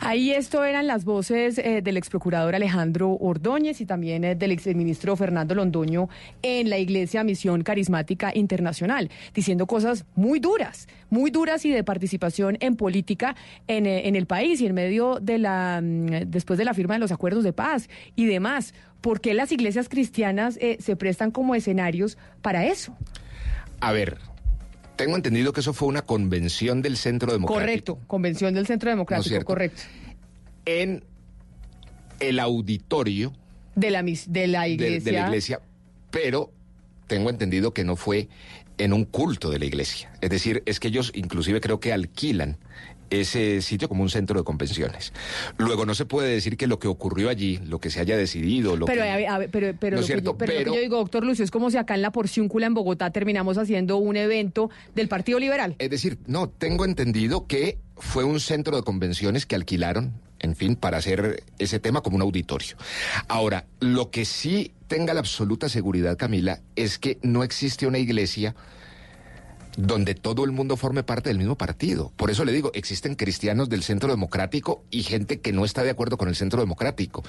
Ahí 0.00 0.32
esto 0.32 0.64
eran 0.64 0.86
las 0.86 1.04
voces 1.04 1.58
eh, 1.58 1.82
del 1.82 1.96
ex 1.96 2.08
procurador 2.08 2.54
Alejandro 2.54 3.10
Ordóñez 3.12 3.80
y 3.80 3.86
también 3.86 4.24
eh, 4.24 4.34
del 4.34 4.52
exministro 4.52 5.16
Fernando 5.16 5.54
Londoño 5.54 6.08
en 6.42 6.70
la 6.70 6.78
Iglesia 6.78 7.24
Misión 7.24 7.62
Carismática 7.62 8.32
Internacional, 8.34 9.10
diciendo 9.34 9.66
cosas 9.66 10.04
muy 10.14 10.40
duras, 10.40 10.88
muy 11.10 11.30
duras 11.30 11.64
y 11.64 11.70
de 11.70 11.84
participación 11.84 12.56
en 12.60 12.76
política 12.76 13.36
en, 13.66 13.86
eh, 13.86 14.08
en 14.08 14.16
el 14.16 14.26
país 14.26 14.60
y 14.60 14.66
en 14.66 14.74
medio 14.74 15.18
de 15.20 15.38
la, 15.38 15.80
mm, 15.82 16.06
después 16.26 16.58
de 16.58 16.64
la 16.64 16.74
firma 16.74 16.94
de 16.94 17.00
los 17.00 17.12
acuerdos 17.12 17.44
de 17.44 17.52
paz 17.52 17.88
y 18.14 18.26
demás. 18.26 18.74
¿Por 19.00 19.20
qué 19.20 19.34
las 19.34 19.52
iglesias 19.52 19.88
cristianas 19.88 20.58
se 20.78 20.96
prestan 20.96 21.30
como 21.30 21.54
escenarios 21.54 22.18
para 22.42 22.66
eso? 22.66 22.96
A 23.80 23.92
ver, 23.92 24.18
tengo 24.96 25.16
entendido 25.16 25.52
que 25.52 25.60
eso 25.60 25.72
fue 25.72 25.88
una 25.88 26.02
convención 26.02 26.82
del 26.82 26.96
Centro 26.96 27.32
Democrático. 27.32 27.60
Correcto, 27.60 27.98
convención 28.06 28.54
del 28.54 28.66
Centro 28.66 28.90
Democrático, 28.90 29.44
correcto. 29.44 29.82
En 30.64 31.04
el 32.20 32.38
auditorio 32.40 33.32
de 33.74 33.90
la, 33.90 34.02
mis- 34.02 34.32
de 34.32 34.46
la 34.46 34.62
de- 34.62 34.70
iglesia. 34.70 35.12
de 35.12 35.12
la 35.20 35.26
iglesia, 35.26 35.60
pero 36.10 36.50
tengo 37.06 37.30
entendido 37.30 37.72
que 37.74 37.84
no 37.84 37.94
fue 37.96 38.28
en 38.78 38.92
un 38.92 39.04
culto 39.04 39.50
de 39.50 39.58
la 39.58 39.64
iglesia. 39.66 40.10
Es 40.20 40.30
decir, 40.30 40.62
es 40.66 40.80
que 40.80 40.88
ellos 40.88 41.12
inclusive 41.14 41.60
creo 41.60 41.78
que 41.80 41.92
alquilan 41.92 42.58
ese 43.10 43.62
sitio 43.62 43.88
como 43.88 44.02
un 44.02 44.10
centro 44.10 44.38
de 44.38 44.44
convenciones. 44.44 45.12
Luego 45.58 45.86
no 45.86 45.94
se 45.94 46.04
puede 46.06 46.28
decir 46.30 46.56
que 46.56 46.66
lo 46.66 46.78
que 46.78 46.88
ocurrió 46.88 47.28
allí, 47.28 47.58
lo 47.64 47.78
que 47.78 47.90
se 47.90 48.00
haya 48.00 48.16
decidido, 48.16 48.76
lo 48.76 48.86
Pero, 48.86 49.02
que... 49.02 49.26
a 49.28 49.38
ver, 49.38 49.50
pero, 49.50 49.74
pero 49.78 49.96
No 49.96 50.02
lo, 50.02 50.06
que 50.06 50.20
yo, 50.22 50.36
pero 50.36 50.52
lo 50.52 50.58
que 50.58 50.64
pero- 50.64 50.74
yo 50.74 50.80
digo, 50.80 50.96
doctor 50.98 51.24
Lucio, 51.24 51.44
es 51.44 51.50
como 51.50 51.70
si 51.70 51.76
acá 51.76 51.94
en 51.94 52.02
la 52.02 52.12
Porciúncula, 52.12 52.66
en 52.66 52.74
Bogotá, 52.74 53.10
terminamos 53.10 53.58
haciendo 53.58 53.96
un 53.98 54.16
evento 54.16 54.70
del 54.94 55.08
Partido 55.08 55.38
Liberal. 55.38 55.76
Es 55.78 55.90
decir, 55.90 56.18
no, 56.26 56.48
tengo 56.48 56.84
entendido 56.84 57.46
que 57.46 57.78
fue 57.96 58.24
un 58.24 58.40
centro 58.40 58.76
de 58.76 58.82
convenciones 58.82 59.46
que 59.46 59.54
alquilaron, 59.54 60.12
en 60.40 60.54
fin, 60.54 60.76
para 60.76 60.98
hacer 60.98 61.42
ese 61.58 61.80
tema 61.80 62.02
como 62.02 62.16
un 62.16 62.22
auditorio. 62.22 62.76
Ahora, 63.28 63.64
lo 63.80 64.10
que 64.10 64.24
sí 64.24 64.72
tenga 64.86 65.14
la 65.14 65.20
absoluta 65.20 65.68
seguridad, 65.68 66.16
Camila, 66.16 66.60
es 66.76 66.98
que 66.98 67.18
no 67.22 67.42
existe 67.42 67.86
una 67.86 67.98
iglesia 67.98 68.54
donde 69.76 70.14
todo 70.14 70.44
el 70.44 70.52
mundo 70.52 70.76
forme 70.76 71.02
parte 71.02 71.28
del 71.28 71.38
mismo 71.38 71.56
partido. 71.56 72.12
Por 72.16 72.30
eso 72.30 72.44
le 72.44 72.52
digo, 72.52 72.70
existen 72.74 73.14
cristianos 73.14 73.68
del 73.68 73.82
centro 73.82 74.10
democrático 74.10 74.84
y 74.90 75.02
gente 75.02 75.40
que 75.40 75.52
no 75.52 75.64
está 75.64 75.82
de 75.82 75.90
acuerdo 75.90 76.16
con 76.16 76.28
el 76.28 76.36
centro 76.36 76.60
democrático. 76.60 77.22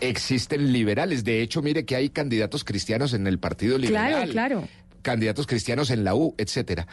Existen 0.00 0.72
liberales. 0.72 1.24
De 1.24 1.42
hecho, 1.42 1.62
mire 1.62 1.84
que 1.84 1.96
hay 1.96 2.10
candidatos 2.10 2.64
cristianos 2.64 3.12
en 3.14 3.26
el 3.26 3.38
Partido 3.38 3.78
Liberal 3.78 4.30
Claro, 4.30 4.32
claro. 4.32 4.68
candidatos 5.02 5.46
cristianos 5.46 5.90
en 5.90 6.04
la 6.04 6.14
U, 6.14 6.34
etcétera. 6.38 6.86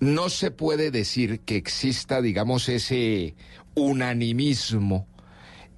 No 0.00 0.28
se 0.28 0.50
puede 0.50 0.90
decir 0.90 1.40
que 1.40 1.56
exista, 1.56 2.20
digamos, 2.20 2.68
ese 2.68 3.34
unanimismo 3.74 5.06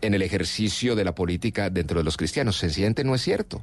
en 0.02 0.14
el 0.14 0.22
ejercicio 0.22 0.94
de 0.94 1.04
la 1.04 1.14
política 1.14 1.70
dentro 1.70 1.98
de 1.98 2.04
los 2.04 2.16
cristianos. 2.16 2.58
Sencillamente 2.58 3.04
no 3.04 3.14
es 3.14 3.22
cierto. 3.22 3.62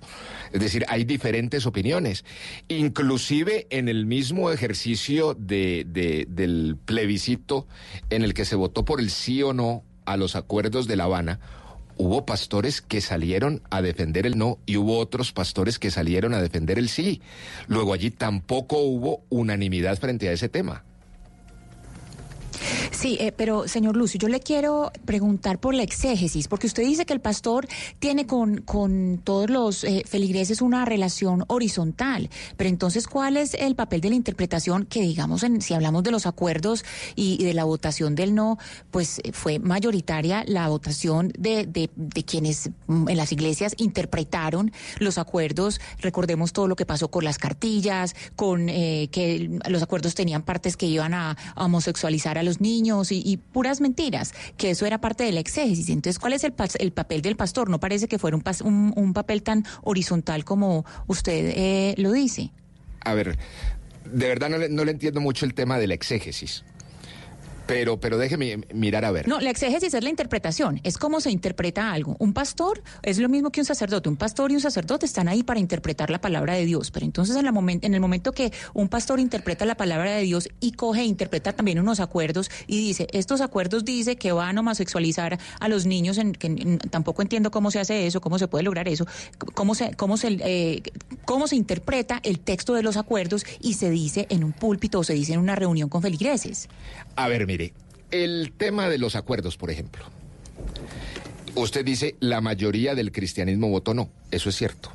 Es 0.52 0.60
decir, 0.62 0.86
hay 0.88 1.04
diferentes 1.04 1.66
opiniones. 1.66 2.26
Inclusive 2.68 3.68
en 3.70 3.88
el 3.90 4.06
mismo 4.06 4.52
ejercicio 4.52 5.36
de, 5.36 5.86
de- 5.88 6.26
del 6.30 6.78
plebiscito 6.84 7.68
en 8.10 8.24
el 8.24 8.34
que 8.34 8.46
se 8.46 8.56
votó 8.56 8.86
por 8.86 9.00
el 9.00 9.12
sí 9.12 9.44
o 9.44 9.54
no 9.54 9.84
a 10.06 10.18
los 10.18 10.36
acuerdos 10.36 10.88
de 10.88 10.96
La 10.96 11.04
Habana, 11.04 11.40
hubo 11.98 12.26
pastores 12.26 12.82
que 12.82 13.02
salieron 13.02 13.62
a 13.70 13.82
defender 13.82 14.26
el 14.26 14.38
no 14.38 14.58
y 14.66 14.78
hubo 14.78 14.98
otros 14.98 15.34
pastores 15.34 15.78
que 15.78 15.92
salieron 15.92 16.34
a 16.34 16.42
defender 16.42 16.80
el 16.80 16.88
sí. 16.90 17.22
Luego 17.68 17.94
allí 17.94 18.10
tampoco 18.10 18.78
hubo 18.80 19.24
unanimidad 19.30 20.00
frente 20.00 20.30
a 20.30 20.32
ese 20.32 20.48
tema. 20.50 20.84
Sí, 22.92 23.18
eh, 23.20 23.32
pero 23.36 23.68
señor 23.68 23.96
Lucio, 23.96 24.20
yo 24.20 24.28
le 24.28 24.40
quiero 24.40 24.92
preguntar 25.06 25.60
por 25.60 25.74
la 25.74 25.84
exégesis, 25.84 26.48
porque 26.48 26.68
usted 26.68 26.84
dice 26.84 27.06
que 27.06 27.14
el 27.14 27.22
pastor 27.22 27.68
tiene 28.00 28.26
con, 28.26 28.62
con 28.62 29.22
todos 29.24 29.50
los 29.50 29.84
eh, 29.84 30.04
feligreses 30.08 30.62
una 30.62 30.86
relación 30.86 31.44
horizontal, 31.48 32.30
pero 32.58 32.70
entonces, 32.70 33.08
¿cuál 33.08 33.38
es 33.38 33.54
el 33.54 33.76
papel 33.76 34.02
de 34.02 34.10
la 34.10 34.16
interpretación 34.16 34.86
que, 34.86 35.02
digamos, 35.02 35.44
en, 35.44 35.62
si 35.62 35.74
hablamos 35.74 36.04
de 36.04 36.12
los 36.12 36.26
acuerdos 36.26 36.84
y, 37.16 37.44
de 37.44 37.54
la 37.54 37.64
votación 37.64 38.16
del 38.16 38.34
no, 38.34 38.58
pues 38.92 39.20
eh, 39.24 39.32
fue 39.34 39.60
mayoritaria 39.60 40.44
la 40.48 40.68
votación 40.68 41.32
de, 41.38 41.66
de, 41.66 41.90
de 41.96 42.24
quienes 42.24 42.70
mm, 42.88 43.10
en 43.10 43.18
las 43.18 43.32
iglesias 43.32 43.76
interpretaron 43.78 44.72
los 45.00 45.18
acuerdos? 45.18 45.80
Recordemos 46.00 46.54
todo 46.54 46.68
lo 46.68 46.76
que 46.76 46.86
pasó 46.86 47.10
con 47.10 47.24
las 47.24 47.38
cartillas, 47.38 48.16
con 48.36 48.68
eh, 48.68 49.10
que 49.12 49.60
los 49.70 49.84
acuerdos 49.84 50.16
tenían 50.16 50.42
partes 50.42 50.76
que 50.76 50.88
iban 50.88 51.14
a, 51.14 51.38
a 51.56 51.66
homosexualizar 51.66 52.38
a 52.38 52.44
los 52.44 52.60
niños 52.60 52.79
y, 53.12 53.38
puras 53.38 53.82
mentiras, 53.82 54.34
que 54.58 54.72
eso 54.72 54.86
era 54.86 55.00
parte 55.00 55.24
de 55.24 55.32
la 55.32 55.40
exégesis. 55.40 55.90
Entonces, 55.90 56.20
¿cuál 56.20 56.34
es 56.34 56.44
el, 56.44 56.54
el 56.80 56.92
papel 56.92 57.22
del 57.22 57.36
pastor? 57.36 57.70
No 57.70 57.80
parece 57.80 58.08
que 58.08 58.20
fuera 58.20 58.38
un, 58.38 58.44
un, 58.64 58.94
un 58.96 59.14
papel 59.14 59.44
tan 59.44 59.66
horizontal 59.84 60.46
como 60.46 60.86
usted 61.08 61.54
eh, 61.56 61.96
lo 61.98 62.12
dice. 62.12 62.52
A 63.02 63.14
ver, 63.14 63.38
de 64.06 64.28
verdad 64.28 64.50
no 64.50 64.58
le, 64.58 64.70
no 64.70 64.84
le 64.86 64.92
entiendo 64.92 65.22
mucho 65.22 65.46
el 65.46 65.54
tema 65.54 65.80
de 65.80 65.88
la 65.88 65.94
exégesis. 65.94 66.64
Pero, 67.70 68.00
pero 68.00 68.18
déjeme 68.18 68.58
mirar 68.74 69.06
a 69.06 69.12
ver. 69.12 69.28
No, 69.28 69.40
la 69.40 69.50
exégesis 69.50 69.94
es 69.94 70.04
la 70.04 70.10
interpretación, 70.10 70.82
es 70.84 70.98
cómo 70.98 71.22
se 71.22 71.32
interpreta 71.32 71.92
algo. 71.92 72.16
Un 72.20 72.34
pastor 72.34 72.82
es 73.04 73.20
lo 73.20 73.30
mismo 73.30 73.52
que 73.52 73.62
un 73.62 73.66
sacerdote. 73.66 74.10
Un 74.10 74.18
pastor 74.18 74.52
y 74.52 74.56
un 74.56 74.62
sacerdote 74.62 75.06
están 75.06 75.28
ahí 75.28 75.44
para 75.44 75.60
interpretar 75.60 76.10
la 76.10 76.20
palabra 76.20 76.56
de 76.56 76.66
Dios. 76.66 76.92
Pero 76.92 77.06
entonces 77.06 77.36
en, 77.36 77.46
la 77.46 77.52
momen- 77.52 77.80
en 77.84 77.94
el 77.94 78.02
momento 78.02 78.32
que 78.34 78.52
un 78.74 78.90
pastor 78.90 79.20
interpreta 79.20 79.66
la 79.66 79.76
palabra 79.76 80.12
de 80.12 80.24
Dios 80.24 80.50
y 80.60 80.72
coge 80.74 81.02
e 81.02 81.06
interpreta 81.06 81.54
también 81.54 81.80
unos 81.80 82.00
acuerdos 82.00 82.50
y 82.68 82.78
dice, 82.78 83.08
estos 83.14 83.40
acuerdos 83.42 83.86
dice 83.86 84.16
que 84.16 84.32
van 84.32 84.58
a 84.58 84.62
homosexualizar 84.62 85.38
a 85.60 85.68
los 85.70 85.86
niños, 85.86 86.18
en, 86.18 86.34
que 86.34 86.80
tampoco 86.90 87.22
entiendo 87.22 87.52
cómo 87.52 87.70
se 87.72 87.80
hace 87.80 88.08
eso, 88.08 88.20
cómo 88.20 88.40
se 88.40 88.48
puede 88.48 88.64
lograr 88.64 88.88
eso, 88.88 89.06
cómo 89.54 89.76
se, 89.76 89.94
cómo 89.96 90.18
se, 90.18 90.38
eh, 90.42 90.82
cómo 91.26 91.48
se 91.48 91.56
interpreta 91.56 92.20
el 92.24 92.40
texto 92.40 92.74
de 92.74 92.82
los 92.84 92.98
acuerdos 92.98 93.46
y 93.62 93.76
se 93.76 93.90
dice 93.92 94.26
en 94.30 94.44
un 94.44 94.54
púlpito 94.54 95.00
o 95.00 95.04
se 95.04 95.14
dice 95.14 95.34
en 95.34 95.40
una 95.40 95.56
reunión 95.56 95.88
con 95.90 96.02
feligreses. 96.02 96.68
A 97.16 97.28
ver, 97.28 97.46
mire, 97.48 97.74
el 98.12 98.54
tema 98.56 98.90
de 98.90 98.98
los 98.98 99.16
acuerdos, 99.16 99.58
por 99.58 99.72
ejemplo. 99.72 100.06
Usted 101.56 101.84
dice 101.84 102.16
la 102.20 102.42
mayoría 102.42 102.96
del 102.96 103.12
cristianismo 103.12 103.70
votó 103.70 103.94
no. 103.94 104.10
Eso 104.32 104.50
es 104.50 104.56
cierto. 104.56 104.92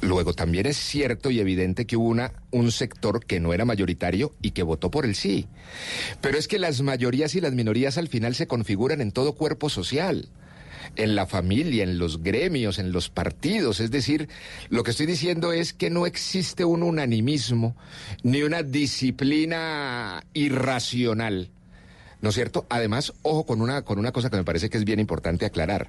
Luego 0.00 0.34
también 0.34 0.66
es 0.66 0.76
cierto 0.76 1.30
y 1.30 1.38
evidente 1.38 1.86
que 1.86 1.96
hubo 1.96 2.08
una, 2.08 2.32
un 2.50 2.72
sector 2.72 3.24
que 3.24 3.38
no 3.38 3.54
era 3.54 3.64
mayoritario 3.64 4.34
y 4.42 4.50
que 4.50 4.64
votó 4.64 4.90
por 4.90 5.04
el 5.04 5.14
sí. 5.14 5.46
Pero 6.20 6.38
es 6.38 6.48
que 6.48 6.58
las 6.58 6.82
mayorías 6.82 7.36
y 7.36 7.40
las 7.40 7.54
minorías 7.54 7.98
al 7.98 8.08
final 8.08 8.34
se 8.34 8.48
configuran 8.48 9.00
en 9.00 9.12
todo 9.12 9.34
cuerpo 9.34 9.70
social 9.70 10.28
en 10.96 11.14
la 11.14 11.26
familia, 11.26 11.84
en 11.84 11.98
los 11.98 12.22
gremios, 12.22 12.78
en 12.78 12.92
los 12.92 13.08
partidos. 13.08 13.80
Es 13.80 13.90
decir, 13.90 14.28
lo 14.68 14.82
que 14.82 14.90
estoy 14.90 15.06
diciendo 15.06 15.52
es 15.52 15.72
que 15.72 15.90
no 15.90 16.06
existe 16.06 16.64
un 16.64 16.82
unanimismo 16.82 17.76
ni 18.22 18.42
una 18.42 18.62
disciplina 18.62 20.24
irracional. 20.34 21.50
¿No 22.20 22.28
es 22.28 22.36
cierto? 22.36 22.66
Además, 22.68 23.12
ojo 23.22 23.44
con 23.44 23.60
una, 23.60 23.82
con 23.82 23.98
una 23.98 24.12
cosa 24.12 24.30
que 24.30 24.36
me 24.36 24.44
parece 24.44 24.70
que 24.70 24.78
es 24.78 24.84
bien 24.84 25.00
importante 25.00 25.44
aclarar. 25.44 25.88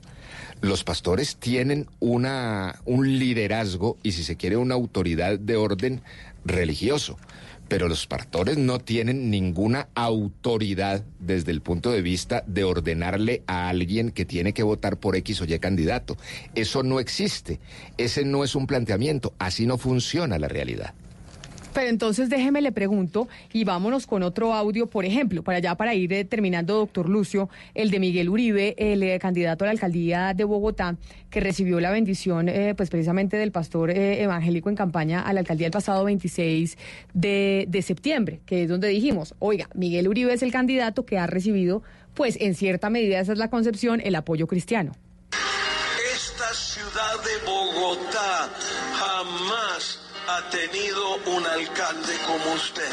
Los 0.61 0.83
pastores 0.83 1.35
tienen 1.35 1.87
una, 1.99 2.79
un 2.85 3.19
liderazgo 3.19 3.97
y, 4.01 4.13
si 4.13 4.23
se 4.23 4.35
quiere, 4.35 4.57
una 4.57 4.73
autoridad 4.73 5.37
de 5.37 5.57
orden 5.57 6.01
religioso. 6.43 7.19
Pero 7.67 7.87
los 7.87 8.07
pastores 8.07 8.57
no 8.57 8.79
tienen 8.79 9.29
ninguna 9.29 9.87
autoridad 9.95 11.03
desde 11.19 11.51
el 11.51 11.61
punto 11.61 11.91
de 11.91 12.01
vista 12.01 12.43
de 12.45 12.63
ordenarle 12.63 13.43
a 13.47 13.69
alguien 13.69 14.11
que 14.11 14.25
tiene 14.25 14.53
que 14.53 14.63
votar 14.63 14.97
por 14.97 15.15
X 15.15 15.41
o 15.41 15.45
Y 15.45 15.57
candidato. 15.59 16.17
Eso 16.55 16.83
no 16.83 16.99
existe. 16.99 17.59
Ese 17.97 18.25
no 18.25 18.43
es 18.43 18.55
un 18.55 18.67
planteamiento. 18.67 19.33
Así 19.39 19.65
no 19.65 19.77
funciona 19.77 20.37
la 20.39 20.47
realidad. 20.47 20.93
Pero 21.73 21.89
entonces 21.89 22.29
déjeme 22.29 22.61
le 22.61 22.71
pregunto 22.71 23.27
y 23.51 23.63
vámonos 23.63 24.05
con 24.05 24.21
otro 24.21 24.53
audio, 24.53 24.87
por 24.87 25.05
ejemplo, 25.05 25.43
para 25.43 25.57
allá 25.57 25.75
para 25.75 25.95
ir 25.95 26.13
eh, 26.13 26.23
terminando, 26.23 26.75
doctor 26.75 27.09
Lucio, 27.09 27.49
el 27.73 27.89
de 27.89 27.99
Miguel 27.99 28.29
Uribe, 28.29 28.75
el 28.77 29.01
eh, 29.01 29.17
candidato 29.19 29.63
a 29.63 29.67
la 29.67 29.71
alcaldía 29.71 30.33
de 30.35 30.43
Bogotá, 30.43 30.97
que 31.31 31.39
recibió 31.39 31.79
la 31.79 31.89
bendición, 31.89 32.47
eh, 32.47 32.75
pues 32.77 32.91
precisamente 32.91 33.37
del 33.37 33.51
pastor 33.51 33.89
evangélico 33.89 34.69
en 34.69 34.75
campaña 34.75 35.21
a 35.21 35.33
la 35.33 35.39
alcaldía 35.39 35.67
el 35.67 35.73
pasado 35.73 36.03
26 36.03 36.77
de, 37.13 37.65
de 37.67 37.81
septiembre, 37.81 38.39
que 38.45 38.63
es 38.63 38.69
donde 38.69 38.89
dijimos, 38.89 39.33
oiga, 39.39 39.67
Miguel 39.73 40.07
Uribe 40.07 40.33
es 40.33 40.43
el 40.43 40.51
candidato 40.51 41.07
que 41.07 41.17
ha 41.17 41.25
recibido, 41.25 41.81
pues 42.13 42.37
en 42.39 42.53
cierta 42.53 42.91
medida 42.91 43.19
esa 43.19 43.33
es 43.33 43.39
la 43.39 43.49
concepción, 43.49 43.99
el 44.03 44.13
apoyo 44.13 44.45
cristiano. 44.45 44.91
Esta 46.13 46.53
ciudad 46.53 47.15
de 47.23 47.45
Bogotá 47.45 48.51
jamás 48.93 50.02
ha 50.27 50.49
tenido 50.49 51.15
un 51.25 51.45
alcalde 51.45 52.17
como 52.25 52.53
usted. 52.53 52.91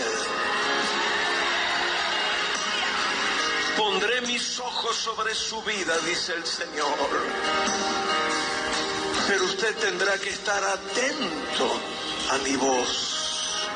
Pondré 3.76 4.20
mis 4.22 4.58
ojos 4.58 4.96
sobre 4.96 5.34
su 5.34 5.62
vida, 5.62 5.96
dice 6.06 6.34
el 6.34 6.44
Señor. 6.44 6.96
Pero 9.28 9.44
usted 9.44 9.74
tendrá 9.76 10.18
que 10.18 10.30
estar 10.30 10.62
atento 10.64 11.80
a 12.30 12.38
mi 12.38 12.56
voz. 12.56 13.68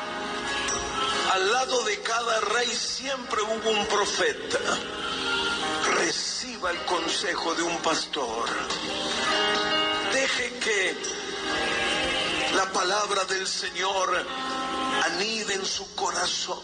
Al 1.31 1.51
lado 1.51 1.83
de 1.83 2.01
cada 2.01 2.41
rey 2.41 2.67
siempre 2.67 3.41
hubo 3.41 3.69
un 3.69 3.85
profeta. 3.87 4.59
Reciba 5.97 6.71
el 6.71 6.79
consejo 6.85 7.55
de 7.55 7.63
un 7.63 7.77
pastor. 7.77 8.49
Deje 10.13 10.53
que 10.59 10.95
la 12.55 12.71
palabra 12.71 13.25
del 13.25 13.45
Señor 13.45 14.09
anide 15.05 15.55
en 15.55 15.65
su 15.65 15.93
corazón 15.95 16.57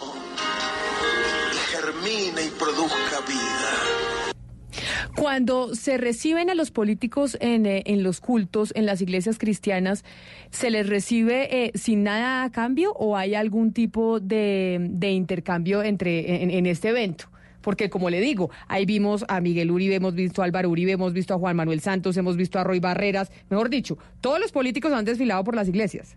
y 1.51 1.57
germine 1.75 2.45
y 2.45 2.49
produzca 2.51 3.19
vida. 3.27 4.81
Cuando 5.17 5.75
se 5.75 5.97
reciben 5.97 6.49
a 6.49 6.55
los 6.55 6.71
políticos 6.71 7.37
en, 7.41 7.65
eh, 7.65 7.83
en 7.85 8.03
los 8.03 8.21
cultos, 8.21 8.71
en 8.75 8.85
las 8.85 9.01
iglesias 9.01 9.37
cristianas, 9.37 10.05
¿se 10.49 10.69
les 10.69 10.87
recibe 10.87 11.65
eh, 11.65 11.71
sin 11.75 12.03
nada 12.03 12.43
a 12.43 12.51
cambio 12.51 12.93
o 12.93 13.17
hay 13.17 13.35
algún 13.35 13.73
tipo 13.73 14.19
de, 14.19 14.77
de 14.79 15.11
intercambio 15.11 15.83
entre 15.83 16.43
en, 16.43 16.51
en 16.51 16.65
este 16.65 16.89
evento? 16.89 17.30
Porque 17.61 17.89
como 17.89 18.09
le 18.09 18.19
digo, 18.19 18.49
ahí 18.67 18.85
vimos 18.85 19.25
a 19.27 19.41
Miguel 19.41 19.71
Uribe, 19.71 19.95
hemos 19.95 20.15
visto 20.15 20.41
a 20.41 20.45
Álvaro 20.45 20.69
Uribe, 20.69 20.93
hemos 20.93 21.13
visto 21.13 21.33
a 21.33 21.37
Juan 21.37 21.55
Manuel 21.55 21.81
Santos, 21.81 22.17
hemos 22.17 22.37
visto 22.37 22.59
a 22.59 22.63
Roy 22.63 22.79
Barreras, 22.79 23.31
mejor 23.49 23.69
dicho, 23.69 23.97
todos 24.19 24.39
los 24.39 24.51
políticos 24.51 24.91
han 24.93 25.05
desfilado 25.05 25.43
por 25.43 25.55
las 25.55 25.67
iglesias. 25.67 26.15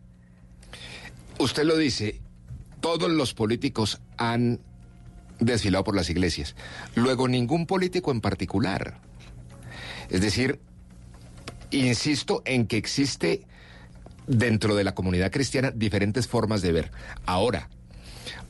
Usted 1.39 1.65
lo 1.65 1.77
dice, 1.77 2.21
todos 2.81 3.11
los 3.11 3.35
políticos 3.35 4.01
han 4.17 4.61
desfilado 5.41 5.85
por 5.85 5.97
las 5.97 6.11
iglesias. 6.11 6.55
Luego, 6.95 7.29
ningún 7.29 7.67
político 7.67 8.13
en 8.13 8.21
particular. 8.21 9.01
Es 10.11 10.21
decir, 10.21 10.61
insisto 11.71 12.43
en 12.45 12.67
que 12.67 12.77
existe 12.77 13.43
dentro 14.27 14.75
de 14.75 14.85
la 14.85 14.95
comunidad 14.95 15.31
cristiana 15.33 15.71
diferentes 15.71 16.29
formas 16.29 16.63
de 16.63 16.73
ver. 16.73 16.93
Ahora, 17.27 17.69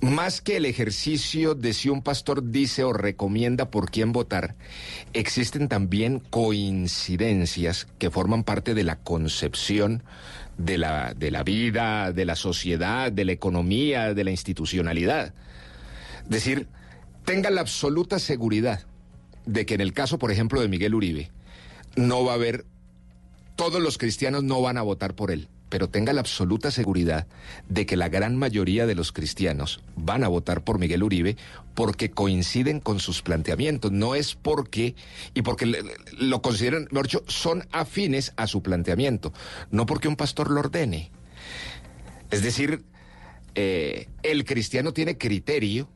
más 0.05 0.41
que 0.41 0.59
el 0.59 0.67
ejercicio 0.67 1.55
de 1.55 1.73
si 1.73 1.89
un 1.89 2.03
pastor 2.03 2.51
dice 2.51 2.85
o 2.85 2.93
recomienda 2.93 3.71
por 3.71 3.91
quién 3.91 4.13
votar, 4.13 4.55
existen 5.13 5.69
también 5.69 6.21
coincidencias 6.21 7.87
que 7.99 8.11
forman 8.11 8.45
parte 8.45 8.75
de 8.75 8.85
la 8.85 8.97
concepción 8.97 10.03
de 10.59 10.79
la, 10.79 11.15
de 11.15 11.31
la 11.31 11.43
vida, 11.43 12.13
de 12.13 12.25
la 12.25 12.37
sociedad, 12.37 13.11
de 13.11 13.25
la 13.25 13.33
economía, 13.33 14.15
de 14.15 14.25
la 14.25 14.31
institucionalidad. 14.31 15.35
Es 16.25 16.31
decir, 16.31 16.69
tenga 17.25 17.51
la 17.51 17.63
absoluta 17.63 18.19
seguridad 18.19 18.87
de 19.47 19.67
que 19.67 19.75
en 19.75 19.81
el 19.81 19.93
caso, 19.93 20.19
por 20.19 20.31
ejemplo, 20.31 20.61
de 20.61 20.69
Miguel 20.69 20.95
Uribe, 20.95 21.31
no 21.97 22.25
va 22.25 22.33
a 22.33 22.37
haber, 22.37 22.67
todos 23.57 23.81
los 23.81 23.99
cristianos 23.99 24.45
no 24.45 24.61
van 24.61 24.77
a 24.77 24.83
votar 24.83 25.15
por 25.15 25.31
él 25.31 25.49
pero 25.75 25.89
tenga 25.89 26.13
la 26.13 26.21
absoluta 26.21 26.71
seguridad 26.71 27.27
de 27.69 27.85
que 27.85 27.97
la 27.97 28.09
gran 28.09 28.37
mayoría 28.37 28.87
de 28.87 28.95
los 28.95 29.11
cristianos 29.11 29.83
van 29.97 30.23
a 30.23 30.29
votar 30.29 30.63
por 30.63 30.79
Miguel 30.79 31.03
Uribe 31.03 31.37
porque 31.75 32.13
coinciden 32.13 32.79
con 32.79 33.01
sus 33.01 33.23
planteamientos, 33.23 33.91
no 33.91 34.15
es 34.15 34.37
porque, 34.37 34.95
y 35.35 35.43
porque 35.43 35.67
lo 36.17 36.43
consideran, 36.43 36.87
mejor 36.93 37.25
son 37.27 37.67
afines 37.73 38.35
a 38.37 38.47
su 38.47 38.63
planteamiento, 38.63 39.33
no 39.73 39.85
porque 39.85 40.07
un 40.07 40.15
pastor 40.15 40.49
lo 40.49 40.61
ordene. 40.61 41.11
Es 42.31 42.45
decir, 42.45 42.85
eh, 43.57 44.07
el 44.23 44.45
cristiano 44.45 44.93
tiene 44.93 45.19
criterio 45.19 45.89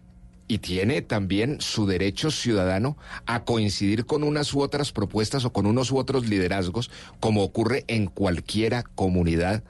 y 0.48 0.58
tiene 0.58 1.02
también 1.02 1.60
su 1.60 1.86
derecho 1.86 2.30
ciudadano 2.30 2.96
a 3.26 3.44
coincidir 3.44 4.06
con 4.06 4.24
unas 4.24 4.52
u 4.54 4.60
otras 4.60 4.92
propuestas 4.92 5.44
o 5.44 5.52
con 5.52 5.66
unos 5.66 5.92
u 5.92 5.98
otros 5.98 6.26
liderazgos, 6.26 6.90
como 7.20 7.44
ocurre 7.44 7.84
en 7.86 8.06
cualquiera 8.06 8.82
comunidad 8.82 9.62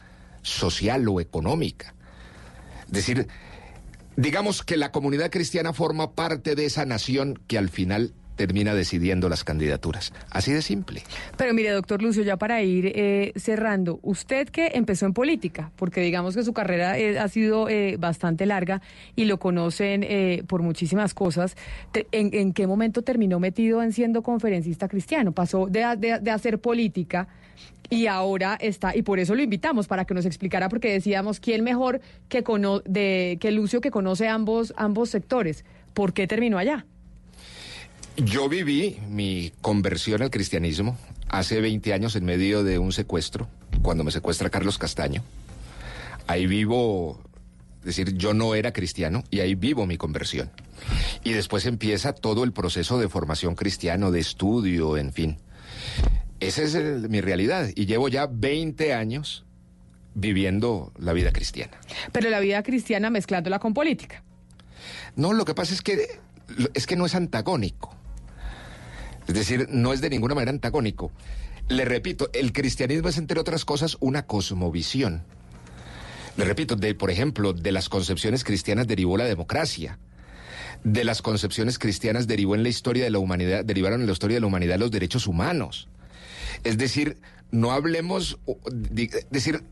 social 0.43 1.07
o 1.09 1.21
económica. 1.21 1.95
Es 2.87 2.93
decir, 2.93 3.29
digamos 4.17 4.63
que 4.63 4.77
la 4.77 4.93
comunidad 4.93 5.31
cristiana 5.31 5.73
forma 5.73 6.13
parte 6.13 6.55
de 6.55 6.65
esa 6.65 6.87
nación 6.87 7.41
que 7.49 7.59
al 7.59 7.69
final 7.69 8.15
termina 8.39 8.73
decidiendo 8.73 9.29
las 9.29 9.45
candidaturas. 9.45 10.13
Así 10.31 10.53
de 10.53 10.63
simple. 10.63 11.03
Pero 11.37 11.53
mire, 11.53 11.71
doctor 11.71 12.01
Lucio, 12.01 12.23
ya 12.23 12.37
para 12.37 12.63
ir 12.63 12.93
eh, 12.95 13.33
cerrando, 13.37 13.99
usted 14.03 14.49
que 14.49 14.71
empezó 14.75 15.07
en 15.07 15.13
política, 15.13 15.73
porque 15.77 16.01
digamos 16.01 16.37
que 16.37 16.45
su 16.45 16.53
carrera 16.53 16.97
eh, 16.97 17.19
ha 17.19 17.29
sido 17.29 17.69
eh, 17.69 17.97
bastante 17.99 18.47
larga 18.47 18.81
y 19.17 19.25
lo 19.25 19.39
conocen 19.39 20.07
por 20.47 20.63
muchísimas 20.63 21.13
cosas, 21.15 21.57
¿en, 22.13 22.53
qué 22.53 22.67
momento 22.67 23.03
terminó 23.03 23.41
metido 23.41 23.83
en 23.83 23.93
siendo 23.93 24.23
conferencista 24.23 24.89
cristiano? 24.89 25.33
Pasó 25.33 25.67
de, 25.67 26.21
de 26.21 26.31
hacer 26.31 26.61
política 26.61 27.27
y 27.91 28.07
ahora 28.07 28.57
está, 28.61 28.95
y 28.95 29.03
por 29.03 29.19
eso 29.19 29.35
lo 29.35 29.43
invitamos, 29.43 29.89
para 29.89 30.05
que 30.05 30.15
nos 30.15 30.27
explicara, 30.27 30.69
porque 30.69 30.93
decíamos, 30.93 31.41
¿quién 31.41 31.65
mejor 31.65 32.01
que, 32.29 32.43
cono 32.43 32.81
de, 32.81 33.39
que 33.41 33.51
Lucio 33.51 33.81
que 33.81 33.91
conoce 33.91 34.29
ambos, 34.29 34.73
ambos 34.77 35.11
sectores? 35.11 35.65
¿Por 35.95 36.13
qué 36.13 36.27
terminó 36.27 36.59
allá? 36.59 36.87
Yo 38.25 38.49
viví 38.49 38.99
mi 39.09 39.53
conversión 39.61 40.23
al 40.23 40.31
cristianismo 40.31 40.99
hace 41.29 41.61
20 41.61 41.93
años 41.93 42.17
en 42.17 42.25
medio 42.25 42.65
de 42.65 42.81
un 42.81 42.93
secuestro, 42.93 43.49
cuando 43.81 44.03
me 44.03 44.11
secuestra 44.11 44.51
Carlos 44.51 44.77
Castaño. 44.77 45.23
Ahí 46.27 46.49
vivo, 46.49 47.23
es 47.79 47.85
decir, 47.85 48.15
yo 48.17 48.35
no 48.35 48.57
era 48.57 48.73
cristiano 48.73 49.23
y 49.31 49.39
ahí 49.39 49.55
vivo 49.55 49.87
mi 49.87 49.97
conversión. 49.97 50.51
Y 51.23 51.31
después 51.33 51.65
empieza 51.65 52.13
todo 52.13 52.43
el 52.43 52.53
proceso 52.53 52.99
de 52.99 53.09
formación 53.09 53.55
cristiano, 53.55 54.11
de 54.11 54.19
estudio, 54.19 54.97
en 54.97 55.13
fin. 55.13 55.39
Esa 56.41 56.63
es 56.63 56.75
mi 57.09 57.21
realidad 57.21 57.69
y 57.73 57.87
llevo 57.87 58.09
ya 58.09 58.27
20 58.27 58.95
años 58.95 59.45
viviendo 60.15 60.93
la 60.99 61.13
vida 61.13 61.31
cristiana. 61.31 61.79
Pero 62.11 62.31
la 62.31 62.41
vida 62.41 62.65
cristiana 62.65 63.11
mezclándola 63.11 63.61
con 63.61 63.75
política. 63.75 64.25
No, 65.15 65.33
lo 65.33 65.45
que 65.45 65.55
pasa 65.55 65.73
es 65.73 65.83
que 65.83 66.19
es 66.75 66.87
que 66.87 66.97
no 66.97 67.07
es 67.07 67.15
antagónico. 67.15 67.98
Es 69.29 69.35
decir, 69.35 69.69
no 69.71 69.93
es 69.93 70.01
de 70.01 70.11
ninguna 70.11 70.35
manera 70.35 70.51
antagónico. 70.51 71.13
Le 71.69 71.85
repito, 71.85 72.31
el 72.33 72.53
cristianismo 72.53 73.11
es, 73.11 73.19
entre 73.19 73.39
otras 73.39 73.67
cosas, 73.67 73.99
una 74.01 74.27
cosmovisión. 74.27 75.23
Le 76.39 76.45
repito, 76.45 76.77
de, 76.77 76.95
por 76.95 77.11
ejemplo, 77.11 77.53
de 77.53 77.71
las 77.71 77.91
concepciones 77.91 78.43
cristianas 78.43 78.87
derivó 78.87 79.19
la 79.19 79.25
democracia. 79.25 79.99
De 80.83 81.05
las 81.05 81.21
concepciones 81.21 81.79
cristianas 81.79 82.27
derivó 82.27 82.55
en 82.55 82.63
la 82.63 82.71
historia 82.71 83.05
de 83.05 83.11
la 83.11 83.19
humanidad, 83.19 83.65
derivaron 83.65 84.01
en 84.01 84.07
la 84.07 84.13
historia 84.13 84.37
de 84.37 84.41
la 84.41 84.47
humanidad 84.47 84.79
los 84.79 84.91
derechos 84.91 85.27
humanos. 85.27 85.89
Es 86.65 86.79
decir, 86.79 87.19
no 87.51 87.73
hablemos, 87.73 88.39
decir, 89.31 89.63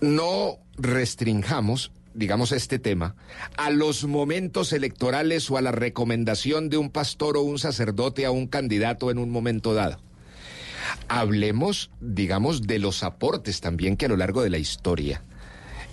no 0.00 0.58
restringamos 0.76 1.92
digamos, 2.14 2.52
este 2.52 2.78
tema, 2.78 3.14
a 3.56 3.70
los 3.70 4.04
momentos 4.04 4.72
electorales 4.72 5.50
o 5.50 5.56
a 5.56 5.62
la 5.62 5.72
recomendación 5.72 6.68
de 6.68 6.76
un 6.76 6.90
pastor 6.90 7.36
o 7.36 7.42
un 7.42 7.58
sacerdote 7.58 8.26
a 8.26 8.30
un 8.30 8.46
candidato 8.46 9.10
en 9.10 9.18
un 9.18 9.30
momento 9.30 9.74
dado. 9.74 10.00
Hablemos, 11.08 11.90
digamos, 12.00 12.62
de 12.62 12.78
los 12.78 13.02
aportes 13.02 13.60
también 13.60 13.96
que 13.96 14.06
a 14.06 14.08
lo 14.08 14.16
largo 14.16 14.42
de 14.42 14.50
la 14.50 14.58
historia 14.58 15.22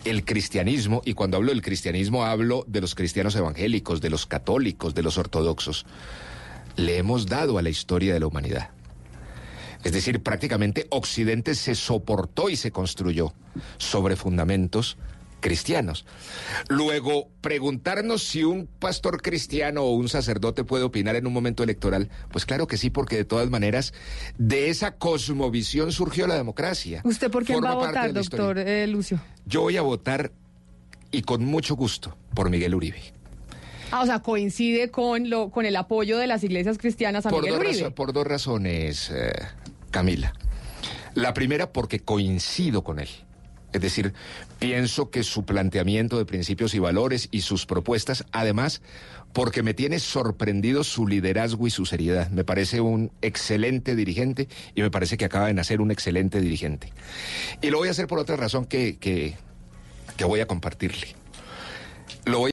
el 0.05 0.23
cristianismo, 0.23 1.01
y 1.05 1.13
cuando 1.13 1.37
hablo 1.37 1.51
del 1.51 1.61
cristianismo 1.61 2.23
hablo 2.23 2.63
de 2.67 2.81
los 2.81 2.95
cristianos 2.95 3.35
evangélicos, 3.35 4.01
de 4.01 4.09
los 4.09 4.25
católicos, 4.25 4.95
de 4.95 5.03
los 5.03 5.17
ortodoxos, 5.17 5.85
le 6.77 6.97
hemos 6.97 7.25
dado 7.25 7.57
a 7.57 7.61
la 7.61 7.69
historia 7.69 8.13
de 8.13 8.19
la 8.19 8.27
humanidad. 8.27 8.69
Es 9.83 9.91
decir, 9.91 10.21
prácticamente 10.21 10.87
Occidente 10.89 11.55
se 11.55 11.75
soportó 11.75 12.49
y 12.49 12.55
se 12.55 12.71
construyó 12.71 13.33
sobre 13.77 14.15
fundamentos 14.15 14.97
cristianos. 15.39 16.05
Luego, 16.67 17.29
preguntarnos 17.41 18.23
si 18.23 18.43
un 18.43 18.67
pastor 18.67 19.21
cristiano 19.21 19.83
o 19.83 19.91
un 19.91 20.09
sacerdote 20.09 20.63
puede 20.63 20.83
opinar 20.83 21.15
en 21.15 21.27
un 21.27 21.33
momento 21.33 21.63
electoral, 21.63 22.09
pues 22.31 22.45
claro 22.45 22.67
que 22.67 22.77
sí, 22.77 22.89
porque 22.89 23.15
de 23.15 23.25
todas 23.25 23.49
maneras, 23.49 23.93
de 24.37 24.69
esa 24.69 24.95
cosmovisión 24.95 25.91
surgió 25.91 26.27
la 26.27 26.35
democracia. 26.35 27.01
¿Usted 27.03 27.31
por 27.31 27.45
quién 27.45 27.63
va 27.63 27.71
a 27.71 27.75
votar, 27.75 28.13
doctor 28.13 28.57
eh, 28.59 28.87
Lucio? 28.87 29.19
Yo 29.45 29.61
voy 29.61 29.77
a 29.77 29.81
votar, 29.81 30.31
y 31.11 31.21
con 31.21 31.45
mucho 31.45 31.75
gusto, 31.75 32.17
por 32.33 32.49
Miguel 32.49 32.75
Uribe. 32.75 33.01
Ah, 33.91 34.01
o 34.01 34.05
sea, 34.05 34.19
coincide 34.19 34.91
con, 34.91 35.29
lo, 35.29 35.49
con 35.49 35.65
el 35.65 35.75
apoyo 35.75 36.17
de 36.17 36.27
las 36.27 36.43
iglesias 36.43 36.77
cristianas 36.77 37.25
a 37.25 37.31
Miguel 37.31 37.53
Uribe. 37.53 37.91
por 37.91 38.13
dos 38.13 38.27
razones, 38.27 39.09
eh, 39.11 39.31
Camila. 39.89 40.33
La 41.15 41.33
primera, 41.33 41.71
porque 41.73 41.99
coincido 41.99 42.83
con 42.83 42.99
él. 42.99 43.09
Es 43.71 43.81
decir, 43.81 44.13
pienso 44.57 45.11
que 45.11 45.23
su 45.23 45.45
planteamiento 45.45 46.17
de 46.17 46.25
principios 46.25 46.73
y 46.73 46.79
valores 46.79 47.27
y 47.31 47.41
sus 47.41 47.65
propuestas, 47.65 48.25
además, 48.31 48.81
porque 49.31 49.61
me 49.61 49.73
tiene 49.73 49.99
sorprendido 49.99 50.83
su 50.83 51.07
liderazgo 51.07 51.67
y 51.67 51.69
su 51.69 51.85
seriedad. 51.85 52.29
Me 52.31 52.43
parece 52.43 52.81
un 52.81 53.11
excelente 53.21 53.95
dirigente 53.95 54.47
y 54.73 54.81
me 54.81 54.89
parece 54.89 55.17
que 55.17 55.25
acaba 55.25 55.47
de 55.47 55.53
nacer 55.53 55.81
un 55.81 55.91
excelente 55.91 56.41
dirigente. 56.41 56.91
Y 57.61 57.69
lo 57.69 57.77
voy 57.77 57.89
a 57.89 57.91
hacer 57.91 58.07
por 58.07 58.19
otra 58.19 58.35
razón 58.37 58.65
que, 58.65 58.97
que, 58.97 59.35
que 60.17 60.25
voy 60.25 60.39
a 60.39 60.47
compartirle. 60.47 61.15
Lo 62.25 62.39
voy 62.39 62.47